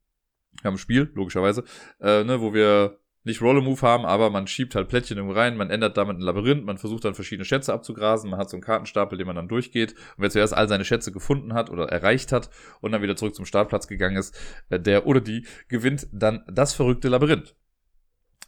Wir 0.62 0.68
haben 0.68 0.74
ein 0.74 0.78
Spiel, 0.78 1.10
logischerweise, 1.14 1.64
äh, 2.00 2.24
ne, 2.24 2.40
wo 2.40 2.54
wir 2.54 2.98
nicht 3.24 3.42
Roller 3.42 3.60
Move 3.60 3.80
haben, 3.82 4.04
aber 4.04 4.30
man 4.30 4.46
schiebt 4.46 4.74
halt 4.74 4.88
Plättchen 4.88 5.16
irgendwo 5.16 5.38
rein, 5.38 5.56
man 5.56 5.70
ändert 5.70 5.96
damit 5.96 6.18
ein 6.18 6.22
Labyrinth, 6.22 6.64
man 6.64 6.78
versucht 6.78 7.04
dann 7.04 7.14
verschiedene 7.14 7.44
Schätze 7.44 7.72
abzugrasen, 7.72 8.30
man 8.30 8.38
hat 8.38 8.48
so 8.48 8.56
einen 8.56 8.62
Kartenstapel, 8.62 9.18
den 9.18 9.26
man 9.26 9.36
dann 9.36 9.48
durchgeht. 9.48 9.92
Und 9.92 10.22
wer 10.22 10.30
zuerst 10.30 10.54
all 10.54 10.68
seine 10.68 10.84
Schätze 10.84 11.12
gefunden 11.12 11.54
hat 11.54 11.70
oder 11.70 11.88
erreicht 11.88 12.32
hat 12.32 12.50
und 12.80 12.92
dann 12.92 13.02
wieder 13.02 13.16
zurück 13.16 13.34
zum 13.34 13.44
Startplatz 13.44 13.86
gegangen 13.86 14.16
ist, 14.16 14.36
äh, 14.70 14.80
der 14.80 15.06
oder 15.06 15.20
die 15.20 15.46
gewinnt 15.68 16.06
dann 16.12 16.44
das 16.50 16.74
verrückte 16.74 17.08
Labyrinth. 17.08 17.54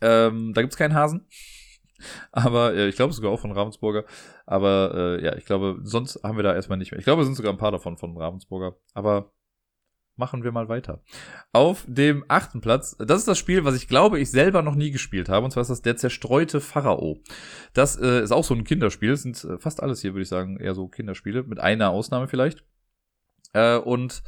Ähm, 0.01 0.53
da 0.55 0.63
gibt's 0.63 0.77
keinen 0.77 0.95
Hasen. 0.95 1.27
Aber 2.33 2.75
äh, 2.75 2.89
ich 2.89 2.97
glaube 2.97 3.13
sogar 3.13 3.31
auch 3.31 3.41
von 3.41 3.53
Ravensburger. 3.53 4.05
Aber 4.47 4.93
äh, 4.95 5.25
ja, 5.25 5.37
ich 5.37 5.45
glaube, 5.45 5.81
sonst 5.83 6.23
haben 6.23 6.37
wir 6.37 6.43
da 6.43 6.55
erstmal 6.55 6.79
nicht 6.79 6.91
mehr. 6.93 6.99
Ich 6.99 7.05
glaube, 7.05 7.23
es 7.23 7.27
sind 7.27 7.35
sogar 7.35 7.53
ein 7.53 7.59
paar 7.59 7.73
davon 7.73 7.99
von 7.99 8.17
Ravensburger. 8.17 8.77
Aber 8.95 9.33
machen 10.21 10.45
wir 10.45 10.53
mal 10.53 10.69
weiter. 10.69 11.03
Auf 11.53 11.85
dem 11.89 12.25
achten 12.29 12.61
Platz, 12.61 12.97
das 12.99 13.19
ist 13.19 13.29
das 13.29 13.39
Spiel, 13.39 13.65
was 13.65 13.75
ich 13.75 13.89
glaube, 13.89 14.21
ich 14.21 14.31
selber 14.31 14.63
noch 14.63 14.77
nie 14.77 14.93
gespielt 14.93 15.29
habe. 15.29 15.45
Und 15.45 15.51
zwar 15.51 15.63
ist 15.63 15.71
das 15.71 15.83
der 15.83 15.97
zerstreute 15.97 16.61
Pharao. 16.61 17.19
Das 17.73 18.01
äh, 18.01 18.23
ist 18.23 18.31
auch 18.31 18.45
so 18.45 18.55
ein 18.55 18.63
Kinderspiel. 18.63 19.11
Das 19.11 19.23
sind 19.23 19.43
äh, 19.43 19.59
fast 19.59 19.83
alles 19.83 20.01
hier, 20.01 20.13
würde 20.13 20.23
ich 20.23 20.29
sagen, 20.29 20.59
eher 20.61 20.77
so 20.77 20.87
Kinderspiele. 20.87 21.43
Mit 21.43 21.59
einer 21.59 21.91
Ausnahme 21.91 22.29
vielleicht. 22.29 22.63
Äh, 23.53 23.79
und 23.79 24.23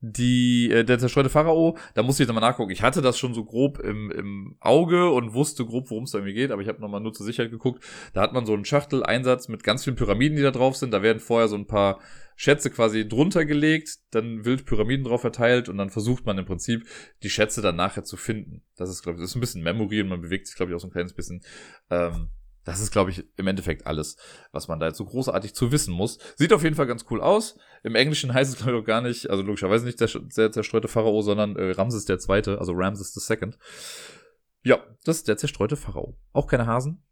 die, 0.00 0.70
äh, 0.70 0.84
der 0.84 0.98
zerstreute 0.98 1.30
Pharao, 1.30 1.76
da 1.94 2.02
musste 2.02 2.22
ich 2.22 2.28
nochmal 2.28 2.48
nachgucken. 2.48 2.70
Ich 2.70 2.82
hatte 2.82 3.02
das 3.02 3.18
schon 3.18 3.34
so 3.34 3.44
grob 3.44 3.78
im, 3.78 4.10
im 4.10 4.56
Auge 4.60 5.10
und 5.10 5.32
wusste 5.32 5.64
grob, 5.64 5.90
worum 5.90 6.04
es 6.04 6.10
da 6.10 6.18
irgendwie 6.18 6.34
geht, 6.34 6.50
aber 6.50 6.62
ich 6.62 6.68
habe 6.68 6.80
nochmal 6.80 7.00
nur 7.00 7.12
zur 7.12 7.24
Sicherheit 7.24 7.50
geguckt. 7.50 7.82
Da 8.12 8.20
hat 8.20 8.32
man 8.32 8.44
so 8.44 8.52
einen 8.52 8.64
Schachteleinsatz 8.64 9.48
mit 9.48 9.64
ganz 9.64 9.84
vielen 9.84 9.96
Pyramiden, 9.96 10.36
die 10.36 10.42
da 10.42 10.50
drauf 10.50 10.76
sind. 10.76 10.92
Da 10.92 11.02
werden 11.02 11.20
vorher 11.20 11.48
so 11.48 11.56
ein 11.56 11.66
paar 11.66 12.00
Schätze 12.36 12.70
quasi 12.70 13.08
drunter 13.08 13.46
gelegt, 13.46 13.96
dann 14.10 14.44
wild 14.44 14.66
Pyramiden 14.66 15.06
drauf 15.06 15.22
verteilt 15.22 15.70
und 15.70 15.78
dann 15.78 15.88
versucht 15.88 16.26
man 16.26 16.36
im 16.36 16.44
Prinzip 16.44 16.86
die 17.22 17.30
Schätze 17.30 17.62
dann 17.62 17.76
nachher 17.76 18.04
zu 18.04 18.18
finden. 18.18 18.62
Das 18.76 18.90
ist, 18.90 19.02
glaube 19.02 19.16
ich, 19.16 19.22
das 19.22 19.30
ist 19.30 19.36
ein 19.36 19.40
bisschen 19.40 19.62
Memory 19.62 20.02
und 20.02 20.08
man 20.08 20.20
bewegt 20.20 20.46
sich, 20.46 20.56
glaube 20.56 20.70
ich, 20.70 20.76
auch 20.76 20.80
so 20.80 20.88
ein 20.88 20.92
kleines 20.92 21.14
bisschen. 21.14 21.42
Ähm, 21.88 22.28
das 22.66 22.80
ist, 22.80 22.90
glaube 22.90 23.12
ich, 23.12 23.24
im 23.36 23.46
Endeffekt 23.46 23.86
alles, 23.86 24.16
was 24.50 24.66
man 24.66 24.80
da 24.80 24.88
jetzt 24.88 24.98
so 24.98 25.04
großartig 25.04 25.54
zu 25.54 25.70
wissen 25.70 25.94
muss. 25.94 26.18
Sieht 26.34 26.52
auf 26.52 26.64
jeden 26.64 26.74
Fall 26.74 26.88
ganz 26.88 27.06
cool 27.10 27.20
aus. 27.20 27.56
Im 27.86 27.94
Englischen 27.94 28.34
heißt 28.34 28.52
es, 28.52 28.58
glaube 28.58 28.72
ich, 28.72 28.82
auch 28.82 28.86
gar 28.86 29.00
nicht, 29.00 29.30
also 29.30 29.42
logischerweise 29.42 29.86
nicht 29.86 30.00
der, 30.00 30.08
der 30.08 30.52
zerstreute 30.52 30.88
Pharao, 30.88 31.22
sondern 31.22 31.56
äh, 31.56 31.70
Ramses 31.70 32.04
der 32.04 32.18
Zweite, 32.18 32.58
also 32.58 32.72
Ramses 32.74 33.14
Second. 33.14 33.56
Ja, 34.64 34.80
das 35.04 35.18
ist 35.18 35.28
der 35.28 35.36
zerstreute 35.36 35.76
Pharao. 35.76 36.18
Auch 36.32 36.48
keine 36.48 36.66
Hasen, 36.66 37.04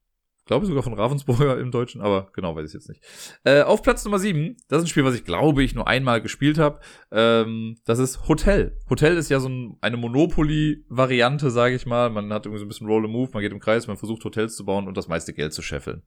glaube 0.46 0.66
sogar 0.66 0.82
von 0.82 0.94
Ravensburger 0.94 1.58
im 1.60 1.70
Deutschen, 1.70 2.00
aber 2.00 2.28
genau 2.32 2.56
weiß 2.56 2.66
ich 2.66 2.74
jetzt 2.74 2.88
nicht. 2.88 3.00
Äh, 3.44 3.62
auf 3.62 3.82
Platz 3.82 4.04
Nummer 4.04 4.18
7, 4.18 4.56
das 4.66 4.78
ist 4.78 4.86
ein 4.86 4.88
Spiel, 4.88 5.04
was 5.04 5.14
ich 5.14 5.24
glaube 5.24 5.62
ich 5.62 5.76
nur 5.76 5.86
einmal 5.86 6.20
gespielt 6.20 6.58
habe. 6.58 6.80
Ähm, 7.12 7.76
das 7.84 8.00
ist 8.00 8.26
Hotel. 8.26 8.76
Hotel 8.90 9.16
ist 9.16 9.28
ja 9.28 9.38
so 9.38 9.48
ein, 9.48 9.76
eine 9.80 9.96
Monopoly-Variante, 9.96 11.52
sage 11.52 11.76
ich 11.76 11.86
mal. 11.86 12.10
Man 12.10 12.32
hat 12.32 12.46
irgendwie 12.46 12.58
so 12.58 12.64
ein 12.64 12.68
bisschen 12.68 12.88
Roll 12.88 13.04
and 13.04 13.12
Move, 13.12 13.30
man 13.32 13.42
geht 13.42 13.52
im 13.52 13.60
Kreis, 13.60 13.86
man 13.86 13.96
versucht 13.96 14.24
Hotels 14.24 14.56
zu 14.56 14.64
bauen 14.64 14.88
und 14.88 14.96
das 14.96 15.06
meiste 15.06 15.32
Geld 15.32 15.52
zu 15.52 15.62
scheffeln 15.62 16.02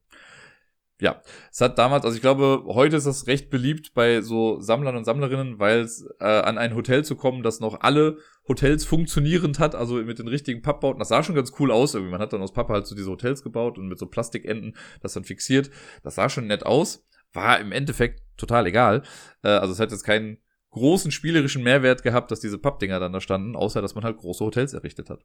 ja, 1.00 1.22
es 1.52 1.62
hat 1.62 1.78
damals, 1.78 2.06
also 2.06 2.16
ich 2.16 2.22
glaube, 2.22 2.64
heute 2.66 2.96
ist 2.96 3.06
das 3.06 3.28
recht 3.28 3.52
beliebt 3.52 3.94
bei 3.94 4.22
so 4.22 4.60
Sammlern 4.62 4.96
und 4.96 5.04
Sammlerinnen, 5.04 5.60
weil 5.60 5.82
es 5.82 6.08
äh, 6.20 6.26
an 6.26 6.58
ein 6.58 6.74
Hotel 6.74 7.06
zu 7.06 7.16
kommen, 7.16 7.44
das 7.44 7.60
noch 7.60 7.82
alle 7.82 8.18
Hotels 8.48 8.84
funktionierend 8.84 9.60
hat, 9.60 9.76
also 9.76 9.96
mit 9.96 10.18
den 10.18 10.28
richtigen 10.28 10.64
Pappbauten. 10.64 11.00
Das 11.00 11.10
sah 11.10 11.22
schon 11.22 11.36
ganz 11.36 11.52
cool 11.60 11.72
aus. 11.72 11.94
Irgendwie. 11.94 12.12
Man 12.12 12.22
hat 12.22 12.34
dann 12.34 12.42
aus 12.42 12.54
Pappe 12.54 12.74
halt 12.74 12.88
so 12.88 12.96
diese 12.96 13.12
Hotels 13.12 13.44
gebaut 13.44 13.78
und 13.78 13.88
mit 13.88 14.00
so 14.00 14.08
Plastikenden 14.08 14.76
das 15.02 15.14
dann 15.14 15.24
fixiert. 15.24 15.70
Das 16.02 16.16
sah 16.16 16.30
schon 16.30 16.48
nett 16.48 16.66
aus. 16.66 17.06
War 17.32 17.60
im 17.60 17.72
Endeffekt 17.72 18.24
total 18.36 18.66
egal. 18.66 19.04
Äh, 19.44 19.50
also 19.50 19.74
es 19.74 19.80
hat 19.80 19.92
jetzt 19.92 20.04
keinen 20.04 20.40
großen 20.72 21.12
spielerischen 21.12 21.62
Mehrwert 21.64 22.02
gehabt, 22.02 22.32
dass 22.32 22.40
diese 22.40 22.58
Pappdinger 22.58 23.00
dann 23.00 23.14
da 23.14 23.22
standen, 23.22 23.56
außer 23.56 23.82
dass 23.82 23.94
man 23.94 24.04
halt 24.04 24.18
große 24.18 24.44
Hotels 24.44 24.74
errichtet 24.74 25.10
hat. 25.10 25.24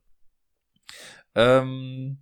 Ähm, 1.35 2.19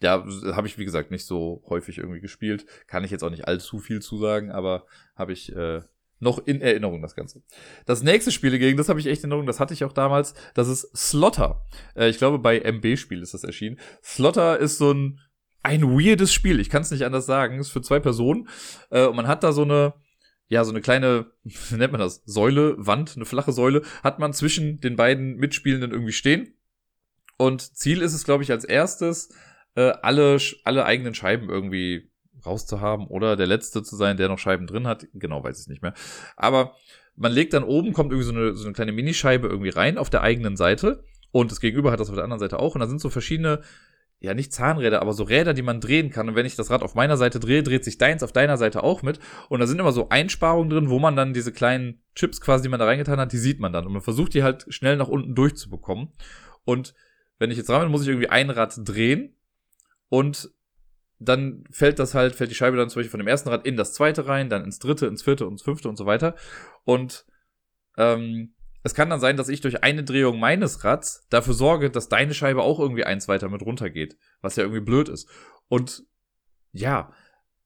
ja, 0.00 0.24
habe 0.52 0.66
ich 0.66 0.78
wie 0.78 0.84
gesagt 0.84 1.10
nicht 1.10 1.26
so 1.26 1.62
häufig 1.68 1.98
irgendwie 1.98 2.20
gespielt. 2.20 2.66
Kann 2.86 3.04
ich 3.04 3.10
jetzt 3.10 3.22
auch 3.22 3.30
nicht 3.30 3.46
allzu 3.46 3.78
viel 3.78 4.00
zu 4.00 4.18
sagen, 4.18 4.50
aber 4.50 4.86
habe 5.14 5.32
ich 5.32 5.54
äh, 5.54 5.82
noch 6.20 6.44
in 6.44 6.60
Erinnerung 6.60 7.02
das 7.02 7.14
Ganze. 7.14 7.42
Das 7.86 8.02
nächste 8.02 8.32
Spiel 8.32 8.50
dagegen, 8.50 8.76
das 8.76 8.88
habe 8.88 9.00
ich 9.00 9.06
echt 9.06 9.22
in 9.22 9.30
Erinnerung, 9.30 9.46
das 9.46 9.60
hatte 9.60 9.74
ich 9.74 9.84
auch 9.84 9.92
damals, 9.92 10.34
das 10.54 10.68
ist 10.68 10.90
Slotter. 10.96 11.66
Äh, 11.94 12.08
ich 12.08 12.18
glaube, 12.18 12.38
bei 12.38 12.58
MB-Spiel 12.58 13.22
ist 13.22 13.34
das 13.34 13.44
erschienen. 13.44 13.78
Slotter 14.02 14.58
ist 14.58 14.78
so 14.78 14.92
ein, 14.92 15.20
ein 15.62 15.82
weirdes 15.82 16.32
Spiel, 16.32 16.60
ich 16.60 16.70
kann 16.70 16.82
es 16.82 16.90
nicht 16.90 17.04
anders 17.04 17.26
sagen. 17.26 17.58
Ist 17.58 17.70
für 17.70 17.82
zwei 17.82 18.00
Personen. 18.00 18.48
Äh, 18.90 19.06
und 19.06 19.16
man 19.16 19.28
hat 19.28 19.42
da 19.44 19.52
so 19.52 19.62
eine, 19.62 19.94
ja, 20.48 20.64
so 20.64 20.70
eine 20.70 20.80
kleine, 20.80 21.26
wie 21.44 21.54
nennt 21.76 21.92
man 21.92 22.00
das, 22.00 22.22
Säule, 22.26 22.74
Wand, 22.78 23.14
eine 23.16 23.24
flache 23.24 23.52
Säule, 23.52 23.82
hat 24.02 24.18
man 24.18 24.32
zwischen 24.32 24.80
den 24.80 24.96
beiden 24.96 25.36
Mitspielenden 25.36 25.92
irgendwie 25.92 26.12
stehen. 26.12 26.54
Und 27.36 27.76
Ziel 27.76 28.00
ist 28.00 28.14
es, 28.14 28.24
glaube 28.24 28.44
ich, 28.44 28.52
als 28.52 28.64
erstes, 28.64 29.30
äh, 29.76 29.92
alle, 30.02 30.38
alle 30.64 30.84
eigenen 30.84 31.14
Scheiben 31.14 31.48
irgendwie 31.48 32.10
rauszuhaben 32.44 33.06
oder 33.06 33.36
der 33.36 33.46
letzte 33.46 33.82
zu 33.82 33.96
sein, 33.96 34.16
der 34.16 34.28
noch 34.28 34.38
Scheiben 34.38 34.66
drin 34.66 34.86
hat. 34.86 35.06
Genau, 35.14 35.42
weiß 35.42 35.60
ich 35.60 35.68
nicht 35.68 35.82
mehr. 35.82 35.94
Aber 36.36 36.74
man 37.16 37.32
legt 37.32 37.52
dann 37.52 37.64
oben, 37.64 37.92
kommt 37.92 38.12
irgendwie 38.12 38.26
so 38.26 38.32
eine, 38.32 38.54
so 38.54 38.64
eine 38.64 38.74
kleine 38.74 38.92
Minischeibe 38.92 39.48
irgendwie 39.48 39.70
rein 39.70 39.98
auf 39.98 40.10
der 40.10 40.22
eigenen 40.22 40.56
Seite 40.56 41.04
und 41.30 41.50
das 41.50 41.60
Gegenüber 41.60 41.90
hat 41.90 42.00
das 42.00 42.08
auf 42.08 42.14
der 42.14 42.24
anderen 42.24 42.40
Seite 42.40 42.58
auch 42.58 42.74
und 42.74 42.80
da 42.80 42.86
sind 42.86 43.00
so 43.00 43.10
verschiedene 43.10 43.62
ja, 44.24 44.32
nicht 44.32 44.52
Zahnräder, 44.52 45.02
aber 45.02 45.12
so 45.12 45.24
Räder, 45.24 45.52
die 45.52 45.62
man 45.62 45.80
drehen 45.80 46.10
kann. 46.10 46.28
Und 46.28 46.34
wenn 46.34 46.46
ich 46.46 46.56
das 46.56 46.70
Rad 46.70 46.82
auf 46.82 46.94
meiner 46.94 47.18
Seite 47.18 47.40
drehe, 47.40 47.62
dreht 47.62 47.84
sich 47.84 47.98
deins 47.98 48.22
auf 48.22 48.32
deiner 48.32 48.56
Seite 48.56 48.82
auch 48.82 49.02
mit. 49.02 49.18
Und 49.50 49.60
da 49.60 49.66
sind 49.66 49.78
immer 49.78 49.92
so 49.92 50.08
Einsparungen 50.08 50.70
drin, 50.70 50.88
wo 50.88 50.98
man 50.98 51.14
dann 51.14 51.34
diese 51.34 51.52
kleinen 51.52 52.00
Chips 52.14 52.40
quasi, 52.40 52.62
die 52.62 52.68
man 52.70 52.80
da 52.80 52.86
reingetan 52.86 53.20
hat, 53.20 53.32
die 53.32 53.38
sieht 53.38 53.60
man 53.60 53.72
dann. 53.72 53.86
Und 53.86 53.92
man 53.92 54.00
versucht 54.00 54.32
die 54.32 54.42
halt 54.42 54.64
schnell 54.70 54.96
nach 54.96 55.08
unten 55.08 55.34
durchzubekommen. 55.34 56.08
Und 56.64 56.94
wenn 57.38 57.50
ich 57.50 57.58
jetzt 57.58 57.68
dran 57.68 57.82
bin, 57.82 57.90
muss 57.90 58.02
ich 58.02 58.08
irgendwie 58.08 58.30
ein 58.30 58.48
Rad 58.48 58.74
drehen 58.78 59.36
und 60.14 60.54
dann 61.18 61.64
fällt 61.72 61.98
das 61.98 62.14
halt, 62.14 62.36
fällt 62.36 62.48
die 62.48 62.54
Scheibe 62.54 62.76
dann 62.76 62.88
zum 62.88 63.00
Beispiel 63.00 63.10
von 63.10 63.18
dem 63.18 63.26
ersten 63.26 63.48
Rad 63.48 63.66
in 63.66 63.76
das 63.76 63.94
zweite 63.94 64.28
rein, 64.28 64.48
dann 64.48 64.62
ins 64.62 64.78
dritte, 64.78 65.06
ins 65.06 65.24
vierte, 65.24 65.44
ins 65.44 65.62
fünfte 65.62 65.88
und 65.88 65.96
so 65.96 66.06
weiter. 66.06 66.36
Und 66.84 67.26
ähm, 67.96 68.54
es 68.84 68.94
kann 68.94 69.10
dann 69.10 69.18
sein, 69.18 69.36
dass 69.36 69.48
ich 69.48 69.60
durch 69.60 69.82
eine 69.82 70.04
Drehung 70.04 70.38
meines 70.38 70.84
Rads 70.84 71.26
dafür 71.30 71.54
sorge, 71.54 71.90
dass 71.90 72.08
deine 72.08 72.32
Scheibe 72.32 72.62
auch 72.62 72.78
irgendwie 72.78 73.02
eins 73.02 73.26
weiter 73.26 73.48
mit 73.48 73.62
runtergeht, 73.62 74.16
was 74.40 74.54
ja 74.54 74.62
irgendwie 74.62 74.82
blöd 74.82 75.08
ist. 75.08 75.28
Und 75.66 76.04
ja, 76.70 77.12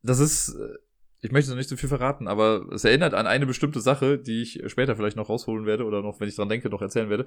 das 0.01 0.19
ist, 0.19 0.55
äh, 0.55 0.79
ich 1.21 1.33
möchte 1.33 1.51
noch 1.51 1.57
nicht 1.57 1.69
zu 1.69 1.75
so 1.75 1.81
viel 1.81 1.89
verraten, 1.89 2.29
aber 2.29 2.67
es 2.73 2.85
erinnert 2.85 3.15
an 3.15 3.27
eine 3.27 3.47
bestimmte 3.47 3.81
Sache, 3.81 4.19
die 4.19 4.43
ich 4.43 4.63
später 4.67 4.95
vielleicht 4.95 5.17
noch 5.17 5.29
rausholen 5.29 5.67
werde 5.67 5.85
oder 5.85 6.01
noch, 6.01 6.21
wenn 6.21 6.29
ich 6.29 6.37
dran 6.37 6.49
denke, 6.49 6.71
noch 6.71 6.83
erzählen 6.83 7.11
werde. 7.11 7.27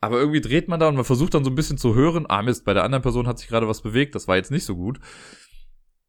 Aber 0.00 0.18
irgendwie 0.18 0.40
dreht 0.40 0.68
man 0.68 0.80
da 0.80 0.88
und 0.88 0.96
man 0.96 1.04
versucht 1.04 1.34
dann 1.34 1.44
so 1.44 1.50
ein 1.50 1.54
bisschen 1.54 1.78
zu 1.78 1.94
hören, 1.94 2.26
ah 2.28 2.42
Mist, 2.42 2.64
bei 2.64 2.74
der 2.74 2.82
anderen 2.82 3.02
Person 3.02 3.28
hat 3.28 3.38
sich 3.38 3.48
gerade 3.48 3.68
was 3.68 3.82
bewegt, 3.82 4.14
das 4.14 4.26
war 4.26 4.36
jetzt 4.36 4.50
nicht 4.50 4.64
so 4.64 4.74
gut. 4.74 4.98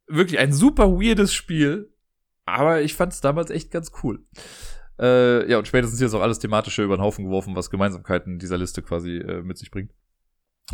Wirklich 0.08 0.40
ein 0.40 0.54
super 0.54 0.92
weirdes 0.92 1.34
Spiel, 1.34 1.94
aber 2.46 2.82
ich 2.82 2.96
fand 2.96 3.14
es 3.14 3.22
damals 3.22 3.52
echt 3.52 3.70
ganz 3.70 3.92
cool. 4.04 4.26
Äh, 5.00 5.50
ja, 5.50 5.60
und 5.60 5.68
spätestens 5.68 6.00
hier 6.00 6.08
ist 6.08 6.14
auch 6.16 6.22
alles 6.22 6.40
thematische 6.40 6.84
über 6.84 6.98
den 6.98 7.04
Haufen 7.04 7.26
geworfen, 7.26 7.56
was 7.56 7.70
Gemeinsamkeiten 7.70 8.40
dieser 8.40 8.58
Liste 8.58 8.82
quasi 8.82 9.18
äh, 9.18 9.44
mit 9.44 9.58
sich 9.58 9.70
bringt. 9.70 9.92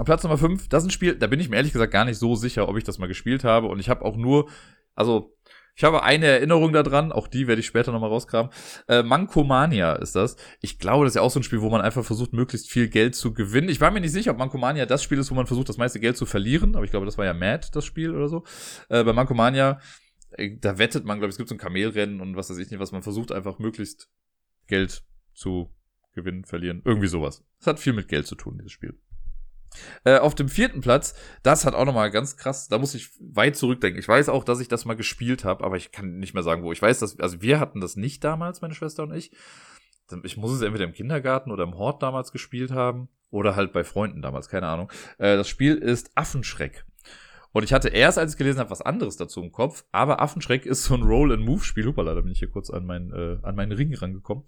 Platz 0.04 0.24
Nummer 0.24 0.38
5, 0.38 0.68
das 0.68 0.84
ist 0.84 0.88
ein 0.88 0.92
Spiel, 0.92 1.16
da 1.16 1.28
bin 1.28 1.40
ich 1.40 1.50
mir 1.50 1.56
ehrlich 1.58 1.72
gesagt 1.72 1.94
gar 1.94 2.06
nicht 2.06 2.18
so 2.18 2.36
sicher, 2.36 2.68
ob 2.68 2.78
ich 2.78 2.84
das 2.84 2.98
mal 2.98 3.08
gespielt 3.08 3.44
habe. 3.44 3.68
Und 3.68 3.80
ich 3.80 3.88
habe 3.90 4.04
auch 4.04 4.18
nur, 4.18 4.50
also 4.94 5.35
ich 5.76 5.84
habe 5.84 6.04
eine 6.04 6.26
Erinnerung 6.28 6.74
daran, 6.74 7.12
auch 7.12 7.28
die 7.28 7.48
werde 7.48 7.60
ich 7.60 7.68
später 7.68 7.92
nochmal 7.92 8.10
rauskramen. 8.10 8.52
Äh, 8.88 9.04
Mankomania 9.04 9.94
ist 9.94 10.16
das. 10.16 10.38
Ich 10.62 10.80
glaube, 10.80 11.06
das 11.06 11.12
ist 11.12 11.16
ja 11.16 11.22
auch 11.22 11.32
so 11.32 11.40
ein 11.40 11.44
Spiel, 11.44 11.62
wo 11.62 11.70
man 11.70 11.82
einfach 11.82 12.06
versucht, 12.06 12.34
möglichst 12.34 12.70
viel 12.70 12.88
Geld 12.88 13.16
zu 13.16 13.34
gewinnen. 13.34 13.70
Ich 13.70 13.82
war 13.82 13.92
mir 13.92 14.02
nicht 14.02 14.14
sicher, 14.14 14.32
ob 14.32 14.38
Mankomania 14.38 14.86
das 14.86 15.04
Spiel 15.04 15.20
ist, 15.20 15.32
wo 15.32 15.36
man 15.36 15.48
versucht, 15.48 15.70
das 15.70 15.78
meiste 15.78 16.00
Geld 16.00 16.18
zu 16.18 16.26
verlieren. 16.26 16.76
Aber 16.76 16.86
ich 16.86 16.92
glaube, 16.92 17.06
das 17.06 17.18
war 17.18 17.26
ja 17.26 17.34
Mad, 17.34 17.68
das 17.74 17.86
Spiel 17.86 18.16
oder 18.16 18.30
so. 18.30 18.44
Äh, 18.90 19.04
bei 19.04 19.14
Mankomania 19.14 19.80
äh, 20.38 20.58
da 20.60 20.78
wettet 20.78 21.06
man, 21.06 21.20
glaube 21.20 21.30
ich, 21.30 21.34
es 21.34 21.38
gibt 21.38 21.50
so 21.50 21.56
ein 21.56 21.60
Kamelrennen 21.60 22.22
und 22.22 22.36
was 22.36 22.50
weiß 22.50 22.58
ich 22.58 22.70
nicht, 22.70 22.80
was 22.80 22.92
man 22.92 23.04
versucht, 23.04 23.32
einfach 23.32 23.60
möglichst 23.60 24.10
Geld 24.68 25.04
zu 25.34 25.74
gewinnen, 26.14 26.46
verlieren. 26.46 26.82
Irgendwie 26.86 27.08
sowas. 27.08 27.44
Es 27.60 27.68
hat 27.68 27.80
viel 27.80 27.94
mit 27.94 28.08
Geld 28.08 28.28
zu 28.28 28.36
tun, 28.36 28.58
dieses 28.58 28.72
Spiel. 28.72 28.98
Äh, 30.04 30.18
auf 30.18 30.36
dem 30.36 30.50
vierten 30.50 30.82
Platz, 30.82 31.16
das 31.44 31.66
hat 31.66 31.74
auch 31.74 31.86
nochmal 31.86 32.12
ganz 32.12 32.38
krass, 32.38 32.68
da 32.68 32.78
muss 32.78 32.96
ich 32.96 33.10
weit 33.20 33.56
zurückdenken. 33.56 34.00
Ich 34.00 34.08
weiß 34.08 34.30
auch, 34.30 34.44
dass 34.44 34.60
ich 34.60 34.68
das 34.68 34.86
mal 34.86 34.96
gespielt 34.96 35.44
habe, 35.44 35.64
aber 35.64 35.78
ich 35.78 35.92
kann 35.92 36.18
nicht 36.20 36.34
mehr 36.34 36.44
sagen, 36.44 36.64
wo. 36.64 36.72
Ich 36.72 36.82
weiß, 36.82 37.00
dass, 37.00 37.20
also 37.20 37.42
wir 37.42 37.60
hatten 37.60 37.82
das 37.82 37.96
nicht 37.96 38.24
damals, 38.24 38.62
meine 38.62 38.74
Schwester 38.74 39.04
und 39.04 39.14
ich. 39.14 39.32
Ich 40.24 40.38
muss 40.38 40.52
es 40.52 40.62
entweder 40.62 40.86
im 40.86 40.94
Kindergarten 40.94 41.52
oder 41.52 41.64
im 41.64 41.78
Hort 41.78 42.04
damals 42.04 42.32
gespielt 42.32 42.72
haben 42.72 43.10
oder 43.32 43.56
halt 43.56 43.74
bei 43.74 43.84
Freunden 43.84 44.22
damals, 44.22 44.50
keine 44.50 44.68
Ahnung. 44.68 44.92
Äh, 45.18 45.36
das 45.36 45.50
Spiel 45.50 45.76
ist 45.76 46.12
Affenschreck. 46.16 46.86
Und 47.56 47.64
ich 47.64 47.72
hatte 47.72 47.88
erst, 47.88 48.18
als 48.18 48.34
ich 48.34 48.38
gelesen 48.38 48.60
habe, 48.60 48.70
was 48.70 48.82
anderes 48.82 49.16
dazu 49.16 49.42
im 49.42 49.50
Kopf, 49.50 49.86
aber 49.94 50.22
Affenschreck 50.22 50.66
ist 50.66 50.84
so 50.84 50.94
ein 50.94 51.04
Roll-and-Move-Spiel. 51.04 51.86
Hupala, 51.86 52.14
da 52.14 52.20
bin 52.20 52.34
ich 52.34 52.40
hier 52.40 52.50
kurz 52.50 52.70
an, 52.70 52.86
mein, 52.86 53.14
äh, 53.14 53.38
an 53.44 53.56
meinen 53.56 53.72
Ring 53.72 53.96
rangekommen. 53.96 54.44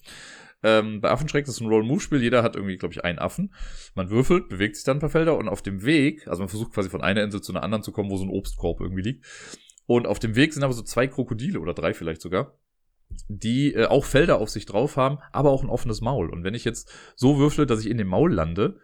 Ähm, 0.63 1.01
bei 1.01 1.11
Affenschreck 1.11 1.45
ist 1.47 1.55
es 1.55 1.61
ein 1.61 1.67
Roll-and-Move-Spiel. 1.67 2.21
Jeder 2.21 2.43
hat 2.43 2.55
irgendwie, 2.55 2.77
glaube 2.77 2.93
ich, 2.93 3.03
einen 3.03 3.19
Affen. 3.19 3.53
Man 3.95 4.09
würfelt, 4.09 4.49
bewegt 4.49 4.75
sich 4.75 4.85
dann 4.85 4.97
ein 4.97 5.01
paar 5.01 5.09
Felder 5.09 5.37
und 5.37 5.47
auf 5.47 5.61
dem 5.61 5.83
Weg, 5.83 6.27
also 6.27 6.41
man 6.41 6.49
versucht 6.49 6.73
quasi 6.73 6.89
von 6.89 7.01
einer 7.01 7.23
Insel 7.23 7.41
zu 7.41 7.51
einer 7.51 7.63
anderen 7.63 7.83
zu 7.83 7.91
kommen, 7.91 8.09
wo 8.09 8.17
so 8.17 8.25
ein 8.25 8.31
Obstkorb 8.31 8.81
irgendwie 8.81 9.03
liegt. 9.03 9.25
Und 9.85 10.07
auf 10.07 10.19
dem 10.19 10.35
Weg 10.35 10.53
sind 10.53 10.63
aber 10.63 10.73
so 10.73 10.81
zwei 10.81 11.07
Krokodile 11.07 11.59
oder 11.59 11.73
drei 11.73 11.93
vielleicht 11.93 12.21
sogar 12.21 12.57
die 13.27 13.73
äh, 13.73 13.85
auch 13.85 14.05
Felder 14.05 14.39
auf 14.39 14.49
sich 14.49 14.65
drauf 14.65 14.97
haben, 14.97 15.19
aber 15.31 15.51
auch 15.51 15.63
ein 15.63 15.69
offenes 15.69 16.01
Maul. 16.01 16.29
Und 16.29 16.43
wenn 16.43 16.53
ich 16.53 16.65
jetzt 16.65 16.91
so 17.15 17.37
würfle, 17.37 17.65
dass 17.65 17.81
ich 17.81 17.89
in 17.89 17.97
dem 17.97 18.07
Maul 18.07 18.33
lande, 18.33 18.79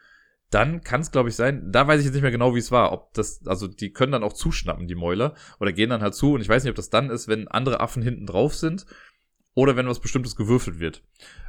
dann 0.50 0.82
kann 0.82 1.02
es, 1.02 1.12
glaube 1.12 1.30
ich, 1.30 1.36
sein, 1.36 1.72
da 1.72 1.88
weiß 1.88 2.00
ich 2.00 2.06
jetzt 2.06 2.14
nicht 2.14 2.22
mehr 2.22 2.32
genau, 2.32 2.54
wie 2.54 2.60
es 2.60 2.72
war, 2.72 2.92
ob 2.92 3.14
das, 3.14 3.46
also 3.48 3.68
die 3.68 3.92
können 3.92 4.12
dann 4.12 4.24
auch 4.24 4.34
zuschnappen, 4.34 4.88
die 4.88 4.96
Mäuler, 4.96 5.34
oder 5.60 5.74
gehen 5.74 5.90
dann 5.90 6.02
halt 6.02 6.14
zu, 6.14 6.34
und 6.34 6.42
ich 6.42 6.50
weiß 6.50 6.64
nicht, 6.64 6.70
ob 6.70 6.76
das 6.76 6.92
dann 6.92 7.10
ist, 7.10 7.28
wenn 7.28 7.48
andere 7.48 7.80
Affen 7.80 8.04
hinten 8.04 8.28
drauf 8.28 8.54
sind, 8.54 8.86
oder 9.56 9.76
wenn 9.76 9.88
was 9.88 10.00
Bestimmtes 10.00 10.36
gewürfelt 10.36 10.80
wird. 10.80 11.04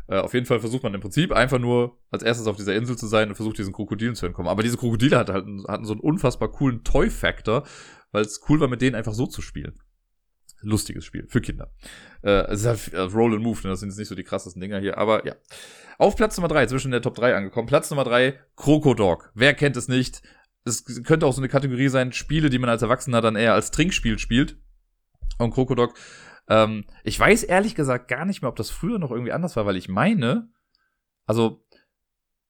Äh, 0.09 0.18
auf 0.18 0.35
jeden 0.35 0.47
Fall 0.47 0.60
versucht 0.60 0.82
man 0.82 0.94
im 0.94 1.01
Prinzip 1.01 1.32
einfach 1.32 1.59
nur 1.59 1.98
als 2.10 2.22
erstes 2.22 2.47
auf 2.47 2.56
dieser 2.56 2.74
Insel 2.74 2.97
zu 2.97 3.06
sein 3.06 3.28
und 3.28 3.35
versucht 3.36 3.59
diesen 3.59 3.72
Krokodilen 3.72 4.14
zu 4.14 4.26
entkommen. 4.26 4.48
Aber 4.48 4.62
diese 4.62 4.76
Krokodile 4.76 5.18
hatten 5.18 5.32
halt 5.32 5.68
hatten 5.68 5.85
so 5.85 5.93
einen 5.93 6.01
unfassbar 6.01 6.51
coolen 6.51 6.85
Toy-Factor, 6.85 7.64
weil 8.12 8.22
es 8.22 8.40
cool 8.48 8.60
war, 8.60 8.68
mit 8.68 8.82
denen 8.82 8.94
einfach 8.94 9.14
so 9.14 9.26
zu 9.26 9.40
spielen. 9.40 9.74
Lustiges 10.60 11.05
Spiel 11.05 11.26
für 11.28 11.40
Kinder. 11.40 11.70
Äh, 12.22 12.47
es 12.52 12.60
ist 12.60 12.66
halt 12.66 12.93
äh, 12.93 13.01
Roll 13.01 13.35
and 13.35 13.43
Move, 13.43 13.60
ne? 13.64 13.70
das 13.70 13.81
sind 13.81 13.90
jetzt 13.90 13.98
nicht 13.98 14.09
so 14.09 14.14
die 14.14 14.24
krassesten 14.24 14.60
Dinger 14.60 14.81
hier, 14.81 14.98
aber 14.98 15.26
ja. 15.26 15.35
Auf 15.98 16.16
Platz 16.16 16.36
Nummer 16.36 16.48
drei, 16.48 16.66
zwischen 16.66 16.90
der 16.90 17.02
Top 17.02 17.14
3 17.14 17.36
angekommen. 17.36 17.66
Platz 17.68 17.90
Nummer 17.90 18.05
drei, 18.05 18.40
Krokodog. 18.56 19.31
Wer 19.35 19.55
kennt 19.55 19.76
es 19.76 19.89
nicht? 19.89 20.22
Es 20.64 20.85
könnte 21.05 21.26
auch 21.26 21.35
so 21.35 21.40
eine 21.40 21.48
Kategorie 21.48 21.89
sein, 21.89 22.12
Spiele, 22.12 22.51
die 22.51 22.59
man 22.59 22.70
als 22.70 22.82
Erwachsener 22.82 23.20
dann 23.20 23.36
eher 23.36 23.55
als 23.55 23.70
Trinkspiel 23.70 24.18
spielt. 24.18 24.56
Und 25.39 25.51
Krokodog, 25.51 25.94
ähm, 26.48 26.84
ich 27.02 27.18
weiß 27.18 27.42
ehrlich 27.44 27.74
gesagt 27.74 28.08
gar 28.08 28.24
nicht 28.24 28.42
mehr, 28.42 28.48
ob 28.48 28.56
das 28.56 28.70
früher 28.70 28.98
noch 28.98 29.10
irgendwie 29.10 29.32
anders 29.32 29.56
war, 29.56 29.66
weil 29.66 29.76
ich 29.76 29.88
meine, 29.88 30.48
also 31.26 31.64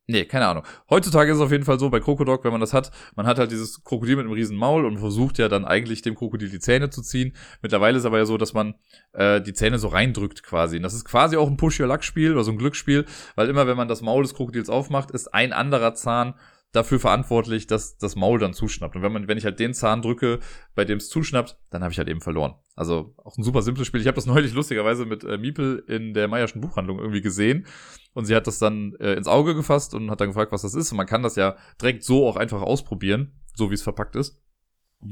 Nee, 0.06 0.26
keine 0.26 0.46
Ahnung. 0.46 0.64
Heutzutage 0.90 1.30
ist 1.30 1.38
es 1.38 1.42
auf 1.42 1.50
jeden 1.50 1.64
Fall 1.64 1.78
so, 1.78 1.88
bei 1.88 1.98
Krokodok, 1.98 2.44
wenn 2.44 2.52
man 2.52 2.60
das 2.60 2.74
hat, 2.74 2.90
man 3.16 3.26
hat 3.26 3.38
halt 3.38 3.50
dieses 3.50 3.82
Krokodil 3.84 4.16
mit 4.16 4.26
einem 4.26 4.34
riesen 4.34 4.54
Maul 4.54 4.84
und 4.84 4.98
versucht 4.98 5.38
ja 5.38 5.48
dann 5.48 5.64
eigentlich 5.64 6.02
dem 6.02 6.14
Krokodil 6.14 6.50
die 6.50 6.58
Zähne 6.58 6.90
zu 6.90 7.00
ziehen. 7.00 7.34
Mittlerweile 7.62 7.96
ist 7.96 8.04
aber 8.04 8.18
ja 8.18 8.26
so, 8.26 8.36
dass 8.36 8.52
man 8.52 8.74
äh, 9.14 9.40
die 9.40 9.54
Zähne 9.54 9.78
so 9.78 9.88
reindrückt 9.88 10.42
quasi. 10.42 10.76
Und 10.76 10.82
das 10.82 10.92
ist 10.92 11.06
quasi 11.06 11.38
auch 11.38 11.48
ein 11.48 11.56
Push-Your-Luck-Spiel 11.56 12.32
oder 12.32 12.44
so 12.44 12.50
ein 12.52 12.58
Glücksspiel, 12.58 13.06
weil 13.34 13.48
immer 13.48 13.66
wenn 13.66 13.78
man 13.78 13.88
das 13.88 14.02
Maul 14.02 14.24
des 14.24 14.34
Krokodils 14.34 14.68
aufmacht, 14.68 15.10
ist 15.10 15.32
ein 15.32 15.54
anderer 15.54 15.94
Zahn 15.94 16.34
dafür 16.74 16.98
verantwortlich, 16.98 17.66
dass 17.66 17.96
das 17.98 18.16
Maul 18.16 18.38
dann 18.38 18.52
zuschnappt. 18.52 18.96
Und 18.96 19.02
wenn 19.02 19.12
man, 19.12 19.28
wenn 19.28 19.38
ich 19.38 19.44
halt 19.44 19.60
den 19.60 19.74
Zahn 19.74 20.02
drücke, 20.02 20.40
bei 20.74 20.84
dem 20.84 20.98
es 20.98 21.08
zuschnappt, 21.08 21.56
dann 21.70 21.82
habe 21.82 21.92
ich 21.92 21.98
halt 21.98 22.08
eben 22.08 22.20
verloren. 22.20 22.54
Also 22.74 23.14
auch 23.16 23.36
ein 23.36 23.44
super 23.44 23.62
simples 23.62 23.86
Spiel. 23.86 24.00
Ich 24.00 24.06
habe 24.06 24.16
das 24.16 24.26
neulich 24.26 24.52
lustigerweise 24.54 25.06
mit 25.06 25.24
äh, 25.24 25.38
Miepel 25.38 25.84
in 25.86 26.14
der 26.14 26.28
Meierschen 26.28 26.60
Buchhandlung 26.60 26.98
irgendwie 26.98 27.22
gesehen. 27.22 27.66
Und 28.12 28.26
sie 28.26 28.34
hat 28.34 28.46
das 28.46 28.58
dann 28.58 28.94
äh, 29.00 29.14
ins 29.14 29.28
Auge 29.28 29.54
gefasst 29.54 29.94
und 29.94 30.10
hat 30.10 30.20
dann 30.20 30.28
gefragt, 30.28 30.52
was 30.52 30.62
das 30.62 30.74
ist. 30.74 30.90
Und 30.90 30.96
man 30.96 31.06
kann 31.06 31.22
das 31.22 31.36
ja 31.36 31.56
direkt 31.80 32.02
so 32.02 32.26
auch 32.26 32.36
einfach 32.36 32.62
ausprobieren, 32.62 33.40
so 33.54 33.70
wie 33.70 33.74
es 33.74 33.82
verpackt 33.82 34.16
ist. 34.16 34.40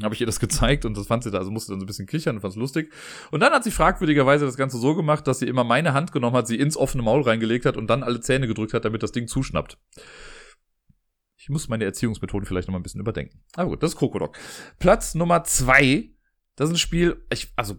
Habe 0.02 0.14
ich 0.14 0.20
ihr 0.20 0.26
das 0.26 0.40
gezeigt 0.40 0.84
und 0.84 0.96
das 0.96 1.06
fand 1.06 1.22
sie 1.22 1.30
da, 1.30 1.38
also 1.38 1.50
musste 1.50 1.72
dann 1.72 1.80
so 1.80 1.84
ein 1.84 1.86
bisschen 1.86 2.06
kichern 2.06 2.36
und 2.36 2.40
fand 2.40 2.54
es 2.54 2.58
lustig. 2.58 2.92
Und 3.30 3.40
dann 3.40 3.52
hat 3.52 3.62
sie 3.62 3.70
fragwürdigerweise 3.70 4.44
das 4.46 4.56
Ganze 4.56 4.78
so 4.78 4.96
gemacht, 4.96 5.26
dass 5.28 5.38
sie 5.38 5.46
immer 5.46 5.64
meine 5.64 5.94
Hand 5.94 6.10
genommen 6.10 6.36
hat, 6.36 6.48
sie 6.48 6.56
ins 6.56 6.76
offene 6.76 7.02
Maul 7.02 7.22
reingelegt 7.22 7.66
hat 7.66 7.76
und 7.76 7.88
dann 7.88 8.02
alle 8.02 8.20
Zähne 8.20 8.48
gedrückt 8.48 8.74
hat, 8.74 8.84
damit 8.84 9.02
das 9.02 9.12
Ding 9.12 9.28
zuschnappt. 9.28 9.78
Ich 11.42 11.48
muss 11.48 11.68
meine 11.68 11.84
Erziehungsmethoden 11.84 12.46
vielleicht 12.46 12.68
noch 12.68 12.72
mal 12.72 12.78
ein 12.78 12.84
bisschen 12.84 13.00
überdenken. 13.00 13.42
Aber 13.56 13.70
gut, 13.70 13.82
das 13.82 13.94
ist 13.94 13.98
Krokodok. 13.98 14.38
Platz 14.78 15.16
Nummer 15.16 15.42
zwei. 15.42 16.10
Das 16.54 16.68
ist 16.68 16.76
ein 16.76 16.78
Spiel, 16.78 17.26
ich, 17.32 17.52
also, 17.56 17.74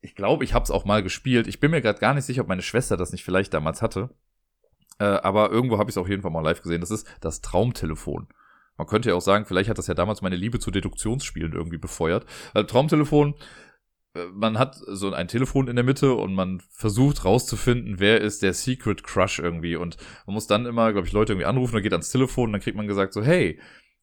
ich 0.00 0.14
glaube, 0.14 0.44
ich 0.44 0.54
habe 0.54 0.62
es 0.62 0.70
auch 0.70 0.84
mal 0.84 1.02
gespielt. 1.02 1.48
Ich 1.48 1.58
bin 1.58 1.72
mir 1.72 1.82
gerade 1.82 1.98
gar 1.98 2.14
nicht 2.14 2.24
sicher, 2.24 2.42
ob 2.42 2.48
meine 2.48 2.62
Schwester 2.62 2.96
das 2.96 3.10
nicht 3.10 3.24
vielleicht 3.24 3.52
damals 3.52 3.82
hatte. 3.82 4.10
Äh, 5.00 5.06
aber 5.06 5.50
irgendwo 5.50 5.78
habe 5.78 5.90
ich 5.90 5.94
es 5.94 5.98
auf 5.98 6.08
jeden 6.08 6.22
Fall 6.22 6.30
mal 6.30 6.44
live 6.44 6.62
gesehen. 6.62 6.82
Das 6.82 6.92
ist 6.92 7.04
das 7.20 7.40
Traumtelefon. 7.40 8.28
Man 8.76 8.86
könnte 8.86 9.08
ja 9.08 9.16
auch 9.16 9.20
sagen, 9.20 9.44
vielleicht 9.44 9.70
hat 9.70 9.78
das 9.78 9.88
ja 9.88 9.94
damals 9.94 10.22
meine 10.22 10.36
Liebe 10.36 10.60
zu 10.60 10.70
Deduktionsspielen 10.70 11.52
irgendwie 11.52 11.78
befeuert. 11.78 12.26
Also 12.52 12.68
Traumtelefon 12.68 13.34
man 14.32 14.58
hat 14.58 14.76
so 14.86 15.12
ein 15.12 15.28
Telefon 15.28 15.68
in 15.68 15.76
der 15.76 15.84
Mitte 15.84 16.14
und 16.14 16.34
man 16.34 16.60
versucht 16.70 17.24
rauszufinden, 17.24 17.98
wer 17.98 18.20
ist 18.20 18.42
der 18.42 18.54
Secret 18.54 19.02
Crush 19.02 19.40
irgendwie. 19.40 19.76
Und 19.76 19.96
man 20.26 20.34
muss 20.34 20.46
dann 20.46 20.66
immer, 20.66 20.92
glaube 20.92 21.06
ich, 21.06 21.12
Leute 21.12 21.32
irgendwie 21.32 21.46
anrufen, 21.46 21.74
dann 21.74 21.82
geht 21.82 21.92
ans 21.92 22.10
Telefon 22.10 22.46
und 22.46 22.52
dann 22.52 22.60
kriegt 22.60 22.76
man 22.76 22.86
gesagt 22.86 23.12
so, 23.12 23.22
hey, 23.22 23.58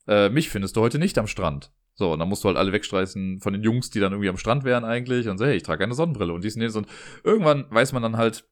äh, 0.08 0.30
mich 0.30 0.50
findest 0.50 0.76
du 0.76 0.82
heute 0.82 1.00
nicht 1.00 1.18
am 1.18 1.28
Strand. 1.28 1.72
So, 1.94 2.12
und 2.12 2.20
dann 2.20 2.28
musst 2.30 2.44
du 2.44 2.48
halt 2.48 2.58
alle 2.58 2.72
wegstreißen 2.72 3.40
von 3.42 3.54
den 3.54 3.64
Jungs, 3.64 3.90
die 3.90 4.00
dann 4.00 4.12
irgendwie 4.12 4.30
am 4.30 4.38
Strand 4.38 4.64
wären 4.64 4.84
eigentlich 4.84 5.30
und 5.30 5.38
so, 5.38 5.46
hey, 5.46 5.56
ich 5.56 5.64
trage 5.64 5.84
eine 5.84 5.94
Sonnenbrille 5.94 6.34
und 6.34 6.44
dies 6.44 6.56
und 6.56 6.62
jenes. 6.62 6.76
Und 6.76 6.88
irgendwann 7.24 7.66
weiß 7.70 7.94
man 7.94 8.02
dann 8.02 8.18
halt, 8.18 8.46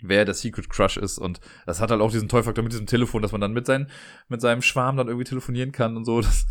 wer 0.00 0.24
der 0.24 0.34
Secret 0.34 0.70
Crush 0.70 0.96
ist. 0.96 1.18
Und 1.18 1.40
das 1.66 1.80
hat 1.80 1.90
halt 1.90 2.00
auch 2.00 2.10
diesen 2.12 2.28
Teufaktor 2.28 2.62
mit 2.62 2.72
diesem 2.72 2.86
Telefon, 2.86 3.20
dass 3.20 3.32
man 3.32 3.40
dann 3.40 3.52
mit, 3.52 3.66
sein, 3.66 3.90
mit 4.28 4.40
seinem 4.40 4.62
Schwarm 4.62 4.96
dann 4.96 5.08
irgendwie 5.08 5.24
telefonieren 5.24 5.72
kann 5.72 5.96
und 5.96 6.04
so. 6.04 6.20
Das, 6.20 6.46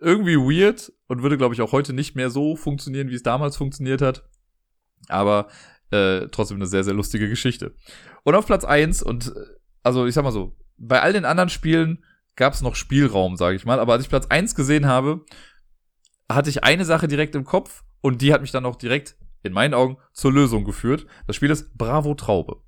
irgendwie 0.00 0.36
weird 0.36 0.92
und 1.06 1.22
würde, 1.22 1.38
glaube 1.38 1.54
ich, 1.54 1.62
auch 1.62 1.72
heute 1.72 1.92
nicht 1.92 2.14
mehr 2.14 2.30
so 2.30 2.56
funktionieren, 2.56 3.08
wie 3.08 3.14
es 3.14 3.22
damals 3.22 3.56
funktioniert 3.56 4.02
hat. 4.02 4.28
Aber 5.08 5.48
äh, 5.90 6.26
trotzdem 6.28 6.56
eine 6.56 6.66
sehr, 6.66 6.84
sehr 6.84 6.94
lustige 6.94 7.28
Geschichte. 7.28 7.74
Und 8.24 8.34
auf 8.34 8.46
Platz 8.46 8.64
eins 8.64 9.02
und 9.02 9.28
äh, 9.28 9.40
also 9.82 10.06
ich 10.06 10.14
sag 10.14 10.24
mal 10.24 10.32
so, 10.32 10.56
bei 10.78 11.00
all 11.00 11.12
den 11.12 11.24
anderen 11.24 11.48
Spielen 11.48 12.04
gab 12.34 12.52
es 12.52 12.60
noch 12.60 12.74
Spielraum, 12.74 13.36
sage 13.36 13.56
ich 13.56 13.64
mal. 13.64 13.78
Aber 13.78 13.94
als 13.94 14.02
ich 14.02 14.08
Platz 14.08 14.26
eins 14.26 14.54
gesehen 14.54 14.86
habe, 14.86 15.24
hatte 16.30 16.50
ich 16.50 16.64
eine 16.64 16.84
Sache 16.84 17.08
direkt 17.08 17.34
im 17.34 17.44
Kopf 17.44 17.84
und 18.00 18.20
die 18.20 18.32
hat 18.32 18.42
mich 18.42 18.50
dann 18.50 18.66
auch 18.66 18.76
direkt, 18.76 19.16
in 19.42 19.52
meinen 19.52 19.74
Augen, 19.74 19.96
zur 20.12 20.32
Lösung 20.32 20.64
geführt. 20.64 21.06
Das 21.26 21.36
Spiel 21.36 21.50
ist 21.50 21.76
Bravo 21.78 22.14
Traube. 22.14 22.62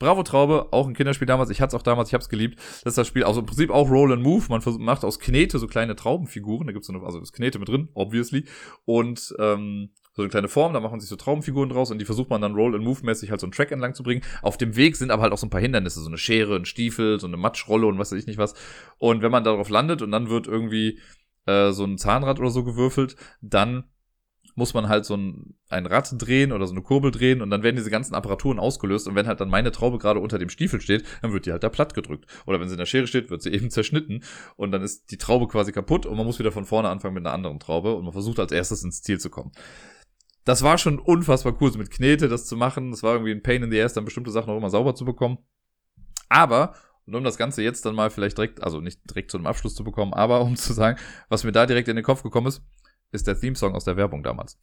Bravo 0.00 0.22
Traube, 0.22 0.68
auch 0.72 0.88
ein 0.88 0.94
Kinderspiel 0.94 1.26
damals. 1.26 1.50
Ich 1.50 1.60
hatte 1.60 1.76
es 1.76 1.80
auch 1.80 1.84
damals, 1.84 2.08
ich 2.08 2.14
habe 2.14 2.22
es 2.22 2.30
geliebt. 2.30 2.58
Das 2.58 2.92
ist 2.92 2.98
das 2.98 3.06
Spiel, 3.06 3.22
also 3.22 3.40
im 3.40 3.46
Prinzip 3.46 3.70
auch 3.70 3.88
Roll 3.88 4.12
and 4.12 4.22
Move. 4.22 4.46
Man 4.48 4.62
macht 4.78 5.04
aus 5.04 5.20
Knete 5.20 5.58
so 5.58 5.66
kleine 5.66 5.94
Traubenfiguren. 5.94 6.66
Da 6.66 6.72
gibt's 6.72 6.88
so 6.88 6.94
eine, 6.94 7.04
also 7.04 7.20
ist 7.20 7.34
Knete 7.34 7.58
mit 7.58 7.68
drin, 7.68 7.90
obviously. 7.92 8.46
Und 8.86 9.34
ähm, 9.38 9.90
so 10.14 10.22
eine 10.22 10.30
kleine 10.30 10.48
Form, 10.48 10.72
da 10.72 10.80
macht 10.80 10.92
man 10.92 11.00
sich 11.00 11.08
so 11.10 11.16
Traubenfiguren 11.16 11.68
draus 11.68 11.90
und 11.90 11.98
die 11.98 12.06
versucht 12.06 12.30
man 12.30 12.40
dann 12.40 12.54
Roll 12.54 12.74
and 12.74 12.82
Move 12.82 13.00
mäßig 13.04 13.30
halt 13.30 13.40
so 13.40 13.46
einen 13.46 13.52
Track 13.52 13.72
entlang 13.72 13.94
zu 13.94 14.02
bringen. 14.02 14.22
Auf 14.40 14.56
dem 14.56 14.74
Weg 14.74 14.96
sind 14.96 15.10
aber 15.10 15.22
halt 15.22 15.34
auch 15.34 15.38
so 15.38 15.46
ein 15.46 15.50
paar 15.50 15.60
Hindernisse, 15.60 16.00
so 16.00 16.08
eine 16.08 16.18
Schere, 16.18 16.56
ein 16.56 16.64
Stiefel, 16.64 17.20
so 17.20 17.26
eine 17.26 17.36
Matschrolle 17.36 17.86
und 17.86 17.98
was 17.98 18.10
weiß 18.10 18.18
ich 18.18 18.26
nicht 18.26 18.38
was. 18.38 18.54
Und 18.98 19.20
wenn 19.20 19.30
man 19.30 19.44
darauf 19.44 19.68
landet 19.68 20.00
und 20.00 20.10
dann 20.10 20.30
wird 20.30 20.46
irgendwie 20.46 20.98
äh, 21.44 21.72
so 21.72 21.84
ein 21.84 21.98
Zahnrad 21.98 22.40
oder 22.40 22.50
so 22.50 22.64
gewürfelt, 22.64 23.16
dann 23.42 23.84
muss 24.54 24.74
man 24.74 24.88
halt 24.88 25.04
so 25.04 25.16
ein, 25.16 25.54
ein 25.68 25.86
Rad 25.86 26.10
drehen 26.16 26.52
oder 26.52 26.66
so 26.66 26.72
eine 26.72 26.82
Kurbel 26.82 27.10
drehen 27.10 27.42
und 27.42 27.50
dann 27.50 27.62
werden 27.62 27.76
diese 27.76 27.90
ganzen 27.90 28.14
Apparaturen 28.14 28.58
ausgelöst 28.58 29.08
und 29.08 29.14
wenn 29.14 29.26
halt 29.26 29.40
dann 29.40 29.48
meine 29.48 29.72
Traube 29.72 29.98
gerade 29.98 30.20
unter 30.20 30.38
dem 30.38 30.48
Stiefel 30.48 30.80
steht, 30.80 31.04
dann 31.22 31.32
wird 31.32 31.46
die 31.46 31.52
halt 31.52 31.62
da 31.62 31.68
platt 31.68 31.94
gedrückt. 31.94 32.26
Oder 32.46 32.60
wenn 32.60 32.68
sie 32.68 32.74
in 32.74 32.78
der 32.78 32.86
Schere 32.86 33.06
steht, 33.06 33.30
wird 33.30 33.42
sie 33.42 33.50
eben 33.54 33.70
zerschnitten 33.70 34.22
und 34.56 34.72
dann 34.72 34.82
ist 34.82 35.10
die 35.10 35.18
Traube 35.18 35.48
quasi 35.48 35.72
kaputt 35.72 36.06
und 36.06 36.16
man 36.16 36.26
muss 36.26 36.38
wieder 36.38 36.52
von 36.52 36.64
vorne 36.64 36.88
anfangen 36.88 37.14
mit 37.14 37.26
einer 37.26 37.34
anderen 37.34 37.60
Traube 37.60 37.94
und 37.94 38.04
man 38.04 38.12
versucht 38.12 38.38
als 38.38 38.52
erstes 38.52 38.84
ins 38.84 39.02
Ziel 39.02 39.18
zu 39.18 39.30
kommen. 39.30 39.52
Das 40.44 40.62
war 40.62 40.78
schon 40.78 40.98
unfassbar 40.98 41.54
cool, 41.60 41.70
so 41.70 41.78
mit 41.78 41.90
Knete 41.90 42.28
das 42.28 42.46
zu 42.46 42.56
machen. 42.56 42.90
Das 42.90 43.02
war 43.02 43.12
irgendwie 43.12 43.32
ein 43.32 43.42
Pain 43.42 43.62
in 43.62 43.70
the 43.70 43.80
Ass, 43.80 43.92
dann 43.92 44.04
bestimmte 44.04 44.30
Sachen 44.30 44.50
auch 44.50 44.56
immer 44.56 44.70
sauber 44.70 44.94
zu 44.94 45.04
bekommen. 45.04 45.38
Aber, 46.28 46.74
und 47.06 47.14
um 47.14 47.24
das 47.24 47.36
Ganze 47.36 47.62
jetzt 47.62 47.84
dann 47.84 47.94
mal 47.94 48.10
vielleicht 48.10 48.38
direkt, 48.38 48.62
also 48.62 48.80
nicht 48.80 49.00
direkt 49.08 49.30
zu 49.30 49.36
einem 49.36 49.46
Abschluss 49.46 49.74
zu 49.74 49.84
bekommen, 49.84 50.14
aber 50.14 50.40
um 50.42 50.56
zu 50.56 50.72
sagen, 50.72 50.98
was 51.28 51.44
mir 51.44 51.52
da 51.52 51.66
direkt 51.66 51.88
in 51.88 51.96
den 51.96 52.04
Kopf 52.04 52.22
gekommen 52.22 52.46
ist, 52.46 52.62
ist 53.12 53.26
der 53.26 53.38
Theme-Song 53.38 53.74
aus 53.74 53.84
der 53.84 53.96
Werbung 53.96 54.22
damals. 54.22 54.58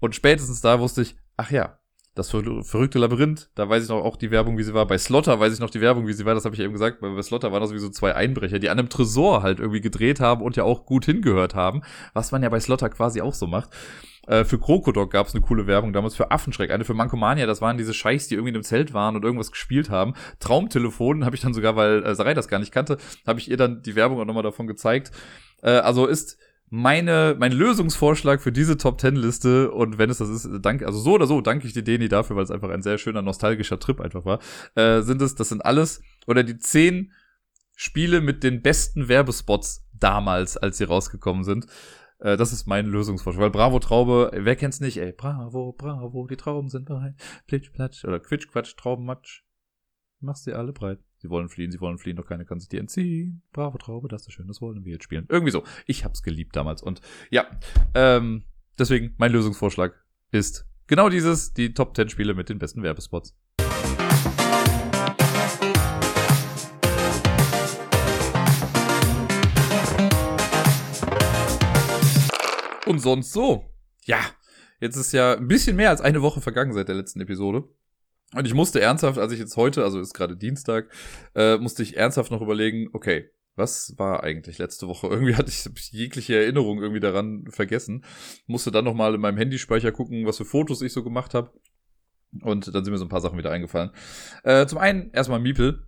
Und 0.00 0.14
spätestens 0.14 0.60
da 0.60 0.80
wusste 0.80 1.02
ich, 1.02 1.16
ach 1.36 1.50
ja, 1.50 1.78
das 2.14 2.28
verrückte 2.28 2.98
Labyrinth, 2.98 3.50
da 3.54 3.70
weiß 3.70 3.84
ich 3.84 3.88
noch 3.88 4.04
auch 4.04 4.16
die 4.16 4.30
Werbung, 4.30 4.58
wie 4.58 4.62
sie 4.62 4.74
war. 4.74 4.86
Bei 4.86 4.98
Slotter 4.98 5.40
weiß 5.40 5.54
ich 5.54 5.60
noch 5.60 5.70
die 5.70 5.80
Werbung, 5.80 6.06
wie 6.06 6.12
sie 6.12 6.26
war, 6.26 6.34
das 6.34 6.44
habe 6.44 6.54
ich 6.54 6.60
eben 6.60 6.74
gesagt. 6.74 7.00
Bei 7.00 7.22
Slotter 7.22 7.52
waren 7.52 7.62
das 7.62 7.72
wie 7.72 7.78
so 7.78 7.88
zwei 7.88 8.14
Einbrecher, 8.14 8.58
die 8.58 8.68
an 8.68 8.78
einem 8.78 8.90
Tresor 8.90 9.42
halt 9.42 9.60
irgendwie 9.60 9.80
gedreht 9.80 10.20
haben 10.20 10.42
und 10.42 10.56
ja 10.56 10.64
auch 10.64 10.84
gut 10.84 11.06
hingehört 11.06 11.54
haben, 11.54 11.82
was 12.12 12.30
man 12.30 12.42
ja 12.42 12.50
bei 12.50 12.60
Slotter 12.60 12.90
quasi 12.90 13.22
auch 13.22 13.32
so 13.32 13.46
macht. 13.46 13.70
Äh, 14.26 14.44
für 14.44 14.58
Krokodok 14.58 15.10
gab 15.10 15.26
es 15.26 15.34
eine 15.34 15.42
coole 15.42 15.66
Werbung 15.66 15.94
damals 15.94 16.14
für 16.14 16.30
Affenschreck. 16.30 16.70
Eine 16.70 16.84
für 16.84 16.92
Mankomania, 16.92 17.46
das 17.46 17.62
waren 17.62 17.78
diese 17.78 17.94
Scheichs, 17.94 18.28
die 18.28 18.34
irgendwie 18.34 18.50
in 18.50 18.56
einem 18.56 18.64
Zelt 18.64 18.92
waren 18.92 19.16
und 19.16 19.24
irgendwas 19.24 19.50
gespielt 19.50 19.88
haben. 19.88 20.12
Traumtelefon 20.38 21.24
habe 21.24 21.34
ich 21.34 21.40
dann 21.40 21.54
sogar, 21.54 21.76
weil 21.76 22.04
äh, 22.04 22.14
Sarai 22.14 22.34
das 22.34 22.46
gar 22.46 22.58
nicht 22.58 22.72
kannte, 22.72 22.98
habe 23.26 23.40
ich 23.40 23.50
ihr 23.50 23.56
dann 23.56 23.80
die 23.82 23.96
Werbung 23.96 24.20
auch 24.20 24.26
nochmal 24.26 24.42
davon 24.42 24.66
gezeigt. 24.66 25.12
Äh, 25.62 25.70
also 25.70 26.06
ist 26.06 26.36
meine, 26.74 27.36
mein 27.38 27.52
Lösungsvorschlag 27.52 28.40
für 28.40 28.50
diese 28.50 28.78
Top 28.78 28.96
Ten 28.96 29.14
Liste 29.14 29.70
und 29.72 29.98
wenn 29.98 30.08
es 30.08 30.18
das 30.18 30.30
ist, 30.30 30.48
danke, 30.62 30.86
also 30.86 30.98
so 30.98 31.12
oder 31.12 31.26
so 31.26 31.42
danke 31.42 31.66
ich 31.66 31.74
dir 31.74 31.82
Deni 31.82 32.08
dafür, 32.08 32.34
weil 32.34 32.44
es 32.44 32.50
einfach 32.50 32.70
ein 32.70 32.80
sehr 32.80 32.96
schöner 32.96 33.20
nostalgischer 33.20 33.78
Trip 33.78 34.00
einfach 34.00 34.24
war, 34.24 34.38
äh, 34.74 35.02
sind 35.02 35.20
es, 35.20 35.34
das 35.34 35.50
sind 35.50 35.66
alles 35.66 36.02
oder 36.26 36.42
die 36.42 36.56
zehn 36.56 37.12
Spiele 37.76 38.22
mit 38.22 38.42
den 38.42 38.62
besten 38.62 39.08
Werbespots 39.08 39.86
damals, 39.92 40.56
als 40.56 40.78
sie 40.78 40.84
rausgekommen 40.84 41.44
sind. 41.44 41.66
Äh, 42.20 42.38
das 42.38 42.54
ist 42.54 42.66
mein 42.66 42.86
Lösungsvorschlag, 42.86 43.42
weil 43.42 43.50
Bravo 43.50 43.78
Traube, 43.78 44.30
wer 44.32 44.56
kennt's 44.56 44.80
nicht, 44.80 44.96
ey, 44.96 45.12
Bravo, 45.12 45.72
Bravo, 45.72 46.26
die 46.26 46.38
Trauben 46.38 46.70
sind 46.70 46.86
bereit, 46.86 47.16
Plitsch, 47.46 47.70
Platsch 47.74 48.02
oder 48.06 48.18
Quitsch, 48.18 48.48
Quatsch, 48.48 48.74
Traubenmatsch, 48.78 49.42
machst 50.20 50.44
sie 50.44 50.54
alle 50.54 50.72
breit. 50.72 51.00
Sie 51.22 51.30
wollen 51.30 51.48
fliehen, 51.48 51.70
sie 51.70 51.80
wollen 51.80 51.98
fliehen, 51.98 52.16
doch 52.16 52.26
keiner 52.26 52.44
kann 52.44 52.58
sich 52.58 52.68
dir 52.68 52.80
entziehen. 52.80 53.42
Bravo 53.52 53.78
Traube, 53.78 54.08
das 54.08 54.26
ist 54.26 54.32
schön, 54.32 54.48
das 54.48 54.60
wollen 54.60 54.84
wir 54.84 54.94
jetzt 54.94 55.04
spielen. 55.04 55.24
Irgendwie 55.28 55.52
so. 55.52 55.62
Ich 55.86 56.04
hab's 56.04 56.24
geliebt 56.24 56.56
damals. 56.56 56.82
Und 56.82 57.00
ja, 57.30 57.46
ähm, 57.94 58.42
deswegen 58.76 59.14
mein 59.18 59.30
Lösungsvorschlag 59.30 59.94
ist 60.32 60.66
genau 60.88 61.08
dieses, 61.08 61.52
die 61.52 61.74
Top 61.74 61.94
10 61.94 62.08
Spiele 62.08 62.34
mit 62.34 62.48
den 62.48 62.58
besten 62.58 62.82
Werbespots. 62.82 63.36
Und 72.84 72.98
sonst 72.98 73.32
so. 73.32 73.72
Ja, 74.06 74.18
jetzt 74.80 74.96
ist 74.96 75.12
ja 75.12 75.36
ein 75.36 75.46
bisschen 75.46 75.76
mehr 75.76 75.90
als 75.90 76.00
eine 76.00 76.20
Woche 76.20 76.40
vergangen 76.40 76.72
seit 76.72 76.88
der 76.88 76.96
letzten 76.96 77.20
Episode. 77.20 77.62
Und 78.34 78.46
ich 78.46 78.54
musste 78.54 78.80
ernsthaft, 78.80 79.18
als 79.18 79.32
ich 79.32 79.38
jetzt 79.38 79.56
heute, 79.56 79.84
also 79.84 80.00
ist 80.00 80.14
gerade 80.14 80.36
Dienstag, 80.36 80.88
äh, 81.34 81.58
musste 81.58 81.82
ich 81.82 81.96
ernsthaft 81.96 82.30
noch 82.30 82.40
überlegen, 82.40 82.88
okay, 82.92 83.30
was 83.56 83.94
war 83.98 84.22
eigentlich 84.22 84.58
letzte 84.58 84.88
Woche? 84.88 85.06
Irgendwie 85.10 85.34
hatte 85.34 85.50
ich 85.50 85.90
jegliche 85.90 86.36
Erinnerung 86.36 86.80
irgendwie 86.80 87.00
daran 87.00 87.44
vergessen. 87.50 88.04
Musste 88.46 88.70
dann 88.70 88.84
nochmal 88.84 89.14
in 89.14 89.20
meinem 89.20 89.36
Handyspeicher 89.36 89.92
gucken, 89.92 90.26
was 90.26 90.38
für 90.38 90.44
Fotos 90.44 90.82
ich 90.82 90.92
so 90.92 91.02
gemacht 91.02 91.34
habe. 91.34 91.52
Und 92.40 92.74
dann 92.74 92.84
sind 92.84 92.92
mir 92.92 92.98
so 92.98 93.04
ein 93.04 93.10
paar 93.10 93.20
Sachen 93.20 93.36
wieder 93.36 93.50
eingefallen. 93.50 93.90
Äh, 94.42 94.66
zum 94.66 94.78
einen 94.78 95.10
erstmal 95.12 95.38
Miepel. 95.38 95.86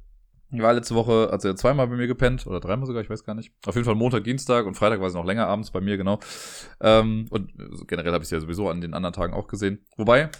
Die 0.51 0.61
war 0.61 0.75
letzte 0.75 0.95
Woche, 0.95 1.31
hat 1.33 1.41
sie 1.41 1.55
zweimal 1.57 1.89
bei 1.89 1.97
mir 1.97 2.07
gepennt, 2.07 2.47
oder 2.47 2.61
dreimal 2.61 2.87
sogar, 2.87 3.03
ich 3.03 3.11
weiß 3.11 3.25
gar 3.25 3.35
nicht. 3.35 3.53
Auf 3.66 3.75
jeden 3.75 3.87
Fall 3.87 3.97
Montag, 3.97 4.23
Dienstag 4.23 4.66
und 4.66 4.75
Freitag 4.75 5.01
war 5.01 5.11
sie 5.11 5.16
noch 5.16 5.25
länger 5.25 5.49
abends 5.49 5.73
bei 5.73 5.81
mir, 5.81 5.97
genau. 5.97 6.21
Ähm, 6.81 7.27
und 7.31 7.51
generell 7.89 8.12
habe 8.12 8.23
ich 8.23 8.29
sie 8.29 8.37
ja 8.37 8.41
sowieso 8.41 8.69
an 8.69 8.81
den 8.81 8.95
anderen 8.95 9.15
Tagen 9.15 9.33
auch 9.33 9.49
gesehen. 9.49 9.85
Wobei, 9.97 10.31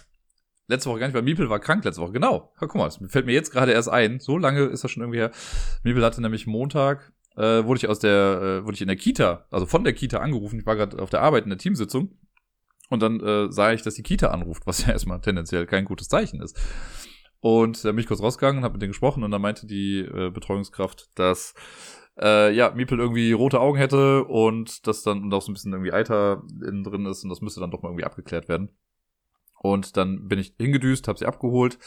letzte 0.67 0.89
Woche 0.89 0.99
gar 0.99 1.07
nicht, 1.07 1.15
weil 1.15 1.21
Miepel 1.21 1.49
war 1.49 1.59
krank 1.59 1.83
letzte 1.83 2.01
Woche. 2.01 2.13
Genau. 2.13 2.53
Ja, 2.59 2.67
guck 2.67 2.75
mal, 2.75 2.85
das 2.85 2.99
fällt 3.07 3.25
mir 3.25 3.33
jetzt 3.33 3.51
gerade 3.51 3.71
erst 3.71 3.89
ein. 3.89 4.19
So 4.19 4.37
lange 4.37 4.63
ist 4.63 4.83
das 4.83 4.91
schon 4.91 5.01
irgendwie 5.03 5.19
her. 5.19 5.31
Miepel 5.83 6.03
hatte 6.03 6.21
nämlich 6.21 6.47
Montag, 6.47 7.13
äh, 7.35 7.63
wurde 7.63 7.77
ich 7.77 7.87
aus 7.87 7.99
der, 7.99 8.61
äh, 8.61 8.65
wurde 8.65 8.75
ich 8.75 8.81
in 8.81 8.87
der 8.87 8.97
Kita, 8.97 9.45
also 9.51 9.65
von 9.65 9.83
der 9.83 9.93
Kita 9.93 10.19
angerufen. 10.19 10.59
Ich 10.59 10.65
war 10.65 10.75
gerade 10.75 11.01
auf 11.01 11.09
der 11.09 11.21
Arbeit 11.21 11.43
in 11.43 11.49
der 11.49 11.59
Teamsitzung. 11.59 12.17
Und 12.89 13.01
dann 13.01 13.19
äh, 13.19 13.51
sah 13.51 13.73
ich, 13.73 13.81
dass 13.81 13.95
die 13.95 14.03
Kita 14.03 14.29
anruft, 14.29 14.67
was 14.67 14.85
ja 14.85 14.89
erstmal 14.93 15.21
tendenziell 15.21 15.65
kein 15.65 15.85
gutes 15.85 16.07
Zeichen 16.07 16.41
ist. 16.41 16.57
Und 17.39 17.83
da 17.83 17.91
bin 17.91 17.99
ich 17.99 18.07
kurz 18.07 18.21
rausgegangen 18.21 18.59
und 18.59 18.63
habe 18.63 18.73
mit 18.73 18.81
denen 18.81 18.91
gesprochen 18.91 19.23
und 19.23 19.31
dann 19.31 19.41
meinte 19.41 19.67
die 19.67 19.99
äh, 19.99 20.31
Betreuungskraft, 20.31 21.09
dass 21.15 21.53
äh, 22.19 22.51
ja, 22.55 22.71
Miepel 22.71 22.99
irgendwie 22.99 23.33
rote 23.33 23.59
Augen 23.59 23.77
hätte 23.77 24.23
und 24.23 24.87
das 24.87 25.03
dann 25.03 25.21
und 25.21 25.33
auch 25.33 25.41
so 25.41 25.51
ein 25.51 25.53
bisschen 25.53 25.73
irgendwie 25.73 25.93
Eiter 25.93 26.43
innen 26.65 26.83
drin 26.83 27.05
ist 27.05 27.23
und 27.23 27.29
das 27.29 27.41
müsste 27.41 27.59
dann 27.59 27.71
doch 27.71 27.83
mal 27.83 27.89
irgendwie 27.89 28.05
abgeklärt 28.05 28.47
werden. 28.49 28.69
Und 29.59 29.97
dann 29.97 30.27
bin 30.27 30.39
ich 30.39 30.53
hingedüst, 30.59 31.07
habe 31.07 31.17
sie 31.17 31.25
abgeholt, 31.25 31.79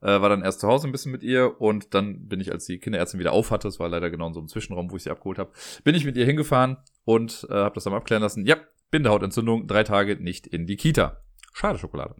äh, 0.00 0.20
war 0.20 0.28
dann 0.28 0.42
erst 0.42 0.60
zu 0.60 0.68
Hause 0.68 0.88
ein 0.88 0.92
bisschen 0.92 1.12
mit 1.12 1.22
ihr 1.22 1.60
und 1.60 1.94
dann 1.94 2.28
bin 2.28 2.40
ich, 2.40 2.52
als 2.52 2.66
die 2.66 2.78
Kinderärztin 2.78 3.20
wieder 3.20 3.32
auf 3.32 3.50
hatte, 3.50 3.68
es 3.68 3.80
war 3.80 3.88
leider 3.88 4.10
genau 4.10 4.28
in 4.28 4.34
so 4.34 4.40
einem 4.40 4.48
Zwischenraum, 4.48 4.90
wo 4.90 4.96
ich 4.96 5.02
sie 5.02 5.10
abgeholt 5.10 5.38
habe, 5.38 5.52
bin 5.84 5.94
ich 5.94 6.04
mit 6.04 6.16
ihr 6.16 6.24
hingefahren 6.24 6.78
und 7.04 7.46
äh, 7.50 7.54
habe 7.54 7.74
das 7.74 7.84
dann 7.84 7.94
abklären 7.94 8.22
lassen. 8.22 8.46
Ja, 8.46 8.56
Bindehautentzündung, 8.90 9.66
drei 9.66 9.84
Tage 9.84 10.16
nicht 10.16 10.46
in 10.46 10.66
die 10.66 10.76
Kita. 10.76 11.20
Schade 11.52 11.78
Schokolade. 11.78 12.14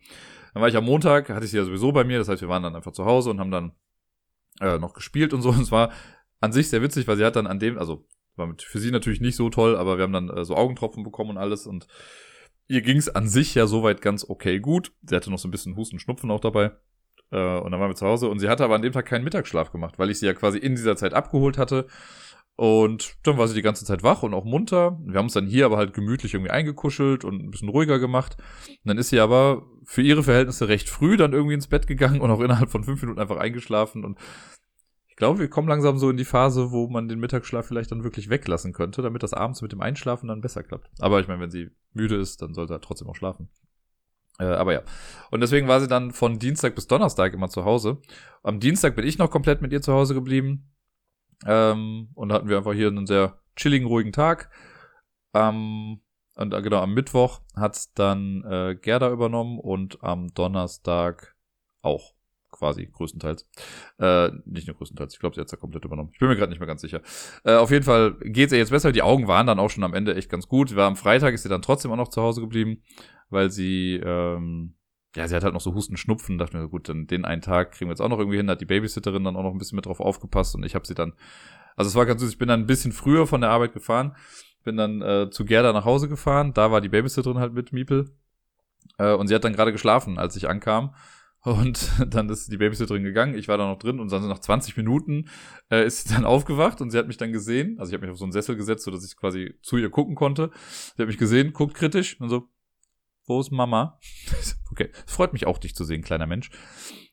Dann 0.52 0.60
war 0.60 0.68
ich 0.68 0.76
am 0.76 0.84
Montag, 0.84 1.28
hatte 1.30 1.44
ich 1.44 1.52
sie 1.52 1.56
ja 1.56 1.64
sowieso 1.64 1.92
bei 1.92 2.04
mir, 2.04 2.18
das 2.18 2.28
heißt, 2.28 2.42
wir 2.42 2.48
waren 2.48 2.62
dann 2.62 2.74
einfach 2.74 2.92
zu 2.92 3.04
Hause 3.04 3.30
und 3.30 3.40
haben 3.40 3.50
dann 3.50 3.72
äh, 4.60 4.78
noch 4.78 4.94
gespielt 4.94 5.32
und 5.32 5.42
so. 5.42 5.50
Und 5.58 5.60
es 5.60 5.72
war 5.72 5.92
an 6.40 6.52
sich 6.52 6.68
sehr 6.68 6.82
witzig, 6.82 7.06
weil 7.06 7.16
sie 7.16 7.24
hat 7.24 7.36
dann 7.36 7.46
an 7.46 7.58
dem, 7.58 7.78
also 7.78 8.06
war 8.36 8.54
für 8.58 8.78
sie 8.78 8.90
natürlich 8.90 9.20
nicht 9.20 9.36
so 9.36 9.50
toll, 9.50 9.76
aber 9.76 9.98
wir 9.98 10.04
haben 10.04 10.12
dann 10.12 10.30
äh, 10.30 10.44
so 10.44 10.56
Augentropfen 10.56 11.02
bekommen 11.02 11.30
und 11.30 11.38
alles 11.38 11.66
und 11.66 11.86
ihr 12.68 12.82
ging 12.82 12.98
es 12.98 13.08
an 13.08 13.28
sich 13.28 13.54
ja 13.54 13.66
soweit 13.66 14.02
ganz 14.02 14.24
okay 14.28 14.60
gut. 14.60 14.92
Sie 15.02 15.16
hatte 15.16 15.30
noch 15.30 15.38
so 15.38 15.48
ein 15.48 15.50
bisschen 15.50 15.76
Husten, 15.76 15.98
Schnupfen 15.98 16.30
auch 16.30 16.40
dabei. 16.40 16.72
Äh, 17.30 17.58
und 17.58 17.72
dann 17.72 17.80
waren 17.80 17.90
wir 17.90 17.96
zu 17.96 18.06
Hause 18.06 18.28
und 18.28 18.38
sie 18.38 18.48
hatte 18.48 18.64
aber 18.64 18.74
an 18.74 18.82
dem 18.82 18.92
Tag 18.92 19.06
keinen 19.06 19.24
Mittagsschlaf 19.24 19.72
gemacht, 19.72 19.98
weil 19.98 20.10
ich 20.10 20.18
sie 20.18 20.26
ja 20.26 20.34
quasi 20.34 20.58
in 20.58 20.76
dieser 20.76 20.96
Zeit 20.96 21.14
abgeholt 21.14 21.58
hatte. 21.58 21.86
Und 22.56 23.14
dann 23.22 23.38
war 23.38 23.46
sie 23.46 23.54
die 23.54 23.62
ganze 23.62 23.84
Zeit 23.84 24.02
wach 24.02 24.24
und 24.24 24.34
auch 24.34 24.44
munter. 24.44 24.98
Wir 25.06 25.18
haben 25.18 25.26
uns 25.26 25.34
dann 25.34 25.46
hier 25.46 25.64
aber 25.64 25.76
halt 25.76 25.94
gemütlich 25.94 26.34
irgendwie 26.34 26.50
eingekuschelt 26.50 27.24
und 27.24 27.40
ein 27.40 27.50
bisschen 27.52 27.68
ruhiger 27.68 28.00
gemacht. 28.00 28.36
Und 28.68 28.78
dann 28.84 28.98
ist 28.98 29.10
sie 29.10 29.20
aber 29.20 29.64
für 29.84 30.02
ihre 30.02 30.24
Verhältnisse 30.24 30.68
recht 30.68 30.88
früh 30.88 31.16
dann 31.16 31.32
irgendwie 31.32 31.54
ins 31.54 31.68
Bett 31.68 31.86
gegangen 31.86 32.20
und 32.20 32.30
auch 32.32 32.40
innerhalb 32.40 32.68
von 32.68 32.82
fünf 32.82 33.00
Minuten 33.00 33.20
einfach 33.20 33.36
eingeschlafen. 33.36 34.04
Und 34.04 34.18
glaube, 35.18 35.40
wir 35.40 35.50
kommen 35.50 35.68
langsam 35.68 35.98
so 35.98 36.08
in 36.10 36.16
die 36.16 36.24
Phase, 36.24 36.70
wo 36.70 36.88
man 36.88 37.08
den 37.08 37.18
Mittagsschlaf 37.18 37.66
vielleicht 37.66 37.90
dann 37.90 38.04
wirklich 38.04 38.30
weglassen 38.30 38.72
könnte, 38.72 39.02
damit 39.02 39.22
das 39.22 39.34
abends 39.34 39.60
mit 39.60 39.72
dem 39.72 39.80
Einschlafen 39.80 40.28
dann 40.28 40.40
besser 40.40 40.62
klappt. 40.62 40.90
Aber 41.00 41.20
ich 41.20 41.28
meine, 41.28 41.40
wenn 41.40 41.50
sie 41.50 41.70
müde 41.92 42.16
ist, 42.16 42.40
dann 42.40 42.54
sollte 42.54 42.74
er 42.74 42.80
trotzdem 42.80 43.08
auch 43.08 43.16
schlafen. 43.16 43.50
Äh, 44.38 44.44
aber 44.44 44.72
ja. 44.72 44.82
Und 45.30 45.40
deswegen 45.40 45.68
war 45.68 45.80
sie 45.80 45.88
dann 45.88 46.12
von 46.12 46.38
Dienstag 46.38 46.74
bis 46.74 46.86
Donnerstag 46.86 47.34
immer 47.34 47.48
zu 47.48 47.64
Hause. 47.64 48.00
Am 48.42 48.60
Dienstag 48.60 48.94
bin 48.94 49.06
ich 49.06 49.18
noch 49.18 49.30
komplett 49.30 49.60
mit 49.60 49.72
ihr 49.72 49.82
zu 49.82 49.92
Hause 49.92 50.14
geblieben. 50.14 50.72
Ähm, 51.44 52.10
und 52.14 52.32
hatten 52.32 52.48
wir 52.48 52.56
einfach 52.56 52.72
hier 52.72 52.88
einen 52.88 53.06
sehr 53.06 53.40
chilligen, 53.56 53.88
ruhigen 53.88 54.12
Tag. 54.12 54.50
Ähm, 55.34 56.00
und 56.36 56.54
äh, 56.54 56.62
genau, 56.62 56.80
am 56.80 56.94
Mittwoch 56.94 57.40
hat 57.56 57.98
dann 57.98 58.44
äh, 58.44 58.76
Gerda 58.80 59.10
übernommen 59.10 59.58
und 59.58 60.02
am 60.02 60.28
Donnerstag 60.34 61.34
auch 61.82 62.14
quasi 62.58 62.86
größtenteils. 62.86 63.48
Äh, 63.98 64.30
nicht 64.44 64.66
nur 64.66 64.76
größtenteils, 64.76 65.14
ich 65.14 65.20
glaube, 65.20 65.34
sie 65.34 65.40
hat 65.40 65.46
es 65.46 65.52
ja 65.52 65.58
komplett 65.58 65.84
übernommen. 65.84 66.10
Ich 66.12 66.18
bin 66.18 66.28
mir 66.28 66.36
gerade 66.36 66.50
nicht 66.50 66.58
mehr 66.58 66.66
ganz 66.66 66.80
sicher. 66.80 67.00
Äh, 67.44 67.54
auf 67.54 67.70
jeden 67.70 67.84
Fall 67.84 68.16
geht 68.20 68.48
es 68.48 68.52
ihr 68.52 68.58
jetzt 68.58 68.70
besser. 68.70 68.92
Die 68.92 69.02
Augen 69.02 69.28
waren 69.28 69.46
dann 69.46 69.58
auch 69.58 69.70
schon 69.70 69.84
am 69.84 69.94
Ende 69.94 70.14
echt 70.14 70.30
ganz 70.30 70.48
gut. 70.48 70.74
War 70.74 70.86
am 70.86 70.96
Freitag 70.96 71.34
ist 71.34 71.44
sie 71.44 71.48
dann 71.48 71.62
trotzdem 71.62 71.90
auch 71.92 71.96
noch 71.96 72.08
zu 72.08 72.20
Hause 72.20 72.40
geblieben, 72.40 72.82
weil 73.30 73.50
sie, 73.50 74.00
ähm, 74.04 74.74
ja, 75.14 75.28
sie 75.28 75.34
hat 75.34 75.44
halt 75.44 75.54
noch 75.54 75.60
so 75.60 75.74
Husten, 75.74 75.96
Schnupfen. 75.96 76.38
Dachte 76.38 76.56
mir, 76.56 76.68
gut, 76.68 76.88
dann 76.88 77.06
den 77.06 77.24
einen 77.24 77.42
Tag 77.42 77.72
kriegen 77.72 77.88
wir 77.88 77.92
jetzt 77.92 78.00
auch 78.00 78.08
noch 78.08 78.18
irgendwie 78.18 78.36
hin. 78.36 78.46
Da 78.46 78.52
hat 78.52 78.60
die 78.60 78.66
Babysitterin 78.66 79.24
dann 79.24 79.36
auch 79.36 79.44
noch 79.44 79.52
ein 79.52 79.58
bisschen 79.58 79.76
mit 79.76 79.86
drauf 79.86 80.00
aufgepasst 80.00 80.54
und 80.54 80.64
ich 80.64 80.74
habe 80.74 80.86
sie 80.86 80.94
dann, 80.94 81.14
also 81.76 81.88
es 81.88 81.94
war 81.94 82.06
ganz 82.06 82.20
süß, 82.20 82.30
ich 82.30 82.38
bin 82.38 82.48
dann 82.48 82.60
ein 82.60 82.66
bisschen 82.66 82.92
früher 82.92 83.26
von 83.26 83.40
der 83.40 83.50
Arbeit 83.50 83.72
gefahren, 83.72 84.16
bin 84.64 84.76
dann 84.76 85.00
äh, 85.00 85.30
zu 85.30 85.44
Gerda 85.44 85.72
nach 85.72 85.84
Hause 85.84 86.08
gefahren. 86.08 86.52
Da 86.52 86.70
war 86.70 86.80
die 86.80 86.88
Babysitterin 86.88 87.38
halt 87.38 87.54
mit 87.54 87.72
Miepel. 87.72 88.10
Äh, 88.98 89.14
und 89.14 89.28
sie 89.28 89.34
hat 89.34 89.44
dann 89.44 89.52
gerade 89.52 89.72
geschlafen, 89.72 90.18
als 90.18 90.36
ich 90.36 90.48
ankam. 90.48 90.94
Und 91.42 91.90
dann 92.08 92.28
ist 92.28 92.50
die 92.50 92.56
Babysitterin 92.56 93.04
gegangen, 93.04 93.34
ich 93.36 93.48
war 93.48 93.58
da 93.58 93.66
noch 93.66 93.78
drin 93.78 94.00
und 94.00 94.10
dann 94.10 94.26
nach 94.28 94.40
20 94.40 94.76
Minuten 94.76 95.28
äh, 95.70 95.86
ist 95.86 96.08
sie 96.08 96.14
dann 96.14 96.24
aufgewacht 96.26 96.80
und 96.80 96.90
sie 96.90 96.98
hat 96.98 97.06
mich 97.06 97.16
dann 97.16 97.32
gesehen. 97.32 97.78
Also 97.78 97.90
ich 97.90 97.94
habe 97.94 98.06
mich 98.06 98.12
auf 98.12 98.18
so 98.18 98.24
einen 98.24 98.32
Sessel 98.32 98.56
gesetzt, 98.56 98.84
so 98.84 98.90
dass 98.90 99.04
ich 99.04 99.16
quasi 99.16 99.54
zu 99.62 99.76
ihr 99.76 99.90
gucken 99.90 100.14
konnte. 100.14 100.50
Sie 100.96 101.02
hat 101.02 101.08
mich 101.08 101.18
gesehen, 101.18 101.52
guckt 101.52 101.74
kritisch 101.74 102.20
und 102.20 102.28
so, 102.28 102.48
wo 103.26 103.40
ist 103.40 103.50
Mama? 103.50 103.98
okay, 104.70 104.90
freut 105.06 105.32
mich 105.32 105.46
auch, 105.46 105.58
dich 105.58 105.74
zu 105.74 105.84
sehen, 105.84 106.02
kleiner 106.02 106.26
Mensch. 106.26 106.50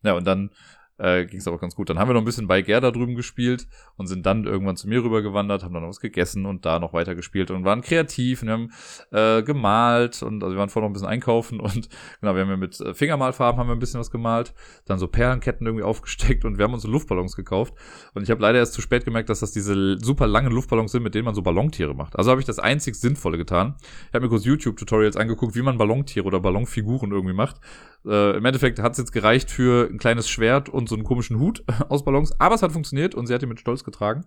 Ja, 0.02 0.14
und 0.14 0.26
dann 0.26 0.52
äh, 0.98 1.26
ging 1.26 1.40
es 1.40 1.48
aber 1.48 1.58
ganz 1.58 1.76
gut. 1.76 1.90
Dann 1.90 2.00
haben 2.00 2.10
wir 2.10 2.14
noch 2.14 2.22
ein 2.22 2.26
bisschen 2.26 2.48
bei 2.48 2.62
Gerda 2.62 2.92
drüben 2.92 3.16
gespielt 3.16 3.68
und 3.98 4.08
sind 4.08 4.26
dann 4.26 4.46
irgendwann 4.46 4.78
zu 4.78 4.88
mir 4.88 5.04
rübergewandert, 5.04 5.64
haben 5.64 5.74
dann 5.74 5.84
noch 5.84 5.90
was 5.90 6.00
gegessen 6.00 6.46
und 6.46 6.66
da 6.66 6.80
noch 6.80 6.94
weiter 6.94 7.16
gespielt 7.16 7.52
und 7.52 7.66
waren 7.66 7.82
kreativ 7.82 8.42
und 8.42 8.48
wir 8.48 8.54
haben 8.54 8.72
äh, 9.12 9.44
gemalt 9.44 10.24
und 10.24 10.44
also 10.44 10.56
wir 10.56 10.60
waren 10.60 10.70
vorher 10.70 10.88
noch 10.88 10.92
ein 10.92 10.94
bisschen 10.94 11.08
einkaufen 11.08 11.60
und 11.60 11.90
genau, 12.22 12.36
wir 12.36 12.42
haben 12.42 12.50
ja 12.50 12.58
mit 12.58 12.80
äh, 12.80 12.94
Fingermalfarben 12.94 13.60
haben 13.60 13.68
wir 13.68 13.76
ein 13.76 13.80
bisschen 13.80 14.00
was 14.00 14.12
gemalt, 14.12 14.54
dann 14.86 15.00
so 15.00 15.08
Perlenketten 15.08 15.66
irgendwie 15.68 15.84
aufgesteckt 15.84 16.46
und 16.46 16.58
wir 16.58 16.66
haben 16.66 16.74
uns 16.74 16.84
so 16.84 16.90
Luftballons 16.90 17.36
gekauft 17.36 17.74
und 18.14 18.24
ich 18.24 18.32
habe 18.32 18.42
leider 18.42 18.60
erst 18.60 18.74
zu 18.74 18.82
spät 18.82 19.06
gemerkt, 19.06 19.30
dass 19.30 19.40
das 19.42 19.52
diese 19.52 19.98
super 20.00 20.28
langen 20.28 20.52
Luftballons 20.52 20.92
sind, 20.92 21.04
mit 21.04 21.16
denen 21.16 21.26
man 21.26 21.36
so 21.36 21.42
Ballontiere 21.42 21.94
macht. 21.94 22.16
Also 22.18 22.32
habe 22.32 22.40
ich 22.40 22.48
das 22.48 22.60
einzig 22.60 22.96
Sinnvolle 22.96 23.38
getan. 23.38 23.76
Ich 24.08 24.14
habe 24.14 24.26
mir 24.26 24.30
kurz 24.30 24.46
YouTube-Tutorials 24.46 25.18
angeguckt, 25.18 25.56
wie 25.56 25.62
man 25.62 25.78
Ballontiere 25.78 26.26
oder 26.26 26.40
Ballonfiguren 26.40 27.12
irgendwie 27.12 27.36
macht. 27.36 27.60
Äh, 28.06 28.38
Im 28.38 28.46
Endeffekt 28.46 28.80
hat 28.80 28.94
es 28.94 28.98
jetzt 28.98 29.12
gereicht 29.12 29.50
für 29.50 29.90
ein 29.90 29.98
kleines 29.98 30.30
Schwert 30.30 30.70
und 30.70 30.88
so 30.88 30.96
einen 30.96 31.04
komischen 31.04 31.40
Hut 31.40 31.64
aus 31.90 32.06
Ballons, 32.06 32.40
aber 32.40 32.56
es 32.56 32.62
hat 32.62 32.72
funktioniert 32.72 33.16
und 33.16 33.28
sie 33.28 33.34
hat 33.34 33.44
ihn 33.44 33.50
mit 33.50 33.60
Stolz 33.60 33.84
getragen. 33.84 34.26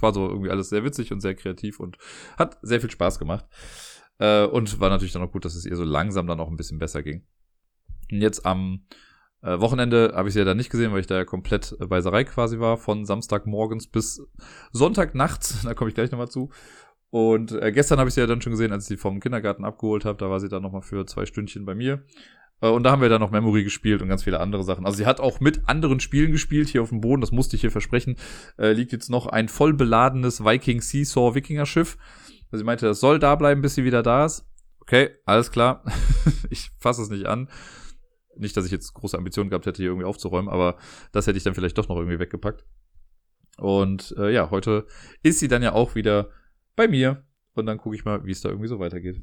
War 0.00 0.12
so 0.12 0.28
irgendwie 0.28 0.50
alles 0.50 0.68
sehr 0.68 0.84
witzig 0.84 1.12
und 1.12 1.20
sehr 1.20 1.34
kreativ 1.34 1.80
und 1.80 1.98
hat 2.36 2.58
sehr 2.62 2.80
viel 2.80 2.90
Spaß 2.90 3.18
gemacht. 3.18 3.46
Äh, 4.18 4.44
und 4.44 4.80
war 4.80 4.90
natürlich 4.90 5.12
dann 5.12 5.22
auch 5.22 5.32
gut, 5.32 5.44
dass 5.44 5.54
es 5.54 5.66
ihr 5.66 5.76
so 5.76 5.84
langsam 5.84 6.26
dann 6.26 6.40
auch 6.40 6.48
ein 6.48 6.56
bisschen 6.56 6.78
besser 6.78 7.02
ging. 7.02 7.24
Und 8.10 8.20
jetzt 8.20 8.46
am 8.46 8.86
äh, 9.42 9.60
Wochenende 9.60 10.12
habe 10.14 10.28
ich 10.28 10.34
sie 10.34 10.40
ja 10.40 10.44
dann 10.44 10.56
nicht 10.56 10.70
gesehen, 10.70 10.92
weil 10.92 11.00
ich 11.00 11.06
da 11.06 11.16
ja 11.16 11.24
komplett 11.24 11.76
bei 11.88 12.00
Sarai 12.00 12.24
quasi 12.24 12.58
war, 12.58 12.76
von 12.76 13.04
Samstagmorgens 13.04 13.88
bis 13.88 14.22
Sonntagnachts. 14.72 15.62
Da 15.64 15.74
komme 15.74 15.90
ich 15.90 15.94
gleich 15.94 16.10
nochmal 16.10 16.28
zu. 16.28 16.50
Und 17.10 17.52
äh, 17.52 17.72
gestern 17.72 17.98
habe 17.98 18.08
ich 18.08 18.14
sie 18.14 18.20
ja 18.20 18.26
dann 18.26 18.42
schon 18.42 18.52
gesehen, 18.52 18.72
als 18.72 18.84
ich 18.84 18.88
sie 18.88 18.96
vom 18.96 19.20
Kindergarten 19.20 19.64
abgeholt 19.64 20.04
habe. 20.04 20.18
Da 20.18 20.28
war 20.30 20.40
sie 20.40 20.48
dann 20.48 20.62
nochmal 20.62 20.82
für 20.82 21.06
zwei 21.06 21.26
Stündchen 21.26 21.64
bei 21.64 21.74
mir. 21.74 22.04
Äh, 22.60 22.68
und 22.68 22.82
da 22.82 22.90
haben 22.90 23.02
wir 23.02 23.08
dann 23.08 23.20
noch 23.20 23.30
Memory 23.30 23.64
gespielt 23.64 24.02
und 24.02 24.08
ganz 24.08 24.24
viele 24.24 24.40
andere 24.40 24.64
Sachen. 24.64 24.86
Also 24.86 24.98
sie 24.98 25.06
hat 25.06 25.20
auch 25.20 25.40
mit 25.40 25.68
anderen 25.68 26.00
Spielen 26.00 26.32
gespielt 26.32 26.68
hier 26.68 26.82
auf 26.82 26.90
dem 26.90 27.00
Boden, 27.00 27.20
das 27.20 27.32
musste 27.32 27.56
ich 27.56 27.62
hier 27.62 27.70
versprechen. 27.70 28.16
Äh, 28.58 28.72
liegt 28.72 28.92
jetzt 28.92 29.10
noch 29.10 29.26
ein 29.26 29.48
voll 29.48 29.74
beladenes 29.74 30.44
Viking 30.44 30.80
Seesaw 30.80 31.34
Wikinger 31.34 31.66
Schiff. 31.66 31.98
Also 32.50 32.58
sie 32.58 32.64
meinte, 32.64 32.86
das 32.86 33.00
soll 33.00 33.18
da 33.18 33.34
bleiben, 33.34 33.62
bis 33.62 33.74
sie 33.74 33.84
wieder 33.84 34.02
da 34.02 34.24
ist. 34.24 34.46
Okay, 34.80 35.10
alles 35.24 35.50
klar. 35.50 35.84
ich 36.50 36.70
fasse 36.78 37.02
es 37.02 37.10
nicht 37.10 37.26
an. 37.26 37.48
Nicht, 38.36 38.56
dass 38.56 38.66
ich 38.66 38.72
jetzt 38.72 38.92
große 38.92 39.16
Ambitionen 39.16 39.50
gehabt 39.50 39.66
hätte, 39.66 39.78
hier 39.78 39.90
irgendwie 39.90 40.06
aufzuräumen, 40.06 40.50
aber 40.50 40.76
das 41.10 41.26
hätte 41.26 41.38
ich 41.38 41.44
dann 41.44 41.54
vielleicht 41.54 41.78
doch 41.78 41.88
noch 41.88 41.96
irgendwie 41.96 42.18
weggepackt. 42.18 42.66
Und 43.56 44.14
äh, 44.18 44.32
ja, 44.32 44.50
heute 44.50 44.86
ist 45.22 45.38
sie 45.38 45.48
dann 45.48 45.62
ja 45.62 45.72
auch 45.72 45.94
wieder 45.94 46.30
bei 46.76 46.86
mir. 46.86 47.24
Und 47.54 47.64
dann 47.64 47.78
gucke 47.78 47.96
ich 47.96 48.04
mal, 48.04 48.24
wie 48.26 48.32
es 48.32 48.42
da 48.42 48.50
irgendwie 48.50 48.68
so 48.68 48.78
weitergeht. 48.78 49.22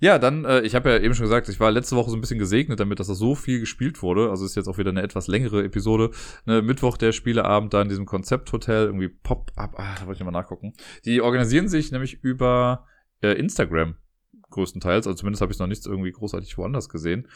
Ja, 0.00 0.18
dann, 0.18 0.44
äh, 0.44 0.60
ich 0.60 0.76
habe 0.76 0.90
ja 0.90 0.98
eben 0.98 1.14
schon 1.14 1.24
gesagt, 1.24 1.48
ich 1.48 1.58
war 1.58 1.72
letzte 1.72 1.96
Woche 1.96 2.10
so 2.10 2.16
ein 2.16 2.20
bisschen 2.20 2.38
gesegnet 2.38 2.78
damit, 2.78 3.00
dass 3.00 3.08
da 3.08 3.14
so 3.14 3.34
viel 3.34 3.58
gespielt 3.58 4.00
wurde. 4.00 4.30
Also 4.30 4.44
ist 4.44 4.54
jetzt 4.54 4.68
auch 4.68 4.78
wieder 4.78 4.90
eine 4.90 5.02
etwas 5.02 5.26
längere 5.26 5.64
Episode. 5.64 6.10
Ne, 6.46 6.62
Mittwoch 6.62 6.96
der 6.96 7.10
Spieleabend 7.12 7.74
da 7.74 7.82
in 7.82 7.88
diesem 7.88 8.06
Konzepthotel, 8.06 8.86
irgendwie 8.86 9.08
Pop-up, 9.08 9.74
ah, 9.76 9.96
da 9.98 10.06
wollte 10.06 10.20
ich 10.20 10.24
mal 10.24 10.30
nachgucken. 10.30 10.72
Die 11.04 11.20
organisieren 11.20 11.68
sich 11.68 11.90
nämlich 11.90 12.22
über 12.22 12.86
äh, 13.22 13.32
Instagram 13.32 13.96
größtenteils. 14.50 15.06
Also 15.06 15.16
zumindest 15.16 15.42
habe 15.42 15.52
ich 15.52 15.58
noch 15.58 15.66
nichts 15.66 15.86
irgendwie 15.86 16.12
großartig 16.12 16.56
woanders 16.58 16.88
gesehen. 16.88 17.26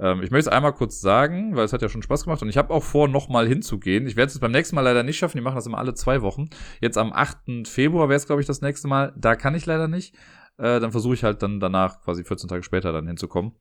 Ähm, 0.00 0.22
ich 0.22 0.30
möchte 0.30 0.48
es 0.48 0.54
einmal 0.54 0.72
kurz 0.72 1.00
sagen, 1.00 1.54
weil 1.54 1.64
es 1.64 1.72
hat 1.72 1.82
ja 1.82 1.88
schon 1.88 2.02
Spaß 2.02 2.24
gemacht 2.24 2.42
und 2.42 2.48
ich 2.48 2.56
habe 2.56 2.72
auch 2.72 2.82
vor, 2.82 3.06
nochmal 3.06 3.46
hinzugehen. 3.46 4.06
Ich 4.06 4.16
werde 4.16 4.32
es 4.32 4.38
beim 4.38 4.52
nächsten 4.52 4.74
Mal 4.74 4.82
leider 4.82 5.02
nicht 5.02 5.18
schaffen. 5.18 5.36
Die 5.36 5.42
machen 5.42 5.56
das 5.56 5.66
immer 5.66 5.78
alle 5.78 5.94
zwei 5.94 6.22
Wochen. 6.22 6.48
Jetzt 6.80 6.98
am 6.98 7.12
8. 7.12 7.68
Februar 7.68 8.08
wäre 8.08 8.16
es, 8.16 8.26
glaube 8.26 8.40
ich, 8.40 8.46
das 8.46 8.62
nächste 8.62 8.88
Mal. 8.88 9.12
Da 9.16 9.36
kann 9.36 9.54
ich 9.54 9.66
leider 9.66 9.88
nicht. 9.88 10.16
Äh, 10.60 10.78
dann 10.78 10.92
versuche 10.92 11.14
ich 11.14 11.24
halt 11.24 11.42
dann 11.42 11.58
danach, 11.58 12.02
quasi 12.02 12.22
14 12.22 12.48
Tage 12.48 12.62
später, 12.62 12.92
dann 12.92 13.06
hinzukommen. 13.06 13.52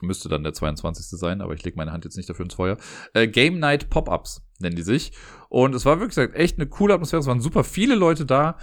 Müsste 0.00 0.28
dann 0.28 0.42
der 0.42 0.52
22. 0.52 1.06
sein, 1.18 1.40
aber 1.40 1.54
ich 1.54 1.64
lege 1.64 1.76
meine 1.76 1.92
Hand 1.92 2.04
jetzt 2.04 2.16
nicht 2.16 2.28
dafür 2.28 2.44
ins 2.44 2.54
Feuer. 2.54 2.76
Äh, 3.12 3.28
Game 3.28 3.58
Night 3.58 3.90
Pop-Ups 3.90 4.46
nennen 4.58 4.76
die 4.76 4.82
sich. 4.82 5.12
Und 5.48 5.74
es 5.74 5.84
war 5.84 5.98
wirklich 5.98 6.16
gesagt, 6.16 6.36
echt 6.36 6.58
eine 6.58 6.68
coole 6.68 6.94
Atmosphäre. 6.94 7.20
Es 7.20 7.26
waren 7.26 7.40
super 7.40 7.64
viele 7.64 7.94
Leute 7.94 8.26
da. 8.26 8.58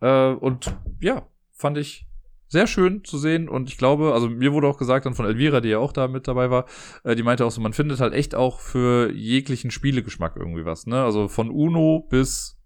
Äh, 0.00 0.32
und 0.32 0.76
ja, 1.00 1.28
fand 1.52 1.78
ich 1.78 2.06
sehr 2.48 2.66
schön 2.66 3.02
zu 3.04 3.18
sehen 3.18 3.48
und 3.48 3.68
ich 3.68 3.78
glaube, 3.78 4.12
also 4.12 4.28
mir 4.28 4.52
wurde 4.52 4.68
auch 4.68 4.78
gesagt 4.78 5.06
dann 5.06 5.14
von 5.14 5.26
Elvira, 5.26 5.60
die 5.60 5.70
ja 5.70 5.78
auch 5.78 5.92
da 5.92 6.08
mit 6.08 6.28
dabei 6.28 6.50
war, 6.50 6.66
äh, 7.02 7.16
die 7.16 7.22
meinte 7.22 7.44
auch 7.44 7.50
so, 7.50 7.60
man 7.60 7.72
findet 7.72 8.00
halt 8.00 8.14
echt 8.14 8.34
auch 8.34 8.60
für 8.60 9.10
jeglichen 9.12 9.70
Spielegeschmack 9.70 10.36
irgendwie 10.36 10.64
was, 10.64 10.86
ne? 10.86 11.02
Also 11.02 11.26
von 11.28 11.50
Uno 11.50 12.06
bis 12.08 12.56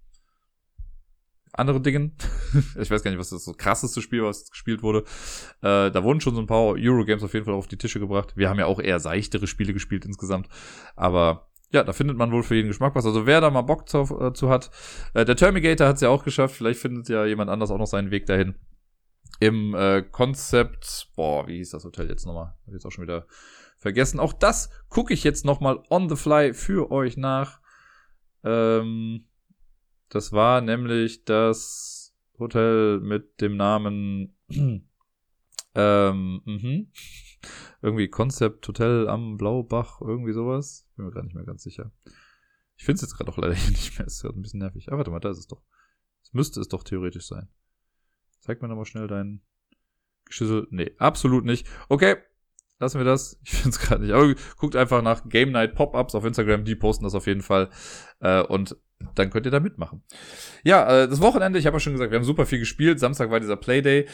andere 1.58 1.80
Dingen. 1.80 2.12
ich 2.78 2.90
weiß 2.90 3.02
gar 3.02 3.10
nicht, 3.10 3.20
was 3.20 3.30
das 3.30 3.44
so 3.44 3.52
krasseste 3.52 4.00
Spiel, 4.02 4.22
was 4.22 4.50
gespielt 4.50 4.82
wurde. 4.82 5.00
Äh, 5.60 5.90
da 5.90 6.02
wurden 6.04 6.20
schon 6.20 6.34
so 6.34 6.40
ein 6.40 6.46
paar 6.46 6.74
Eurogames 6.76 7.22
auf 7.22 7.34
jeden 7.34 7.44
Fall 7.44 7.54
auf 7.54 7.66
die 7.66 7.76
Tische 7.76 8.00
gebracht. 8.00 8.36
Wir 8.36 8.48
haben 8.48 8.58
ja 8.58 8.66
auch 8.66 8.80
eher 8.80 9.00
seichtere 9.00 9.46
Spiele 9.46 9.72
gespielt 9.72 10.04
insgesamt. 10.04 10.48
Aber 10.96 11.48
ja, 11.70 11.84
da 11.84 11.92
findet 11.92 12.16
man 12.16 12.32
wohl 12.32 12.42
für 12.42 12.54
jeden 12.54 12.68
Geschmack 12.68 12.94
was. 12.94 13.04
Also 13.04 13.26
wer 13.26 13.40
da 13.40 13.50
mal 13.50 13.62
Bock 13.62 13.88
zu, 13.88 13.98
äh, 14.20 14.32
zu 14.32 14.48
hat. 14.48 14.70
Äh, 15.14 15.24
der 15.24 15.36
Terminator 15.36 15.86
hat 15.86 15.96
es 15.96 16.00
ja 16.00 16.08
auch 16.08 16.24
geschafft. 16.24 16.54
Vielleicht 16.54 16.80
findet 16.80 17.08
ja 17.08 17.24
jemand 17.26 17.50
anders 17.50 17.70
auch 17.70 17.78
noch 17.78 17.86
seinen 17.86 18.10
Weg 18.10 18.26
dahin. 18.26 18.54
Im 19.40 19.74
äh, 19.74 20.02
Konzept, 20.02 21.10
boah, 21.14 21.46
wie 21.46 21.58
hieß 21.58 21.70
das 21.70 21.84
Hotel 21.84 22.08
jetzt 22.08 22.26
nochmal? 22.26 22.54
Hab 22.66 22.72
jetzt 22.72 22.86
auch 22.86 22.90
schon 22.90 23.04
wieder 23.04 23.26
vergessen. 23.76 24.18
Auch 24.18 24.32
das 24.32 24.70
gucke 24.88 25.14
ich 25.14 25.22
jetzt 25.22 25.44
nochmal 25.44 25.82
on 25.90 26.08
the 26.08 26.16
fly 26.16 26.54
für 26.54 26.90
euch 26.90 27.16
nach. 27.16 27.60
Ähm, 28.44 29.27
das 30.08 30.32
war 30.32 30.60
nämlich 30.60 31.24
das 31.24 32.14
Hotel 32.38 33.00
mit 33.00 33.40
dem 33.40 33.56
Namen 33.56 34.36
ähm, 35.74 36.42
mhm. 36.44 36.92
irgendwie 37.82 38.08
Concept 38.08 38.66
Hotel 38.66 39.08
am 39.08 39.36
Blaubach, 39.36 40.00
irgendwie 40.00 40.32
sowas. 40.32 40.88
Bin 40.96 41.06
mir 41.06 41.12
gerade 41.12 41.26
nicht 41.26 41.34
mehr 41.34 41.44
ganz 41.44 41.62
sicher. 41.62 41.92
Ich 42.76 42.84
finde 42.84 42.96
es 42.96 43.02
jetzt 43.02 43.16
gerade 43.16 43.30
auch 43.30 43.38
leider 43.38 43.54
hier 43.54 43.70
nicht 43.70 43.98
mehr. 43.98 44.06
Es 44.06 44.14
ist 44.14 44.22
gerade 44.22 44.38
ein 44.38 44.42
bisschen 44.42 44.60
nervig. 44.60 44.88
Aber 44.88 44.98
warte 44.98 45.10
mal, 45.10 45.20
da 45.20 45.30
ist 45.30 45.38
es 45.38 45.46
doch. 45.46 45.62
Es 46.22 46.32
müsste 46.32 46.60
es 46.60 46.68
doch 46.68 46.84
theoretisch 46.84 47.26
sein. 47.26 47.48
Zeig 48.40 48.62
mir 48.62 48.68
nochmal 48.68 48.84
schnell 48.84 49.08
deinen 49.08 49.42
Geschüssel. 50.24 50.66
Nee, 50.70 50.92
absolut 50.98 51.44
nicht. 51.44 51.66
Okay, 51.88 52.16
lassen 52.78 52.98
wir 52.98 53.04
das. 53.04 53.38
Ich 53.42 53.50
finde 53.50 53.70
es 53.70 53.80
gerade 53.80 54.02
nicht. 54.02 54.14
Aber 54.14 54.34
guckt 54.56 54.76
einfach 54.76 55.02
nach 55.02 55.28
Game 55.28 55.52
Night 55.52 55.74
Pop-Ups 55.74 56.14
auf 56.14 56.24
Instagram. 56.24 56.64
Die 56.64 56.76
posten 56.76 57.04
das 57.04 57.14
auf 57.14 57.26
jeden 57.26 57.42
Fall. 57.42 57.70
Äh, 58.20 58.42
und 58.42 58.76
dann 59.14 59.30
könnt 59.30 59.46
ihr 59.46 59.52
da 59.52 59.60
mitmachen. 59.60 60.02
Ja, 60.64 61.02
äh, 61.02 61.08
das 61.08 61.20
Wochenende, 61.20 61.58
ich 61.58 61.66
habe 61.66 61.76
ja 61.76 61.80
schon 61.80 61.92
gesagt, 61.92 62.10
wir 62.10 62.18
haben 62.18 62.24
super 62.24 62.46
viel 62.46 62.58
gespielt. 62.58 63.00
Samstag 63.00 63.30
war 63.30 63.40
dieser 63.40 63.56
Playday. 63.56 64.06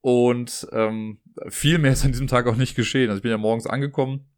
Und 0.00 0.68
ähm, 0.72 1.20
viel 1.48 1.78
mehr 1.78 1.92
ist 1.92 2.04
an 2.04 2.12
diesem 2.12 2.28
Tag 2.28 2.46
auch 2.46 2.56
nicht 2.56 2.76
geschehen. 2.76 3.08
Also 3.08 3.18
ich 3.18 3.22
bin 3.22 3.30
ja 3.30 3.38
morgens 3.38 3.66
angekommen, 3.66 4.30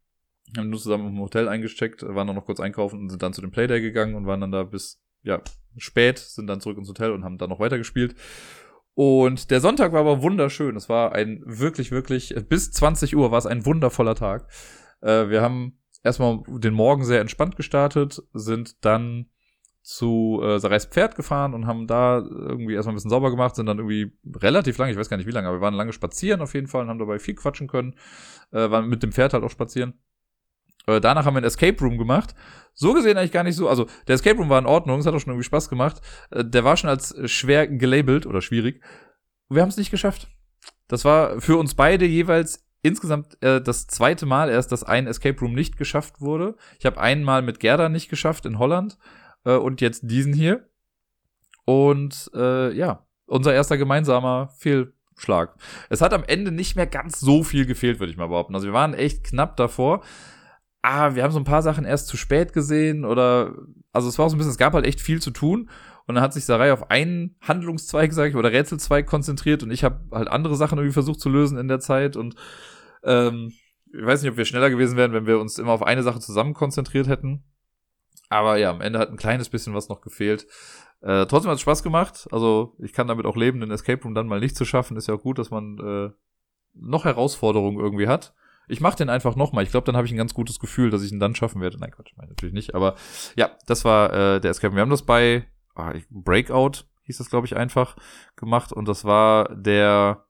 haben 0.57 0.71
nur 0.71 0.81
zusammen 0.81 1.09
im 1.09 1.21
Hotel 1.21 1.49
eingesteckt, 1.49 2.03
waren 2.03 2.27
dann 2.27 2.37
noch 2.37 2.47
kurz 2.47 2.61
einkaufen 2.61 3.01
und 3.01 3.11
sind 3.11 3.23
dann 3.23 3.35
zu 3.35 3.43
dem 3.43 3.51
Playday 3.51 3.81
gegangen 3.81 4.15
und 4.15 4.27
waren 4.27 4.41
dann 4.41 4.53
da 4.53 4.63
bis 4.63 5.03
ja 5.23 5.43
spät, 5.77 6.19
sind 6.19 6.47
dann 6.47 6.61
zurück 6.61 6.79
ins 6.79 6.89
Hotel 6.89 7.13
und 7.13 7.25
haben 7.25 7.39
dann 7.39 7.51
noch 7.51 7.61
weitergespielt. 7.61 8.15
Und 8.95 9.51
der 9.51 9.61
Sonntag 9.61 9.93
war 9.93 10.01
aber 10.01 10.23
wunderschön. 10.23 10.75
Es 10.75 10.89
war 10.89 11.13
ein 11.13 11.43
wirklich, 11.45 11.91
wirklich, 11.91 12.35
bis 12.49 12.73
20 12.73 13.15
Uhr 13.15 13.31
war 13.31 13.39
es 13.39 13.47
ein 13.47 13.67
wundervoller 13.67 14.15
Tag. 14.15 14.49
Äh, 15.03 15.29
wir 15.29 15.43
haben 15.43 15.79
erstmal 16.03 16.43
den 16.49 16.75
Morgen 16.75 17.05
sehr 17.05 17.21
entspannt 17.21 17.57
gestartet, 17.57 18.23
sind 18.33 18.85
dann 18.85 19.27
zu 19.89 20.43
äh, 20.45 20.59
Sarais 20.59 20.85
Pferd 20.85 21.17
gefahren 21.17 21.55
und 21.55 21.67
haben 21.67 21.87
da 21.87 22.19
irgendwie 22.19 22.75
erstmal 22.75 22.93
ein 22.93 22.97
bisschen 22.97 23.09
sauber 23.09 23.31
gemacht, 23.31 23.57
sind 23.57 23.65
dann 23.65 23.79
irgendwie 23.79 24.13
relativ 24.37 24.77
lange, 24.77 24.93
ich 24.93 24.99
weiß 24.99 25.09
gar 25.09 25.17
nicht 25.17 25.27
wie 25.27 25.31
lange, 25.33 25.49
aber 25.49 25.57
wir 25.57 25.61
waren 25.63 25.73
lange 25.73 25.95
spazieren 25.95 26.43
auf 26.43 26.53
jeden 26.53 26.67
Fall 26.67 26.83
und 26.83 26.91
haben 26.91 26.99
dabei 26.99 27.19
viel 27.19 27.35
quatschen 27.35 27.69
können, 27.69 27.95
äh, 28.53 28.71
waren 28.71 28.87
mit 28.87 29.03
dem 29.03 29.13
Pferd 29.13 29.33
halt 29.33 29.45
auch 29.45 29.51
spazieren. 29.51 29.95
Äh, 30.87 31.01
danach 31.01 31.25
haben 31.25 31.33
wir 31.37 31.41
ein 31.41 31.45
Escape 31.45 31.83
Room 31.83 31.97
gemacht. 31.97 32.35
So 32.75 32.93
gesehen 32.93 33.17
eigentlich 33.17 33.33
gar 33.33 33.45
nicht 33.45 33.57
so. 33.57 33.67
Also, 33.67 33.87
der 34.07 34.17
Escape 34.17 34.37
Room 34.37 34.51
war 34.51 34.59
in 34.59 34.67
Ordnung, 34.67 35.01
es 35.01 35.07
hat 35.07 35.15
auch 35.15 35.21
schon 35.21 35.33
irgendwie 35.33 35.47
Spaß 35.47 35.71
gemacht. 35.71 36.03
Äh, 36.33 36.45
der 36.45 36.65
war 36.65 36.77
schon 36.77 36.91
als 36.91 37.17
schwer 37.25 37.67
gelabelt 37.67 38.27
oder 38.27 38.43
schwierig. 38.43 38.83
Wir 39.49 39.63
haben 39.63 39.71
es 39.71 39.79
nicht 39.79 39.91
geschafft. 39.91 40.29
Das 40.89 41.07
war 41.07 41.41
für 41.41 41.57
uns 41.57 41.75
beide 41.75 42.05
jeweils 42.05 42.69
insgesamt 42.83 43.43
äh, 43.43 43.63
das 43.63 43.87
zweite 43.87 44.27
Mal 44.27 44.51
erst, 44.51 44.71
dass 44.71 44.85
ein 44.85 45.07
Escape 45.07 45.41
Room 45.41 45.55
nicht 45.55 45.79
geschafft 45.79 46.21
wurde. 46.21 46.57
Ich 46.79 46.85
habe 46.85 47.01
einmal 47.01 47.41
mit 47.41 47.59
Gerda 47.59 47.89
nicht 47.89 48.11
geschafft 48.11 48.45
in 48.45 48.59
Holland 48.59 48.99
äh, 49.49 49.57
und 49.57 49.81
jetzt 49.81 50.03
diesen 50.05 50.33
hier. 50.33 50.69
Und 51.65 52.31
äh, 52.35 52.73
ja, 52.73 53.07
unser 53.27 53.53
erster 53.53 53.77
gemeinsamer 53.77 54.51
Fehlschlag. 54.57 55.57
Es 55.91 56.01
hat 56.01 56.15
am 56.15 56.25
Ende 56.25 56.53
nicht 56.53 56.77
mehr 56.77 56.87
ganz 56.87 57.21
so 57.21 57.43
viel 57.43 57.67
gefehlt, 57.67 58.01
würde 58.01 58.13
ich 58.13 58.17
mal 58.17 58.29
behaupten. 58.29 58.55
Also 58.55 58.67
wir 58.67 58.75
waren 58.75 58.95
echt 58.95 59.25
knapp 59.25 59.57
davor 59.57 60.03
ah, 60.83 61.15
wir 61.15 61.23
haben 61.23 61.33
so 61.33 61.39
ein 61.39 61.45
paar 61.45 61.63
Sachen 61.63 61.85
erst 61.85 62.09
zu 62.09 62.17
spät 62.17 62.53
gesehen 62.53 63.05
oder, 63.05 63.55
also 63.93 64.09
es 64.09 64.19
war 64.19 64.27
auch 64.27 64.31
so 64.31 64.37
ein 64.37 64.39
bisschen, 64.39 64.53
es 64.53 64.59
gab 64.59 64.73
halt 64.73 64.87
echt 64.87 65.01
viel 65.01 65.21
zu 65.21 65.31
tun 65.31 65.69
und 66.07 66.15
dann 66.15 66.25
hat 66.25 66.33
sich 66.33 66.45
Sarai 66.45 66.73
auf 66.73 66.91
einen 66.91 67.37
Handlungszweig, 67.41 68.13
sag 68.13 68.31
ich, 68.31 68.37
oder 68.37 68.53
Rätselzweig 68.53 69.07
konzentriert 69.07 69.63
und 69.63 69.71
ich 69.71 69.85
habe 69.85 70.01
halt 70.13 70.29
andere 70.29 70.57
Sachen 70.57 70.79
irgendwie 70.79 70.95
versucht 70.95 71.21
zu 71.21 71.29
lösen 71.29 71.59
in 71.59 71.69
der 71.69 71.81
Zeit 71.81 72.17
und 72.17 72.37
ähm, 73.03 73.53
ich 73.93 74.05
weiß 74.05 74.23
nicht, 74.23 74.31
ob 74.31 74.37
wir 74.37 74.45
schneller 74.45 74.71
gewesen 74.71 74.97
wären, 74.97 75.13
wenn 75.13 75.27
wir 75.27 75.41
uns 75.41 75.59
immer 75.59 75.73
auf 75.73 75.83
eine 75.83 76.03
Sache 76.03 76.21
zusammen 76.21 76.53
konzentriert 76.53 77.09
hätten. 77.09 77.43
Aber 78.29 78.57
ja, 78.57 78.71
am 78.71 78.81
Ende 78.81 78.99
hat 78.99 79.11
ein 79.11 79.17
kleines 79.17 79.49
bisschen 79.49 79.75
was 79.75 79.89
noch 79.89 80.01
gefehlt. 80.01 80.47
Äh, 81.01 81.27
trotzdem 81.27 81.51
hat 81.51 81.57
es 81.57 81.63
Spaß 81.63 81.83
gemacht. 81.83 82.29
Also 82.31 82.75
ich 82.79 82.93
kann 82.93 83.09
damit 83.09 83.27
auch 83.27 83.37
leben, 83.37 83.61
den 83.61 83.71
Escape 83.71 84.03
Room 84.03 84.15
dann 84.15 84.27
mal 84.27 84.41
nicht 84.41 84.57
zu 84.57 84.65
schaffen. 84.65 84.97
Ist 84.97 85.09
ja 85.09 85.15
auch 85.15 85.23
gut, 85.23 85.39
dass 85.39 85.51
man 85.51 85.79
äh, 85.79 86.11
noch 86.75 87.05
Herausforderungen 87.05 87.79
irgendwie 87.79 88.09
hat 88.09 88.35
Ich 88.69 88.81
mache 88.81 88.97
den 88.97 89.09
einfach 89.09 89.37
nochmal. 89.37 89.65
Ich 89.65 89.71
glaube, 89.71 89.87
dann 89.87 89.97
habe 89.97 90.07
ich 90.07 90.13
ein 90.13 90.19
ganz 90.19 90.35
gutes 90.35 90.59
Gefühl, 90.59 90.91
dass 90.91 91.03
ich 91.03 91.13
ihn 91.13 91.21
dann 91.21 91.35
schaffen 91.35 91.61
werde. 91.61 91.79
Nein, 91.79 91.93
Quatsch, 91.93 92.13
meine 92.17 92.31
natürlich 92.31 92.55
nicht. 92.55 92.75
Aber 92.75 92.97
ja, 93.37 93.51
das 93.67 93.85
war 93.85 94.13
äh, 94.13 94.41
der 94.41 94.51
Escape. 94.51 94.75
Wir 94.75 94.83
haben 94.83 94.91
das 94.91 95.03
bei 95.03 95.47
ah, 95.75 95.95
Breakout, 96.11 96.85
hieß 97.05 97.19
das, 97.19 97.31
glaube 97.31 97.47
ich, 97.47 97.57
einfach 97.57 97.97
gemacht. 98.37 98.73
Und 98.73 98.89
das 98.89 99.05
war 99.05 99.55
der 99.55 100.28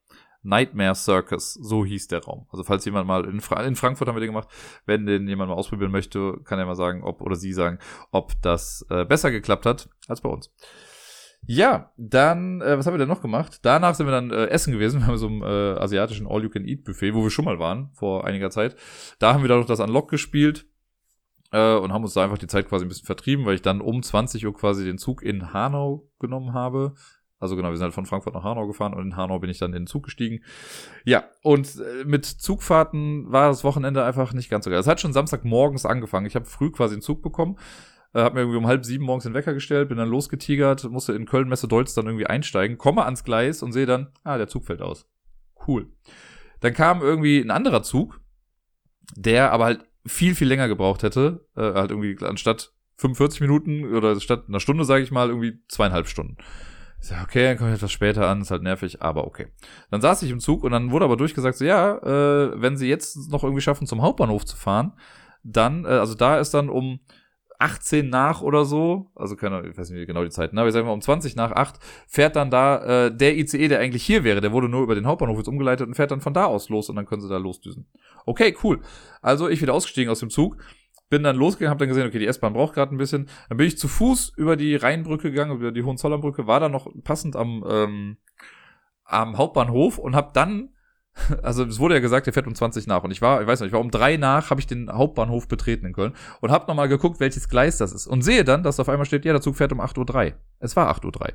Nightmare 0.49 0.95
Circus, 0.95 1.55
so 1.55 1.85
hieß 1.85 2.09
der 2.09 2.25
Raum. 2.25 2.47
Also 2.51 2.65
falls 2.65 2.85
jemand 2.85 3.07
mal 3.07 3.25
in, 3.25 3.41
Fra 3.41 3.63
in 3.63 3.77
Frankfurt 3.77 4.09
haben 4.09 4.17
wir 4.17 4.21
den 4.21 4.31
gemacht, 4.31 4.49
wenn 4.87 5.07
den 5.07 5.29
jemand 5.29 5.51
mal 5.51 5.57
ausprobieren 5.57 5.93
möchte, 5.93 6.41
kann 6.45 6.59
er 6.59 6.67
mal 6.67 6.75
sagen, 6.75 7.03
ob 7.05 7.21
oder 7.21 7.37
sie 7.37 7.53
sagen, 7.53 7.79
ob 8.11 8.33
das 8.43 8.87
äh, 8.91 9.05
besser 9.05 9.31
geklappt 9.31 9.67
hat 9.67 9.89
als 10.09 10.21
bei 10.21 10.29
uns. 10.29 10.51
Ja, 11.47 11.93
dann, 11.97 12.61
äh, 12.61 12.77
was 12.77 12.87
haben 12.87 12.95
wir 12.95 12.99
denn 12.99 13.09
noch 13.09 13.23
gemacht? 13.23 13.61
Danach 13.63 13.95
sind 13.95 14.07
wir 14.07 14.11
dann 14.11 14.31
äh, 14.31 14.47
essen 14.47 14.73
gewesen. 14.73 15.01
Wir 15.01 15.07
haben 15.07 15.17
so 15.19 15.29
einem 15.29 15.43
äh, 15.43 15.79
asiatischen 15.79 16.27
All-You-Can-Eat-Buffet, 16.27 17.15
wo 17.15 17.23
wir 17.23 17.31
schon 17.31 17.45
mal 17.45 17.59
waren, 17.59 17.91
vor 17.95 18.27
einiger 18.27 18.51
Zeit. 18.51 18.77
Da 19.19 19.33
haben 19.33 19.43
wir 19.43 19.49
dann 19.49 19.61
noch 19.61 19.67
das 19.67 19.81
Unlock 19.81 20.11
gespielt 20.11 20.67
äh, 21.53 21.77
und 21.77 21.93
haben 21.93 22.03
uns 22.03 22.15
da 22.15 22.25
einfach 22.25 22.39
die 22.39 22.49
Zeit 22.49 22.69
quasi 22.69 22.85
ein 22.85 22.89
bisschen 22.89 23.07
vertrieben, 23.07 23.47
weil 23.47 23.55
ich 23.55 23.63
dann 23.63 23.81
um 23.81 24.03
20 24.03 24.45
Uhr 24.47 24.55
quasi 24.55 24.85
den 24.85 24.99
Zug 24.99 25.23
in 25.23 25.53
Hanau 25.53 26.11
genommen 26.19 26.53
habe. 26.53 26.95
Also 27.41 27.55
genau, 27.57 27.71
wir 27.71 27.77
sind 27.77 27.85
halt 27.85 27.95
von 27.95 28.07
Frankfurt 28.07 28.35
nach 28.35 28.43
Hanau 28.43 28.67
gefahren 28.67 28.95
und 28.95 29.07
in 29.07 29.17
Hanau 29.17 29.39
bin 29.39 29.51
ich 29.51 29.59
dann 29.59 29.73
in 29.73 29.83
den 29.83 29.87
Zug 29.87 30.05
gestiegen. 30.05 30.43
Ja, 31.05 31.25
und 31.43 31.77
äh, 31.77 32.05
mit 32.05 32.25
Zugfahrten 32.25 33.31
war 33.31 33.49
das 33.49 33.63
Wochenende 33.65 34.05
einfach 34.05 34.33
nicht 34.33 34.51
ganz 34.51 34.65
so 34.65 34.71
geil. 34.71 34.81
Es 34.81 34.89
hat 34.89 35.01
schon 35.01 35.13
Samstagmorgens 35.13 35.87
angefangen. 35.87 36.27
Ich 36.27 36.35
habe 36.35 36.47
früh 36.47 36.71
quasi 36.71 36.95
einen 36.95 37.03
Zug 37.03 37.23
bekommen, 37.23 37.57
äh, 38.13 38.21
habe 38.21 38.35
mir 38.35 38.41
irgendwie 38.41 38.59
um 38.59 38.67
halb 38.67 38.85
sieben 38.85 39.05
morgens 39.05 39.25
den 39.25 39.35
Wecker 39.35 39.55
gestellt, 39.55 39.89
bin 39.89 39.99
dann 39.99 40.09
losgetigert, 40.09 40.85
musste 40.91 41.13
in 41.13 41.27
Köln 41.27 41.49
Messe 41.49 41.69
Deutz 41.69 41.95
dann 41.95 42.07
irgendwie 42.07 42.27
einsteigen, 42.27 42.77
komme 42.77 43.05
ans 43.05 43.23
Gleis 43.23 43.63
und 43.63 43.73
sehe 43.73 43.87
dann, 43.87 44.09
ah, 44.25 44.37
der 44.37 44.49
Zug 44.49 44.65
fällt 44.65 44.83
aus. 44.83 45.09
Cool. 45.67 45.87
Dann 46.61 46.75
kam 46.75 47.03
irgendwie 47.03 47.39
ein 47.39 47.53
anderer 47.53 47.85
Zug, 47.85 48.21
der 49.15 49.53
aber 49.53 49.67
halt 49.67 49.85
viel, 50.07 50.35
viel 50.35 50.49
länger 50.49 50.67
gebraucht 50.67 51.05
hätte, 51.05 51.47
äh, 51.57 51.75
halt 51.75 51.91
irgendwie 51.93 52.17
anstatt 52.25 52.73
45 52.97 53.41
Minuten 53.41 53.95
oder 53.95 54.19
statt 54.21 54.45
einer 54.49 54.61
Stunde, 54.61 54.85
sage 54.85 55.05
ich 55.05 55.13
mal, 55.13 55.29
irgendwie 55.29 55.61
zweieinhalb 55.69 56.09
Stunden. 56.09 56.37
Ich 57.01 57.09
sag, 57.09 57.23
okay, 57.23 57.45
dann 57.45 57.59
komme 57.59 57.71
ich 57.71 57.77
etwas 57.77 57.93
später 57.93 58.27
an, 58.29 58.41
ist 58.41 58.51
halt 58.51 58.63
nervig, 58.63 59.03
aber 59.03 59.27
okay. 59.27 59.47
Dann 59.91 60.01
saß 60.01 60.23
ich 60.23 60.31
im 60.31 60.41
Zug 60.41 60.65
und 60.65 60.73
dann 60.73 60.91
wurde 60.91 61.05
aber 61.05 61.17
durchgesagt, 61.17 61.57
so, 61.57 61.65
ja, 61.65 61.97
äh, 61.99 62.61
wenn 62.61 62.77
sie 62.77 62.89
jetzt 62.89 63.31
noch 63.31 63.45
irgendwie 63.45 63.63
schaffen, 63.63 63.87
zum 63.87 64.03
Hauptbahnhof 64.03 64.45
zu 64.45 64.57
fahren, 64.57 64.93
dann, 65.45 65.85
äh, 65.85 65.89
also 65.89 66.15
da 66.15 66.39
ist 66.39 66.55
dann 66.55 66.69
um 66.69 67.01
18 67.61 68.09
nach 68.09 68.41
oder 68.41 68.65
so, 68.65 69.11
also 69.17 69.35
keine, 69.35 69.67
ich 69.69 69.77
weiß 69.77 69.91
nicht 69.91 70.07
genau 70.07 70.23
die 70.23 70.31
Zeiten, 70.31 70.59
aber 70.59 70.69
ich 70.69 70.75
sag 70.75 70.85
mal 70.85 70.93
um 70.93 71.01
20 71.01 71.35
nach 71.35 71.51
8 71.51 71.79
fährt 72.07 72.37
dann 72.37 72.51
da 72.51 73.07
äh, 73.07 73.17
der 73.17 73.37
ICE, 73.37 73.67
der 73.69 73.81
eigentlich 73.81 74.05
hier 74.05 74.23
wäre, 74.23 74.41
der 74.41 74.53
wurde 74.53 74.69
nur 74.69 74.83
über 74.83 74.95
den 74.95 75.07
Hauptbahnhof 75.07 75.39
jetzt 75.39 75.49
umgeleitet 75.49 75.89
und 75.89 75.95
fährt 75.95 76.13
dann 76.13 76.21
von 76.21 76.35
da 76.35 76.45
aus 76.45 76.69
los 76.69 76.89
und 76.89 76.97
dann 76.97 77.07
können 77.07 77.21
sie 77.21 77.29
da 77.29 77.37
losdüsen. 77.37 77.87
Okay, 78.27 78.57
cool. 78.63 78.81
Also 79.23 79.49
ich 79.49 79.61
wieder 79.61 79.75
ausgestiegen 79.75 80.11
aus 80.11 80.21
dem 80.21 80.31
Zug, 80.31 80.59
bin 81.09 81.23
dann 81.23 81.37
losgegangen, 81.37 81.71
habe 81.71 81.81
dann 81.81 81.89
gesehen, 81.89 82.07
okay, 82.07 82.19
die 82.19 82.27
S-Bahn 82.27 82.53
braucht 82.53 82.75
gerade 82.75 82.95
ein 82.95 82.99
bisschen. 82.99 83.29
Dann 83.49 83.59
bin 83.59 83.67
ich 83.67 83.79
zu 83.79 83.89
Fuß 83.89 84.33
über 84.37 84.57
die 84.57 84.77
Rheinbrücke 84.77 85.31
gegangen, 85.31 85.57
über 85.57 85.73
die 85.73 85.83
Hohenzollernbrücke, 85.83 86.47
war 86.47 86.61
dann 86.61 86.73
noch 86.73 86.89
passend 87.05 87.37
am, 87.37 87.65
ähm, 87.69 88.17
am 89.05 89.39
Hauptbahnhof 89.39 89.99
und 89.99 90.15
habe 90.15 90.31
dann, 90.35 90.71
also 91.43 91.65
es 91.65 91.79
wurde 91.79 91.95
ja 91.95 92.01
gesagt, 92.01 92.27
der 92.27 92.35
fährt 92.35 92.47
um 92.47 92.55
20 92.55 92.87
nach 92.87 93.03
und 93.03 93.11
ich 93.11 93.23
war, 93.23 93.41
ich 93.41 93.47
weiß 93.47 93.61
nicht, 93.61 93.69
ich 93.69 93.73
war 93.73 93.81
um 93.81 93.91
drei 93.91 94.17
nach, 94.17 94.51
habe 94.51 94.61
ich 94.61 94.67
den 94.67 94.93
Hauptbahnhof 94.93 95.49
betreten 95.49 95.87
in 95.87 95.93
Köln 95.95 96.13
und 96.41 96.51
habe 96.51 96.67
nochmal 96.69 96.89
geguckt, 96.89 97.21
welches 97.21 97.49
Gleis 97.49 97.79
das 97.79 97.93
ist 97.93 98.07
und 98.07 98.23
sehe 98.23 98.45
dann, 98.45 98.63
dass 98.63 98.79
auf 98.79 98.89
einmal 98.89 99.07
steht, 99.07 99.25
ja, 99.25 99.33
der 99.33 99.41
Zug 99.41 99.57
fährt 99.57 99.73
um 99.73 99.81
8.03 99.81 100.27
Uhr. 100.27 100.33
Es 100.59 100.77
war 100.77 100.95
8.03 100.95 101.21
Uhr. 101.21 101.29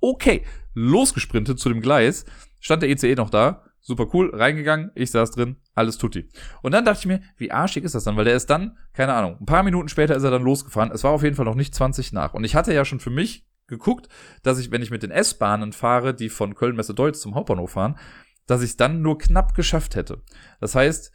Okay, 0.00 0.44
losgesprintet 0.74 1.60
zu 1.60 1.68
dem 1.68 1.80
Gleis, 1.80 2.24
stand 2.58 2.82
der 2.82 2.90
ICE 2.90 3.14
noch 3.14 3.30
da, 3.30 3.62
super 3.82 4.06
cool, 4.14 4.30
reingegangen, 4.34 4.92
ich 4.94 5.10
saß 5.10 5.32
drin, 5.32 5.56
alles 5.74 5.98
tutti. 5.98 6.28
Und 6.62 6.72
dann 6.72 6.84
dachte 6.84 7.00
ich 7.00 7.06
mir, 7.06 7.20
wie 7.36 7.50
arschig 7.50 7.84
ist 7.84 7.94
das 7.94 8.04
dann? 8.04 8.16
Weil 8.16 8.24
der 8.24 8.36
ist 8.36 8.48
dann, 8.48 8.78
keine 8.94 9.12
Ahnung, 9.12 9.36
ein 9.40 9.46
paar 9.46 9.64
Minuten 9.64 9.88
später 9.88 10.16
ist 10.16 10.22
er 10.22 10.30
dann 10.30 10.42
losgefahren. 10.42 10.92
Es 10.92 11.04
war 11.04 11.10
auf 11.10 11.22
jeden 11.22 11.36
Fall 11.36 11.44
noch 11.44 11.56
nicht 11.56 11.74
20 11.74 12.12
nach. 12.12 12.32
Und 12.32 12.44
ich 12.44 12.54
hatte 12.54 12.72
ja 12.72 12.84
schon 12.84 13.00
für 13.00 13.10
mich 13.10 13.46
geguckt, 13.66 14.08
dass 14.42 14.58
ich, 14.58 14.70
wenn 14.70 14.82
ich 14.82 14.90
mit 14.90 15.02
den 15.02 15.10
S-Bahnen 15.10 15.72
fahre, 15.72 16.14
die 16.14 16.28
von 16.28 16.54
Köln 16.54 16.76
Messe 16.76 16.94
Deutz 16.94 17.20
zum 17.20 17.34
Hauptbahnhof 17.34 17.72
fahren, 17.72 17.98
dass 18.46 18.62
ich 18.62 18.70
es 18.70 18.76
dann 18.76 19.02
nur 19.02 19.18
knapp 19.18 19.54
geschafft 19.54 19.96
hätte. 19.96 20.22
Das 20.60 20.74
heißt, 20.74 21.12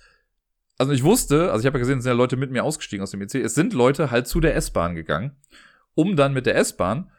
also 0.78 0.92
ich 0.92 1.04
wusste, 1.04 1.52
also 1.52 1.62
ich 1.62 1.66
habe 1.66 1.78
ja 1.78 1.82
gesehen, 1.82 2.00
es 2.00 2.04
sind 2.04 2.12
ja 2.12 2.18
Leute 2.18 2.38
mit 2.38 2.52
mir 2.52 2.64
ausgestiegen 2.64 3.04
aus 3.04 3.12
dem 3.12 3.22
EC, 3.22 3.36
es 3.36 3.56
sind 3.56 3.74
Leute 3.74 4.12
halt 4.12 4.28
zu 4.28 4.40
der 4.40 4.56
S-Bahn 4.56 4.96
gegangen, 4.96 5.38
um 5.96 6.16
dann 6.16 6.34
mit 6.34 6.46
der 6.46 6.56
S-Bahn 6.56 7.12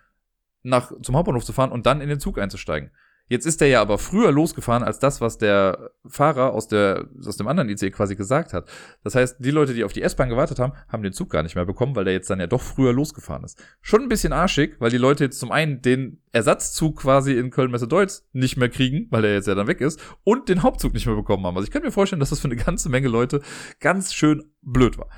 nach 0.62 0.92
zum 1.02 1.16
Hauptbahnhof 1.16 1.44
zu 1.44 1.52
fahren 1.52 1.72
und 1.72 1.86
dann 1.86 2.00
in 2.00 2.08
den 2.08 2.20
Zug 2.20 2.38
einzusteigen. 2.38 2.90
Jetzt 3.28 3.46
ist 3.46 3.60
er 3.60 3.68
ja 3.68 3.80
aber 3.82 3.98
früher 3.98 4.32
losgefahren 4.32 4.82
als 4.82 4.98
das, 4.98 5.20
was 5.20 5.38
der 5.38 5.90
Fahrer 6.06 6.52
aus, 6.52 6.68
der, 6.68 7.08
aus 7.24 7.36
dem 7.36 7.46
anderen 7.46 7.68
IC 7.68 7.92
quasi 7.92 8.16
gesagt 8.16 8.52
hat. 8.52 8.68
Das 9.04 9.14
heißt, 9.14 9.36
die 9.38 9.50
Leute, 9.50 9.74
die 9.74 9.84
auf 9.84 9.92
die 9.92 10.02
S-Bahn 10.02 10.30
gewartet 10.30 10.58
haben, 10.58 10.72
haben 10.88 11.02
den 11.02 11.12
Zug 11.12 11.30
gar 11.30 11.42
nicht 11.42 11.54
mehr 11.54 11.66
bekommen, 11.66 11.94
weil 11.94 12.04
der 12.04 12.14
jetzt 12.14 12.30
dann 12.30 12.40
ja 12.40 12.46
doch 12.46 12.62
früher 12.62 12.92
losgefahren 12.92 13.44
ist. 13.44 13.62
Schon 13.82 14.02
ein 14.02 14.08
bisschen 14.08 14.32
arschig, 14.32 14.76
weil 14.78 14.90
die 14.90 14.96
Leute 14.96 15.24
jetzt 15.24 15.38
zum 15.38 15.52
einen 15.52 15.82
den 15.82 16.22
Ersatzzug 16.32 17.00
quasi 17.00 17.36
in 17.36 17.50
Köln-Messe-Deutz 17.50 18.26
nicht 18.32 18.56
mehr 18.56 18.70
kriegen, 18.70 19.08
weil 19.10 19.22
der 19.22 19.34
jetzt 19.34 19.46
ja 19.46 19.54
dann 19.54 19.66
weg 19.66 19.80
ist, 19.80 20.00
und 20.24 20.48
den 20.48 20.62
Hauptzug 20.62 20.94
nicht 20.94 21.06
mehr 21.06 21.16
bekommen 21.16 21.44
haben. 21.44 21.56
Also 21.56 21.66
ich 21.66 21.70
kann 21.70 21.82
mir 21.82 21.92
vorstellen, 21.92 22.20
dass 22.20 22.30
das 22.30 22.40
für 22.40 22.48
eine 22.48 22.56
ganze 22.56 22.88
Menge 22.88 23.08
Leute 23.08 23.42
ganz 23.80 24.14
schön 24.14 24.52
blöd 24.62 24.96
war. 24.98 25.08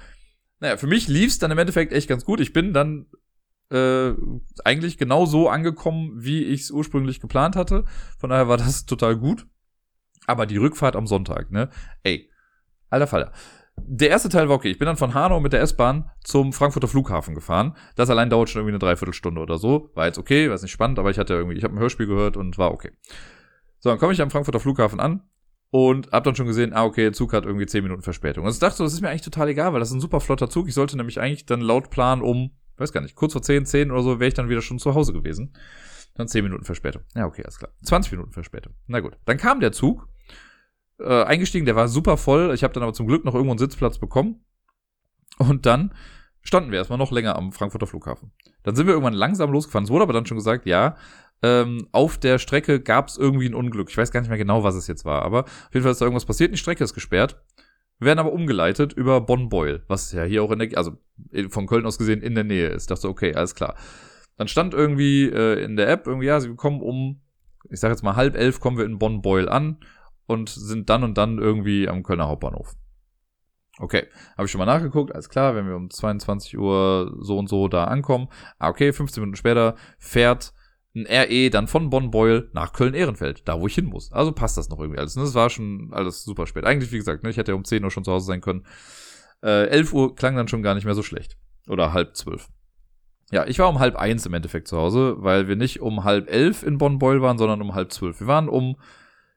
Naja, 0.58 0.76
für 0.76 0.86
mich 0.86 1.08
lief's 1.08 1.38
dann 1.38 1.50
im 1.50 1.58
Endeffekt 1.58 1.92
echt 1.92 2.08
ganz 2.08 2.24
gut. 2.24 2.40
Ich 2.40 2.52
bin 2.52 2.72
dann 2.72 3.06
äh, 3.70 4.14
eigentlich 4.64 4.98
genau 4.98 5.26
so 5.26 5.48
angekommen, 5.48 6.12
wie 6.16 6.44
ich 6.44 6.62
es 6.62 6.70
ursprünglich 6.70 7.20
geplant 7.20 7.56
hatte. 7.56 7.84
Von 8.18 8.30
daher 8.30 8.48
war 8.48 8.56
das 8.56 8.86
total 8.86 9.16
gut. 9.16 9.46
Aber 10.26 10.46
die 10.46 10.58
Rückfahrt 10.58 10.96
am 10.96 11.06
Sonntag, 11.06 11.50
ne? 11.50 11.70
Ey, 12.02 12.30
alter 12.88 13.06
Fall. 13.06 13.32
Der 13.76 14.10
erste 14.10 14.28
Teil 14.28 14.48
war 14.48 14.56
okay. 14.56 14.70
Ich 14.70 14.78
bin 14.78 14.86
dann 14.86 14.96
von 14.96 15.14
Hanau 15.14 15.40
mit 15.40 15.52
der 15.52 15.62
S-Bahn 15.62 16.10
zum 16.22 16.52
Frankfurter 16.52 16.88
Flughafen 16.88 17.34
gefahren. 17.34 17.74
Das 17.96 18.10
allein 18.10 18.28
dauert 18.28 18.50
schon 18.50 18.60
irgendwie 18.60 18.72
eine 18.72 18.78
Dreiviertelstunde 18.78 19.40
oder 19.40 19.56
so. 19.56 19.90
War 19.94 20.06
jetzt 20.06 20.18
okay, 20.18 20.46
war 20.46 20.54
jetzt 20.54 20.62
nicht 20.62 20.72
spannend, 20.72 20.98
aber 20.98 21.10
ich 21.10 21.18
hatte 21.18 21.34
irgendwie, 21.34 21.56
ich 21.56 21.64
habe 21.64 21.74
ein 21.74 21.78
Hörspiel 21.78 22.06
gehört 22.06 22.36
und 22.36 22.58
war 22.58 22.72
okay. 22.72 22.92
So, 23.78 23.88
dann 23.88 23.98
komme 23.98 24.12
ich 24.12 24.20
am 24.20 24.30
Frankfurter 24.30 24.60
Flughafen 24.60 25.00
an 25.00 25.22
und 25.70 26.10
hab 26.12 26.24
dann 26.24 26.36
schon 26.36 26.46
gesehen, 26.46 26.72
ah, 26.74 26.84
okay, 26.84 27.04
der 27.04 27.12
Zug 27.12 27.32
hat 27.32 27.46
irgendwie 27.46 27.66
10 27.66 27.82
Minuten 27.82 28.02
Verspätung. 28.02 28.44
Und 28.44 28.52
ich 28.52 28.58
dachte 28.58 28.76
so, 28.76 28.84
das 28.84 28.92
ist 28.92 29.00
mir 29.00 29.08
eigentlich 29.08 29.22
total 29.22 29.48
egal, 29.48 29.72
weil 29.72 29.80
das 29.80 29.88
ist 29.88 29.94
ein 29.94 30.00
super 30.00 30.20
flotter 30.20 30.50
Zug. 30.50 30.68
Ich 30.68 30.74
sollte 30.74 30.96
nämlich 30.96 31.20
eigentlich 31.20 31.46
dann 31.46 31.60
laut 31.60 31.90
Plan 31.90 32.20
um 32.20 32.50
weiß 32.80 32.92
gar 32.92 33.00
nicht, 33.00 33.14
kurz 33.14 33.32
vor 33.32 33.42
10, 33.42 33.66
10 33.66 33.90
oder 33.90 34.02
so 34.02 34.18
wäre 34.20 34.28
ich 34.28 34.34
dann 34.34 34.48
wieder 34.48 34.62
schon 34.62 34.78
zu 34.78 34.94
Hause 34.94 35.12
gewesen. 35.12 35.52
Dann 36.14 36.28
10 36.28 36.44
Minuten 36.44 36.64
Verspätung. 36.64 37.02
Ja, 37.14 37.26
okay, 37.26 37.42
alles 37.44 37.58
klar. 37.58 37.72
20 37.84 38.12
Minuten 38.12 38.32
Verspätung. 38.32 38.74
Na 38.86 39.00
gut. 39.00 39.16
Dann 39.26 39.36
kam 39.36 39.60
der 39.60 39.72
Zug, 39.72 40.08
äh, 40.98 41.24
eingestiegen, 41.24 41.66
der 41.66 41.76
war 41.76 41.88
super 41.88 42.16
voll. 42.16 42.52
Ich 42.54 42.64
habe 42.64 42.74
dann 42.74 42.82
aber 42.82 42.92
zum 42.92 43.06
Glück 43.06 43.24
noch 43.24 43.34
irgendwo 43.34 43.52
einen 43.52 43.58
Sitzplatz 43.58 43.98
bekommen. 43.98 44.44
Und 45.38 45.66
dann 45.66 45.94
standen 46.42 46.70
wir 46.70 46.78
erstmal 46.78 46.98
noch 46.98 47.12
länger 47.12 47.36
am 47.36 47.52
Frankfurter 47.52 47.86
Flughafen. 47.86 48.32
Dann 48.62 48.74
sind 48.74 48.86
wir 48.86 48.94
irgendwann 48.94 49.14
langsam 49.14 49.52
losgefahren. 49.52 49.84
Es 49.84 49.90
wurde 49.90 50.02
aber 50.02 50.12
dann 50.12 50.26
schon 50.26 50.36
gesagt, 50.36 50.66
ja, 50.66 50.96
ähm, 51.42 51.88
auf 51.92 52.18
der 52.18 52.38
Strecke 52.38 52.80
gab 52.80 53.08
es 53.08 53.16
irgendwie 53.16 53.46
ein 53.46 53.54
Unglück. 53.54 53.88
Ich 53.88 53.96
weiß 53.96 54.10
gar 54.10 54.20
nicht 54.20 54.28
mehr 54.28 54.38
genau, 54.38 54.62
was 54.62 54.74
es 54.74 54.86
jetzt 54.86 55.04
war, 55.04 55.22
aber 55.22 55.44
auf 55.44 55.70
jeden 55.72 55.82
Fall 55.82 55.92
ist 55.92 56.00
da 56.00 56.04
irgendwas 56.04 56.26
passiert. 56.26 56.52
Die 56.52 56.58
Strecke 56.58 56.84
ist 56.84 56.92
gesperrt 56.92 57.40
werden 58.00 58.18
aber 58.18 58.32
umgeleitet 58.32 58.92
über 58.92 59.20
Bonn-Beul, 59.20 59.84
was 59.86 60.12
ja 60.12 60.24
hier 60.24 60.42
auch 60.42 60.50
in 60.50 60.58
der, 60.58 60.76
also 60.76 60.96
von 61.50 61.66
Köln 61.66 61.86
aus 61.86 61.98
gesehen 61.98 62.22
in 62.22 62.34
der 62.34 62.44
Nähe 62.44 62.68
ist. 62.68 62.90
Dachte, 62.90 63.08
okay, 63.08 63.34
alles 63.34 63.54
klar. 63.54 63.76
Dann 64.36 64.48
stand 64.48 64.72
irgendwie 64.72 65.24
äh, 65.24 65.62
in 65.62 65.76
der 65.76 65.88
App 65.88 66.06
irgendwie, 66.06 66.26
ja, 66.26 66.40
sie 66.40 66.54
kommen 66.54 66.80
um, 66.80 67.20
ich 67.68 67.78
sag 67.78 67.90
jetzt 67.90 68.02
mal 68.02 68.16
halb 68.16 68.36
elf 68.36 68.58
kommen 68.58 68.78
wir 68.78 68.86
in 68.86 68.98
Bonn-Beul 68.98 69.48
an 69.48 69.78
und 70.26 70.48
sind 70.48 70.88
dann 70.88 71.04
und 71.04 71.18
dann 71.18 71.38
irgendwie 71.38 71.88
am 71.88 72.02
Kölner 72.02 72.28
Hauptbahnhof. 72.28 72.74
Okay, 73.78 74.06
habe 74.36 74.44
ich 74.44 74.50
schon 74.50 74.58
mal 74.58 74.66
nachgeguckt, 74.66 75.14
alles 75.14 75.28
klar, 75.28 75.54
wenn 75.54 75.66
wir 75.66 75.76
um 75.76 75.90
22 75.90 76.58
Uhr 76.58 77.16
so 77.20 77.38
und 77.38 77.48
so 77.48 77.68
da 77.68 77.84
ankommen. 77.84 78.28
Ah, 78.58 78.68
okay, 78.68 78.92
15 78.92 79.22
Minuten 79.22 79.36
später 79.36 79.74
fährt 79.98 80.52
ein 80.94 81.06
RE 81.06 81.50
dann 81.50 81.68
von 81.68 81.90
Bonn-Beul 81.90 82.50
nach 82.52 82.72
Köln-Ehrenfeld, 82.72 83.46
da 83.46 83.60
wo 83.60 83.66
ich 83.66 83.74
hin 83.74 83.86
muss. 83.86 84.12
Also 84.12 84.32
passt 84.32 84.56
das 84.56 84.68
noch 84.68 84.80
irgendwie 84.80 84.98
alles. 84.98 85.16
Ne? 85.16 85.22
Das 85.22 85.34
war 85.34 85.48
schon 85.48 85.90
alles 85.92 86.24
super 86.24 86.46
spät. 86.46 86.64
Eigentlich, 86.64 86.90
wie 86.90 86.98
gesagt, 86.98 87.22
ne, 87.22 87.30
ich 87.30 87.36
hätte 87.36 87.52
ja 87.52 87.56
um 87.56 87.64
10 87.64 87.84
Uhr 87.84 87.90
schon 87.90 88.04
zu 88.04 88.12
Hause 88.12 88.26
sein 88.26 88.40
können. 88.40 88.66
Äh, 89.42 89.68
11 89.68 89.92
Uhr 89.92 90.14
klang 90.16 90.34
dann 90.34 90.48
schon 90.48 90.62
gar 90.62 90.74
nicht 90.74 90.84
mehr 90.84 90.94
so 90.94 91.02
schlecht. 91.02 91.36
Oder 91.68 91.92
halb 91.92 92.16
zwölf. 92.16 92.48
Ja, 93.30 93.46
ich 93.46 93.60
war 93.60 93.68
um 93.68 93.78
halb 93.78 93.94
eins 93.94 94.26
im 94.26 94.34
Endeffekt 94.34 94.66
zu 94.66 94.76
Hause, 94.76 95.16
weil 95.18 95.46
wir 95.46 95.54
nicht 95.54 95.80
um 95.80 96.02
halb 96.02 96.28
elf 96.28 96.64
in 96.64 96.78
Bonn-Beul 96.78 97.22
waren, 97.22 97.38
sondern 97.38 97.62
um 97.62 97.74
halb 97.74 97.92
zwölf. 97.92 98.18
Wir 98.18 98.26
waren 98.26 98.48
um, 98.48 98.76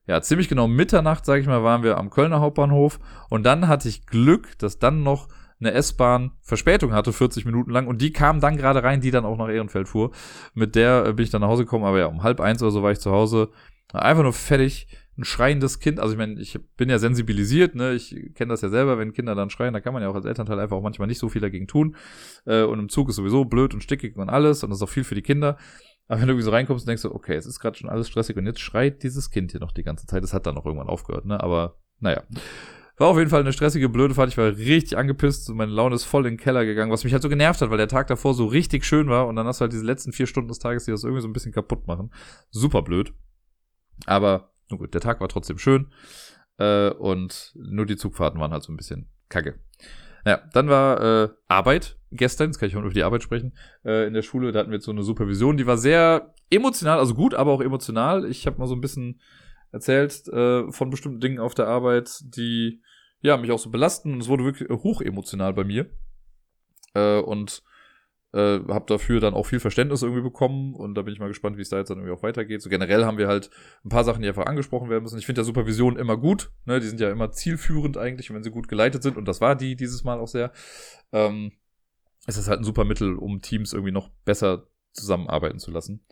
ja, 0.08 0.20
ziemlich 0.22 0.50
genau 0.50 0.68
Mitternacht, 0.68 1.24
sag 1.26 1.40
ich 1.40 1.46
mal, 1.46 1.64
waren 1.64 1.84
wir 1.84 2.00
am 2.00 2.10
Kölner 2.10 2.40
Hauptbahnhof. 2.40 3.00
Und 3.30 3.44
dann 3.44 3.68
hatte 3.68 3.88
ich 3.88 4.08
Glück, 4.08 4.58
dass 4.58 4.80
dann 4.80 5.04
noch 5.04 5.28
eine 5.66 5.74
S-Bahn 5.74 6.32
Verspätung 6.42 6.94
hatte, 6.94 7.14
40 7.14 7.46
Minuten 7.46 7.72
lang. 7.72 7.88
Und 7.88 8.02
die 8.02 8.12
kam 8.12 8.40
dann 8.40 8.58
gerade 8.58 8.84
rein, 8.84 9.02
die 9.02 9.12
dann 9.12 9.26
auch 9.26 9.38
nach 9.38 9.50
Ehrenfeld 9.50 9.88
fuhr. 9.88 10.12
Mit 10.54 10.76
der 10.76 11.06
äh, 11.06 11.14
bin 11.14 11.24
ich 11.24 11.32
dann 11.32 11.42
nach 11.42 11.48
Hause 11.48 11.64
gekommen, 11.64 11.86
aber 11.86 12.00
ja, 12.00 12.06
um 12.08 12.24
halb 12.24 12.40
eins 12.40 12.62
oder 12.62 12.72
so 12.72 12.84
war 12.84 12.92
ich 12.92 13.00
zu 13.00 13.12
Hause. 13.12 13.50
Einfach 13.92 14.24
nur 14.24 14.34
fertig. 14.34 14.88
Ein 15.16 15.26
schreiendes 15.26 15.80
Kind. 15.80 16.00
Also 16.00 16.14
ich 16.14 16.18
meine, 16.18 16.40
ich 16.42 16.60
bin 16.76 16.90
ja 16.90 16.98
sensibilisiert, 16.98 17.76
ne? 17.76 17.94
Ich 17.94 18.16
kenne 18.34 18.50
das 18.50 18.62
ja 18.62 18.70
selber, 18.70 18.98
wenn 18.98 19.14
Kinder 19.14 19.36
dann 19.36 19.52
schreien, 19.52 19.72
da 19.74 19.80
kann 19.80 19.94
man 19.94 20.02
ja 20.02 20.10
auch 20.10 20.16
als 20.16 20.26
Elternteil 20.26 20.60
einfach 20.60 20.76
auch 20.76 20.82
manchmal 20.82 21.08
nicht 21.08 21.20
so 21.20 21.30
viel 21.30 21.42
dagegen 21.42 21.68
tun. 21.68 21.96
Äh, 22.46 22.64
und 22.64 22.80
im 22.80 22.90
Zug 22.90 23.10
ist 23.10 23.18
sowieso 23.18 23.46
blöd 23.46 23.76
und 23.76 23.84
stickig 23.84 24.18
und 24.18 24.30
alles. 24.30 24.64
Und 24.64 24.72
das 24.72 24.80
ist 24.80 24.84
auch 24.84 24.90
viel 24.90 25.04
für 25.04 25.14
die 25.14 25.22
Kinder. 25.22 25.58
Aber 26.08 26.20
wenn 26.20 26.28
du 26.28 26.34
irgendwie 26.34 26.46
so 26.46 26.52
reinkommst 26.52 26.88
denkst 26.88 27.04
so, 27.04 27.14
okay, 27.14 27.36
es 27.36 27.46
ist 27.46 27.60
gerade 27.60 27.78
schon 27.78 27.90
alles 27.90 28.10
stressig 28.10 28.36
und 28.38 28.46
jetzt 28.46 28.60
schreit 28.60 29.04
dieses 29.04 29.30
Kind 29.30 29.52
hier 29.52 29.62
noch 29.62 29.72
die 29.72 29.84
ganze 29.84 30.08
Zeit. 30.08 30.24
Es 30.24 30.34
hat 30.34 30.46
dann 30.46 30.56
noch 30.56 30.66
irgendwann 30.66 30.90
aufgehört, 30.90 31.26
ne? 31.26 31.42
Aber 31.42 31.78
naja. 32.00 32.24
War 32.98 33.08
auf 33.08 33.18
jeden 33.18 33.30
Fall 33.30 33.42
eine 33.42 33.54
stressige, 33.54 33.90
blöde 33.90 34.14
Fahrt. 34.14 34.30
Ich 34.30 34.38
war 34.38 34.48
richtig 34.56 34.98
angepisst 34.98 35.50
und 35.50 35.58
meine 35.58 35.72
Laune 35.72 35.96
ist 35.96 36.04
voll 36.04 36.26
in 36.26 36.34
den 36.34 36.40
Keller 36.40 36.66
gegangen, 36.66 36.92
was 36.92 37.04
mich 37.04 37.14
halt 37.14 37.24
so 37.24 37.30
genervt 37.30 37.62
hat, 37.62 37.70
weil 37.70 37.78
der 37.78 37.88
Tag 37.88 38.08
davor 38.08 38.34
so 38.34 38.46
richtig 38.46 38.86
schön 38.86 39.10
war 39.10 39.28
und 39.28 39.36
dann 39.36 39.48
hast 39.48 39.60
du 39.60 39.64
halt 39.64 39.74
diese 39.74 39.86
letzten 39.86 40.14
vier 40.14 40.28
Stunden 40.28 40.50
des 40.50 40.60
Tages, 40.60 40.86
die 40.86 40.92
das 40.92 41.04
irgendwie 41.04 41.22
so 41.22 41.28
ein 41.28 41.34
bisschen 41.34 41.52
kaputt 41.52 41.88
machen. 41.88 42.12
Super 42.52 42.82
blöd. 42.82 43.14
Aber, 44.06 44.52
nun 44.70 44.80
gut, 44.80 44.94
der 44.94 45.02
Tag 45.02 45.22
war 45.22 45.30
trotzdem 45.30 45.58
schön. 45.58 45.92
Äh, 46.58 46.90
und 46.90 47.54
nur 47.56 47.86
die 47.86 47.96
Zugfahrten 47.96 48.40
waren 48.40 48.52
halt 48.52 48.64
so 48.64 48.72
ein 48.72 48.78
bisschen 48.78 49.10
kacke. 49.30 49.60
Ja, 50.26 50.42
dann 50.54 50.70
war 50.70 51.02
äh, 51.02 51.30
Arbeit 51.48 51.98
gestern, 52.12 52.50
jetzt 52.50 52.60
kann 52.60 52.70
ich 52.70 52.76
auch 52.76 52.82
über 52.82 52.94
die 52.94 53.04
Arbeit 53.04 53.24
sprechen, 53.24 53.54
äh, 53.84 54.08
in 54.08 54.14
der 54.14 54.22
Schule. 54.22 54.52
Da 54.52 54.60
hatten 54.60 54.70
wir 54.70 54.76
jetzt 54.76 54.86
so 54.86 54.92
eine 54.92 55.04
Supervision, 55.04 55.58
die 55.58 55.68
war 55.68 55.78
sehr 55.78 56.34
emotional, 56.50 57.00
also 57.00 57.14
gut, 57.14 57.34
aber 57.34 57.52
auch 57.52 57.62
emotional. 57.62 58.26
Ich 58.26 58.46
habe 58.46 58.60
mal 58.60 58.68
so 58.68 58.76
ein 58.76 58.82
bisschen 58.82 59.20
erzählt 59.74 60.28
äh, 60.30 60.72
von 60.72 60.90
bestimmten 60.90 61.20
Dingen 61.20 61.40
auf 61.40 61.56
der 61.56 61.68
Arbeit, 61.68 62.22
die 62.22 62.82
ja 63.22 63.36
mich 63.36 63.52
auch 63.52 63.60
so 63.60 63.70
belasten. 63.70 64.14
Und 64.14 64.22
es 64.22 64.30
wurde 64.30 64.46
wirklich 64.46 64.70
hoch 64.70 65.02
emotional 65.02 65.54
bei 65.54 65.66
mir. 65.66 65.90
Äh, 66.94 67.20
und 67.20 67.64
äh, 68.34 68.60
habe 68.68 68.86
dafür 68.88 69.20
dann 69.20 69.34
auch 69.34 69.46
viel 69.46 69.60
Verständnis 69.60 70.02
irgendwie 70.02 70.24
bekommen 70.24 70.74
und 70.74 70.96
da 70.96 71.04
bin 71.04 71.14
ich 71.14 71.20
mal 71.20 71.28
gespannt, 71.28 71.56
wie 71.58 71.62
es 71.62 71.70
da 71.70 71.78
jetzt 71.78 71.90
dann 71.90 72.00
irgendwie 72.00 72.18
auch 72.18 72.24
weitergeht. 72.24 72.64
So 72.64 72.70
generell 72.70 73.06
haben 73.06 73.20
wir 73.20 73.28
halt 73.28 73.52
ein 73.86 73.90
paar 73.90 74.04
Sachen, 74.04 74.24
die 74.24 74.28
einfach 74.28 74.48
angesprochen 74.48 74.90
werden 74.90 75.04
müssen. 75.04 75.20
Ich 75.20 75.28
finde 75.28 75.42
ja 75.42 75.46
Supervision 75.46 75.98
immer 75.98 76.18
gut, 76.18 76.52
ne? 76.66 76.80
Die 76.80 76.88
sind 76.88 77.00
ja 77.00 77.12
immer 77.12 77.32
zielführend 77.32 77.96
eigentlich, 77.96 78.34
wenn 78.34 78.44
sie 78.44 78.50
gut 78.50 78.68
geleitet 78.68 79.04
sind 79.04 79.18
und 79.18 79.28
das 79.28 79.40
war 79.40 79.56
die 79.56 79.76
dieses 79.76 80.04
Mal 80.04 80.20
auch 80.20 80.28
sehr. 80.28 80.52
Ähm, 81.12 81.52
ist 82.26 82.38
das 82.38 82.48
halt 82.48 82.60
ein 82.60 82.64
super 82.64 82.86
Mittel, 82.86 83.18
um 83.18 83.42
Teams 83.42 83.72
irgendwie 83.72 83.92
noch 83.92 84.10
besser 84.26 84.68
zusammenarbeiten 84.94 85.60
zu 85.60 85.70
lassen. 85.70 86.04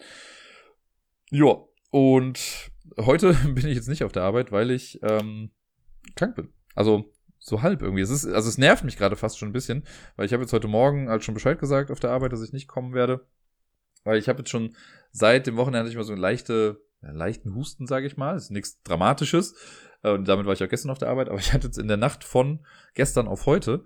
Ja, 1.31 1.55
und 1.89 2.71
heute 2.97 3.33
bin 3.45 3.67
ich 3.67 3.75
jetzt 3.75 3.89
nicht 3.89 4.03
auf 4.03 4.11
der 4.11 4.23
Arbeit, 4.23 4.51
weil 4.51 4.71
ich 4.71 4.99
ähm, 5.03 5.51
krank 6.15 6.35
bin. 6.35 6.49
Also 6.75 7.11
so 7.39 7.61
halb 7.61 7.81
irgendwie. 7.81 8.01
Es 8.01 8.09
ist, 8.09 8.25
also 8.25 8.47
es 8.47 8.57
nervt 8.57 8.83
mich 8.83 8.97
gerade 8.97 9.15
fast 9.15 9.39
schon 9.39 9.49
ein 9.49 9.53
bisschen, 9.53 9.83
weil 10.15 10.25
ich 10.25 10.33
habe 10.33 10.43
jetzt 10.43 10.53
heute 10.53 10.67
Morgen 10.67 11.09
halt 11.09 11.23
schon 11.23 11.33
Bescheid 11.33 11.59
gesagt 11.59 11.91
auf 11.91 11.99
der 11.99 12.11
Arbeit, 12.11 12.33
dass 12.33 12.43
ich 12.43 12.53
nicht 12.53 12.67
kommen 12.67 12.93
werde. 12.93 13.25
Weil 14.03 14.17
ich 14.17 14.29
habe 14.29 14.39
jetzt 14.39 14.49
schon 14.49 14.75
seit 15.11 15.47
dem 15.47 15.57
Wochenende 15.57 15.89
ich 15.89 15.95
mal 15.95 16.03
so 16.03 16.13
einen 16.13 16.21
leichte, 16.21 16.81
ja, 17.01 17.11
leichten 17.11 17.55
Husten, 17.55 17.87
sage 17.87 18.05
ich 18.05 18.17
mal. 18.17 18.33
Das 18.33 18.45
ist 18.45 18.51
nichts 18.51 18.81
Dramatisches. 18.83 19.55
Äh, 20.03 20.11
und 20.11 20.27
damit 20.27 20.45
war 20.45 20.53
ich 20.53 20.63
auch 20.63 20.69
gestern 20.69 20.91
auf 20.91 20.97
der 20.97 21.09
Arbeit, 21.09 21.29
aber 21.29 21.39
ich 21.39 21.53
hatte 21.53 21.67
jetzt 21.67 21.77
in 21.77 21.87
der 21.87 21.97
Nacht 21.97 22.23
von 22.23 22.65
gestern 22.93 23.27
auf 23.27 23.45
heute. 23.45 23.83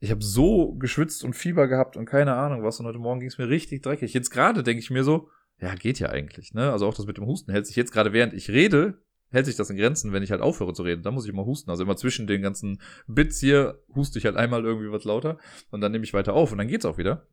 Ich 0.00 0.10
habe 0.10 0.22
so 0.22 0.74
geschwitzt 0.74 1.24
und 1.24 1.34
Fieber 1.34 1.66
gehabt 1.66 1.96
und 1.96 2.04
keine 2.04 2.34
Ahnung 2.34 2.62
was. 2.62 2.78
Und 2.78 2.86
heute 2.86 2.98
Morgen 2.98 3.20
ging 3.20 3.28
es 3.28 3.38
mir 3.38 3.48
richtig 3.48 3.82
dreckig. 3.82 4.12
Jetzt 4.12 4.30
gerade 4.30 4.62
denke 4.62 4.80
ich 4.80 4.90
mir 4.90 5.02
so, 5.02 5.28
ja, 5.60 5.74
geht 5.74 5.98
ja 5.98 6.10
eigentlich, 6.10 6.54
ne? 6.54 6.70
Also 6.70 6.86
auch 6.86 6.94
das 6.94 7.06
mit 7.06 7.16
dem 7.16 7.26
Husten 7.26 7.50
hält 7.52 7.66
sich 7.66 7.76
jetzt 7.76 7.92
gerade 7.92 8.12
während 8.12 8.32
ich 8.32 8.50
rede, 8.50 9.02
hält 9.30 9.46
sich 9.46 9.56
das 9.56 9.70
in 9.70 9.76
Grenzen, 9.76 10.12
wenn 10.12 10.22
ich 10.22 10.30
halt 10.30 10.40
aufhöre 10.40 10.72
zu 10.72 10.82
reden. 10.82 11.02
Dann 11.02 11.14
muss 11.14 11.26
ich 11.26 11.32
mal 11.32 11.44
husten. 11.44 11.70
Also 11.70 11.82
immer 11.82 11.96
zwischen 11.96 12.26
den 12.26 12.42
ganzen 12.42 12.80
Bits 13.06 13.40
hier 13.40 13.82
huste 13.94 14.18
ich 14.18 14.24
halt 14.24 14.36
einmal 14.36 14.64
irgendwie 14.64 14.90
was 14.90 15.04
lauter 15.04 15.38
und 15.70 15.80
dann 15.80 15.92
nehme 15.92 16.04
ich 16.04 16.14
weiter 16.14 16.34
auf 16.34 16.52
und 16.52 16.58
dann 16.58 16.68
geht's 16.68 16.84
auch 16.84 16.98
wieder. 16.98 17.26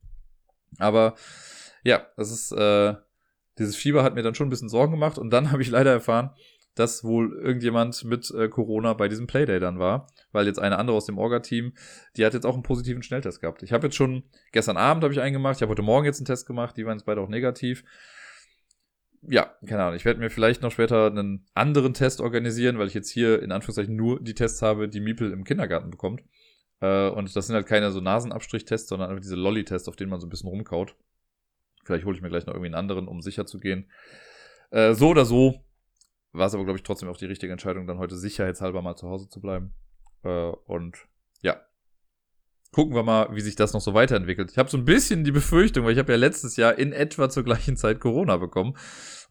Aber 0.77 1.15
ja, 1.83 2.05
das 2.17 2.31
ist, 2.31 2.51
äh, 2.51 2.95
dieses 3.57 3.75
Fieber 3.75 4.03
hat 4.03 4.15
mir 4.15 4.23
dann 4.23 4.35
schon 4.35 4.47
ein 4.47 4.49
bisschen 4.49 4.69
Sorgen 4.69 4.91
gemacht 4.91 5.17
und 5.17 5.29
dann 5.29 5.51
habe 5.51 5.61
ich 5.61 5.69
leider 5.69 5.91
erfahren, 5.91 6.31
dass 6.73 7.05
wohl 7.05 7.39
irgendjemand 7.41 8.03
mit 8.03 8.29
äh, 8.31 8.49
Corona 8.49 8.93
bei 8.93 9.07
diesem 9.07 9.27
Playday 9.27 9.61
dann 9.61 9.79
war, 9.79 10.07
weil 10.33 10.45
jetzt 10.45 10.59
eine 10.59 10.77
andere 10.77 10.97
aus 10.97 11.05
dem 11.05 11.17
Orga-Team, 11.17 11.73
die 12.17 12.25
hat 12.25 12.33
jetzt 12.33 12.45
auch 12.45 12.53
einen 12.53 12.63
positiven 12.63 13.01
Schnelltest 13.01 13.39
gehabt. 13.39 13.63
Ich 13.63 13.71
habe 13.71 13.87
jetzt 13.87 13.95
schon, 13.95 14.23
gestern 14.51 14.75
Abend 14.75 15.03
habe 15.03 15.13
ich 15.13 15.21
einen 15.21 15.31
gemacht, 15.31 15.55
ich 15.55 15.61
habe 15.61 15.71
heute 15.71 15.83
Morgen 15.83 16.05
jetzt 16.05 16.19
einen 16.19 16.25
Test 16.25 16.45
gemacht, 16.45 16.75
die 16.75 16.85
waren 16.85 16.97
jetzt 16.97 17.05
beide 17.05 17.21
auch 17.21 17.29
negativ 17.29 17.85
ja, 19.27 19.53
keine 19.65 19.83
Ahnung. 19.83 19.95
Ich 19.95 20.05
werde 20.05 20.19
mir 20.19 20.29
vielleicht 20.29 20.61
noch 20.61 20.71
später 20.71 21.07
einen 21.07 21.45
anderen 21.53 21.93
Test 21.93 22.21
organisieren, 22.21 22.77
weil 22.77 22.87
ich 22.87 22.93
jetzt 22.93 23.09
hier 23.09 23.41
in 23.41 23.51
Anführungszeichen 23.51 23.95
nur 23.95 24.21
die 24.21 24.33
Tests 24.33 24.61
habe, 24.61 24.89
die 24.89 24.99
Miepel 24.99 25.31
im 25.31 25.43
Kindergarten 25.43 25.89
bekommt. 25.89 26.23
Äh, 26.81 27.09
und 27.09 27.35
das 27.35 27.47
sind 27.47 27.55
halt 27.55 27.67
keine 27.67 27.91
so 27.91 28.01
Nasenabstrichtests, 28.01 28.89
sondern 28.89 29.09
einfach 29.09 29.21
diese 29.21 29.35
Lolly-Tests, 29.35 29.87
auf 29.87 29.95
denen 29.95 30.09
man 30.09 30.19
so 30.19 30.27
ein 30.27 30.29
bisschen 30.29 30.49
rumkaut. 30.49 30.95
Vielleicht 31.83 32.05
hole 32.05 32.15
ich 32.15 32.21
mir 32.21 32.29
gleich 32.29 32.45
noch 32.45 32.53
irgendwie 32.53 32.67
einen 32.67 32.75
anderen, 32.75 33.07
um 33.07 33.21
sicher 33.21 33.45
zu 33.45 33.59
gehen. 33.59 33.89
Äh, 34.71 34.93
so 34.93 35.09
oder 35.09 35.25
so 35.25 35.63
war 36.31 36.47
es 36.47 36.53
aber, 36.53 36.65
glaube 36.65 36.77
ich, 36.77 36.83
trotzdem 36.83 37.09
auch 37.09 37.17
die 37.17 37.25
richtige 37.25 37.51
Entscheidung, 37.51 37.87
dann 37.87 37.97
heute 37.97 38.15
sicherheitshalber 38.15 38.81
mal 38.81 38.95
zu 38.95 39.07
Hause 39.07 39.29
zu 39.29 39.39
bleiben. 39.39 39.73
Äh, 40.23 40.51
und 40.65 40.97
ja, 41.41 41.61
gucken 42.71 42.93
wir 42.93 43.03
mal, 43.03 43.33
wie 43.33 43.41
sich 43.41 43.55
das 43.55 43.73
noch 43.73 43.81
so 43.81 43.93
weiterentwickelt. 43.93 44.51
Ich 44.51 44.57
habe 44.57 44.69
so 44.69 44.77
ein 44.77 44.85
bisschen 44.85 45.23
die 45.23 45.31
Befürchtung, 45.31 45.85
weil 45.85 45.93
ich 45.93 45.99
habe 45.99 46.11
ja 46.11 46.17
letztes 46.17 46.57
Jahr 46.57 46.77
in 46.77 46.91
etwa 46.91 47.29
zur 47.29 47.43
gleichen 47.43 47.77
Zeit 47.77 47.99
Corona 47.99 48.37
bekommen 48.37 48.75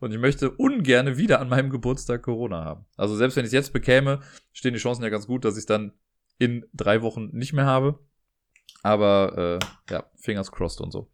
und 0.01 0.12
ich 0.12 0.19
möchte 0.19 0.51
ungerne 0.51 1.16
wieder 1.16 1.41
an 1.41 1.49
meinem 1.49 1.71
Geburtstag 1.71 2.23
Corona 2.23 2.65
haben. 2.65 2.87
Also 2.97 3.16
selbst 3.16 3.37
wenn 3.37 3.45
ich 3.45 3.49
es 3.49 3.53
jetzt 3.53 3.73
bekäme, 3.73 4.21
stehen 4.53 4.75
die 4.75 4.81
Chancen 4.81 5.03
ja 5.03 5.09
ganz 5.09 5.27
gut, 5.27 5.45
dass 5.45 5.55
ich 5.55 5.61
es 5.61 5.66
dann 5.66 5.93
in 6.39 6.66
drei 6.73 7.03
Wochen 7.03 7.31
nicht 7.33 7.53
mehr 7.53 7.66
habe. 7.66 7.99
Aber 8.83 9.59
äh, 9.61 9.93
ja, 9.93 10.05
Fingers 10.16 10.53
crossed 10.53 10.81
und 10.81 10.91
so. 10.91 11.11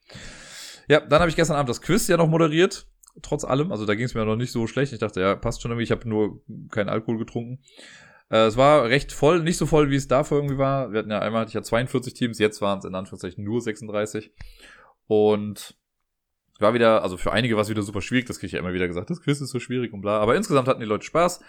Ja, 0.88 1.00
dann 1.00 1.20
habe 1.20 1.30
ich 1.30 1.36
gestern 1.36 1.56
Abend 1.56 1.68
das 1.68 1.82
Quiz 1.82 2.08
ja 2.08 2.16
noch 2.16 2.28
moderiert. 2.28 2.88
Trotz 3.22 3.44
allem, 3.44 3.70
also 3.70 3.86
da 3.86 3.94
ging 3.94 4.06
es 4.06 4.14
mir 4.14 4.24
noch 4.24 4.36
nicht 4.36 4.52
so 4.52 4.66
schlecht. 4.66 4.92
Ich 4.92 4.98
dachte, 4.98 5.20
ja, 5.20 5.36
passt 5.36 5.62
schon 5.62 5.70
irgendwie. 5.70 5.84
Ich 5.84 5.92
habe 5.92 6.08
nur 6.08 6.42
keinen 6.70 6.88
Alkohol 6.88 7.18
getrunken. 7.18 7.60
Äh, 8.30 8.46
es 8.46 8.56
war 8.56 8.84
recht 8.84 9.12
voll, 9.12 9.42
nicht 9.42 9.56
so 9.56 9.66
voll, 9.66 9.90
wie 9.90 9.96
es 9.96 10.08
davor 10.08 10.38
irgendwie 10.38 10.58
war. 10.58 10.92
Wir 10.92 11.00
hatten 11.00 11.10
ja 11.10 11.20
einmal, 11.20 11.46
ich 11.46 11.54
hatte 11.54 11.66
42 11.66 12.14
Teams, 12.14 12.38
jetzt 12.38 12.60
waren 12.60 12.78
es 12.78 12.84
in 12.84 12.94
Anführungszeichen 12.94 13.44
nur 13.44 13.60
36. 13.60 14.32
Und 15.06 15.76
war 16.60 16.74
wieder, 16.74 17.02
also 17.02 17.16
für 17.16 17.32
einige 17.32 17.56
war 17.56 17.62
es 17.62 17.68
wieder 17.68 17.82
super 17.82 18.00
schwierig, 18.00 18.26
das 18.26 18.38
kriege 18.38 18.48
ich 18.48 18.52
ja 18.52 18.58
immer 18.58 18.72
wieder 18.72 18.88
gesagt, 18.88 19.10
das 19.10 19.22
Quiz 19.22 19.40
ist 19.40 19.50
so 19.50 19.60
schwierig 19.60 19.92
und 19.92 20.00
bla. 20.00 20.18
Aber 20.18 20.36
insgesamt 20.36 20.68
hatten 20.68 20.80
die 20.80 20.86
Leute 20.86 21.04
Spaß. 21.04 21.40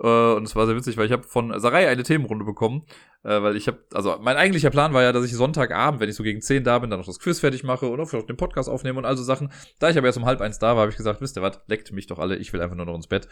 Äh, 0.00 0.32
und 0.34 0.44
es 0.44 0.54
war 0.54 0.66
sehr 0.66 0.76
witzig, 0.76 0.96
weil 0.96 1.06
ich 1.06 1.12
habe 1.12 1.24
von 1.24 1.58
Sarai 1.58 1.88
eine 1.88 2.02
Themenrunde 2.02 2.44
bekommen, 2.44 2.84
äh, 3.24 3.42
weil 3.42 3.56
ich 3.56 3.66
habe, 3.66 3.78
also 3.92 4.16
mein 4.20 4.36
eigentlicher 4.36 4.70
Plan 4.70 4.92
war 4.94 5.02
ja, 5.02 5.12
dass 5.12 5.24
ich 5.24 5.32
Sonntagabend, 5.32 6.00
wenn 6.00 6.08
ich 6.08 6.16
so 6.16 6.22
gegen 6.22 6.40
10 6.40 6.64
da 6.64 6.78
bin, 6.78 6.90
dann 6.90 7.00
noch 7.00 7.06
das 7.06 7.18
Quiz 7.18 7.40
fertig 7.40 7.64
mache 7.64 7.90
oder 7.90 8.06
vielleicht 8.06 8.28
den 8.28 8.36
Podcast 8.36 8.68
aufnehme 8.68 8.98
und 8.98 9.04
all 9.04 9.16
so 9.16 9.24
Sachen. 9.24 9.52
Da 9.78 9.90
ich 9.90 9.98
aber 9.98 10.06
erst 10.06 10.18
um 10.18 10.24
halb 10.24 10.40
eins 10.40 10.58
da 10.58 10.74
war, 10.74 10.82
habe 10.82 10.90
ich 10.90 10.96
gesagt, 10.96 11.20
wisst 11.20 11.36
ihr 11.36 11.42
was, 11.42 11.60
leckt 11.66 11.92
mich 11.92 12.06
doch 12.06 12.18
alle, 12.18 12.36
ich 12.36 12.52
will 12.52 12.60
einfach 12.60 12.76
nur 12.76 12.86
noch 12.86 12.94
ins 12.94 13.08
Bett. 13.08 13.28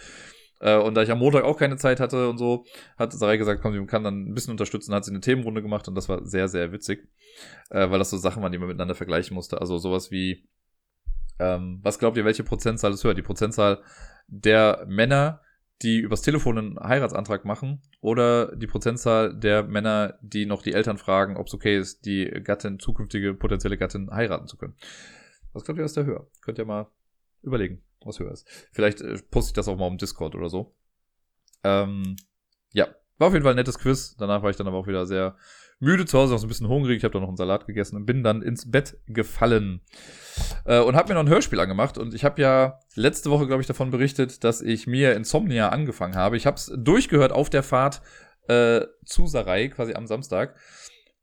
Äh, 0.59 0.77
und 0.77 0.95
da 0.95 1.03
ich 1.03 1.11
am 1.11 1.19
Montag 1.19 1.45
auch 1.45 1.59
keine 1.59 1.77
Zeit 1.77 2.01
hatte 2.01 2.29
und 2.29 2.39
so, 2.39 2.65
hat 2.99 3.13
Sarai 3.13 3.37
gesagt, 3.37 3.63
komm, 3.63 3.73
sie 3.73 3.87
kann 3.87 4.03
dann 4.03 4.27
ein 4.27 4.35
bisschen 4.35 4.51
unterstützen, 4.51 4.95
hat 4.95 5.05
sie 5.05 5.13
eine 5.13 5.21
Themenrunde 5.21 5.63
gemacht 5.63 5.87
und 5.87 5.95
das 5.95 6.09
war 6.09 6.25
sehr, 6.25 6.49
sehr 6.49 6.73
witzig, 6.73 7.07
weil 7.69 7.99
das 7.99 8.11
so 8.11 8.17
Sachen 8.17 8.43
waren, 8.43 8.53
die 8.53 8.59
man 8.59 8.69
miteinander 8.69 8.95
vergleichen 8.95 9.35
musste. 9.35 9.61
Also 9.61 9.77
sowas 9.77 10.11
wie, 10.11 10.49
ähm, 11.39 11.81
was 11.83 11.99
glaubt 11.99 12.17
ihr, 12.17 12.25
welche 12.25 12.45
Prozentzahl 12.45 12.93
ist 12.93 13.05
höher? 13.05 13.15
Die 13.15 13.23
Prozentzahl 13.23 13.83
der 14.27 14.85
Männer, 14.89 15.41
die 15.83 15.99
übers 15.99 16.23
Telefon 16.23 16.59
einen 16.59 16.81
Heiratsantrag 16.81 17.45
machen 17.45 17.83
oder 18.01 18.55
die 18.57 18.67
Prozentzahl 18.67 19.35
der 19.39 19.63
Männer, 19.63 20.19
die 20.23 20.47
noch 20.47 20.63
die 20.63 20.73
Eltern 20.73 20.99
fragen, 20.99 21.37
ob 21.37 21.49
es 21.49 21.55
okay 21.55 21.79
ist, 21.79 22.07
die 22.07 22.25
Gattin, 22.43 22.79
zukünftige 22.79 23.35
potenzielle 23.35 23.77
Gattin 23.77 24.11
heiraten 24.11 24.47
zu 24.47 24.57
können. 24.57 24.75
Was 25.53 25.65
glaubt 25.65 25.79
ihr, 25.79 25.85
was 25.85 25.93
der 25.93 26.07
höher? 26.07 26.27
Könnt 26.41 26.59
ihr 26.59 26.65
mal 26.65 26.89
überlegen 27.43 27.83
was 28.07 28.21
höher 28.21 28.33
ist. 28.33 28.47
Vielleicht 28.73 29.01
äh, 29.01 29.19
poste 29.31 29.51
ich 29.51 29.55
das 29.55 29.69
auch 29.69 29.77
mal 29.77 29.89
im 29.89 29.99
Discord 29.99 30.35
oder 30.35 30.49
so. 30.49 30.75
Ähm, 31.65 32.17
ja, 32.73 32.89
war 33.19 33.29
auf 33.29 33.33
jeden 33.33 33.43
Fall 33.43 33.53
ein 33.53 33.57
nettes 33.57 33.79
Quiz. 33.79 34.17
Danach 34.17 34.43
war 34.43 34.51
ich 34.51 34.57
dann 34.57 34.67
aber 34.67 34.77
auch 34.77 34.87
wieder 34.87 35.07
sehr 35.07 35.37
müde 35.79 36.07
zu 36.07 36.19
Hause, 36.19 36.33
noch 36.33 36.39
so 36.39 36.47
ein 36.47 36.49
bisschen 36.49 36.69
hungrig. 36.69 36.99
Ich 36.99 37.05
habe 37.05 37.13
dann 37.13 37.23
noch 37.23 37.29
einen 37.29 37.37
Salat 37.37 37.67
gegessen 37.67 37.97
und 37.97 38.07
bin 38.07 38.23
dann 38.23 38.43
ins 38.43 38.71
Bett 38.71 38.99
gefallen. 39.07 39.81
Äh, 40.65 40.81
und 40.81 40.97
habe 40.97 41.09
mir 41.09 41.15
noch 41.15 41.25
ein 41.25 41.29
Hörspiel 41.29 41.61
angemacht. 41.61 41.99
Und 41.99 42.15
ich 42.15 42.25
habe 42.25 42.41
ja 42.41 42.81
letzte 42.95 43.31
Woche, 43.31 43.47
glaube 43.47 43.61
ich, 43.61 43.67
davon 43.67 43.91
berichtet, 43.91 44.45
dass 44.45 44.63
ich 44.63 44.87
mir 44.87 45.15
Insomnia 45.15 45.69
angefangen 45.69 46.15
habe. 46.15 46.37
Ich 46.37 46.47
habe 46.47 46.57
es 46.57 46.73
durchgehört 46.77 47.33
auf 47.33 47.51
der 47.51 47.63
Fahrt 47.63 48.01
äh, 48.49 48.83
zu 49.05 49.27
Sarai, 49.27 49.69
quasi 49.69 49.95
am 49.95 50.07
Samstag. 50.07 50.57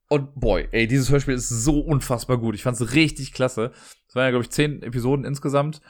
Und 0.10 0.40
boy, 0.40 0.68
ey, 0.72 0.88
dieses 0.88 1.10
Hörspiel 1.10 1.34
ist 1.34 1.50
so 1.50 1.80
unfassbar 1.80 2.38
gut. 2.38 2.54
Ich 2.54 2.64
fand 2.64 2.80
es 2.80 2.94
richtig 2.94 3.34
klasse. 3.34 3.72
Es 4.08 4.16
waren 4.16 4.26
ja, 4.26 4.30
glaube 4.30 4.44
ich, 4.44 4.52
zehn 4.52 4.84
Episoden 4.84 5.26
insgesamt. 5.26 5.82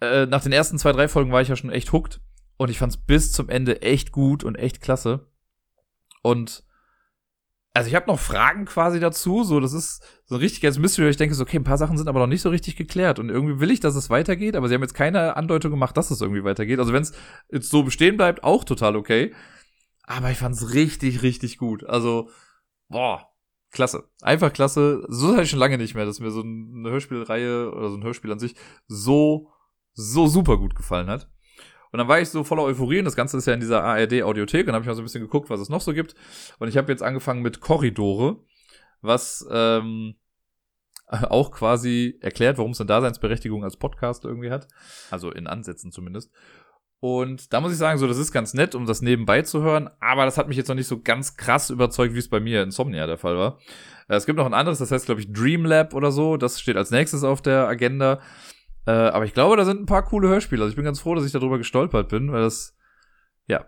Äh, 0.00 0.26
nach 0.26 0.42
den 0.42 0.52
ersten 0.52 0.78
zwei, 0.78 0.92
drei 0.92 1.08
Folgen 1.08 1.32
war 1.32 1.42
ich 1.42 1.48
ja 1.48 1.56
schon 1.56 1.70
echt 1.70 1.92
hooked. 1.92 2.20
Und 2.56 2.70
ich 2.70 2.78
fand 2.78 2.92
es 2.92 2.98
bis 2.98 3.32
zum 3.32 3.48
Ende 3.48 3.82
echt 3.82 4.12
gut 4.12 4.44
und 4.44 4.54
echt 4.54 4.80
klasse. 4.80 5.26
Und 6.22 6.62
also 7.72 7.88
ich 7.88 7.94
habe 7.94 8.06
noch 8.08 8.18
Fragen 8.18 8.64
quasi 8.64 8.98
dazu, 8.98 9.44
so 9.44 9.60
das 9.60 9.72
ist 9.72 10.02
so 10.24 10.34
ein 10.34 10.40
richtiges 10.40 10.78
Mystery, 10.78 11.08
ich 11.08 11.16
denke 11.16 11.34
so, 11.34 11.42
okay, 11.42 11.58
ein 11.58 11.64
paar 11.64 11.78
Sachen 11.78 11.96
sind 11.96 12.08
aber 12.08 12.20
noch 12.20 12.26
nicht 12.26 12.42
so 12.42 12.50
richtig 12.50 12.76
geklärt 12.76 13.18
und 13.18 13.28
irgendwie 13.28 13.60
will 13.60 13.70
ich, 13.70 13.80
dass 13.80 13.94
es 13.94 14.10
weitergeht, 14.10 14.56
aber 14.56 14.68
sie 14.68 14.74
haben 14.74 14.82
jetzt 14.82 14.94
keine 14.94 15.36
Andeutung 15.36 15.70
gemacht, 15.70 15.96
dass 15.96 16.10
es 16.10 16.20
irgendwie 16.20 16.44
weitergeht. 16.44 16.80
Also 16.80 16.92
wenn 16.92 17.02
es 17.02 17.12
jetzt 17.50 17.70
so 17.70 17.82
bestehen 17.82 18.16
bleibt, 18.16 18.42
auch 18.42 18.64
total 18.64 18.96
okay. 18.96 19.34
Aber 20.02 20.30
ich 20.30 20.38
fand's 20.38 20.74
richtig, 20.74 21.22
richtig 21.22 21.58
gut. 21.58 21.84
Also, 21.84 22.30
boah, 22.88 23.28
klasse. 23.70 24.08
Einfach 24.20 24.52
klasse. 24.52 25.06
So 25.08 25.32
hatte 25.32 25.42
ich 25.44 25.50
schon 25.50 25.60
lange 25.60 25.78
nicht 25.78 25.94
mehr, 25.94 26.04
dass 26.04 26.18
mir 26.18 26.32
so 26.32 26.40
eine 26.40 26.90
Hörspielreihe 26.90 27.70
oder 27.72 27.90
so 27.90 27.96
ein 27.96 28.02
Hörspiel 28.02 28.32
an 28.32 28.40
sich 28.40 28.56
so 28.88 29.52
so 29.92 30.26
super 30.26 30.56
gut 30.56 30.74
gefallen 30.74 31.08
hat. 31.08 31.28
Und 31.92 31.98
dann 31.98 32.08
war 32.08 32.20
ich 32.20 32.28
so 32.28 32.44
voller 32.44 32.62
Euphorie 32.62 33.00
und 33.00 33.04
das 33.04 33.16
Ganze 33.16 33.36
ist 33.36 33.46
ja 33.46 33.54
in 33.54 33.60
dieser 33.60 33.82
ARD-Audiothek 33.82 34.66
und 34.66 34.74
habe 34.74 34.82
ich 34.82 34.86
mal 34.86 34.94
so 34.94 35.02
ein 35.02 35.04
bisschen 35.04 35.22
geguckt, 35.22 35.50
was 35.50 35.60
es 35.60 35.68
noch 35.68 35.80
so 35.80 35.92
gibt. 35.92 36.14
Und 36.58 36.68
ich 36.68 36.76
habe 36.76 36.90
jetzt 36.92 37.02
angefangen 37.02 37.42
mit 37.42 37.60
Korridore, 37.60 38.38
was 39.00 39.46
ähm, 39.50 40.14
auch 41.06 41.50
quasi 41.50 42.18
erklärt, 42.20 42.58
warum 42.58 42.72
es 42.72 42.80
eine 42.80 42.88
Daseinsberechtigung 42.88 43.64
als 43.64 43.76
Podcast 43.76 44.24
irgendwie 44.24 44.50
hat. 44.50 44.68
Also 45.10 45.30
in 45.30 45.46
Ansätzen 45.46 45.90
zumindest. 45.90 46.30
Und 47.00 47.54
da 47.54 47.62
muss 47.62 47.72
ich 47.72 47.78
sagen, 47.78 47.98
so, 47.98 48.06
das 48.06 48.18
ist 48.18 48.30
ganz 48.30 48.52
nett, 48.52 48.74
um 48.74 48.84
das 48.84 49.00
nebenbei 49.00 49.40
zu 49.40 49.62
hören, 49.62 49.88
aber 50.00 50.26
das 50.26 50.36
hat 50.36 50.48
mich 50.48 50.58
jetzt 50.58 50.68
noch 50.68 50.74
nicht 50.74 50.86
so 50.86 51.00
ganz 51.00 51.38
krass 51.38 51.70
überzeugt, 51.70 52.14
wie 52.14 52.18
es 52.18 52.28
bei 52.28 52.40
mir 52.40 52.60
in 52.60 52.68
Insomnia 52.68 53.06
der 53.06 53.16
Fall 53.16 53.38
war. 53.38 53.58
Äh, 54.06 54.16
es 54.16 54.26
gibt 54.26 54.36
noch 54.36 54.44
ein 54.44 54.52
anderes, 54.52 54.78
das 54.78 54.92
heißt, 54.92 55.06
glaube 55.06 55.22
ich, 55.22 55.32
Dreamlab 55.32 55.94
oder 55.94 56.12
so. 56.12 56.36
Das 56.36 56.60
steht 56.60 56.76
als 56.76 56.90
nächstes 56.90 57.24
auf 57.24 57.40
der 57.40 57.66
Agenda. 57.66 58.20
Äh, 58.86 58.92
aber 58.92 59.24
ich 59.24 59.34
glaube, 59.34 59.56
da 59.56 59.64
sind 59.64 59.80
ein 59.80 59.86
paar 59.86 60.04
coole 60.04 60.28
Hörspiele. 60.28 60.62
Also 60.62 60.70
ich 60.70 60.76
bin 60.76 60.84
ganz 60.84 61.00
froh, 61.00 61.14
dass 61.14 61.26
ich 61.26 61.32
darüber 61.32 61.58
gestolpert 61.58 62.08
bin, 62.08 62.32
weil 62.32 62.42
das, 62.42 62.76
ja, 63.46 63.66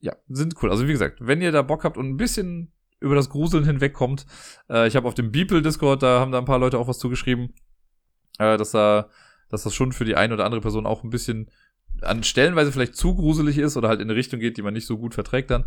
ja, 0.00 0.14
sind 0.28 0.54
cool. 0.62 0.70
Also 0.70 0.86
wie 0.86 0.92
gesagt, 0.92 1.18
wenn 1.20 1.40
ihr 1.40 1.52
da 1.52 1.62
Bock 1.62 1.84
habt 1.84 1.96
und 1.96 2.08
ein 2.08 2.16
bisschen 2.16 2.72
über 3.00 3.14
das 3.14 3.30
Gruseln 3.30 3.64
hinwegkommt, 3.64 4.26
äh, 4.68 4.86
ich 4.86 4.96
habe 4.96 5.08
auf 5.08 5.14
dem 5.14 5.32
Beeple 5.32 5.62
Discord, 5.62 6.02
da 6.02 6.20
haben 6.20 6.32
da 6.32 6.38
ein 6.38 6.44
paar 6.44 6.58
Leute 6.58 6.78
auch 6.78 6.88
was 6.88 6.98
zugeschrieben, 6.98 7.54
äh, 8.38 8.56
dass 8.56 8.72
da, 8.72 9.08
dass 9.48 9.62
das 9.62 9.74
schon 9.74 9.92
für 9.92 10.04
die 10.04 10.16
eine 10.16 10.34
oder 10.34 10.44
andere 10.44 10.60
Person 10.60 10.86
auch 10.86 11.04
ein 11.04 11.10
bisschen 11.10 11.50
an 12.02 12.22
Stellenweise 12.22 12.72
vielleicht 12.72 12.96
zu 12.96 13.14
gruselig 13.14 13.58
ist 13.58 13.76
oder 13.76 13.88
halt 13.88 14.00
in 14.00 14.08
eine 14.08 14.16
Richtung 14.16 14.40
geht, 14.40 14.56
die 14.56 14.62
man 14.62 14.74
nicht 14.74 14.86
so 14.86 14.98
gut 14.98 15.14
verträgt 15.14 15.50
dann. 15.50 15.64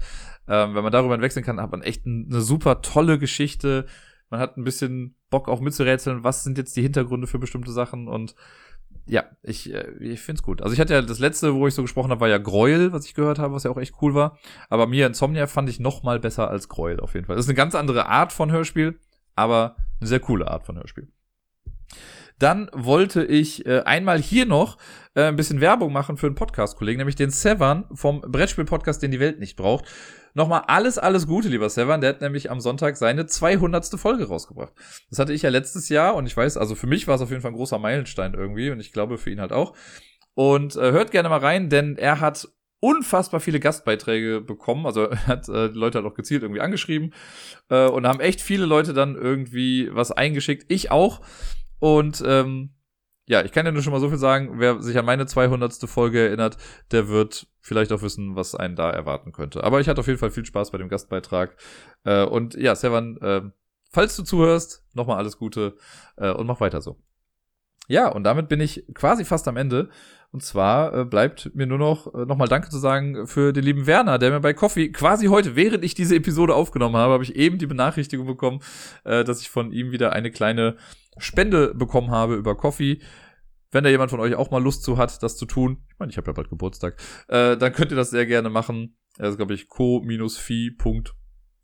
Ähm, 0.47 0.75
wenn 0.75 0.83
man 0.83 0.91
darüber 0.91 1.13
hinwechseln 1.13 1.45
kann, 1.45 1.61
hat 1.61 1.71
man 1.71 1.81
echt 1.81 2.05
eine 2.05 2.41
super 2.41 2.81
tolle 2.81 3.17
Geschichte. 3.17 3.85
Man 4.29 4.39
hat 4.39 4.57
ein 4.57 4.63
bisschen 4.63 5.15
Bock 5.29 5.47
auch 5.47 5.61
mitzurätseln, 5.61 6.23
was 6.23 6.43
sind 6.43 6.57
jetzt 6.57 6.75
die 6.75 6.81
Hintergründe 6.81 7.27
für 7.27 7.39
bestimmte 7.39 7.71
Sachen 7.71 8.07
und 8.07 8.35
ja, 9.07 9.25
ich, 9.41 9.73
äh, 9.73 9.91
ich 9.99 10.21
find's 10.21 10.43
gut. 10.43 10.61
Also 10.61 10.73
ich 10.73 10.79
hatte 10.79 10.93
ja 10.93 11.01
das 11.01 11.19
letzte, 11.19 11.55
wo 11.55 11.67
ich 11.67 11.73
so 11.73 11.81
gesprochen 11.81 12.11
habe, 12.11 12.21
war 12.21 12.27
ja 12.27 12.38
Gräuel, 12.38 12.91
was 12.91 13.05
ich 13.05 13.13
gehört 13.13 13.39
habe, 13.39 13.53
was 13.53 13.63
ja 13.63 13.71
auch 13.71 13.77
echt 13.77 13.95
cool 14.01 14.13
war. 14.13 14.38
Aber 14.69 14.88
mir 14.88 15.07
Insomnia 15.07 15.47
fand 15.47 15.69
ich 15.69 15.79
noch 15.79 16.03
mal 16.03 16.19
besser 16.19 16.49
als 16.49 16.69
Gräuel 16.69 16.99
auf 16.99 17.13
jeden 17.13 17.25
Fall. 17.25 17.35
Das 17.35 17.45
ist 17.45 17.49
eine 17.49 17.55
ganz 17.55 17.75
andere 17.75 18.07
Art 18.07 18.34
von 18.34 18.51
Hörspiel, 18.51 18.99
aber 19.35 19.77
eine 19.99 20.07
sehr 20.07 20.19
coole 20.19 20.49
Art 20.49 20.65
von 20.65 20.77
Hörspiel. 20.77 21.07
Dann 22.39 22.69
wollte 22.73 23.25
ich 23.25 23.65
äh, 23.65 23.81
einmal 23.81 24.19
hier 24.21 24.45
noch 24.45 24.77
äh, 25.15 25.23
ein 25.23 25.35
bisschen 25.35 25.61
Werbung 25.61 25.91
machen 25.91 26.17
für 26.17 26.27
einen 26.27 26.35
Podcast-Kollegen, 26.35 26.99
nämlich 26.99 27.15
den 27.15 27.31
Severn 27.31 27.85
vom 27.93 28.21
Brettspiel-Podcast, 28.21 29.01
den 29.01 29.11
die 29.11 29.19
Welt 29.19 29.39
nicht 29.39 29.55
braucht. 29.55 29.85
Nochmal 30.38 30.65
alles, 30.68 30.99
alles 30.99 31.26
Gute, 31.26 31.49
lieber 31.49 31.68
Severn. 31.68 31.99
Der 31.99 32.11
hat 32.11 32.22
nämlich 32.22 32.51
am 32.51 32.61
Sonntag 32.61 32.95
seine 32.95 33.26
200. 33.26 33.99
Folge 33.99 34.27
rausgebracht. 34.27 34.72
Das 35.09 35.18
hatte 35.18 35.34
ich 35.34 35.41
ja 35.41 35.49
letztes 35.49 35.89
Jahr 35.89 36.14
und 36.14 36.27
ich 36.27 36.38
weiß, 36.38 36.57
also 36.57 36.76
für 36.76 36.85
mich 36.85 37.07
war 37.07 37.15
es 37.15 37.22
auf 37.22 37.31
jeden 37.31 37.41
Fall 37.41 37.49
ein 37.49 37.57
großer 37.57 37.80
Meilenstein 37.80 38.35
irgendwie 38.35 38.69
und 38.69 38.80
ich 38.80 38.93
glaube 38.93 39.18
für 39.18 39.31
ihn 39.31 39.41
halt 39.41 39.51
auch. 39.51 39.76
Und 40.35 40.76
äh, 40.76 40.91
hört 40.91 41.09
gerne 41.09 41.30
mal 41.30 41.39
rein, 41.39 41.72
denn 41.72 41.97
er 41.97 42.19
hat 42.19 42.47
unfassbar 42.80 43.39
viele 43.39 43.59
Gastbeiträge 43.59 44.41
bekommen. 44.41 44.85
Also 44.85 45.09
hat 45.27 45.49
äh, 45.49 45.69
die 45.72 45.80
Leute 45.80 45.97
halt 45.97 46.05
auch 46.05 46.15
gezielt 46.15 46.43
irgendwie 46.43 46.61
angeschrieben 46.61 47.15
äh, 47.69 47.88
und 47.88 48.05
haben 48.05 48.19
echt 48.19 48.39
viele 48.39 48.68
Leute 48.68 48.93
dann 48.93 49.15
irgendwie 49.15 49.89
was 49.91 50.11
eingeschickt. 50.11 50.65
Ich 50.68 50.91
auch. 50.91 51.22
Und 51.80 52.23
ähm, 52.23 52.76
ja, 53.27 53.43
ich 53.43 53.51
kann 53.51 53.65
ja 53.65 53.71
nur 53.71 53.83
schon 53.83 53.91
mal 53.91 53.99
so 53.99 54.09
viel 54.09 54.17
sagen, 54.17 54.53
wer 54.55 54.81
sich 54.81 54.97
an 54.97 55.05
meine 55.05 55.25
200. 55.25 55.73
Folge 55.89 56.27
erinnert, 56.27 56.57
der 56.91 57.09
wird 57.09 57.47
vielleicht 57.59 57.91
auch 57.91 58.01
wissen, 58.01 58.35
was 58.37 58.55
einen 58.55 58.77
da 58.77 58.89
erwarten 58.89 59.33
könnte. 59.33 59.63
Aber 59.63 59.81
ich 59.81 59.89
hatte 59.89 59.99
auf 59.99 60.07
jeden 60.07 60.19
Fall 60.19 60.31
viel 60.31 60.45
Spaß 60.45 60.71
bei 60.71 60.77
dem 60.77 60.87
Gastbeitrag. 60.87 61.57
Äh, 62.05 62.23
und 62.23 62.55
ja, 62.55 62.73
Sevan, 62.73 63.17
äh, 63.17 63.41
falls 63.91 64.15
du 64.15 64.23
zuhörst, 64.23 64.85
nochmal 64.93 65.17
alles 65.17 65.37
Gute 65.37 65.75
äh, 66.15 66.31
und 66.31 66.47
mach 66.47 66.61
weiter 66.61 66.79
so. 66.79 66.97
Ja, 67.89 68.09
und 68.09 68.23
damit 68.23 68.47
bin 68.47 68.61
ich 68.61 68.85
quasi 68.93 69.25
fast 69.25 69.47
am 69.47 69.57
Ende. 69.57 69.89
Und 70.31 70.43
zwar 70.43 70.93
äh, 70.93 71.05
bleibt 71.05 71.51
mir 71.53 71.67
nur 71.67 71.77
noch 71.77 72.13
äh, 72.13 72.25
nochmal 72.25 72.47
Danke 72.47 72.69
zu 72.69 72.77
sagen 72.77 73.27
für 73.27 73.53
den 73.53 73.63
lieben 73.63 73.87
Werner, 73.87 74.19
der 74.19 74.31
mir 74.31 74.39
bei 74.39 74.53
Coffee 74.53 74.89
quasi 74.91 75.27
heute, 75.27 75.55
während 75.55 75.83
ich 75.83 75.95
diese 75.95 76.15
Episode 76.15 76.53
aufgenommen 76.53 76.95
habe, 76.95 77.13
habe 77.13 77.23
ich 77.23 77.35
eben 77.35 77.57
die 77.57 77.67
Benachrichtigung 77.67 78.27
bekommen, 78.27 78.59
äh, 79.03 79.23
dass 79.23 79.41
ich 79.41 79.49
von 79.49 79.71
ihm 79.71 79.91
wieder 79.91 80.13
eine 80.13 80.31
kleine 80.31 80.77
Spende 81.19 81.73
bekommen 81.73 82.11
habe 82.11 82.35
über 82.35 82.56
Coffee. 82.56 83.02
Wenn 83.72 83.84
da 83.84 83.89
jemand 83.89 84.11
von 84.11 84.19
euch 84.19 84.35
auch 84.35 84.49
mal 84.49 84.64
Lust 84.64 84.84
zu 84.84 84.98
hat, 84.98 85.22
das 85.22 85.35
zu 85.35 85.45
tun, 85.45 85.84
ich 85.89 85.99
meine, 85.99 86.10
ich 86.10 86.18
habe 86.18 86.27
ja 86.27 86.34
bald 86.34 86.49
Geburtstag, 86.49 86.98
äh, 87.27 87.57
dann 87.57 87.73
könnt 87.73 87.91
ihr 87.91 87.98
das 87.98 88.11
sehr 88.11 88.26
gerne 88.26 88.49
machen. 88.49 88.98
Das 89.18 89.31
ist, 89.31 89.38
glaube 89.38 89.53
ich, 89.53 89.68
co-fi. 89.68 90.77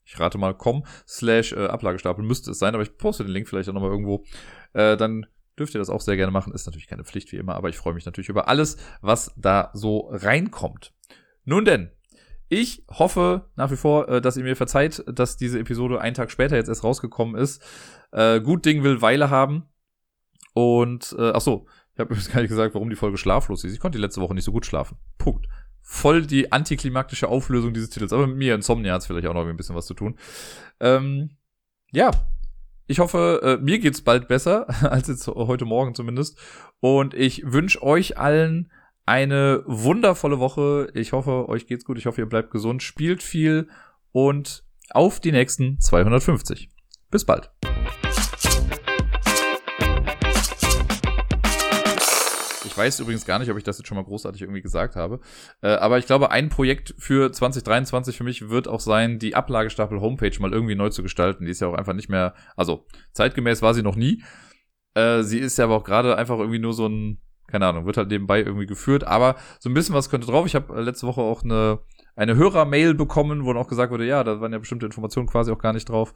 Ich 0.06 0.20
rate 0.20 0.38
mal 0.38 0.54
com 0.54 0.86
slash 1.08 1.54
äh, 1.54 1.66
Ablagestapel 1.66 2.26
müsste 2.26 2.52
es 2.52 2.60
sein, 2.60 2.74
aber 2.74 2.84
ich 2.84 2.98
poste 2.98 3.24
den 3.24 3.32
Link 3.32 3.48
vielleicht 3.48 3.70
auch 3.70 3.74
nochmal 3.74 3.92
irgendwo. 3.92 4.26
Äh, 4.74 4.98
dann 4.98 5.26
dürft 5.58 5.76
ihr 5.76 5.80
das 5.80 5.90
auch 5.90 6.02
sehr 6.02 6.18
gerne 6.18 6.32
machen. 6.32 6.54
Ist 6.54 6.66
natürlich 6.66 6.88
keine 6.88 7.04
Pflicht 7.04 7.32
wie 7.32 7.38
immer, 7.38 7.56
aber 7.56 7.70
ich 7.70 7.78
freue 7.78 7.94
mich 7.94 8.06
natürlich 8.06 8.30
über 8.30 8.48
alles, 8.48 8.78
was 9.02 9.34
da 9.38 9.70
so 9.74 10.10
reinkommt. 10.12 10.94
Nun 11.46 11.64
denn, 11.64 11.92
ich 12.50 12.86
hoffe 12.90 13.50
nach 13.56 13.72
wie 13.72 13.76
vor, 13.76 14.10
äh, 14.10 14.22
dass 14.22 14.38
ihr 14.38 14.44
mir 14.44 14.56
verzeiht, 14.56 15.04
dass 15.08 15.38
diese 15.38 15.60
Episode 15.60 16.02
einen 16.02 16.16
Tag 16.16 16.32
später 16.32 16.56
jetzt 16.56 16.68
erst 16.68 16.84
rausgekommen 16.84 17.36
ist. 17.36 17.62
Äh, 18.14 18.42
gut 18.42 18.66
Ding 18.66 18.84
will 18.84 19.02
Weile 19.02 19.30
haben. 19.30 19.64
Und, 20.54 21.16
äh, 21.18 21.32
ach 21.34 21.42
so, 21.42 21.66
ich 21.94 22.00
habe 22.00 22.10
übrigens 22.14 22.32
gar 22.32 22.42
nicht 22.42 22.50
gesagt, 22.50 22.76
warum 22.76 22.90
die 22.90 22.96
Folge 22.96 23.18
schlaflos 23.18 23.64
ist. 23.64 23.74
Ich 23.74 23.80
konnte 23.80 23.98
die 23.98 24.02
letzte 24.02 24.22
Woche 24.22 24.34
nicht 24.34 24.46
so 24.46 24.52
gut 24.52 24.66
schlafen. 24.66 24.98
Punkt. 25.18 25.48
Voll 25.82 26.26
die 26.26 26.52
antiklimaktische 26.52 27.28
Auflösung 27.28 27.74
dieses 27.74 27.90
Titels. 27.90 28.14
Aber 28.14 28.28
mit 28.28 28.38
mir, 28.38 28.56
Insomnia, 28.56 28.94
hat 28.94 29.02
es 29.02 29.08
vielleicht 29.08 29.28
auch 29.28 29.34
noch 29.34 29.46
ein 29.46 29.58
bisschen 29.58 29.76
was 29.76 29.86
zu 29.86 29.94
tun. 29.94 30.18
Ähm, 30.80 31.32
ja, 31.92 32.12
ich 32.88 33.00
hoffe, 33.00 33.42
äh, 33.44 33.64
mir 33.64 33.80
geht's 33.80 34.02
bald 34.02 34.28
besser, 34.28 34.68
als 34.92 35.08
jetzt 35.08 35.28
heute 35.28 35.66
Morgen 35.66 35.96
zumindest. 35.96 36.38
Und 36.80 37.14
ich 37.14 37.44
wünsche 37.46 37.82
euch 37.84 38.18
allen 38.18 38.72
eine 39.06 39.64
wundervolle 39.66 40.40
Woche. 40.40 40.90
Ich 40.94 41.12
hoffe, 41.12 41.50
euch 41.50 41.68
geht's 41.68 41.86
gut. 41.86 41.98
Ich 41.98 42.06
hoffe, 42.06 42.22
ihr 42.22 42.30
bleibt 42.30 42.52
gesund, 42.52 42.82
spielt 42.84 43.22
viel 43.22 43.68
und 44.12 44.64
auf 44.92 45.20
die 45.20 45.32
nächsten 45.32 45.80
250. 45.80 46.70
Bis 47.10 47.26
bald. 47.26 47.52
Ich 52.74 52.78
weiß 52.78 53.02
übrigens 53.02 53.28
gar 53.28 53.38
nicht, 53.38 53.52
ob 53.52 53.58
ich 53.60 53.64
das 53.64 53.78
jetzt 53.78 53.88
schon 53.88 53.98
mal 53.98 54.04
großartig 54.04 54.42
irgendwie 54.42 54.64
gesagt 54.64 54.96
habe. 54.96 55.20
Äh, 55.62 55.76
aber 55.76 56.00
ich 56.00 56.08
glaube, 56.08 56.32
ein 56.32 56.50
Projekt 56.50 56.96
für 56.98 57.32
2023 57.32 58.18
für 58.18 58.24
mich 58.24 58.50
wird 58.50 58.68
auch 58.68 58.80
sein, 58.80 59.20
die 59.20 59.36
Ablagestapel 59.36 60.02
Homepage 60.02 60.36
mal 60.40 60.52
irgendwie 60.52 60.74
neu 60.74 60.90
zu 60.90 61.04
gestalten. 61.04 61.46
Die 61.46 61.52
ist 61.52 61.62
ja 61.62 61.68
auch 61.68 61.76
einfach 61.76 61.94
nicht 61.94 62.10
mehr, 62.10 62.34
also 62.56 62.88
zeitgemäß 63.12 63.62
war 63.62 63.76
sie 63.76 63.84
noch 63.84 63.96
nie. 63.96 64.24
Äh, 64.96 65.22
sie 65.22 65.38
ist 65.38 65.60
ja 65.60 65.66
aber 65.66 65.76
auch 65.76 65.84
gerade 65.84 66.18
einfach 66.18 66.40
irgendwie 66.40 66.58
nur 66.58 66.74
so 66.74 66.88
ein, 66.88 67.22
keine 67.46 67.68
Ahnung, 67.68 67.86
wird 67.86 67.98
halt 67.98 68.10
nebenbei 68.10 68.40
irgendwie 68.40 68.66
geführt. 68.66 69.04
Aber 69.04 69.36
so 69.60 69.70
ein 69.70 69.76
bisschen 69.76 69.94
was 69.94 70.10
könnte 70.10 70.26
drauf. 70.26 70.48
Ich 70.48 70.56
habe 70.56 70.82
letzte 70.82 71.06
Woche 71.06 71.22
auch 71.22 71.44
eine 71.44 71.78
eine 72.16 72.36
Hörermail 72.36 72.94
bekommen, 72.94 73.46
wo 73.46 73.54
auch 73.54 73.68
gesagt 73.68 73.92
wurde, 73.92 74.06
ja, 74.06 74.24
da 74.24 74.40
waren 74.40 74.52
ja 74.52 74.60
bestimmte 74.60 74.86
Informationen 74.86 75.28
quasi 75.28 75.52
auch 75.52 75.60
gar 75.60 75.74
nicht 75.74 75.90
drauf. 75.90 76.14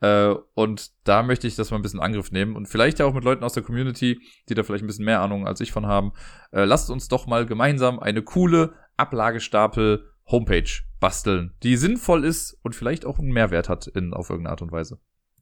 Äh, 0.00 0.34
und 0.54 0.90
da 1.04 1.22
möchte 1.22 1.46
ich 1.46 1.56
das 1.56 1.70
mal 1.70 1.78
ein 1.78 1.82
bisschen 1.82 2.00
Angriff 2.00 2.30
nehmen 2.30 2.56
und 2.56 2.66
vielleicht 2.66 2.98
ja 2.98 3.06
auch 3.06 3.14
mit 3.14 3.24
Leuten 3.24 3.44
aus 3.44 3.52
der 3.52 3.62
Community, 3.62 4.20
die 4.48 4.54
da 4.54 4.62
vielleicht 4.62 4.84
ein 4.84 4.86
bisschen 4.86 5.04
mehr 5.04 5.20
Ahnung 5.20 5.46
als 5.46 5.60
ich 5.60 5.72
von 5.72 5.86
haben. 5.86 6.12
Äh, 6.52 6.64
lasst 6.64 6.90
uns 6.90 7.08
doch 7.08 7.26
mal 7.26 7.46
gemeinsam 7.46 7.98
eine 7.98 8.22
coole 8.22 8.74
Ablagestapel 8.96 10.06
Homepage 10.30 10.70
basteln, 11.00 11.54
die 11.62 11.76
sinnvoll 11.76 12.24
ist 12.24 12.58
und 12.62 12.76
vielleicht 12.76 13.04
auch 13.04 13.18
einen 13.18 13.32
Mehrwert 13.32 13.68
hat 13.68 13.86
in, 13.88 14.14
auf 14.14 14.30
irgendeine 14.30 14.52
Art 14.52 14.62
und 14.62 14.70
Weise. 14.70 15.00